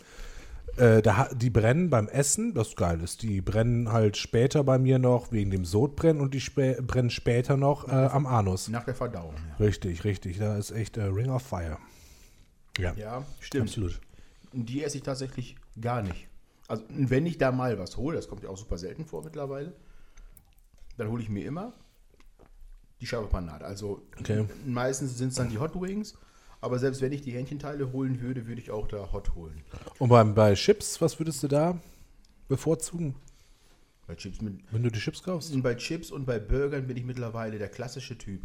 äh, 0.76 1.02
da, 1.02 1.28
die 1.34 1.50
brennen 1.50 1.90
beim 1.90 2.08
Essen, 2.08 2.54
das 2.54 2.74
geil 2.76 3.00
ist. 3.00 3.22
Die 3.22 3.40
brennen 3.40 3.92
halt 3.92 4.16
später 4.16 4.64
bei 4.64 4.78
mir 4.78 4.98
noch 4.98 5.32
wegen 5.32 5.50
dem 5.50 5.64
Sodbrennen 5.64 6.20
und 6.22 6.34
die 6.34 6.40
spä 6.40 6.80
brennen 6.82 7.10
später 7.10 7.56
noch 7.56 7.88
äh, 7.88 7.92
am 7.92 8.26
Anus. 8.26 8.68
Nach 8.68 8.84
der 8.84 8.94
Verdauung. 8.94 9.34
Ja, 9.58 9.64
Richtig, 9.64 10.04
richtig. 10.04 10.38
Da 10.38 10.56
ist 10.56 10.70
echt 10.70 10.96
äh, 10.96 11.02
Ring 11.04 11.30
of 11.30 11.42
Fire. 11.42 11.78
Ja, 12.78 12.92
ja 12.94 13.24
stimmt. 13.40 13.68
absolut. 13.68 14.00
Und 14.52 14.68
die 14.68 14.82
esse 14.82 14.96
ich 14.98 15.02
tatsächlich 15.02 15.56
gar 15.80 16.02
nicht. 16.02 16.28
Also, 16.66 16.82
wenn 16.88 17.26
ich 17.26 17.38
da 17.38 17.52
mal 17.52 17.78
was 17.78 17.96
hole, 17.96 18.16
das 18.16 18.28
kommt 18.28 18.42
ja 18.42 18.48
auch 18.48 18.56
super 18.56 18.78
selten 18.78 19.04
vor 19.04 19.22
mittlerweile, 19.22 19.74
dann 20.96 21.08
hole 21.08 21.22
ich 21.22 21.28
mir 21.28 21.44
immer 21.44 21.72
die 23.00 23.06
scharfe 23.06 23.28
Panade. 23.28 23.64
Also, 23.64 24.02
Okay. 24.18 24.46
meistens 24.64 25.18
sind 25.18 25.28
es 25.28 25.34
dann 25.34 25.50
die 25.50 25.58
Hot 25.58 25.78
Wings, 25.80 26.14
aber 26.64 26.78
selbst 26.78 27.02
wenn 27.02 27.12
ich 27.12 27.20
die 27.20 27.32
Hähnchenteile 27.32 27.92
holen 27.92 28.20
würde, 28.20 28.46
würde 28.46 28.60
ich 28.60 28.70
auch 28.70 28.88
da 28.88 29.12
Hot 29.12 29.34
holen. 29.34 29.62
Und 29.98 30.08
beim, 30.08 30.34
bei 30.34 30.54
Chips, 30.54 31.00
was 31.00 31.18
würdest 31.20 31.42
du 31.42 31.48
da 31.48 31.78
bevorzugen, 32.48 33.14
Bei 34.06 34.14
Chips, 34.14 34.40
mit, 34.40 34.60
wenn 34.72 34.82
du 34.82 34.90
die 34.90 34.98
Chips 34.98 35.22
kaufst? 35.22 35.62
bei 35.62 35.74
Chips 35.74 36.10
und 36.10 36.24
bei 36.24 36.38
Burgern 36.38 36.86
bin 36.86 36.96
ich 36.96 37.04
mittlerweile 37.04 37.58
der 37.58 37.68
klassische 37.68 38.16
Typ. 38.16 38.42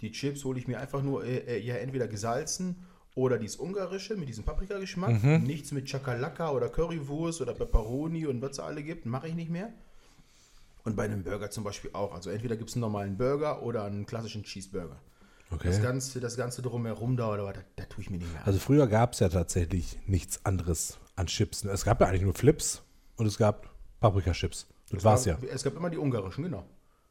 Die 0.00 0.12
Chips 0.12 0.44
hole 0.44 0.58
ich 0.58 0.66
mir 0.68 0.78
einfach 0.80 1.02
nur 1.02 1.24
äh, 1.24 1.38
äh, 1.38 1.58
ja 1.58 1.74
entweder 1.76 2.08
gesalzen 2.08 2.86
oder 3.14 3.38
dieses 3.38 3.56
ungarische 3.58 4.16
mit 4.16 4.28
diesem 4.28 4.44
Paprikageschmack. 4.44 5.22
Nichts 5.42 5.70
mit 5.72 5.88
Chakalaka 5.88 6.50
oder 6.52 6.68
Currywurst 6.68 7.40
oder 7.40 7.54
Pepperoni 7.54 8.26
und 8.26 8.40
was 8.42 8.52
es 8.52 8.58
alle 8.60 8.82
gibt, 8.82 9.06
mache 9.06 9.28
ich 9.28 9.34
nicht 9.34 9.50
mehr. 9.50 9.72
Und 10.84 10.96
bei 10.96 11.04
einem 11.04 11.22
Burger 11.22 11.50
zum 11.50 11.62
Beispiel 11.62 11.90
auch. 11.94 12.14
Also 12.14 12.30
entweder 12.30 12.56
gibt 12.56 12.70
es 12.70 12.76
einen 12.76 12.80
normalen 12.80 13.16
Burger 13.16 13.62
oder 13.62 13.84
einen 13.84 14.06
klassischen 14.06 14.42
Cheeseburger. 14.44 14.98
Okay. 15.52 15.68
Das, 15.68 15.82
Ganze, 15.82 16.20
das 16.20 16.36
Ganze 16.36 16.62
drumherum 16.62 17.16
da 17.16 17.32
oder 17.32 17.52
da, 17.52 17.60
da 17.76 17.84
tue 17.84 18.02
ich 18.02 18.10
mir 18.10 18.18
nicht 18.18 18.32
mehr 18.32 18.40
an. 18.40 18.46
Also 18.46 18.58
früher 18.58 18.86
gab 18.86 19.12
es 19.12 19.20
ja 19.20 19.28
tatsächlich 19.28 19.98
nichts 20.06 20.44
anderes 20.44 20.98
an 21.16 21.26
Chips. 21.26 21.64
Es 21.64 21.84
gab 21.84 22.00
ja 22.00 22.08
eigentlich 22.08 22.22
nur 22.22 22.34
Flips 22.34 22.82
und 23.16 23.26
es 23.26 23.36
gab 23.36 23.68
Paprika-Chips. 24.00 24.66
Das 24.90 24.98
Es 24.98 25.04
war's 25.04 25.24
ja. 25.24 25.38
Es 25.52 25.62
gab 25.62 25.76
immer 25.76 25.90
die 25.90 25.98
ungarischen, 25.98 26.44
genau. 26.44 26.64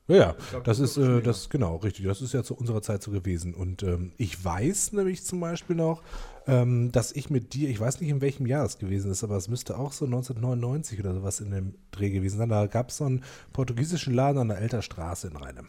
Ja, 0.08 0.16
ja, 0.18 0.36
glaub, 0.50 0.64
das 0.64 0.80
ist 0.80 0.98
äh, 0.98 1.22
das 1.22 1.50
genau 1.50 1.78
richtig. 1.78 2.06
Das 2.06 2.22
ist 2.22 2.34
ja 2.34 2.44
zu 2.44 2.56
unserer 2.56 2.82
Zeit 2.82 3.02
so 3.02 3.12
gewesen. 3.12 3.54
Und 3.54 3.84
ähm, 3.84 4.12
ich 4.18 4.44
weiß 4.44 4.94
nämlich 4.94 5.24
zum 5.24 5.40
Beispiel 5.40 5.76
noch, 5.76 6.02
ähm, 6.48 6.92
dass 6.92 7.12
ich 7.12 7.30
mit 7.30 7.54
dir, 7.54 7.70
ich 7.70 7.80
weiß 7.80 8.02
nicht 8.02 8.10
in 8.10 8.20
welchem 8.20 8.46
Jahr 8.46 8.66
es 8.66 8.78
gewesen 8.78 9.12
ist, 9.12 9.24
aber 9.24 9.38
es 9.38 9.48
müsste 9.48 9.78
auch 9.78 9.94
so 9.94 10.06
1999 10.06 11.00
oder 11.00 11.14
sowas 11.14 11.40
in 11.40 11.52
dem 11.52 11.76
Dreh 11.92 12.10
gewesen 12.10 12.40
sein. 12.40 12.50
Da 12.50 12.66
gab 12.66 12.90
es 12.90 12.98
so 12.98 13.06
einen 13.06 13.24
portugiesischen 13.54 14.14
Laden 14.14 14.40
an 14.40 14.48
der 14.50 14.58
Elterstraße 14.58 15.28
in 15.28 15.38
Rheinem. 15.38 15.68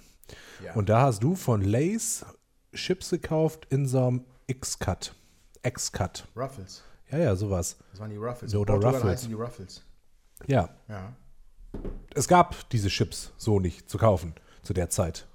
Ja. 0.65 0.75
Und 0.75 0.89
da 0.89 1.03
hast 1.03 1.23
du 1.23 1.37
von 1.37 1.63
Lays 1.63 2.25
Chips 2.75 3.11
gekauft 3.11 3.67
in 3.71 3.87
so 3.87 4.07
einem 4.07 4.25
X-Cut. 4.47 5.15
X-Cut. 5.63 6.27
Ruffles. 6.37 6.83
Ja, 7.11 7.19
ja, 7.19 7.37
sowas. 7.37 7.77
Das 7.91 8.01
waren 8.01 8.11
die 8.11 8.17
Ruffles. 8.17 8.55
Oder 8.55 8.75
In 8.75 8.81
Portugal 8.81 8.95
Ruffles. 9.03 9.13
heißen 9.13 9.29
die 9.29 9.35
Ruffles. 9.35 9.83
Ja, 10.47 10.69
Ja. 10.89 11.13
es 12.15 12.27
gab 12.27 12.69
diese 12.71 12.89
Chips 12.89 13.33
so 13.37 13.61
nicht 13.61 13.89
zu 13.89 13.99
kaufen 13.99 14.35
zu 14.63 14.73
der 14.73 14.89
Zeit. 14.91 15.27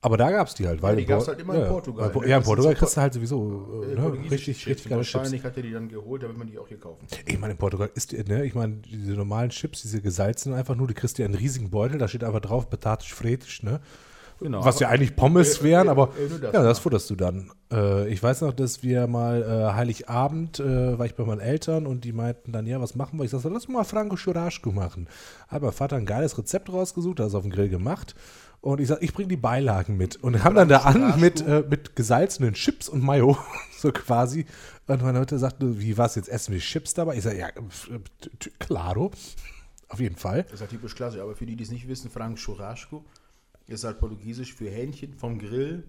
Aber 0.00 0.16
da 0.16 0.30
gab 0.30 0.46
es 0.46 0.54
die 0.54 0.66
halt. 0.68 0.80
Weil 0.80 0.94
die 0.96 1.02
in 1.02 1.08
gab's 1.08 1.24
Por- 1.24 1.32
halt 1.34 1.40
immer 1.42 1.54
in 1.54 1.60
ja, 1.62 1.68
Portugal, 1.68 2.04
weil 2.04 2.10
Po- 2.12 2.20
ne? 2.20 2.28
Ja, 2.28 2.36
in 2.38 2.44
Portugal 2.44 2.74
kriegst 2.76 2.96
du 2.96 3.00
halt 3.00 3.14
sowieso 3.14 3.82
Äh, 3.82 3.92
äh, 3.92 3.94
ne, 3.96 4.12
richtig, 4.30 4.58
Chips. 4.58 4.66
richtig 4.68 4.88
geile 4.90 5.02
Chips. 5.02 5.14
Wahrscheinlich 5.14 5.42
hat 5.44 5.56
er 5.56 5.62
die 5.64 5.72
dann 5.72 5.88
geholt, 5.88 6.22
damit 6.22 6.38
man 6.38 6.46
die 6.46 6.56
auch 6.58 6.68
hier 6.68 6.78
kaufen. 6.78 7.04
Ich 7.26 7.38
meine, 7.38 7.52
in 7.54 7.58
Portugal 7.58 7.90
ist, 7.94 8.12
die- 8.12 8.22
ne, 8.22 8.44
ich 8.44 8.54
meine, 8.54 8.76
diese 8.76 9.12
normalen 9.14 9.50
Chips, 9.50 9.82
diese 9.82 10.00
gesalzenen 10.00 10.56
einfach 10.56 10.76
nur, 10.76 10.86
die 10.86 10.94
kriegst 10.94 11.18
du 11.18 11.22
ja 11.22 11.28
in 11.28 11.34
riesigen 11.34 11.70
Beutel, 11.70 11.98
da 11.98 12.06
steht 12.06 12.22
einfach 12.22 12.40
drauf, 12.40 12.70
Batatisch 12.70 13.12
Fretisch, 13.12 13.62
ne? 13.64 13.80
Genau. 14.40 14.64
Was 14.64 14.78
ja 14.78 14.88
eigentlich 14.88 15.16
Pommes 15.16 15.60
äh, 15.60 15.64
wären, 15.64 15.88
äh, 15.88 15.90
aber 15.90 16.10
äh, 16.16 16.28
nur 16.28 16.38
das, 16.38 16.52
ja, 16.52 16.62
das 16.62 16.78
ja. 16.78 16.82
futterst 16.82 17.10
du 17.10 17.16
dann. 17.16 17.50
Äh, 17.72 18.08
ich 18.08 18.22
weiß 18.22 18.42
noch, 18.42 18.52
dass 18.52 18.82
wir 18.82 19.06
mal 19.06 19.42
äh, 19.42 19.74
Heiligabend, 19.74 20.60
äh, 20.60 20.98
war 20.98 21.06
ich 21.06 21.14
bei 21.16 21.24
meinen 21.24 21.40
Eltern 21.40 21.86
und 21.86 22.04
die 22.04 22.12
meinten 22.12 22.52
dann, 22.52 22.66
ja, 22.66 22.80
was 22.80 22.94
machen 22.94 23.18
wir? 23.18 23.24
Ich 23.24 23.32
sagte, 23.32 23.48
lass 23.48 23.66
mal 23.68 23.84
Franco 23.84 24.16
Churrasco 24.16 24.70
machen. 24.70 25.08
Hat 25.48 25.62
mein 25.62 25.72
Vater 25.72 25.96
ein 25.96 26.06
geiles 26.06 26.38
Rezept 26.38 26.72
rausgesucht, 26.72 27.18
hat 27.20 27.26
es 27.26 27.34
auf 27.34 27.42
dem 27.42 27.50
Grill 27.50 27.68
gemacht 27.68 28.14
Und 28.60 28.80
ich 28.80 28.88
sag, 28.88 29.02
ich 29.02 29.12
bringe 29.12 29.28
die 29.28 29.36
Beilagen 29.36 29.96
mit. 29.96 30.16
Und 30.16 30.44
haben 30.44 30.54
dann 30.54 30.68
da 30.68 30.78
an 30.78 31.18
mit, 31.20 31.44
mit 31.68 31.96
gesalzenen 31.96 32.54
Chips 32.54 32.88
und 32.88 33.02
Mayo, 33.02 33.36
so 33.76 33.90
quasi. 33.90 34.46
Und 34.86 35.02
meine 35.02 35.18
Mutter 35.18 35.38
sagte, 35.38 35.80
wie 35.80 35.98
was, 35.98 36.14
jetzt 36.14 36.28
essen 36.28 36.54
wir 36.54 36.60
Chips 36.60 36.94
dabei? 36.94 37.16
Ich 37.16 37.24
sage, 37.24 37.38
ja, 37.38 37.48
claro. 38.58 39.10
Auf 39.90 40.00
jeden 40.00 40.16
Fall. 40.16 40.42
Das 40.44 40.54
ist 40.54 40.60
halt 40.60 40.70
typisch 40.70 40.94
klassisch, 40.94 41.20
aber 41.20 41.34
für 41.34 41.46
die, 41.46 41.56
die 41.56 41.64
es 41.64 41.70
nicht 41.70 41.88
wissen, 41.88 42.10
Frank 42.10 42.36
Churrasco 42.36 43.04
ist 43.68 43.84
halt 43.84 43.98
portugiesisch 43.98 44.54
für 44.54 44.70
Hähnchen 44.70 45.14
vom 45.14 45.38
Grill 45.38 45.84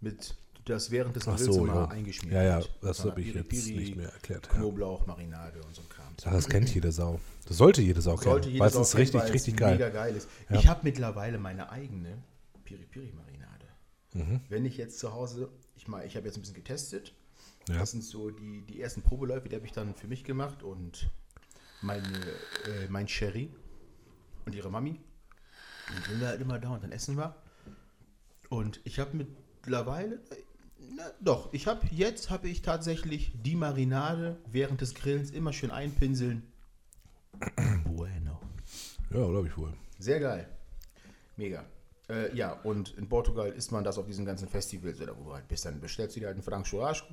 mit 0.00 0.34
das 0.64 0.90
während 0.90 1.16
des 1.16 1.24
Grills 1.24 1.44
so, 1.44 1.64
immer 1.64 1.74
ja. 1.74 1.88
eingeschmiert 1.88 2.34
Ja, 2.34 2.42
ja, 2.60 2.64
das 2.82 3.04
habe 3.04 3.20
ich 3.20 3.34
jetzt 3.34 3.52
nicht 3.52 3.96
mehr 3.96 4.10
erklärt. 4.10 4.46
Ja. 4.46 4.58
Knoblauch, 4.58 5.06
Marinade 5.06 5.60
und 5.62 5.74
so 5.74 5.82
ein 5.82 5.88
Kram. 5.88 6.14
Ach, 6.24 6.32
das 6.32 6.48
kennt 6.48 6.72
jede 6.74 6.92
Sau. 6.92 7.18
Das 7.46 7.56
sollte 7.56 7.82
jede 7.82 8.00
Sau 8.00 8.16
kennen. 8.16 8.32
Sollte 8.32 8.50
jeder 8.50 8.64
weil 8.64 8.70
es 8.70 8.76
ist 8.76 8.90
kennen, 8.92 9.00
richtig, 9.00 9.32
richtig 9.32 9.54
mega 9.54 9.76
geil. 9.76 9.90
geil 9.90 10.16
ist. 10.16 10.28
Ja. 10.48 10.56
Ich 10.56 10.68
habe 10.68 10.80
mittlerweile 10.82 11.38
meine 11.38 11.70
eigene 11.70 12.22
Piri 12.64 12.84
Piri 12.84 13.12
Marinade. 13.12 13.66
Mhm. 14.12 14.40
Wenn 14.48 14.64
ich 14.64 14.76
jetzt 14.76 14.98
zu 14.98 15.12
Hause, 15.12 15.48
ich 15.76 15.88
mal, 15.88 16.06
ich 16.06 16.16
habe 16.16 16.26
jetzt 16.26 16.36
ein 16.36 16.42
bisschen 16.42 16.54
getestet. 16.56 17.14
Ja. 17.68 17.78
Das 17.78 17.92
sind 17.92 18.04
so 18.04 18.30
die, 18.30 18.62
die 18.62 18.80
ersten 18.80 19.02
Probeläufe, 19.02 19.48
die 19.48 19.56
habe 19.56 19.66
ich 19.66 19.72
dann 19.72 19.94
für 19.94 20.08
mich 20.08 20.24
gemacht 20.24 20.62
und 20.62 21.10
meine, 21.82 22.06
äh, 22.66 22.88
mein 22.88 23.08
Sherry 23.08 23.50
und 24.46 24.54
ihre 24.54 24.70
Mami, 24.70 25.00
die 26.06 26.12
sind 26.12 26.22
halt 26.26 26.40
immer 26.40 26.58
da 26.58 26.70
und 26.70 26.82
dann 26.82 26.92
essen 26.92 27.16
wir. 27.16 27.34
Und 28.48 28.80
ich 28.84 28.98
habe 28.98 29.16
mittlerweile, 29.16 30.20
na, 30.96 31.04
doch, 31.20 31.52
ich 31.52 31.66
habe 31.66 31.86
jetzt 31.90 32.30
habe 32.30 32.48
ich 32.48 32.62
tatsächlich 32.62 33.32
die 33.42 33.54
Marinade 33.56 34.36
während 34.46 34.80
des 34.80 34.94
Grillens 34.94 35.30
immer 35.30 35.52
schön 35.52 35.70
einpinseln. 35.70 36.42
bueno. 37.84 38.40
Ja, 39.10 39.26
glaube 39.26 39.48
ich 39.48 39.56
wohl. 39.56 39.72
Sehr 39.98 40.20
geil. 40.20 40.48
Mega. 41.36 41.64
Äh, 42.08 42.34
ja, 42.36 42.52
und 42.64 42.94
in 42.98 43.08
Portugal 43.08 43.50
isst 43.50 43.70
man 43.72 43.84
das 43.84 43.98
auf 43.98 44.06
diesen 44.06 44.24
ganzen 44.24 44.48
Festivals 44.48 45.00
oder 45.00 45.16
wo 45.16 45.24
du 45.24 45.32
halt 45.34 45.46
bist. 45.48 45.64
Dann 45.64 45.80
bestellst 45.80 46.16
du 46.16 46.20
dir 46.20 46.26
halt 46.26 46.34
einen 46.34 46.42
Frank 46.42 46.66
Churrasco 46.66 47.06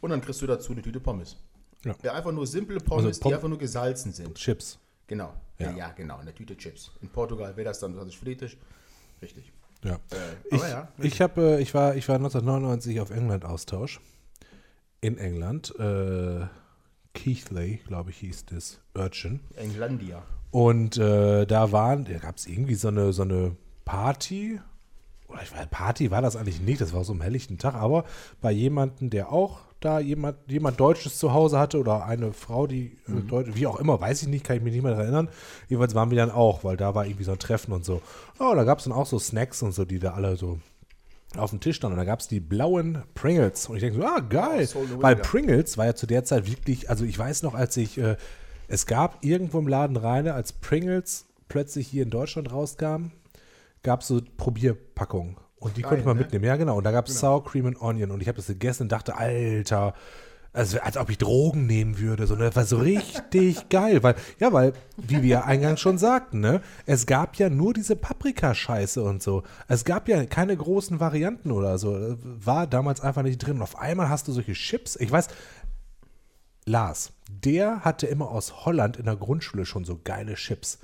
und 0.00 0.10
dann 0.10 0.20
kriegst 0.20 0.42
du 0.42 0.46
dazu 0.46 0.72
eine 0.72 0.82
Tüte 0.82 1.00
Pommes. 1.00 1.36
Ja. 1.84 2.12
einfach 2.12 2.32
nur 2.32 2.46
simple 2.46 2.78
Pommes, 2.78 3.06
Also 3.06 3.20
Pom- 3.20 3.30
die 3.30 3.34
einfach 3.34 3.48
nur 3.48 3.58
gesalzen 3.58 4.12
sind. 4.12 4.36
Chips. 4.36 4.78
Genau. 5.06 5.34
Ja. 5.58 5.70
Ja, 5.72 5.92
genau, 5.92 6.18
eine 6.18 6.34
Tüte 6.34 6.56
Chips. 6.56 6.90
In 7.02 7.08
Portugal 7.08 7.56
wäre 7.56 7.66
das 7.68 7.78
dann 7.78 7.94
das 7.94 8.06
ist 8.08 8.16
frietisch. 8.16 8.56
Richtig. 9.20 9.52
Ja. 9.84 9.94
Äh, 9.94 10.54
Ich, 10.54 10.62
ja, 10.62 10.88
ich, 10.98 11.20
hab, 11.20 11.36
äh, 11.38 11.60
ich, 11.60 11.74
war, 11.74 11.96
ich 11.96 12.08
war 12.08 12.16
1999 12.16 13.00
auf 13.00 13.10
England-Austausch. 13.10 14.00
In 15.00 15.18
England. 15.18 15.74
Äh, 15.78 16.46
Keighley, 17.14 17.80
glaube 17.86 18.10
ich, 18.10 18.18
hieß 18.18 18.46
das 18.46 18.80
Örtchen. 18.96 19.40
Englandia. 19.56 20.22
Und 20.50 20.96
äh, 20.98 21.46
da 21.46 21.72
waren, 21.72 22.04
da 22.04 22.18
gab 22.18 22.36
es 22.36 22.46
irgendwie 22.46 22.74
so 22.74 22.88
eine, 22.88 23.12
so 23.12 23.22
eine 23.22 23.56
Party. 23.84 24.60
Oder 25.28 25.42
ich 25.42 25.52
weiß, 25.52 25.66
Party 25.70 26.10
war 26.10 26.22
das 26.22 26.36
eigentlich 26.36 26.60
nicht, 26.60 26.80
das 26.80 26.92
war 26.92 27.04
so 27.04 27.12
am 27.12 27.20
helllichten 27.20 27.58
Tag, 27.58 27.74
aber 27.74 28.04
bei 28.40 28.52
jemandem, 28.52 29.10
der 29.10 29.32
auch 29.32 29.60
da 29.84 30.00
jemand, 30.00 30.36
jemand 30.46 30.78
Deutsches 30.80 31.18
zu 31.18 31.32
Hause 31.32 31.58
hatte 31.58 31.78
oder 31.78 32.04
eine 32.06 32.32
Frau, 32.32 32.66
die 32.66 32.96
äh, 33.08 33.20
Deutsch, 33.28 33.50
wie 33.54 33.66
auch 33.66 33.78
immer, 33.78 34.00
weiß 34.00 34.22
ich 34.22 34.28
nicht, 34.28 34.44
kann 34.44 34.56
ich 34.56 34.62
mich 34.62 34.72
nicht 34.72 34.82
mehr 34.82 34.92
erinnern. 34.92 35.28
Jedenfalls 35.68 35.94
waren 35.94 36.10
wir 36.10 36.16
dann 36.16 36.30
auch, 36.30 36.64
weil 36.64 36.76
da 36.76 36.94
war 36.94 37.06
irgendwie 37.06 37.24
so 37.24 37.32
ein 37.32 37.38
Treffen 37.38 37.72
und 37.72 37.84
so. 37.84 38.00
Oh, 38.38 38.52
da 38.54 38.64
gab 38.64 38.78
es 38.78 38.84
dann 38.84 38.92
auch 38.92 39.06
so 39.06 39.18
Snacks 39.18 39.62
und 39.62 39.72
so, 39.72 39.84
die 39.84 39.98
da 39.98 40.14
alle 40.14 40.36
so 40.36 40.58
auf 41.36 41.50
dem 41.50 41.60
Tisch 41.60 41.76
standen. 41.76 41.94
Und 41.94 41.98
da 41.98 42.04
gab 42.04 42.20
es 42.20 42.28
die 42.28 42.40
blauen 42.40 43.02
Pringles. 43.14 43.68
Und 43.68 43.76
ich 43.76 43.82
denke 43.82 44.00
so, 44.00 44.04
ah, 44.04 44.20
geil. 44.20 44.66
Soul 44.66 44.86
the 44.86 45.02
Weil. 45.02 45.16
Pringles 45.16 45.78
war 45.78 45.86
ja 45.86 45.94
zu 45.94 46.06
der 46.06 46.24
Zeit 46.24 46.46
wirklich, 46.50 46.90
also 46.90 47.04
ich 47.04 47.18
weiß 47.18 47.42
noch, 47.42 47.54
als 47.54 47.76
ich, 47.76 47.98
äh, 47.98 48.16
es 48.68 48.86
gab 48.86 49.24
irgendwo 49.24 49.58
im 49.58 49.68
Laden 49.68 49.96
rein, 49.96 50.28
als 50.28 50.52
Pringles 50.52 51.26
plötzlich 51.48 51.88
hier 51.88 52.02
in 52.02 52.10
Deutschland 52.10 52.52
rauskam, 52.52 53.12
gab 53.82 54.00
es 54.00 54.08
so 54.08 54.20
Probierpackungen. 54.36 55.36
Und 55.62 55.76
die 55.76 55.82
Geil, 55.82 55.90
konnte 55.90 56.04
man 56.04 56.16
ne? 56.16 56.22
mitnehmen. 56.24 56.44
Ja, 56.44 56.56
genau. 56.56 56.78
Und 56.78 56.84
da 56.84 56.90
gab 56.90 57.06
es 57.06 57.20
Sour 57.20 57.44
Cream 57.44 57.66
and 57.66 57.80
Onion. 57.80 58.10
Und 58.10 58.20
ich 58.20 58.28
habe 58.28 58.36
das 58.36 58.48
gegessen 58.48 58.84
und 58.84 58.92
dachte, 58.92 59.16
Alter, 59.16 59.94
also 60.52 60.80
als 60.80 60.96
ob 60.96 61.08
ich 61.08 61.18
Drogen 61.18 61.66
nehmen 61.66 61.98
würde. 62.00 62.26
So, 62.26 62.34
ne? 62.34 62.46
Das 62.46 62.56
war 62.56 62.64
so 62.64 62.78
richtig 62.78 63.68
geil. 63.70 64.02
Weil, 64.02 64.16
ja, 64.40 64.52
weil, 64.52 64.72
wie 64.96 65.22
wir 65.22 65.44
eingangs 65.44 65.80
schon 65.80 65.98
sagten, 65.98 66.40
ne, 66.40 66.60
es 66.84 67.06
gab 67.06 67.36
ja 67.36 67.48
nur 67.48 67.72
diese 67.74 67.94
Paprikascheiße 67.94 69.02
und 69.02 69.22
so. 69.22 69.44
Es 69.68 69.84
gab 69.84 70.08
ja 70.08 70.24
keine 70.26 70.56
großen 70.56 70.98
Varianten 70.98 71.52
oder 71.52 71.78
so. 71.78 72.16
War 72.22 72.66
damals 72.66 73.00
einfach 73.00 73.22
nicht 73.22 73.38
drin. 73.38 73.56
Und 73.56 73.62
auf 73.62 73.78
einmal 73.78 74.08
hast 74.08 74.26
du 74.26 74.32
solche 74.32 74.54
Chips. 74.54 74.96
Ich 74.96 75.12
weiß, 75.12 75.28
Lars, 76.64 77.12
der 77.28 77.80
hatte 77.80 78.08
immer 78.08 78.30
aus 78.30 78.66
Holland 78.66 78.96
in 78.96 79.04
der 79.04 79.16
Grundschule 79.16 79.64
schon 79.64 79.84
so 79.84 80.00
geile 80.02 80.34
Chips. 80.34 80.80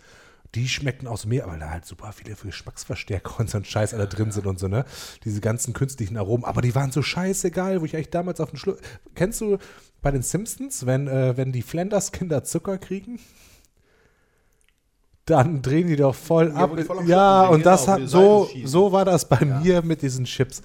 Die 0.55 0.69
schmeckten 0.69 1.07
aus 1.07 1.27
mir, 1.27 1.47
weil 1.47 1.59
da 1.59 1.69
halt 1.71 1.85
super 1.85 2.13
viele 2.13 2.35
Geschmacksverstärker 2.35 3.39
und 3.41 3.51
so 3.51 3.59
ein 3.59 3.65
Scheiß 3.65 3.93
alle 3.93 4.09
drin 4.09 4.31
sind 4.31 4.47
und 4.47 4.59
so, 4.59 4.67
ne? 4.67 4.85
Diese 5.25 5.41
ganzen 5.41 5.75
künstlichen 5.75 6.17
Aromen. 6.17 6.45
Aber 6.45 6.63
die 6.63 6.75
waren 6.75 6.91
so 6.91 7.03
scheiße 7.03 7.51
geil, 7.51 7.81
wo 7.81 7.85
ich 7.85 7.95
eigentlich 7.95 8.11
damals 8.11 8.41
auf 8.41 8.51
den 8.51 8.59
Schluss. 8.59 8.79
Kennst 9.15 9.41
du 9.43 9.59
bei 10.01 10.11
den 10.11 10.23
Simpsons, 10.23 10.87
wenn, 10.87 11.07
äh, 11.07 11.37
wenn 11.37 11.53
die 11.53 11.63
Flanders-Kinder 11.63 12.45
Zucker 12.45 12.79
kriegen? 12.79 13.19
Dann 15.27 15.61
drehen 15.61 15.87
die 15.89 15.97
doch 15.97 16.15
voll 16.15 16.49
Ja, 16.49 16.55
ab. 16.55 16.81
voll 16.87 17.07
Ja, 17.07 17.47
und 17.49 17.67
das 17.67 17.85
genau, 17.85 17.99
hat 17.99 18.09
so, 18.09 18.49
so 18.65 18.93
war 18.93 19.05
das 19.05 19.29
bei 19.29 19.45
mir 19.45 19.83
mit 19.83 20.01
diesen 20.01 20.25
Chips. 20.25 20.63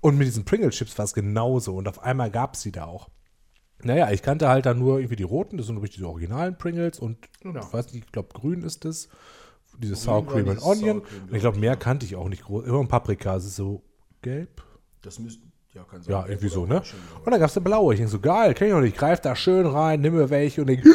Und 0.00 0.18
mit 0.18 0.28
diesen 0.28 0.44
Pringle-Chips 0.44 0.96
war 0.98 1.04
es 1.04 1.14
genauso. 1.14 1.74
Und 1.74 1.88
auf 1.88 1.98
einmal 2.00 2.30
gab 2.30 2.54
es 2.54 2.62
sie 2.62 2.70
da 2.70 2.84
auch. 2.84 3.08
Naja, 3.82 4.10
ich 4.10 4.22
kannte 4.22 4.48
halt 4.48 4.66
dann 4.66 4.78
nur 4.78 4.98
irgendwie 4.98 5.16
die 5.16 5.22
roten, 5.22 5.58
das 5.58 5.66
sind 5.66 5.76
nämlich 5.76 5.92
diese 5.94 6.08
originalen 6.08 6.56
Pringles 6.56 6.98
und 6.98 7.18
Genau. 7.40 7.60
ich 7.60 7.72
weiß 7.72 7.92
nicht, 7.92 8.06
ich 8.06 8.12
glaube 8.12 8.28
grün 8.32 8.62
ist 8.62 8.84
das. 8.84 9.08
Diese 9.78 9.94
Sour 9.94 10.26
Cream 10.26 10.48
and 10.48 10.62
Onion. 10.62 11.02
Cream, 11.02 11.22
Und 11.28 11.34
ich 11.34 11.40
glaube, 11.40 11.40
glaub 11.40 11.56
mehr 11.56 11.72
ja. 11.72 11.76
kannte 11.76 12.06
ich 12.06 12.16
auch 12.16 12.28
nicht 12.30 12.44
groß. 12.44 12.64
Immer 12.64 12.80
ein 12.80 12.88
Paprika, 12.88 13.36
es 13.36 13.44
ist 13.44 13.56
so 13.56 13.82
gelb. 14.22 14.62
Das 15.02 15.18
müsste, 15.18 15.42
ja, 15.74 15.84
kann 15.84 16.00
sein. 16.02 16.12
Ja, 16.12 16.26
irgendwie 16.26 16.48
so, 16.48 16.64
ne? 16.64 16.76
orange, 16.76 16.94
Und 17.24 17.30
dann 17.30 17.38
gab 17.40 17.50
es 17.50 17.56
eine 17.58 17.64
blaue. 17.64 17.92
Ich 17.92 17.98
denke 17.98 18.10
so, 18.10 18.18
geil, 18.20 18.54
kenn 18.54 18.68
ich 18.68 18.72
noch 18.74 18.80
nicht. 18.80 18.94
Ich 18.94 18.98
greif 18.98 19.20
da 19.20 19.36
schön 19.36 19.66
rein, 19.66 20.00
nimm 20.00 20.14
mir 20.14 20.30
welche 20.30 20.62
und 20.62 20.68
denk, 20.68 20.82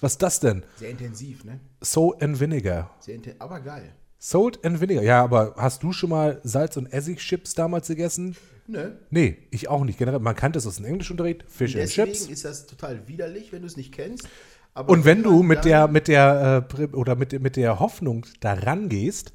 was 0.00 0.12
ist 0.12 0.22
das 0.22 0.40
denn? 0.40 0.62
Sehr 0.76 0.90
intensiv, 0.90 1.44
ne? 1.44 1.58
Salt 1.80 2.22
and 2.22 2.38
Vinegar. 2.38 2.94
Sehr 3.00 3.14
intensiv, 3.16 3.40
aber 3.40 3.60
geil. 3.60 3.92
Salt 4.18 4.64
and 4.64 4.80
Vinegar. 4.80 5.02
Ja, 5.02 5.24
aber 5.24 5.54
hast 5.56 5.82
du 5.82 5.92
schon 5.92 6.10
mal 6.10 6.40
Salz- 6.44 6.76
und 6.76 6.86
Essig-Chips 6.92 7.54
damals 7.54 7.88
gegessen? 7.88 8.36
Ne? 8.68 8.98
Nee, 9.10 9.36
ich 9.50 9.68
auch 9.68 9.84
nicht. 9.84 9.98
Generell, 9.98 10.20
man 10.20 10.34
kannte 10.34 10.58
es 10.58 10.66
aus 10.66 10.76
dem 10.76 10.86
Englischunterricht. 10.86 11.44
Fish 11.48 11.74
and 11.74 11.84
Deswegen 11.84 12.12
Chips. 12.12 12.26
ist 12.26 12.44
das 12.44 12.66
total 12.66 13.06
widerlich, 13.08 13.52
wenn 13.52 13.62
du 13.62 13.66
es 13.66 13.76
nicht 13.76 13.92
kennst. 13.92 14.28
Aber 14.74 14.92
Und 14.92 15.04
wenn 15.04 15.22
du 15.22 15.42
mit 15.42 15.64
der, 15.64 15.88
mit 15.88 16.08
der, 16.08 16.66
äh, 16.70 16.84
oder 16.94 17.14
mit, 17.16 17.40
mit 17.40 17.56
der 17.56 17.80
Hoffnung 17.80 18.26
da 18.40 18.52
rangehst, 18.52 19.32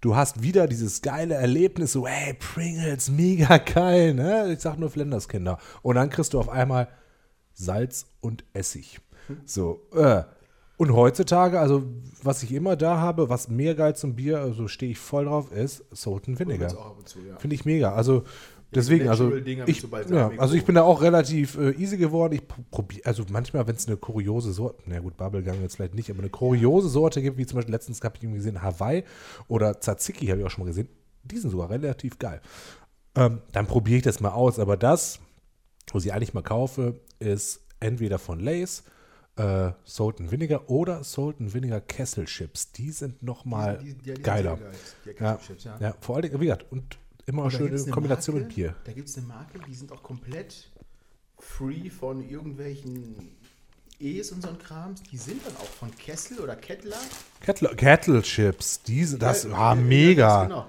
du 0.00 0.14
hast 0.14 0.42
wieder 0.42 0.68
dieses 0.68 1.02
geile 1.02 1.34
Erlebnis, 1.34 1.92
so, 1.92 2.06
hey, 2.06 2.34
Pringles, 2.34 3.10
mega 3.10 3.58
geil, 3.58 4.14
ne? 4.14 4.52
Ich 4.52 4.60
sag 4.60 4.78
nur 4.78 4.90
Flanders-Kinder. 4.90 5.58
Und 5.82 5.96
dann 5.96 6.10
kriegst 6.10 6.34
du 6.34 6.38
auf 6.38 6.48
einmal 6.48 6.88
Salz 7.52 8.06
und 8.20 8.44
Essig. 8.52 9.00
So, 9.44 9.80
äh. 9.94 10.22
Und 10.78 10.92
heutzutage, 10.92 11.58
also 11.58 11.84
was 12.22 12.42
ich 12.42 12.52
immer 12.52 12.76
da 12.76 12.98
habe, 12.98 13.30
was 13.30 13.48
mehr 13.48 13.74
geil 13.74 13.96
zum 13.96 14.14
Bier, 14.14 14.40
also 14.40 14.68
stehe 14.68 14.92
ich 14.92 14.98
voll 14.98 15.24
drauf, 15.24 15.50
ist 15.50 15.82
Salt 15.90 16.28
and 16.28 16.38
Vinegar. 16.38 16.70
Ja. 16.70 17.38
Finde 17.38 17.54
ich 17.56 17.64
mega. 17.64 17.94
Also 17.94 18.24
deswegen, 18.76 19.08
also 19.08 19.24
mit 19.24 19.46
ich, 19.68 19.82
ja, 20.10 20.30
also 20.38 20.54
ich 20.54 20.64
bin 20.64 20.74
da 20.76 20.82
auch 20.82 21.02
relativ 21.02 21.56
äh, 21.58 21.70
easy 21.72 21.96
geworden. 21.96 22.34
Ich 22.34 22.42
probiere, 22.70 23.04
also 23.06 23.24
manchmal, 23.30 23.66
wenn 23.66 23.76
es 23.76 23.86
eine 23.86 23.96
kuriose 23.96 24.52
Sorte, 24.52 24.82
na 24.86 25.00
gut, 25.00 25.16
Bubblegum 25.16 25.60
jetzt 25.62 25.76
vielleicht 25.76 25.94
nicht, 25.94 26.10
aber 26.10 26.20
eine 26.20 26.30
kuriose 26.30 26.88
Sorte 26.88 27.20
gibt, 27.22 27.38
wie 27.38 27.46
zum 27.46 27.56
Beispiel 27.56 27.74
letztens 27.74 28.00
habe 28.02 28.16
ich 28.16 28.22
irgendwie 28.22 28.38
gesehen, 28.38 28.62
Hawaii 28.62 29.04
oder 29.48 29.80
Tzatziki 29.80 30.26
habe 30.26 30.40
ich 30.40 30.46
auch 30.46 30.50
schon 30.50 30.64
mal 30.64 30.68
gesehen. 30.68 30.88
Die 31.24 31.38
sind 31.38 31.50
sogar 31.50 31.70
relativ 31.70 32.18
geil. 32.18 32.40
Ähm, 33.16 33.40
dann 33.52 33.66
probiere 33.66 33.96
ich 33.98 34.02
das 34.04 34.20
mal 34.20 34.30
aus. 34.30 34.58
Aber 34.58 34.76
das, 34.76 35.18
was 35.92 36.04
ich 36.04 36.12
eigentlich 36.12 36.34
mal 36.34 36.42
kaufe, 36.42 37.00
ist 37.18 37.60
entweder 37.80 38.18
von 38.18 38.38
Lays, 38.40 38.84
äh, 39.36 39.72
Salt 39.84 40.20
and 40.20 40.30
Vinegar 40.30 40.70
oder 40.70 41.02
Salt 41.04 41.40
and 41.40 41.52
Vinegar 41.52 41.80
Kesselchips. 41.80 42.72
Die 42.72 42.90
sind 42.90 43.22
noch 43.22 43.44
mal 43.44 43.78
Die- 43.82 43.90
sind 43.90 44.22
geiler. 44.22 44.56
sehr 45.04 45.14
geil. 45.14 45.38
Die 45.48 45.64
Ja, 45.64 45.74
ja. 45.78 45.88
ja, 45.88 45.94
vor 46.00 46.22
Dingen, 46.22 46.40
wie 46.40 46.44
gesagt, 46.46 46.66
und 46.70 46.98
immer 47.26 47.50
schöne 47.50 47.68
gibt's 47.70 47.84
eine 47.84 47.92
Kombination 47.92 48.36
Marke, 48.36 48.46
mit 48.46 48.56
Bier. 48.56 48.74
Da 48.84 48.92
gibt 48.92 49.08
es 49.08 49.16
eine 49.16 49.26
Marke, 49.26 49.58
die 49.68 49.74
sind 49.74 49.92
auch 49.92 50.02
komplett 50.02 50.70
free 51.38 51.90
von 51.90 52.26
irgendwelchen 52.28 53.36
E's 53.98 54.30
und 54.32 54.42
so 54.42 54.48
ein 54.48 54.58
Krams. 54.58 55.02
Die 55.04 55.16
sind 55.16 55.44
dann 55.46 55.56
auch 55.56 55.64
von 55.68 55.94
Kessel 55.96 56.40
oder 56.40 56.56
Kettler. 56.56 56.98
Kettle, 57.40 57.74
Kettle 57.76 58.22
Chips, 58.22 58.82
diese, 58.82 59.18
das 59.18 59.44
Ja, 59.44 59.50
war 59.52 59.74
ja, 59.76 59.80
mega. 59.82 60.38
ganz 60.46 60.48
Genau. 60.50 60.66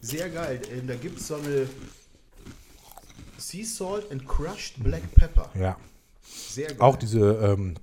Sehr 0.00 0.30
geil. 0.30 0.60
Ähm, 0.72 0.86
da 0.86 0.94
gibt 0.94 1.18
es 1.18 1.28
so 1.28 1.36
eine 1.36 1.68
Sea 3.38 3.64
Salt 3.64 4.10
and 4.10 4.26
Crushed 4.26 4.82
Black 4.82 5.02
Pepper. 5.14 5.50
Ja. 5.58 5.76
Sehr 6.22 6.68
geil. 6.68 6.76
Auch 6.80 6.96
diese 6.96 7.20
ähm, 7.20 7.74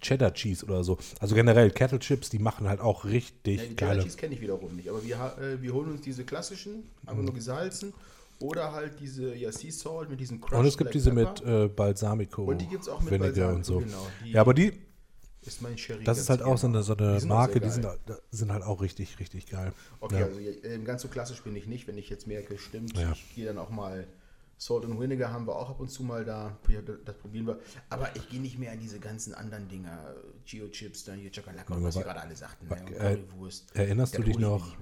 Cheddar 0.00 0.32
Cheese 0.34 0.64
oder 0.66 0.82
so. 0.84 0.98
Also 1.20 1.34
generell 1.34 1.70
Kettle 1.70 1.98
Chips, 2.00 2.28
die 2.30 2.38
machen 2.38 2.68
halt 2.68 2.80
auch 2.80 3.04
richtig 3.04 3.60
Ja, 3.60 3.66
die 3.68 3.76
geile. 3.76 3.90
Cheddar 3.92 4.04
Cheese 4.04 4.16
kenne 4.16 4.34
ich 4.34 4.40
wiederum 4.40 4.74
nicht, 4.76 4.88
aber 4.88 5.02
wir, 5.04 5.16
äh, 5.40 5.62
wir 5.62 5.72
holen 5.72 5.90
uns 5.92 6.00
diese 6.02 6.24
klassischen, 6.24 6.84
einfach 7.06 7.22
nur 7.22 7.34
gesalzen. 7.34 7.92
Oder 8.38 8.72
halt 8.72 9.00
diese 9.00 9.34
ja, 9.34 9.50
Sea 9.50 9.72
Salt 9.72 10.10
mit 10.10 10.20
diesen 10.20 10.40
Crushed 10.42 10.58
Und 10.58 10.66
es 10.66 10.76
gibt 10.76 10.90
Black 10.90 10.92
diese 10.92 11.10
Pepper. 11.10 11.30
mit 11.30 11.42
äh, 11.42 11.68
Balsamico, 11.68 12.44
Und 12.44 12.60
die 12.60 12.66
gibt's 12.66 12.86
auch 12.88 13.00
mit 13.00 13.10
Vinegar 13.12 13.30
Balsamico, 13.52 13.56
und 13.56 13.64
so. 13.64 13.78
genau. 13.80 14.06
Die- 14.24 14.32
ja, 14.32 14.40
aber 14.42 14.52
die, 14.52 14.72
ist 15.42 15.62
mein 15.62 15.78
Sherry. 15.78 16.04
Das 16.04 16.18
ist 16.18 16.28
halt 16.28 16.42
auch 16.42 16.58
so 16.58 16.66
eine, 16.66 16.82
so 16.82 16.94
eine 16.96 17.18
Die 17.18 17.26
Marke, 17.26 17.60
die 17.60 17.70
sind, 17.70 17.84
geil. 17.84 17.96
sind 18.32 18.52
halt 18.52 18.64
auch 18.64 18.82
richtig, 18.82 19.18
richtig 19.20 19.46
geil. 19.46 19.72
Okay, 20.00 20.18
Ja. 20.20 20.26
also 20.26 20.84
ganz 20.84 21.00
so 21.02 21.08
klassisch 21.08 21.40
bin 21.44 21.54
ich 21.56 21.66
nicht, 21.66 21.86
wenn 21.88 21.96
ich 21.96 22.10
jetzt 22.10 22.26
merke, 22.26 22.58
stimmt, 22.58 22.98
Ja. 22.98 23.12
ich 23.12 23.34
gehe 23.36 23.46
dann 23.46 23.56
auch 23.56 23.70
mal 23.70 24.06
Salt 24.58 24.84
and 24.86 24.98
Vinegar 24.98 25.32
haben 25.32 25.46
wir 25.46 25.54
auch 25.54 25.68
ab 25.70 25.80
und 25.80 25.90
zu 25.90 26.02
mal 26.02 26.24
da, 26.24 26.56
das, 27.04 27.16
probieren 27.16 27.46
wir. 27.46 27.58
Aber 27.90 28.08
ich 28.16 28.28
gehe 28.30 28.40
nicht 28.40 28.58
mehr 28.58 28.72
an 28.72 28.80
diese 28.80 28.98
ganzen 28.98 29.34
anderen 29.34 29.68
Dinger, 29.68 30.14
Geo-Chips, 30.46 31.04
dann 31.04 31.18
hier 31.18 31.30
Chakalaka 31.30 31.74
und 31.74 31.84
was 31.84 31.96
wa- 31.96 32.02
gerade 32.02 32.20
alle 32.22 32.34
sagten. 32.36 32.68
wa- 32.70 32.76
ne, 32.76 33.18
und 33.38 33.62
äh. 33.74 33.82
Erinnerst 33.82 34.16
du 34.16 34.22
dich 34.22 34.38
noch, 34.38 34.76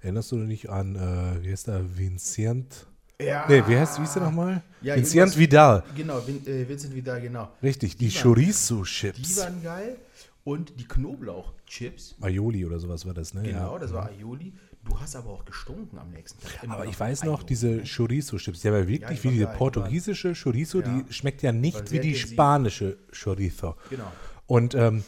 erinnerst 0.00 0.32
du 0.32 0.46
dich 0.46 0.70
an, 0.70 0.96
äh, 0.96 1.44
wie 1.44 1.50
heißt 1.52 1.66
der, 1.68 1.96
Vincent? 1.98 2.86
Ja. 3.20 3.46
Nee, 3.48 3.62
wie 3.66 3.76
heißt, 3.76 3.98
wie 3.98 4.02
hieß 4.02 4.12
der 4.14 4.22
nochmal? 4.22 4.62
Ja, 4.80 4.94
Vincent 4.96 5.36
Vidal. 5.36 5.82
Genau, 5.96 6.24
Vin, 6.26 6.46
äh, 6.46 6.68
Vincent 6.68 6.94
Vidal, 6.94 7.20
genau. 7.20 7.50
Richtig, 7.62 7.96
die, 7.96 8.08
Die 8.08 8.16
Chorizo-Chips. 8.18 9.20
Die 9.22 9.36
waren 9.36 9.62
geil. 9.62 9.96
Und 10.44 10.78
die 10.80 10.86
Knoblauch-Chips, 10.86 12.14
Aioli 12.22 12.64
oder 12.64 12.78
sowas 12.78 13.04
war 13.04 13.12
das, 13.12 13.34
ne? 13.34 13.42
genau, 13.42 13.74
ja. 13.74 13.78
das 13.78 13.92
war 13.92 14.06
Aioli. 14.08 14.52
Du 14.84 14.98
hast 14.98 15.16
aber 15.16 15.30
auch 15.30 15.44
gestunken 15.44 15.98
am 15.98 16.10
nächsten 16.10 16.40
Tag. 16.40 16.62
Immer 16.62 16.74
Aber 16.74 16.86
ich 16.86 16.98
weiß 16.98 17.24
noch, 17.24 17.42
diese 17.42 17.68
ne? 17.68 17.82
Chorizo-Chips, 17.84 18.60
die 18.60 18.68
haben 18.68 18.74
ja 18.74 18.88
wirklich 18.88 19.18
Ja, 19.18 19.24
wie 19.24 19.28
diese 19.30 19.44
geil, 19.44 19.52
die 19.52 19.58
portugiesische 19.58 20.34
Chorizo, 20.34 20.80
Ja. 20.80 20.86
die 20.88 21.12
schmeckt 21.12 21.42
ja 21.42 21.52
nicht 21.52 21.90
wie 21.90 22.00
die 22.00 22.14
spanische 22.14 22.98
Chorizo. 23.12 23.74
Genau. 23.90 24.10
Und 24.46 24.74
ähm, 24.74 25.04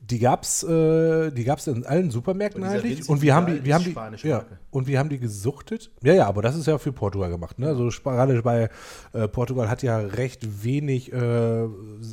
die 0.00 0.18
gab's, 0.18 0.62
äh, 0.62 1.30
die 1.30 1.44
gab's 1.44 1.66
in 1.66 1.84
allen 1.86 2.10
Supermärkten 2.10 2.64
eigentlich. 2.64 3.08
Und 3.08 3.22
wir 3.22 3.34
haben 3.34 3.46
die, 3.46 3.64
wir 3.64 3.74
haben 3.74 3.84
die, 3.84 4.26
ja, 4.26 4.44
und 4.70 4.86
wir 4.88 4.98
haben 4.98 5.10
die 5.10 5.18
gesuchtet. 5.18 5.90
Ja, 6.02 6.14
ja, 6.14 6.26
aber 6.26 6.42
das 6.42 6.56
ist 6.56 6.66
ja 6.66 6.78
für 6.78 6.92
Portugal 6.92 7.30
gemacht. 7.30 7.58
Ne? 7.58 7.68
Also 7.68 7.88
gerade 8.02 8.42
bei 8.42 8.70
äh, 9.12 9.28
Portugal 9.28 9.68
hat 9.68 9.82
ja 9.82 9.98
recht 9.98 10.64
wenig, 10.64 11.12
äh, 11.12 11.66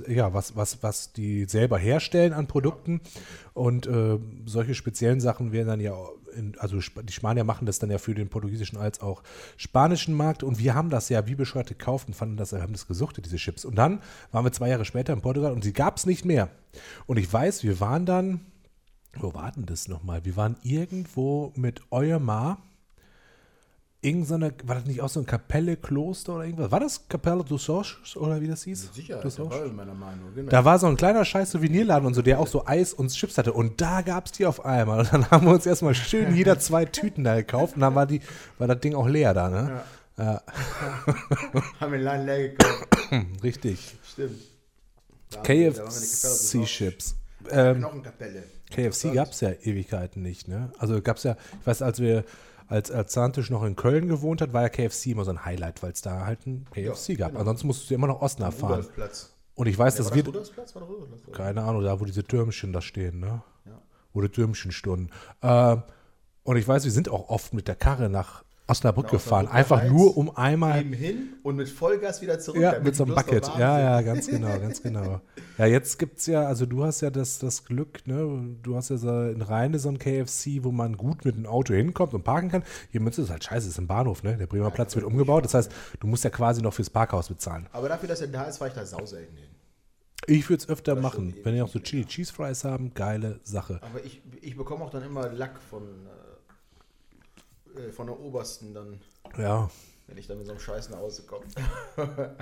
ja, 0.07 0.33
was, 0.33 0.55
was, 0.55 0.83
was 0.83 1.13
die 1.13 1.45
selber 1.45 1.77
herstellen 1.79 2.33
an 2.33 2.47
Produkten. 2.47 3.01
Und 3.53 3.87
äh, 3.87 4.19
solche 4.45 4.75
speziellen 4.75 5.21
Sachen 5.21 5.51
werden 5.51 5.67
dann 5.67 5.79
ja, 5.79 5.95
in, 6.38 6.57
also 6.59 6.79
die 6.79 7.13
Spanier 7.13 7.43
machen 7.43 7.65
das 7.65 7.79
dann 7.79 7.89
ja 7.89 7.97
für 7.97 8.15
den 8.15 8.29
portugiesischen 8.29 8.77
als 8.77 9.01
auch 9.01 9.23
spanischen 9.57 10.13
Markt. 10.13 10.43
Und 10.43 10.59
wir 10.59 10.75
haben 10.75 10.89
das 10.89 11.09
ja 11.09 11.27
wie 11.27 11.35
bescheuert 11.35 11.67
gekauft 11.67 12.07
und 12.07 12.13
fanden 12.13 12.38
das, 12.38 12.53
haben 12.53 12.73
das 12.73 12.88
gesuchtet, 12.88 13.25
diese 13.25 13.38
Chips. 13.38 13.65
Und 13.65 13.75
dann 13.75 14.01
waren 14.31 14.45
wir 14.45 14.51
zwei 14.51 14.69
Jahre 14.69 14.85
später 14.85 15.13
in 15.13 15.21
Portugal 15.21 15.51
und 15.51 15.63
sie 15.63 15.73
gab 15.73 15.97
es 15.97 16.05
nicht 16.05 16.23
mehr. 16.23 16.49
Und 17.05 17.17
ich 17.17 17.31
weiß, 17.31 17.63
wir 17.63 17.79
waren 17.79 18.05
dann, 18.05 18.41
wo 19.15 19.33
war 19.33 19.51
denn 19.51 19.65
das 19.65 19.88
nochmal? 19.88 20.23
Wir 20.25 20.35
waren 20.35 20.57
irgendwo 20.63 21.51
mit 21.55 21.81
Euermar. 21.91 22.59
Irgend 24.01 24.27
so 24.27 24.35
eine, 24.35 24.53
war 24.63 24.75
das 24.75 24.85
nicht 24.85 25.01
auch 25.01 25.09
so 25.09 25.19
ein 25.19 25.25
Kapelle, 25.25 25.75
Kloster 25.75 26.35
oder 26.35 26.45
irgendwas? 26.45 26.71
War 26.71 26.79
das 26.79 27.07
Capelle 27.07 27.43
dos 27.43 27.67
Anjos 27.67 28.15
oder 28.15 28.39
wie 28.39 28.47
das 28.47 28.63
hieß? 28.63 28.93
Sicher, 28.93 29.19
das 29.21 29.39
war 29.39 29.67
meiner 29.69 29.95
Meinung. 29.95 30.33
Genau. 30.35 30.51
Da 30.51 30.63
war 30.63 30.77
so 30.77 30.87
ein 30.87 30.95
kleiner 30.95 31.25
scheiß 31.25 31.51
Souvenirladen 31.51 32.05
und 32.05 32.13
so, 32.13 32.21
der 32.21 32.39
auch 32.39 32.47
so 32.47 32.65
Eis 32.67 32.93
und 32.93 33.09
Chips 33.09 33.37
hatte. 33.37 33.53
Und 33.53 33.81
da 33.81 34.01
gab 34.01 34.27
es 34.27 34.33
die 34.33 34.45
auf 34.45 34.63
einmal. 34.63 34.99
Und 34.99 35.13
dann 35.13 35.29
haben 35.31 35.47
wir 35.47 35.53
uns 35.53 35.65
erstmal 35.65 35.95
schön 35.95 36.35
jeder 36.35 36.59
zwei 36.59 36.85
Tüten 36.85 37.23
da 37.23 37.35
gekauft. 37.35 37.75
Und 37.75 37.81
dann 37.81 37.95
war, 37.95 38.05
die, 38.05 38.21
war 38.59 38.67
das 38.67 38.79
Ding 38.79 38.93
auch 38.93 39.07
leer 39.07 39.33
da, 39.33 39.49
ne? 39.49 39.69
Ja. 39.69 39.83
Haben 41.79 41.91
wir 41.91 41.99
den 41.99 42.01
Laden 42.01 42.25
leer 42.25 42.49
gekauft. 42.49 42.87
richtig. 43.43 43.97
Stimmt. 44.03 44.41
Kapelle 45.31 45.71
KFC-Chips. 45.71 47.15
Ähm, 47.51 47.77
Knochenkapelle. 47.77 48.43
KFC 48.71 49.13
gab 49.13 49.29
es 49.29 49.41
ja 49.41 49.51
Ewigkeiten 49.51 50.21
nicht, 50.21 50.47
ne? 50.47 50.71
Also 50.79 51.01
gab 51.01 51.17
es 51.17 51.23
ja, 51.23 51.37
ich 51.61 51.67
weiß, 51.67 51.81
als 51.81 51.99
wir, 51.99 52.23
als, 52.68 52.91
als 52.91 53.11
Zantisch 53.13 53.49
noch 53.49 53.63
in 53.63 53.76
Köln 53.76 54.07
gewohnt 54.07 54.41
hat, 54.41 54.53
war 54.53 54.61
ja 54.63 54.70
KFC 54.70 55.07
immer 55.07 55.24
so 55.26 55.32
ein 55.32 55.45
Highlight, 55.45 55.82
weil 55.84 55.91
es 55.91 56.01
da 56.01 56.26
halt 56.26 56.45
ein 56.45 56.65
KFC 56.72 57.09
Ja, 57.09 57.15
gab. 57.18 57.30
genau. 57.30 57.39
Ansonsten 57.41 57.68
musstest 57.68 57.89
du 57.89 57.95
immer 57.95 58.07
noch 58.07 58.22
Osnabrück 58.22 58.59
fahren. 58.59 58.72
Rudolfplatz. 58.74 59.34
Und 59.55 59.68
ich 59.68 59.78
weiß, 59.78 59.97
Ja, 59.97 60.03
dass 60.03 60.13
wir, 60.13 60.24
das 60.24 60.51
keine 61.34 61.63
Ahnung, 61.63 61.84
da 61.84 61.99
wo 61.99 62.05
diese 62.05 62.24
Türmchen 62.24 62.74
da 62.74 62.82
stehen, 62.82 63.20
ne? 63.20 63.41
Ja. 63.65 63.82
Wo 64.13 64.22
die 64.22 64.30
Türmchen 64.30 64.72
stunden. 64.72 65.09
Äh, 65.41 65.78
und 66.43 66.57
ich 66.57 66.68
weiß, 66.68 66.84
wir 66.84 66.91
sind 66.91 67.09
auch 67.09 67.30
oft 67.30 67.53
mit 67.53 67.68
der 67.68 67.76
Karre 67.76 68.09
nach 68.09 68.43
Osnabrück 68.68 69.05
Nach 69.05 69.11
gefahren, 69.11 69.45
Osnabrück 69.45 69.59
einfach 69.59 69.84
nur 69.89 70.18
um 70.18 70.36
einmal 70.36 70.82
Eben 70.82 70.91
hin 70.93 71.30
und 71.43 71.55
mit 71.55 71.70
Vollgas 71.70 72.22
wieder 72.22 72.38
zurück. 72.38 72.61
Ja, 72.61 72.80
mit 72.80 72.95
so 72.95 73.05
einem 73.05 73.15
Bucket. 73.15 73.49
Ja, 73.57 73.80
ja, 73.80 74.01
ganz 74.01 74.28
genau, 74.28 74.59
ganz 74.59 74.82
genau. 74.82 75.22
Ja, 75.57 75.65
jetzt 75.65 75.97
gibt 75.97 76.20
es 76.20 76.28
ja, 76.28 76.45
also 76.45 76.65
du 76.65 76.84
hast 76.84 77.01
ja 77.01 77.09
das, 77.09 77.39
das 77.39 77.63
Glück, 77.63 78.05
ne? 78.05 78.57
Du 78.61 78.76
hast 78.76 78.89
ja 78.89 78.97
so 78.97 79.24
in 79.24 79.41
Rheine 79.41 79.80
so 79.80 79.89
ein 79.89 79.97
KFC, 79.97 80.63
wo 80.63 80.72
man 80.72 80.97
gut 80.97 81.24
mit 81.24 81.36
dem 81.36 81.45
Auto 81.45 81.74
hinkommt 81.74 82.13
und 82.13 82.24
parken 82.24 82.49
kann. 82.49 82.63
Hier 82.91 82.99
Münster 82.99 83.24
ist 83.24 83.30
halt 83.30 83.43
scheiße, 83.43 83.70
ist 83.70 83.80
ein 83.80 83.88
Bahnhof, 83.88 84.24
ne? 84.24 84.38
Der 84.38 84.47
Bremer 84.47 84.72
Platz 84.72 84.95
wird 84.95 85.05
umgebaut. 85.05 85.45
Das 85.45 85.53
heißt, 85.53 85.72
du 85.99 86.07
musst 86.07 86.26
ja 86.26 86.30
quasi 86.30 86.61
noch 86.61 86.74
fürs 86.74 86.89
Parkhaus 86.89 87.30
bezahlen. 87.30 87.68
Aber 87.72 87.88
dafür, 87.88 88.09
dass 88.09 88.22
er 88.22 88.28
da 88.28 88.43
ist, 88.43 88.59
war 88.59 88.68
ich 88.68 88.74
da 88.74 88.86
sauselten 88.86 89.36
hin. 89.38 89.47
Ich 90.26 90.49
würde 90.49 90.61
es 90.63 90.70
öfter 90.70 90.95
Das 90.95 91.01
machen. 91.01 91.34
Wenn 91.43 91.53
die 91.53 91.59
eben. 91.59 91.68
auch 91.68 91.72
so 91.72 91.80
Chili 91.80 92.05
Cheese 92.05 92.34
Fries 92.34 92.65
haben, 92.65 92.93
geile 92.93 93.39
Sache. 93.43 93.80
Aber 93.82 94.03
ich, 94.03 94.22
ich 94.41 94.57
bekomme 94.57 94.84
auch 94.84 94.89
dann 94.89 95.03
immer 95.03 95.30
Lack 95.30 95.61
von, 95.61 95.84
äh, 97.78 97.91
von 97.91 98.07
der 98.07 98.19
obersten, 98.19 98.73
dann, 98.73 98.99
Ja. 99.38 99.69
wenn 100.07 100.17
ich 100.17 100.28
dann 100.28 100.38
mit 100.38 100.45
so 100.47 100.51
einem 100.53 100.59
Scheiß 100.61 100.89
nach 100.89 100.99
Hause 100.99 101.23
komme. 101.23 101.43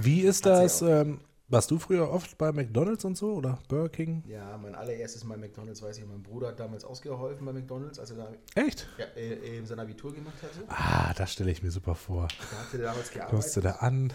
Wie 0.00 0.20
ist 0.22 0.46
das? 0.46 0.82
Ähm, 0.82 1.20
warst 1.48 1.70
du 1.72 1.78
früher 1.80 2.10
oft 2.10 2.38
bei 2.38 2.52
McDonalds 2.52 3.04
und 3.04 3.16
so 3.16 3.32
oder 3.34 3.58
Burger 3.68 3.88
King? 3.88 4.22
Ja, 4.28 4.56
mein 4.56 4.74
allererstes 4.76 5.24
Mal 5.24 5.36
McDonalds, 5.36 5.82
weiß 5.82 5.98
ich, 5.98 6.06
mein 6.06 6.22
Bruder 6.22 6.48
hat 6.48 6.60
damals 6.60 6.84
ausgeholfen 6.84 7.44
bei 7.44 7.52
McDonalds, 7.52 7.98
als 7.98 8.12
er 8.12 8.16
da 8.18 8.28
Echt? 8.54 8.86
ja, 8.98 9.04
äh, 9.16 9.56
eben 9.56 9.66
sein 9.66 9.80
Abitur 9.80 10.14
gemacht 10.14 10.36
hatte. 10.42 10.64
Ah, 10.68 11.12
das 11.14 11.32
stelle 11.32 11.50
ich 11.50 11.62
mir 11.62 11.70
super 11.72 11.94
vor. 11.96 12.28
Da 12.52 12.58
hatte 12.64 12.76
er 12.78 12.90
damals 12.90 13.10
Kommst 13.30 13.56
du 13.56 13.60
gearbeitet. 13.62 13.64
da 13.64 13.86
an 13.86 14.12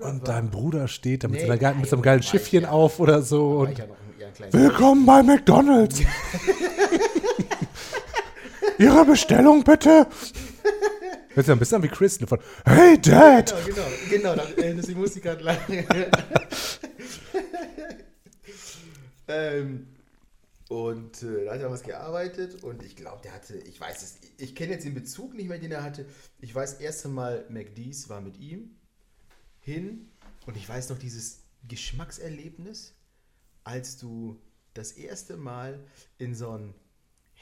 und 0.00 0.26
dein 0.26 0.50
Bruder 0.50 0.88
steht 0.88 1.22
da 1.24 1.28
mit, 1.28 1.40
Nee, 1.42 1.46
so, 1.46 1.52
einer, 1.52 1.74
mit 1.74 1.88
so 1.88 1.94
einem 1.96 2.02
geilen 2.02 2.22
Schiffchen 2.24 2.62
ja. 2.64 2.70
auf 2.70 2.98
oder 2.98 3.22
so. 3.22 3.66
ja 3.66 3.84
Willkommen 4.50 5.04
bei 5.06 5.22
McDonalds. 5.22 6.00
Ihre 8.82 9.04
Bestellung 9.04 9.62
bitte. 9.62 10.08
Hört 11.34 11.46
sich 11.46 11.52
ein 11.52 11.58
bisschen 11.60 11.76
an 11.76 11.82
wie 11.84 11.88
Kristen 11.88 12.26
von 12.26 12.40
Hey 12.64 13.00
Dad. 13.00 13.54
Genau, 13.64 13.86
genau, 14.10 14.34
genau, 14.34 14.34
da, 14.34 14.42
äh, 14.60 14.74
die 14.74 14.94
Musik 14.96 15.22
gerade 15.22 15.44
lang. 15.44 15.56
ähm, 19.28 19.86
und 20.68 21.22
äh, 21.22 21.44
da 21.44 21.52
hat 21.52 21.58
er 21.58 21.62
damals 21.62 21.84
gearbeitet 21.84 22.64
und 22.64 22.82
ich 22.82 22.96
glaube, 22.96 23.22
der 23.22 23.32
hatte, 23.32 23.56
ich 23.56 23.80
weiß 23.80 24.02
es, 24.02 24.18
ich 24.36 24.56
kenne 24.56 24.72
jetzt 24.72 24.84
den 24.84 24.94
Bezug 24.94 25.34
nicht 25.34 25.48
mehr, 25.48 25.58
den 25.58 25.70
er 25.70 25.84
hatte. 25.84 26.04
Ich 26.40 26.52
weiß, 26.52 26.72
das 26.72 26.80
erste 26.80 27.08
Mal 27.08 27.46
McDees 27.50 28.08
war 28.08 28.20
mit 28.20 28.36
ihm 28.38 28.74
hin 29.60 30.10
und 30.46 30.56
ich 30.56 30.68
weiß 30.68 30.88
noch 30.88 30.98
dieses 30.98 31.44
Geschmackserlebnis, 31.68 32.94
als 33.62 33.96
du 33.96 34.40
das 34.74 34.90
erste 34.90 35.36
Mal 35.36 35.84
in 36.18 36.34
so 36.34 36.50
einen 36.50 36.74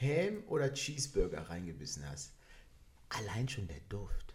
Ham 0.01 0.43
oder 0.47 0.73
Cheeseburger 0.73 1.49
reingebissen 1.49 2.03
hast. 2.09 2.31
Allein 3.09 3.47
schon 3.47 3.67
der 3.67 3.79
Duft. 3.89 4.33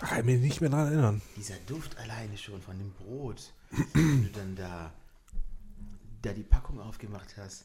Kann 0.00 0.20
ich 0.20 0.24
mich 0.24 0.40
nicht 0.40 0.60
mehr 0.60 0.70
daran 0.70 0.86
erinnern. 0.92 1.22
Dieser 1.36 1.56
Duft 1.66 1.98
alleine 1.98 2.36
schon 2.38 2.62
von 2.62 2.78
dem 2.78 2.92
Brot, 2.92 3.52
wenn 3.92 4.22
du 4.24 4.30
dann 4.30 4.56
da, 4.56 4.92
da 6.22 6.32
die 6.32 6.42
Packung 6.42 6.80
aufgemacht 6.80 7.36
hast 7.36 7.64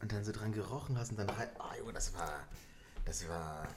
und 0.00 0.12
dann 0.12 0.24
so 0.24 0.32
dran 0.32 0.52
gerochen 0.52 0.98
hast 0.98 1.10
und 1.12 1.18
dann 1.18 1.30
rein. 1.30 1.48
Oh 1.58 1.78
Junge, 1.78 1.92
das 1.92 2.12
war. 2.14 2.40
Das 3.04 3.26
war. 3.28 3.68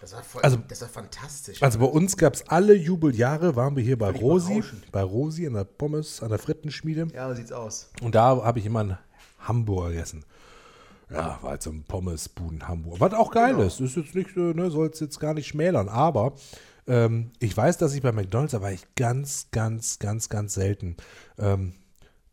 Das 0.00 0.12
war 0.14 0.22
voll. 0.22 0.42
Also- 0.42 0.56
das 0.68 0.80
war 0.80 0.88
fantastisch. 0.88 1.62
Also 1.62 1.78
bei 1.78 1.84
uns 1.84 2.16
gab 2.16 2.32
es 2.34 2.48
alle 2.48 2.74
Jubeljahre, 2.74 3.56
waren 3.56 3.76
wir 3.76 3.82
hier 3.82 3.98
bei 3.98 4.06
Völlig 4.06 4.22
Rosi, 4.22 4.62
bei 4.90 5.02
Rosi 5.02 5.46
an 5.46 5.52
der 5.54 5.64
Pommes, 5.64 6.22
an 6.22 6.30
der 6.30 6.38
Frittenschmiede. 6.38 7.08
ja, 7.12 7.28
so 7.28 7.34
sieht's 7.34 7.52
aus. 7.52 7.90
Und 8.00 8.14
da 8.14 8.42
habe 8.42 8.58
ich 8.58 8.64
immer 8.66 8.80
einen 8.80 8.98
Hamburger 9.40 9.90
gegessen. 9.90 10.24
Ja, 11.12 11.38
war 11.42 11.50
halt 11.50 11.62
so 11.62 11.70
ein 11.70 11.82
Pommesbuden 11.84 12.68
Hamburg. 12.68 13.00
Was 13.00 13.12
auch 13.14 13.30
geil 13.32 13.54
Genau. 13.54 13.66
ist. 13.66 13.80
Ist 13.80 13.96
jetzt 13.96 14.14
nicht, 14.14 14.36
ne, 14.36 14.70
soll 14.70 14.88
es 14.92 15.00
jetzt 15.00 15.18
gar 15.18 15.34
nicht 15.34 15.48
schmälern. 15.48 15.88
Aber 15.88 16.34
ähm, 16.86 17.32
ich 17.40 17.56
weiß, 17.56 17.78
dass 17.78 17.94
ich 17.94 18.02
bei 18.02 18.12
McDonalds, 18.12 18.52
war 18.60 18.70
ich 18.72 18.86
ganz, 18.94 19.48
ganz, 19.50 19.98
ganz, 19.98 20.28
ganz 20.28 20.54
selten. 20.54 20.96
Ähm, 21.38 21.74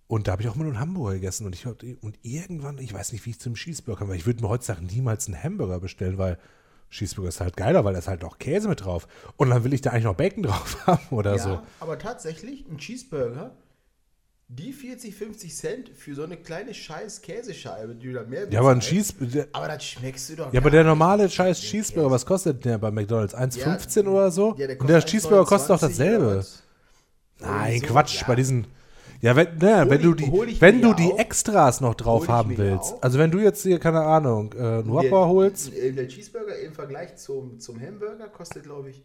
und 0.07 0.27
da 0.27 0.33
habe 0.33 0.41
ich 0.43 0.47
auch 0.47 0.55
nur 0.55 0.67
einen 0.67 0.79
Hamburger 0.79 1.15
gegessen. 1.15 1.45
Und, 1.45 1.55
ich, 1.55 1.65
und 1.65 2.19
irgendwann, 2.21 2.77
ich 2.77 2.93
weiß 2.93 3.11
nicht, 3.13 3.25
wie 3.25 3.31
ich 3.31 3.39
zum 3.39 3.55
Cheeseburger 3.55 3.99
kam, 3.99 4.09
weil 4.09 4.15
ich 4.17 4.25
würde 4.25 4.41
mir 4.41 4.49
heutzutage 4.49 4.85
niemals 4.85 5.27
einen 5.27 5.41
Hamburger 5.43 5.79
bestellen, 5.79 6.17
weil 6.17 6.37
Cheeseburger 6.89 7.29
ist 7.29 7.41
halt 7.41 7.57
geiler, 7.57 7.83
weil 7.83 7.93
da 7.93 7.99
ist 7.99 8.07
halt 8.07 8.23
auch 8.23 8.37
Käse 8.37 8.69
mit 8.69 8.85
drauf. 8.85 9.07
Und 9.35 9.49
dann 9.49 9.63
will 9.63 9.73
ich 9.73 9.81
da 9.81 9.89
eigentlich 9.89 10.05
noch 10.05 10.15
Bacon 10.15 10.43
drauf 10.43 10.77
haben 10.87 11.03
oder 11.09 11.35
ja, 11.35 11.37
so. 11.43 11.61
aber 11.81 11.99
tatsächlich, 11.99 12.65
ein 12.69 12.77
Cheeseburger, 12.77 13.51
die 14.49 14.71
40, 14.71 15.13
50 15.13 15.53
Cent 15.55 15.89
für 15.89 16.15
so 16.15 16.23
eine 16.23 16.37
kleine 16.37 16.73
scheiß 16.73 17.21
Käsescheibe, 17.21 17.95
die 17.95 18.07
du 18.07 18.13
da 18.13 18.23
mehr 18.23 18.47
Ja, 18.49 18.61
aber 18.61 18.69
ein 18.71 18.79
bezahlst. 18.79 19.17
Cheese, 19.19 19.27
der, 19.33 19.47
Aber 19.51 19.67
das 19.67 19.83
schmeckst 19.83 20.29
du 20.29 20.35
doch. 20.37 20.53
Ja, 20.53 20.61
aber 20.61 20.69
der 20.69 20.83
normale 20.85 21.29
scheiß 21.29 21.59
Cheeseburger, 21.59 22.11
was 22.11 22.25
kostet 22.25 22.63
der 22.63 22.77
bei 22.77 22.89
McDonalds? 22.89 23.35
1,15 23.35 24.03
Ja, 24.05 24.09
oder 24.09 24.31
so? 24.31 24.55
Ja, 24.57 24.67
der 24.67 24.79
Und 24.79 24.87
der 24.89 25.01
Cheeseburger 25.03 25.45
kostet 25.45 25.69
doch 25.71 25.81
1,29 25.81 25.87
dasselbe. 25.89 26.45
Nein, 27.39 27.79
so, 27.81 27.85
Quatsch, 27.87 28.21
ja. 28.21 28.27
bei 28.27 28.35
diesen. 28.35 28.67
Ja, 29.19 29.35
wenn, 29.35 29.57
ne, 29.57 29.85
wenn 29.89 29.97
ich- 29.99 30.03
du 30.05 30.13
die, 30.13 30.31
hol 30.31 30.47
wenn 30.61 30.81
du 30.81 30.93
die 30.93 31.11
auch. 31.11 31.19
Extras 31.19 31.81
noch 31.81 31.89
Hol 31.89 31.95
drauf 31.97 32.27
haben 32.29 32.57
willst. 32.57 32.93
auch. 32.93 33.01
Also 33.01 33.17
wenn 33.19 33.31
du 33.31 33.39
jetzt 33.39 33.63
hier, 33.63 33.79
keine 33.79 34.01
Ahnung, 34.01 34.53
äh, 34.53 34.59
einen 34.59 34.89
Whopper 34.89 35.01
Der- 35.09 35.27
holst. 35.27 35.71
Der 35.75 36.07
Cheeseburger 36.07 36.57
im 36.59 36.71
Vergleich 36.73 37.17
zum, 37.17 37.59
zum 37.59 37.81
Hamburger 37.81 38.27
kostet, 38.29 38.63
glaube 38.63 38.91
ich, 38.91 39.03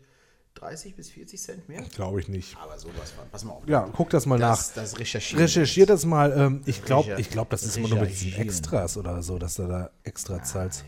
30 0.55 0.97
bis 0.97 1.11
40 1.11 1.41
Cent 1.41 1.69
mehr. 1.69 1.83
Glaube 1.95 2.21
ich 2.21 2.29
nicht. 2.29 2.57
Aber 2.63 2.79
sowas 2.79 3.11
von. 3.11 3.29
Pass 3.31 3.45
mal 3.45 3.53
auf. 3.53 3.69
Ja, 3.69 3.89
guck 3.95 4.11
das 4.11 4.27
mal 4.27 4.39
nach. 4.39 4.57
das, 4.57 4.73
das 4.75 4.99
recherchieren. 4.99 5.43
Recherchier 5.43 5.87
das 5.87 6.05
mal. 6.05 6.33
Ähm, 6.37 6.63
ich 6.67 6.85
glaube, 6.85 7.17
ich 7.19 7.31
glaub, 7.31 7.51
das 7.51 7.63
ist 7.63 7.77
immer 7.77 7.89
nur 7.89 8.01
mit 8.01 8.11
diesen. 8.11 8.35
Extras 8.35 8.97
oder 8.97 9.23
so, 9.23 9.39
dass 9.39 9.55
du 9.55 9.67
da 9.67 9.91
extra 10.05 10.43
zahlst. 10.43 10.85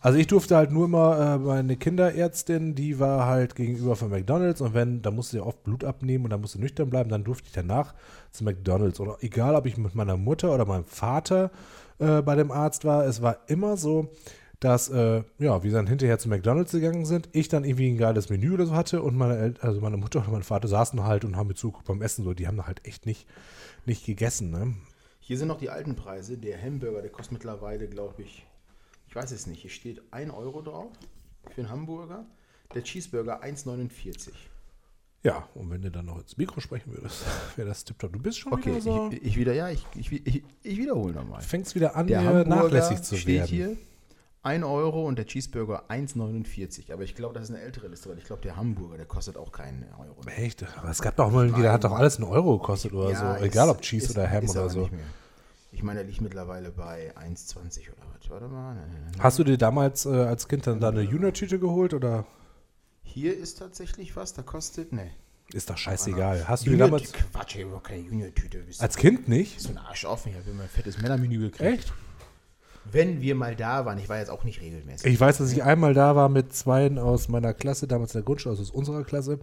Also 0.00 0.16
ich 0.18 0.28
durfte 0.28 0.56
halt 0.56 0.70
nur 0.70 0.84
immer, 0.84 1.34
äh, 1.34 1.38
meine 1.38 1.76
Kinderärztin, 1.76 2.76
die 2.76 3.00
war 3.00 3.26
halt 3.26 3.56
gegenüber 3.56 3.96
von 3.96 4.10
McDonalds 4.10 4.60
und 4.60 4.72
wenn, 4.72 5.02
da 5.02 5.10
musste 5.10 5.36
sie 5.36 5.40
oft 5.40 5.64
Blut 5.64 5.82
abnehmen 5.82 6.24
und 6.24 6.30
dann 6.30 6.40
musste 6.40 6.60
nüchtern 6.60 6.88
bleiben, 6.88 7.10
dann 7.10 7.24
durfte 7.24 7.48
ich 7.48 7.52
danach 7.52 7.94
zu 8.30 8.44
McDonalds. 8.44 9.00
Oder 9.00 9.16
egal, 9.22 9.56
ob 9.56 9.66
ich 9.66 9.76
mit 9.76 9.96
meiner 9.96 10.16
Mutter 10.16 10.54
oder 10.54 10.66
meinem 10.66 10.84
Vater 10.84 11.50
äh, 11.98 12.22
bei 12.22 12.36
dem 12.36 12.52
Arzt 12.52 12.84
war, 12.84 13.06
es 13.06 13.22
war 13.22 13.38
immer 13.48 13.76
so, 13.76 14.12
dass, 14.60 14.88
äh, 14.88 15.22
ja, 15.38 15.62
wir 15.62 15.70
dann 15.72 15.86
hinterher 15.86 16.18
zu 16.18 16.28
McDonalds 16.28 16.72
gegangen 16.72 17.06
sind, 17.06 17.28
ich 17.32 17.48
dann 17.48 17.64
irgendwie 17.64 17.90
ein 17.90 17.96
geiles 17.98 18.28
Menü 18.28 18.52
oder 18.54 18.66
so 18.66 18.74
hatte 18.74 19.02
und 19.02 19.16
meine, 19.16 19.36
El 19.38 19.54
also 19.60 19.80
meine 19.80 19.96
Mutter 19.96 20.18
oder 20.20 20.30
mein 20.30 20.42
Vater 20.42 20.66
saßen 20.68 21.04
halt 21.04 21.24
und 21.24 21.36
haben 21.36 21.46
mir 21.48 21.54
zugeguckt 21.54 21.86
beim 21.86 22.02
Essen, 22.02 22.24
so, 22.24 22.34
die 22.34 22.48
haben 22.48 22.66
halt 22.66 22.84
echt 22.86 23.06
nicht, 23.06 23.26
nicht 23.86 24.04
gegessen, 24.04 24.50
ne? 24.50 24.74
Hier 25.20 25.36
sind 25.38 25.48
noch 25.48 25.58
die 25.58 25.70
alten 25.70 25.94
Preise. 25.94 26.38
Der 26.38 26.60
Hamburger, 26.60 27.02
der 27.02 27.10
kostet 27.10 27.34
mittlerweile, 27.34 27.86
glaube 27.86 28.22
ich, 28.22 28.46
ich 29.06 29.14
weiß 29.14 29.30
es 29.30 29.46
nicht, 29.46 29.60
hier 29.60 29.70
steht 29.70 30.02
1 30.10 30.32
Euro 30.32 30.62
drauf 30.62 30.90
für 31.54 31.60
einen 31.60 31.70
Hamburger. 31.70 32.26
Der 32.74 32.82
Cheeseburger 32.82 33.42
1,49. 33.42 34.30
Ja, 35.22 35.48
und 35.54 35.70
wenn 35.70 35.82
du 35.82 35.90
dann 35.90 36.06
noch 36.06 36.18
ins 36.18 36.36
Mikro 36.36 36.60
sprechen 36.60 36.92
würdest, 36.92 37.24
wäre 37.56 37.68
das 37.68 37.84
tipptopp. 37.84 38.12
Du 38.12 38.18
bist 38.20 38.38
schon 38.38 38.52
Okay, 38.52 38.70
wieder 38.70 38.80
so, 38.80 39.10
ich, 39.12 39.22
ich 39.24 39.36
wieder, 39.36 39.52
ja, 39.52 39.68
ich, 39.70 39.84
ich, 39.96 40.12
ich, 40.12 40.42
ich 40.62 40.78
wiederhole 40.78 41.12
nochmal. 41.14 41.42
fängst 41.42 41.74
wieder 41.74 41.96
an, 41.96 42.06
Der 42.06 42.20
mir 42.20 42.26
Hamburger 42.28 42.48
nachlässig 42.48 43.02
zu 43.02 43.16
steht 43.16 43.34
werden. 43.36 43.48
hier 43.48 43.76
1 44.48 44.64
Euro 44.64 45.06
und 45.06 45.16
der 45.18 45.26
Cheeseburger 45.26 45.84
1,49. 45.90 46.92
Aber 46.92 47.02
ich 47.02 47.14
glaube, 47.14 47.34
das 47.34 47.44
ist 47.44 47.54
eine 47.54 47.60
ältere 47.62 47.88
Liste, 47.88 48.08
weil 48.10 48.18
ich 48.18 48.24
glaube, 48.24 48.42
der 48.42 48.56
Hamburger, 48.56 48.96
der 48.96 49.06
kostet 49.06 49.36
auch 49.36 49.52
keinen 49.52 49.84
Euro. 49.98 50.16
Echt? 50.36 50.64
Aber 50.78 50.88
es 50.90 51.00
gab 51.00 51.16
doch 51.16 51.30
mal, 51.30 51.44
irgendwie, 51.46 51.62
der 51.62 51.72
hat 51.72 51.84
doch 51.84 51.92
alles 51.92 52.16
einen 52.16 52.24
Euro 52.28 52.58
gekostet 52.58 52.92
oder 52.92 53.10
Ja, 53.10 53.38
so. 53.38 53.44
Egal 53.44 53.68
ist- 53.68 53.74
ob 53.74 53.80
Cheese 53.82 54.06
ist- 54.06 54.10
oder 54.16 54.30
Ham 54.30 54.48
oder 54.48 54.68
so. 54.70 54.88
Ich 55.70 55.82
meine, 55.82 56.00
der 56.00 56.08
liegt 56.08 56.20
mittlerweile 56.22 56.70
bei 56.70 57.12
1,20 57.16 57.88
oder 57.92 58.02
was. 58.18 58.30
Warte 58.30 58.48
mal. 58.48 58.74
Nein, 58.74 58.88
nein, 58.90 59.02
nein. 59.12 59.22
Hast 59.22 59.38
du 59.38 59.44
dir 59.44 59.58
damals 59.58 60.06
äh, 60.06 60.08
als 60.10 60.48
Kind 60.48 60.66
dann 60.66 60.80
da 60.80 60.88
eine 60.88 61.02
Junior-Tüte 61.02 61.58
geholt 61.58 61.92
oder 61.94 62.24
Hier 63.02 63.36
ist 63.36 63.58
tatsächlich 63.58 64.16
was, 64.16 64.32
da 64.34 64.42
kostet, 64.42 64.92
ne. 64.92 65.10
ist 65.52 65.68
doch 65.70 65.76
scheißegal? 65.78 66.46
Hast 66.48 66.66
du 66.66 66.70
Junior 66.70 66.88
damals 66.88 67.12
Quatsch, 67.12 67.56
ich 67.56 67.64
habe 67.64 67.80
keine 67.82 68.00
Junior-Tüte. 68.02 68.64
Als 68.78 68.96
Kind 68.96 69.28
nicht? 69.28 69.60
so 69.60 69.68
ein 69.70 69.78
Arsch 69.78 70.04
offen. 70.04 70.30
Ich 70.32 70.36
habe 70.38 70.50
immer 70.50 70.62
ein 70.64 70.68
fettes 70.68 70.98
Männermenü 71.00 71.38
gekriegt. 71.38 71.60
Echt? 71.80 71.92
Wenn 72.90 73.20
wir 73.20 73.34
mal 73.34 73.54
da 73.54 73.84
waren, 73.84 73.98
ich 73.98 74.08
war 74.08 74.18
jetzt 74.18 74.30
auch 74.30 74.44
nicht 74.44 74.60
regelmäßig. 74.60 75.12
Ich 75.12 75.20
weiß, 75.20 75.38
dass 75.38 75.52
ich 75.52 75.62
einmal 75.62 75.94
da 75.94 76.16
war 76.16 76.28
mit 76.28 76.52
zweien 76.52 76.98
aus 76.98 77.28
meiner 77.28 77.54
Klasse, 77.54 77.86
damals 77.86 78.14
in 78.14 78.20
der 78.20 78.24
Grundschule, 78.24 78.52
also 78.52 78.62
aus 78.62 78.70
unserer 78.70 79.04
Klasse. 79.04 79.38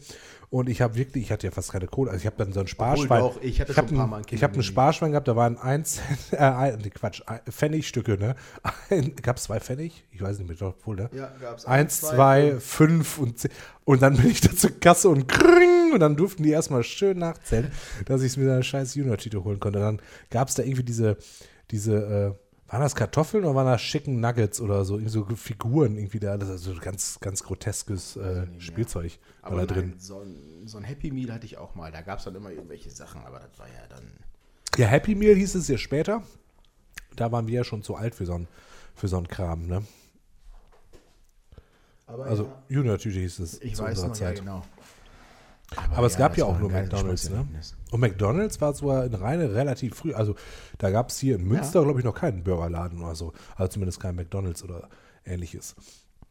Und 0.49 0.70
ich 0.70 0.82
habe 0.82 0.95
wirklich, 0.95 1.26
ich 1.26 1.32
hatte 1.32 1.48
ja 1.48 1.52
fast 1.52 1.72
keine 1.72 1.88
Kohle. 1.88 2.12
Also 2.12 2.22
ich 2.22 2.26
habe 2.28 2.38
dann 2.38 2.53
so 2.53 2.60
ein 2.60 2.68
Sparschwein. 2.68 3.20
doch, 3.20 3.41
ich 3.41 3.60
hatte 3.60 3.76
hab 3.76 3.88
schon 3.88 3.95
ein 3.95 3.99
paar 3.99 4.07
Mal 4.07 4.18
ein 4.18 4.26
Ich 4.30 4.44
habe 4.44 4.53
ein 4.53 4.53
Kindermenü. 4.53 4.64
Sparschwein 4.64 5.12
gehabt, 5.12 5.28
da 5.28 5.36
waren 5.36 5.57
ein 5.57 5.86
Cent, 5.86 6.18
äh, 6.32 6.38
ein, 6.38 6.80
nee, 6.84 6.90
Quatsch, 6.90 7.22
ein, 7.26 7.40
Pfennigstücke, 7.49 8.18
ne? 8.18 8.36
Gab 9.22 9.38
es 9.38 9.44
zwei 9.44 9.60
Pfennig? 9.60 10.06
Ich 10.12 10.22
weiß 10.22 10.38
nicht 10.40 10.48
mehr, 10.48 10.57
doch 10.57 10.76
wohl, 10.86 10.95
ne? 10.95 11.10
Ja, 11.14 11.32
gab's 11.41 11.66
Eins, 11.66 12.03
eins, 12.03 12.10
zwei, 12.16 12.16
zwei, 12.52 12.60
fünf 12.60 13.18
und 13.18 13.40
zehn. 13.40 13.52
Und 13.84 14.02
dann 14.02 14.16
bin 14.18 14.30
ich 14.30 14.41
da 14.41 14.56
zur 14.56 14.72
Kasse 14.80 15.10
und 15.10 15.28
kring, 15.28 15.94
und 15.94 15.99
dann 15.99 16.16
durften 16.16 16.44
die 16.44 16.52
erstmal 16.52 16.84
schön 16.84 17.20
nachzählen, 17.20 17.72
dass 18.06 18.22
ich 18.22 18.28
es 18.28 18.38
mir 18.38 18.52
eine 18.52 18.64
scheiß 18.64 18.95
Junior-Tüte 18.95 19.44
holen 19.44 19.60
konnte. 19.60 19.80
Dann 19.80 20.02
gab 20.30 20.48
es 20.48 20.56
da 20.56 20.64
irgendwie 20.64 20.84
diese, 20.84 21.18
diese, 21.72 21.95
äh, 21.95 22.45
waren 22.76 22.84
das 22.84 22.95
Kartoffeln 22.95 23.45
oder 23.45 23.56
waren 23.56 23.68
das 23.68 23.81
Chicken 23.81 24.19
Nuggets 24.19 24.60
oder 24.60 24.84
so, 24.85 24.95
irgendwie 24.95 25.10
so 25.10 25.26
Figuren 25.35 25.97
irgendwie 25.97 26.19
da, 26.19 26.38
das 26.38 26.49
ist 26.49 26.68
also 26.68 26.80
ganz, 26.81 27.19
ganz 27.22 27.41
groteskes 27.43 28.18
äh, 28.18 28.47
Spielzeug 28.60 29.18
Aber 29.41 29.65
da 29.65 29.65
drin. 29.65 29.95
so, 29.97 30.19
ein, 30.19 30.68
so 30.68 30.77
ein 30.77 30.84
Happy 30.84 31.10
Meal 31.11 31.31
hatte 31.34 31.45
ich 31.45 31.57
auch 31.57 31.76
mal. 31.76 31.91
Da 31.91 32.02
gab 32.02 32.19
es 32.19 32.26
dann 32.26 32.35
immer 32.35 32.52
irgendwelche 32.52 32.91
Sachen, 32.91 33.22
aber 33.26 33.39
das 33.39 33.57
war 33.57 33.68
ja 33.68 33.88
dann. 33.89 34.03
Ja, 34.77 34.88
Happy 34.88 35.15
Meal 35.15 35.35
hieß 35.35 35.56
es 35.56 35.68
ja 35.69 35.77
später. 35.77 36.22
Da 37.15 37.31
waren 37.31 37.47
wir 37.47 37.53
ja 37.56 37.64
schon 37.64 37.81
zu 37.81 37.95
alt 37.95 38.14
für 38.14 38.26
so 38.26 38.34
ein, 38.34 38.47
für 38.93 39.07
so 39.07 39.18
einen 39.18 39.27
Kram, 39.30 39.68
ne? 39.68 39.81
Aber 42.07 42.26
Also 42.26 42.43
ja, 42.43 42.64
Junior-Tüte 42.69 43.19
hieß 43.19 43.39
es 43.39 43.61
ich 43.61 43.76
zu 43.76 43.84
weiß 43.84 43.91
unserer 44.03 44.07
noch, 44.10 44.15
Zeit. 44.15 44.38
ja, 44.38 44.43
genau. 44.43 44.65
Aber 45.96 46.08
es 46.08 46.18
gab 46.18 46.32
das 46.34 46.40
ja 46.40 46.46
auch 46.46 46.60
nur 46.60 46.70
McDonalds, 46.70 47.30
ne? 47.30 47.46
Und 47.92 48.00
McDonalds 48.00 48.62
war 48.62 48.74
zwar 48.74 49.06
in 49.06 49.14
Rheine 49.14 49.54
relativ 49.54 49.96
früh, 49.96 50.14
also 50.14 50.36
da 50.78 50.90
gab 50.92 51.10
es 51.10 51.20
hier 51.20 51.36
in 51.36 51.44
Münster, 51.46 51.84
glaube 51.84 52.00
ich, 52.00 52.06
noch 52.06 52.16
keinen 52.16 52.44
Burgerladen 52.44 53.02
oder 53.02 53.16
so. 53.16 53.34
Also 53.56 53.74
zumindest 53.74 54.00
kein 54.00 54.16
McDonalds 54.16 54.64
oder 54.64 54.90
ähnliches. 55.26 55.76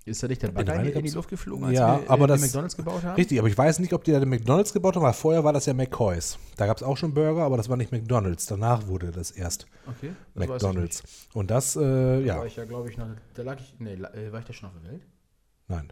Ist 0.06 0.22
da 0.22 0.28
nicht 0.28 0.42
der 0.42 0.50
In 0.50 0.54
Bagger 0.54 0.74
Rheine 0.74 0.90
in 0.90 1.02
die 1.02 1.10
Luft 1.10 1.30
geflogen, 1.30 1.64
als 1.64 1.74
Ja, 1.74 2.02
wir 2.02 2.10
aber 2.10 2.24
äh, 2.24 2.28
das- 2.28 2.40
die 2.40 2.46
McDonalds 2.46 2.76
gebaut 2.76 3.02
haben? 3.02 3.14
Richtig, 3.14 3.38
aber 3.38 3.48
ich 3.48 3.56
weiß 3.56 3.78
nicht, 3.78 3.94
ob 3.94 4.04
die 4.04 4.12
da 4.12 4.20
den 4.20 4.28
McDonalds 4.28 4.74
gebaut 4.74 4.96
haben, 4.96 5.02
weil 5.02 5.14
vorher 5.14 5.44
war 5.44 5.54
das 5.54 5.64
ja 5.64 5.72
McCoys. 5.72 6.38
Da 6.56 6.66
gab 6.66 6.76
es 6.76 6.82
auch 6.82 6.96
schon 6.98 7.14
Burger, 7.14 7.42
aber 7.42 7.56
das 7.56 7.70
war 7.70 7.78
nicht 7.78 7.90
McDonalds. 7.90 8.44
Danach 8.44 8.86
wurde 8.86 9.12
das 9.12 9.30
erst 9.30 9.66
Okay, 9.86 10.10
das 10.34 10.46
McDonalds. 10.48 11.02
Und 11.32 11.50
das, 11.50 11.74
äh, 11.76 11.80
Da 11.80 12.18
ja, 12.20 12.36
war 12.38 12.46
ich 12.46 12.56
ja, 12.56 12.66
glaube 12.66 12.90
ich, 12.90 12.98
noch. 12.98 13.06
Da 13.32 13.42
lag 13.42 13.58
ich. 13.58 13.74
Nee, 13.78 13.94
äh, 13.94 14.30
war 14.30 14.40
ich 14.40 14.44
da 14.46 14.52
schon 14.52 14.68
auf 14.68 14.74
der 14.82 14.90
Welt? 14.92 15.02
nein. 15.68 15.90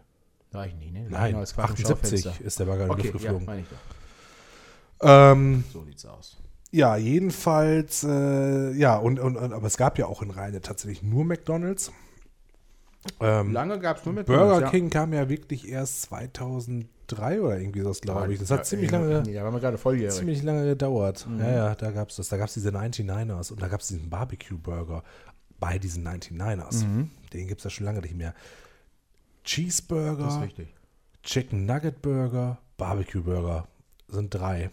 Da 0.53 0.59
war 0.59 0.67
ich 0.67 0.75
nicht, 0.75 0.93
ne? 0.93 1.05
Nein, 1.09 1.33
noch 1.33 1.39
als 1.39 1.53
Quark 1.55 1.71
im 1.71 1.73
78 1.85 2.21
Schaufenster. 2.23 2.45
ist 2.45 2.59
der 2.59 2.65
Bagger 2.65 2.83
in 2.85 2.89
die 2.89 2.93
Okay, 2.93 3.07
Luft 3.09 3.25
ja, 3.25 3.31
geflogen. 3.31 3.45
meine 3.45 3.61
ich 3.61 3.67
doch. 3.67 5.07
ähm, 5.09 5.63
So 5.73 5.83
sieht's 5.83 6.05
aus. 6.05 6.37
Ja, 6.71 6.95
jedenfalls, 6.95 8.03
äh, 8.03 8.71
ja, 8.71 8.95
und, 8.97 9.19
und, 9.19 9.35
und, 9.37 9.53
aber 9.53 9.67
es 9.67 9.77
gab 9.77 9.99
ja 9.99 10.05
auch 10.07 10.21
in 10.23 10.31
Rheine 10.31 10.61
tatsächlich 10.61 11.03
nur 11.03 11.23
McDonalds. 11.25 11.91
Ähm, 13.19 13.51
Lange 13.51 13.79
gab 13.79 13.97
es 13.97 14.05
nur 14.05 14.15
Burger 14.15 14.31
McDonald's, 14.45 14.71
King 14.71 14.89
kam 14.89 15.13
ja 15.13 15.27
wirklich 15.27 15.67
erst 15.67 16.03
2003 16.03 17.41
oder 17.41 17.59
irgendwie 17.59 17.81
so, 17.81 17.91
glaube 17.91 18.33
ich. 18.33 18.39
Das 18.39 18.49
hat 18.49 18.65
ziemlich 18.65 18.91
ja, 18.91 18.99
lange, 18.99 19.21
Nee, 19.23 19.33
da 19.33 19.43
waren 19.43 19.53
wir 19.53 19.59
gerade 19.59 19.77
volljährig. 19.77 20.15
ziemlich 20.15 20.41
lange 20.41 20.65
gedauert. 20.65 21.27
Mhm. 21.27 21.39
Ja, 21.41 21.51
ja, 21.51 21.75
da 21.75 21.91
gab 21.91 22.09
es 22.09 22.15
das. 22.15 22.29
Da 22.29 22.37
gab 22.37 22.47
es 22.47 22.53
diese 22.53 22.69
99ers 22.69 23.51
und 23.51 23.61
da 23.61 23.67
gab 23.67 23.81
es 23.81 23.87
diesen 23.87 24.09
Barbecue-Burger 24.09 25.03
bei 25.59 25.77
diesen 25.79 26.07
99ers. 26.07 26.85
Mhm. 26.85 27.11
Den 27.33 27.47
gibt 27.47 27.59
es 27.59 27.65
ja 27.65 27.69
schon 27.69 27.85
lange 27.85 27.99
nicht 27.99 28.15
mehr. 28.15 28.33
Cheeseburger. 29.43 30.47
Chicken 31.23 31.65
Nugget 31.65 32.01
Burger, 32.01 32.57
Barbecue 32.77 33.21
Burger 33.21 33.67
sind 34.07 34.33
drei. 34.33 34.71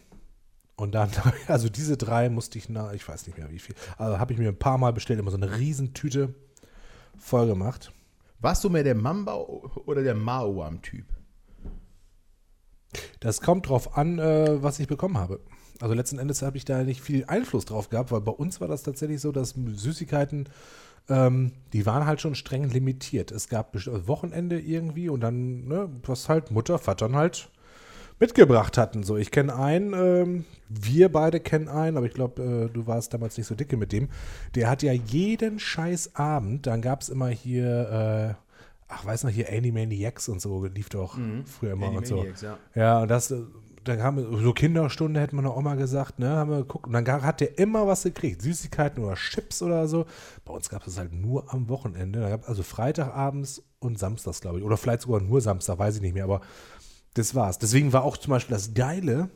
Und 0.77 0.93
dann, 0.93 1.11
also 1.47 1.69
diese 1.69 1.97
drei 1.97 2.29
musste 2.29 2.59
ich, 2.59 2.69
na, 2.69 2.93
ich 2.93 3.07
weiß 3.07 3.27
nicht 3.27 3.39
mehr 3.39 3.51
wie 3.51 3.59
viel, 3.59 3.75
also 3.99 4.19
habe 4.19 4.33
ich 4.33 4.39
mir 4.39 4.49
ein 4.49 4.59
paar 4.59 4.79
Mal 4.79 4.93
bestellt, 4.93 5.21
immer 5.21 5.31
so 5.31 5.37
eine 5.37 5.59
Riesentüte 5.59 6.35
voll 7.19 7.47
gemacht. 7.47 7.93
Warst 8.41 8.65
du 8.65 8.71
mehr 8.71 8.83
der 8.83 8.95
Mamba 8.95 9.35
oder 9.35 10.03
der 10.03 10.15
Mauam-Typ? 10.15 11.05
Das 13.21 13.41
kommt 13.41 13.69
drauf 13.69 13.97
an, 13.97 14.19
äh, 14.19 14.63
was 14.63 14.81
ich 14.81 14.89
bekommen 14.89 15.19
habe. 15.19 15.41
Also 15.81 15.95
letzten 15.95 16.19
Endes 16.19 16.43
habe 16.43 16.57
ich 16.57 16.65
da 16.65 16.83
nicht 16.83 17.01
viel 17.01 17.25
Einfluss 17.27 17.65
drauf 17.65 17.89
gehabt, 17.91 18.11
weil 18.11 18.21
bei 18.21 18.33
uns 18.33 18.61
war 18.61 18.69
das 18.69 18.83
tatsächlich 18.83 19.21
so, 19.21 19.33
dass 19.33 19.51
Süßigkeiten, 19.51 20.49
ähm, 21.09 21.53
die 21.73 21.87
waren 21.87 22.07
halt 22.07 22.21
schon 22.21 22.35
streng 22.35 22.69
limitiert. 22.69 23.31
Es 23.31 23.49
gab 23.49 23.75
also 23.75 24.07
Wochenende 24.07 24.59
irgendwie 24.59 25.09
und 25.09 25.21
dann, 25.21 25.67
ne, 25.67 25.89
was 26.05 26.29
halt 26.29 26.51
Mutter, 26.51 26.79
Vater 26.79 27.11
halt 27.13 27.49
mitgebracht 28.21 28.77
hatten. 28.79 29.03
So, 29.03 29.17
ich 29.17 29.31
kenne 29.31 29.57
einen, 29.57 29.95
ähm, 29.95 30.45
wir 30.69 31.11
beide 31.11 31.41
kennen 31.41 31.69
einen, 31.69 31.97
aber 31.97 32.07
ich 32.07 32.13
glaube, 32.15 32.43
äh, 32.43 32.73
du 32.73 32.87
warst 32.87 33.15
damals 33.15 33.37
nicht 33.37 33.47
so 33.47 33.55
dicke 33.55 33.77
mit 33.77 33.93
dem. 33.93 34.09
Der 34.55 34.69
hat 34.69 34.83
ja 34.83 34.93
jeden 34.93 35.59
scheiß 35.59 36.15
Abend, 36.15 36.67
dann 36.67 36.83
gab 36.83 37.01
es 37.01 37.09
immer 37.09 37.29
hier, 37.29 38.37
äh, 38.39 38.45
ach, 38.89 39.07
weiß 39.07 39.25
noch, 39.25 39.31
hier 39.31 39.49
Animaniacs 39.51 40.29
und 40.29 40.41
so, 40.41 40.67
lief 40.67 40.91
doch 40.91 41.19
früher 41.47 41.73
immer 41.73 41.93
und 41.93 42.07
so. 42.07 42.25
Ja. 42.43 42.59
Ja, 42.75 43.03
und 43.03 43.09
das, 43.09 43.31
äh, 43.31 43.43
dann 43.91 44.03
haben 44.03 44.17
wir, 44.17 44.43
so 44.43 44.53
Kinderstunde 44.53 45.21
hätte 45.21 45.37
man 45.37 45.47
auch 45.47 45.61
mal 45.61 45.77
gesagt, 45.77 46.19
ne, 46.19 46.31
haben 46.31 46.51
wir 46.51 46.59
geguckt. 46.59 46.87
Und 46.87 46.93
dann 46.93 47.07
hat 47.07 47.41
der 47.41 47.59
immer 47.59 47.87
was 47.87 48.05
gekriegt, 48.05 48.43
Süßigkeiten 48.43 49.03
oder 49.03 49.15
Chips 49.15 49.62
oder 49.62 49.89
so. 49.89 50.07
Bei 50.45 50.53
uns 50.53 50.69
gab 50.69 50.81
es 50.81 50.95
das 50.95 50.99
halt 50.99 51.12
nur 51.12 51.53
am 51.53 51.69
Wochenende. 51.69 52.41
Also 52.47 52.62
Freitagabends 52.62 53.62
und 53.81 53.99
Samstags, 53.99 54.41
glaube 54.41 54.59
ich. 54.59 54.65
Oder 54.65 54.77
vielleicht 54.77 55.03
sogar 55.03 55.21
nur 55.21 55.41
Samstag, 55.41 55.79
weiß 55.79 55.97
ich 55.97 56.03
nicht 56.03 56.15
mehr, 56.15 56.25
aber 56.25 56.41
das 57.15 57.35
war's. 57.35 57.59
Deswegen 57.59 57.93
war 57.93 58.05
auch 58.05 58.17
zum 58.17 58.31
Beispiel 58.31 58.55
das 58.55 58.75
Geile, 58.75 59.31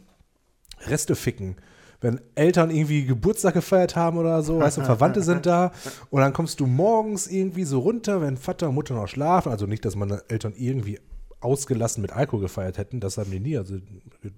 Reste 0.87 1.17
ficken. 1.17 1.57
Wenn 2.01 2.21
Eltern 2.35 2.71
irgendwie 2.71 3.07
Geburtstag 3.07 3.55
gefeiert 3.55 3.97
haben 3.97 4.19
oder 4.19 4.43
so, 4.43 4.61
weißt 4.61 4.79
du, 4.79 4.83
Verwandte 4.85 5.23
sind 5.23 5.47
da 5.47 5.73
und 6.11 6.21
dann 6.21 6.33
kommst 6.33 6.61
du 6.61 6.67
morgens 6.67 7.27
irgendwie 7.27 7.65
so 7.65 7.81
runter, 7.81 8.21
wenn 8.21 8.37
Vater 8.37 8.69
und 8.69 8.75
Mutter 8.75 8.95
noch 8.95 9.09
schlafen. 9.09 9.51
Also 9.51 9.67
nicht, 9.67 9.85
dass 9.85 9.97
meine 9.97 10.23
Eltern 10.29 10.53
irgendwie 10.57 11.01
ausgelassen 11.45 12.03
mit 12.03 12.13
Alkohol 12.13 12.41
gefeiert 12.41 12.79
hätten, 12.79 13.01
das 13.01 13.19
haben 13.19 13.31
die 13.31 13.41
nie. 13.41 13.57
Also 13.57 13.77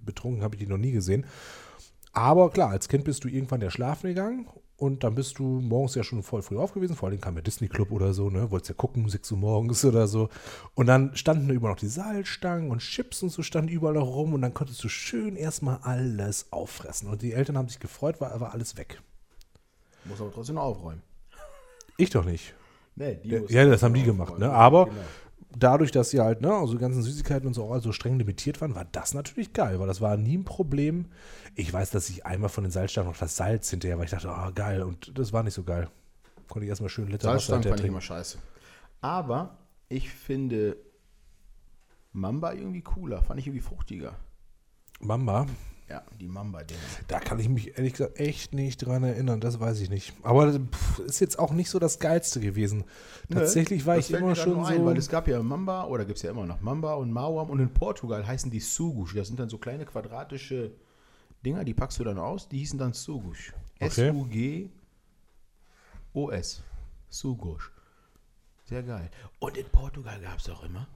betrunken 0.04 0.42
habe 0.42 0.56
ich 0.56 0.60
die 0.60 0.66
noch 0.66 0.78
nie 0.78 0.92
gesehen. 0.92 1.26
Aber 2.12 2.50
klar, 2.50 2.70
als 2.70 2.88
Kind 2.88 3.04
bist 3.04 3.24
du 3.24 3.28
irgendwann 3.28 3.60
ja 3.60 3.70
schlafen 3.70 4.08
gegangen 4.08 4.48
und 4.78 5.04
dann 5.04 5.14
bist 5.14 5.38
du 5.38 5.44
morgens 5.44 5.94
ja 5.94 6.04
schon 6.04 6.22
voll 6.22 6.42
früh 6.42 6.56
aufgewesen. 6.56 6.96
Vor 6.96 7.08
allem 7.08 7.20
kam 7.20 7.36
ja 7.36 7.42
Disney 7.42 7.68
Club 7.68 7.90
oder 7.90 8.12
so, 8.12 8.30
ne? 8.30 8.50
Wolltest 8.50 8.70
ja 8.70 8.74
gucken, 8.74 9.08
6 9.08 9.32
Uhr 9.32 9.38
morgens 9.38 9.84
oder 9.84 10.06
so. 10.06 10.28
Und 10.74 10.86
dann 10.86 11.14
standen 11.16 11.48
da 11.48 11.54
überall 11.54 11.72
noch 11.72 11.78
die 11.78 11.88
Salzstangen 11.88 12.70
und 12.70 12.80
Chips 12.80 13.22
und 13.22 13.30
so 13.30 13.42
standen 13.42 13.70
überall 13.70 13.94
noch 13.94 14.06
rum 14.06 14.34
und 14.34 14.42
dann 14.42 14.54
konntest 14.54 14.82
du 14.82 14.88
schön 14.88 15.36
erstmal 15.36 15.78
alles 15.82 16.52
auffressen. 16.52 17.08
Und 17.08 17.22
die 17.22 17.32
Eltern 17.32 17.56
haben 17.56 17.68
sich 17.68 17.80
gefreut, 17.80 18.20
war 18.20 18.32
aber 18.32 18.52
alles 18.52 18.76
weg. 18.76 19.00
Muss 20.04 20.20
aber 20.20 20.32
trotzdem 20.32 20.56
noch 20.56 20.62
aufräumen. 20.62 21.02
Ich 21.96 22.10
doch 22.10 22.24
nicht. 22.24 22.54
Nee, 22.94 23.18
die 23.22 23.28
Ja, 23.28 23.40
ja, 23.48 23.64
das 23.66 23.82
haben 23.82 23.94
die 23.94 24.02
gemacht, 24.02 24.38
ne? 24.38 24.50
Aber 24.50 24.86
Genau. 24.86 24.96
Dadurch, 25.54 25.92
dass 25.92 26.10
sie 26.10 26.20
halt, 26.20 26.40
ne, 26.40 26.52
also 26.52 26.74
die 26.74 26.80
ganzen 26.80 27.02
Süßigkeiten 27.02 27.46
und 27.46 27.54
so 27.54 27.64
auch 27.64 27.80
so 27.80 27.92
streng 27.92 28.18
limitiert 28.18 28.60
waren, 28.60 28.74
war 28.74 28.84
das 28.84 29.14
natürlich 29.14 29.52
geil, 29.52 29.78
weil 29.80 29.86
das 29.86 30.00
war 30.00 30.16
nie 30.16 30.38
ein 30.38 30.44
Problem. 30.44 31.06
Ich 31.54 31.72
weiß, 31.72 31.90
dass 31.90 32.08
ich 32.08 32.26
einmal 32.26 32.48
von 32.48 32.64
den 32.64 32.70
Salzstangen 32.70 33.10
noch 33.10 33.18
das 33.18 33.36
Salz 33.36 33.70
hinterher, 33.70 33.98
weil 33.98 34.04
ich 34.04 34.10
dachte, 34.10 34.30
ah, 34.30 34.50
geil, 34.50 34.82
und 34.82 35.18
das 35.18 35.32
war 35.32 35.42
nicht 35.42 35.54
so 35.54 35.62
geil. 35.62 35.88
Konnte 36.48 36.64
ich 36.64 36.70
erstmal 36.70 36.90
schön 36.90 37.08
Liter 37.08 37.30
Salzstangen 37.30 37.62
fand 37.62 37.74
ich 37.74 37.80
trinken. 37.80 37.94
immer 37.94 38.00
scheiße. 38.00 38.38
Aber 39.00 39.58
ich 39.88 40.10
finde 40.10 40.76
Mamba 42.12 42.52
irgendwie 42.52 42.82
cooler, 42.82 43.22
fand 43.22 43.40
ich 43.40 43.46
irgendwie 43.46 43.62
fruchtiger. 43.62 44.16
Mamba, 45.00 45.46
Ja, 45.88 46.02
die 46.18 46.26
Mamba-Dinger. 46.26 46.80
da 47.06 47.20
kann 47.20 47.38
ich 47.38 47.48
mich 47.48 47.78
ehrlich 47.78 47.92
gesagt 47.92 48.18
echt 48.18 48.52
nicht 48.52 48.78
dran 48.78 49.04
erinnern, 49.04 49.38
das 49.40 49.60
weiß 49.60 49.80
ich 49.80 49.88
nicht. 49.88 50.14
Aber 50.24 50.52
pff, 50.52 50.98
ist 50.98 51.20
jetzt 51.20 51.38
auch 51.38 51.52
nicht 51.52 51.70
so 51.70 51.78
das 51.78 52.00
Geilste 52.00 52.40
gewesen. 52.40 52.82
Tatsächlich 53.30 53.86
war 53.86 53.96
ich 53.96 54.10
immer 54.10 54.34
schon 54.34 54.54
nur 54.54 54.66
so. 54.66 54.72
Ein, 54.72 54.84
weil 54.84 54.96
es 54.96 55.08
gab 55.08 55.28
ja 55.28 55.40
Mamba, 55.40 55.84
oder 55.84 56.04
gibt 56.04 56.16
es 56.16 56.22
ja 56.22 56.32
immer 56.32 56.44
noch 56.44 56.60
Mamba 56.60 56.94
und 56.94 57.12
Mauam 57.12 57.50
und 57.50 57.60
in 57.60 57.72
Portugal 57.72 58.26
heißen 58.26 58.50
die 58.50 58.58
Sugush. 58.58 59.14
Das 59.14 59.28
sind 59.28 59.38
dann 59.38 59.48
so 59.48 59.58
kleine 59.58 59.84
quadratische 59.84 60.72
Dinger, 61.44 61.62
die 61.64 61.74
packst 61.74 62.00
du 62.00 62.04
dann 62.04 62.18
aus, 62.18 62.48
die 62.48 62.58
hießen 62.58 62.80
dann 62.80 62.92
Sugush. 62.92 63.52
Okay. 63.78 64.08
S-U-G-O-S. 66.16 66.62
Sugush. 67.10 67.70
Sehr 68.64 68.82
geil. 68.82 69.08
Und 69.38 69.56
in 69.56 69.66
Portugal 69.66 70.20
gab 70.20 70.38
es 70.38 70.50
auch 70.50 70.64
immer, 70.64 70.88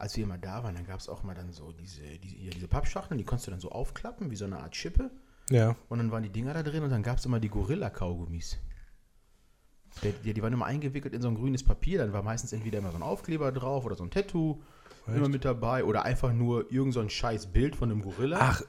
als 0.00 0.16
wir 0.16 0.26
mal 0.26 0.38
da 0.38 0.62
waren, 0.64 0.74
dann 0.74 0.86
gab 0.86 0.98
es 1.00 1.08
auch 1.08 1.22
mal 1.22 1.34
dann 1.34 1.52
so 1.52 1.72
diese, 1.72 2.00
diese, 2.18 2.36
ja, 2.36 2.50
diese 2.50 2.68
Pappschachteln, 2.68 3.18
die 3.18 3.24
konntest 3.24 3.46
du 3.46 3.50
dann 3.50 3.60
so 3.60 3.70
aufklappen, 3.70 4.30
wie 4.30 4.36
so 4.36 4.44
eine 4.46 4.58
Art 4.60 4.74
Schippe. 4.74 5.10
ja. 5.50 5.76
Und 5.88 5.98
dann 5.98 6.10
waren 6.10 6.22
die 6.22 6.30
Dinger 6.30 6.54
da 6.54 6.62
drin 6.62 6.82
und 6.82 6.90
dann 6.90 7.02
gab 7.02 7.18
es 7.18 7.24
immer 7.26 7.40
die 7.40 7.48
Gorilla-Kaugummis. 7.50 8.58
Die, 10.02 10.12
die, 10.24 10.34
die 10.34 10.42
waren 10.42 10.52
immer 10.52 10.66
eingewickelt 10.66 11.12
in 11.14 11.20
so 11.20 11.28
ein 11.28 11.34
grünes 11.34 11.64
Papier, 11.64 11.98
dann 11.98 12.12
war 12.12 12.22
meistens 12.22 12.52
entweder 12.52 12.78
immer 12.78 12.92
so 12.92 12.96
ein 12.96 13.02
Aufkleber 13.02 13.50
drauf 13.52 13.84
oder 13.84 13.96
so 13.96 14.04
ein 14.04 14.10
Tattoo 14.10 14.60
immer 15.08 15.28
mit 15.28 15.44
dabei 15.44 15.82
oder 15.84 16.04
einfach 16.04 16.32
nur 16.32 16.70
irgend 16.70 16.94
so 16.94 17.00
ein 17.00 17.10
scheiß 17.10 17.48
Bild 17.48 17.74
von 17.74 17.90
einem 17.90 18.00
Gorilla. 18.02 18.38
Ach, 18.40 18.62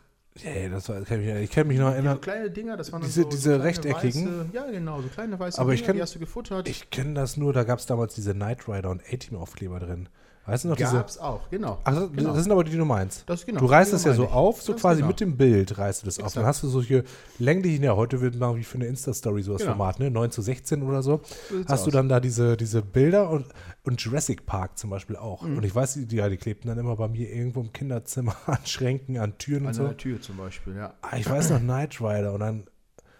yeah, 0.43 0.69
das 0.69 0.89
war, 0.89 0.99
kann 1.01 1.21
ich, 1.21 1.27
ich 1.27 1.51
kann 1.51 1.67
mich 1.67 1.77
noch 1.77 1.89
so 1.89 1.93
erinnern. 1.93 2.19
kleine 2.19 2.49
Dinger, 2.49 2.75
das 2.77 2.91
waren 2.91 3.03
Diese- 3.03 3.21
so, 3.21 3.29
diese 3.29 3.41
so 3.41 3.49
kleine 3.49 3.63
rechteckigen? 3.65 4.25
Weiße, 4.25 4.49
ja, 4.53 4.71
genau, 4.71 5.01
so 5.03 5.07
kleine 5.09 5.39
weiße 5.39 5.61
Aber 5.61 5.73
ich 5.73 5.81
Dinger, 5.81 5.91
kenn- 5.91 5.95
die 5.97 6.01
hast 6.01 6.15
du 6.15 6.19
gefuttert. 6.19 6.67
Ich 6.67 6.89
kenne 6.89 7.13
das 7.13 7.37
nur, 7.37 7.53
da 7.53 7.63
gab 7.63 7.77
es 7.77 7.85
damals 7.85 8.15
diese 8.15 8.33
Knight 8.33 8.67
Rider 8.67 8.89
und 8.89 9.03
A-Team-Aufkleber 9.03 9.79
drin. 9.79 10.09
Weißt 10.47 10.63
du 10.63 10.69
noch 10.69 10.75
diese? 10.75 10.93
Gab's 10.93 11.19
auch, 11.19 11.49
genau. 11.51 11.77
Ach, 11.83 11.93
das, 11.93 12.11
genau. 12.11 12.33
das 12.33 12.43
sind 12.43 12.51
aber 12.51 12.63
die, 12.63 12.71
die 12.71 12.77
du 12.77 12.83
meinst. 12.85 13.23
Das- 13.29 13.45
genau, 13.45 13.59
du 13.59 13.67
reißt 13.67 13.93
das 13.93 14.03
ja 14.05 14.13
so 14.15 14.23
ich. 14.23 14.31
auf, 14.31 14.61
so 14.61 14.71
Ganz 14.71 14.81
quasi 14.81 14.97
genau. 14.97 15.07
mit 15.09 15.19
dem 15.19 15.37
Bild 15.37 15.77
reißt 15.77 16.01
du 16.01 16.05
das 16.07 16.17
auf. 16.17 16.23
Exakt. 16.25 16.37
Dann 16.37 16.45
hast 16.47 16.63
du 16.63 16.67
solche 16.67 17.03
länglichen, 17.37 17.83
ja, 17.83 17.95
heute 17.95 18.21
wird 18.21 18.35
mal 18.37 18.55
wie 18.55 18.63
für 18.63 18.75
eine 18.75 18.87
Insta-Story 18.87 19.43
so 19.43 19.53
das 19.53 19.61
Genau. 19.61 19.73
Format, 19.73 19.99
ne? 19.99 20.09
9 20.09 20.31
zu 20.31 20.41
16 20.41 20.81
oder 20.81 21.03
so. 21.03 21.21
So 21.49 21.57
hast 21.67 21.85
du 21.85 21.89
aus. 21.89 21.93
dann 21.93 22.09
da 22.09 22.19
diese, 22.19 22.57
diese 22.57 22.81
Bilder 22.81 23.29
und, 23.29 23.45
und 23.83 24.01
Jurassic 24.01 24.45
Park 24.47 24.79
zum 24.79 24.89
Beispiel 24.89 25.15
auch. 25.15 25.43
Mhm. 25.43 25.57
Und 25.57 25.63
ich 25.63 25.75
weiß, 25.75 25.93
die, 25.93 26.05
die, 26.07 26.21
die 26.29 26.37
klebten 26.37 26.67
dann 26.69 26.79
immer 26.79 26.95
bei 26.95 27.07
mir 27.07 27.31
irgendwo 27.31 27.61
im 27.61 27.71
Kinderzimmer 27.71 28.35
an 28.47 28.57
Schränken, 28.65 29.19
an 29.19 29.37
Türen 29.37 29.61
und 29.63 29.67
An 29.69 29.73
so. 29.75 29.83
der 29.83 29.97
Tür 29.97 30.21
zum 30.21 30.37
Beispiel, 30.37 30.75
ja. 30.75 30.95
Ah, 31.03 31.17
Ich 31.17 31.29
weiß 31.29 31.51
noch 31.51 31.59
Knight 31.59 32.01
Rider 32.01 32.33
und 32.33 32.39
dann 32.39 32.63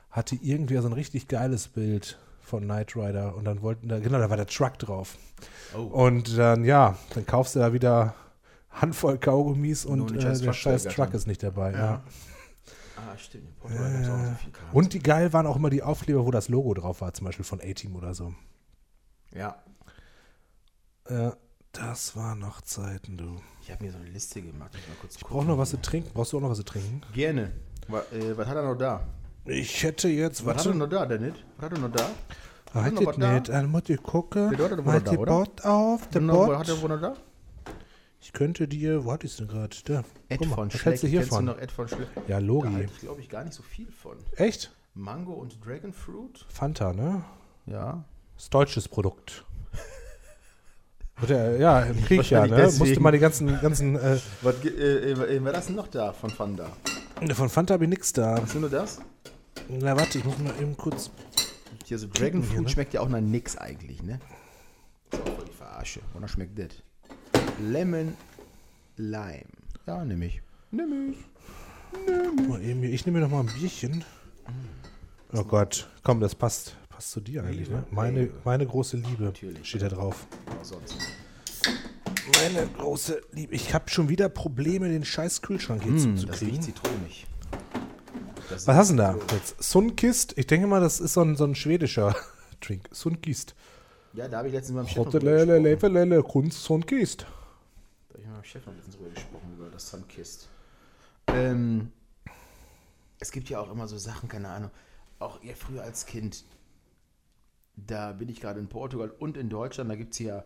hatte 0.09 0.35
irgendwer 0.41 0.81
so 0.81 0.87
ein 0.87 0.93
richtig 0.93 1.27
geiles 1.27 1.67
Bild 1.67 2.17
von 2.51 2.63
Knight 2.63 2.97
Rider 2.97 3.33
und 3.35 3.45
dann 3.45 3.61
wollten 3.61 3.87
da, 3.87 3.99
genau, 3.99 4.19
da 4.19 4.29
war 4.29 4.35
der 4.35 4.45
Truck 4.45 4.77
drauf. 4.77 5.17
Oh. 5.73 5.79
Und 5.79 6.37
dann, 6.37 6.65
ja, 6.65 6.97
dann 7.13 7.25
kaufst 7.25 7.55
du 7.55 7.59
da 7.59 7.71
wieder 7.71 8.13
Handvoll 8.69 9.17
Kaugummis 9.17 9.85
und 9.85 10.11
äh, 10.11 10.37
der 10.37 10.53
scheiß 10.53 10.83
Truck 10.83 11.13
ist 11.13 11.27
nicht 11.27 11.41
dabei. 11.43 11.71
Ja. 11.71 12.03
Ah, 12.97 13.17
stimmt. 13.17 13.47
Noch 13.63 14.03
so. 14.03 14.13
Und 14.73 14.93
die 14.93 14.99
geil 14.99 15.31
waren 15.31 15.47
auch 15.47 15.55
immer 15.55 15.69
die 15.69 15.81
Aufkleber, 15.81 16.25
wo 16.25 16.31
das 16.31 16.49
Logo 16.49 16.73
drauf 16.73 16.99
war, 16.99 17.13
zum 17.13 17.25
Beispiel 17.25 17.45
von 17.45 17.61
A-Team 17.61 17.95
oder 17.95 18.13
so. 18.13 18.33
Ja. 19.33 19.63
Ja, 21.09 21.35
das 21.71 22.17
waren 22.17 22.39
noch 22.39 22.59
Zeiten, 22.61 23.17
du. 23.17 23.37
Ich 23.61 23.71
habe 23.71 23.85
mir 23.85 23.91
so 23.91 23.97
eine 23.97 24.09
Liste 24.09 24.41
gemacht. 24.41 24.71
Ich 24.75 25.15
Ich 25.15 25.23
brauche 25.23 25.45
noch 25.45 25.57
was 25.57 25.69
zu 25.69 25.81
trinken. 25.81 26.11
Brauchst 26.13 26.33
du 26.33 26.37
auch 26.37 26.41
noch 26.41 26.49
was 26.49 26.57
zu 26.57 26.65
trinken? 26.65 27.01
Gerne. 27.13 27.53
Was, 27.87 28.11
äh, 28.11 28.37
was 28.37 28.45
hat 28.45 28.57
er 28.57 28.63
noch 28.63 28.77
da? 28.77 29.07
Ich 29.45 29.83
hätte 29.83 30.07
jetzt, 30.09 30.45
Was 30.45 30.57
hat 30.57 30.65
er 30.65 30.65
warte, 30.65 30.77
noch 30.77 30.89
da, 30.89 31.05
der 31.05 31.19
nicht? 31.19 31.43
Hat 31.59 31.71
er 31.71 31.79
noch 31.79 31.91
da? 31.91 32.03
halt 32.73 32.85
hat 32.85 32.85
er 32.85 32.91
noch 33.01 33.05
was 33.07 33.17
da? 33.17 33.33
nicht, 33.33 33.49
dann 33.49 33.65
muss 33.71 33.81
ich 33.89 34.01
gucken. 34.03 34.57
Halt 34.85 35.07
da, 35.07 35.11
die? 35.11 35.17
Bot 35.17 35.65
auf, 35.65 36.07
der 36.09 36.19
Bot. 36.21 36.57
Hat 36.57 36.69
er 36.69 36.81
wohl 36.81 36.89
noch 36.89 37.01
da? 37.01 37.13
Ich 38.23 38.33
könnte 38.33 38.67
dir, 38.67 39.03
wo 39.03 39.11
hatte 39.11 39.25
ich 39.25 39.31
es 39.31 39.37
denn 39.39 39.47
gerade? 39.47 39.75
Da. 39.85 40.03
Ed 40.29 40.41
mal, 40.45 40.55
von 40.55 40.67
was 40.67 40.73
Schleck. 40.73 40.83
du 40.83 40.89
Kennst 40.89 41.03
du 41.03 41.07
hiervon? 41.07 41.45
noch 41.45 41.57
Ed 41.57 41.71
von 41.71 41.87
Schleck? 41.87 42.07
Ja, 42.27 42.39
Da 42.39 42.45
Logi. 42.45 42.71
halte 42.71 42.91
ich, 42.93 42.99
glaube 42.99 43.19
ich, 43.21 43.29
gar 43.29 43.43
nicht 43.43 43.53
so 43.53 43.63
viel 43.63 43.87
von. 43.91 44.17
Echt? 44.35 44.71
Mango 44.93 45.33
und 45.33 45.57
Dragon 45.65 45.91
Fruit? 45.91 46.45
Fanta, 46.47 46.93
ne? 46.93 47.23
Ja. 47.65 48.03
Das 48.35 48.43
ist 48.43 48.53
deutsches 48.53 48.87
Produkt. 48.87 49.43
Oder, 51.23 51.57
ja, 51.57 51.81
im 51.81 52.03
Krieg 52.05 52.29
ja, 52.29 52.45
ne? 52.45 52.63
Musste 52.63 52.79
deswegen. 52.79 53.01
mal 53.03 53.11
die 53.11 53.19
ganzen, 53.19 53.59
ganzen 53.59 53.95
äh, 53.95 54.17
Was, 54.41 54.61
ge- 54.61 54.71
äh, 54.71 55.11
äh, 55.11 55.43
was 55.43 55.57
ist 55.59 55.69
denn 55.69 55.75
noch 55.75 55.87
da 55.87 56.13
von 56.13 56.29
Fanda? 56.29 56.67
von 57.33 57.49
Fanta 57.49 57.73
habe 57.75 57.83
ich 57.85 57.89
nix 57.89 58.13
da. 58.13 58.39
Hast 58.41 58.55
du 58.55 58.59
nur 58.59 58.69
das? 58.69 58.99
Na, 59.69 59.95
warte, 59.95 60.17
ich 60.17 60.25
muss 60.25 60.37
mal 60.39 60.53
eben 60.61 60.75
kurz. 60.77 61.09
Hier 61.85 61.97
so 61.97 62.07
Dragon 62.07 62.43
Fruit 62.43 62.61
ne? 62.63 62.69
schmeckt 62.69 62.93
ja 62.93 63.01
auch 63.01 63.09
nach 63.09 63.21
nix 63.21 63.57
eigentlich, 63.57 64.01
ne? 64.03 64.19
Das 65.09 65.19
ist 65.19 65.27
auch 65.27 65.35
voll 65.35 65.45
die 65.45 65.53
Verarsche. 65.53 65.99
Und 66.13 66.21
dann 66.21 66.29
schmeckt 66.29 66.57
das. 66.59 66.69
Lemon 67.61 68.13
Lime. 68.97 69.43
Ja, 69.87 70.03
nehme 70.05 70.25
ich. 70.25 70.41
Nehme 70.71 71.11
ich. 71.11 71.17
Eben 72.61 72.79
hier. 72.81 72.91
Ich 72.93 73.05
nehme 73.05 73.19
mir 73.19 73.25
noch 73.25 73.31
mal 73.31 73.41
ein 73.41 73.53
Bierchen. 73.59 74.03
Oh 75.33 75.43
Gott, 75.43 75.89
komm, 76.03 76.19
das 76.19 76.35
passt, 76.35 76.75
passt 76.89 77.11
zu 77.11 77.21
dir 77.21 77.43
eigentlich, 77.43 77.69
ne? 77.69 77.83
Meine, 77.91 78.29
meine 78.43 78.65
große 78.65 78.97
Liebe 78.97 79.23
Natürlich. 79.23 79.67
steht 79.67 79.81
da 79.81 79.89
drauf. 79.89 80.27
Sonst? 80.61 80.95
Meine 82.43 82.67
große 82.77 83.21
Liebe. 83.31 83.53
Ich 83.55 83.73
habe 83.73 83.89
schon 83.89 84.09
wieder 84.09 84.27
Probleme, 84.29 84.89
den 84.89 85.03
scheiß 85.05 85.41
Kühlschrank 85.41 85.83
hier 85.83 85.91
Hm, 85.93 85.97
das 86.15 86.21
zuzukriegen. 86.21 86.49
riecht 86.55 86.63
zitronig. 86.63 87.25
Was 88.51 88.67
hast 88.67 88.91
du 88.91 88.95
denn 88.97 89.17
da 89.19 89.33
jetzt? 89.35 89.61
Sunkist? 89.63 90.37
Ich 90.37 90.47
denke 90.47 90.67
mal, 90.67 90.79
das 90.81 90.99
ist 90.99 91.13
so 91.13 91.21
ein, 91.21 91.35
so 91.35 91.43
ein 91.45 91.55
schwedischer 91.55 92.15
Drink. 92.61 92.87
Sunkist. 92.91 93.55
Ja, 94.13 94.27
da 94.27 94.39
habe 94.39 94.47
ich 94.49 94.53
letztens 94.53 94.75
mit 94.75 94.83
meinem 94.83 94.87
Chef 94.89 94.97
noch 94.97 95.11
drüber 95.11 95.31
Hotelele, 95.31 95.61
gesprochen. 95.61 95.93
Levelele, 95.93 96.23
Kunst, 96.23 96.63
Sunkist. 96.63 97.25
Da 98.09 98.13
habe 98.15 98.19
ich 98.19 98.25
mit 98.25 98.33
meinem 98.33 98.43
Chef 98.43 98.65
noch 98.65 98.73
letztens 98.75 98.95
drüber 98.97 99.09
gesprochen, 99.09 99.53
über 99.57 99.69
das 99.69 99.89
Sunkist. 99.89 100.49
Ähm, 101.27 101.91
es 103.19 103.31
gibt 103.31 103.49
ja 103.49 103.59
auch 103.59 103.71
immer 103.71 103.87
so 103.87 103.97
Sachen, 103.97 104.27
keine 104.29 104.49
Ahnung. 104.49 104.71
Auch 105.19 105.41
ja, 105.43 105.53
früher 105.55 105.83
als 105.83 106.05
Kind, 106.05 106.43
da 107.75 108.11
bin 108.11 108.27
ich 108.29 108.41
gerade 108.41 108.59
in 108.59 108.67
Portugal 108.67 109.11
und 109.19 109.37
in 109.37 109.49
Deutschland, 109.49 109.89
da 109.89 109.95
gibt 109.95 110.13
es 110.13 110.19
ja 110.19 110.43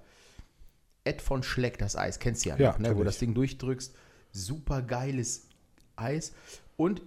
Ed 1.06 1.22
von 1.22 1.44
Schleck, 1.44 1.77
das 1.77 1.95
Eis. 1.95 2.19
Kennst 2.19 2.45
du 2.45 2.49
ja, 2.49 2.57
Ja, 2.57 2.72
noch, 2.72 2.80
ne? 2.80 2.88
kenn 2.90 2.98
wo 2.98 3.02
ich. 3.02 3.06
das 3.07 3.18
Ding 3.19 3.34
durchdrückst. 3.34 3.95
Super 4.32 4.82
geiles 4.82 5.48
Eis. 5.95 6.34
Und 6.77 7.02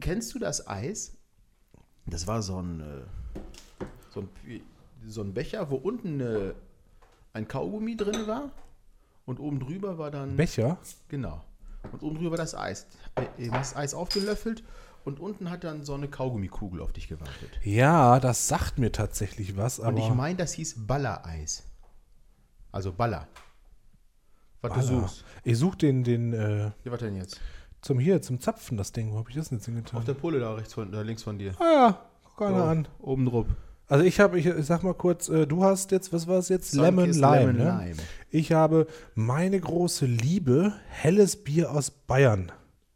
kennst 0.00 0.34
du 0.34 0.38
das 0.38 0.66
Eis? 0.66 1.16
Das 2.06 2.26
war 2.26 2.42
so 2.42 2.60
ein, 2.60 2.80
äh, 2.80 3.84
so 4.12 4.20
ein, 4.20 4.28
so 5.06 5.22
ein 5.22 5.34
Becher, 5.34 5.70
wo 5.70 5.76
unten 5.76 6.20
äh, 6.20 6.54
ein 7.32 7.46
Kaugummi 7.48 7.96
drin 7.96 8.26
war 8.26 8.50
und 9.26 9.38
oben 9.40 9.60
drüber 9.60 9.98
war 9.98 10.10
dann. 10.10 10.36
Becher? 10.36 10.78
Genau. 11.08 11.44
Und 11.92 12.02
oben 12.02 12.16
drüber 12.16 12.30
war 12.32 12.38
das 12.38 12.54
Eis. 12.54 12.86
Äh, 13.14 13.46
Du 13.48 13.52
hast 13.52 13.76
Eis 13.76 13.94
aufgelöffelt 13.94 14.62
und 15.04 15.18
unten 15.20 15.50
hat 15.50 15.64
dann 15.64 15.84
so 15.84 15.94
eine 15.94 16.08
Kaugummikugel 16.08 16.80
auf 16.82 16.92
dich 16.92 17.08
gewartet. 17.08 17.50
Ja, 17.62 18.20
das 18.20 18.48
sagt 18.48 18.78
mir 18.78 18.92
tatsächlich 18.92 19.56
was, 19.56 19.78
Und 19.78 19.86
aber. 19.86 19.98
ich 19.98 20.10
meine, 20.12 20.36
das 20.36 20.52
hieß 20.54 20.86
Baller-Eis. 20.86 21.62
Also 22.72 22.92
Baller. 22.92 23.26
Was 24.62 24.72
du 24.72 24.78
Baller. 24.78 25.00
suchst. 25.08 25.24
Ich 25.42 25.58
suche 25.58 25.78
den, 25.78 26.04
den, 26.04 26.32
äh, 26.34 26.64
Ja, 26.66 26.72
was 26.92 27.00
denn 27.00 27.16
jetzt? 27.16 27.40
Zum 27.82 27.98
hier, 27.98 28.20
zum 28.22 28.40
Zapfen, 28.40 28.76
das 28.76 28.92
Ding. 28.92 29.12
Wo 29.12 29.18
habe 29.18 29.30
ich 29.30 29.36
das 29.36 29.48
denn 29.48 29.58
jetzt 29.58 29.66
hingetan? 29.66 29.98
Auf 29.98 30.04
der 30.04 30.14
Pulle 30.14 30.40
da 30.40 30.54
rechts 30.54 30.74
von, 30.74 30.90
da 30.92 31.00
links 31.02 31.22
von 31.22 31.38
dir. 31.38 31.54
ah 31.58 31.64
ja, 31.72 32.00
guck 32.36 32.46
einer 32.48 32.58
So, 32.58 32.64
an. 32.64 32.88
Oben 33.00 33.26
drauf. 33.26 33.46
Also 33.88 34.04
ich 34.04 34.20
habe, 34.20 34.38
ich, 34.38 34.46
ich 34.46 34.66
sag 34.66 34.82
mal 34.84 34.94
kurz, 34.94 35.28
äh, 35.28 35.46
du 35.46 35.64
hast 35.64 35.90
jetzt, 35.90 36.12
was 36.12 36.28
war 36.28 36.38
es 36.38 36.48
jetzt? 36.48 36.74
Lemon 36.74 37.12
Sunkist 37.12 37.20
Lime, 37.20 37.36
Lemon 37.52 37.56
ne? 37.56 37.84
Lime. 37.86 38.02
Ich 38.30 38.52
habe 38.52 38.86
meine 39.16 39.58
große 39.58 40.06
Liebe, 40.06 40.72
helles 40.88 41.42
Bier 41.42 41.72
aus 41.72 41.90
Bayern. 41.90 42.52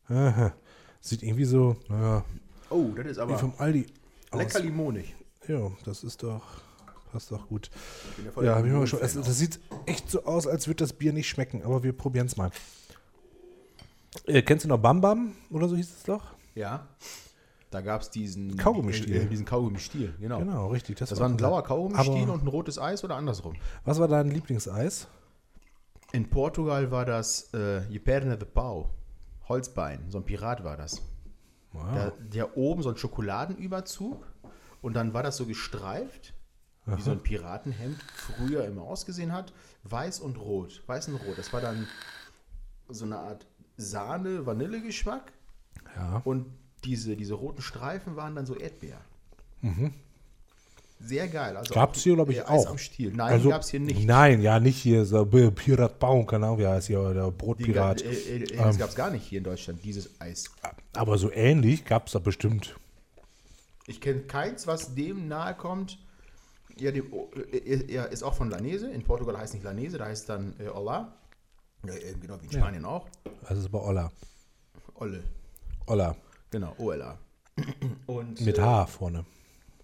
Aha. 0.08 0.52
Sieht 1.00 1.22
irgendwie 1.22 1.44
so, 1.46 1.76
naja, 1.88 2.24
Oh, 2.70 2.90
das 2.96 3.06
ist 3.06 3.16
wie 3.16 3.20
aber 3.20 3.38
vom 3.38 3.54
Aldi 3.58 3.86
aus. 4.30 4.38
lecker 4.38 4.60
limonig. 4.60 5.14
Ja, 5.48 5.70
das 5.84 6.04
ist 6.04 6.22
doch, 6.22 6.42
passt 7.12 7.30
doch 7.32 7.48
gut. 7.48 7.70
Ja, 8.36 8.42
der 8.42 8.54
hab 8.56 8.64
ich 8.64 8.72
mal 8.72 8.86
schon. 8.86 9.00
Es, 9.00 9.14
das 9.14 9.38
sieht 9.38 9.58
echt 9.86 10.10
so 10.10 10.24
aus, 10.24 10.46
als 10.46 10.66
würde 10.68 10.78
das 10.84 10.92
Bier 10.92 11.12
nicht 11.12 11.28
schmecken, 11.28 11.62
aber 11.62 11.82
wir 11.82 11.92
probieren 11.92 12.26
es 12.26 12.36
mal. 12.36 12.50
Äh, 14.26 14.42
kennst 14.42 14.64
du 14.64 14.68
noch 14.68 14.78
Bam 14.78 15.00
Bam 15.00 15.32
oder 15.50 15.68
so 15.68 15.76
hieß 15.76 15.90
es 15.96 16.02
doch? 16.04 16.34
Ja. 16.54 16.88
Da 17.70 17.80
gab 17.80 18.02
es 18.02 18.10
diesen 18.10 18.56
Kaugummistiel. 18.56 19.22
Äh, 19.22 19.26
diesen 19.26 19.44
Kaugummistiel, 19.44 20.14
genau. 20.20 20.38
Genau, 20.38 20.68
richtig. 20.68 20.96
Das 20.96 21.18
war 21.18 21.28
ein 21.28 21.36
blauer 21.36 21.64
Kaugummistiel 21.64 22.30
und 22.30 22.44
ein 22.44 22.48
rotes 22.48 22.78
Eis 22.78 23.02
oder 23.02 23.16
andersrum? 23.16 23.56
Was 23.84 23.98
war 23.98 24.06
dein 24.06 24.30
Lieblingseis? 24.30 25.08
In 26.12 26.30
Portugal 26.30 26.92
war 26.92 27.04
das 27.04 27.52
äh, 27.52 27.80
Perna 27.98 28.36
de 28.36 28.46
Pau. 28.46 28.90
Holzbein. 29.48 30.04
So 30.08 30.18
ein 30.18 30.24
Pirat 30.24 30.62
war 30.62 30.76
das. 30.76 31.02
Wow. 31.72 31.94
Da, 31.94 32.12
der 32.18 32.56
oben 32.56 32.82
so 32.82 32.90
ein 32.90 32.96
Schokoladenüberzug 32.96 34.24
und 34.80 34.94
dann 34.94 35.12
war 35.12 35.24
das 35.24 35.36
so 35.36 35.44
gestreift 35.44 36.34
wie 36.86 37.00
so 37.00 37.12
ein 37.12 37.22
Piratenhemd 37.22 37.98
früher 38.14 38.64
immer 38.64 38.82
ausgesehen 38.82 39.32
hat. 39.32 39.52
Weiß 39.84 40.20
und 40.20 40.38
rot. 40.38 40.82
Weiß 40.86 41.08
und 41.08 41.16
rot. 41.16 41.38
Das 41.38 41.52
war 41.52 41.60
dann 41.60 41.88
so 42.88 43.04
eine 43.04 43.18
Art 43.18 43.46
Sahne-Vanille-Geschmack. 43.76 45.32
Ja. 45.96 46.22
Und 46.24 46.46
diese, 46.84 47.16
diese 47.16 47.34
roten 47.34 47.62
Streifen 47.62 48.16
waren 48.16 48.34
dann 48.34 48.46
so 48.46 48.54
Erdbeer. 48.56 49.00
Sehr 51.00 51.28
geil. 51.28 51.56
Also 51.56 51.72
Mhm. 51.72 51.74
Gab's 51.74 52.02
hier, 52.02 52.14
glaub 52.14 52.30
ich, 52.30 52.38
äh, 52.38 52.42
Eis 52.42 52.66
auch. 52.66 52.70
am 52.70 52.78
Stiel. 52.78 53.12
Nein, 53.14 53.32
also, 53.32 53.48
gab's 53.50 53.68
hier 53.68 53.80
nicht. 53.80 54.06
Nein, 54.06 54.40
ja, 54.40 54.60
nicht 54.60 54.76
hier 54.80 55.04
so 55.04 55.24
Pirat 55.26 55.98
Baum, 55.98 56.26
keine 56.26 56.46
Ahnung, 56.46 56.58
wie 56.58 56.66
heißt 56.66 56.86
hier, 56.86 57.12
der 57.12 57.26
Die, 57.26 57.36
Brotpirat. 57.36 58.02
äh, 58.02 58.10
äh, 58.10 58.36
äh, 58.44 58.52
Ähm. 58.52 58.58
das 58.58 58.78
gab 58.78 58.88
es 58.90 58.94
gar 58.94 59.10
nicht 59.10 59.24
hier 59.26 59.38
in 59.38 59.44
Deutschland, 59.44 59.84
dieses 59.84 60.20
Eis. 60.20 60.50
Aber 60.94 61.18
so 61.18 61.30
ähnlich 61.30 61.84
gab 61.84 62.06
es 62.06 62.12
da 62.12 62.18
bestimmt. 62.20 62.76
Ich 63.86 64.00
kenne 64.00 64.20
keins, 64.20 64.66
was 64.66 64.94
dem 64.94 65.28
nahe 65.28 65.54
kommt. 65.54 65.98
Ja, 66.78 66.90
dem, 66.90 67.12
oh, 67.12 67.28
äh, 67.52 67.92
er 67.92 68.10
ist 68.10 68.22
auch 68.22 68.34
von 68.34 68.48
Lanese. 68.50 68.90
In 68.90 69.04
Portugal 69.04 69.36
heißt 69.36 69.54
nicht 69.54 69.62
Lanese, 69.64 69.98
da 69.98 70.06
heißt 70.06 70.22
es 70.22 70.26
dann 70.26 70.54
äh, 70.58 70.68
Olla. 70.68 71.12
Ja, 71.86 71.94
äh, 71.94 72.14
genau 72.20 72.40
wie 72.40 72.46
in 72.46 72.52
Spanien 72.52 72.84
auch. 72.84 73.06
Das 73.48 73.58
ist 73.58 73.70
bei 73.70 73.78
Olla. 73.78 74.10
Olle. 74.94 75.22
Olla. 75.86 76.16
Genau, 76.50 76.74
OLA. 76.78 77.18
Und, 78.06 78.40
Mit 78.40 78.58
äh, 78.58 78.62
H 78.62 78.86
vorne. 78.86 79.24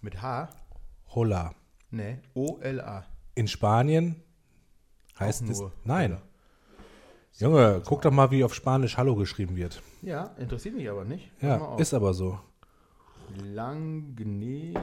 Mit 0.01 0.21
H? 0.21 0.49
Holla. 1.13 1.53
Ne, 1.91 2.19
OLA. 2.33 3.05
In 3.35 3.47
Spanien 3.47 4.15
heißt 5.19 5.43
Auch 5.43 5.49
es. 5.49 5.63
Nein. 5.83 6.11
Olla. 6.13 6.21
Junge, 7.37 7.81
guck 7.85 8.01
doch 8.01 8.11
mal, 8.11 8.29
wie 8.31 8.43
auf 8.43 8.53
Spanisch 8.53 8.97
Hallo 8.97 9.15
geschrieben 9.15 9.55
wird. 9.55 9.81
Ja, 10.01 10.35
interessiert 10.37 10.75
mich 10.75 10.89
aber 10.89 11.05
nicht. 11.05 11.31
Ja, 11.41 11.75
ist 11.77 11.93
aber 11.93 12.13
so. 12.13 12.39
Langnese. 13.43 14.75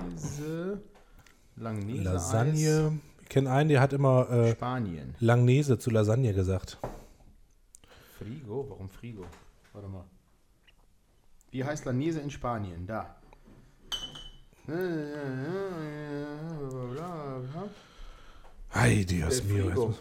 Langnese. 1.56 2.02
Lasagne. 2.02 2.98
Ich 3.22 3.28
kenne 3.28 3.50
einen, 3.50 3.68
der 3.68 3.80
hat 3.80 3.92
immer 3.92 4.30
äh, 4.30 4.52
Spanien. 4.52 5.14
Langnese 5.20 5.78
zu 5.78 5.90
Lasagne 5.90 6.32
gesagt. 6.32 6.78
Frigo? 8.18 8.66
Warum 8.68 8.88
Frigo? 8.88 9.24
Warte 9.72 9.88
mal. 9.88 10.04
Wie 11.50 11.64
heißt 11.64 11.84
Lanese 11.84 12.20
in 12.20 12.30
Spanien? 12.30 12.86
Da. 12.86 13.16
Ay, 18.70 19.04
Dios 19.04 19.42
mio. 19.44 19.94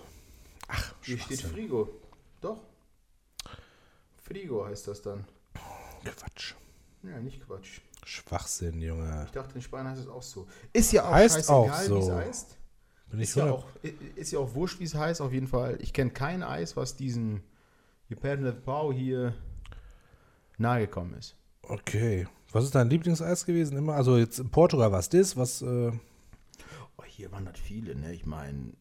Ach, 0.68 0.94
Hier 1.04 1.18
steht. 1.20 1.42
Frigo. 1.42 1.90
Doch. 2.42 2.60
Frigo 4.24 4.66
heißt 4.66 4.88
das 4.88 5.02
dann. 5.02 5.26
Quatsch. 6.04 6.54
Ja, 7.04 7.20
nicht 7.20 7.46
Quatsch. 7.46 7.80
Schwachsinn, 8.06 8.82
Junge. 8.82 9.24
Ich 9.26 9.32
dachte, 9.32 9.56
in 9.56 9.62
Spanien 9.62 9.92
heißt 9.92 10.02
es 10.02 10.08
auch 10.08 10.22
so. 10.22 10.48
Ist 10.74 10.92
ja 10.92 11.06
auch 11.06 11.12
Heißt 11.12 11.36
scheißegal, 11.36 11.58
auch 11.60 11.68
wie 11.90 12.00
es 12.00 12.06
so. 12.06 12.16
heißt. 12.16 12.58
Bin 13.10 13.20
ich 13.20 13.30
Ist 13.30 13.36
ja, 13.36 13.52
auch, 13.52 13.66
ist 14.16 14.32
ja 14.32 14.40
auch 14.40 14.54
wurscht, 14.54 14.80
wie 14.80 14.84
es 14.84 14.96
heißt, 14.96 15.22
auf 15.22 15.32
jeden 15.32 15.48
Fall. 15.48 15.78
Ich 15.82 15.94
kenne 15.94 16.12
kein 16.12 16.44
Eis, 16.44 16.76
was 16.76 16.96
diesem 16.98 17.42
Perdel 18.16 18.54
Pau 18.54 18.92
hier 18.92 19.34
nahegekommen 20.58 21.14
ist. 21.16 21.36
Okay. 21.64 22.28
Was 22.52 22.64
ist 22.64 22.76
dein 22.76 22.90
Lieblingseis 22.90 23.46
gewesen? 23.46 23.78
Immer? 23.78 23.96
Also 23.96 24.18
jetzt 24.18 24.40
in 24.40 24.50
Portugal 24.50 24.92
war 24.92 25.00
es 25.00 25.10
das, 25.10 25.36
was. 25.38 25.62
Äh, 25.62 25.92
Oh, 27.00 27.04
hier 27.06 27.32
waren 27.32 27.46
das 27.46 27.60
viele, 27.60 27.96
ne? 27.96 28.12
Ich 28.14 28.26
meine, 28.26 28.74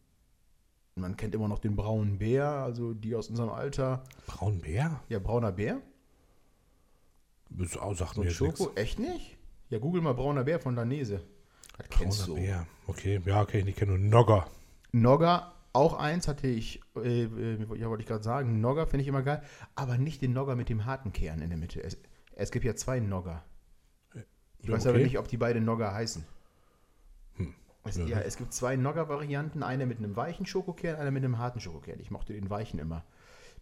man 0.95 1.17
kennt 1.19 1.35
immer 1.35 1.49
noch 1.49 1.59
den 1.59 1.77
braunen 1.77 2.17
Bär, 2.19 2.47
also 2.49 2.95
die 2.95 3.15
aus 3.15 3.29
unserem 3.29 3.51
Alter. 3.51 4.05
Braunbär? 4.27 5.03
Ja, 5.11 5.19
brauner 5.19 5.53
Bär. 5.53 5.83
Das 7.51 7.77
auch, 7.77 7.95
sagt 7.95 8.15
So 8.15 8.23
mir. 8.23 8.31
Schoko. 8.31 8.71
Echt 8.75 8.99
nicht? 8.99 9.37
Ja, 9.69 9.79
google 9.79 10.01
mal 10.01 10.15
brauner 10.15 10.45
Bär 10.45 10.59
von 10.61 10.75
Lanese. 10.77 11.21
Das 11.77 11.89
Brauner. 11.89 12.41
Bär. 12.41 12.67
Okay, 12.87 13.21
ja, 13.27 13.43
okay, 13.43 13.63
ich 13.67 13.77
kenne 13.77 13.99
nur 13.99 14.01
Nogger. 14.01 14.47
Nogger, 14.93 15.53
auch 15.77 15.95
eins 15.99 16.27
hatte 16.27 16.47
ich, 16.47 16.81
äh, 16.97 17.25
äh, 17.25 17.79
ja, 17.79 17.89
wollte 17.89 18.03
ich 18.03 18.09
gerade 18.09 18.25
sagen, 18.25 18.61
Nogger 18.61 18.87
finde 18.87 19.03
ich 19.03 19.09
immer 19.09 19.23
geil, 19.23 19.43
aber 19.75 19.99
nicht 19.99 20.23
den 20.23 20.33
Nogger 20.33 20.57
mit 20.57 20.69
dem 20.69 20.87
harten 20.87 21.13
Kern 21.13 21.43
in 21.43 21.51
der 21.51 21.59
Mitte. 21.59 21.83
Es, 21.83 21.99
es 22.35 22.51
gibt 22.51 22.65
ja 22.65 22.75
zwei 22.75 22.99
Nogger. 22.99 23.45
Ich 24.59 24.69
Ja, 24.69 24.75
weiß 24.75 24.87
aber 24.87 24.95
okay. 24.95 25.01
Hm. 25.01 25.05
nicht, 25.05 25.19
ob 25.19 25.29
die 25.29 25.37
beide 25.37 25.61
Nogger 25.61 25.93
heißen. 25.93 26.25
Es, 27.85 27.97
Ja. 27.97 28.07
ja, 28.07 28.21
es 28.21 28.37
gibt 28.37 28.53
zwei 28.53 28.75
Nogger-Varianten, 28.77 29.63
eine 29.63 29.87
mit 29.87 29.99
einem 29.99 30.17
weichen 30.17 30.47
Schokokern, 30.47 30.97
eine 30.97 31.11
mit 31.11 31.23
einem 31.25 31.39
harten 31.39 31.61
Schokokern. 31.61 32.01
Ich 32.01 32.11
mochte 32.11 32.33
den 32.33 32.51
weichen 32.51 32.81
immer. 32.81 33.05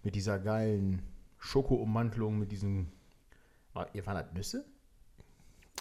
Mit 0.03 0.15
dieser 0.15 0.39
geilen 0.39 1.03
Schoko-Ummantelung, 1.39 2.39
mit 2.39 2.53
diesen. 2.53 2.93
War, 3.74 3.89
ihr 3.93 4.07
waren 4.07 4.16
das 4.16 4.32
Nüsse? 4.32 4.65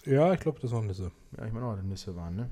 Ja, 0.04 0.32
ich 0.34 0.40
glaube, 0.40 0.60
das 0.60 0.72
waren 0.72 0.86
Nüsse. 0.86 1.12
Ja, 1.38 1.46
ich 1.46 1.52
meine 1.52 1.66
auch, 1.66 1.76
dass 1.76 1.84
Nüsse 1.84 2.16
waren, 2.16 2.36
ne? 2.36 2.50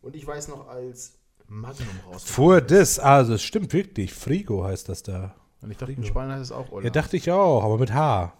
Und 0.00 0.16
ich 0.16 0.26
weiß 0.26 0.48
noch, 0.48 0.68
als 0.68 1.18
Magnum 1.52 1.88
raus. 2.06 2.24
Vor 2.24 2.60
das, 2.62 2.98
also 2.98 3.34
es 3.34 3.42
stimmt 3.42 3.72
wirklich. 3.72 4.14
Frigo 4.14 4.64
heißt 4.64 4.88
das 4.88 5.02
da. 5.02 5.34
Und 5.60 5.70
ich 5.70 5.76
dachte, 5.76 5.92
in 5.92 5.98
Frigo. 5.98 6.08
Spanien 6.08 6.32
heißt 6.32 6.44
es 6.44 6.52
auch 6.52 6.72
Olla. 6.72 6.84
Ja, 6.84 6.90
dachte 6.90 7.16
ich 7.16 7.30
auch, 7.30 7.62
aber 7.62 7.78
mit 7.78 7.92
H. 7.92 8.32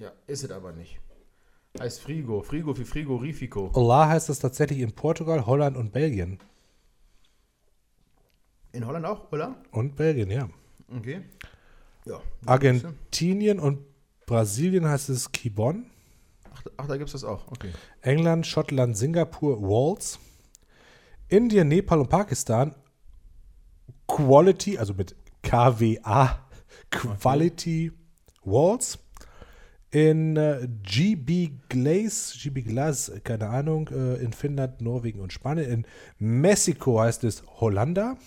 Ja, 0.00 0.12
ist 0.26 0.44
es 0.44 0.50
aber 0.50 0.72
nicht. 0.72 0.98
Heißt 1.78 2.00
Frigo. 2.00 2.42
Frigo 2.42 2.74
für 2.74 2.86
Frigorifico. 2.86 3.70
Hola 3.74 4.08
heißt 4.08 4.30
das 4.30 4.38
tatsächlich 4.38 4.80
in 4.80 4.92
Portugal, 4.92 5.44
Holland 5.44 5.76
und 5.76 5.92
Belgien. 5.92 6.38
In 8.72 8.86
Holland 8.86 9.04
auch, 9.04 9.30
oder? 9.30 9.56
Und 9.70 9.96
Belgien, 9.96 10.30
ja. 10.30 10.48
Okay. 10.96 11.20
Ja. 12.06 12.20
Argentinien 12.46 13.60
und 13.60 13.80
Brasilien 14.24 14.86
heißt 14.88 15.10
es 15.10 15.30
Kibon. 15.32 15.84
Ach, 16.54 16.62
ach 16.78 16.86
da 16.86 16.96
gibt 16.96 17.08
es 17.08 17.12
das 17.12 17.24
auch. 17.24 17.46
Okay. 17.48 17.72
England, 18.00 18.46
Schottland, 18.46 18.96
Singapur, 18.96 19.60
Walls. 19.60 20.18
Indien, 21.28 21.68
Nepal 21.68 22.00
und 22.00 22.08
Pakistan. 22.08 22.74
Quality, 24.06 24.78
also 24.78 24.94
mit 24.94 25.14
KWA, 25.42 26.38
Quality 26.90 27.92
Walls. 28.44 28.98
In 29.90 30.36
äh, 30.36 30.68
GB 30.82 31.52
Glaze, 31.70 32.36
GB 32.38 32.62
Glass, 32.62 33.10
keine 33.24 33.48
Ahnung, 33.48 33.88
äh, 33.88 34.16
in 34.16 34.34
Finnland, 34.34 34.82
Norwegen 34.82 35.20
und 35.20 35.32
Spanien. 35.32 35.70
In 35.70 35.86
Mexiko 36.18 37.00
heißt 37.00 37.24
es 37.24 37.42
Hollanda. 37.60 38.18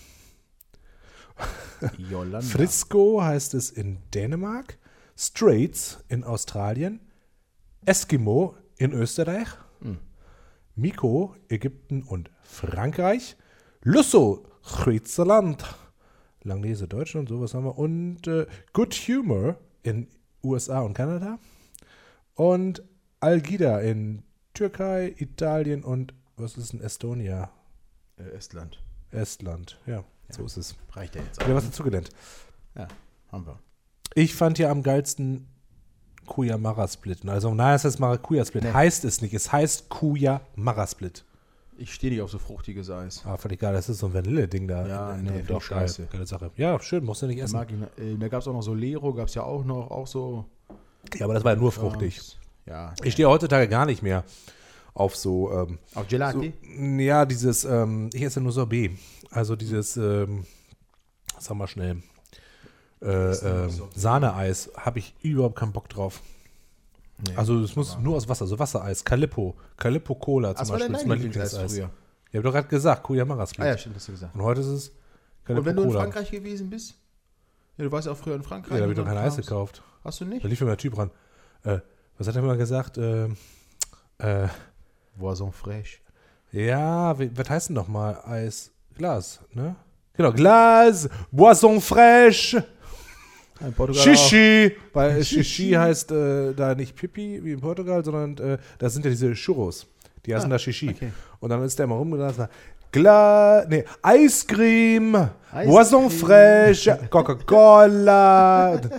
Yolanda. 1.98 2.42
Frisco 2.42 3.22
heißt 3.22 3.54
es 3.54 3.70
in 3.70 3.98
Dänemark. 4.14 4.78
Straits 5.16 6.00
in 6.08 6.24
Australien. 6.24 7.00
Eskimo 7.86 8.56
in 8.78 8.92
Österreich. 8.92 9.48
Miko, 10.76 11.36
Ägypten 11.50 12.04
und 12.04 12.32
Frankreich. 12.44 13.36
Lusso, 13.84 14.46
Switzerland. 14.64 15.64
Langnese, 16.44 16.88
Deutschland, 16.88 17.30
sowas 17.30 17.54
haben 17.54 17.66
wir. 17.66 17.78
Und 17.78 18.28
äh, 18.28 18.48
Good 18.74 18.94
Humor 18.94 19.58
in 19.84 20.08
USA 20.44 20.82
und 20.82 20.94
Kanada. 20.94 21.40
Und 22.36 22.84
Algida 23.20 23.80
in 23.80 24.24
Türkei, 24.54 25.14
Italien 25.18 25.84
und 25.84 26.14
was 26.38 26.58
ist 26.58 26.74
in 26.74 26.82
Estonia? 26.82 27.52
Äh, 28.18 28.30
Estland. 28.36 28.82
Estland. 29.12 29.80
Ja, 29.86 30.04
so 30.30 30.46
ist 30.46 30.58
es. 30.58 30.76
Reicht 30.94 31.16
ja 31.16 31.22
jetzt 31.22 31.40
Wieder 31.44 31.56
was 31.56 31.66
dazugelernt. 31.66 32.10
Ja, 32.76 32.88
haben 33.32 33.46
wir. 33.46 33.60
Ich 34.16 34.36
fand 34.36 34.58
ja 34.58 34.72
am 34.72 34.84
geilsten 34.84 35.48
Kuya 36.28 36.58
Mara 36.58 36.88
Split. 36.88 37.28
Also, 37.28 37.54
nein, 37.54 37.76
es 37.76 37.84
heißt 37.86 38.00
Maracuja 38.00 38.46
Split. 38.46 38.64
Nee. 38.64 38.74
Heißt 38.74 39.04
es 39.06 39.22
nicht. 39.22 39.34
Es 39.34 39.52
heißt 39.52 39.90
Kuya 39.90 40.42
Mara 40.56 40.88
Split. 40.88 41.24
Ich 41.78 41.94
stehe 41.94 42.12
nicht 42.14 42.22
auf 42.22 42.30
so 42.30 42.38
fruchtiges 42.38 42.90
Eis. 42.92 43.24
Ah, 43.26 43.38
völlig 43.38 43.60
geil. 43.60 43.74
Das 43.74 43.90
ist 43.90 44.00
so 44.00 44.06
ein 44.08 44.14
Vanille-Ding 44.14 44.68
da. 44.68 44.86
Ja, 44.88 45.14
in- 45.16 45.24
nee, 45.24 45.40
in- 45.40 45.48
doch, 45.48 45.68
geil. 45.68 45.80
scheiße. 45.88 46.08
Geile 46.12 46.28
Sache. 46.28 46.52
Ja, 46.56 46.80
schön. 46.80 47.04
Musst 47.04 47.22
du 47.24 47.28
nicht 47.28 47.42
essen. 47.42 47.56
Mag 47.56 47.70
ich, 47.72 48.04
äh, 48.04 48.18
da 48.18 48.28
gab 48.28 48.42
es 48.42 48.48
auch 48.48 48.54
noch 48.54 48.62
so 48.62 48.74
Lero, 48.76 49.14
gab 49.14 49.28
es 49.28 49.34
ja 49.34 49.44
auch 49.44 49.66
noch, 49.66 49.90
auch 49.90 50.06
so. 50.06 50.46
Ja, 51.16 51.26
aber 51.26 51.34
das 51.34 51.44
war 51.44 51.54
ja 51.54 51.60
nur 51.60 51.72
fruchtig. 51.72 52.20
Ja. 52.68 52.94
Ich 53.04 53.14
stehe 53.14 53.28
heutzutage 53.28 53.68
gar 53.68 53.88
nicht 53.88 54.04
mehr 54.04 54.24
auf 54.94 55.16
so, 55.16 55.52
ähm, 55.52 55.80
Auf 55.96 56.04
so 56.04 56.10
Gelati? 56.10 56.54
ja, 57.00 57.26
dieses, 57.26 57.66
ähm, 57.66 58.10
ich 58.14 58.22
esse 58.22 58.40
nur 58.42 58.52
Sorbet. 58.52 58.92
Also 59.32 59.56
dieses, 59.56 59.98
ähm, 59.98 60.46
sag 61.40 61.58
mal 61.58 61.66
schnell, 61.68 62.04
äh, 63.02 63.32
ist 63.32 63.42
das 63.44 63.76
Sorbet? 63.78 64.00
Sahneeis 64.00 64.70
habe 64.78 65.00
ich 65.00 65.14
überhaupt 65.22 65.56
keinen 65.58 65.72
Bock 65.74 65.90
drauf. 65.90 66.22
Nee. 67.28 67.36
Also 67.36 67.60
es 67.64 67.76
muss 67.76 67.98
nur 68.00 68.16
aus 68.16 68.28
Wasser, 68.28 68.48
so 68.48 68.58
Wassereis, 68.58 69.04
Calippo, 69.06 69.56
Calippo 69.78 70.16
Cola 70.16 70.56
zum 70.56 70.70
Beispiel, 70.70 70.92
ist 70.96 71.02
dein 71.02 71.08
mein 71.10 71.20
Lieblingseis 71.20 71.58
früher? 71.58 71.90
Ich 72.30 72.36
habe 72.36 72.44
doch 72.44 72.52
gerade 72.54 72.68
gesagt, 72.68 73.04
Kuyamara 73.04 73.46
Split. 73.46 73.66
Ah 73.66 73.68
ja, 73.70 73.78
stimmt, 73.78 73.96
hast 73.98 74.08
du 74.08 74.12
gesagt. 74.14 74.34
Und 74.36 74.42
heute 74.42 74.62
ist 74.62 74.68
es 74.68 74.92
Calippo 75.46 75.60
Und 75.60 75.66
wenn 75.66 75.76
du 75.76 75.82
in 75.84 75.88
Cola. 75.90 76.00
Frankreich 76.02 76.32
gewesen 76.32 76.70
bist? 76.70 76.96
Ja, 77.78 77.84
du 77.86 77.92
warst 77.92 78.08
ja 78.08 78.14
auch 78.14 78.18
früher 78.18 78.36
in 78.36 78.44
Frankreich. 78.44 78.72
Ja, 78.72 78.78
da 78.78 78.84
habe 78.84 78.94
ich 78.94 78.98
doch 79.00 79.06
kein 79.06 79.18
Eis 79.18 79.36
gekauft. 79.36 79.84
Hast 80.04 80.20
du 80.22 80.26
Da 80.26 80.32
nicht? 80.32 80.44
lief 80.44 80.60
mir 80.62 80.68
der 80.68 80.78
Typ 80.78 80.98
ran. 80.98 81.12
Äh, 81.64 81.80
was 82.18 82.28
hat 82.28 82.36
er 82.36 82.42
mal 82.42 82.58
gesagt? 82.58 82.98
Äh, 82.98 83.26
äh, 84.20 84.48
Boisson 85.16 85.52
fraîche. 85.52 85.98
ja, 86.52 87.18
wie, 87.20 87.36
was 87.38 87.50
heißt 87.50 87.70
denn 87.70 87.76
nochmal 87.76 88.20
Eis? 88.26 88.72
Glas, 88.96 89.40
ne? 89.54 89.76
Genau, 90.14 90.32
Glas, 90.32 91.08
Boisson 91.32 91.80
fraîche, 91.80 92.64
In 93.66 93.74
Portugal 93.74 94.02
Shishi. 94.04 94.76
Weil 94.94 95.24
Shishi 95.24 95.72
heißt 95.72 96.12
äh, 96.12 96.54
da 96.54 96.74
nicht 96.76 96.96
Pipi 96.96 97.40
wie 97.44 97.52
in 97.54 97.62
Portugal, 97.62 98.04
sondern 98.04 98.38
äh, 98.38 98.58
das 98.80 98.94
sind 98.94 99.06
ja 99.06 99.12
diese 99.12 99.34
Churros. 99.34 99.88
Die 100.26 100.34
heißen 100.36 100.48
Ah, 100.52 100.56
da 100.56 100.60
Shishi. 100.60 100.90
okay. 100.90 101.12
Und 101.40 101.50
dann 101.50 101.64
ist 101.64 101.78
der 101.80 101.86
immer 101.86 101.96
rumgelaufen 101.96 102.30
und 102.32 102.38
sagt, 102.38 102.54
Gla 102.92 103.66
nee, 103.70 103.86
Ice 104.06 104.46
Boisson. 104.46 106.10
Fraîche, 106.10 107.08
Coca-Cola, 107.10 108.76
In 108.82 108.90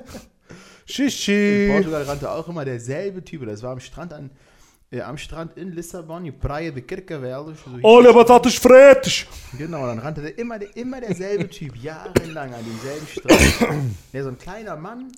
Shishi. 0.86 1.68
Portugal 1.72 2.02
rannte 2.02 2.30
auch 2.30 2.48
immer 2.48 2.64
derselbe 2.64 3.22
Typ. 3.24 3.46
Das 3.46 3.62
war 3.62 3.72
am 3.72 3.80
Strand, 3.80 4.12
an, 4.12 4.30
äh, 4.92 5.00
am 5.00 5.16
Strand 5.16 5.56
in 5.56 5.72
Lissabon, 5.72 6.24
die 6.24 6.32
Praia 6.32 6.70
de 6.70 6.82
Kircavelos. 6.82 7.58
So 7.64 7.70
Olha, 7.82 8.12
batatas 8.12 8.54
fritas. 8.54 9.26
Genau, 9.56 9.86
dann 9.86 9.98
rannte 9.98 10.20
der 10.20 10.38
immer, 10.38 10.58
der, 10.58 10.76
immer 10.76 11.00
derselbe 11.00 11.48
Typ, 11.48 11.76
jahrelang 11.76 12.52
an 12.54 12.64
demselben 12.64 13.06
Strand. 13.06 13.96
Der 14.12 14.22
so 14.22 14.28
ein 14.28 14.38
kleiner 14.38 14.76
Mann, 14.76 15.10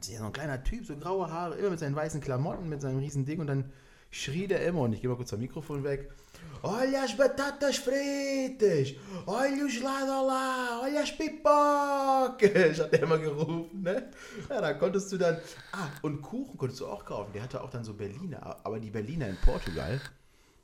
so 0.00 0.24
ein 0.24 0.32
kleiner 0.32 0.62
Typ, 0.62 0.84
so 0.86 0.96
graue 0.96 1.30
Haare, 1.30 1.54
immer 1.56 1.70
mit 1.70 1.78
seinen 1.78 1.96
weißen 1.96 2.20
Klamotten, 2.20 2.68
mit 2.68 2.80
seinem 2.80 2.98
riesen 2.98 3.24
Ding 3.24 3.40
und 3.40 3.46
dann 3.46 3.70
schrie 4.10 4.46
der 4.46 4.64
immer, 4.66 4.80
und 4.80 4.92
ich 4.92 5.00
gehe 5.00 5.10
mal 5.10 5.16
kurz 5.16 5.32
am 5.32 5.40
Mikrofon 5.40 5.84
weg, 5.84 6.10
Olha 6.62 7.04
as 7.04 7.14
batatas 7.14 7.76
fritas, 7.76 8.96
olha 9.26 9.64
o 9.64 9.68
gelado 9.68 10.26
lá, 10.26 10.80
olha 10.82 11.02
as 11.02 11.10
pipocas, 11.12 12.78
hat 12.80 12.92
er 12.92 13.02
immer 13.02 13.18
gerufen, 13.18 13.82
ne? 13.82 14.10
Ja, 14.48 14.60
da 14.60 14.74
konntest 14.74 15.12
du 15.12 15.18
dann, 15.18 15.38
ah, 15.72 15.88
und 16.02 16.20
Kuchen 16.20 16.56
konntest 16.56 16.80
du 16.80 16.88
auch 16.88 17.04
kaufen, 17.04 17.32
der 17.32 17.44
hatte 17.44 17.62
auch 17.62 17.70
dann 17.70 17.84
so 17.84 17.94
Berliner, 17.94 18.56
aber 18.64 18.80
die 18.80 18.90
Berliner 18.90 19.28
in 19.28 19.36
Portugal, 19.36 20.00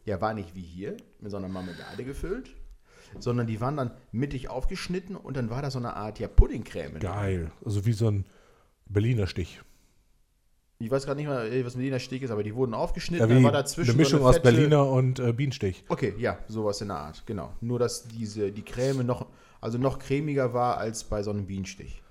ja, 0.04 0.20
war 0.20 0.34
nicht 0.34 0.54
wie 0.56 0.62
hier, 0.62 0.96
mit 1.20 1.30
so 1.30 1.36
einer 1.36 1.48
Marmelade 1.48 2.04
gefüllt, 2.04 2.50
sondern 3.20 3.46
die 3.46 3.60
waren 3.60 3.76
dann 3.76 3.92
mittig 4.10 4.48
aufgeschnitten 4.48 5.14
und 5.14 5.36
dann 5.36 5.48
war 5.48 5.62
da 5.62 5.70
so 5.70 5.78
eine 5.78 5.94
Art, 5.94 6.18
ja, 6.18 6.26
Puddingcreme. 6.26 6.98
Geil. 6.98 7.52
Also 7.64 7.86
wie 7.86 7.92
so 7.92 8.10
ein 8.10 8.24
Berliner 8.86 9.28
Stich. 9.28 9.62
Ich 10.84 10.90
weiß 10.90 11.06
gerade 11.06 11.18
nicht 11.18 11.28
mal, 11.28 11.64
was 11.64 11.74
Berliner 11.74 11.98
Steg 11.98 12.22
ist, 12.22 12.30
aber 12.30 12.42
die 12.42 12.54
wurden 12.54 12.74
aufgeschnitten, 12.74 13.28
Ja, 13.30 13.36
wie 13.38 13.42
war 13.42 13.52
dazwischen 13.52 13.90
eine 13.90 13.96
Mischung 13.98 14.20
so 14.20 14.26
aus 14.26 14.36
fette- 14.36 14.52
Berliner 14.52 14.86
und 14.88 15.18
äh, 15.18 15.32
Bienenstich. 15.32 15.84
Okay, 15.88 16.14
ja, 16.18 16.38
sowas 16.48 16.80
in 16.80 16.88
der 16.88 16.98
Art, 16.98 17.22
genau. 17.26 17.52
Nur, 17.60 17.78
dass 17.78 18.06
diese, 18.08 18.52
die 18.52 18.62
Creme 18.62 19.04
noch, 19.04 19.26
also 19.60 19.78
noch 19.78 19.98
cremiger 19.98 20.52
war 20.52 20.78
als 20.78 21.04
bei 21.04 21.22
so 21.22 21.30
einem 21.30 21.46
Bienenstich. 21.46 22.02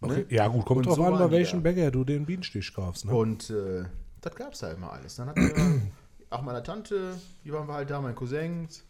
Ne? 0.00 0.08
Okay. 0.08 0.24
Ja 0.30 0.48
gut, 0.48 0.64
kommt 0.64 0.78
Und 0.78 0.86
drauf 0.86 0.96
so 0.96 1.04
an, 1.04 1.18
bei 1.18 1.30
welchem. 1.30 1.62
Bäcker 1.62 1.90
du 1.90 2.04
den 2.04 2.26
Bienenstich 2.26 2.72
kaufst. 2.74 3.04
Ne? 3.04 3.12
Und 3.14 3.50
äh, 3.50 3.84
das 4.20 4.34
gab 4.34 4.52
es 4.54 4.60
da 4.60 4.72
immer 4.72 4.92
alles. 4.92 5.16
Dann 5.16 5.28
hatten 5.28 5.40
wir 5.40 5.80
auch 6.30 6.42
meine 6.42 6.62
Tante, 6.62 7.14
die 7.44 7.52
waren 7.52 7.68
wir 7.68 7.74
halt 7.74 7.90
da, 7.90 8.00
mein 8.00 8.14
Cousins, 8.14 8.82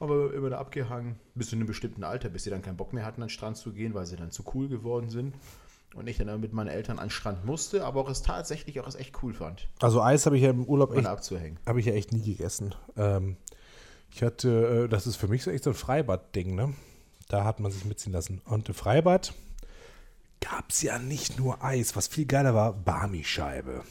aber 0.00 0.32
immer 0.32 0.50
da 0.50 0.58
abgehangen, 0.58 1.16
bis 1.34 1.48
zu 1.50 1.56
einem 1.56 1.66
bestimmten 1.66 2.04
Alter, 2.04 2.28
bis 2.28 2.44
sie 2.44 2.50
dann 2.50 2.62
keinen 2.62 2.76
Bock 2.76 2.92
mehr 2.92 3.04
hatten, 3.04 3.20
an 3.22 3.26
den 3.26 3.32
Strand 3.32 3.56
zu 3.56 3.72
gehen, 3.72 3.94
weil 3.94 4.06
sie 4.06 4.16
dann 4.16 4.30
zu 4.30 4.44
cool 4.54 4.68
geworden 4.68 5.10
sind. 5.10 5.34
Und 5.98 6.06
ich 6.06 6.16
dann 6.18 6.40
mit 6.40 6.52
meinen 6.52 6.68
Eltern 6.68 6.98
an 7.00 7.06
den 7.06 7.10
Strand 7.10 7.44
musste, 7.44 7.84
aber 7.84 8.00
auch 8.00 8.08
es 8.08 8.22
tatsächlich 8.22 8.78
auch 8.80 8.86
es 8.86 8.94
echt 8.94 9.20
cool 9.22 9.34
fand, 9.34 9.68
Also 9.80 10.00
Eis 10.00 10.26
habe 10.26 10.36
ich 10.36 10.44
ja 10.44 10.50
im 10.50 10.64
Urlaub 10.64 10.96
echt, 10.96 11.06
abzuhängen. 11.06 11.58
habe 11.66 11.80
ich 11.80 11.86
ja 11.86 11.92
echt 11.92 12.12
nie 12.12 12.22
gegessen. 12.22 12.74
Ähm, 12.96 13.36
ich 14.14 14.22
hatte, 14.22 14.84
äh, 14.84 14.88
das 14.88 15.08
ist 15.08 15.16
für 15.16 15.26
mich 15.26 15.42
so 15.42 15.50
echt 15.50 15.64
so 15.64 15.70
ein 15.70 15.74
Freibad-Ding, 15.74 16.54
ne? 16.54 16.72
Da 17.28 17.44
hat 17.44 17.58
man 17.58 17.72
sich 17.72 17.84
mitziehen 17.84 18.12
lassen. 18.12 18.40
Und 18.44 18.68
im 18.68 18.74
Freibad 18.74 19.34
gab 20.40 20.70
es 20.70 20.82
ja 20.82 20.98
nicht 21.00 21.38
nur 21.38 21.62
Eis, 21.64 21.96
was 21.96 22.06
viel 22.06 22.26
geiler 22.26 22.54
war, 22.54 22.72
Barmi-Scheibe. 22.72 23.82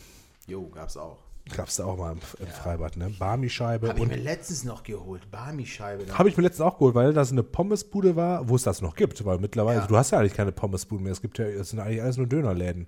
Jo, 0.47 0.69
gab's 0.69 0.95
auch. 0.95 1.26
Gab 1.55 1.67
es 1.67 1.77
da 1.77 1.85
auch 1.85 1.97
mal 1.97 2.11
im, 2.13 2.19
im 2.39 2.47
Freibad, 2.47 2.97
ne? 2.97 3.09
Barmi-Scheibe 3.17 3.87
Habe 3.89 3.97
ich 3.99 4.03
und 4.03 4.09
mir 4.09 4.17
letztens 4.17 4.63
noch 4.63 4.83
geholt, 4.83 5.29
Barmi-Scheibe. 5.31 6.17
Habe 6.17 6.29
ich 6.29 6.37
mir 6.37 6.43
letztens 6.43 6.61
auch 6.67 6.77
geholt, 6.77 6.95
weil 6.95 7.13
das 7.13 7.31
eine 7.31 7.43
Pommesbude 7.43 8.15
war, 8.15 8.47
wo 8.49 8.55
es 8.55 8.63
das 8.63 8.81
noch 8.81 8.95
gibt. 8.95 9.23
Weil 9.25 9.39
mittlerweile, 9.39 9.79
Ja. 9.81 9.87
du 9.87 9.95
hast 9.97 10.11
ja 10.11 10.19
eigentlich 10.19 10.33
keine 10.33 10.51
Pommesbuden 10.51 11.03
mehr. 11.03 11.13
Es 11.13 11.21
gibt 11.21 11.37
ja, 11.37 11.45
es 11.45 11.69
sind 11.69 11.79
eigentlich 11.79 12.01
alles 12.01 12.17
nur 12.17 12.27
Dönerläden. 12.27 12.87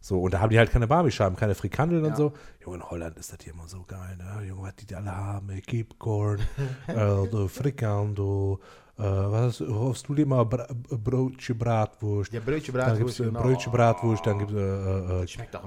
So, 0.00 0.20
und 0.20 0.34
da 0.34 0.40
haben 0.40 0.50
die 0.50 0.58
halt 0.58 0.70
keine 0.70 0.86
Barmischeiben, 0.86 1.36
keine 1.36 1.54
Frikandeln 1.54 2.04
und 2.04 2.10
Ja. 2.10 2.16
so. 2.16 2.32
Junge, 2.64 2.76
in 2.76 2.90
Holland 2.90 3.16
ist 3.18 3.32
das 3.32 3.38
hier 3.42 3.52
immer 3.54 3.66
so 3.66 3.82
geil, 3.86 4.16
ne? 4.18 4.44
Junge, 4.46 4.62
was 4.62 4.76
die 4.76 4.86
da 4.86 4.98
alle 4.98 5.16
haben, 5.16 5.50
ey, 5.50 5.60
Kipcorn, 5.60 6.38
äh, 6.86 6.94
so 7.30 7.48
Frikando, 7.48 8.60
äh, 8.98 9.02
was 9.02 9.60
hast 9.60 10.08
du 10.08 10.14
dir 10.14 10.26
mal 10.26 10.44
Bra 10.44 10.66
Brotchen 10.70 11.58
Bratwurst? 11.58 12.32
Ja, 12.32 12.40
Brötchen 12.40 12.74
dann 12.74 12.86
gibt 12.98 12.98
Bratwurst, 12.98 13.20
es 13.20 13.26
genau. 13.26 13.42
Brötchen 13.42 13.72
Bratwurst, 13.72 14.26
dann 14.26 14.38
gibt 14.38 14.50
es 14.52 14.56
äh, 14.56 15.22
äh, 15.22 15.28
schmeckt 15.28 15.54
doch 15.54 15.64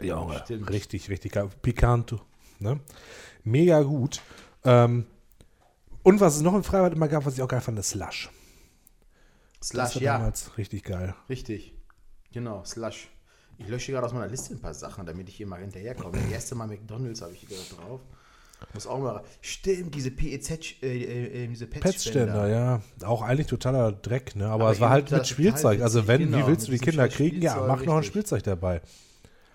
Junge, 0.00 0.40
Stimmt. 0.44 0.70
richtig, 0.70 1.08
richtig 1.08 1.32
geil. 1.32 1.48
Picanto. 1.62 2.20
Ne? 2.58 2.80
Mega 3.42 3.82
gut. 3.82 4.20
Ähm, 4.64 5.06
und 6.02 6.20
was 6.20 6.36
es 6.36 6.42
noch 6.42 6.54
im 6.54 6.64
Freibad 6.64 6.92
immer 6.92 7.08
gab, 7.08 7.24
was 7.24 7.34
ich 7.34 7.42
auch 7.42 7.48
geil 7.48 7.60
fand, 7.60 7.78
ist 7.78 7.90
Slush. 7.90 8.30
Das 9.58 9.68
Slush, 9.68 9.96
ja, 9.96 10.18
damals 10.18 10.56
richtig 10.58 10.84
geil. 10.84 11.14
richtig. 11.28 11.74
Genau, 12.32 12.64
Slush. 12.64 13.08
Ich 13.58 13.68
lösche 13.68 13.92
gerade 13.92 14.06
aus 14.06 14.12
meiner 14.12 14.26
Liste 14.26 14.52
ein 14.52 14.60
paar 14.60 14.74
Sachen, 14.74 15.06
damit 15.06 15.28
ich 15.28 15.36
hier 15.36 15.46
mal 15.46 15.60
hinterherkomme. 15.60 16.18
Das 16.18 16.30
erste 16.30 16.54
Mal 16.56 16.66
McDonalds 16.66 17.22
habe 17.22 17.32
ich 17.32 17.40
hier 17.40 17.50
gerade 17.50 17.68
drauf. 17.76 18.00
Muss 18.72 18.86
auch 18.86 18.98
mal. 18.98 19.22
Stimmt, 19.40 19.94
diese 19.94 20.10
PEZ, 20.10 20.82
äh, 20.82 20.86
äh, 20.86 21.44
äh, 21.44 21.46
diese 21.46 21.66
Petständer, 21.66 22.48
ja. 22.48 22.80
Auch 23.04 23.22
eigentlich 23.22 23.46
totaler 23.46 23.92
Dreck, 23.92 24.34
ne? 24.36 24.46
Aber, 24.46 24.64
Aber 24.64 24.72
es 24.72 24.80
war 24.80 24.90
halt 24.90 25.10
mit 25.10 25.26
Spielzeug. 25.26 25.82
Also 25.82 26.06
wenn, 26.06 26.22
genau, 26.22 26.38
wie 26.38 26.46
willst 26.48 26.68
du 26.68 26.72
die 26.72 26.78
Kinder 26.78 27.08
kriegen? 27.08 27.42
Ja, 27.42 27.56
mach 27.66 27.84
noch 27.84 27.94
ein 27.94 27.98
richtig. 27.98 28.06
Spielzeug 28.06 28.42
dabei. 28.42 28.80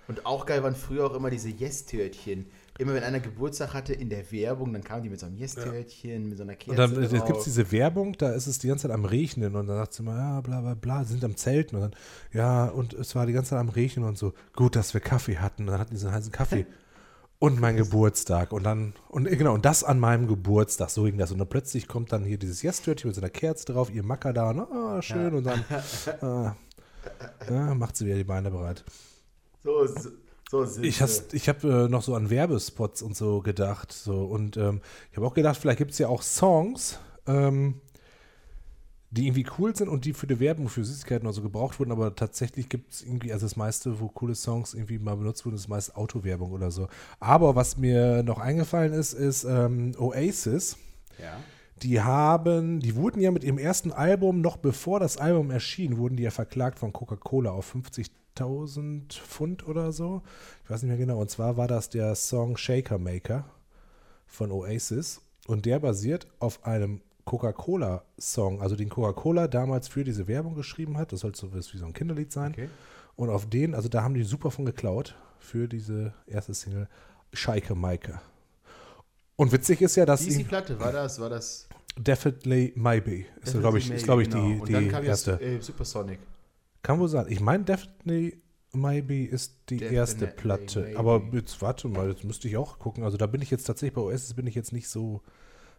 Und 0.10 0.26
auch 0.26 0.48
geil 0.48 0.64
waren 0.64 0.74
früher 0.74 1.06
auch 1.06 1.14
immer 1.14 1.30
diese 1.30 1.50
Yes-Törtchen. 1.50 2.48
Immer 2.80 2.96
wenn 2.96 3.04
einer 3.04 3.20
Geburtstag 3.20 3.76
hatte 3.76 3.94
in 3.94 4.10
der 4.10 4.32
Werbung, 4.32 4.74
dann 4.74 4.84
kamen 4.84 5.04
die 5.04 5.10
mit 5.10 5.20
so 5.20 5.28
einem 5.28 5.36
Yes-Törtchen, 5.36 6.30
mit 6.30 6.38
so 6.38 6.44
einer 6.44 6.56
Kerze 6.56 6.72
Und 6.72 6.78
dann 6.78 7.04
äh, 7.04 7.28
gibt 7.28 7.38
es 7.38 7.44
diese 7.44 7.72
Werbung, 7.72 8.14
da 8.18 8.32
ist 8.32 8.48
es 8.48 8.58
die 8.58 8.70
ganze 8.70 8.88
Zeit 8.88 8.92
am 8.92 9.06
Regnen 9.06 9.56
und 9.56 9.68
dann 9.68 9.78
sagt 9.78 9.94
sie 9.94 10.02
immer, 10.02 10.18
ja, 10.18 10.42
bla 10.42 10.62
bla 10.62 10.74
bla, 10.74 11.04
sie 11.04 11.12
sind 11.12 11.24
am 11.24 11.36
Zelten 11.36 11.76
und 11.76 11.82
dann, 11.84 11.96
ja, 12.34 12.66
und 12.66 12.94
es 12.94 13.14
war 13.14 13.28
die 13.28 13.34
ganze 13.34 13.52
Zeit 13.52 13.60
am 13.60 13.70
Regnen 13.70 14.04
und 14.04 14.18
so, 14.18 14.34
gut, 14.56 14.76
dass 14.76 14.96
wir 14.96 15.02
Kaffee 15.02 15.38
hatten. 15.38 15.64
Und 15.64 15.68
dann 15.74 15.80
hatten 15.80 15.94
die 15.94 16.00
so 16.00 16.08
einen 16.08 16.16
heißen 16.16 16.32
Kaffee. 16.32 16.66
Und 17.42 17.62
mein 17.62 17.78
Geburtstag. 17.78 18.52
Und 18.52 18.64
dann, 18.64 18.94
und 19.08 19.26
äh, 19.26 19.38
genau, 19.38 19.54
und 19.54 19.64
das 19.64 19.86
an 19.86 19.98
meinem 19.98 20.28
Geburtstag, 20.28 20.90
so 20.90 21.04
ging 21.06 21.18
das. 21.18 21.32
Und 21.32 21.38
dann 21.38 21.48
plötzlich 21.48 21.88
kommt 21.88 22.12
dann 22.12 22.26
hier 22.26 22.38
dieses 22.38 22.62
Yes-Törtchen 22.62 23.08
mit 23.08 23.16
so 23.16 23.22
einer 23.22 23.30
Kerze 23.30 23.64
drauf, 23.64 23.90
ihr 23.90 24.04
Macker 24.04 24.34
da, 24.34 24.50
und, 24.50 24.60
ah, 24.60 25.02
schön, 25.02 25.34
und 25.34 25.46
dann 25.46 25.64
ah, 26.20 26.58
ja, 27.50 27.74
macht 27.76 27.96
sie 27.96 28.08
wieder 28.08 28.18
die 28.18 28.26
Beine 28.26 28.52
bereit. 28.52 28.84
So, 29.64 29.86
so, 29.88 30.10
so 30.50 30.66
sind 30.66 30.86
Ich, 30.86 31.02
ich 31.34 31.50
habe 31.50 31.86
äh, 31.86 31.90
noch 31.90 32.02
so 32.02 32.16
an 32.16 32.30
Werbespots 32.30 33.02
und 33.02 33.16
so 33.16 33.42
gedacht. 33.42 33.92
So, 33.92 34.24
und 34.24 34.58
ähm, 34.58 34.82
ich 35.12 35.18
habe 35.18 35.28
auch 35.28 35.34
gedacht, 35.34 35.58
vielleicht 35.58 35.80
gibt 35.80 35.92
es 35.92 35.98
ja 35.98 36.08
auch 36.08 36.22
Songs, 36.22 37.00
ähm, 37.28 37.82
die 39.12 39.28
irgendwie 39.28 39.48
cool 39.58 39.76
sind 39.76 39.90
und 39.90 40.06
die 40.06 40.14
für 40.14 40.28
die 40.28 40.40
Werbung 40.40 40.70
für 40.70 40.84
Süßigkeiten 40.84 41.26
oder 41.26 41.34
so 41.34 41.42
gebraucht 41.42 41.80
wurden, 41.80 41.92
aber 41.92 42.16
tatsächlich 42.16 42.70
gibt 42.70 42.94
es 42.94 43.02
irgendwie, 43.02 43.34
also 43.34 43.46
das 43.46 43.56
meiste, 43.56 44.00
wo 44.00 44.08
coole 44.08 44.36
Songs 44.36 44.76
irgendwie 44.76 45.00
mal 45.00 45.16
benutzt 45.16 45.46
wurden, 45.46 45.56
ist 45.56 45.68
meist 45.68 45.96
Autowerbung 45.96 46.52
oder 46.52 46.70
so. 46.70 46.88
Aber 47.20 47.56
was 47.56 47.78
mir 47.78 48.22
noch 48.22 48.38
eingefallen 48.38 48.94
ist, 48.94 49.14
ist 49.14 49.46
ähm, 49.46 49.94
Oasis. 49.98 50.78
Ja. 51.18 51.38
Die 51.82 52.02
haben, 52.02 52.82
die 52.82 52.96
wurden 52.96 53.22
ja 53.22 53.32
mit 53.32 53.44
ihrem 53.44 53.58
ersten 53.58 53.92
Album, 53.92 54.42
noch 54.42 54.58
bevor 54.58 55.00
das 55.00 55.18
Album 55.18 55.50
erschien, 55.50 55.98
wurden 55.98 56.18
die 56.18 56.24
ja 56.24 56.32
verklagt 56.32 56.78
von 56.78 56.94
Coca-Cola 56.94 57.52
auf 57.52 57.66
50.000 58.40 59.14
Pfund 59.14 59.68
oder 59.68 59.92
so. 59.92 60.22
Ich 60.64 60.70
weiß 60.70 60.84
nicht 60.84 60.90
mehr 60.90 60.98
genau. 60.98 61.20
Und 61.20 61.30
zwar 61.30 61.58
war 61.58 61.68
das 61.68 61.90
der 61.90 62.16
Song 62.16 62.58
Shaker 62.58 62.98
Maker 62.98 63.46
von 64.28 64.52
Oasis. 64.52 65.22
Und 65.48 65.66
der 65.66 65.80
basiert 65.80 66.28
auf 66.40 66.66
einem 66.66 67.02
Coca-Cola-Song, 67.26 68.62
also 68.62 68.76
den 68.76 68.90
Coca-Cola 68.90 69.48
damals 69.48 69.88
für 69.88 70.04
diese 70.04 70.28
Werbung 70.28 70.56
geschrieben 70.56 70.98
hat. 70.98 71.12
Das 71.12 71.22
sollte 71.22 71.40
so 71.40 71.54
wie 71.54 71.78
so 71.78 71.86
ein 71.86 71.94
Kinderlied 71.94 72.32
sein. 72.32 72.52
Okay. 72.52 72.70
Und 73.16 73.30
auf 73.30 73.48
den, 73.50 73.76
also 73.76 73.90
da 73.90 74.04
haben 74.04 74.14
die 74.14 74.24
super 74.24 74.52
von 74.52 74.66
geklaut 74.66 75.16
für 75.40 75.68
diese 75.68 76.14
erste 76.28 76.54
Single 76.54 76.88
Shaker 77.34 77.76
Maker. 77.76 78.22
Und 79.36 79.52
witzig 79.52 79.82
ist 79.82 79.96
ja, 79.96 80.06
dass 80.06 80.26
Wie 80.26 80.30
ist 80.30 80.40
die 80.40 80.44
Platte? 80.44 80.80
War 80.80 80.92
das, 80.92 81.20
war 81.20 81.30
das? 81.30 81.68
Definitely 81.98 82.74
Maybe. 82.76 83.26
Ist, 83.42 83.60
glaube 83.60 83.78
ich, 83.80 83.90
ist, 83.92 84.06
glaub 84.06 84.20
ich 84.20 84.30
Genau. 84.30 84.66
die, 84.66 84.72
dann 84.74 84.84
die 84.84 84.90
kam 84.90 85.04
erste. 85.04 85.32
jetzt 85.32 85.42
äh, 85.42 85.62
Supersonic. 85.62 86.20
Kann 86.82 87.00
wohl 87.00 87.10
sein. 87.10 87.26
Ich 87.30 87.40
meine, 87.42 87.64
Definitely 87.64 88.42
Maybe 88.72 89.26
ist 89.26 89.56
die 89.70 89.78
Definitely 89.78 89.98
erste 89.98 90.28
Platte. 90.28 90.82
Maybe. 90.82 91.00
Aber 91.00 91.22
jetzt 91.34 91.62
warte 91.62 91.88
mal, 91.88 92.10
jetzt 92.10 92.24
müsste 92.24 92.48
ich 92.48 92.58
auch 92.58 92.80
gucken. 92.80 93.04
Also 93.04 93.18
da 93.18 93.26
bin 93.26 93.42
ich 93.42 93.50
jetzt 93.52 93.64
tatsächlich 93.66 93.96
bei 93.96 94.02
Oasis 94.02 94.34
bin 94.36 94.46
ich 94.48 94.56
jetzt 94.56 94.72
nicht 94.74 94.88
so 94.90 95.22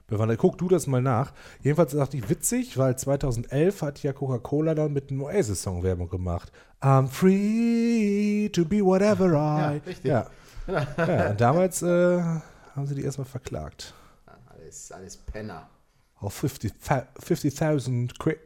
bewandert. 0.08 0.38
Guck 0.38 0.58
du 0.58 0.68
das 0.68 0.86
mal 0.88 1.00
nach. 1.00 1.32
Jedenfalls 1.62 1.92
dachte 1.92 2.16
ich 2.16 2.28
witzig, 2.28 2.76
weil 2.76 2.98
2011 2.98 3.82
hat 3.82 4.02
ja 4.02 4.12
Coca-Cola 4.12 4.74
dann 4.74 4.92
mit 4.92 5.10
einem 5.10 5.22
Oasis-Song 5.22 5.82
Werbung 5.84 6.08
gemacht. 6.10 6.50
I'm 6.80 7.06
free 7.06 8.48
to 8.48 8.64
be 8.64 8.84
whatever 8.84 9.32
I. 9.34 9.80
richtig. 9.86 10.04
Ja, 10.04 10.26
ja 10.98 11.32
damals 11.34 11.82
äh, 11.82 12.20
haben 12.20 12.86
sie 12.86 12.96
die 12.96 13.04
erstmal 13.04 13.26
verklagt. 13.26 13.94
Ah, 14.26 14.32
Alles, 14.48 14.90
alles 14.90 15.16
Penner. 15.16 15.68
Auf 16.16 16.42
50.000 16.42 17.04
50 17.18 18.18
Quid. 18.18 18.38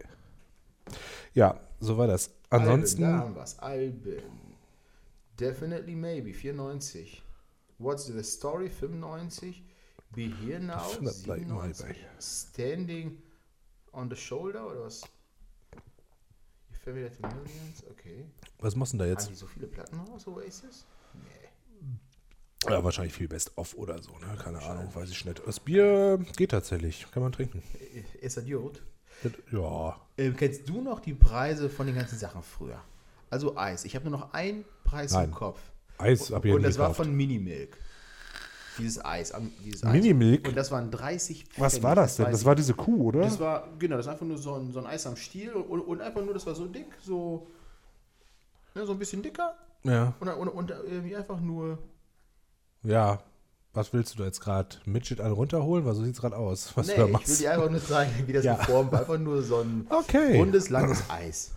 Ja, 1.33 1.59
so 1.81 1.97
war 1.99 2.07
das. 2.07 2.31
Ansonsten, 2.55 3.05
Alben, 3.05 3.19
da 3.19 3.25
haben 3.25 3.35
wir's. 3.37 3.59
Alben. 3.59 4.23
Definitely 5.39 5.95
Maybe, 5.95 6.33
94. 6.33 7.23
What's 7.79 8.07
the 8.07 8.23
Story, 8.23 8.69
95. 8.69 9.63
Be 10.15 10.33
Here 10.41 10.61
Now, 10.61 10.79
Definitely 10.79 11.41
97. 11.41 11.87
Maybe. 11.87 11.99
Standing 12.21 13.23
on 13.93 14.09
the 14.09 14.17
Shoulder, 14.17 14.67
oder 14.67 14.85
was? 14.85 15.03
You 15.73 16.77
Familiar 16.85 17.11
to 17.11 17.23
Millions, 17.23 17.83
okay. 17.91 18.25
was 18.61 18.77
machst 18.77 18.93
du 18.93 18.99
denn 18.99 19.07
da 19.07 19.13
Haben 19.13 19.21
jetzt? 19.21 19.31
die 19.31 19.35
so 19.35 19.47
viele 19.47 19.67
Platten 19.67 19.99
raus, 20.01 20.27
Oasis? 20.27 20.87
Nee. 21.15 22.71
Ja, 22.71 22.83
wahrscheinlich 22.83 23.13
viel 23.13 23.29
Best-of 23.29 23.75
oder 23.75 24.01
so, 24.03 24.13
ne? 24.19 24.37
Keine 24.43 24.63
Ahnung, 24.63 24.95
weiß 24.95 25.11
ich 25.11 25.25
nicht. 25.25 25.43
Das 25.47 25.61
Bier 25.61 26.19
geht 26.37 26.53
tatsächlich, 26.53 27.07
kann 27.11 27.23
man 27.23 27.33
trinken. 27.33 27.63
Ist 28.21 28.37
das 28.37 28.47
gut? 28.47 28.83
Ja. 29.51 29.97
Äh, 30.17 30.31
kennst 30.31 30.69
du 30.69 30.81
noch 30.81 31.01
die 31.01 31.15
Preise 31.15 31.69
von 31.69 31.87
den 31.87 31.97
ganzen 31.97 32.19
Sachen 32.19 32.43
früher? 32.43 32.81
Also 33.31 33.57
Eis. 33.57 33.85
Ich 33.85 33.95
habe 33.97 34.09
nur 34.09 34.19
noch 34.19 34.33
einen 34.33 34.65
Preis 34.85 35.13
Nein. 35.13 35.27
im 35.27 35.35
Kopf. 35.35 35.61
Eis 35.99 36.31
hab 36.31 36.45
ich 36.45 36.53
Und 36.53 36.63
das 36.63 36.79
war 36.79 36.89
gekauft. 36.89 37.07
von 37.07 37.15
Minimilk. 37.17 37.77
Dieses 38.79 39.05
Eis. 39.05 39.33
Dieses 39.65 39.85
Eis. 39.85 39.93
Minimilk? 39.93 40.49
Und 40.49 40.57
das 40.57 40.71
waren 40.71 40.91
30 40.91 41.45
Was 41.57 41.75
Pfennig, 41.75 41.83
war 41.85 41.95
das 41.95 42.17
denn? 42.17 42.31
Das 42.31 42.45
war 42.45 42.55
diese 42.55 42.75
Kuh, 42.75 43.09
oder? 43.09 43.21
Das 43.21 43.39
war, 43.39 43.69
genau, 43.79 43.97
das 43.97 44.07
war 44.07 44.15
einfach 44.15 44.27
nur 44.27 44.39
so 44.39 44.55
ein, 44.55 44.73
so 44.73 44.81
ein 44.81 44.87
Eis 44.87 45.07
am 45.07 45.17
Stiel 45.17 45.53
und, 45.53 45.81
und 45.81 46.01
einfach 46.01 46.25
nur, 46.25 46.35
das 46.35 46.45
war 46.47 46.55
so 46.55 46.67
dick, 46.67 46.87
so, 47.01 47.47
ne, 48.75 48.85
so 48.85 48.93
ein 48.93 48.99
bisschen 48.99 49.23
dicker 49.23 49.55
ja. 49.85 50.13
und, 50.19 50.29
und, 50.29 50.49
und 50.49 50.71
irgendwie 50.71 51.15
einfach 51.17 51.41
nur, 51.41 51.79
Ja. 52.83 53.21
Was 53.75 53.93
willst 53.93 54.15
du 54.15 54.19
da 54.19 54.25
jetzt 54.25 54.41
gerade? 54.41 54.77
Midget 54.85 55.21
einen 55.21 55.35
runterholen? 55.35 55.85
Weil 55.85 55.95
so 55.95 56.05
sieht's 56.05 56.21
gerade 56.21 56.37
aus. 56.37 56.73
Was 56.77 56.87
nee, 56.87 56.95
du 56.95 56.99
da 57.01 57.03
ich 57.05 57.09
will 57.09 57.13
machst. 57.13 57.41
dir 57.41 57.53
einfach 57.53 57.71
nur 57.71 57.85
zeigen, 57.85 58.27
wie 58.27 58.33
das 58.33 58.45
Ja. 58.45 58.55
geformt 58.55 58.93
war. 58.93 59.01
Einfach 59.01 59.19
nur 59.19 59.43
so 59.43 59.61
ein 59.61 59.87
Okay. 59.91 60.39
rundes, 60.39 60.71
langes 60.71 61.03
Eis. 61.11 61.51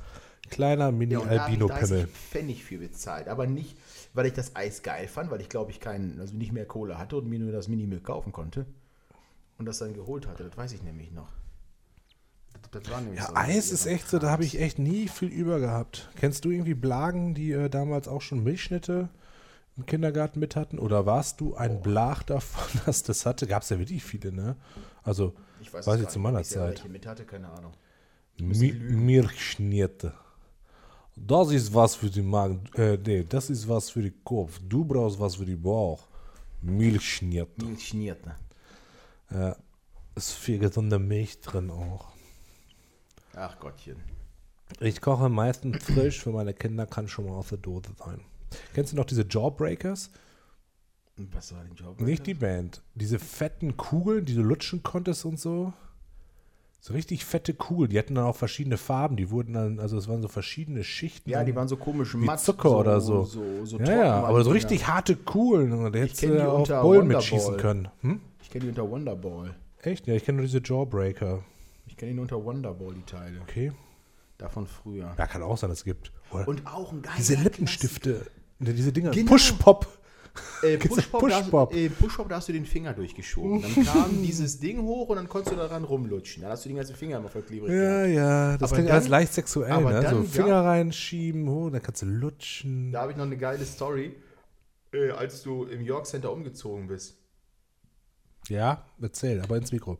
Kleiner 0.50 0.86
Ja, 0.86 0.90
und 0.90 1.10
da 1.10 1.14
habe 1.14 1.20
ich 1.20 1.26
30 1.26 1.60
Mini-Albino-Pimmel. 1.60 2.08
Pfennig 2.08 2.64
für 2.64 2.78
bezahlt. 2.78 3.28
Aber 3.28 3.46
nicht, 3.48 3.78
weil 4.14 4.26
ich 4.26 4.34
das 4.34 4.56
Eis 4.56 4.82
geil 4.82 5.08
fand, 5.08 5.30
weil 5.30 5.42
ich 5.42 5.50
glaube, 5.50 5.72
ich 5.72 5.80
keinen, 5.80 6.20
also 6.20 6.36
nicht 6.36 6.52
mehr 6.54 6.66
Kohle 6.66 6.98
hatte 6.98 7.18
und 7.18 7.28
mir 7.28 7.38
nur 7.40 7.52
das 7.52 7.68
Minimilk 7.68 8.04
kaufen 8.06 8.32
konnte. 8.32 8.66
Und 9.58 9.66
das 9.66 9.80
dann 9.80 9.94
geholt 9.94 10.26
hatte. 10.28 10.44
Das 10.46 10.58
weiß 10.58 10.72
ich 10.74 10.84
nämlich 10.84 11.12
noch. 11.12 11.28
Das, 12.72 12.82
das 12.82 12.92
war 12.92 13.02
nämlich 13.02 13.20
Ja, 13.20 13.28
so 13.28 13.36
Eis 13.36 13.72
ist 13.72 13.86
echt 13.86 14.08
so, 14.08 14.20
da 14.20 14.32
habe 14.32 14.44
ich 14.46 14.60
echt 14.60 14.80
nie 14.80 15.08
viel 15.08 15.30
über 15.30 15.60
gehabt. 15.60 16.10
Kennst 16.16 16.46
du 16.46 16.50
irgendwie 16.50 16.74
Blagen, 16.74 17.34
die 17.34 17.52
äh, 17.52 17.70
damals 17.70 18.08
auch 18.08 18.22
schon 18.22 18.44
Milchschnitte 18.44 19.10
im 19.78 19.86
Kindergarten 19.86 20.40
mit 20.40 20.56
hatten? 20.56 20.80
Oder 20.80 21.06
warst 21.06 21.40
du 21.40 21.56
ein 21.56 21.82
Blach 21.82 22.24
davon, 22.24 22.82
dass 22.86 23.04
das 23.04 23.26
hatte? 23.26 23.48
Gab 23.48 23.64
es 23.64 23.70
ja 23.70 23.80
wirklich 23.80 24.04
viele, 24.04 24.32
ne? 24.32 24.56
Also, 25.04 25.34
Ich 25.62 25.72
weiß, 25.74 25.86
weiß 25.88 26.02
ich 26.02 26.08
zu 26.10 26.20
meiner 26.20 26.42
ich 26.42 26.48
Zeit. 26.50 26.70
welche 26.78 26.90
mit 26.90 27.06
hatte, 27.06 27.26
keine 27.26 27.50
Ahnung. 27.50 27.74
Mi 28.40 28.72
Milchschnitte. 28.74 30.14
Das 31.16 31.52
ist 31.52 31.74
was 31.74 31.96
für 31.96 32.10
die 32.10 32.22
Magen. 32.22 32.64
Äh, 32.76 32.98
nee, 32.98 33.24
das 33.28 33.50
ist 33.50 33.68
was 33.68 33.90
für 33.90 34.02
den 34.04 34.24
Kopf. 34.24 34.60
Du 34.68 34.86
brauchst 34.86 35.20
was 35.20 35.36
für 35.38 35.46
den 35.46 35.62
Bauch. 35.62 36.08
Milchschnitte. 36.62 37.66
Milch 37.66 37.88
schniert, 37.88 38.26
ne? 38.26 38.36
Ja. 39.32 39.56
Ist 40.16 40.34
viel 40.34 40.60
gesunde 40.60 41.00
Milch 41.00 41.42
drin 41.42 41.70
auch. 41.72 42.08
Ach 43.36 43.60
Gottchen. 43.60 43.98
Ich 44.80 45.00
koche 45.02 45.30
meistens 45.30 45.84
frisch, 45.84 46.20
für 46.22 46.32
meine 46.32 46.54
Kinder 46.54 46.86
kann 46.88 47.08
schon 47.08 47.26
mal 47.26 47.34
aus 47.36 47.50
der 47.50 47.60
Dose 47.60 47.90
sein. 47.98 48.22
Kennst 48.74 48.94
du 48.94 48.98
noch 48.98 49.06
diese 49.06 49.26
Jawbreakers? 49.28 50.12
Was 51.18 51.54
war 51.54 51.64
denn 51.64 51.76
Job? 51.76 52.00
Nicht 52.00 52.28
die 52.28 52.36
Band. 52.36 52.82
Diese 52.94 53.18
fetten 53.18 53.76
Kugeln, 53.76 54.26
die 54.26 54.36
du 54.36 54.44
lutschen 54.44 54.84
konntest 54.84 55.26
und 55.26 55.40
so. 55.40 55.74
So 56.80 56.94
richtig 56.94 57.26
fette 57.26 57.54
Kugeln. 57.56 57.90
Die 57.90 57.98
hatten 57.98 58.16
dann 58.16 58.26
auch 58.26 58.36
verschiedene 58.36 58.78
Farben. 58.78 59.18
Die 59.18 59.32
wurden 59.32 59.54
dann, 59.54 59.80
also 59.80 59.98
es 59.98 60.08
waren 60.08 60.22
so 60.22 60.28
verschiedene 60.28 60.84
Schichten. 60.84 61.30
Ja, 61.30 61.44
die 61.44 61.56
waren 61.56 61.68
so 61.68 61.76
komisch 61.76 62.14
matt. 62.14 62.40
Zucker 62.40 62.78
oder 62.78 63.02
so. 63.02 63.24
so, 63.24 63.66
so 63.66 63.80
ja, 63.80 63.92
ja, 63.92 64.24
aber 64.24 64.44
so 64.44 64.52
richtig 64.52 64.80
Dinger. 64.80 64.94
harte 64.94 65.16
Kugeln. 65.16 65.92
Da 65.92 66.00
hättest 66.00 66.22
du 66.24 66.28
die 66.28 66.34
ja 66.34 66.50
unter 66.50 66.82
Bullen 66.82 67.08
mitschießen 67.08 67.58
können. 67.58 67.90
Hm? 68.02 68.22
Ich 68.42 68.52
kenne 68.52 68.66
die 68.66 68.70
unter 68.70 68.90
Wonderball. 68.90 69.56
Echt? 69.82 70.08
Ja, 70.08 70.14
ich 70.14 70.24
kenne 70.24 70.38
nur 70.38 70.46
diese 70.46 70.62
Jawbreaker. 70.64 71.44
Ich 71.88 71.98
kenne 71.98 72.12
die 72.12 72.16
nur 72.16 72.24
unter 72.24 72.44
Wonderball, 72.46 72.94
die 72.94 73.04
Teile. 73.04 73.42
Okay. 73.42 73.72
Davon 74.38 74.68
früher. 74.68 75.16
Ja, 75.18 75.26
kann 75.26 75.42
auch 75.42 75.58
sein, 75.58 75.72
dass 75.72 75.80
es 75.80 75.86
gibt. 75.86 76.12
Oder 76.32 76.48
Und 76.48 76.68
auch 76.68 76.92
ein 76.92 77.02
geiler 77.02 77.16
diese 77.18 77.36
Lippenstifte. 77.36 78.28
Ne, 78.60 78.74
Diese 78.74 78.92
Dinger. 78.92 79.12
Genau. 79.12 79.32
Push-Pop. 79.32 79.88
Äh, 80.62 80.78
Pushpop, 80.78 81.28
da 81.30 81.68
äh, 81.72 81.90
Pushpop, 81.90 82.30
da 82.30 82.36
hast 82.36 82.48
du 82.48 82.54
den 82.54 82.66
Finger 82.66 82.94
durchgeschoben. 82.94 83.60
Dann 83.62 83.86
kam 83.86 84.22
dieses 84.22 84.60
Ding 84.60 84.82
hoch 84.84 85.10
und 85.10 85.16
dann 85.16 85.28
konntest 85.28 85.54
du 85.54 85.56
daran 85.58 85.84
rumlutschen. 85.84 86.44
Dann 86.44 86.52
hast 86.52 86.64
du 86.64 86.70
den 86.70 86.76
ganzen 86.78 86.96
Finger 86.96 87.18
immer 87.18 87.30
verklebrig 87.30 87.72
Ja, 87.72 88.04
gehabt. 88.06 88.14
ja, 88.14 88.58
das 88.58 88.70
Aber 88.70 88.76
klingt 88.76 88.90
dann- 88.90 88.98
alles 88.98 89.08
leicht 89.08 89.34
sexuell, 89.34 89.72
aber 89.72 90.00
ne? 90.00 90.08
So 90.10 90.24
Finger 90.24 90.48
gab- 90.50 90.66
reinschieben, 90.66 91.48
oh, 91.48 91.72
dann 91.72 91.82
kannst 91.82 92.04
du 92.04 92.06
lutschen. 92.06 92.92
Da 92.92 93.02
habe 93.02 93.12
ich 93.14 93.18
noch 93.18 93.26
eine 93.26 93.36
geile 93.38 93.66
Story, 93.66 94.16
äh, 94.94 95.10
als 95.10 95.42
du 95.42 95.64
im 95.66 95.82
York 95.82 96.06
Center 96.06 96.32
umgezogen 96.32 96.88
bist. 96.88 97.16
Ja, 98.48 98.86
erzähl, 99.02 99.42
aber 99.42 99.58
ins 99.58 99.72
Mikro. 99.72 99.98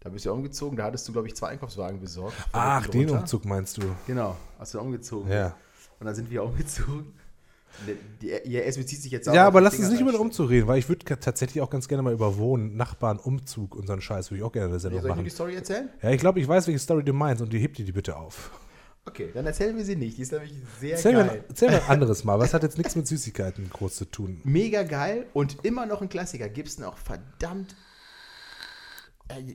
Da 0.00 0.08
bist 0.08 0.24
du 0.24 0.28
ja 0.30 0.34
umgezogen, 0.34 0.76
da 0.76 0.84
hattest 0.84 1.06
du, 1.08 1.12
glaube 1.12 1.26
ich, 1.26 1.34
zwei 1.34 1.48
Einkaufswagen 1.48 2.00
besorgt. 2.00 2.34
Ach, 2.52 2.86
den 2.86 3.06
drunter. 3.08 3.20
Umzug 3.22 3.44
meinst 3.44 3.76
du? 3.76 3.82
Genau, 4.06 4.36
hast 4.58 4.72
du 4.74 4.80
umgezogen. 4.80 5.30
Ja. 5.30 5.56
Und 5.98 6.06
dann 6.06 6.14
sind 6.14 6.30
wir 6.30 6.42
umgezogen. 6.44 7.12
Ja, 8.20 8.60
es 8.60 8.76
bezieht 8.76 9.00
sich 9.02 9.12
jetzt 9.12 9.26
Ja, 9.26 9.46
aber 9.46 9.60
lass 9.60 9.78
uns 9.78 9.88
nicht 9.90 10.00
über 10.00 10.10
den 10.10 10.16
reinstecken. 10.20 10.26
Umzug 10.26 10.50
reden, 10.50 10.66
weil 10.68 10.78
ich 10.78 10.88
würde 10.88 11.04
tatsächlich 11.18 11.60
auch 11.62 11.70
ganz 11.70 11.88
gerne 11.88 12.02
mal 12.02 12.12
über 12.12 12.36
Wohnen, 12.36 12.76
Nachbarn, 12.76 13.18
Umzug 13.18 13.74
und 13.76 13.86
so 13.86 13.92
einen 13.92 14.02
Scheiß, 14.02 14.30
würde 14.30 14.38
ich 14.38 14.44
auch 14.44 14.52
gerne 14.52 14.68
eine 14.68 14.80
Sendung 14.80 15.00
Soll 15.00 15.06
ich 15.06 15.08
nur 15.08 15.16
machen. 15.16 15.24
die 15.24 15.30
Story 15.30 15.54
erzählen? 15.54 15.88
Ja, 16.02 16.10
ich 16.10 16.20
glaube, 16.20 16.40
ich 16.40 16.48
weiß, 16.48 16.66
welche 16.66 16.78
Story 16.78 17.04
du 17.04 17.12
meinst 17.12 17.42
und 17.42 17.52
die 17.52 17.58
hebt 17.58 17.78
dir 17.78 17.84
die 17.84 17.92
bitte 17.92 18.16
auf. 18.16 18.50
Okay, 19.06 19.30
dann 19.32 19.46
erzählen 19.46 19.74
wir 19.76 19.84
sie 19.84 19.96
nicht. 19.96 20.18
Die 20.18 20.22
ist 20.22 20.32
nämlich 20.32 20.52
sehr 20.78 20.92
Erzähl 20.92 21.12
mir, 21.14 21.24
geil. 21.24 21.44
erzähl 21.48 21.70
mir 21.70 21.82
ein 21.82 21.88
anderes 21.88 22.22
Mal, 22.24 22.38
was 22.38 22.52
hat 22.52 22.62
jetzt 22.62 22.76
nichts 22.76 22.94
mit 22.96 23.06
Süßigkeiten 23.06 23.70
groß 23.70 23.96
zu 23.96 24.04
tun. 24.04 24.40
Mega 24.44 24.82
geil 24.82 25.26
und 25.32 25.64
immer 25.64 25.86
noch 25.86 26.02
ein 26.02 26.08
Klassiker. 26.10 26.48
Gibt's 26.50 26.78
noch 26.78 26.98
verdammt. 26.98 27.74
Äh, 29.28 29.54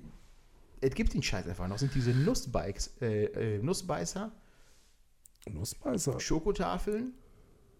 es 0.82 0.94
gibt 0.96 1.14
den 1.14 1.22
Scheiß 1.22 1.48
einfach 1.48 1.68
noch. 1.68 1.78
Sind 1.78 1.94
diese 1.94 2.12
Nussbikes, 2.12 2.92
äh, 3.02 3.26
äh, 3.26 3.60
Nussbeißer, 3.60 4.32
Nussbeißer. 5.52 6.20
Schokotafeln 6.20 7.14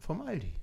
vom 0.06 0.22
Aldi. 0.22 0.54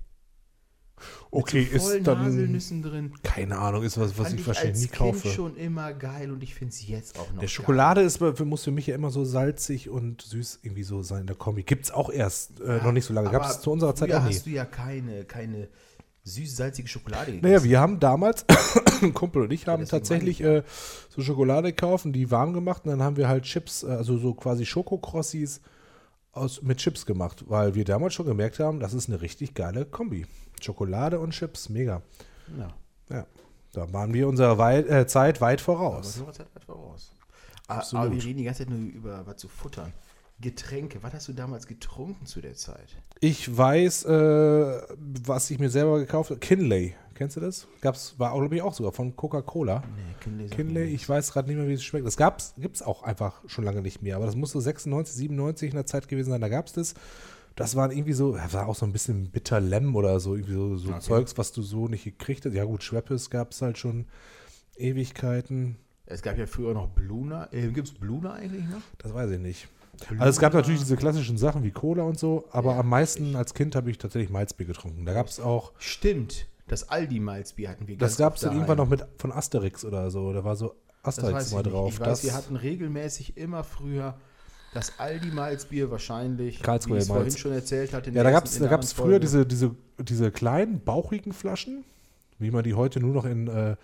Okay, 1.31 1.63
ist 1.63 1.99
dann. 2.07 2.19
Haselnüssen 2.19 2.81
drin. 2.81 3.13
Keine 3.23 3.57
Ahnung, 3.57 3.83
ist 3.83 3.97
was, 3.99 4.17
was 4.17 4.27
Fand 4.27 4.39
ich 4.39 4.47
wahrscheinlich 4.47 4.75
nie 4.77 4.83
als 4.83 4.91
Kind 4.91 5.13
kaufe. 5.13 5.27
schon 5.29 5.55
immer 5.57 5.91
geil 5.93 6.31
und 6.31 6.43
ich 6.43 6.55
finde 6.55 6.73
es 6.73 6.87
jetzt 6.87 7.19
auch 7.19 7.31
noch 7.33 7.39
Der 7.41 7.47
Schokolade 7.47 8.01
ist, 8.01 8.17
für- 8.19 8.45
muss 8.45 8.63
für 8.63 8.71
mich 8.71 8.87
ja 8.87 8.95
immer 8.95 9.09
so 9.09 9.25
salzig 9.25 9.89
und 9.89 10.21
süß 10.21 10.59
irgendwie 10.61 10.83
so 10.83 11.01
sein, 11.01 11.25
der 11.27 11.35
Kombi. 11.35 11.63
Gibt 11.63 11.85
es 11.85 11.91
auch 11.91 12.09
erst 12.09 12.61
äh, 12.61 12.77
noch 12.83 12.91
nicht 12.91 13.05
so 13.05 13.13
lange. 13.13 13.29
Gab 13.31 13.43
es 13.45 13.59
zu 13.61 13.71
unserer 13.71 13.95
Zeit 13.95 14.11
auch 14.13 14.23
nie. 14.23 14.33
hast 14.33 14.45
du 14.45 14.51
ja 14.51 14.63
keine, 14.65 15.25
keine 15.25 15.67
süß-salzige 16.23 16.87
Schokolade 16.87 17.31
gegessen. 17.33 17.43
Naja, 17.45 17.63
wir 17.63 17.79
haben 17.81 17.99
damals, 17.99 18.45
ein 19.01 19.13
Kumpel 19.13 19.41
und 19.43 19.51
ich 19.51 19.67
haben 19.67 19.81
deswegen 19.81 19.99
tatsächlich 19.99 20.39
meine 20.39 20.57
äh, 20.57 20.63
so 21.09 21.21
Schokolade 21.21 21.69
gekauft 21.73 22.05
und 22.05 22.13
die 22.13 22.31
warm 22.31 22.53
gemacht 22.53 22.83
und 22.85 22.91
dann 22.91 23.01
haben 23.03 23.17
wir 23.17 23.27
halt 23.27 23.43
Chips, 23.43 23.83
äh, 23.83 23.87
also 23.87 24.17
so 24.17 24.33
quasi 24.33 24.65
Schokokrossis 24.65 25.59
aus, 26.33 26.61
mit 26.61 26.79
Chips 26.79 27.05
gemacht, 27.05 27.45
weil 27.47 27.75
wir 27.75 27.85
damals 27.85 28.13
schon 28.13 28.25
gemerkt 28.25 28.59
haben, 28.59 28.79
das 28.79 28.93
ist 28.93 29.07
eine 29.09 29.21
richtig 29.21 29.53
geile 29.53 29.85
Kombi. 29.85 30.25
Schokolade 30.61 31.19
und 31.19 31.31
Chips, 31.31 31.69
mega. 31.69 32.01
Ja. 32.57 32.73
Ja, 33.09 33.25
da 33.73 33.91
waren 33.93 34.13
wir 34.13 34.27
unserer 34.27 34.57
weit, 34.57 34.87
äh, 34.89 35.05
Zeit 35.07 35.41
weit 35.41 35.59
Aber 35.61 35.77
voraus. 35.77 36.21
was 36.25 36.39
hat 36.39 36.47
weit 36.55 36.63
voraus. 36.65 37.11
Ah, 37.67 37.77
Absolut. 37.77 38.05
Aber 38.05 38.15
wir 38.15 38.23
reden 38.23 38.37
die 38.37 38.43
ganze 38.43 38.65
Zeit 38.65 38.69
nur 38.69 38.79
über 38.79 39.25
was 39.25 39.37
zu 39.37 39.47
futtern. 39.47 39.93
Getränke, 40.39 41.01
was 41.03 41.13
hast 41.13 41.27
du 41.27 41.33
damals 41.33 41.67
getrunken 41.67 42.25
zu 42.25 42.41
der 42.41 42.55
Zeit? 42.55 42.97
Ich 43.19 43.55
weiß, 43.55 44.05
äh, 44.05 44.81
was 45.25 45.49
ich 45.51 45.59
mir 45.59 45.69
selber 45.69 45.99
gekauft 45.99 46.31
habe. 46.31 46.39
Kinley, 46.39 46.95
kennst 47.15 47.37
du 47.37 47.41
das? 47.41 47.67
Gab's, 47.81 48.15
war, 48.17 48.33
glaube 48.33 48.55
ich, 48.55 48.61
auch 48.61 48.73
sogar 48.73 48.91
von 48.91 49.15
Coca-Cola. 49.15 49.83
Nee, 49.95 50.15
Kinley. 50.19 50.47
Kinley, 50.47 50.85
mir 50.85 50.91
ich 50.91 51.07
weiß 51.07 51.33
gerade 51.33 51.47
nicht 51.47 51.57
mehr, 51.57 51.67
wie 51.67 51.73
es 51.73 51.83
schmeckt. 51.83 52.05
Das 52.05 52.17
gibt 52.57 52.75
es 52.75 52.81
auch 52.81 53.03
einfach 53.03 53.41
schon 53.47 53.63
lange 53.63 53.81
nicht 53.81 54.01
mehr. 54.01 54.15
Aber 54.15 54.25
das 54.25 54.35
muss 54.35 54.51
so 54.51 54.59
96, 54.59 55.15
97 55.15 55.69
in 55.69 55.75
der 55.75 55.85
Zeit 55.85 56.07
gewesen 56.07 56.31
sein. 56.31 56.41
Da 56.41 56.49
gab 56.49 56.67
es 56.67 56.73
das. 56.73 56.93
Das 57.55 57.75
waren 57.75 57.91
irgendwie 57.91 58.13
so, 58.13 58.35
das 58.35 58.53
war 58.53 58.67
auch 58.67 58.75
so 58.75 58.85
ein 58.85 58.91
bisschen 58.91 59.29
bitter 59.29 59.59
Lem 59.59 59.95
oder 59.95 60.19
so, 60.19 60.35
irgendwie 60.35 60.53
so, 60.53 60.75
so 60.75 60.89
Okay. 60.89 60.99
Zeugs, 61.01 61.37
was 61.37 61.51
du 61.51 61.61
so 61.61 61.87
nicht 61.87 62.03
gekriegt 62.03 62.45
hast. 62.45 62.53
Ja 62.53 62.65
gut, 62.65 62.81
Schweppes 62.81 63.29
gab 63.29 63.51
es 63.51 63.61
halt 63.61 63.77
schon 63.77 64.05
Ewigkeiten. 64.75 65.77
Es 66.05 66.21
gab 66.21 66.37
ja 66.37 66.47
früher 66.47 66.73
noch 66.73 66.89
Bluna. 66.89 67.47
Äh, 67.51 67.67
Gibt 67.69 67.87
es 67.87 67.93
Bluna 67.93 68.33
eigentlich 68.33 68.65
noch? 68.65 68.81
Das 68.97 69.13
weiß 69.13 69.29
ich 69.31 69.39
nicht. 69.39 69.67
Also 70.17 70.25
es 70.25 70.39
gab 70.39 70.53
natürlich 70.53 70.79
diese 70.79 70.97
klassischen 70.97 71.37
Sachen 71.37 71.63
wie 71.63 71.71
Cola 71.71 72.03
und 72.03 72.17
so, 72.19 72.45
aber 72.51 72.71
Ja, 72.71 72.79
am 72.79 72.89
meisten 72.89 73.35
als 73.35 73.53
Kind 73.53 73.75
habe 73.75 73.91
ich 73.91 73.99
tatsächlich 73.99 74.31
Malzbier 74.31 74.65
getrunken. 74.65 75.05
Da 75.05 75.13
gab 75.13 75.27
es 75.27 75.39
auch, 75.39 75.71
Stimmt. 75.77 76.47
Das 76.67 76.89
Aldi-Malzbier 76.89 77.69
hatten 77.69 77.87
wir 77.87 77.97
das 77.97 78.17
gab 78.17 78.35
es 78.35 78.41
dann 78.41 78.53
irgendwann 78.53 78.77
noch 78.77 78.87
mit 78.87 79.05
von 79.17 79.31
Asterix 79.31 79.83
oder 79.83 80.09
so. 80.11 80.31
Da 80.31 80.43
war 80.43 80.55
so 80.55 80.75
Asterix 81.03 81.51
mal 81.51 81.63
drauf. 81.63 81.93
Ich 81.93 81.99
weiß, 81.99 82.07
das, 82.07 82.23
wir 82.23 82.33
hatten 82.33 82.55
regelmäßig 82.55 83.37
immer 83.37 83.63
früher 83.63 84.15
das 84.73 84.99
Aldi-Malzbier 84.99 85.91
wahrscheinlich, 85.91 86.61
Karlsruher 86.61 86.97
wie 86.97 87.01
ich 87.01 87.07
vorhin 87.07 87.37
schon 87.37 87.51
erzählt 87.51 87.93
hatte. 87.93 88.09
in 88.09 88.15
Ja, 88.15 88.23
da 88.23 88.31
gab 88.31 88.45
es 88.45 88.57
da 88.57 88.67
gab's 88.67 88.93
früher 88.93 89.05
Folge. 89.05 89.19
diese, 89.19 89.45
diese, 89.45 89.75
diese 89.99 90.31
kleinen, 90.31 90.79
bauchigen 90.79 91.33
Flaschen, 91.33 91.83
wie 92.39 92.49
man 92.49 92.63
die 92.63 92.73
heute 92.73 92.99
nur 92.99 93.13
noch 93.13 93.25
in, 93.25 93.47
äh, 93.47 93.75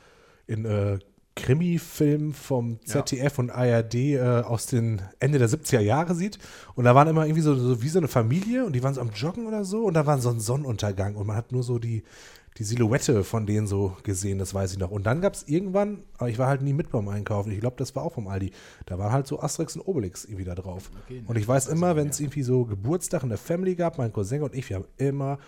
in 0.47 0.65
äh, 0.65 0.99
Krimi-Filmen 1.35 2.33
vom 2.33 2.79
Ja. 2.85 3.05
ZDF 3.05 3.39
und 3.39 3.51
ARD 3.51 3.95
äh, 3.95 4.19
aus 4.19 4.65
den 4.65 5.01
Ende 5.19 5.37
der 5.37 5.49
70er 5.49 5.79
Jahre 5.79 6.15
sieht. 6.15 6.39
Und 6.75 6.85
da 6.85 6.95
waren 6.95 7.07
immer 7.07 7.25
irgendwie 7.25 7.41
so, 7.41 7.55
so 7.55 7.81
wie 7.81 7.89
so 7.89 7.99
eine 7.99 8.07
Familie 8.07 8.65
und 8.65 8.73
die 8.73 8.83
waren 8.83 8.93
so 8.93 9.01
am 9.01 9.11
Joggen 9.11 9.47
oder 9.47 9.63
so 9.65 9.85
und 9.85 9.93
da 9.93 10.05
war 10.05 10.17
so 10.19 10.29
ein 10.29 10.39
Sonnenuntergang 10.39 11.15
und 11.15 11.27
man 11.27 11.35
hat 11.35 11.51
nur 11.51 11.63
so 11.63 11.79
die, 11.79 12.03
die 12.59 12.65
Silhouette 12.65 13.23
von 13.23 13.45
denen 13.45 13.67
so 13.67 13.95
gesehen, 14.03 14.37
das 14.37 14.53
weiß 14.53 14.73
ich 14.73 14.77
noch. 14.77 14.91
Und 14.91 15.05
dann 15.05 15.21
gab 15.21 15.33
es 15.33 15.47
irgendwann, 15.47 16.03
aber 16.17 16.29
ich 16.29 16.37
war 16.37 16.47
halt 16.47 16.61
nie 16.61 16.73
mit 16.73 16.91
beim 16.91 17.07
Einkaufen, 17.07 17.51
ich 17.51 17.61
glaube, 17.61 17.77
das 17.77 17.95
war 17.95 18.03
auch 18.03 18.13
vom 18.13 18.27
Aldi, 18.27 18.51
da 18.85 18.99
waren 18.99 19.13
halt 19.13 19.27
so 19.27 19.39
Asterix 19.39 19.77
und 19.77 19.81
Obelix 19.87 20.25
irgendwie 20.25 20.43
da 20.43 20.55
drauf. 20.55 20.91
Okay, 21.05 21.23
und 21.25 21.37
ich 21.37 21.47
weiß 21.47 21.67
immer, 21.67 21.95
wenn 21.95 22.09
es 22.09 22.19
irgendwie 22.19 22.43
so 22.43 22.65
Geburtstag 22.65 23.23
in 23.23 23.29
der 23.29 23.37
Family 23.37 23.75
gab, 23.75 23.97
mein 23.97 24.11
Cousin 24.11 24.43
und 24.43 24.53
ich, 24.53 24.69
wir 24.69 24.75
haben 24.75 24.87
immer 24.97 25.39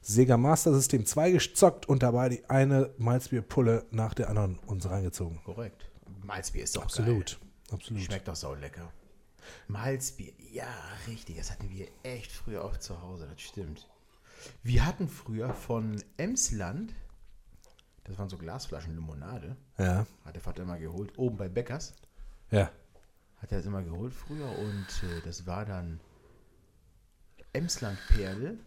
Sega 0.00 0.36
Master 0.36 0.72
System 0.72 1.04
2 1.04 1.32
gezockt 1.32 1.88
und 1.88 2.02
dabei 2.02 2.28
die 2.28 2.44
eine 2.48 2.90
Malzbierpulle 2.96 3.84
nach 3.90 4.14
der 4.14 4.30
anderen 4.30 4.58
uns 4.66 4.88
reingezogen. 4.88 5.40
Korrekt. 5.44 5.90
Malzbier 6.22 6.62
ist 6.62 6.76
doch 6.76 6.84
Absolut. 6.84 7.40
geil. 7.40 7.48
Absolut. 7.72 8.02
Schmeckt 8.02 8.28
doch 8.28 8.36
sau 8.36 8.54
lecker. 8.54 8.92
Malzbier, 9.66 10.32
ja, 10.52 10.68
richtig. 11.08 11.38
Das 11.38 11.50
hatten 11.50 11.68
wir 11.70 11.88
echt 12.04 12.30
früher 12.30 12.64
auch 12.64 12.76
zu 12.76 13.00
Hause, 13.02 13.26
das 13.30 13.40
stimmt. 13.40 13.88
Wir 14.62 14.84
hatten 14.86 15.08
früher 15.08 15.52
von 15.54 16.02
Emsland, 16.16 16.92
das 18.04 18.18
waren 18.18 18.28
so 18.28 18.38
Glasflaschen 18.38 18.94
Limonade, 18.94 19.56
Ja. 19.78 20.06
hat 20.24 20.34
der 20.34 20.42
Vater 20.42 20.62
immer 20.62 20.78
geholt, 20.78 21.16
oben 21.18 21.36
bei 21.36 21.48
Bäckers, 21.48 21.94
Ja. 22.50 22.70
hat 23.38 23.52
er 23.52 23.58
das 23.58 23.66
immer 23.66 23.82
geholt 23.82 24.12
früher 24.14 24.48
und 24.58 24.86
äh, 25.04 25.20
das 25.24 25.46
war 25.46 25.64
dann 25.64 26.00
Emsland 27.52 27.98
Perle, 28.08 28.58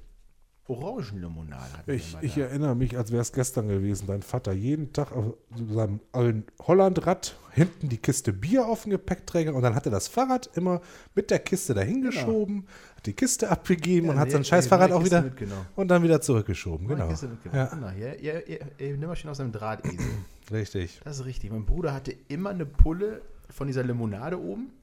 Orangenlimonade. 0.68 1.84
Ich, 1.86 2.18
ich 2.22 2.38
erinnere 2.38 2.76
mich, 2.76 2.98
als 2.98 3.12
wäre 3.12 3.22
es 3.22 3.32
gestern 3.32 3.68
gewesen. 3.68 4.08
Dein 4.08 4.24
Vater 4.24 4.52
jeden 4.52 4.94
Tag 4.94 5.12
auf 5.12 5.36
seinem 5.70 6.00
alten 6.12 6.46
Hollandrad 6.60 7.38
hinten 7.52 7.88
die 7.88 7.98
Kiste 7.98 8.34
Bier 8.34 8.66
auf 8.68 8.84
dem 8.84 8.92
Gepäckträger 8.92 9.54
und 9.54 9.62
dann 9.62 9.76
hat 9.76 9.86
er 9.86 9.92
das 9.92 10.08
Fahrrad 10.08 10.50
immer 10.58 10.82
mit 11.14 11.30
der 11.30 11.38
Kiste 11.40 11.76
dahin 11.76 12.02
geschoben, 12.02 12.66
hat 12.98 13.06
die 13.06 13.14
Kiste 13.14 13.50
abgegeben 13.50 14.08
Ja, 14.08 14.14
und 14.14 14.20
hat 14.20 14.32
sein 14.32 14.44
scheiß 14.44 14.66
Fahrrad 14.68 14.92
auch 14.92 15.06
wieder 15.06 15.32
und 15.76 15.88
dann 15.90 16.02
wieder 16.02 16.20
zurückgeschoben. 16.20 16.88
Genau. 16.88 17.10
Ja, 17.54 17.66
Genau, 17.66 17.90
ja, 17.90 18.14
ja, 18.16 18.40
nimm 18.80 19.02
mal 19.02 19.16
schön 19.16 19.30
aus 19.30 19.38
dem 19.38 19.52
Drahtesel. 19.52 20.00
richtig. 20.52 21.00
Das 21.04 21.20
ist 21.20 21.26
richtig. 21.26 21.52
Mein 21.52 21.66
Bruder 21.66 21.94
hatte 21.94 22.12
immer 22.28 22.50
eine 22.50 22.66
Pulle 22.66 23.22
von 23.52 23.68
dieser 23.68 23.84
Limonade 23.84 24.42
oben. 24.42 24.74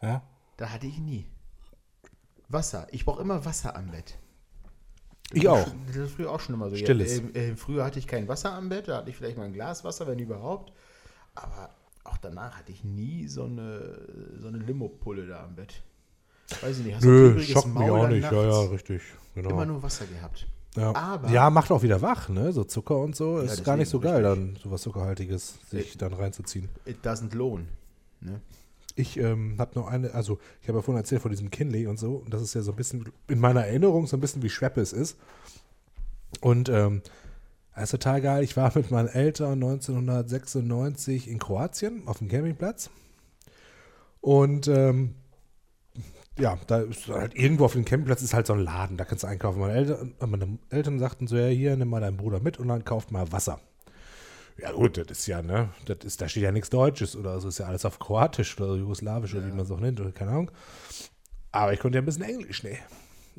Ja. 0.00 0.22
Da 0.56 0.70
hatte 0.70 0.86
ich 0.86 0.98
nie. 0.98 1.26
Wasser. 2.48 2.86
Ich 2.90 3.04
brauche 3.04 3.20
immer 3.20 3.44
Wasser 3.44 3.76
am 3.76 3.90
Bett. 3.90 4.18
Ich 5.32 5.48
auch. 5.48 5.66
Das 5.88 5.96
ist 5.96 6.12
früher 6.14 6.30
auch 6.30 6.40
schon 6.40 6.54
immer 6.54 6.70
so. 6.70 6.76
Stilles. 6.76 7.18
Ja, 7.18 7.40
äh, 7.40 7.48
äh, 7.50 7.56
früher 7.56 7.84
hatte 7.84 7.98
ich 7.98 8.06
kein 8.06 8.28
Wasser 8.28 8.52
am 8.52 8.68
Bett, 8.68 8.88
da 8.88 8.98
hatte 8.98 9.10
ich 9.10 9.16
vielleicht 9.16 9.36
mal 9.36 9.44
ein 9.44 9.52
Glas 9.52 9.82
Wasser, 9.84 10.06
wenn 10.06 10.18
überhaupt. 10.18 10.72
Aber 11.34 11.70
auch 12.04 12.16
danach 12.18 12.56
hatte 12.58 12.72
ich 12.72 12.84
nie 12.84 13.26
so 13.26 13.44
eine, 13.44 13.98
so 14.40 14.48
eine 14.48 14.58
Limo-Pulle 14.58 15.26
da 15.26 15.44
am 15.44 15.56
Bett. 15.56 15.82
Weiß 16.62 16.78
ich 16.78 16.84
nicht. 16.84 16.94
Hast 16.96 17.04
Nö, 17.04 17.40
schockt 17.42 17.66
mich 17.74 17.90
auch 17.90 18.08
nicht. 18.08 18.22
Ja, 18.30 18.42
ja, 18.42 18.60
richtig. 18.70 19.02
Genau. 19.34 19.50
Immer 19.50 19.66
nur 19.66 19.82
Wasser 19.82 20.06
gehabt. 20.06 20.46
Ja. 20.76 20.94
Aber- 20.94 21.28
ja, 21.30 21.50
macht 21.50 21.72
auch 21.72 21.82
wieder 21.82 22.00
wach, 22.02 22.28
ne? 22.28 22.52
So 22.52 22.62
Zucker 22.64 22.98
und 22.98 23.16
so. 23.16 23.38
Ist 23.38 23.64
gar 23.64 23.76
nicht 23.76 23.88
so 23.88 23.98
geil, 23.98 24.24
richtig. 24.24 24.54
dann 24.54 24.62
sowas 24.62 24.82
Zuckerhaltiges 24.82 25.58
sich 25.70 25.96
dann 25.98 26.12
reinzuziehen. 26.12 26.68
It 26.84 27.04
doesn't 27.04 27.34
lohn. 27.34 27.66
Ne? 28.20 28.40
Ich 28.96 29.18
ähm, 29.18 29.56
habe 29.58 29.78
noch 29.78 29.86
eine, 29.86 30.14
also 30.14 30.38
ich 30.62 30.68
habe 30.68 30.78
ja 30.78 30.82
vorhin 30.82 31.00
erzählt 31.00 31.22
von 31.22 31.30
diesem 31.30 31.50
Kinley 31.50 31.86
und 31.86 31.98
so, 31.98 32.16
und 32.16 32.32
das 32.32 32.42
ist 32.42 32.54
ja 32.54 32.62
so 32.62 32.72
ein 32.72 32.76
bisschen 32.76 33.04
in 33.28 33.38
meiner 33.38 33.64
Erinnerung 33.64 34.06
so 34.06 34.16
ein 34.16 34.20
bisschen 34.20 34.42
wie 34.42 34.48
Schweppe 34.48 34.80
es 34.80 34.92
ist. 34.92 35.18
Und 36.40 36.68
ähm, 36.68 37.02
das 37.74 37.84
ist 37.84 37.90
total 37.90 38.22
geil. 38.22 38.42
Ich 38.42 38.56
war 38.56 38.72
mit 38.74 38.90
meinen 38.90 39.08
Eltern 39.08 39.62
1996 39.62 41.28
in 41.28 41.38
Kroatien 41.38 42.02
auf 42.06 42.18
dem 42.18 42.28
Campingplatz. 42.28 42.90
Und 44.22 44.66
ähm, 44.66 45.14
ja, 46.38 46.58
da 46.66 46.80
ist 46.80 47.06
halt 47.08 47.34
irgendwo 47.34 47.66
auf 47.66 47.72
dem 47.72 47.84
Campingplatz 47.84 48.22
ist 48.22 48.34
halt 48.34 48.46
so 48.46 48.54
ein 48.54 48.60
Laden, 48.60 48.96
da 48.96 49.04
kannst 49.04 49.24
du 49.24 49.28
einkaufen. 49.28 49.60
Meine 49.60 49.74
Eltern, 49.74 50.14
meine 50.26 50.58
Eltern 50.70 50.98
sagten 50.98 51.26
so, 51.26 51.36
ja, 51.36 51.48
hier, 51.48 51.76
nimm 51.76 51.88
mal 51.88 52.00
deinen 52.00 52.16
Bruder 52.16 52.40
mit 52.40 52.58
und 52.58 52.68
dann 52.68 52.84
kauft 52.84 53.10
mal 53.10 53.30
Wasser. 53.30 53.60
Ja 54.58 54.72
gut, 54.72 54.96
das 54.96 55.06
ist 55.10 55.26
ja, 55.26 55.42
ne, 55.42 55.68
das 55.84 55.98
ist, 56.02 56.20
da 56.20 56.28
steht 56.28 56.42
ja 56.42 56.52
nichts 56.52 56.70
Deutsches 56.70 57.14
oder 57.14 57.38
so, 57.40 57.48
ist 57.48 57.58
ja 57.58 57.66
alles 57.66 57.84
auf 57.84 57.98
Kroatisch 57.98 58.58
oder 58.58 58.74
Jugoslawisch 58.74 59.34
oder 59.34 59.46
wie 59.46 59.50
man 59.50 59.60
es 59.60 59.70
auch 59.70 59.80
nennt 59.80 60.00
oder 60.00 60.12
keine 60.12 60.30
Ahnung. 60.30 60.50
Aber 61.52 61.72
ich 61.72 61.80
konnte 61.80 61.96
ja 61.96 62.02
ein 62.02 62.06
bisschen 62.06 62.24
Englisch, 62.24 62.62
ne. 62.62 62.78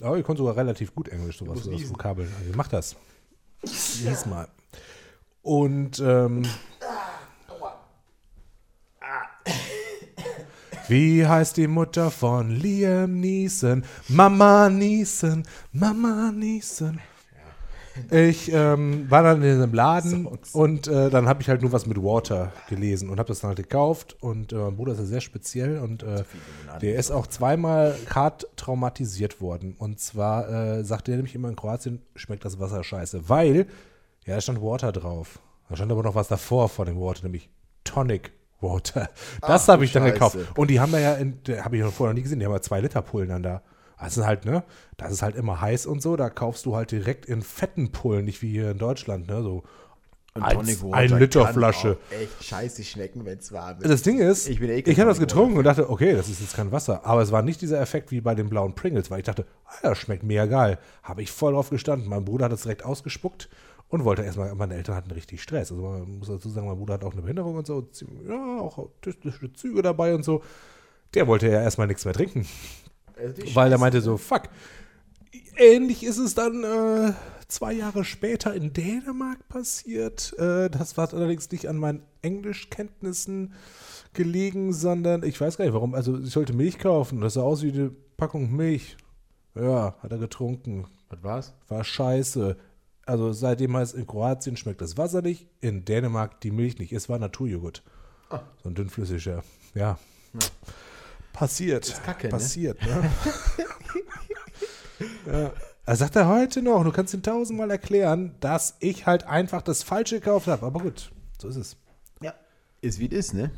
Aber 0.02 0.18
ich 0.18 0.24
konnte 0.24 0.40
sogar 0.40 0.56
relativ 0.56 0.94
gut 0.94 1.08
Englisch, 1.10 1.40
sowas, 1.40 1.64
so 1.64 1.72
das. 1.72 1.90
Vokabeln. 1.90 2.32
Also 2.38 2.50
ich 2.52 2.56
mach 2.56 2.68
das. 2.68 2.96
Lies 3.64 4.26
mal. 4.28 4.48
Und, 5.42 6.00
ähm, 6.00 6.44
Wie 10.90 11.28
heißt 11.28 11.58
die 11.58 11.68
Mutter 11.68 12.12
von 12.12 12.50
Liam 12.50 13.20
Neeson? 13.20 13.84
Mama 14.08 14.70
Neeson, 14.70 15.46
Mama 15.74 16.32
Neeson. 16.34 17.02
Ich 18.12 18.52
ähm, 18.52 19.10
war 19.10 19.24
dann 19.24 19.42
in 19.42 19.62
einem 19.62 19.74
Laden 19.74 20.28
und 20.54 20.88
äh, 20.88 21.10
dann 21.10 21.28
habe 21.28 21.42
ich 21.42 21.50
halt 21.50 21.62
nur 21.62 21.72
was 21.72 21.86
mit 21.86 21.98
Water 21.98 22.52
gelesen 22.70 23.10
und 23.10 23.20
habe 23.20 23.28
das 23.28 23.42
dann 23.42 23.50
halt 23.50 23.58
gekauft. 23.58 24.18
Und 24.22 24.54
äh, 24.54 24.56
mein 24.56 24.76
Bruder 24.76 24.94
ist 24.94 25.00
ja 25.00 25.06
sehr 25.06 25.22
speziell 25.22 25.80
und 25.80 26.04
äh, 26.04 26.24
der 26.82 26.96
ist 26.96 27.12
auch 27.12 27.28
zweimal 27.28 27.96
hart 28.14 28.48
traumatisiert 28.56 29.42
worden. 29.42 29.76
Und 29.78 30.00
zwar 30.00 30.50
äh, 30.50 30.84
sagte 30.84 31.12
er 31.12 31.18
nämlich 31.18 31.36
immer 31.36 31.50
in 31.50 31.56
Kroatien 31.56 32.02
schmeckt 32.16 32.46
das 32.46 32.60
Wasser 32.60 32.84
scheiße, 32.84 33.30
weil 33.30 33.68
ja, 34.26 34.36
da 34.36 34.42
stand 34.42 34.62
Water 34.62 34.92
drauf. 34.92 35.40
Da 35.70 35.76
stand 35.76 35.92
aber 35.92 36.04
noch 36.04 36.16
was 36.16 36.28
davor 36.28 36.70
vor 36.70 36.86
dem 36.86 37.00
Water, 37.00 37.24
nämlich 37.24 37.50
Tonic 37.84 38.32
Water. 38.62 39.10
Das 39.42 39.68
habe 39.68 39.86
ich 39.86 39.92
dann 39.92 40.04
Scheiße. 40.04 40.14
gekauft. 40.14 40.38
Und 40.56 40.70
die 40.70 40.80
haben 40.80 40.92
da 40.92 41.00
ja, 41.00 41.18
habe 41.64 41.78
ich 41.78 41.84
noch 41.84 41.94
vorher 41.94 42.14
noch 42.14 42.18
nie 42.18 42.24
gesehen, 42.24 42.40
die 42.40 42.46
haben 42.46 42.54
ja 42.54 42.62
zwei 42.62 42.82
Liter 42.82 43.02
Pullen 43.02 43.30
dann 43.30 43.44
da. 43.44 43.62
Das 44.00 44.18
ist 44.18 44.26
halt, 44.26 44.46
ne, 44.46 44.64
das 44.98 45.12
ist 45.12 45.22
halt 45.22 45.36
immer 45.36 45.60
heiß 45.60 45.86
und 45.86 46.02
so, 46.02 46.16
da 46.16 46.30
kaufst 46.30 46.66
du 46.66 46.76
halt 46.76 46.92
direkt 46.92 47.26
in 47.26 47.42
fetten 47.42 47.92
Pullen, 47.92 48.26
nicht 48.26 48.42
wie 48.42 48.52
hier 48.52 48.72
in 48.72 48.78
Deutschland, 48.78 49.28
ne, 49.28 49.42
so 49.42 49.64
Water 50.42 50.94
ein 50.94 51.20
Liter 51.20 51.48
Flasche. 51.48 51.98
Echt 52.12 52.44
scheiße 52.44 52.84
schmecken, 52.84 53.26
wenn 53.26 53.38
es 53.40 53.52
warm 53.52 53.78
ist. 53.82 53.90
Das 53.90 54.02
Ding 54.02 54.20
ist, 54.20 54.48
Ich 54.48 54.62
eh 54.62 54.80
ich, 54.80 55.00
habe 55.00 55.10
das 55.10 55.20
getrunken 55.20 55.58
und 55.58 55.64
dachte, 55.64 55.90
okay, 55.90 56.14
das 56.14 56.30
ist 56.30 56.42
jetzt 56.42 56.56
kein 56.56 56.72
Wasser. 56.72 57.06
Aber 57.06 57.22
es 57.22 57.32
war 57.32 57.42
nicht 57.42 57.62
dieser 57.62 57.80
Effekt 57.80 58.12
wie 58.12 58.22
bei 58.22 58.36
den 58.36 58.50
blauen 58.50 58.76
Pringles, 58.76 59.10
weil 59.10 59.20
ich 59.20 59.26
dachte, 59.26 59.46
ah, 59.66 59.76
das 59.84 59.98
schmeckt 59.98 60.24
mega 60.24 60.46
geil. 60.46 60.78
Habe 61.04 61.22
ich 61.22 61.32
voll 61.32 61.54
drauf 61.54 61.70
gestanden. 61.70 62.10
Mein 62.10 62.26
Bruder 62.26 62.46
hat 62.46 62.52
es 62.52 62.62
direkt 62.62 62.86
ausgespuckt 62.86 63.50
und 63.90 64.04
wollte 64.04 64.24
erstmal, 64.24 64.54
meine 64.56 64.76
Eltern 64.76 64.96
hatten 64.96 65.12
richtig 65.12 65.42
Stress. 65.42 65.72
Also 65.72 65.82
man 65.84 66.20
muss 66.20 66.28
dazu 66.28 66.50
sagen, 66.50 66.68
mein 66.68 66.78
Bruder 66.78 66.96
hat 66.96 67.04
auch 67.04 67.14
eine 67.14 67.22
Behinderung 67.22 67.56
und 67.56 67.68
so, 67.68 67.88
ja, 68.28 68.60
auch 68.60 68.78
autistische 68.78 69.52
Züge 69.54 69.82
dabei 69.82 70.14
und 70.14 70.24
so. 70.24 70.44
Der 71.14 71.28
wollte 71.28 71.48
ja 71.48 71.62
erstmal 71.62 71.88
nichts 71.88 72.04
mehr 72.04 72.14
trinken, 72.14 72.46
Also 73.18 73.56
weil 73.56 73.72
er 73.72 73.78
meinte 73.78 74.02
so, 74.02 74.18
fuck. 74.18 74.44
Ähnlich 75.58 76.04
ist 76.04 76.20
es 76.20 76.36
dann 76.36 76.64
äh, 76.64 77.14
zwei 77.48 77.74
Jahre 77.74 78.06
später 78.06 78.54
in 78.54 78.74
Dänemark 78.74 79.48
passiert. 79.50 80.34
Äh, 80.38 80.70
das 80.70 80.98
war 80.98 81.12
allerdings 81.14 81.52
nicht 81.52 81.68
an 81.68 81.78
meinen 81.78 82.04
Englischkenntnissen 82.22 83.54
gelegen, 84.14 84.74
sondern 84.74 85.24
ich 85.24 85.40
weiß 85.40 85.58
gar 85.58 85.66
nicht 85.66 85.74
warum. 85.74 85.96
Also 85.96 86.20
ich 86.20 86.32
sollte 86.32 86.54
Milch 86.54 86.80
kaufen. 86.80 87.22
Das 87.22 87.34
sah 87.34 87.42
aus 87.42 87.64
wie 87.64 87.72
eine 87.72 87.92
Packung 88.18 88.56
Milch. 88.56 88.98
Ja, 89.56 89.96
hat 90.00 90.12
er 90.12 90.18
getrunken. 90.18 90.86
Was 91.10 91.24
war's? 91.24 91.54
War 91.68 91.84
scheiße. 91.84 92.58
Also 93.06 93.32
seitdem 93.32 93.76
heißt 93.78 93.96
in 93.96 94.06
Kroatien 94.06 94.58
schmeckt 94.58 94.82
das 94.82 94.98
Wasser 94.98 95.22
nicht, 95.22 95.48
in 95.62 95.86
Dänemark 95.86 96.42
die 96.42 96.52
Milch 96.52 96.78
nicht. 96.78 96.92
Es 96.92 97.08
war 97.08 97.18
Naturjoghurt. 97.18 97.82
Ah. 98.30 98.42
So 98.62 98.70
ein 98.70 98.76
dünnflüssiger. 98.76 99.44
Ja. 99.74 99.98
Passiert. 101.38 101.88
Ist 101.88 102.04
Kacke, 102.04 102.28
ne? 102.28 102.32
Passiert, 102.32 102.82
ne? 102.82 103.12
ja. 105.32 105.54
Das 105.86 106.00
sagt 106.00 106.16
er 106.16 106.28
heute 106.28 106.64
noch. 106.64 106.84
Du 106.84 106.92
kannst 106.92 107.14
ihm 107.14 107.22
tausendmal 107.22 107.70
erklären, 107.70 108.36
dass 108.40 108.76
ich 108.80 109.06
halt 109.06 109.26
einfach 109.26 109.62
das 109.62 109.84
Falsche 109.84 110.20
gekauft 110.20 110.48
habe. 110.48 110.66
Aber 110.66 110.80
gut, 110.80 111.12
so 111.40 111.48
ist 111.48 111.56
es. 111.58 111.78
Ja. 112.22 112.34
Ist 112.82 113.00
wie 113.00 113.06
es 113.06 113.12
ist, 113.12 113.34
ne? 113.36 113.52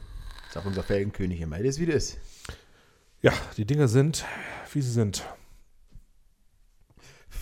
Sagt 0.52 0.66
unser 0.66 0.84
Felgenkönig 0.84 1.40
immer. 1.40 1.58
Ist 1.58 1.80
wie 1.80 1.90
es 1.90 2.12
ist. 2.12 2.18
Ja, 3.22 3.32
die 3.56 3.66
Dinge 3.66 3.88
sind, 3.88 4.26
wie 4.74 4.82
sie 4.82 4.92
sind. 4.92 5.24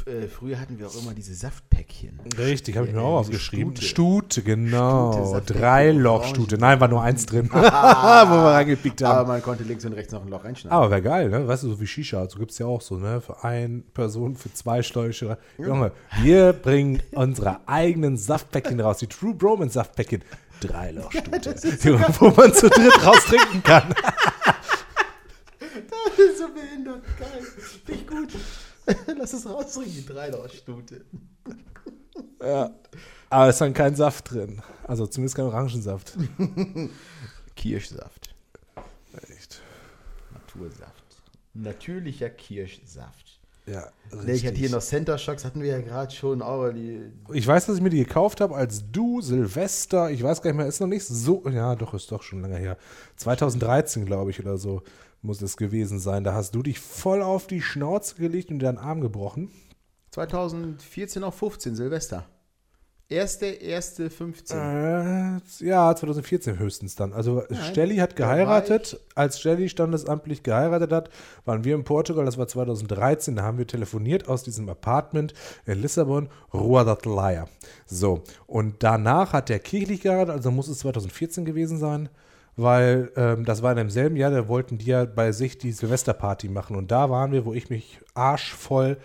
Äh, 0.08 0.28
früher 0.30 0.58
hatten 0.60 0.80
wir 0.80 0.88
auch 0.88 0.96
immer 0.96 1.14
diese 1.14 1.34
Saftpäckchen. 1.36 2.20
Richtig, 2.38 2.78
habe 2.78 2.88
ich 2.88 2.94
mir 2.94 3.02
Äh, 3.02 3.04
auch 3.04 3.20
aufgeschrieben. 3.20 3.76
Stute. 3.76 4.38
Stute, 4.38 4.42
genau. 4.42 5.42
Drei-Loch-Stute. 5.46 6.58
Nein, 6.58 6.80
war 6.80 6.88
nur 6.88 7.02
eins 7.02 7.26
drin, 7.26 7.50
wo 7.52 7.58
wir 7.58 7.62
reingepickt 8.54 9.04
haben. 9.04 9.18
Aber 9.20 9.28
man 9.34 9.42
konnte 9.42 9.64
links 9.64 9.84
und 9.84 9.94
rechts 9.94 10.14
noch 10.14 10.22
ein 10.22 10.30
Loch 10.30 10.46
reinschneiden. 10.46 10.72
Aber 10.78 10.90
wäre 10.90 11.02
geil, 11.02 11.30
ne? 11.30 11.46
Weißt 11.46 11.64
du, 11.64 11.70
so 11.70 11.80
wie 11.82 11.88
Shisha, 11.88 12.28
so 12.30 12.40
gibt 12.40 12.52
es 12.52 12.58
ja 12.58 12.66
auch 12.68 12.80
so, 12.82 12.96
ne? 12.96 13.20
Für 13.20 13.44
eine 13.44 13.80
Person, 13.94 14.36
für 14.38 14.54
zwei 14.54 14.82
Schläuche. 14.82 15.38
Junge, 15.58 15.92
wir 16.22 16.54
bringen 16.54 17.04
unsere 17.12 17.68
eigenen 17.68 18.16
Saftpäckchen 18.18 18.80
raus. 18.80 19.00
Die 19.00 19.08
True 19.08 19.34
Bromance 19.34 19.74
Saftpäckchen. 19.74 20.24
Drei 20.62 20.92
Lochstute. 20.92 22.00
wo 22.20 22.30
man 22.30 22.54
zu 22.54 22.70
dritt 22.70 23.06
raus 23.06 23.26
trinken 23.26 23.62
kann. 23.62 23.94
Das 25.60 26.18
ist 26.18 26.40
so 26.40 26.46
behindert. 26.48 27.04
Geil. 27.20 27.42
Finde 27.86 28.02
ich 28.02 28.08
gut. 28.08 28.30
Lass 29.18 29.34
es 29.34 29.46
rausbringen, 29.48 29.94
die 29.94 30.06
Dreilochstute. 30.06 31.06
Ja. 32.42 32.72
Aber 33.30 33.48
es 33.48 33.56
ist 33.56 33.62
dann 33.62 33.74
kein 33.74 33.96
Saft 33.96 34.32
drin. 34.32 34.62
Also 34.84 35.06
zumindest 35.08 35.36
kein 35.36 35.46
Orangensaft. 35.46 36.14
Kirschsaft. 37.56 38.36
Echt. 39.30 39.62
Natursaft. 40.32 41.04
Natürlicher 41.54 42.30
Kirschsaft. 42.30 43.40
Ja, 43.66 43.90
Nee, 44.24 44.34
ich 44.34 44.46
hatte 44.46 44.56
hier 44.56 44.64
richtig. 44.66 44.72
noch 44.72 44.82
Center 44.82 45.18
Shocks, 45.18 45.44
hatten 45.44 45.62
wir 45.62 45.68
ja 45.68 45.82
gerade 45.82 46.14
schon, 46.14 46.42
aber 46.42 46.72
die. 46.72 47.12
Ich 47.34 47.46
weiß, 47.46 47.66
dass 47.66 47.76
ich 47.76 47.82
mir 47.82 47.90
die 47.90 48.04
gekauft 48.06 48.40
habe 48.40 48.56
als 48.56 48.84
du, 48.92 49.20
Silvester. 49.20 50.10
Ich 50.10 50.24
weiß 50.24 50.42
gar 50.42 50.52
nicht 50.52 50.58
mehr, 50.58 50.68
ist 50.68 50.80
noch 50.80 50.88
nicht 50.88 51.06
so. 51.06 51.44
Ja, 51.50 51.76
doch, 51.76 51.94
ist 51.94 52.12
doch 52.12 52.24
schon 52.24 52.42
lange 52.42 52.56
her. 52.58 52.78
2013, 53.18 54.06
glaube 54.06 54.32
ich, 54.32 54.40
oder 54.40 54.58
so 54.58 54.84
muss 55.22 55.42
es 55.42 55.58
gewesen 55.58 56.00
sein. 56.00 56.24
Da 56.24 56.34
hast 56.34 56.56
du 56.56 56.64
dich 56.64 56.80
voll 56.80 57.22
auf 57.22 57.48
die 57.48 57.62
Schnauze 57.62 58.16
gelegt 58.16 58.50
und 58.50 58.60
dir 58.60 58.66
deinen 58.66 58.78
Arm 58.78 59.02
gebrochen. 59.02 59.50
2014 60.12 61.24
auf 61.24 61.36
15, 61.36 61.76
Silvester. 61.76 62.26
Erste, 63.10 63.46
erste 63.46 64.10
15. 64.10 64.58
Äh, 64.58 65.40
ja, 65.66 65.96
2014 65.96 66.60
höchstens 66.60 66.96
dann. 66.96 67.14
Also 67.14 67.44
Stelly 67.70 67.98
hat 67.98 68.18
geheiratet. 68.18 69.00
Als 69.16 69.40
Stelly 69.40 69.70
standesamtlich 69.70 70.44
geheiratet 70.44 70.92
hat, 70.92 71.10
waren 71.46 71.64
wir 71.64 71.76
in 71.76 71.86
Portugal. 71.86 72.26
Das 72.26 72.38
war 72.38 72.50
2013. 72.50 73.38
Da 73.38 73.44
haben 73.44 73.58
wir 73.58 73.66
telefoniert 73.66 74.28
aus 74.28 74.44
diesem 74.44 74.68
Apartment 74.68 75.34
in 75.66 75.82
Lissabon, 75.82 76.28
Rua 76.54 76.84
da 76.84 76.96
Teleia. 76.96 77.48
So, 77.86 78.24
und 78.46 78.84
danach 78.84 79.32
hat 79.32 79.48
der 79.48 79.60
kirchlich 79.60 80.02
geheiratet, 80.02 80.36
also 80.36 80.52
muss 80.52 80.68
es 80.68 80.80
2014 80.80 81.46
gewesen 81.46 81.78
sein. 81.78 82.10
Weil 82.58 83.12
ähm, 83.16 83.46
das 83.46 83.62
war 83.62 83.72
in 83.72 83.78
demselben 83.78 84.16
Jahr, 84.16 84.32
da 84.32 84.48
wollten 84.48 84.78
die 84.80 84.86
ja 84.88 85.06
bei 85.06 85.32
sich 85.32 85.58
die 85.60 85.72
Silvesterparty 85.72 86.50
machen. 86.50 86.76
Und 86.76 86.90
da 86.92 87.10
waren 87.10 87.32
wir, 87.32 87.46
wo 87.46 87.54
ich 87.54 87.70
mich 87.70 88.00
arschvoll 88.16 88.98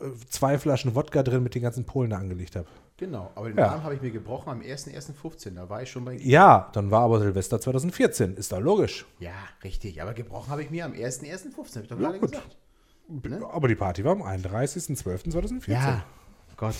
äh, 0.00 0.04
zwei 0.30 0.58
Flaschen 0.58 0.94
Wodka 0.94 1.22
drin 1.22 1.42
mit 1.42 1.54
den 1.54 1.62
ganzen 1.62 1.84
Polen 1.84 2.10
da 2.10 2.16
angelegt 2.16 2.56
habe. 2.56 2.66
Genau, 2.96 3.30
aber 3.34 3.48
den 3.50 3.58
Ja. 3.58 3.72
Arm 3.72 3.84
habe 3.84 3.94
ich 3.94 4.00
mir 4.00 4.10
gebrochen 4.10 4.48
am 4.48 4.60
1.1.15. 4.60 5.54
Da 5.54 5.68
war 5.68 5.82
ich 5.82 5.90
schon 5.90 6.06
bei. 6.06 6.14
Ja, 6.14 6.70
dann 6.72 6.90
war 6.90 7.02
aber 7.02 7.20
Silvester 7.20 7.60
2014. 7.60 8.36
Ist 8.36 8.52
da 8.52 8.56
logisch. 8.56 9.04
Ja, 9.18 9.32
richtig. 9.62 10.00
Aber 10.00 10.14
gebrochen 10.14 10.48
habe 10.50 10.62
ich 10.62 10.70
mir 10.70 10.86
am 10.86 10.92
1.1.15. 10.92 11.74
Habe 11.74 11.82
ich 11.82 11.88
doch 11.88 11.98
gerade 11.98 12.18
gut. 12.18 12.30
gesagt. 12.32 12.56
Ne? 13.08 13.40
Aber 13.52 13.68
die 13.68 13.74
Party 13.74 14.02
war 14.04 14.12
am 14.12 14.22
31.12.2014. 14.22 15.70
Ja, 15.70 16.02
Gott. 16.56 16.74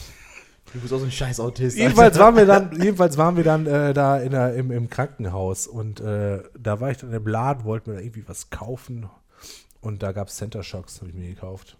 Du 0.72 0.80
bist 0.80 0.93
auch 0.93 0.98
so 0.98 1.05
ein 1.05 1.10
scheiß 1.10 1.40
Autist. 1.40 1.76
Jedenfalls 1.78 2.18
waren 2.18 2.36
wir 2.36 2.44
dann, 2.47 2.70
jedenfalls 2.80 3.16
waren 3.16 3.36
wir 3.36 3.44
dann 3.44 3.66
äh, 3.66 3.94
da 3.94 4.18
in 4.18 4.30
der, 4.32 4.55
im, 4.55 4.70
im 4.70 4.90
Krankenhaus 4.90 5.66
und 5.66 6.01
äh, 6.01 6.43
da 6.59 6.80
war 6.80 6.90
ich 6.90 6.98
dann 6.98 7.12
im 7.12 7.26
Laden, 7.26 7.64
wollte 7.64 7.90
mir 7.90 7.97
da 7.97 8.02
irgendwie 8.02 8.28
was 8.28 8.51
kaufen 8.51 9.09
und 9.80 10.02
da 10.02 10.12
gab 10.12 10.28
es 10.28 10.36
Center 10.36 10.62
Shocks, 10.62 11.01
habe 11.01 11.10
ich 11.10 11.16
mir 11.16 11.28
gekauft. 11.28 11.78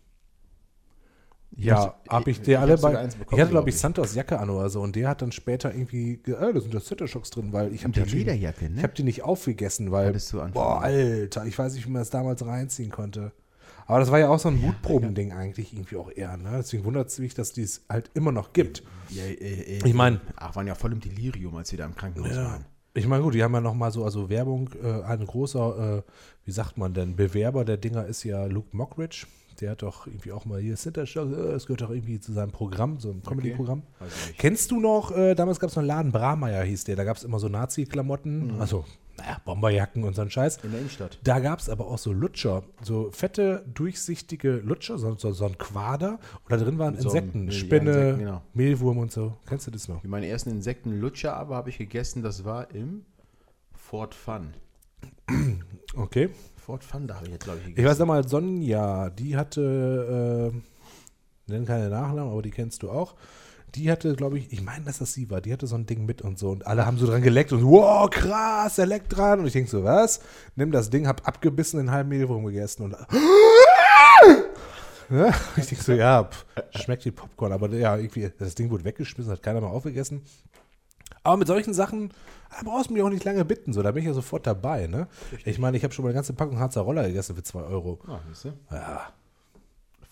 Ja, 1.59 1.95
Ich- 2.05 2.11
habe 2.11 2.31
ich 2.31 2.39
ich- 2.39 2.43
dir 2.45 2.61
alle 2.61 2.77
bei. 2.79 2.97
eins 2.99 3.15
Ich 3.15 3.19
bekommen, 3.21 3.41
hatte, 3.41 3.51
glaube 3.51 3.65
glaub 3.65 3.69
ich. 3.75 3.79
Santos 3.81 4.15
Jacke 4.15 4.39
an 4.39 4.51
oder 4.51 4.69
so 4.69 4.81
und 4.83 4.95
der 4.97 5.09
hat 5.09 5.23
dann 5.23 5.33
später 5.33 5.75
irgendwie, 5.75 6.19
ge- 6.19 6.35
äh, 6.35 6.53
da 6.53 6.61
sind 6.61 6.75
ja 6.75 6.81
Center 6.81 7.07
Shocks 7.09 7.31
drin, 7.31 7.53
weil 7.53 7.73
ich 7.75 7.85
habe 7.85 7.93
die, 7.93 8.01
Lederjacke, 8.01 8.69
ne? 8.71 8.77
ich 8.79 8.83
habe 8.83 8.95
die 8.95 9.03
nicht 9.05 9.23
aufgegessen, 9.23 9.91
weil, 9.91 10.13
boah. 10.53 10.83
Alter, 10.83 11.45
ich 11.47 11.59
weiß 11.59 11.75
nicht, 11.75 11.87
wie 11.87 11.91
man 11.91 12.03
das 12.03 12.11
damals 12.11 12.45
reinziehen 12.45 12.91
konnte. 12.91 13.33
Aber 13.87 14.01
das 14.01 14.11
war 14.11 14.19
ja 14.19 14.29
auch 14.29 14.39
so 14.39 14.49
ein 14.49 14.61
Mutprobending 14.61 15.33
eigentlich 15.33 15.73
irgendwie 15.73 15.97
auch 15.97 16.11
eher, 16.11 16.37
ne? 16.37 16.51
Deswegen 16.59 16.85
wundert 16.85 17.09
es 17.09 17.19
mich, 17.19 17.35
dass 17.35 17.53
die 17.53 17.63
es 17.63 17.85
halt 17.89 18.11
immer 18.15 18.33
noch 18.33 18.53
gibt. 18.53 18.83
Ja, 19.11 19.23
äh, 19.23 19.33
äh, 19.35 19.81
Ich 19.87 19.95
mein- 19.95 20.21
Ach, 20.37 20.57
waren 20.57 20.67
ja 20.67 20.75
voll 20.75 20.93
im 20.93 21.01
Delirium, 21.01 21.55
als 21.57 21.71
wir 21.71 21.79
da 21.79 21.87
im 21.87 21.95
Krankenhaus 21.95 22.35
Ja. 22.35 22.45
waren. 22.45 22.65
Ich 22.95 23.07
meine, 23.07 23.23
gut, 23.23 23.35
die 23.35 23.43
haben 23.45 23.53
ja 23.55 23.61
nochmal 23.61 23.93
so, 23.93 24.05
also 24.05 24.29
Werbung, 24.31 24.71
äh, 24.83 25.03
ein 25.03 25.25
großer, 25.27 25.99
äh, 25.99 26.03
wie 26.47 26.51
sagt 26.51 26.79
man 26.79 26.95
denn, 26.95 27.15
Bewerber 27.15 27.65
der 27.65 27.77
Dinger 27.77 28.07
ist 28.07 28.25
ja 28.25 28.47
Luke 28.47 28.75
Mockridge. 28.75 29.27
Der 29.61 29.73
hat 29.73 29.83
doch 29.83 30.07
irgendwie 30.07 30.33
auch 30.33 30.45
mal 30.45 30.61
hier 30.61 30.77
Center 30.77 31.07
Shock, 31.07 31.33
äh, 31.33 31.53
das 31.53 31.67
gehört 31.67 31.83
doch 31.83 31.91
irgendwie 31.91 32.21
zu 32.21 32.33
seinem 32.33 32.53
Programm, 32.53 33.01
so 33.01 33.11
einem 33.11 33.23
Comedy-Programm. 33.23 33.83
Nicht. 34.01 34.39
Kennst 34.39 34.71
du 34.71 34.81
noch, 34.81 35.17
äh, 35.17 35.35
damals 35.35 35.61
gab 35.61 35.71
es 35.71 35.77
noch 35.77 35.83
einen 35.83 35.89
Laden, 35.89 36.13
Brameyer 36.13 36.63
hieß 36.63 36.85
der, 36.85 36.97
da 36.97 37.05
gab 37.05 37.17
es 37.17 37.25
immer 37.25 37.39
so 37.39 37.49
Nazi-Klamotten, 37.49 38.61
also, 38.61 38.85
naja, 39.19 39.41
Bomberjacken 39.45 40.05
und 40.05 40.15
so 40.15 40.23
ein 40.23 40.31
Scheiß. 40.31 40.59
In 40.63 40.71
der 40.73 40.81
Innenstadt. 40.81 41.19
Da 41.25 41.39
gab 41.39 41.59
es 41.59 41.71
aber 41.71 41.87
auch 41.87 41.99
so 41.99 42.13
Lutscher, 42.13 42.65
so 42.83 43.11
fette, 43.13 43.65
durchsichtige 43.73 44.57
Lutscher, 44.57 44.99
so, 44.99 45.15
so, 45.17 45.33
so 45.33 45.47
ein 45.47 45.57
Quader. 45.57 46.19
Und 46.45 46.51
da 46.51 46.57
drin 46.59 46.79
waren 46.79 47.01
So 47.01 47.09
Insekten, 47.09 47.47
ja, 47.47 47.53
Spinne, 47.53 47.91
Insekten, 47.91 48.19
genau. 48.19 48.43
Mehlwurm 48.53 48.99
und 48.99 49.13
so. 49.13 49.35
Kennst 49.47 49.67
du 49.67 49.71
das 49.71 49.89
noch? 49.89 50.03
Meine 50.05 50.27
ersten 50.27 50.51
Insekten-Lutscher 50.51 51.35
aber 51.35 51.57
habe 51.57 51.71
ich 51.71 51.79
gegessen, 51.79 52.23
das 52.23 52.45
war 52.45 52.71
im 52.75 53.07
Fort 53.73 54.15
Fun. 54.15 54.53
Okay. 55.97 56.29
Fort 56.67 56.83
Fun, 56.83 57.07
da 57.07 57.15
habe 57.15 57.27
ich 57.27 57.33
jetzt, 57.33 57.45
glaube 57.45 57.61
ich, 57.61 57.69
Ich 57.69 57.75
gegessen. 57.77 57.89
weiß 57.93 58.01
einmal, 58.01 58.27
Sonja, 58.27 59.09
die 59.11 59.37
hatte, 59.37 60.53
äh, 60.53 61.51
nenn 61.53 61.65
keine 61.65 61.89
Nachnamen, 61.89 62.33
aber 62.33 62.43
die 62.43 62.51
kennst 62.51 62.83
du 62.83 62.91
auch. 62.91 63.15
Die 63.77 63.89
hatte, 63.91 64.17
glaube 64.17 64.39
ich, 64.39 64.53
ich 64.53 64.63
meine, 64.63 64.85
dass 64.85 64.99
das 64.99 65.13
sie 65.13 65.31
war, 65.31 65.41
die 65.41 65.53
hatte 65.53 65.69
so 65.69 65.77
ein 65.77 65.87
Ding 65.87 66.07
mit 66.07 66.23
und 66.23 66.41
so. 66.41 66.51
Und 66.51 66.67
alle 66.67 66.85
haben 66.85 66.99
so 66.99 67.07
dran 67.07 67.23
geleckt 67.23 67.53
und 67.53 67.63
wow, 67.65 68.11
krass, 68.11 68.79
er 68.79 68.87
leckt 68.87 69.17
dran. 69.17 69.39
Und 69.41 69.47
ich 69.47 69.53
denke 69.53 69.71
so, 69.71 69.85
was? 69.85 70.21
Nimm 70.57 70.73
das 70.73 70.91
Ding, 70.91 71.07
hab 71.07 71.29
abgebissen, 71.29 71.79
den 71.79 71.93
halben 71.93 72.09
Mehlwurm 72.09 72.45
gegessen 72.45 72.83
und. 72.83 72.97
Ja, 75.09 75.33
ich 75.57 75.67
denke 75.69 75.85
so, 75.85 75.93
ja, 75.93 76.25
pff, 76.25 76.45
schmeckt 76.83 77.05
wie 77.05 77.13
Popcorn. 77.13 77.53
Aber 77.53 77.71
ja, 77.71 77.97
irgendwie, 77.97 78.29
das 78.41 78.57
Ding 78.57 78.71
wurde 78.71 78.83
weggeschmissen, 78.85 79.31
hat 79.31 79.41
keiner 79.43 79.61
mehr 79.61 79.71
aufgegessen. 79.71 80.23
Aber 81.23 81.37
mit 81.37 81.47
solchen 81.47 81.75
Sachen 81.75 82.11
da 82.51 82.63
brauchst 82.65 82.91
du 82.91 82.95
mich 82.95 83.03
auch 83.03 83.09
nicht 83.11 83.25
lange 83.25 83.45
bitten, 83.45 83.73
so, 83.73 83.83
da 83.83 83.91
bin 83.93 84.03
ich 84.03 84.07
ja 84.09 84.15
sofort 84.15 84.47
dabei, 84.47 84.87
ne? 84.87 85.09
Ich 85.45 85.59
meine, 85.59 85.77
ich 85.77 85.85
habe 85.85 85.93
schon 85.93 86.03
mal 86.05 86.11
eine 86.11 86.15
ganze 86.17 86.33
Packung 86.33 86.59
Harzer 86.59 86.83
Roller 86.83 87.07
gegessen 87.07 87.35
für 87.37 87.43
2 87.43 87.61
Euro. 87.63 87.99
Ah, 88.07 88.21
siehst 88.29 88.45
du? 88.45 88.53
Ja, 88.71 89.13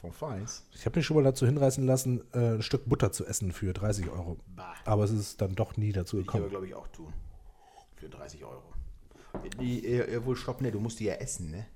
Von 0.01 0.13
Feins. 0.13 0.65
ich 0.75 0.85
habe 0.87 0.99
mich 0.99 1.07
schon 1.07 1.17
mal 1.17 1.23
dazu 1.25 1.47
hinreißen 1.47 1.85
lassen, 1.87 2.21
äh, 2.33 2.55
ein 2.57 2.63
Stück 2.63 2.89
Butter 2.89 3.13
zu 3.13 3.25
essen 3.27 3.53
für 3.53 3.73
30 3.73 4.11
Euro. 4.11 4.39
Bah. 4.55 4.75
Aber 4.85 5.05
es 5.05 5.11
ist 5.13 5.41
dann 5.41 5.55
doch 5.55 5.77
nie 5.77 5.93
dazu 5.93 6.19
Ich 6.19 6.23
aber, 6.29 6.33
gekommen. 6.33 6.51
glaube 6.51 6.67
ich, 6.67 6.75
auch 6.75 6.89
tun. 6.89 7.13
Für 7.97 8.09
30 8.09 8.45
Euro. 8.45 8.63
Die, 9.61 9.85
äh, 9.87 10.15
äh, 10.17 10.25
wohl 10.25 10.37
stopp, 10.37 10.61
ne, 10.61 10.71
du 10.71 10.79
musst 10.81 11.01
die 11.01 11.05
ja 11.05 11.15
essen, 11.15 11.51
ne? 11.51 11.67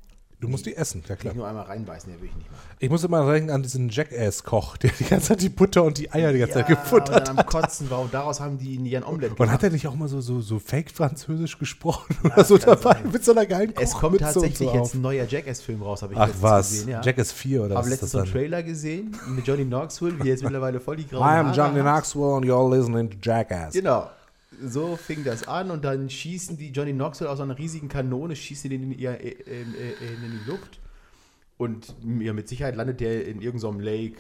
Du 0.40 0.46
musst 0.46 0.66
die 0.66 0.76
essen, 0.76 1.02
ja 1.08 1.16
klar. 1.16 1.32
Nicht 1.32 1.38
nur 1.38 1.48
einmal 1.48 1.64
reinbeißen, 1.64 2.12
der 2.12 2.20
will 2.20 2.28
ich 2.28 2.36
nicht 2.36 2.48
machen. 2.48 2.62
Ich 2.78 2.88
muss 2.88 3.02
immer 3.02 3.28
denken 3.32 3.50
an 3.50 3.60
diesen 3.64 3.88
Jackass-Koch, 3.88 4.76
der 4.76 4.92
die 4.96 5.02
ganze 5.02 5.28
Zeit 5.30 5.42
die 5.42 5.48
Butter 5.48 5.82
und 5.82 5.98
die 5.98 6.12
Eier 6.12 6.32
die 6.32 6.38
ganze 6.38 6.54
Zeit 6.54 6.68
und 6.68 6.76
gefuttert 6.76 7.26
dann 7.26 7.36
hat. 7.38 7.44
am 7.44 7.46
Kotzen 7.46 7.90
war 7.90 7.98
und 8.00 8.14
daraus 8.14 8.38
haben 8.38 8.56
die 8.56 8.76
ihren 8.76 9.02
Omelette 9.02 9.32
Und 9.34 9.40
hat 9.40 9.46
gemacht. 9.48 9.62
er 9.64 9.70
nicht 9.70 9.88
auch 9.88 9.96
mal 9.96 10.06
so, 10.06 10.20
so, 10.20 10.40
so 10.40 10.60
Fake-Französisch 10.60 11.58
gesprochen 11.58 12.16
oder 12.22 12.44
so 12.44 12.56
dabei? 12.56 12.98
Mit 13.12 13.24
so 13.24 13.32
einer 13.32 13.46
geilen 13.46 13.72
Es 13.80 13.92
kommt 13.94 14.12
und 14.12 14.20
tatsächlich 14.20 14.58
so 14.58 14.64
jetzt 14.74 14.80
auf. 14.80 14.94
ein 14.94 15.00
neuer 15.00 15.24
Jackass-Film 15.26 15.82
raus, 15.82 16.02
habe 16.02 16.12
ich 16.12 16.18
Ach 16.20 16.30
was, 16.40 16.70
gesehen. 16.70 16.88
Ja. 16.90 17.02
Jackass 17.02 17.32
4 17.32 17.60
oder 17.64 17.70
was 17.70 17.76
habe 17.78 17.88
letztens 17.90 18.12
so 18.12 18.18
einen 18.18 18.26
dann? 18.26 18.32
Trailer 18.34 18.62
gesehen 18.62 19.16
mit 19.26 19.44
Johnny 19.44 19.64
Knoxville, 19.64 20.22
wie 20.22 20.28
jetzt 20.28 20.44
mittlerweile 20.44 20.78
voll 20.78 20.96
die 20.96 21.08
grauen 21.08 21.26
I 21.26 21.38
am 21.38 21.52
Johnny. 21.52 21.80
Knoxville 21.80 22.36
and 22.36 22.44
you're 22.44 22.70
listening 22.76 23.10
to 23.10 23.16
Jackass. 23.20 23.72
Genau. 23.72 24.08
So 24.62 24.96
fing 24.96 25.24
das 25.24 25.46
an 25.46 25.70
und 25.70 25.84
dann 25.84 26.10
schießen 26.10 26.56
die 26.56 26.70
Johnny 26.70 26.92
Knoxville 26.92 27.30
aus 27.30 27.40
einer 27.40 27.58
riesigen 27.58 27.88
Kanone, 27.88 28.34
schießen 28.36 28.68
den 28.70 28.82
in, 28.92 28.98
ihr, 28.98 29.12
äh, 29.20 29.28
äh, 29.28 29.62
äh, 29.62 30.14
in 30.24 30.40
die 30.44 30.50
Luft. 30.50 30.80
Und 31.56 31.94
ja, 32.20 32.32
mit 32.32 32.48
Sicherheit 32.48 32.76
landet 32.76 33.00
der 33.00 33.26
in 33.26 33.40
irgendeinem 33.40 33.80
Lake. 33.80 34.16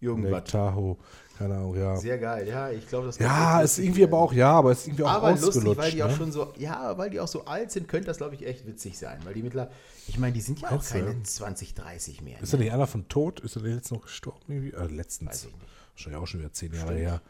Irgendwas. 0.00 0.32
Lake 0.32 0.50
Tahoe, 0.50 0.96
keine 1.38 1.54
Ahnung, 1.54 1.76
ja. 1.76 1.96
Sehr 1.96 2.18
geil, 2.18 2.46
ja, 2.46 2.70
ich 2.70 2.86
glaube, 2.88 3.06
das 3.06 3.18
Ja, 3.18 3.60
ist 3.60 3.62
lustig 3.78 3.84
irgendwie 3.84 4.00
werden. 4.02 4.12
aber 4.12 4.22
auch, 4.22 4.32
ja, 4.32 4.50
aber 4.52 4.72
ist 4.72 4.86
irgendwie 4.86 5.04
auch 5.04 5.10
Aber 5.10 5.30
lustig, 5.30 5.48
ausgelutscht. 5.48 5.78
weil 5.80 5.90
die 5.92 6.02
auch 6.02 6.08
ne? 6.10 6.16
schon 6.16 6.32
so, 6.32 6.52
ja, 6.58 6.98
weil 6.98 7.10
die 7.10 7.20
auch 7.20 7.28
so 7.28 7.44
alt 7.46 7.70
sind, 7.70 7.88
könnte 7.88 8.06
das, 8.08 8.18
glaube 8.18 8.34
ich, 8.34 8.46
echt 8.46 8.66
witzig 8.66 8.98
sein. 8.98 9.20
Weil 9.24 9.34
die 9.34 9.42
mittlerweile, 9.42 9.72
ich 10.06 10.18
meine, 10.18 10.32
die 10.34 10.40
sind 10.42 10.60
ja 10.60 10.70
auch 10.72 10.82
du? 10.82 10.88
keine 10.92 11.22
20, 11.22 11.74
30 11.74 12.20
mehr. 12.20 12.40
Ist 12.42 12.52
ne? 12.52 12.58
da 12.58 12.64
nicht 12.64 12.72
einer 12.72 12.86
von 12.86 13.08
tot? 13.08 13.40
Ist 13.40 13.56
er 13.56 13.62
jetzt 13.66 13.92
noch 13.92 14.02
gestorben 14.02 14.40
irgendwie? 14.48 14.72
Äh, 14.74 14.86
letztens. 14.88 15.48
Wahrscheinlich 15.94 16.20
auch 16.22 16.26
schon 16.26 16.40
wieder 16.40 16.52
zehn 16.52 16.74
Jahre 16.74 16.94
her. 16.96 17.22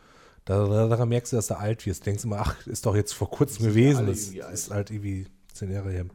Da, 0.45 0.67
da, 0.67 0.89
daran 0.89 1.09
merkst 1.09 1.33
du, 1.33 1.37
dass 1.37 1.47
du 1.47 1.59
alt 1.59 1.85
wirst. 1.87 2.05
Denkst 2.05 2.23
du 2.23 2.29
mal, 2.29 2.41
ach, 2.41 2.67
ist 2.67 2.85
doch 2.85 2.95
jetzt 2.95 3.15
vor 3.15 3.31
kurzem 3.31 3.67
gewesen. 3.67 4.07
Das 4.07 4.29
ist 4.29 4.71
halt 4.71 4.91
irgendwie 4.91 5.27
zehn 5.53 5.71
Jahre 5.71 5.91
her. 5.91 6.07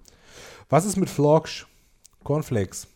Was 0.70 0.86
ist 0.86 0.98
mit 0.98 1.10
Florsch? 1.10 1.68
Cornflakes. 2.24 2.88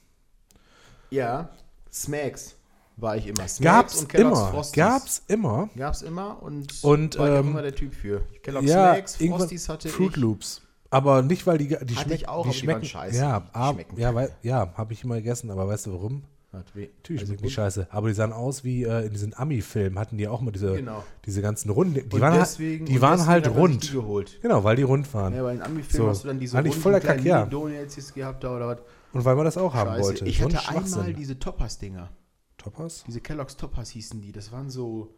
Ja, 1.10 1.50
Smacks 1.92 2.56
war 2.98 3.18
ich 3.18 3.28
immer. 3.28 3.48
Smacks 3.48 3.60
Gab's 3.60 4.00
und 4.00 4.10
Kellogg's 4.10 4.40
immer. 4.40 4.52
Frosties. 4.52 4.76
Gab's 4.76 5.24
immer. 5.28 5.70
Gab's 5.76 6.02
immer 6.02 6.44
und, 6.44 6.84
Und, 6.84 7.18
war 7.18 7.30
ähm, 7.30 7.50
immer 7.50 7.62
der 7.62 7.74
Typ 7.76 7.96
für. 7.96 8.22
Kellogg's 8.44 8.68
Ja, 8.68 8.94
Smacks, 8.94 9.16
Frosties 9.16 9.70
hatte 9.70 9.90
Fruit 9.90 10.12
ich. 10.12 10.18
Loops. 10.18 10.62
Aber 10.90 11.24
nicht, 11.24 11.48
weil 11.48 11.58
die, 11.58 11.70
die, 11.70 11.76
Hatte 11.76 11.88
schmecken, 11.96 12.14
ich 12.14 12.28
auch, 12.28 12.44
die 12.44 12.50
aber 12.50 12.54
die 12.54 12.60
schmecken. 12.60 12.86
scheiße. 12.86 13.18
Ja, 13.18 13.50
ab, 13.52 13.74
schmecken 13.74 14.00
ja, 14.00 14.14
weil, 14.14 14.32
ja 14.44 14.72
habe 14.76 14.94
ich 14.94 15.04
immer 15.04 15.16
gegessen, 15.16 15.50
aber 15.50 15.68
weißt 15.68 15.88
du 15.88 15.94
warum? 15.94 16.24
Hat 16.54 16.76
weh. 16.76 16.90
Natürlich 16.98 17.22
Also 17.24 17.36
die 17.36 17.50
scheiße. 17.50 17.88
Aber 17.90 18.08
die 18.10 18.14
sahen 18.14 18.32
aus 18.32 18.64
wie 18.64 18.84
äh, 18.84 19.06
in 19.08 19.12
diesen 19.12 19.34
Ami-Filmen, 19.34 19.98
hatten 19.98 20.18
die 20.18 20.28
auch 20.28 20.40
mal 20.40 20.52
diese, 20.52 20.76
Genau. 20.76 21.04
diese 21.26 21.42
ganzen 21.42 21.72
Runden. 21.72 21.96
Die 21.96 22.02
Und 22.16 22.22
waren, 22.22 22.40
deswegen- 22.40 22.82
halt, 22.86 22.90
die 22.90 22.96
und 22.96 23.02
waren 23.02 23.12
deswegen 23.18 23.30
halt 23.32 23.48
rund. 23.56 23.84
die 23.84 23.92
geholt. 23.92 24.40
Genau, 24.42 24.64
weil 24.64 24.76
die 24.76 24.84
rund 24.84 25.12
waren. 25.16 25.34
Ja, 25.34 25.42
bei 25.42 25.54
den 25.54 25.64
Ami-Filmen 25.64 26.06
So. 26.06 26.08
hast 26.10 26.24
du 26.24 26.28
dann 26.28 26.40
diese 26.40 26.56
runden 26.58 26.72
voller 26.74 27.00
kleinen 27.00 27.18
Kack, 27.18 27.26
ja. 27.26 27.40
Mini-Donuts 27.40 28.14
gehabt 28.14 28.44
da 28.44 28.56
oder 28.56 28.68
was. 28.68 28.78
Und 29.14 29.26
weil 29.26 29.36
man 29.36 29.46
das 29.46 29.58
auch 29.58 29.74
haben 29.74 29.90
Scheiße. 29.92 30.04
wollte. 30.04 30.26
Ich 30.26 30.42
hatte 30.44 30.70
einmal 30.70 31.14
diese 31.14 31.40
Toppers-Dinger. 31.40 32.10
Toppers? 32.58 33.04
Diese 33.08 33.20
Kellogg's 33.20 33.58
Toppers 33.58 33.90
hießen 33.90 34.22
die. 34.22 34.32
Das 34.32 34.52
waren 34.52 34.70
so, 34.70 35.14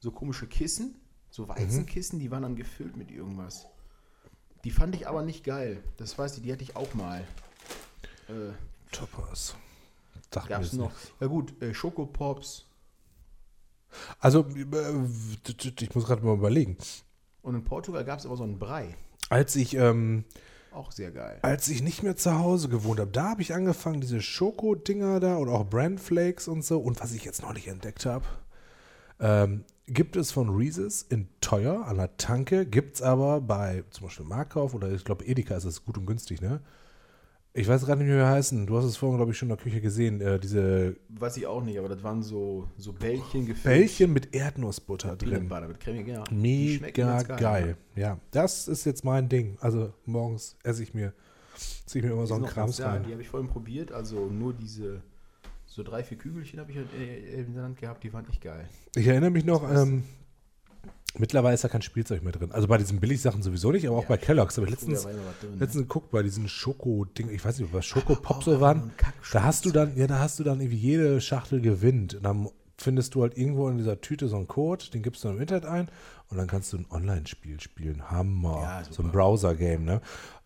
so 0.00 0.10
komische 0.10 0.46
Kissen, 0.46 0.94
so 1.30 1.42
Mhm. 1.44 1.48
Weizenkissen, 1.50 2.18
die 2.18 2.30
waren 2.30 2.42
dann 2.44 2.56
gefüllt 2.56 2.96
mit 2.96 3.10
irgendwas. 3.10 3.66
Die 4.64 4.70
fand 4.70 4.94
ich 4.96 5.06
aber 5.06 5.22
nicht 5.22 5.44
geil. 5.44 5.82
Das 5.98 6.18
weiß 6.18 6.38
ich, 6.38 6.42
die 6.42 6.50
hatte 6.52 6.62
ich 6.62 6.74
auch 6.76 6.94
mal. 6.94 7.20
Äh, 8.28 8.52
Toppers. 8.90 9.54
Sagt 10.32 10.46
mir 10.46 10.54
Gab 10.56 10.62
es 10.62 10.68
jetzt 10.72 10.78
noch? 10.78 10.88
nichts. 10.90 11.12
Ja 11.20 11.26
gut, 11.26 11.62
äh, 11.62 11.74
Schokopops. 11.74 12.66
Also, 14.20 14.40
äh, 14.40 15.72
ich 15.80 15.94
muss 15.94 16.04
gerade 16.06 16.24
mal 16.24 16.34
überlegen. 16.34 16.76
Und 17.42 17.54
in 17.54 17.64
Portugal 17.64 18.04
gab 18.04 18.18
es 18.18 18.26
aber 18.26 18.36
so 18.36 18.44
einen 18.44 18.58
Brei. 18.58 18.96
Als 19.30 19.56
ich, 19.56 19.74
ähm, 19.74 20.24
Auch 20.72 20.92
sehr 20.92 21.10
geil. 21.10 21.38
als 21.42 21.68
ich 21.68 21.82
nicht 21.82 22.02
mehr 22.02 22.16
zu 22.16 22.38
Hause 22.38 22.68
gewohnt 22.68 23.00
habe, 23.00 23.10
da 23.10 23.30
habe 23.30 23.42
ich 23.42 23.54
angefangen, 23.54 24.00
diese 24.00 24.20
Schoko-Dinger 24.20 25.20
da 25.20 25.36
und 25.36 25.48
auch 25.48 25.64
Brandflakes 25.64 26.48
und 26.48 26.62
so. 26.64 26.78
Und 26.80 27.00
was 27.00 27.12
ich 27.14 27.24
jetzt 27.24 27.42
noch 27.42 27.54
nicht 27.54 27.68
entdeckt 27.68 28.04
habe, 28.04 28.26
ähm, 29.20 29.64
gibt 29.86 30.16
es 30.16 30.30
von 30.32 30.50
Reese's 30.50 31.02
in 31.02 31.28
teuer 31.40 31.86
an 31.86 31.96
der 31.96 32.16
Tanke, 32.18 32.66
gibt 32.66 32.96
es 32.96 33.02
aber 33.02 33.40
bei 33.40 33.84
zum 33.90 34.06
Beispiel 34.06 34.26
Markauf 34.26 34.74
oder 34.74 34.90
ich 34.92 35.04
glaube 35.04 35.24
Edeka 35.24 35.56
ist 35.56 35.64
es 35.64 35.84
gut 35.84 35.96
und 35.96 36.04
günstig, 36.06 36.42
ne? 36.42 36.60
Ich 37.58 37.66
weiß 37.66 37.86
gerade 37.86 38.00
nicht, 38.00 38.12
wie 38.12 38.16
wir 38.16 38.28
heißen. 38.28 38.66
Du 38.66 38.76
hast 38.76 38.84
es 38.84 38.96
vorhin, 38.96 39.16
glaube 39.16 39.32
ich, 39.32 39.38
schon 39.38 39.50
in 39.50 39.56
der 39.56 39.62
Küche 39.62 39.80
gesehen. 39.80 40.20
Äh, 40.20 40.38
diese 40.38 40.94
Weiß 41.08 41.36
ich 41.36 41.46
auch 41.48 41.60
nicht, 41.60 41.76
aber 41.76 41.88
das 41.88 42.04
waren 42.04 42.22
so, 42.22 42.68
so 42.76 42.92
Bällchen 42.92 43.46
gefüllt. 43.46 43.64
Bällchen 43.64 44.12
mit 44.12 44.32
Erdnussbutter 44.32 45.16
drin. 45.16 45.48
Butter 45.48 45.66
mit 45.66 45.80
Creme, 45.80 46.04
genau. 46.04 46.22
Die 46.30 46.76
schmecken 46.76 47.00
Mega 47.04 47.22
ganz 47.22 47.40
geil. 47.40 47.76
Ja, 47.96 48.20
das 48.30 48.68
ist 48.68 48.84
jetzt 48.84 49.04
mein 49.04 49.28
Ding. 49.28 49.58
Also 49.60 49.92
morgens 50.04 50.56
esse 50.62 50.84
ich 50.84 50.94
mir, 50.94 51.12
ziehe 51.84 52.04
ich 52.04 52.08
mir 52.08 52.14
immer 52.14 52.28
so 52.28 52.34
einen 52.34 52.46
Krams 52.46 52.78
ja, 52.78 52.92
rein. 52.92 53.02
Die 53.04 53.10
habe 53.10 53.22
ich 53.22 53.28
vorhin 53.28 53.48
probiert, 53.48 53.90
also 53.90 54.26
nur 54.26 54.54
diese, 54.54 55.02
so 55.66 55.82
drei, 55.82 56.04
vier 56.04 56.16
Kügelchen 56.16 56.60
habe 56.60 56.70
ich 56.70 56.76
in 56.78 57.54
der 57.54 57.64
Hand 57.64 57.80
gehabt, 57.80 58.04
die 58.04 58.12
waren 58.12 58.28
echt 58.28 58.40
geil. 58.40 58.68
Ich 58.94 59.08
erinnere 59.08 59.30
mich 59.30 59.44
noch, 59.44 59.68
ähm, 59.68 60.04
mittlerweile 61.16 61.54
ist 61.54 61.64
da 61.64 61.68
kein 61.68 61.82
Spielzeug 61.82 62.22
mehr 62.22 62.32
drin. 62.32 62.52
Also 62.52 62.68
bei 62.68 62.78
diesen 62.78 63.00
Billigsachen 63.00 63.42
sowieso 63.42 63.72
nicht, 63.72 63.86
aber 63.86 63.96
auch 63.96 64.02
Ja, 64.02 64.08
bei 64.08 64.16
Kellogg's. 64.16 64.58
Aber 64.58 64.66
Früher 64.66 64.76
letztens, 64.76 65.02
drin, 65.02 65.16
ne? 65.16 65.56
letztens 65.58 65.82
geguckt 65.84 66.10
bei 66.10 66.22
diesen 66.22 66.48
Schoko-Ding, 66.48 67.30
ich 67.30 67.44
weiß 67.44 67.58
nicht, 67.58 67.72
was 67.72 67.86
Schokopop 67.86 68.30
auch 68.30 68.42
so 68.42 68.60
waren. 68.60 68.92
Da 69.32 69.42
hast 69.42 69.64
du 69.64 69.70
dann, 69.70 69.96
ja, 69.96 70.06
da 70.06 70.18
hast 70.18 70.38
du 70.38 70.44
dann 70.44 70.60
irgendwie 70.60 70.78
jede 70.78 71.20
Schachtel 71.20 71.60
gewinnt. 71.60 72.14
Und 72.14 72.22
dann 72.24 72.48
findest 72.76 73.14
du 73.14 73.22
halt 73.22 73.36
irgendwo 73.36 73.68
in 73.68 73.78
dieser 73.78 74.00
Tüte 74.00 74.28
so 74.28 74.36
einen 74.36 74.48
Code, 74.48 74.84
den 74.92 75.02
gibst 75.02 75.24
du 75.24 75.28
im 75.28 75.40
Internet 75.40 75.66
ein 75.66 75.88
und 76.30 76.36
dann 76.36 76.46
kannst 76.46 76.72
du 76.72 76.78
ein 76.78 76.86
Online-Spiel 76.90 77.60
spielen. 77.60 78.10
Hammer. 78.10 78.60
Ja, 78.62 78.82
so 78.88 79.02
ein. 79.02 79.10
Browser-Game, 79.10 79.84
ne? 79.84 80.00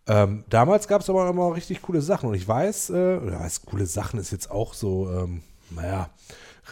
Ähm, 0.06 0.44
damals 0.48 0.88
gab 0.88 1.02
es 1.02 1.10
aber 1.10 1.28
immer 1.28 1.54
richtig 1.54 1.82
coole 1.82 2.02
Sachen 2.02 2.28
und 2.28 2.34
ich 2.34 2.48
weiß, 2.48 2.90
äh, 2.90 3.18
oder 3.22 3.38
weiß, 3.38 3.62
coole 3.66 3.86
Sachen 3.86 4.18
ist 4.18 4.32
jetzt 4.32 4.50
auch 4.50 4.74
so, 4.74 5.08
ähm, 5.10 5.42
naja, 5.70 6.10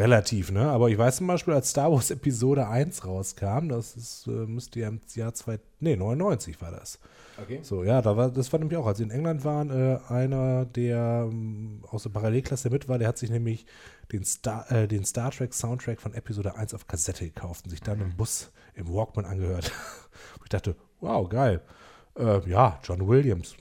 relativ, 0.01 0.51
ne? 0.51 0.69
Aber 0.71 0.89
ich 0.89 0.99
weiß 0.99 1.17
zum 1.17 1.27
Beispiel, 1.27 1.55
als 1.55 1.71
Star 1.71 1.93
Wars 1.93 2.11
Episode 2.11 2.67
1 2.67 3.07
rauskam, 3.07 3.69
das 3.69 3.97
ist, 3.97 4.27
äh, 4.27 4.31
müsste 4.31 4.81
ja 4.81 4.89
im 4.89 5.01
Jahr 5.15 5.35
2, 5.35 5.61
nee, 5.79 5.95
99 5.95 6.61
war 6.61 6.73
das. 6.73 6.99
Okay. 7.41 7.61
So, 7.63 7.85
ja, 7.85 8.03
da 8.03 8.17
war, 8.17 8.31
das 8.31 8.53
war 8.53 8.59
nämlich 8.59 8.77
auch, 8.77 8.87
als 8.87 8.99
sie 8.99 9.05
in 9.05 9.11
England 9.11 9.45
waren, 9.45 9.71
äh, 9.71 9.99
einer, 10.09 10.65
der 10.65 11.29
ähm, 11.31 11.83
aus 11.89 12.03
der 12.03 12.11
Parallelklasse 12.11 12.71
mit 12.71 12.89
war, 12.89 12.99
der 12.99 13.09
hat 13.09 13.19
sich 13.19 13.31
nämlich 13.31 13.67
den 14.13 14.25
Star, 14.25 14.71
äh, 14.71 14.89
den 14.89 15.05
Star 15.05 15.31
Trek 15.31 15.55
Soundtrack 15.55 16.01
von 16.01 16.15
Episode 16.15 16.57
1 16.57 16.75
auf 16.75 16.87
Kassette 16.87 17.25
gekauft 17.25 17.65
und 17.65 17.71
sich 17.71 17.81
dann 17.81 18.01
im 18.01 18.17
Bus 18.17 18.51
im 18.75 18.93
Walkman 18.93 19.25
angehört. 19.25 19.73
und 20.37 20.43
ich 20.45 20.51
dachte, 20.51 20.77
wow, 21.01 21.29
geil. 21.29 21.61
Äh, 22.19 22.49
ja, 22.49 22.79
John 22.83 23.07
Williams. 23.07 23.55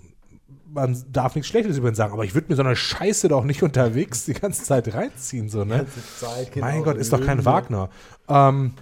Man 0.71 1.03
darf 1.11 1.35
nichts 1.35 1.49
Schlechtes 1.49 1.77
über 1.77 1.89
ihn 1.89 1.95
sagen, 1.95 2.13
aber 2.13 2.25
ich 2.25 2.35
würde 2.35 2.47
mir 2.49 2.55
so 2.55 2.63
eine 2.63 2.75
Scheiße 2.75 3.27
doch 3.27 3.43
nicht 3.43 3.63
unterwegs 3.69 4.25
die 4.25 4.33
ganze 4.33 4.63
Zeit 4.63 4.93
reinziehen, 4.93 5.49
so, 5.49 5.65
ne? 5.65 5.85
Zeit, 6.17 6.51
genau, 6.51 6.65
mein 6.65 6.83
Gott, 6.83 6.97
ist 6.97 7.11
doch 7.13 7.23
kein. 7.23 7.43
Wagner. 7.45 7.89
Ähm, 8.27 8.73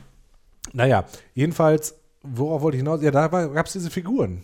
naja, 0.73 1.05
jedenfalls, 1.34 1.95
worauf 2.23 2.61
wollte 2.61 2.77
ich 2.77 2.81
hinaus? 2.81 3.01
Ja, 3.01 3.11
da 3.11 3.27
gab 3.27 3.65
es 3.65 3.73
diese 3.73 3.89
Figuren. 3.89 4.43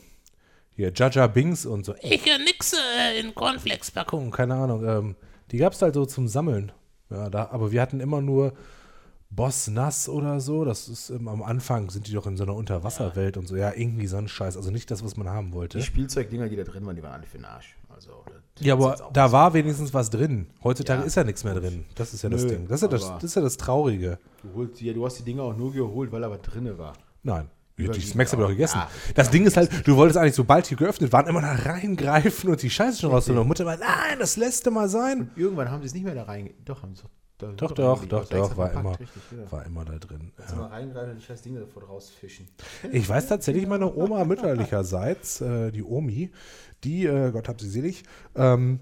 Hier, 0.75 0.91
Jaja 0.95 1.27
Bings 1.27 1.65
und 1.65 1.85
so. 1.85 1.95
Ich 2.01 2.25
ja 2.25 2.37
nix 2.37 2.73
äh, 2.73 3.19
in 3.19 3.35
Cornflakes-Packungen, 3.35 4.31
keine 4.31 4.55
Ahnung. 4.55 4.87
Ähm, 4.87 5.15
die 5.51 5.57
gab 5.57 5.73
es 5.73 5.81
halt 5.81 5.93
so 5.93 6.05
zum 6.05 6.27
Sammeln. 6.27 6.71
Ja, 7.09 7.29
da, 7.29 7.49
aber 7.51 7.71
wir 7.71 7.81
hatten 7.81 7.99
immer 7.99 8.21
nur 8.21 8.53
Boss 9.35 9.67
Nass 9.67 10.09
oder 10.09 10.39
so. 10.39 10.65
Das 10.65 10.87
ist 10.87 11.09
ähm, 11.09 11.27
am 11.27 11.41
Anfang 11.43 11.89
sind 11.89 12.07
die 12.07 12.13
doch 12.13 12.27
in 12.27 12.37
so 12.37 12.43
einer 12.43 12.55
Unterwasserwelt 12.55 13.37
und 13.37 13.47
so. 13.47 13.55
Ja, 13.55 13.73
irgendwie 13.73 14.07
so 14.07 14.17
ein 14.17 14.27
Scheiß. 14.27 14.57
Also 14.57 14.71
nicht 14.71 14.89
das, 14.91 15.03
was 15.03 15.17
man 15.17 15.29
haben 15.29 15.53
wollte. 15.53 15.77
Die 15.79 15.83
Spielzeugdinger, 15.83 16.49
die 16.49 16.55
da 16.55 16.63
drin 16.63 16.85
waren, 16.85 16.95
die 16.95 17.03
waren 17.03 17.13
alle 17.13 17.25
für 17.25 17.37
den 17.37 17.45
Arsch. 17.45 17.75
Also, 17.89 18.23
das 18.55 18.65
Ja, 18.65 18.73
aber 18.73 19.09
da 19.13 19.31
war 19.31 19.53
wenigstens 19.53 19.93
was 19.93 20.09
drin. 20.09 20.47
Heutzutage 20.63 21.01
Ja, 21.01 21.05
ist 21.07 21.15
ja 21.15 21.23
nichts 21.23 21.43
mehr 21.43 21.55
drin. 21.55 21.85
Das 21.95 22.13
ist 22.13 22.21
ja 22.23 22.29
das 22.29 22.43
Nö, 22.43 22.49
Ding. 22.49 22.67
Das 22.67 22.81
ist 22.81 22.81
ja 22.83 22.87
das, 22.87 23.13
das 23.15 23.23
ist 23.23 23.35
ja 23.35 23.41
das 23.41 23.57
Traurige. 23.57 24.19
Du, 24.41 24.53
holst, 24.55 24.81
ja, 24.81 24.93
du 24.93 25.05
hast 25.05 25.19
die 25.19 25.23
Dinger 25.23 25.43
auch 25.43 25.55
nur 25.55 25.71
geholt, 25.73 26.11
weil 26.11 26.21
da 26.21 26.29
was 26.29 26.41
drin 26.41 26.77
war. 26.77 26.93
Nein. 27.23 27.49
Die 27.77 27.83
Überwiegend 27.85 28.11
Smacks 28.11 28.31
habe 28.31 28.43
ich 28.43 28.45
auch 28.45 28.51
gegessen. 28.51 28.77
Ja, 28.77 28.89
das 29.15 29.31
Ding 29.31 29.45
ist 29.47 29.57
halt, 29.57 29.87
du 29.87 29.95
wolltest 29.95 30.17
eigentlich, 30.19 30.35
sobald 30.35 30.69
die 30.69 30.75
geöffnet 30.75 31.11
waren, 31.11 31.25
immer 31.25 31.41
da 31.41 31.53
reingreifen 31.53 32.51
und 32.51 32.61
die 32.61 32.69
Scheiße 32.69 33.01
schon 33.01 33.09
rausholen. 33.09 33.41
Und 33.41 33.47
Mutter 33.47 33.65
war, 33.65 33.77
nein, 33.77 34.19
das 34.19 34.37
lässt 34.37 34.67
du 34.67 34.71
mal 34.71 34.87
sein. 34.89 35.31
Irgendwann 35.35 35.71
haben 35.71 35.81
sie 35.81 35.87
es 35.87 35.93
nicht 35.95 36.03
mehr 36.03 36.13
da 36.13 36.23
rein. 36.23 36.51
Doch, 36.65 36.83
haben 36.83 36.95
sie 36.95 37.03
da, 37.43 37.51
Doch, 37.53 37.71
doch, 37.71 38.05
doch, 38.05 38.29
doch, 38.29 38.57
war 38.57 38.71
immer, 38.71 38.99
Richtig, 38.99 39.21
ja. 39.31 39.51
war 39.51 39.65
immer 39.65 39.85
da 39.85 39.97
drin. 39.97 40.31
Kannst 40.35 40.53
du 40.53 40.57
mal 40.57 40.67
reingreifen 40.67 41.11
und 41.11 41.17
die 41.19 41.23
scheiß 41.23 41.41
Dinge 41.41 41.59
davor 41.59 41.83
rausfischen. 41.83 42.47
Ich 42.91 43.07
weiß 43.07 43.27
tatsächlich, 43.27 43.67
meine 43.67 43.93
Oma 43.93 44.23
mütterlicherseits, 44.25 45.41
äh, 45.41 45.71
die 45.71 45.83
Omi, 45.83 46.31
die, 46.83 47.05
äh, 47.05 47.31
Gott 47.31 47.49
hab 47.49 47.59
sie 47.59 47.69
selig, 47.69 48.03
ähm, 48.35 48.79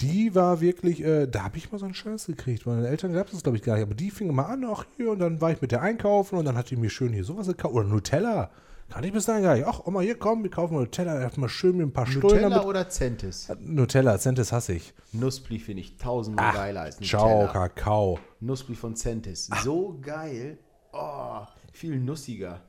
die 0.00 0.34
war 0.34 0.60
wirklich, 0.60 1.02
äh, 1.02 1.26
da 1.26 1.44
habe 1.44 1.56
ich 1.56 1.72
mal 1.72 1.78
so 1.78 1.86
einen 1.86 1.94
Scheiß 1.94 2.26
gekriegt. 2.26 2.66
Meine 2.66 2.86
Eltern 2.86 3.14
gab 3.14 3.26
es 3.26 3.32
das, 3.32 3.42
glaube 3.42 3.56
ich, 3.56 3.62
gar 3.62 3.74
nicht. 3.74 3.84
Aber 3.84 3.94
die 3.94 4.10
fingen 4.10 4.34
mal 4.34 4.44
an, 4.44 4.64
ach 4.68 4.84
hier, 4.96 5.10
und 5.10 5.20
dann 5.20 5.40
war 5.40 5.50
ich 5.50 5.62
mit 5.62 5.72
der 5.72 5.80
einkaufen 5.80 6.38
und 6.38 6.44
dann 6.44 6.56
hat 6.56 6.70
die 6.70 6.76
mir 6.76 6.90
schön 6.90 7.12
hier 7.12 7.24
sowas 7.24 7.46
gekauft. 7.46 7.74
Oder 7.74 7.88
Nutella. 7.88 8.50
Kann 8.88 9.04
ich 9.04 9.12
bis 9.12 9.26
dahin 9.26 9.42
gar 9.42 9.54
nicht. 9.56 9.66
Ach, 9.66 9.80
Oma, 9.84 10.00
hier 10.00 10.16
komm, 10.18 10.42
wir 10.42 10.50
kaufen 10.50 10.74
mal 10.74 10.80
Nutella. 10.80 11.20
Erstmal 11.20 11.48
schön 11.48 11.76
mit 11.76 11.86
ein 11.86 11.92
paar 11.92 12.06
Stullen 12.06 12.22
Nutella 12.22 12.48
damit. 12.50 12.66
oder 12.66 12.88
Centis? 12.88 13.48
Nutella, 13.60 14.18
Centis 14.18 14.52
hasse 14.52 14.74
ich. 14.74 14.94
Nussbli 15.12 15.58
finde 15.58 15.80
ich 15.82 15.96
tausendmal 15.98 16.52
geiler 16.54 16.82
als 16.82 17.00
Nutella. 17.00 17.18
Ciao, 17.20 17.46
Kakao. 17.52 18.18
Nussbli 18.40 18.74
von 18.76 18.94
Centis. 18.96 19.48
So 19.64 19.98
geil. 20.00 20.58
Oh, 20.92 21.40
viel 21.72 21.98
nussiger. 22.00 22.62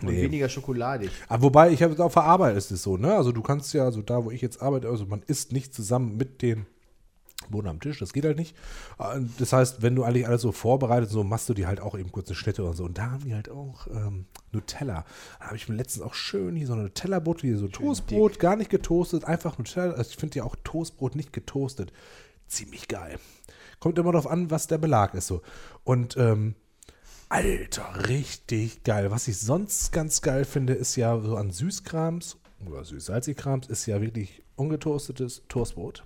Und 0.00 0.08
Nee. 0.08 0.22
weniger 0.22 0.48
schokoladig. 0.48 1.10
Aber 1.28 1.42
wobei, 1.42 1.70
ich 1.70 1.82
habe 1.82 2.02
auf 2.02 2.14
der 2.14 2.22
Arbeit 2.24 2.56
ist 2.56 2.70
es 2.70 2.82
so, 2.82 2.96
ne? 2.96 3.14
Also 3.14 3.30
du 3.30 3.42
kannst 3.42 3.72
ja, 3.74 3.84
also 3.84 4.00
da, 4.00 4.24
wo 4.24 4.30
ich 4.30 4.40
jetzt 4.40 4.62
arbeite, 4.62 4.88
also 4.88 5.06
man 5.06 5.22
isst 5.26 5.52
nicht 5.52 5.74
zusammen 5.74 6.16
mit 6.16 6.40
den 6.42 6.66
Bohnen 7.50 7.68
am 7.68 7.80
Tisch, 7.80 7.98
das 7.98 8.12
geht 8.12 8.24
halt 8.24 8.36
nicht. 8.38 8.56
Äh, 8.98 9.20
Das 9.38 9.52
heißt, 9.52 9.82
wenn 9.82 9.94
du 9.94 10.04
eigentlich 10.04 10.26
alles 10.26 10.42
so 10.42 10.52
vorbereitet, 10.52 11.10
so 11.10 11.24
machst 11.24 11.48
du 11.48 11.54
die 11.54 11.66
halt 11.66 11.80
auch 11.80 11.98
eben 11.98 12.12
kurze 12.12 12.34
Schnitte 12.34 12.64
und 12.64 12.76
so. 12.76 12.84
Und 12.84 12.98
da 12.98 13.10
haben 13.10 13.24
die 13.24 13.34
halt 13.34 13.48
auch 13.48 13.86
ähm, 13.88 14.26
Nutella. 14.52 15.04
Da 15.40 15.46
habe 15.46 15.56
ich 15.56 15.68
mir 15.68 15.74
letztens 15.74 16.04
auch 16.04 16.14
schön 16.14 16.56
hier 16.56 16.66
so 16.66 16.72
eine 16.74 16.82
Nutella-Brot, 16.84 17.40
hier 17.40 17.58
so 17.58 17.68
Toastbrot, 17.68 18.38
gar 18.38 18.56
nicht 18.56 18.70
getoastet, 18.70 19.24
einfach 19.24 19.58
Nutella. 19.58 19.92
Also 19.94 20.10
ich 20.10 20.16
finde 20.16 20.38
ja 20.38 20.44
auch 20.44 20.56
Toastbrot 20.64 21.16
nicht 21.16 21.32
getoastet. 21.32 21.92
Ziemlich 22.48 22.88
geil. 22.88 23.18
Kommt 23.80 23.98
immer 23.98 24.12
darauf 24.12 24.26
an, 24.30 24.50
was 24.50 24.66
der 24.66 24.78
Belag 24.78 25.14
ist 25.14 25.26
so. 25.26 25.42
Und 25.84 26.16
ähm, 26.16 26.54
Alter, 27.28 28.08
richtig 28.08 28.84
geil. 28.84 29.10
Was 29.10 29.26
ich 29.26 29.38
sonst 29.38 29.90
ganz 29.90 30.20
geil 30.20 30.44
finde, 30.44 30.74
ist 30.74 30.96
ja 30.96 31.18
so 31.18 31.36
an 31.36 31.50
Süßkrams 31.50 32.36
oder 32.66 32.84
süß-salzig-Krams, 32.84 33.68
ist 33.68 33.86
ja 33.86 34.00
wirklich 34.02 34.42
ungetoastetes 34.56 35.42
Toastbrot, 35.48 36.04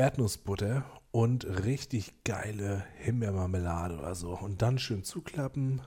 Erdnussbutter 0.00 0.82
und 1.10 1.44
richtig 1.44 2.24
geile 2.24 2.86
Himbeermarmelade 2.96 3.98
oder 3.98 4.14
so. 4.14 4.30
Und 4.30 4.62
dann 4.62 4.78
schön 4.78 5.04
zuklappen, 5.04 5.82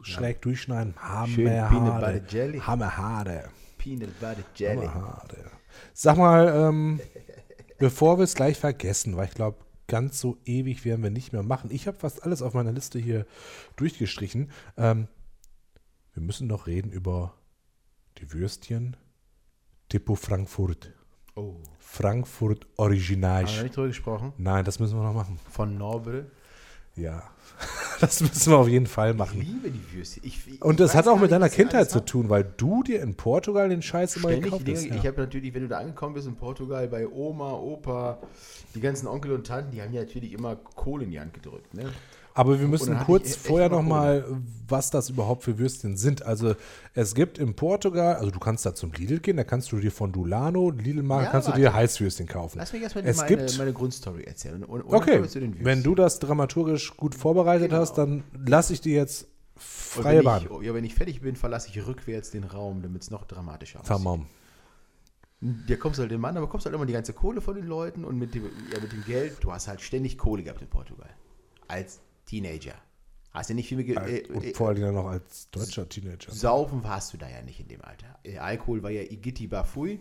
schräg 0.00 0.40
durchschneiden, 0.40 0.94
hammerhade. 0.96 2.66
Hammerhade. 2.66 3.50
Peanut 3.76 4.18
Butter 4.20 4.42
Jelly. 4.56 4.86
Hammerhade. 4.86 5.50
Sag 5.92 6.16
mal, 6.16 6.48
ähm, 6.48 6.98
bevor 7.78 8.16
wir 8.16 8.24
es 8.24 8.34
gleich 8.34 8.58
vergessen, 8.58 9.18
weil 9.18 9.26
ich 9.26 9.34
glaube, 9.34 9.58
ganz 9.86 10.18
so 10.18 10.38
ewig 10.46 10.86
werden 10.86 11.02
wir 11.02 11.10
nicht 11.10 11.34
mehr 11.34 11.42
machen. 11.42 11.70
Ich 11.70 11.86
habe 11.86 11.98
fast 11.98 12.22
alles 12.22 12.40
auf 12.40 12.54
meiner 12.54 12.72
Liste 12.72 12.98
hier 12.98 13.26
durchgestrichen. 13.76 14.50
Ähm, 14.78 15.08
wir 16.14 16.22
müssen 16.22 16.46
noch 16.46 16.66
reden 16.66 16.90
über 16.90 17.34
die 18.16 18.32
Würstchen 18.32 18.96
Tipo 19.90 20.14
Frankfurt. 20.14 20.94
Oh. 21.36 21.56
Frankfurt 21.90 22.64
Haben 22.64 22.70
wir 22.76 22.84
Original. 22.84 23.44
nicht 23.44 23.76
drüber 23.76 23.88
gesprochen? 23.88 24.32
Nein, 24.38 24.64
das 24.64 24.78
müssen 24.78 24.96
wir 24.98 25.02
noch 25.04 25.14
machen. 25.14 25.38
Von 25.50 25.78
Norbre. 25.78 26.26
Ja, 26.96 27.22
das 28.00 28.20
müssen 28.20 28.50
wir 28.52 28.58
auf 28.58 28.68
jeden 28.68 28.86
Fall 28.86 29.12
Ich 29.12 29.16
machen. 29.16 29.40
liebe 29.40 29.70
die 29.70 29.92
Würste. 29.96 30.20
Ich, 30.22 30.46
ich 30.46 30.62
Und 30.62 30.80
das 30.80 30.94
hat 30.94 31.06
auch 31.08 31.18
mit 31.18 31.30
deiner 31.32 31.48
Kindheit 31.48 31.90
zu 31.90 32.04
tun, 32.04 32.28
weil 32.28 32.44
du 32.56 32.82
dir 32.82 33.02
in 33.02 33.14
Portugal 33.14 33.68
den 33.68 33.82
Scheiß 33.82 34.16
immer 34.16 34.28
Ständig 34.28 34.44
gekauft 34.52 34.68
hast. 34.68 34.84
Ja. 34.84 34.94
Ich 34.96 35.06
habe 35.06 35.20
natürlich, 35.20 35.54
wenn 35.54 35.62
du 35.62 35.68
da 35.68 35.78
angekommen 35.78 36.14
bist 36.14 36.26
in 36.26 36.36
Portugal, 36.36 36.86
bei 36.88 37.06
Oma, 37.08 37.52
Opa, 37.52 38.18
die 38.74 38.80
ganzen 38.80 39.06
Onkel 39.06 39.32
und 39.32 39.46
Tanten, 39.46 39.70
die 39.72 39.80
haben 39.82 39.92
ja 39.92 40.02
natürlich 40.02 40.32
immer 40.32 40.56
Kohle 40.56 41.04
in 41.04 41.10
die 41.10 41.20
Hand 41.20 41.34
gedrückt. 41.34 41.72
Ne? 41.74 41.90
Aber 42.38 42.60
wir 42.60 42.68
müssen 42.68 42.96
kurz 43.00 43.34
vorher 43.34 43.68
noch 43.68 43.82
mal, 43.82 44.24
was 44.68 44.90
das 44.90 45.10
überhaupt 45.10 45.42
für 45.42 45.58
Würstchen 45.58 45.96
sind. 45.96 46.22
Also 46.22 46.54
es 46.94 47.16
gibt 47.16 47.36
in 47.38 47.54
Portugal, 47.54 48.14
also 48.14 48.30
du 48.30 48.38
kannst 48.38 48.64
da 48.64 48.74
zum 48.76 48.92
Lidl 48.92 49.18
gehen, 49.18 49.36
da 49.36 49.42
kannst 49.42 49.72
du 49.72 49.78
dir 49.78 49.90
von 49.90 50.12
Dulano, 50.12 50.70
Lidl-Marke, 50.70 51.24
Ja, 51.24 51.30
kannst 51.32 51.48
du 51.48 51.50
warte. 51.50 51.62
dir 51.62 51.74
Heißwürstchen 51.74 52.28
kaufen. 52.28 52.58
Lass 52.58 52.72
mich 52.72 52.80
erstmal 52.82 53.04
Es 53.06 53.16
meine, 53.16 53.28
gibt- 53.36 53.58
meine 53.58 53.72
Grundstory 53.72 54.22
erzählen. 54.22 54.62
Und, 54.62 54.82
und 54.82 54.94
Okay, 54.94 55.20
den 55.20 55.64
wenn 55.64 55.82
du 55.82 55.96
das 55.96 56.20
dramaturgisch 56.20 56.96
gut 56.96 57.16
vorbereitet 57.16 57.70
Genau. 57.70 57.80
hast, 57.80 57.94
dann 57.98 58.22
lasse 58.46 58.72
ich 58.72 58.80
dir 58.82 58.94
jetzt 58.94 59.26
freie 59.56 60.22
Bahn. 60.22 60.46
Ich, 60.60 60.64
ja, 60.66 60.72
wenn 60.74 60.84
ich 60.84 60.94
fertig 60.94 61.20
bin, 61.20 61.34
verlasse 61.34 61.68
ich 61.70 61.86
rückwärts 61.86 62.30
den 62.30 62.44
Raum, 62.44 62.82
damit 62.82 63.02
es 63.02 63.10
noch 63.10 63.24
dramatischer 63.24 63.80
aussieht. 63.80 63.96
Tamam. 63.96 64.26
Da 65.40 65.74
kommst 65.74 65.98
du 65.98 66.02
halt 66.02 66.12
im 66.12 66.20
Mann, 66.20 66.36
aber 66.36 66.46
kommst 66.48 66.66
halt 66.66 66.74
immer 66.76 66.86
die 66.86 66.92
ganze 66.92 67.12
Kohle 67.12 67.40
von 67.40 67.56
den 67.56 67.66
Leuten 67.66 68.04
und 68.04 68.16
mit 68.16 68.34
dem, 68.36 68.44
ja, 68.72 68.80
mit 68.80 68.92
dem 68.92 69.04
Geld, 69.04 69.38
du 69.40 69.52
hast 69.52 69.66
halt 69.66 69.80
ständig 69.80 70.18
Kohle 70.18 70.44
gehabt 70.44 70.62
in 70.62 70.68
Portugal. 70.68 71.10
Als 71.68 71.98
Teenager. 72.28 72.74
Hast 73.30 73.50
du 73.50 73.54
nicht 73.54 73.68
viel 73.68 73.76
mehr. 73.76 73.86
Ge 73.86 73.96
äh, 73.96 74.26
Und 74.28 74.44
äh, 74.44 74.54
vor 74.54 74.68
allem 74.68 74.80
dann 74.80 74.94
noch 74.94 75.06
als 75.06 75.50
deutscher 75.50 75.88
Teenager. 75.88 76.30
Saufen 76.32 76.82
warst 76.84 77.12
du 77.12 77.16
da 77.16 77.28
ja 77.28 77.42
nicht 77.42 77.60
in 77.60 77.68
dem 77.68 77.82
Alter. 77.82 78.18
Äh, 78.22 78.38
Alkohol 78.38 78.82
war 78.82 78.90
ja 78.90 79.02
Igiti 79.02 79.46
Bafui. 79.46 80.00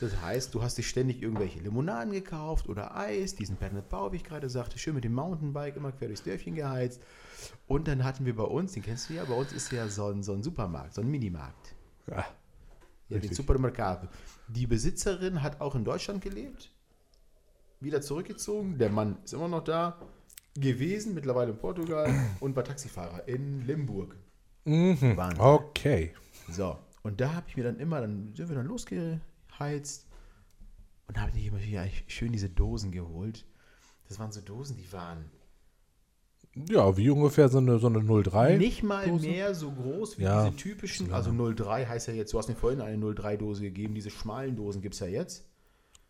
Das 0.00 0.20
heißt, 0.20 0.52
du 0.52 0.62
hast 0.62 0.78
dir 0.78 0.82
ständig 0.82 1.22
irgendwelche 1.22 1.60
Limonaden 1.60 2.12
gekauft 2.12 2.68
oder 2.68 2.96
Eis, 2.96 3.36
diesen 3.36 3.54
Bernard 3.54 3.88
Bau, 3.88 4.10
wie 4.10 4.16
ich 4.16 4.24
gerade 4.24 4.50
sagte, 4.50 4.76
schön 4.76 4.94
mit 4.94 5.04
dem 5.04 5.14
Mountainbike 5.14 5.76
immer 5.76 5.92
quer 5.92 6.08
durchs 6.08 6.24
Dörfchen 6.24 6.56
geheizt. 6.56 7.00
Und 7.68 7.86
dann 7.86 8.02
hatten 8.02 8.26
wir 8.26 8.34
bei 8.34 8.42
uns, 8.42 8.72
den 8.72 8.82
kennst 8.82 9.08
du 9.08 9.14
ja, 9.14 9.24
bei 9.24 9.34
uns 9.34 9.52
ist 9.52 9.70
ja 9.70 9.86
so 9.86 10.08
ein, 10.08 10.24
so 10.24 10.32
ein 10.32 10.42
Supermarkt, 10.42 10.94
so 10.94 11.02
ein 11.02 11.08
Minimarkt. 11.08 11.74
Ja. 12.08 12.24
Ja, 13.08 13.18
den. 13.18 13.32
Supermercado. 13.32 14.08
Die 14.48 14.66
Besitzerin 14.66 15.42
hat 15.42 15.60
auch 15.60 15.74
in 15.76 15.84
Deutschland 15.84 16.20
gelebt, 16.20 16.72
wieder 17.78 18.00
zurückgezogen. 18.00 18.78
Der 18.78 18.90
Mann 18.90 19.18
ist 19.22 19.34
immer 19.34 19.48
noch 19.48 19.62
da 19.62 20.00
gewesen, 20.54 21.14
mittlerweile 21.14 21.52
in 21.52 21.58
Portugal 21.58 22.12
und 22.40 22.54
war 22.56 22.64
Taxifahrer 22.64 23.26
in 23.28 23.66
Limburg. 23.66 24.16
Mhm. 24.64 25.16
Wahnsinn. 25.16 25.40
Okay. 25.40 26.12
So, 26.50 26.76
und 27.02 27.20
da 27.20 27.34
habe 27.34 27.46
ich 27.48 27.56
mir 27.56 27.64
dann 27.64 27.78
immer, 27.78 28.00
dann 28.00 28.34
sind 28.34 28.48
wir 28.48 28.56
dann 28.56 28.66
losgeheizt 28.66 30.06
und 31.08 31.20
habe 31.20 31.36
ich 31.36 31.46
immer 31.46 31.60
wieder 31.62 31.84
schön 32.06 32.32
diese 32.32 32.48
Dosen 32.50 32.90
geholt. 32.92 33.44
Das 34.08 34.18
waren 34.18 34.32
so 34.32 34.40
Dosen, 34.40 34.76
die 34.76 34.92
waren 34.92 35.30
Ja, 36.54 36.96
wie 36.96 37.08
ungefähr 37.08 37.48
so 37.48 37.58
eine, 37.58 37.78
so 37.78 37.86
eine 37.86 38.00
03. 38.04 38.56
nicht 38.58 38.82
mal 38.82 39.06
Dose? 39.08 39.26
mehr 39.26 39.54
so 39.54 39.70
groß 39.72 40.18
wie 40.18 40.24
Ja. 40.24 40.44
diese 40.44 40.56
typischen, 40.56 41.12
also 41.12 41.32
03 41.32 41.86
heißt 41.86 42.08
ja 42.08 42.14
jetzt, 42.14 42.32
du 42.34 42.38
hast 42.38 42.48
mir 42.48 42.54
vorhin 42.56 42.80
eine 42.82 43.02
03-Dose 43.02 43.62
gegeben, 43.62 43.94
diese 43.94 44.10
schmalen 44.10 44.54
Dosen 44.54 44.82
gibt 44.82 44.94
es 44.94 45.00
ja 45.00 45.06
jetzt. 45.06 45.48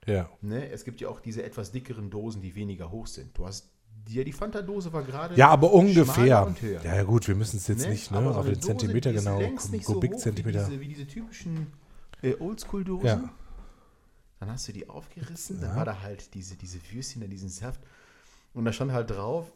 Ja. 0.05 0.29
Ne? 0.41 0.69
Es 0.71 0.85
gibt 0.85 1.01
ja 1.01 1.09
auch 1.09 1.21
diese 1.21 1.45
etwas 1.45 1.71
dickeren 1.71 2.11
Dosen, 2.11 2.43
die 2.43 2.57
weniger 2.57 2.91
hoch 2.91 3.07
sind. 3.07 3.39
Du 3.39 3.47
hast, 3.47 3.72
die, 4.09 4.25
die 4.25 4.33
Fanta-Dose 4.33 4.93
war 4.93 5.03
gerade 5.03 5.35
Ja, 5.37 5.49
aber 5.49 5.73
ungefähr. 5.73 6.55
Ja, 6.85 6.95
ja, 6.95 7.03
gut, 7.03 7.29
wir 7.29 7.35
müssen 7.35 7.57
es 7.57 7.69
jetzt 7.69 7.85
Ne? 7.85 7.91
nicht 7.91 8.11
ne, 8.11 8.23
so 8.23 8.31
auf 8.31 8.47
den 8.47 8.61
Zentimeter 8.61 9.13
Dose, 9.13 9.19
ist 9.19 9.25
genau, 9.25 9.71
nicht 9.71 9.85
so 9.85 9.95
Kubikzentimeter. 9.95 10.67
Wie 10.67 10.71
diese, 10.71 10.81
wie 10.81 10.89
diese 10.89 11.07
typischen 11.07 11.73
äh, 12.23 12.35
Oldschool-Dosen. 12.39 13.07
Ja. 13.07 13.31
Dann 14.41 14.51
hast 14.51 14.67
du 14.67 14.73
die 14.73 14.89
aufgerissen, 14.89 15.61
dann 15.61 15.77
war 15.77 15.85
da 15.85 16.01
halt 16.01 16.35
diese, 16.35 16.57
diese 16.57 16.79
Würstchen, 16.91 17.23
da 17.23 17.29
diesen 17.29 17.49
Saft. 17.49 17.81
Und 18.55 18.65
da 18.65 18.73
stand 18.73 18.93
halt 18.93 19.11
drauf, 19.11 19.53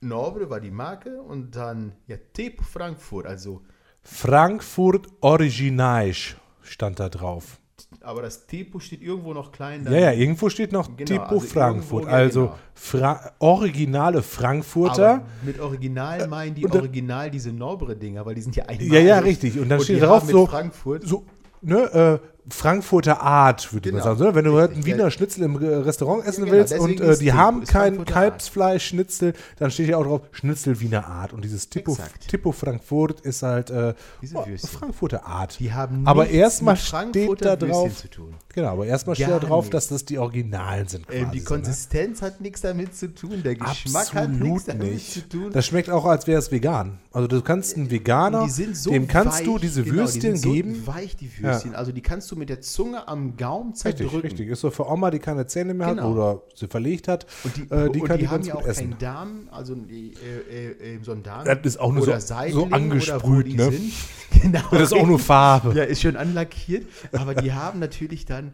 Nobre 0.00 0.50
war 0.50 0.60
die 0.60 0.70
Marke 0.70 1.22
und 1.22 1.54
dann 1.56 1.92
ja, 2.06 2.16
Tep 2.32 2.62
Frankfurt, 2.62 3.26
also 3.26 3.62
Frankfurt 4.02 5.08
Originage 5.20 6.36
stand 6.62 6.98
da 7.00 7.08
drauf. 7.08 7.60
Aber 8.02 8.22
das 8.22 8.46
Tepo 8.46 8.78
steht 8.80 9.02
irgendwo 9.02 9.32
noch 9.32 9.50
klein. 9.50 9.84
Ja, 9.84 9.98
ja, 9.98 10.12
irgendwo 10.12 10.48
steht 10.50 10.72
noch 10.72 10.88
Genau, 10.96 11.06
Tipo 11.06 11.22
also 11.36 11.40
Frankfurt. 11.40 12.02
irgendwo, 12.04 12.16
also 12.16 12.40
genau. 12.42 12.58
Fra 12.74 13.32
originale 13.38 14.22
Frankfurter. 14.22 15.10
Aber 15.10 15.22
mit 15.44 15.58
Original 15.60 16.26
meinen 16.28 16.54
die 16.54 16.64
und 16.64 16.74
da- 16.74 16.78
Original 16.80 17.30
diese 17.30 17.52
Nobre-Dinger, 17.52 18.24
weil 18.26 18.34
die 18.34 18.42
sind 18.42 18.56
ja 18.56 18.64
einmalig. 18.66 18.92
Ja, 18.92 19.00
ja, 19.00 19.18
richtig. 19.18 19.58
Und 19.58 19.68
dann 19.68 19.78
die 19.78 19.84
steht 19.84 20.02
drauf 20.02 20.24
so, 20.24 20.46
Frankfurt. 20.46 21.06
so 21.06 21.24
ne, 21.62 22.20
äh, 22.22 22.37
Frankfurter 22.50 23.20
Art, 23.22 23.72
würde 23.72 23.90
Genau. 23.90 24.04
man 24.04 24.16
sagen. 24.18 24.28
Ne? 24.28 24.34
Wenn 24.34 24.44
du 24.44 24.56
Richtig, 24.58 24.76
einen 24.76 24.86
Wiener 24.86 25.04
ja. 25.04 25.10
Schnitzel 25.10 25.42
im 25.44 25.56
Restaurant 25.56 26.24
essen 26.26 26.44
genau, 26.44 26.56
willst 26.56 26.72
deswegen 26.72 27.00
und 27.00 27.08
äh, 27.08 27.18
die 27.18 27.32
haben 27.32 27.64
kein. 27.64 28.04
Kalbsfleisch-Schnitzel, 28.04 29.34
dann 29.58 29.70
steht 29.70 29.88
ja 29.88 29.96
auch 29.96 30.04
drauf 30.04 30.20
Schnitzel 30.32 30.80
Wiener 30.80 31.06
Art. 31.06 31.32
Und 31.32 31.44
dieses 31.44 31.68
Tipo, 31.68 31.92
Exakt. 31.92 32.28
Tipo 32.28 32.52
Frankfurt 32.52 33.20
ist 33.20 33.42
halt 33.42 33.70
äh, 33.70 33.94
oh. 34.34 34.44
Frankfurter 34.56 35.26
Art. 35.26 35.58
Die 35.58 35.72
haben 35.72 36.06
aber 36.06 36.28
erstmal 36.28 36.76
steht 36.76 37.44
da 37.44 37.56
drauf, 37.56 37.96
zu 37.96 38.08
tun. 38.08 38.34
genau, 38.54 38.68
aber 38.68 38.86
erstmal 38.86 39.16
steht 39.16 39.30
da 39.30 39.38
drauf, 39.38 39.70
dass 39.70 39.88
das 39.88 40.04
die 40.04 40.18
Originalen 40.18 40.88
sind. 40.88 41.06
Ähm, 41.10 41.24
quasi 41.24 41.32
die 41.32 41.40
so, 41.40 41.54
ne? 41.54 41.60
Konsistenz 41.60 42.22
hat 42.22 42.40
nichts 42.40 42.60
damit 42.60 42.94
zu 42.94 43.14
tun, 43.14 43.42
der 43.42 43.54
Geschmack 43.54 44.14
hat 44.14 44.30
nichts 44.30 44.68
Absolut 44.68 44.68
damit 44.68 44.92
nicht. 44.94 45.12
zu 45.12 45.28
tun. 45.28 45.50
Das 45.52 45.66
schmeckt 45.66 45.90
auch, 45.90 46.04
als 46.04 46.26
wäre 46.26 46.38
es 46.38 46.50
vegan. 46.50 46.98
Also 47.12 47.26
du 47.28 47.42
kannst 47.42 47.76
einen 47.76 47.90
Veganer, 47.90 48.48
so 48.48 48.90
dem 48.90 49.08
kannst 49.08 49.40
weich, 49.40 49.44
du 49.44 49.58
diese 49.58 49.82
genau, 49.82 49.96
Würstchen 49.96 50.34
die 50.34 50.38
sind 50.38 50.52
geben. 50.52 50.74
So 50.74 50.86
weich, 50.86 51.16
die 51.16 51.30
Würstchen. 51.42 51.74
Also 51.74 51.92
die 51.92 52.00
kannst 52.00 52.30
du 52.30 52.36
mit 52.38 52.48
der 52.48 52.60
Zunge 52.60 53.06
am 53.08 53.36
Gaumen 53.36 53.72
Richtig, 53.72 53.96
zerdrücken. 53.96 54.20
richtig. 54.28 54.48
Ist 54.48 54.60
so 54.60 54.70
für 54.70 54.88
Oma, 54.88 55.10
die 55.10 55.18
keine 55.18 55.46
Zähne 55.46 55.74
mehr 55.74 55.88
Genau. 55.88 56.02
hat 56.04 56.10
oder 56.10 56.42
sie 56.54 56.66
verlegt 56.68 57.08
hat. 57.08 57.26
Und 57.44 57.56
die, 57.56 57.62
äh, 57.70 57.90
die 57.90 58.00
und 58.00 58.06
kann 58.08 58.16
die, 58.18 58.22
die 58.24 58.28
haben 58.28 58.42
ja 58.44 58.54
auch 58.54 58.66
essen. 58.66 58.90
keinen 58.90 58.98
Darm, 58.98 59.48
also 59.50 59.74
die, 59.74 60.14
äh, 60.50 60.94
äh, 60.96 60.98
so 61.02 61.12
ein 61.12 61.22
Darm. 61.22 61.44
Das 61.44 61.58
ist 61.64 61.78
auch 61.78 61.92
nur 61.92 62.04
so- 62.04 62.10
oder 62.12 62.20
so 62.20 62.64
angesprüht, 62.70 63.54
ne? 63.56 63.72
Genau. 64.42 64.62
Das 64.70 64.82
ist 64.82 64.92
auch 64.94 65.06
nur 65.06 65.18
Farbe. 65.18 65.74
Ja, 65.74 65.82
ist 65.84 66.00
schön 66.00 66.16
anlackiert. 66.16 66.86
Aber 67.12 67.34
die 67.34 67.52
haben 67.52 67.78
natürlich 67.80 68.24
dann 68.24 68.52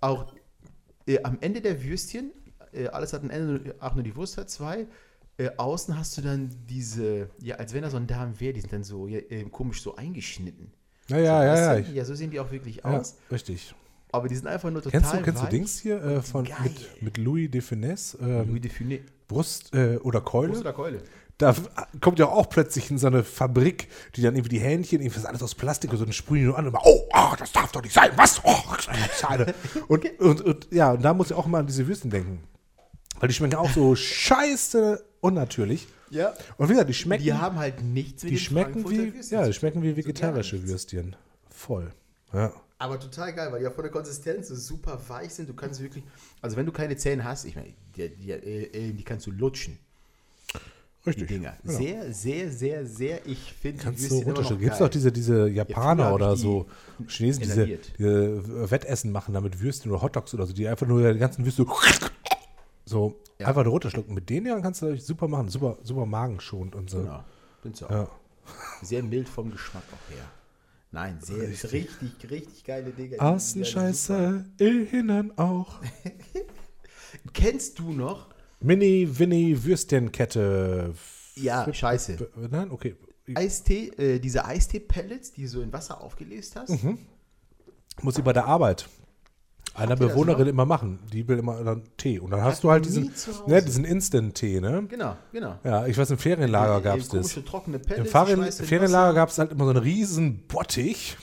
auch 0.00 0.32
äh, 1.06 1.22
am 1.22 1.38
Ende 1.40 1.60
der 1.60 1.82
Würstchen, 1.84 2.32
äh, 2.72 2.88
alles 2.88 3.12
hat 3.12 3.22
ein 3.22 3.30
Ende, 3.30 3.74
auch 3.80 3.94
nur 3.94 4.02
die 4.02 4.16
Wurst 4.16 4.36
hat 4.38 4.50
zwei. 4.50 4.86
Äh, 5.38 5.50
außen 5.56 5.98
hast 5.98 6.16
du 6.18 6.22
dann 6.22 6.50
diese, 6.68 7.30
ja, 7.40 7.56
als 7.56 7.72
wenn 7.72 7.82
da 7.82 7.90
so 7.90 7.96
ein 7.96 8.06
Darm 8.06 8.38
wäre, 8.40 8.52
die 8.52 8.60
sind 8.60 8.72
dann 8.72 8.84
so 8.84 9.06
ja, 9.06 9.18
äh, 9.18 9.44
komisch 9.44 9.82
so 9.82 9.96
eingeschnitten. 9.96 10.72
Ja, 11.08 11.18
ja, 11.18 11.40
so, 11.40 11.46
ja, 11.62 11.72
ja. 11.74 11.78
Ich, 11.78 11.88
ja, 11.92 12.04
so 12.04 12.14
sehen 12.14 12.30
die 12.30 12.40
auch 12.40 12.50
wirklich 12.50 12.76
ja 12.76 12.84
aus. 12.84 13.16
richtig. 13.30 13.74
Aber 14.12 14.28
die 14.28 14.34
sind 14.36 14.46
einfach 14.46 14.70
nur 14.70 14.82
total 14.82 15.00
Kennst 15.00 15.14
du, 15.14 15.22
kennst 15.22 15.42
du. 15.42 15.46
Dings 15.46 15.78
hier 15.80 16.02
äh, 16.02 16.22
von, 16.22 16.44
Geil. 16.44 16.56
mit, 16.64 17.02
mit 17.02 17.16
Louis 17.18 17.50
de 17.50 17.60
Finesse? 17.62 18.18
Ähm, 18.20 18.48
Louis 18.50 18.60
de 18.60 18.70
Funès. 18.70 19.00
Brust 19.26 19.74
äh, 19.74 19.96
oder 20.02 20.20
Keule? 20.20 20.48
Brust 20.48 20.60
oder 20.60 20.72
Keule? 20.74 21.02
Da 21.38 21.50
f- 21.50 21.70
kommt 22.02 22.18
ja 22.18 22.26
auch 22.28 22.50
plötzlich 22.50 22.90
in 22.90 22.98
so 22.98 23.06
eine 23.06 23.24
Fabrik, 23.24 23.88
die 24.14 24.20
dann 24.20 24.34
irgendwie 24.36 24.50
die 24.50 24.60
Hähnchen, 24.60 25.00
irgendwie 25.00 25.18
ist 25.18 25.24
alles 25.24 25.42
aus 25.42 25.54
Plastik 25.54 25.90
und 25.92 25.96
so, 25.96 26.04
dann 26.04 26.12
sprühen 26.12 26.42
die 26.42 26.46
nur 26.46 26.58
an 26.58 26.66
und 26.66 26.72
immer, 26.74 26.82
oh, 26.84 27.08
ah, 27.14 27.34
das 27.38 27.50
darf 27.52 27.72
doch 27.72 27.82
nicht 27.82 27.94
sein, 27.94 28.10
was? 28.16 28.42
Oh, 28.44 28.54
schade. 29.18 29.54
Und, 29.88 30.04
und, 30.20 30.40
und 30.42 30.68
ja, 30.70 30.92
und 30.92 31.02
da 31.02 31.14
muss 31.14 31.30
ich 31.30 31.36
auch 31.36 31.46
mal 31.46 31.60
an 31.60 31.66
diese 31.66 31.86
Würstchen 31.88 32.10
denken. 32.10 32.44
Weil 33.18 33.28
die 33.28 33.34
schmecken 33.34 33.54
auch 33.56 33.70
so 33.70 33.94
scheiße 33.96 35.02
unnatürlich. 35.22 35.88
Ja. 36.10 36.34
Und 36.58 36.68
wie 36.68 36.72
gesagt, 36.72 36.90
die 36.90 36.94
schmecken, 36.94 37.24
Die 37.24 37.32
haben 37.32 37.56
halt 37.56 37.82
nichts 37.82 38.22
mit 38.22 38.32
die 38.32 38.38
schmecken 38.38 38.90
wie, 38.90 39.14
ja, 39.30 39.46
die 39.46 39.52
schmecken 39.54 39.82
wie 39.82 39.96
vegetarische 39.96 40.56
nichts. 40.56 40.70
Würstchen. 40.70 41.16
Voll. 41.48 41.90
Ja. 42.34 42.52
Aber 42.78 42.98
total 42.98 43.32
geil, 43.32 43.52
weil 43.52 43.60
die 43.60 43.66
auch 43.68 43.72
von 43.72 43.84
der 43.84 43.92
Konsistenz 43.92 44.48
so 44.48 44.56
super 44.56 45.00
weich 45.08 45.32
sind. 45.32 45.48
Du 45.48 45.54
kannst 45.54 45.80
wirklich, 45.80 46.04
also 46.40 46.56
wenn 46.56 46.66
du 46.66 46.72
keine 46.72 46.96
Zähne 46.96 47.24
hast, 47.24 47.44
ich 47.44 47.54
meine, 47.54 47.72
die, 47.96 48.08
die, 48.08 48.32
äh, 48.32 48.64
äh, 48.64 48.92
die 48.92 49.04
kannst 49.04 49.26
du 49.26 49.30
lutschen, 49.30 49.78
die 50.52 51.08
Richtig. 51.08 51.28
Dinger. 51.28 51.56
Genau. 51.64 51.78
Sehr, 51.78 52.12
sehr, 52.12 52.50
sehr, 52.50 52.86
sehr, 52.86 53.26
ich 53.26 53.52
finde 53.52 53.78
die 53.78 53.84
Kannst 53.84 54.10
du 54.10 54.18
runterstellen. 54.18 54.60
Gibt 54.60 54.74
es 54.74 54.82
auch 54.82 54.88
diese, 54.88 55.12
diese 55.12 55.48
Japaner 55.48 56.06
hab 56.06 56.14
oder 56.14 56.34
die 56.34 56.40
so 56.40 56.66
Chinesen, 57.06 57.42
diese, 57.42 57.66
diese 57.98 58.70
Wettessen 58.70 59.12
machen 59.12 59.34
da 59.34 59.40
mit 59.40 59.60
Würstchen 59.60 59.92
oder 59.92 60.02
Hotdogs 60.02 60.34
oder 60.34 60.46
so, 60.46 60.52
die 60.52 60.66
einfach 60.66 60.86
nur 60.86 61.12
die 61.12 61.18
ganzen 61.18 61.44
Würstchen 61.44 61.66
so 62.84 63.16
Ja. 63.42 63.48
einfach 63.48 63.64
nur 63.64 63.72
runterschlucken. 63.72 64.14
Mit 64.14 64.28
denen 64.30 64.46
ja 64.46 64.60
kannst 64.60 64.82
du 64.82 64.94
das 64.94 65.06
super 65.06 65.28
machen. 65.28 65.48
Super, 65.48 65.78
super 65.82 66.06
magenschonend 66.06 66.74
und 66.74 66.90
so. 66.90 66.98
Genau, 67.02 67.24
findest 67.60 67.82
du 67.82 67.86
auch. 67.86 67.90
Ja. 67.90 68.08
Sehr 68.82 69.02
mild 69.02 69.28
vom 69.28 69.50
Geschmack 69.50 69.84
auch 69.92 70.10
her. 70.14 70.24
Nein, 70.90 71.18
sehr, 71.22 71.48
richtig, 71.48 71.72
richtig, 71.72 72.30
richtig 72.30 72.64
geile 72.64 72.90
Dinger. 72.90 73.22
Außen 73.22 73.64
scheiße, 73.64 74.44
innen 74.58 75.38
auch. 75.38 75.80
Kennst 77.32 77.78
du 77.78 77.92
noch? 77.92 78.28
Mini, 78.60 79.08
Winnie, 79.18 79.62
Würstchenkette. 79.64 80.94
Ja, 81.36 81.64
Flip- 81.64 81.74
scheiße. 81.74 82.16
B- 82.16 82.48
Nein, 82.50 82.70
okay. 82.70 82.96
Eistee, 83.34 83.88
äh, 83.96 84.18
diese 84.18 84.44
Eistee-Pellets, 84.44 85.32
die 85.32 85.42
du 85.42 85.48
so 85.48 85.62
in 85.62 85.72
Wasser 85.72 86.00
aufgelöst 86.00 86.56
hast. 86.56 86.82
Mhm. 86.82 86.98
Muss 88.02 88.18
ich 88.18 88.24
bei 88.24 88.32
der 88.32 88.46
Arbeit 88.46 88.88
einer 89.74 89.96
Bewohnerin 89.96 90.48
immer 90.48 90.66
machen. 90.66 90.98
Die 91.12 91.26
will 91.28 91.38
immer 91.38 91.62
dann 91.64 91.82
Tee. 91.96 92.18
Und 92.18 92.30
dann 92.30 92.42
hast 92.42 92.56
Hatten 92.56 92.66
du 92.66 92.70
halt 92.70 92.84
diesen, 92.84 93.12
ne, 93.46 93.62
diesen 93.62 93.84
Instant-Tee, 93.84 94.60
ne? 94.60 94.84
Genau, 94.88 95.16
genau. 95.32 95.58
Ja, 95.64 95.86
ich 95.86 95.96
weiß, 95.96 96.10
im 96.10 96.18
Ferienlager 96.18 96.80
gab 96.80 96.98
es 96.98 97.08
das. 97.08 97.32
Trockene 97.44 97.76
Im 97.76 97.82
Pellets. 97.82 98.10
Ferien, 98.10 98.40
du 98.40 98.46
in 98.46 98.52
Ferienlager 98.52 99.14
gab 99.14 99.30
es 99.30 99.38
halt 99.38 99.52
immer 99.52 99.64
so 99.64 99.70
einen 99.70 99.80
riesen 99.80 100.46
Bottich, 100.46 101.16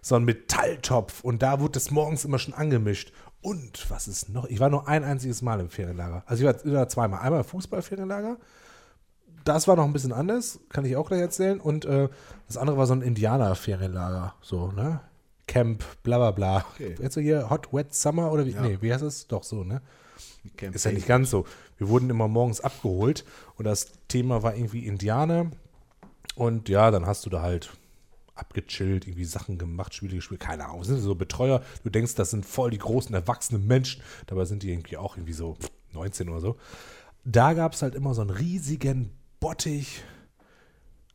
so 0.00 0.14
einen 0.14 0.24
Metalltopf 0.24 1.22
und 1.22 1.42
da 1.42 1.60
wurde 1.60 1.72
das 1.72 1.90
morgens 1.90 2.24
immer 2.24 2.38
schon 2.38 2.54
angemischt. 2.54 3.12
Und 3.42 3.90
was 3.90 4.06
ist 4.06 4.28
noch? 4.28 4.46
Ich 4.46 4.60
war 4.60 4.70
nur 4.70 4.88
ein 4.88 5.02
einziges 5.02 5.42
Mal 5.42 5.60
im 5.60 5.68
Ferienlager. 5.68 6.22
Also 6.26 6.44
ich 6.44 6.46
war 6.46 6.64
immer 6.64 6.88
zweimal. 6.88 7.20
Einmal 7.20 7.40
im 7.40 7.46
Fußballferienlager. 7.46 8.36
Das 9.44 9.66
war 9.66 9.74
noch 9.74 9.84
ein 9.84 9.92
bisschen 9.92 10.12
anders, 10.12 10.60
kann 10.68 10.84
ich 10.84 10.96
auch 10.96 11.08
gleich 11.08 11.20
erzählen. 11.20 11.60
Und 11.60 11.84
äh, 11.84 12.08
das 12.46 12.56
andere 12.56 12.76
war 12.76 12.86
so 12.86 12.94
ein 12.94 13.02
Indianer-Ferienlager. 13.02 14.34
So, 14.40 14.70
ne? 14.70 15.00
Camp, 15.46 15.84
bla 16.02 16.18
bla 16.18 16.30
bla. 16.30 16.66
Okay. 16.74 16.94
Jetzt 17.00 17.14
so 17.14 17.20
hier 17.20 17.50
Hot 17.50 17.72
Wet 17.72 17.94
Summer 17.94 18.32
oder 18.32 18.46
wie? 18.46 18.50
Ja. 18.50 18.62
Nee, 18.62 18.78
wie 18.80 18.92
heißt 18.92 19.02
es? 19.02 19.26
Doch 19.26 19.42
so, 19.42 19.64
ne? 19.64 19.82
Camp 20.56 20.74
Ist 20.74 20.84
ja 20.84 20.92
nicht 20.92 21.06
ganz 21.06 21.30
so. 21.30 21.46
Wir 21.78 21.88
wurden 21.88 22.10
immer 22.10 22.28
morgens 22.28 22.60
abgeholt 22.60 23.24
und 23.56 23.64
das 23.64 23.92
Thema 24.08 24.42
war 24.42 24.54
irgendwie 24.54 24.86
Indianer. 24.86 25.50
Und 26.34 26.68
ja, 26.68 26.90
dann 26.90 27.06
hast 27.06 27.26
du 27.26 27.30
da 27.30 27.42
halt 27.42 27.70
abgechillt, 28.34 29.06
irgendwie 29.06 29.24
Sachen 29.24 29.58
gemacht, 29.58 29.94
Spiele 29.94 30.16
gespielt, 30.16 30.40
keine 30.40 30.66
Ahnung. 30.66 30.84
Sind 30.84 31.00
so 31.00 31.14
Betreuer. 31.14 31.62
Du 31.84 31.90
denkst, 31.90 32.14
das 32.14 32.30
sind 32.30 32.46
voll 32.46 32.70
die 32.70 32.78
großen, 32.78 33.14
erwachsenen 33.14 33.66
Menschen. 33.66 34.02
Dabei 34.26 34.44
sind 34.44 34.62
die 34.62 34.70
irgendwie 34.70 34.96
auch 34.96 35.16
irgendwie 35.16 35.34
so 35.34 35.56
19 35.92 36.28
oder 36.28 36.40
so. 36.40 36.56
Da 37.24 37.52
gab 37.52 37.74
es 37.74 37.82
halt 37.82 37.94
immer 37.94 38.14
so 38.14 38.22
einen 38.22 38.30
riesigen 38.30 39.10
Bottich 39.38 40.02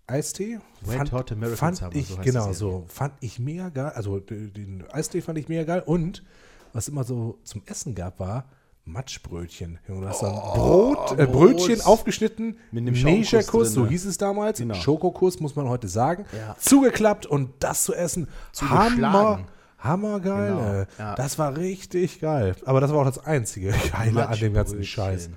Eistee. 0.07 0.59
Red 0.87 1.11
Hot 1.11 1.31
American 1.33 1.57
fand 1.57 1.77
Summer, 1.77 1.95
ich, 1.95 2.07
so 2.07 2.17
genau 2.21 2.53
so. 2.53 2.85
Fand 2.87 3.13
ich 3.19 3.39
mega 3.39 3.69
geil. 3.69 3.91
Also 3.93 4.19
den, 4.19 4.85
Eistee 4.91 5.21
fand 5.21 5.37
ich 5.37 5.49
mega 5.49 5.63
geil. 5.63 5.83
Und 5.85 6.23
was 6.71 6.87
immer 6.87 7.03
so 7.03 7.37
zum 7.43 7.61
Essen 7.65 7.93
gab, 7.93 8.19
war 8.19 8.45
Matschbrötchen. 8.85 9.79
Du 9.85 10.07
hast 10.07 10.23
dann 10.23 10.33
Brot, 10.33 11.19
äh. 11.19 11.25
Brötchen 11.25 11.81
aufgeschnitten, 11.81 12.57
Mit 12.71 12.87
einem 12.87 12.93
Negerkuss, 12.93 13.73
so 13.73 13.83
ne? 13.83 13.89
hieß 13.89 14.05
es 14.05 14.17
damals. 14.17 14.59
Genau. 14.59 14.75
Schokokuss 14.75 15.41
muss 15.41 15.55
man 15.57 15.67
heute 15.67 15.89
sagen. 15.89 16.25
Ja. 16.31 16.55
Zugeklappt 16.57 17.25
und 17.25 17.49
das 17.59 17.83
zu 17.83 17.93
essen. 17.93 18.29
Hammer. 18.61 19.45
Hammergeil. 19.77 20.51
Genau, 20.51 20.73
ey. 20.73 20.85
ja. 20.97 21.15
Das 21.15 21.37
war 21.37 21.55
richtig 21.57 22.19
geil. 22.19 22.55
Aber 22.65 22.81
das 22.81 22.91
war 22.91 22.99
auch 23.01 23.05
das 23.05 23.23
einzige 23.23 23.73
Geile 23.91 24.27
an 24.27 24.39
dem 24.39 24.53
ganzen. 24.53 24.83
Scheiß. 24.83 25.29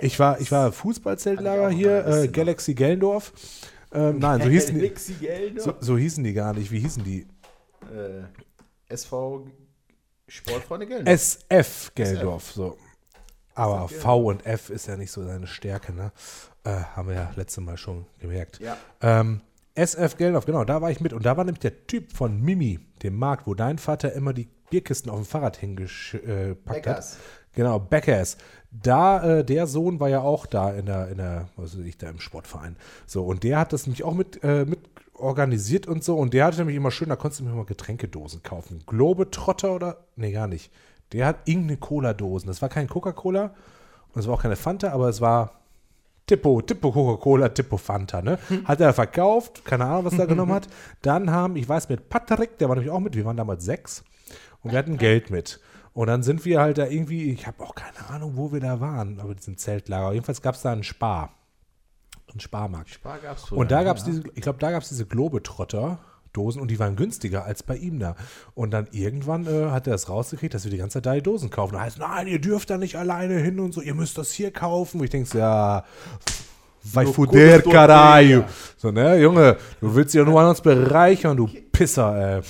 Ich 0.00 0.18
war, 0.18 0.40
ich 0.40 0.50
war 0.50 0.72
Fußballzeltlager 0.72 1.70
hier, 1.70 2.04
äh, 2.04 2.26
noch. 2.26 2.32
Galaxy 2.32 2.74
Gellendorf. 2.74 3.32
Ähm, 3.92 4.18
nein, 4.20 4.42
so 4.42 4.48
hießen, 4.48 4.78
die, 4.78 4.92
so, 5.58 5.74
so 5.80 5.96
hießen 5.96 6.24
die 6.24 6.32
gar 6.32 6.54
nicht. 6.54 6.70
Wie 6.70 6.80
hießen 6.80 7.04
die? 7.04 7.26
Äh, 7.92 8.24
SV 8.88 9.46
Sportfreunde 10.28 10.86
Geld. 10.86 11.06
SF 11.06 11.92
Geldorf, 11.94 12.52
so. 12.52 12.76
Aber 13.54 13.88
V 13.88 14.18
und 14.24 14.44
F 14.44 14.70
ist 14.70 14.86
ja 14.86 14.96
nicht 14.96 15.10
so 15.10 15.24
seine 15.24 15.46
Stärke, 15.46 15.92
ne? 15.92 16.12
Äh, 16.64 16.70
haben 16.70 17.08
wir 17.08 17.14
ja 17.14 17.32
letztes 17.36 17.64
Mal 17.64 17.76
schon 17.76 18.06
gemerkt. 18.18 18.58
Ja. 18.58 18.76
Ähm, 19.00 19.40
SF 19.74 20.16
Geldorf, 20.16 20.46
genau, 20.46 20.64
da 20.64 20.82
war 20.82 20.90
ich 20.90 21.00
mit. 21.00 21.12
Und 21.12 21.24
da 21.24 21.36
war 21.36 21.44
nämlich 21.44 21.60
der 21.60 21.86
Typ 21.86 22.12
von 22.12 22.40
Mimi, 22.40 22.80
dem 23.02 23.16
Markt, 23.16 23.46
wo 23.46 23.54
dein 23.54 23.78
Vater 23.78 24.12
immer 24.12 24.32
die 24.32 24.48
Bierkisten 24.70 25.10
auf 25.10 25.18
dem 25.18 25.24
Fahrrad 25.24 25.56
hingepackt 25.56 26.86
äh, 26.86 26.90
hat. 26.90 27.16
Genau, 27.56 27.80
Beckers. 27.80 28.36
Da, 28.70 29.38
äh, 29.38 29.44
der 29.44 29.66
Sohn 29.66 29.98
war 29.98 30.08
ja 30.08 30.20
auch 30.20 30.46
da 30.46 30.70
in 30.70 30.86
der, 30.86 31.08
in 31.08 31.16
der, 31.16 31.48
was 31.56 31.76
weiß 31.76 31.84
ich, 31.84 31.96
da 31.98 32.08
im 32.08 32.20
Sportverein. 32.20 32.76
So, 33.06 33.24
und 33.24 33.42
der 33.42 33.58
hat 33.58 33.72
das 33.72 33.86
nämlich 33.86 34.04
auch 34.04 34.14
mit, 34.14 34.44
äh, 34.44 34.64
mit 34.66 34.78
organisiert 35.14 35.86
und 35.86 36.04
so. 36.04 36.16
Und 36.16 36.34
der 36.34 36.44
hatte 36.44 36.58
nämlich 36.58 36.76
immer 36.76 36.90
schön, 36.90 37.08
da 37.08 37.16
konntest 37.16 37.40
du 37.40 37.44
mir 37.44 37.52
mal 37.54 37.64
Getränkedosen 37.64 38.42
kaufen. 38.42 38.82
Globetrotter 38.86 39.74
oder? 39.74 40.04
Nee, 40.16 40.32
gar 40.32 40.46
nicht. 40.46 40.70
Der 41.12 41.26
hat 41.26 41.36
irgendeine 41.46 41.78
Cola-Dosen. 41.78 42.46
Das 42.46 42.60
war 42.60 42.68
kein 42.68 42.88
Coca-Cola 42.88 43.54
und 44.12 44.20
es 44.20 44.26
war 44.26 44.34
auch 44.34 44.42
keine 44.42 44.56
Fanta, 44.56 44.92
aber 44.92 45.08
es 45.08 45.22
war 45.22 45.60
Tippo, 46.26 46.60
Tippo 46.60 46.92
Coca-Cola, 46.92 47.48
Tippo 47.50 47.78
Fanta, 47.78 48.20
ne? 48.20 48.38
Hat 48.64 48.80
er 48.80 48.92
verkauft, 48.92 49.64
keine 49.64 49.84
Ahnung, 49.84 50.06
was 50.06 50.18
er 50.18 50.26
genommen 50.26 50.52
hat. 50.54 50.68
Dann 51.00 51.30
haben, 51.30 51.56
ich 51.56 51.68
weiß, 51.68 51.88
mit 51.88 52.10
Patrick, 52.10 52.58
der 52.58 52.68
war 52.68 52.76
nämlich 52.76 52.92
auch 52.92 53.00
mit, 53.00 53.14
wir 53.14 53.24
waren 53.24 53.36
damals 53.36 53.64
sechs 53.64 54.04
und 54.62 54.72
wir 54.72 54.78
hatten 54.78 54.98
Geld 54.98 55.30
mit. 55.30 55.60
Und 55.96 56.08
dann 56.08 56.22
sind 56.22 56.44
wir 56.44 56.60
halt 56.60 56.76
da 56.76 56.86
irgendwie, 56.88 57.32
ich 57.32 57.46
habe 57.46 57.64
auch 57.64 57.74
keine 57.74 58.10
Ahnung, 58.10 58.32
wo 58.34 58.52
wir 58.52 58.60
da 58.60 58.80
waren, 58.80 59.18
aber 59.18 59.34
diesem 59.34 59.56
Zeltlager. 59.56 60.12
Jedenfalls 60.12 60.42
gab 60.42 60.54
es 60.54 60.60
da 60.60 60.70
einen 60.70 60.82
Spar. 60.82 61.32
Einen 62.30 62.40
Sparmarkt. 62.40 62.90
Spar 62.90 63.18
gab's 63.18 63.50
Und 63.50 63.70
da 63.70 63.82
gab 63.82 63.96
es 63.96 64.04
diese, 64.04 64.22
ich 64.34 64.42
glaube, 64.42 64.58
da 64.58 64.72
gab 64.72 64.82
es 64.82 64.90
diese 64.90 65.06
Globetrotter-Dosen 65.06 66.60
und 66.60 66.70
die 66.70 66.78
waren 66.78 66.96
günstiger 66.96 67.46
als 67.46 67.62
bei 67.62 67.78
ihm 67.78 67.98
da. 67.98 68.14
Und 68.54 68.72
dann 68.72 68.88
irgendwann 68.92 69.46
äh, 69.46 69.70
hat 69.70 69.86
er 69.86 69.94
es 69.94 70.10
rausgekriegt, 70.10 70.52
dass 70.52 70.64
wir 70.64 70.70
die 70.70 70.76
ganze 70.76 70.98
Zeit 70.98 71.06
da 71.06 71.14
die 71.14 71.22
Dosen 71.22 71.48
kaufen. 71.48 71.72
Da 71.72 71.80
heißt, 71.80 71.98
nein, 71.98 72.26
ihr 72.26 72.42
dürft 72.42 72.68
da 72.68 72.76
nicht 72.76 72.96
alleine 72.96 73.38
hin 73.38 73.58
und 73.58 73.72
so, 73.72 73.80
ihr 73.80 73.94
müsst 73.94 74.18
das 74.18 74.32
hier 74.32 74.50
kaufen. 74.50 74.98
Und 74.98 75.04
ich 75.04 75.10
denke 75.10 75.30
so, 75.30 75.38
ja, 75.38 75.82
vai 76.82 77.06
fuder, 77.06 77.62
caralho. 77.62 78.44
So, 78.76 78.90
ne, 78.90 79.16
Junge, 79.16 79.56
du 79.80 79.94
willst 79.94 80.12
dich 80.12 80.18
ja 80.18 80.26
nur 80.26 80.38
an 80.42 80.48
uns 80.48 80.60
bereichern, 80.60 81.38
du 81.38 81.48
Pisser, 81.72 82.36
ey. 82.36 82.42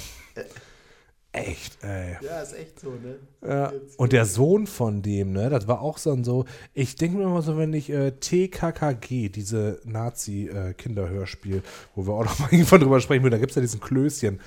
Echt, 1.36 1.84
ey. 1.84 2.16
Ja, 2.22 2.40
ist 2.40 2.54
echt 2.54 2.80
so, 2.80 2.92
ne? 2.92 3.16
Ja. 3.46 3.70
Und 3.98 4.14
der 4.14 4.24
Sohn 4.24 4.66
von 4.66 5.02
dem, 5.02 5.32
ne, 5.32 5.50
das 5.50 5.68
war 5.68 5.82
auch 5.82 5.98
so 5.98 6.10
ein 6.12 6.24
so, 6.24 6.46
ich 6.72 6.96
denke 6.96 7.18
mir 7.18 7.24
immer 7.24 7.42
so, 7.42 7.58
wenn 7.58 7.74
ich 7.74 7.90
äh, 7.90 8.12
TKKG, 8.12 9.28
diese 9.28 9.78
Nazi-Kinderhörspiel, 9.84 11.62
wo 11.94 12.06
wir 12.06 12.14
auch 12.14 12.24
noch 12.24 12.38
mal 12.40 12.48
irgendwann 12.50 12.80
drüber 12.80 13.00
sprechen 13.00 13.22
würden, 13.22 13.32
da 13.32 13.38
gibt 13.38 13.50
es 13.50 13.56
ja 13.56 13.60
diesen 13.60 13.80
Klößchen. 13.80 14.40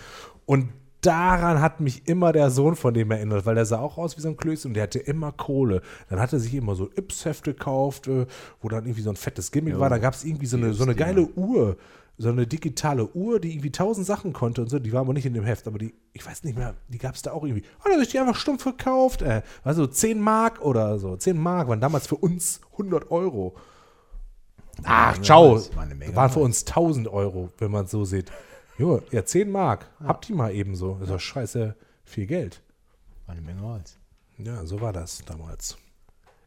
Und 0.47 0.69
daran 1.01 1.61
hat 1.61 1.79
mich 1.79 2.07
immer 2.07 2.33
der 2.33 2.49
Sohn 2.49 2.75
von 2.75 2.95
dem 2.95 3.11
erinnert, 3.11 3.45
weil 3.45 3.53
der 3.53 3.65
sah 3.65 3.79
auch 3.79 3.99
aus 3.99 4.17
wie 4.17 4.21
so 4.21 4.29
ein 4.29 4.37
Klößchen 4.37 4.71
und 4.71 4.73
der 4.73 4.83
hatte 4.83 4.97
immer 4.97 5.31
Kohle. 5.31 5.83
Dann 6.09 6.19
hat 6.19 6.33
er 6.33 6.39
sich 6.39 6.55
immer 6.55 6.73
so 6.73 6.89
Yps-Heft 6.95 7.43
gekauft, 7.43 8.07
äh, 8.07 8.25
wo 8.61 8.67
dann 8.67 8.85
irgendwie 8.85 9.03
so 9.03 9.11
ein 9.11 9.15
fettes 9.15 9.51
Gimmick 9.51 9.77
war. 9.77 9.91
Dann 9.91 10.01
gab 10.01 10.15
es 10.15 10.23
irgendwie 10.23 10.47
so 10.47 10.57
eine, 10.57 10.73
so 10.73 10.83
eine 10.83 10.95
geile 10.95 11.27
Uhr, 11.35 11.77
so 12.21 12.27
eine 12.27 12.45
digitale 12.45 13.07
Uhr, 13.13 13.39
die 13.39 13.53
irgendwie 13.53 13.71
tausend 13.71 14.05
Sachen 14.05 14.33
konnte 14.33 14.61
und 14.61 14.69
so. 14.69 14.77
Die 14.77 14.91
war 14.91 14.99
aber 14.99 15.13
nicht 15.13 15.25
in 15.25 15.33
dem 15.33 15.45
Heft, 15.45 15.67
aber 15.67 15.79
die, 15.79 15.93
ich 16.11 16.25
weiß 16.25 16.43
nicht 16.43 16.57
mehr, 16.57 16.75
die 16.89 16.97
gab 16.97 17.15
es 17.15 17.21
da 17.21 17.31
auch 17.31 17.45
irgendwie. 17.45 17.63
Hat 17.79 17.93
er 17.93 17.99
sich 17.99 18.09
die 18.09 18.19
einfach 18.19 18.35
stumpf 18.35 18.61
verkauft? 18.61 19.21
Äh, 19.21 19.41
also 19.63 19.87
10 19.87 20.19
Mark 20.19 20.61
oder 20.61 20.99
so. 20.99 21.15
10 21.15 21.41
Mark 21.41 21.69
waren 21.69 21.79
damals 21.79 22.07
für 22.07 22.17
uns 22.17 22.59
100 22.73 23.09
Euro. 23.09 23.55
Ach, 24.83 25.17
ciao. 25.21 25.61
War 25.75 26.15
Waren 26.15 26.29
für 26.29 26.39
uns 26.41 26.65
1000 26.65 27.07
Euro, 27.07 27.51
wenn 27.57 27.71
man 27.71 27.85
es 27.85 27.91
so 27.91 28.03
sieht. 28.03 28.29
Junge, 28.77 29.01
ja, 29.11 29.23
10 29.23 29.49
Mark. 29.49 29.89
Habt 30.03 30.29
ihr 30.29 30.35
mal 30.35 30.53
eben 30.53 30.75
so. 30.75 30.95
Das 30.95 31.03
ist 31.03 31.13
doch 31.13 31.19
scheiße 31.21 31.75
viel 32.03 32.25
Geld. 32.25 32.61
War 33.27 33.35
eine 33.35 33.41
Menge 33.41 33.61
Holz. 33.61 33.97
Ja, 34.37 34.65
so 34.65 34.81
war 34.81 34.91
das 34.91 35.23
damals. 35.25 35.77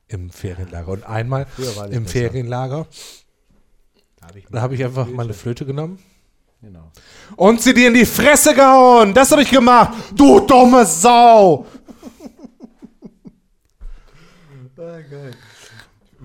Im 0.09 0.29
Ferienlager. 0.29 0.93
Und 0.93 1.05
einmal 1.05 1.47
im 1.57 2.05
besser. 2.05 2.07
Ferienlager, 2.07 2.87
Da 4.23 4.29
habe 4.29 4.39
ich, 4.39 4.47
da 4.51 4.61
habe 4.63 4.75
ich 4.77 4.85
einfach 4.85 5.09
meine 5.09 5.35
Flöte 5.35 5.67
genommen 5.67 5.99
Genau. 6.63 6.93
und 7.37 7.61
sie 7.61 7.75
dir 7.75 7.89
in 7.89 7.95
die 7.95 8.07
Fresse 8.07 8.55
gehauen. 8.55 9.13
Das 9.13 9.33
habe 9.33 9.43
ich 9.43 9.51
gemacht. 9.51 9.93
Du 10.15 10.41
dumme 10.41 10.87
Sau. 10.87 11.67
Ah, 14.79 14.99
geil. 15.09 15.31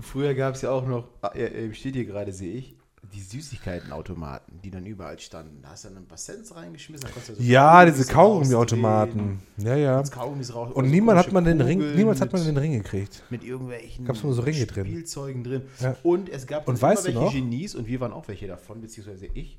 Früher 0.00 0.34
gab 0.34 0.54
es 0.56 0.62
ja 0.62 0.70
auch 0.72 0.84
noch, 0.84 1.06
äh, 1.34 1.72
steht 1.74 1.94
hier 1.94 2.04
gerade, 2.06 2.32
sehe 2.32 2.54
ich, 2.54 2.74
die 3.14 3.20
Süßigkeitenautomaten, 3.20 4.60
die 4.62 4.70
dann 4.70 4.84
überall 4.86 5.18
standen. 5.18 5.62
Da 5.62 5.70
hast 5.70 5.84
du 5.84 5.88
dann 5.88 5.98
ein 5.98 6.06
paar 6.06 6.18
Cents 6.18 6.54
reingeschmissen. 6.54 7.08
so 7.26 7.32
Ja, 7.42 7.70
Kaugummis 7.84 7.96
diese 7.98 8.12
Kaugummiautomaten. 8.12 9.38
Ja, 9.58 9.76
ja. 9.76 10.02
Kaugummis 10.02 10.54
raus, 10.54 10.68
Und 10.68 10.74
oder 10.76 10.86
so 10.86 10.90
niemand 10.92 11.18
hat 11.18 11.32
man 11.32 11.44
den 11.44 11.60
Ring, 11.60 11.94
niemals 11.96 12.20
hat 12.20 12.32
man 12.32 12.42
mit- 12.42 12.48
den 12.50 12.56
Ring 12.58 12.72
gekriegt. 12.72 13.22
mit 13.30 13.44
irgendwelchen 13.44 14.04
Gab's 14.04 14.22
nur 14.22 14.34
so 14.34 14.42
Ringe 14.42 14.66
drin. 14.66 14.86
Spielzeugen 14.86 15.44
drin. 15.44 15.62
Ja. 15.80 15.96
Und 16.02 16.28
es 16.28 16.46
gab 16.46 16.68
Und 16.68 16.80
weißt 16.80 17.06
du 17.06 17.10
immer 17.10 17.20
welche 17.22 17.38
noch? 17.38 17.50
Genies 17.50 17.74
und 17.74 17.86
wir 17.86 18.00
waren 18.00 18.12
auch 18.12 18.28
welche 18.28 18.46
davon, 18.46 18.80
beziehungsweise 18.80 19.26
ich. 19.34 19.58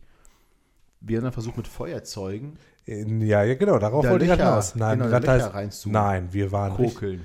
Wir 1.02 1.18
haben 1.18 1.24
dann 1.24 1.34
versucht 1.34 1.58
mit 1.58 1.68
Feuerzeugen 1.68 2.58
Ja, 2.86 3.44
ja, 3.44 3.54
genau, 3.56 3.78
darauf 3.80 4.04
Da 4.04 4.12
wollte 4.12 4.26
ich 4.26 4.32
hinaus. 4.32 4.76
Nein, 4.76 5.00
genau, 5.00 5.10
Löcher 5.18 5.54
heißt, 5.54 5.88
nein, 5.88 6.28
wir 6.32 6.52
waren 6.52 6.74
richtig, 6.76 7.20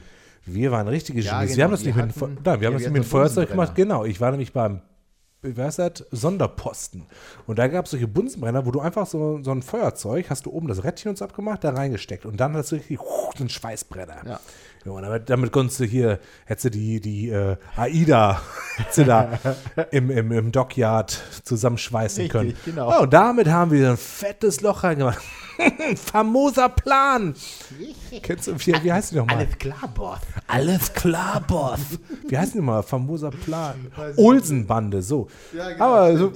wir 0.47 0.71
waren 0.71 0.89
richtige 0.89 1.21
Ja, 1.21 1.39
Genies. 1.41 1.51
wir 1.51 1.57
genau, 1.57 1.65
haben 1.65 1.71
das 1.73 1.81
wir 1.81 1.87
nicht 1.87 1.97
mit, 1.97 2.05
dem 2.05 2.09
hatten- 2.23 2.37
Fe- 2.37 2.43
nein, 2.45 2.45
wir 2.45 2.51
haben 2.53 2.61
ja, 2.63 2.71
das 2.71 2.81
wir 2.83 2.91
nicht 2.91 2.99
mit 2.99 3.05
Feuerzeug 3.07 3.49
gemacht. 3.51 3.75
Genau, 3.75 4.05
ich 4.05 4.21
war 4.21 4.31
nämlich 4.31 4.53
beim 4.53 4.81
wie 5.45 5.61
heißt 5.61 5.79
das? 5.79 6.05
Sonderposten. 6.11 7.07
Und 7.47 7.59
da 7.59 7.69
gab 7.69 7.85
es 7.85 7.93
solche 7.93 8.09
Bunsenbrenner, 8.09 8.67
wo 8.67 8.71
du 8.71 8.81
einfach 8.81 9.07
so, 9.07 9.41
so 9.43 9.51
ein 9.51 9.63
Feuerzeug, 9.63 10.31
hast 10.31 10.47
du 10.47 10.51
oben 10.51 10.69
das 10.69 10.85
Rädchen 10.85 11.11
uns 11.11 11.23
abgemacht, 11.23 11.65
da 11.65 11.71
reingesteckt. 11.71 12.27
Und 12.27 12.39
dann 12.39 12.57
hast 12.57 12.73
du 12.73 12.77
richtig 12.77 12.99
so 12.99 13.41
einen 13.41 13.49
Schweißbrenner. 13.49 14.27
Ja. 14.27 14.41
Und 14.85 15.31
damit, 15.31 15.53
konntest 15.53 15.81
du 15.81 15.85
hier, 15.85 16.19
hättest 16.45 16.67
du 16.67 16.71
die, 16.71 17.01
die 17.01 17.31
äh, 17.31 17.57
AIDA 17.77 18.41
hättest 18.77 18.99
du 18.99 19.05
da 19.05 19.39
im, 19.91 20.11
im, 20.11 20.31
im 20.33 20.53
Dockyard 20.53 21.23
zusammenschweißen 21.43 22.23
Richtig, 22.23 22.33
können. 22.33 22.57
genau. 22.65 22.91
Ja, 22.91 22.99
und 23.01 23.13
damit 23.13 23.49
haben 23.49 23.71
wir 23.71 23.91
ein 23.91 23.97
fettes 23.97 24.61
Loch 24.61 24.85
reingemacht. 24.85 25.23
Famoser 25.97 26.69
Plan. 26.69 27.35
Kennst 28.23 28.49
du, 28.49 28.59
wie, 28.59 28.75
wie 28.83 28.93
heißt 28.93 29.13
die 29.13 29.17
nochmal? 29.17 29.37
Alles 29.37 29.59
klar, 29.59 29.89
Boss. 29.95 30.19
Alles 30.47 30.93
klar, 30.93 31.41
Boss. 31.47 31.81
Wie 32.27 32.37
heißt 32.37 32.55
die 32.55 32.59
nochmal? 32.59 32.83
Famoser 32.83 33.31
Plan. 33.31 33.91
Olsenbande, 34.17 35.01
so. 35.01 35.29
Ja, 35.57 35.71
genau, 35.71 35.85
Aber 35.85 36.17
so 36.19 36.33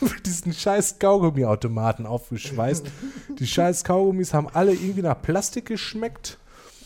mit 0.00 0.24
diesen 0.24 0.52
scheiß 0.52 0.98
Kaugummiautomaten 0.98 2.06
aufgeschweißt. 2.06 2.86
Die 3.38 3.46
scheiß 3.46 3.84
Kaugummis 3.84 4.32
haben 4.32 4.48
alle 4.52 4.72
irgendwie 4.72 5.02
nach 5.02 5.20
Plastik 5.20 5.66
geschmeckt. 5.66 6.38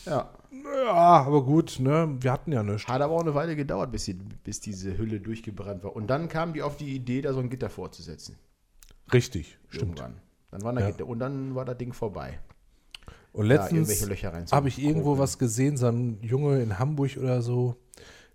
Ja. 0.05 0.29
Ja, 0.75 1.23
aber 1.23 1.43
gut, 1.43 1.79
ne? 1.79 2.17
Wir 2.19 2.31
hatten 2.31 2.51
ja 2.51 2.63
nichts. 2.63 2.87
Hat 2.87 3.01
aber 3.01 3.13
auch 3.13 3.21
eine 3.21 3.35
Weile 3.35 3.55
gedauert, 3.55 3.91
bis, 3.91 4.05
die, 4.05 4.13
bis 4.13 4.59
diese 4.59 4.97
Hülle 4.97 5.19
durchgebrannt 5.19 5.83
war. 5.83 5.95
Und 5.95 6.07
dann 6.07 6.29
kamen 6.29 6.53
die 6.53 6.61
auf 6.61 6.77
die 6.77 6.95
Idee, 6.95 7.21
da 7.21 7.33
so 7.33 7.39
ein 7.39 7.49
Gitter 7.49 7.69
vorzusetzen. 7.69 8.35
Richtig, 9.11 9.57
stimmt. 9.69 9.99
Irgendwann. 9.99 10.21
Dann 10.51 10.63
war 10.63 10.73
da 10.73 10.81
Ja. 10.81 10.87
Gitter. 10.91 11.07
Und 11.07 11.19
dann 11.19 11.55
war 11.55 11.65
das 11.65 11.77
Ding 11.77 11.93
vorbei. 11.93 12.39
Und 13.31 13.45
letztens 13.45 14.01
habe 14.51 14.67
ich 14.67 14.83
irgendwo 14.83 15.17
was 15.17 15.37
gesehen, 15.37 15.77
so 15.77 15.87
ein 15.87 16.19
Junge 16.21 16.61
in 16.61 16.79
Hamburg 16.79 17.17
oder 17.17 17.41
so, 17.41 17.75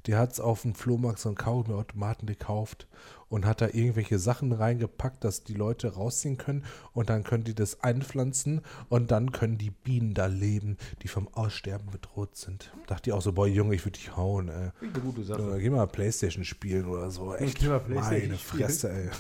der 0.07 0.19
hat 0.19 0.39
auf 0.39 0.63
dem 0.63 0.75
Flohmarkt 0.75 1.19
so 1.19 1.29
einen 1.29 1.37
Kaugummiautomaten 1.37 2.27
gekauft 2.27 2.87
und 3.35 3.47
hat 3.47 3.61
da 3.61 3.67
irgendwelche 3.67 4.21
Sachen 4.21 4.53
reingepackt, 4.53 5.25
dass 5.25 5.43
die 5.43 5.55
Leute 5.55 5.95
rausziehen 5.95 6.39
können 6.39 6.65
und 6.93 7.11
dann 7.11 7.25
können 7.25 7.43
die 7.43 7.55
das 7.55 7.83
einpflanzen 7.83 8.61
und 8.89 9.11
dann 9.11 9.33
können 9.33 9.59
die 9.59 9.71
Bienen 9.71 10.15
da 10.15 10.27
leben, 10.27 10.77
die 11.03 11.09
vom 11.09 11.27
Aussterben 11.35 11.91
bedroht 11.91 12.37
sind. 12.37 12.73
Dachte 12.87 13.11
ich 13.11 13.13
auch 13.13 13.23
so, 13.23 13.33
boah 13.33 13.49
Junge, 13.49 13.75
ich 13.75 13.85
würde 13.85 13.99
dich 13.99 14.17
hauen, 14.17 14.49
ey. 14.49 14.71
Eine 14.81 15.01
gute 15.03 15.25
Sache. 15.25 15.59
Geh 15.59 15.69
mal 15.69 15.89
Playstation 15.89 16.45
spielen 16.45 16.87
oder 16.87 17.11
so. 17.11 17.35
Echt, 17.35 17.59
geh 17.59 17.67
mal 17.67 17.81
Playstation 17.81 18.29
meine. 18.29 18.39
Fresse, 18.39 18.93
ey. 18.93 19.11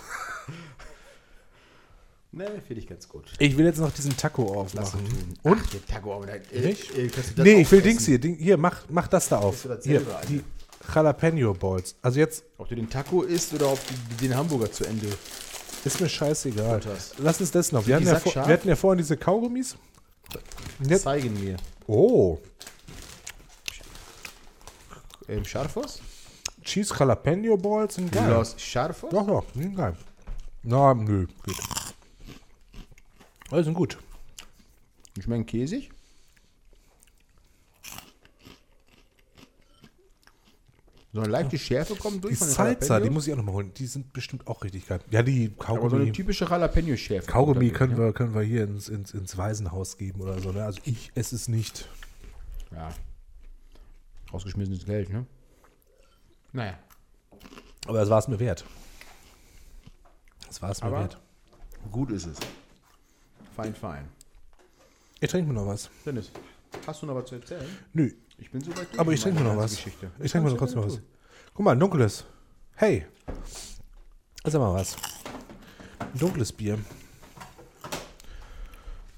Ne, 2.30 2.46
finde 2.66 2.80
ich 2.80 2.88
ganz 2.88 3.08
gut. 3.08 3.32
Ich 3.38 3.56
will 3.56 3.64
jetzt 3.64 3.78
noch 3.78 3.92
diesen 3.92 4.16
Taco 4.16 4.60
aufmachen. 4.60 5.00
Und? 5.44 5.60
Ach, 5.60 5.88
Taco, 5.88 6.24
da, 6.26 6.32
äh, 6.32 6.70
äh, 6.70 6.72
Nee, 6.72 6.72
ich 6.72 7.36
will 7.36 7.60
aufessen? 7.62 7.82
Dings 7.82 8.06
hier. 8.06 8.18
Ding, 8.18 8.34
hier, 8.34 8.56
mach, 8.56 8.82
mach 8.88 9.06
das 9.06 9.28
da 9.28 9.38
auf. 9.38 9.62
das 9.62 9.84
Hier, 9.84 10.02
die 10.28 10.42
Jalapeno 10.92 11.54
Balls. 11.54 11.94
Also 12.02 12.18
jetzt 12.18 12.44
Ob 12.58 12.68
du 12.68 12.74
den 12.74 12.88
Taco 12.90 13.22
isst 13.22 13.52
oder 13.54 13.72
ob 13.72 13.78
du 13.86 13.94
den 14.26 14.36
Hamburger 14.36 14.70
zu 14.70 14.84
Ende. 14.84 15.08
ist 15.84 16.00
mir 16.00 16.08
scheißegal. 16.08 16.78
Butters. 16.78 17.14
Lass 17.18 17.40
uns 17.40 17.50
das 17.50 17.72
noch. 17.72 17.86
Wir 17.86 17.96
hatten, 17.96 18.06
ja 18.06 18.18
vor, 18.18 18.34
wir 18.34 18.42
hatten 18.42 18.68
ja 18.68 18.76
vorhin 18.76 18.98
diese 18.98 19.16
Kaugummis. 19.16 19.76
Jetzt, 20.80 21.02
Zeigen 21.02 21.38
mir. 21.38 21.56
oh, 21.86 22.38
Ähm, 25.28 25.44
Scharfos? 25.44 26.00
Cheese 26.62 26.94
Jalapeno 26.98 27.56
Balls 27.56 27.94
sind 27.94 28.12
geil. 28.12 28.30
Los 28.30 28.56
Scharfos? 28.58 29.10
Doch, 29.10 29.26
doch, 29.26 29.44
die 29.54 29.62
sind 29.62 29.76
geil. 29.76 29.96
Na, 30.62 30.94
nö, 30.94 31.26
geht. 31.44 31.56
Also 33.50 33.64
sind 33.64 33.74
gut. 33.74 33.98
Die 35.16 35.22
schmecken 35.22 35.46
käsig. 35.46 35.90
So 41.14 41.20
eine 41.20 41.28
leichte 41.30 41.56
Schärfe 41.56 41.94
kommt 41.94 42.24
durch 42.24 42.36
Die 42.36 42.44
Salsa, 42.44 42.98
die 42.98 43.08
muss 43.08 43.28
ich 43.28 43.32
auch 43.32 43.36
nochmal 43.36 43.54
holen. 43.54 43.72
Die 43.74 43.86
sind 43.86 44.12
bestimmt 44.12 44.48
auch 44.48 44.64
richtig 44.64 44.88
geil. 44.88 44.98
Ja, 45.12 45.22
die 45.22 45.52
Aber 45.58 45.66
so 45.66 45.72
eine 45.74 45.80
Kaugummi, 45.90 46.12
typische 46.12 46.44
Jalapeno-Schärfe. 46.44 47.30
Kaugummi 47.30 47.70
können 47.70 47.92
dadurch, 47.92 48.08
wir, 48.08 48.12
können 48.14 48.34
wir 48.34 48.42
hier 48.42 48.64
ins, 48.64 48.88
ins, 48.88 49.14
ins 49.14 49.36
Waisenhaus 49.38 49.96
geben 49.96 50.20
oder 50.22 50.40
so. 50.40 50.50
Ne? 50.50 50.64
Also 50.64 50.80
ich 50.84 51.12
esse 51.14 51.36
es 51.36 51.46
nicht. 51.46 51.88
ne? 52.72 52.78
Ja. 52.78 52.88
Rausgeschmissenes 54.32 54.84
Geld, 54.86 55.10
ne? 55.10 55.24
Naja. 56.52 56.76
Aber 57.86 57.98
das 58.00 58.10
war 58.10 58.18
es 58.18 58.26
mir 58.26 58.40
wert. 58.40 58.64
Das 60.48 60.60
war 60.60 60.70
es 60.72 60.80
mir 60.82 60.88
Aber- 60.88 60.98
wert. 61.00 61.20
Gut 61.92 62.10
ist 62.10 62.26
es. 62.26 62.38
Fein, 63.54 63.72
fein. 63.72 64.08
Ich 65.20 65.30
trinke 65.30 65.46
mir 65.52 65.60
noch 65.60 65.66
was. 65.68 65.88
Dennis, 66.04 66.32
hast 66.88 67.02
du 67.02 67.06
noch 67.06 67.14
was 67.14 67.26
zu 67.26 67.36
erzählen? 67.36 67.66
Nö, 67.92 68.10
Ich 68.38 68.50
bin 68.50 68.60
soweit 68.60 68.90
durch 68.90 69.00
aber 69.00 69.12
ich 69.12 69.20
trinke 69.20 69.42
mir 69.42 69.48
noch 69.48 69.56
was. 69.56 69.76
Geschichte. 69.76 70.10
Ich 70.20 70.30
trinke 70.30 70.46
mir 70.46 70.52
noch 70.52 70.58
kurz 70.58 70.74
noch 70.74 70.86
was. 70.86 71.00
Guck 71.54 71.64
mal, 71.64 71.72
ein 71.72 71.80
dunkles. 71.80 72.24
Hey. 72.74 73.06
Sag 74.44 74.60
mal 74.60 74.74
was. 74.74 74.96
Ein 75.98 76.18
dunkles 76.18 76.52
Bier. 76.52 76.78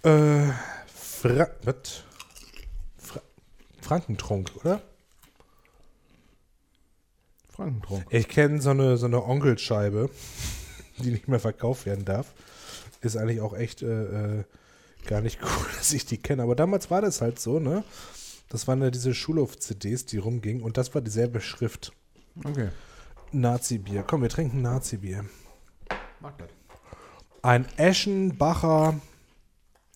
Äh, 0.02 0.52
Fra 0.86 1.48
was? 1.64 2.04
Fra 2.98 3.20
Frankentrunk, 3.80 4.52
oder? 4.56 4.82
Frankentrunk. 7.48 8.04
Ich 8.10 8.28
kenne 8.28 8.60
so 8.60 8.70
eine, 8.70 8.98
so 8.98 9.06
eine 9.06 9.24
Onkelscheibe, 9.24 10.10
die 10.98 11.10
nicht 11.10 11.26
mehr 11.26 11.40
verkauft 11.40 11.86
werden 11.86 12.04
darf. 12.04 12.34
Ist 13.00 13.16
eigentlich 13.16 13.40
auch 13.40 13.56
echt 13.56 13.82
äh, 13.82 14.40
äh, 14.40 14.44
gar 15.06 15.22
nicht 15.22 15.40
cool, 15.42 15.66
dass 15.78 15.92
ich 15.92 16.04
die 16.04 16.18
kenne. 16.18 16.42
Aber 16.42 16.54
damals 16.54 16.90
war 16.90 17.00
das 17.00 17.20
halt 17.20 17.40
so, 17.40 17.58
ne? 17.58 17.82
Das 18.48 18.68
waren 18.68 18.80
ja 18.82 18.90
diese 18.90 19.14
Schulhof-CDs, 19.14 20.06
die 20.06 20.18
rumgingen. 20.18 20.62
Und 20.62 20.76
das 20.76 20.94
war 20.94 21.02
dieselbe 21.02 21.40
Schrift. 21.40 21.92
Okay. 22.44 22.68
Nazi-Bier. 23.32 24.04
Komm, 24.04 24.22
wir 24.22 24.28
trinken 24.28 24.62
Nazi-Bier. 24.62 25.24
Mag 26.20 26.38
das. 26.38 26.48
Ein 27.42 27.66
Eschenbacher 27.76 29.00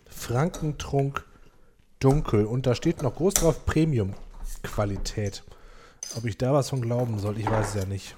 Frankentrunk 0.08 1.24
dunkel. 2.00 2.44
Und 2.44 2.66
da 2.66 2.74
steht 2.74 3.02
noch 3.02 3.14
groß 3.14 3.34
drauf 3.34 3.64
Premium-Qualität. 3.66 5.44
Ob 6.16 6.24
ich 6.24 6.36
da 6.36 6.52
was 6.52 6.70
von 6.70 6.80
glauben 6.80 7.18
soll, 7.18 7.38
ich 7.38 7.48
weiß 7.48 7.68
es 7.68 7.74
ja 7.74 7.84
nicht. 7.84 8.16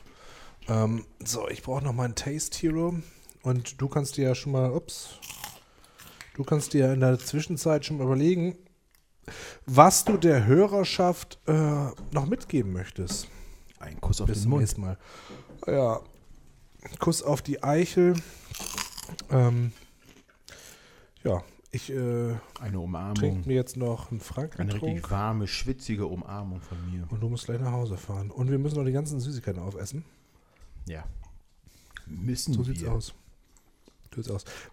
Ähm, 0.68 1.04
so, 1.22 1.48
ich 1.48 1.62
brauche 1.62 1.84
noch 1.84 1.92
mal 1.92 2.04
einen 2.04 2.14
Taste 2.14 2.59
Hero. 2.59 2.94
Und 3.42 3.80
du 3.80 3.88
kannst 3.88 4.16
dir 4.16 4.28
ja 4.28 4.34
schon 4.34 4.52
mal, 4.52 4.72
ups, 4.72 5.18
du 6.34 6.44
kannst 6.44 6.72
dir 6.72 6.92
in 6.92 7.00
der 7.00 7.18
Zwischenzeit 7.18 7.84
schon 7.84 7.98
mal 7.98 8.04
überlegen, 8.04 8.56
was 9.66 10.05
du 10.05 10.16
der 10.16 10.47
Hörerschaft 10.47 11.39
äh, 11.47 11.53
noch 12.12 12.27
mitgeben 12.27 12.73
möchtest. 12.73 13.28
Ein 13.78 14.01
Kuss 14.01 14.20
auf 14.20 14.27
Bis 14.28 14.43
den 14.43 14.51
Mund. 14.51 14.78
Mal. 14.78 14.99
Ja. 15.66 16.01
Kuss 16.99 17.23
auf 17.23 17.43
die 17.43 17.62
Eichel. 17.62 18.15
Ähm, 19.31 19.73
ja, 21.24 21.43
ich 21.70 21.90
äh, 21.93 22.35
Eine 22.61 22.81
Umarmung. 22.81 23.15
trinke 23.15 23.49
mir 23.49 23.55
jetzt 23.55 23.77
noch 23.77 24.11
einen 24.11 24.20
Eine 24.20 24.24
Frankentrunk. 24.24 24.82
richtig 24.82 25.11
warme, 25.11 25.47
schwitzige 25.47 26.07
Umarmung 26.07 26.61
von 26.61 26.78
mir. 26.90 27.07
Und 27.11 27.20
du 27.23 27.28
musst 27.28 27.44
gleich 27.47 27.61
nach 27.61 27.73
Hause 27.73 27.97
fahren. 27.97 28.31
Und 28.31 28.51
wir 28.51 28.59
müssen 28.59 28.77
noch 28.77 28.85
die 28.85 28.93
ganzen 28.93 29.20
Süßigkeiten 29.20 29.62
aufessen. 29.62 30.05
Ja. 30.86 31.05
Müssen 32.07 32.53
So 32.55 32.61
wir. 32.61 32.65
So 32.66 32.73
sieht's 32.73 32.85
aus. 32.89 33.15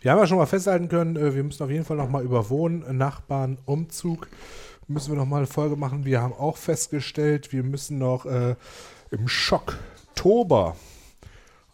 Wir 0.02 0.12
haben 0.12 0.20
ja 0.20 0.28
schon 0.28 0.38
mal 0.38 0.46
festhalten 0.46 0.90
können, 0.90 1.16
äh, 1.16 1.36
wir 1.36 1.44
müssen 1.44 1.64
auf 1.64 1.70
jeden 1.70 1.86
Fall 1.86 1.98
noch 1.98 2.10
mal 2.10 2.24
über 2.24 2.50
Wohnen, 2.50 2.98
Nachbarn, 2.98 3.58
Umzug. 3.66 4.28
Müssen 4.88 5.12
wir 5.12 5.18
noch 5.18 5.28
mal 5.28 5.38
eine 5.38 5.48
Folge 5.48 5.76
machen. 5.76 6.04
Wir 6.06 6.22
haben 6.22 6.34
auch 6.34 6.58
festgestellt, 6.58 7.52
wir 7.52 7.64
müssen 7.64 8.00
noch 8.00 8.26
äh, 8.26 8.56
im 9.12 9.28
Schocktober 9.28 10.76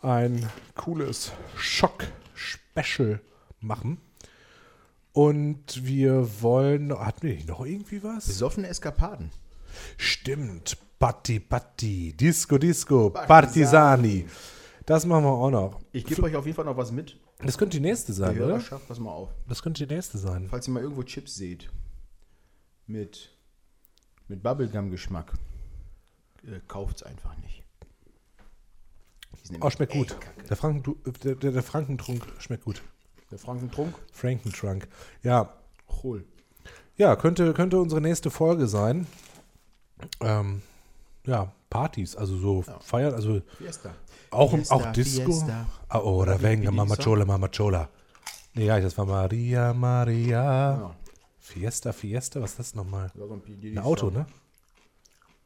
ein 0.01 0.49
cooles 0.75 1.31
Schock-Special 1.55 3.21
machen. 3.61 3.99
Und 5.13 5.85
wir 5.85 6.41
wollen. 6.41 6.97
Hatten 6.97 7.27
wir 7.27 7.35
nicht 7.35 7.47
noch 7.47 7.65
irgendwie 7.65 8.03
was? 8.03 8.27
Besoffene 8.27 8.67
Eskapaden. 8.67 9.31
Stimmt. 9.97 10.77
Patti, 10.99 11.39
Patti. 11.39 12.13
Disco, 12.13 12.57
Disco. 12.57 13.11
Partisani. 13.11 13.27
Partisani. 13.27 14.25
Das 14.85 15.05
machen 15.05 15.23
wir 15.23 15.31
auch 15.31 15.49
noch. 15.49 15.79
Ich 15.91 16.05
gebe 16.05 16.21
euch 16.23 16.35
auf 16.35 16.45
jeden 16.45 16.55
Fall 16.55 16.65
noch 16.65 16.77
was 16.77 16.91
mit. 16.91 17.17
Das 17.39 17.57
könnte 17.57 17.77
die 17.77 17.81
nächste 17.85 18.11
Die 18.13 18.17
sein, 18.17 18.35
oder? 18.37 18.47
Hörerschaft, 18.47 18.87
pass 18.87 18.99
mal 18.99 19.11
auf. 19.11 19.29
Das 19.47 19.61
könnte 19.61 19.85
die 19.85 19.93
nächste 19.93 20.17
sein. 20.17 20.47
Falls 20.49 20.67
ihr 20.67 20.73
mal 20.73 20.81
irgendwo 20.81 21.03
Chips 21.03 21.35
seht 21.35 21.69
mit, 22.87 23.31
mit 24.27 24.41
Bubblegum-Geschmack, 24.41 25.33
äh, 26.43 26.59
kauft's 26.67 27.03
einfach 27.03 27.35
nicht. 27.37 27.63
Die 29.43 29.47
sind 29.47 29.61
Oh, 29.61 29.69
schmeckt 29.69 29.93
nämlich 29.93 30.11
gut. 30.11 30.21
kacke. 30.21 30.43
Der, 30.43 30.57
Franken, 30.57 30.95
der, 31.23 31.35
der, 31.35 31.51
der 31.51 31.63
Frankentrunk 31.63 32.25
schmeckt 32.39 32.63
gut. 32.63 32.81
Der 33.31 33.39
Frankentrunk, 33.39 33.95
Frankentrunk. 34.11 34.87
Ja, 35.23 35.53
hol. 36.03 36.23
ja 36.95 37.15
könnte, 37.15 37.53
könnte 37.53 37.79
unsere 37.79 37.99
nächste 38.01 38.29
Folge 38.31 38.67
sein. 38.67 39.07
Ähm, 40.21 40.61
ja, 41.25 41.51
Partys, 41.69 42.15
also 42.15 42.37
so 42.37 42.63
feiern, 42.81 43.13
also 43.13 43.41
Fiesta. 43.57 43.95
Auch, 44.35 44.51
Fiesta, 44.51 44.75
auch 44.75 44.91
Disco. 44.91 45.25
Fiesta. 45.25 45.65
Ah, 45.89 45.99
oh, 45.99 46.21
oder 46.21 46.41
Venga, 46.41 46.63
wie 46.63 46.71
die 46.71 46.75
Mamachola, 46.75 47.25
Mamachola. 47.25 47.89
Nee, 48.53 48.65
ja, 48.65 48.79
das 48.79 48.97
war 48.97 49.05
Maria, 49.05 49.73
Maria. 49.73 50.77
Ja, 50.77 50.95
Fiesta, 51.39 51.93
Fiesta, 51.93 52.41
was 52.41 52.51
ist 52.51 52.59
das 52.59 52.75
nochmal? 52.75 53.11
ein, 53.63 53.77
Auto, 53.79 54.09
ne? 54.09 54.25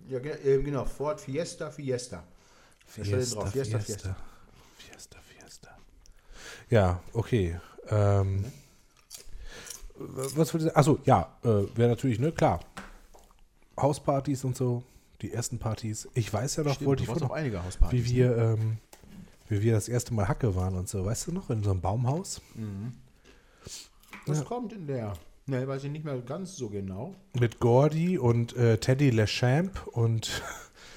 Ja, 0.07 0.19
äh, 0.19 0.61
genau. 0.61 0.85
Ford 0.85 1.19
Fiesta, 1.19 1.71
Fiesta. 1.71 2.23
Drauf, 2.95 3.05
Fiesta, 3.05 3.79
Fiesta. 3.79 4.15
Fiesta, 4.77 5.19
Fiesta. 5.21 5.69
Ja, 6.69 7.01
okay. 7.13 7.59
Ähm, 7.89 8.45
was 9.95 10.53
würde 10.53 10.67
ich 10.67 10.75
Achso, 10.75 10.99
ja, 11.05 11.35
äh, 11.43 11.65
wäre 11.75 11.89
natürlich, 11.89 12.19
ne, 12.19 12.31
klar. 12.31 12.59
Hauspartys 13.79 14.43
und 14.43 14.55
so, 14.55 14.83
die 15.21 15.33
ersten 15.33 15.59
Partys. 15.59 16.07
Ich 16.13 16.31
weiß 16.31 16.57
ja 16.57 16.63
noch, 16.63 16.75
Stimmt, 16.75 16.87
wollte 16.87 17.03
ich 17.03 17.09
Hauspartys. 17.09 17.91
wie 17.91 18.15
wir, 18.15 18.37
ähm, 18.37 18.77
wie 19.47 19.61
wir 19.61 19.73
das 19.73 19.89
erste 19.89 20.13
Mal 20.13 20.27
Hacke 20.27 20.55
waren 20.55 20.75
und 20.75 20.87
so, 20.87 21.05
weißt 21.05 21.27
du 21.27 21.31
noch, 21.31 21.49
in 21.49 21.63
so 21.63 21.71
einem 21.71 21.81
Baumhaus 21.81 22.41
Was 24.25 24.45
kommt 24.45 24.73
in 24.73 24.87
der? 24.87 25.13
Ne, 25.45 25.67
weiß 25.67 25.83
ich 25.85 25.91
nicht 25.91 26.05
mehr 26.05 26.15
ganz 26.19 26.55
so 26.55 26.69
genau. 26.69 27.15
mit 27.39 27.59
Gordy 27.59 28.19
und 28.19 28.55
äh, 28.55 28.77
Teddy 28.77 29.09
LeChamp 29.09 29.87
und 29.87 30.43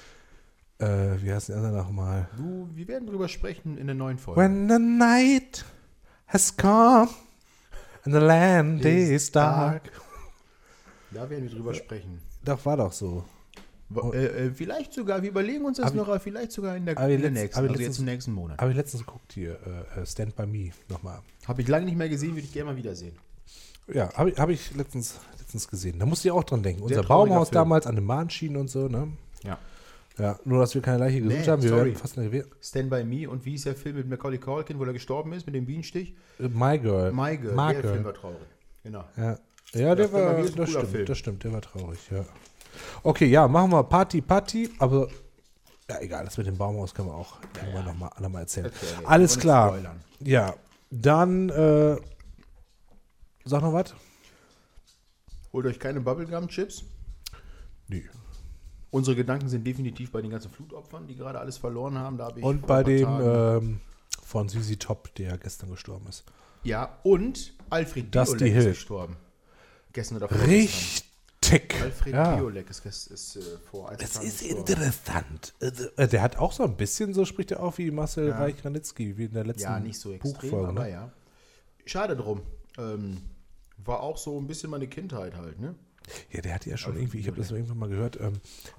äh, 0.77 0.85
wie 1.21 1.33
heißt 1.33 1.49
der 1.49 1.57
andere 1.57 1.73
nochmal? 1.73 2.29
Du, 2.37 2.69
wir 2.75 2.87
werden 2.87 3.07
drüber 3.07 3.27
sprechen 3.29 3.79
in 3.79 3.87
der 3.87 3.95
neuen 3.95 4.19
Folge. 4.19 4.39
When 4.39 4.69
the 4.69 4.77
night 4.77 5.65
has 6.27 6.55
come 6.55 7.09
and 8.03 8.13
the 8.13 8.19
land 8.19 8.85
Is 8.85 9.09
is 9.09 9.31
dark. 9.31 9.91
Da 11.09 11.27
werden 11.29 11.45
wir 11.45 11.51
drüber 11.51 11.73
sprechen. 11.73 12.21
Doch, 12.45 12.63
war 12.65 12.77
doch 12.77 12.91
so. 12.91 13.25
Wo- 13.95 14.11
Äh, 14.13 14.25
äh, 14.47 14.51
vielleicht 14.51 14.93
sogar, 14.93 15.21
wir 15.21 15.29
überlegen 15.29 15.65
uns 15.65 15.77
das 15.77 15.87
Hab 15.87 15.95
noch, 15.95 16.07
aber 16.07 16.19
vielleicht 16.19 16.51
sogar 16.51 16.75
in 16.77 16.85
der, 16.85 16.97
in 16.97 17.21
der 17.21 17.31
nächsten, 17.31 17.57
also 17.59 17.69
jetzt 17.69 17.77
letztens- 17.79 17.99
im 17.99 18.05
nächsten 18.05 18.31
Monat. 18.33 18.59
Habe 18.61 18.71
ich 18.71 18.77
letztens 18.77 19.05
geguckt 19.05 19.33
hier, 19.33 19.57
äh, 19.95 20.01
äh, 20.01 20.05
Stand 20.05 20.35
By 20.35 20.45
Me 20.45 20.71
nochmal. 20.89 21.19
Habe 21.47 21.61
ich 21.61 21.67
lange 21.67 21.85
nicht 21.85 21.97
mehr 21.97 22.09
gesehen, 22.09 22.31
würde 22.31 22.41
ich 22.45 22.53
gerne 22.53 22.71
mal 22.71 22.77
wiedersehen. 22.77 23.15
Ja, 23.93 24.13
habe 24.13 24.29
ich, 24.31 24.37
hab 24.39 24.49
ich 24.49 24.73
letztens, 24.75 25.19
letztens 25.39 25.67
gesehen. 25.67 25.99
Da 25.99 26.05
musste 26.05 26.27
ich 26.27 26.31
auch 26.31 26.43
dran 26.43 26.63
denken. 26.63 26.83
Unser 26.83 27.01
trauriger 27.03 27.31
Baumhaus 27.33 27.49
Film. 27.49 27.55
damals 27.55 27.85
an 27.87 27.95
den 27.95 28.07
Bahnschienen 28.07 28.57
und 28.57 28.69
so, 28.69 28.87
ne? 28.87 29.09
Ja. 29.43 29.57
Ja, 30.17 30.39
nur 30.45 30.59
dass 30.59 30.75
wir 30.75 30.81
keine 30.81 30.99
Leiche 30.99 31.21
gesucht 31.21 31.39
Nee, 31.41 31.47
haben. 31.47 31.61
Wir 31.63 31.69
sorry. 31.69 31.95
fast 31.95 32.17
eine 32.17 32.27
Gewehr. 32.27 32.45
Stand 32.61 32.89
By 32.91 33.03
Me 33.03 33.27
und 33.29 33.43
wie 33.45 33.55
ist 33.55 33.65
der 33.65 33.75
Film 33.75 33.95
mit 33.97 34.07
Macaulay 34.07 34.37
Culkin, 34.37 34.77
wo 34.79 34.83
er 34.85 34.93
gestorben 34.93 35.33
ist, 35.33 35.45
mit 35.47 35.55
dem 35.55 35.65
Bienenstich? 35.65 36.13
My 36.37 36.77
Girl. 36.77 37.11
My 37.11 37.35
Girl, 37.35 37.55
My 37.55 37.73
der 37.73 37.81
Girl. 37.81 37.93
Film 37.93 38.03
war 38.05 38.13
traurig. 38.13 38.37
Genau. 38.83 39.03
Ja, 39.17 39.39
ja 39.73 39.95
der 39.95 40.07
By 40.07 40.13
war, 40.13 40.33
das 40.35 40.69
stimmt, 40.69 40.87
Film. 40.87 41.05
das 41.07 41.17
stimmt, 41.17 41.43
der 41.43 41.51
war 41.53 41.61
traurig, 41.61 41.99
ja. 42.11 42.23
Okay, 43.03 43.25
ja, 43.27 43.47
machen 43.47 43.71
wir 43.71 43.83
Party, 43.83 44.21
Party, 44.21 44.69
aber 44.79 45.07
ja, 45.89 45.99
egal, 45.99 46.25
das 46.25 46.37
mit 46.37 46.47
dem 46.47 46.57
Baumhaus 46.57 46.93
können 46.93 47.09
wir 47.09 47.15
auch 47.15 47.37
irgendwann 47.55 47.85
nochmal 47.85 48.11
noch 48.19 48.29
mal 48.29 48.39
erzählen. 48.41 48.67
Erzähl 48.67 48.89
jetzt. 48.89 49.05
Alles 49.05 49.37
klar. 49.39 49.69
spoilern. 49.69 49.99
Ja, 50.21 50.55
dann, 50.89 51.49
äh, 51.49 51.97
sag 53.45 53.61
noch 53.61 53.73
was? 53.73 53.93
Holt 55.51 55.65
euch 55.65 55.79
keine 55.79 55.99
Bubblegum-Chips. 56.01 56.83
Nö. 57.87 58.01
Unsere 58.91 59.15
Gedanken 59.15 59.49
sind 59.49 59.65
definitiv 59.65 60.11
bei 60.11 60.21
den 60.21 60.31
ganzen 60.31 60.51
Flutopfern, 60.51 61.07
die 61.07 61.15
gerade 61.15 61.39
alles 61.39 61.57
verloren 61.57 61.97
haben. 61.97 62.17
Da 62.17 62.25
habe 62.25 62.39
ich 62.39 62.45
Und 62.45 62.65
bei 62.65 62.83
dem 62.83 63.07
ähm, 63.21 63.79
von 64.23 64.49
Susi 64.49 64.77
Top, 64.77 65.13
der 65.15 65.37
gestern 65.37 65.69
gestorben 65.71 66.07
ist. 66.07 66.23
ja, 66.63 66.97
und 67.03 67.53
Alfred 67.69 68.13
Hill. 68.15 68.55
ist 68.55 68.65
gestorben. 68.65 69.17
Gestern 69.91 70.17
oder 70.17 70.27
vorgestern. 70.27 70.55
Richtig. 70.55 71.12
Alfred 71.51 72.13
ja. 72.13 72.35
Biolek 72.35 72.69
ist, 72.69 72.85
ist, 72.85 73.07
ist 73.07 73.35
äh, 73.37 73.41
vor 73.69 73.89
ein, 73.89 73.97
Tagen 73.97 74.25
ist 74.25 74.39
gestorben. 74.39 74.57
interessant. 74.59 75.53
Äh, 75.97 76.07
Der 76.07 76.21
hat 76.21 76.37
auch 76.37 76.51
so 76.51 76.63
ein 76.63 76.75
bisschen, 76.77 77.13
so 77.13 77.25
spricht 77.25 77.51
er 77.51 77.61
auch 77.61 77.77
wie 77.77 77.91
Marcel 77.91 78.31
Reich-Ranitzky, 78.31 79.17
wie 79.17 79.25
in 79.25 79.33
der 79.33 79.45
letzten 79.45 79.63
Ja, 79.63 79.79
nicht 79.79 79.99
so 79.99 80.11
extrem, 80.11 80.33
Buchfolge. 80.33 80.67
aber 80.69 80.83
Ne? 80.83 80.91
ja. 80.91 81.11
Schade 81.85 82.15
drum. 82.15 82.41
Ähm, 82.77 83.21
war 83.77 84.01
auch 84.01 84.17
so 84.17 84.39
ein 84.39 84.47
bisschen 84.47 84.69
meine 84.69 84.87
Kindheit 84.87 85.35
halt, 85.35 85.59
ne? 85.59 85.75
Ja, 86.31 86.41
der 86.41 86.53
hatte 86.55 86.69
ja 86.69 86.75
schon 86.75 86.97
irgendwie, 86.97 87.19
ich 87.19 87.27
habe 87.27 87.37
das 87.37 87.49
irgendwann 87.51 87.77
mal 87.77 87.87
gehört, 87.87 88.19
ähm, 88.19 88.33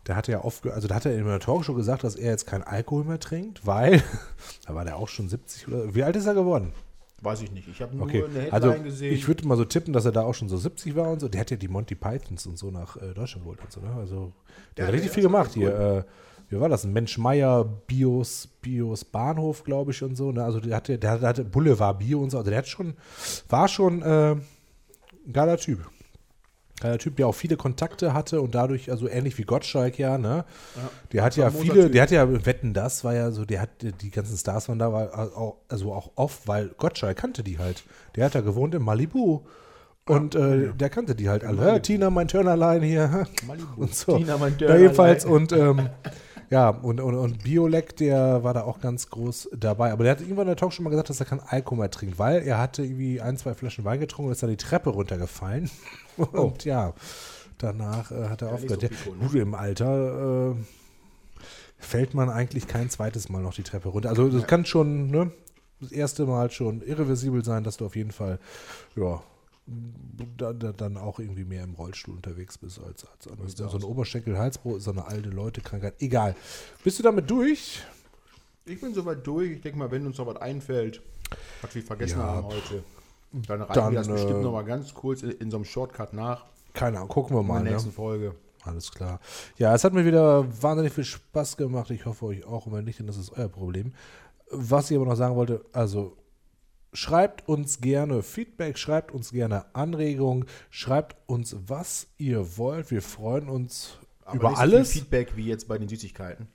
der 0.06 0.14
hatte 0.16 0.30
ja 0.32 0.44
oft, 0.44 0.66
also 0.66 0.88
da 0.88 0.96
hat 0.96 1.06
er 1.06 1.14
in 1.14 1.22
einer 1.22 1.40
Talkshow 1.40 1.72
gesagt, 1.72 2.04
dass 2.04 2.16
er 2.16 2.30
jetzt 2.30 2.46
keinen 2.46 2.64
Alkohol 2.64 3.04
mehr 3.04 3.18
trinkt, 3.18 3.66
weil, 3.66 4.02
da 4.66 4.74
war 4.74 4.84
der 4.84 4.96
auch 4.98 5.08
schon 5.08 5.28
70 5.30 5.68
oder, 5.68 5.94
wie 5.94 6.02
alt 6.02 6.16
ist 6.16 6.26
er 6.26 6.34
geworden? 6.34 6.74
Weiß 7.24 7.40
ich 7.42 7.50
nicht. 7.52 7.66
Ich 7.68 7.80
habe 7.80 7.96
nur 7.96 8.06
Okay, 8.06 8.22
eine 8.24 8.40
Headline 8.42 8.52
also 8.52 8.82
gesehen. 8.82 9.12
ich 9.14 9.26
würde 9.26 9.46
mal 9.48 9.56
so 9.56 9.64
tippen, 9.64 9.92
dass 9.92 10.04
er 10.04 10.12
da 10.12 10.22
auch 10.22 10.34
schon 10.34 10.48
so 10.48 10.56
70 10.56 10.94
war 10.94 11.08
und 11.10 11.20
so. 11.20 11.28
Der 11.28 11.40
hat 11.40 11.50
ja 11.50 11.56
die 11.56 11.68
Monty 11.68 11.94
Pythons 11.94 12.46
und 12.46 12.58
so 12.58 12.70
nach 12.70 12.96
äh, 12.96 13.14
Deutschland 13.14 13.44
geholt 13.44 13.60
und 13.62 13.72
so, 13.72 13.80
ne? 13.80 13.90
Also, 13.98 14.32
der 14.76 14.84
Ja, 14.84 14.88
hat 14.88 14.94
richtig 14.94 15.10
der 15.10 15.14
viel 15.14 15.22
ist 15.22 15.26
auch 15.26 15.30
gemacht 15.32 15.50
hier. 15.54 15.74
Äh, 15.78 16.04
wie 16.50 16.60
war 16.60 16.68
das? 16.68 16.84
Ein 16.84 16.92
Mensch 16.92 17.16
Meier, 17.16 17.64
Bios, 17.64 18.46
Bios 18.60 19.04
Bahnhof, 19.04 19.64
glaube 19.64 19.92
ich, 19.92 20.02
und 20.02 20.14
so. 20.14 20.30
Ne? 20.30 20.44
Also 20.44 20.60
der 20.60 20.76
hatte, 20.76 20.98
der 20.98 21.10
hatte- 21.12 21.20
der 21.20 21.28
hatte 21.30 21.44
Boulevard 21.44 21.98
Bio 21.98 22.20
und 22.22 22.28
so. 22.30 22.36
Also 22.38 22.50
der 22.50 22.58
hat 22.58 22.68
schon, 22.68 22.94
war 23.48 23.66
schon 23.66 24.02
äh, 24.02 24.32
ein 24.32 25.32
geiler 25.32 25.56
Typ. 25.56 25.88
Geiler 26.80 26.98
Typ, 26.98 27.16
der 27.16 27.28
auch 27.28 27.34
viele 27.34 27.56
Kontakte 27.56 28.12
hatte 28.12 28.40
und 28.40 28.54
dadurch, 28.54 28.90
also 28.90 29.08
ähnlich 29.08 29.38
wie 29.38 29.44
Gottschalk 29.44 29.98
ja, 29.98 30.18
ne? 30.18 30.44
Der 31.12 31.22
hat 31.22 31.36
ja 31.36 31.50
viele, 31.50 31.88
der 31.88 32.02
hat 32.02 32.10
ja 32.10 32.46
Wetten, 32.46 32.74
das 32.74 33.04
war 33.04 33.14
ja 33.14 33.30
so, 33.30 33.44
der 33.44 33.62
hat 33.62 33.70
die 33.80 34.10
ganzen 34.10 34.36
Stars 34.36 34.68
waren 34.68 34.80
da, 34.80 34.92
war 34.92 35.36
auch, 35.36 35.56
also 35.68 35.92
auch 35.92 36.10
oft, 36.16 36.48
weil 36.48 36.68
Gottschalk 36.76 37.16
kannte 37.16 37.44
die 37.44 37.58
halt. 37.58 37.84
Der 38.16 38.24
hat 38.24 38.34
da 38.34 38.40
gewohnt 38.40 38.74
in 38.74 38.82
Malibu. 38.82 39.42
Und 40.06 40.34
äh, 40.34 40.74
der 40.74 40.90
kannte 40.90 41.14
die 41.14 41.30
halt 41.30 41.44
alle. 41.44 41.66
Ja, 41.66 41.78
Tina, 41.78 42.10
mein 42.10 42.28
Turnerlein 42.28 42.82
hier. 42.82 43.26
Malibu. 43.46 43.68
Und 43.80 43.94
so. 43.94 44.18
Tina, 44.18 44.36
mein 44.36 44.52
ja, 44.52 44.58
Dörrlein. 44.58 44.82
jedenfalls. 44.82 45.24
Und 45.24 45.52
ähm, 45.52 45.88
ja, 46.50 46.68
und, 46.68 47.00
und, 47.00 47.14
und 47.14 47.42
Biolek, 47.42 47.96
der 47.96 48.44
war 48.44 48.54
da 48.54 48.62
auch 48.62 48.80
ganz 48.80 49.08
groß 49.08 49.50
dabei. 49.56 49.92
Aber 49.92 50.04
der 50.04 50.12
hat 50.12 50.20
irgendwann 50.20 50.42
in 50.42 50.48
der 50.48 50.56
Talk 50.56 50.72
schon 50.72 50.84
mal 50.84 50.90
gesagt, 50.90 51.08
dass 51.08 51.20
er 51.20 51.26
keinen 51.26 51.40
Alkohol 51.40 51.78
mehr 51.78 51.90
trinkt, 51.90 52.18
weil 52.18 52.42
er 52.42 52.58
hatte 52.58 52.82
irgendwie 52.82 53.20
ein, 53.20 53.36
zwei 53.36 53.54
Flaschen 53.54 53.84
Wein 53.84 53.98
getrunken 53.98 54.28
und 54.28 54.32
ist 54.32 54.42
dann 54.42 54.50
die 54.50 54.56
Treppe 54.56 54.90
runtergefallen. 54.90 55.70
Und 56.16 56.64
ja, 56.64 56.94
danach 57.58 58.10
äh, 58.10 58.28
hat 58.28 58.42
er 58.42 58.52
nicht 58.52 58.70
aufgehört. 58.70 58.94
so 59.04 59.14
ne? 59.14 59.26
Gut, 59.26 59.34
im 59.34 59.54
Alter 59.54 60.52
äh, 60.52 60.54
fällt 61.78 62.14
man 62.14 62.30
eigentlich 62.30 62.66
kein 62.66 62.90
zweites 62.90 63.28
Mal 63.28 63.42
noch 63.42 63.54
die 63.54 63.62
Treppe 63.62 63.88
runter. 63.88 64.08
Also 64.08 64.28
das 64.28 64.46
kann 64.46 64.64
schon, 64.64 65.10
ne, 65.10 65.30
das 65.80 65.92
erste 65.92 66.26
Mal 66.26 66.50
schon 66.50 66.82
irreversibel 66.82 67.44
sein, 67.44 67.64
dass 67.64 67.76
du 67.76 67.86
auf 67.86 67.96
jeden 67.96 68.12
Fall, 68.12 68.38
ja, 68.96 69.22
da, 70.36 70.52
da, 70.52 70.72
dann 70.72 70.96
auch 70.96 71.18
irgendwie 71.18 71.44
mehr 71.44 71.64
im 71.64 71.74
Rollstuhl 71.74 72.14
unterwegs 72.14 72.58
bist 72.58 72.80
als, 72.80 73.06
als 73.06 73.28
anders. 73.28 73.52
So 73.56 73.68
eine 73.68 73.86
Oberschenkel-Halsbruch 73.86 74.76
ist 74.76 74.84
so 74.84 74.90
eine 74.90 75.06
alte 75.06 75.30
Leute-Krankheit. 75.30 75.94
Egal. 76.00 76.36
Bist 76.82 76.98
du 76.98 77.02
damit 77.02 77.30
durch? 77.30 77.82
Ich 78.66 78.80
bin 78.80 78.92
soweit 78.92 79.26
durch. 79.26 79.52
Ich 79.52 79.60
denke 79.62 79.78
mal, 79.78 79.90
wenn 79.90 80.06
uns 80.06 80.18
noch 80.18 80.26
was 80.26 80.36
einfällt, 80.36 81.00
was 81.62 81.74
wir 81.74 81.82
vergessen 81.82 82.18
Ja, 82.18 82.26
haben 82.26 82.46
heute, 82.46 82.84
dann 83.46 83.62
reichen 83.62 83.74
dann, 83.74 83.92
wir 83.92 83.98
das 83.98 84.08
bestimmt 84.08 84.40
äh, 84.40 84.42
noch 84.42 84.52
mal 84.52 84.64
ganz 84.64 84.94
kurz 84.94 85.22
in, 85.22 85.30
in 85.32 85.50
so 85.50 85.56
einem 85.58 85.64
Shortcut 85.64 86.12
nach. 86.12 86.44
Keine 86.72 86.98
Ahnung, 86.98 87.08
gucken 87.08 87.36
wir 87.36 87.40
In 87.40 87.46
mal. 87.46 87.54
der 87.54 87.64
Ne? 87.64 87.70
nächsten 87.72 87.92
Folge. 87.92 88.34
Alles 88.64 88.90
klar. 88.90 89.20
Ja, 89.58 89.74
es 89.74 89.84
hat 89.84 89.92
mir 89.92 90.04
wieder 90.06 90.46
wahnsinnig 90.62 90.92
viel 90.92 91.04
Spaß 91.04 91.56
gemacht. 91.56 91.90
Ich 91.90 92.06
hoffe 92.06 92.24
euch 92.26 92.44
auch. 92.46 92.66
Und 92.66 92.72
wenn 92.72 92.84
nicht, 92.84 92.98
dann 92.98 93.08
ist 93.08 93.18
es 93.18 93.30
euer 93.32 93.48
Problem. 93.48 93.92
Was 94.50 94.90
ich 94.90 94.96
aber 94.96 95.06
noch 95.06 95.16
sagen 95.16 95.36
wollte, 95.36 95.64
also 95.72 96.16
schreibt 96.92 97.46
uns 97.48 97.80
gerne 97.80 98.22
Feedback, 98.22 98.78
schreibt 98.78 99.12
uns 99.12 99.32
gerne 99.32 99.64
Anregungen, 99.74 100.46
schreibt 100.70 101.16
uns, 101.28 101.56
was 101.66 102.06
ihr 102.18 102.56
wollt. 102.56 102.90
Wir 102.90 103.02
freuen 103.02 103.48
uns 103.48 103.98
Aber 104.24 104.36
über 104.36 104.48
nicht 104.50 104.58
so 104.58 104.64
viel 104.64 104.74
alles. 104.74 104.92
Feedback 104.92 105.36
wie 105.36 105.46
jetzt 105.46 105.68
bei 105.68 105.76
den 105.78 105.88
Süßigkeiten. 105.88 106.48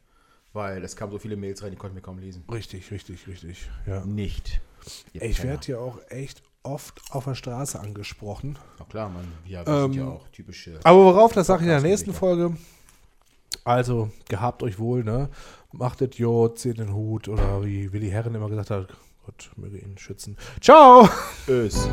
Weil 0.52 0.84
es 0.84 0.96
kamen 0.96 1.12
so 1.12 1.20
viele 1.20 1.36
Mails 1.38 1.62
rein, 1.62 1.72
die 1.72 1.78
konnten 1.78 1.96
wir 1.96 2.02
kaum 2.02 2.18
lesen. 2.18 2.44
Richtig, 2.52 2.90
richtig, 2.90 3.28
richtig. 3.28 3.70
Ja. 3.86 4.04
Nicht. 4.04 4.62
Ey, 5.14 5.30
ich 5.30 5.44
werde 5.44 5.64
hier 5.64 5.80
auch 5.80 6.00
echt 6.10 6.42
oft 6.64 7.02
auf 7.12 7.26
der 7.26 7.36
Straße 7.36 7.80
angesprochen. 7.80 8.58
Na 8.78 8.86
klar, 8.86 9.10
Mann. 9.10 9.32
Wir, 9.46 9.66
wir 9.66 9.82
sind 9.82 9.94
ja 9.94 10.04
Ähm, 10.04 10.10
auch 10.10 10.28
typische. 10.30 10.80
Aber 10.84 11.06
worauf, 11.06 11.34
das 11.34 11.48
sage 11.48 11.62
ich 11.64 11.68
in 11.68 11.72
der 11.74 11.82
nächsten. 11.82 12.14
Folge. 12.14 12.56
Also, 13.64 14.10
gehabt 14.28 14.64
euch 14.64 14.80
wohl, 14.80 15.04
ne? 15.04 15.30
Macht 15.72 16.02
es 16.02 16.18
Jod, 16.18 16.58
zieht 16.58 16.80
den 16.80 16.94
Hut 16.94 17.28
oder 17.28 17.64
wie 17.64 17.92
Willi 17.94 18.10
Herren 18.10 18.34
immer 18.36 18.50
gesagt 18.50 18.72
hat, 18.72 18.88
Gott 19.26 19.52
möge 19.56 19.78
ihn 19.78 19.98
schützen. 19.98 20.38
Ciao! 20.62 21.08
Ös. 21.48 21.88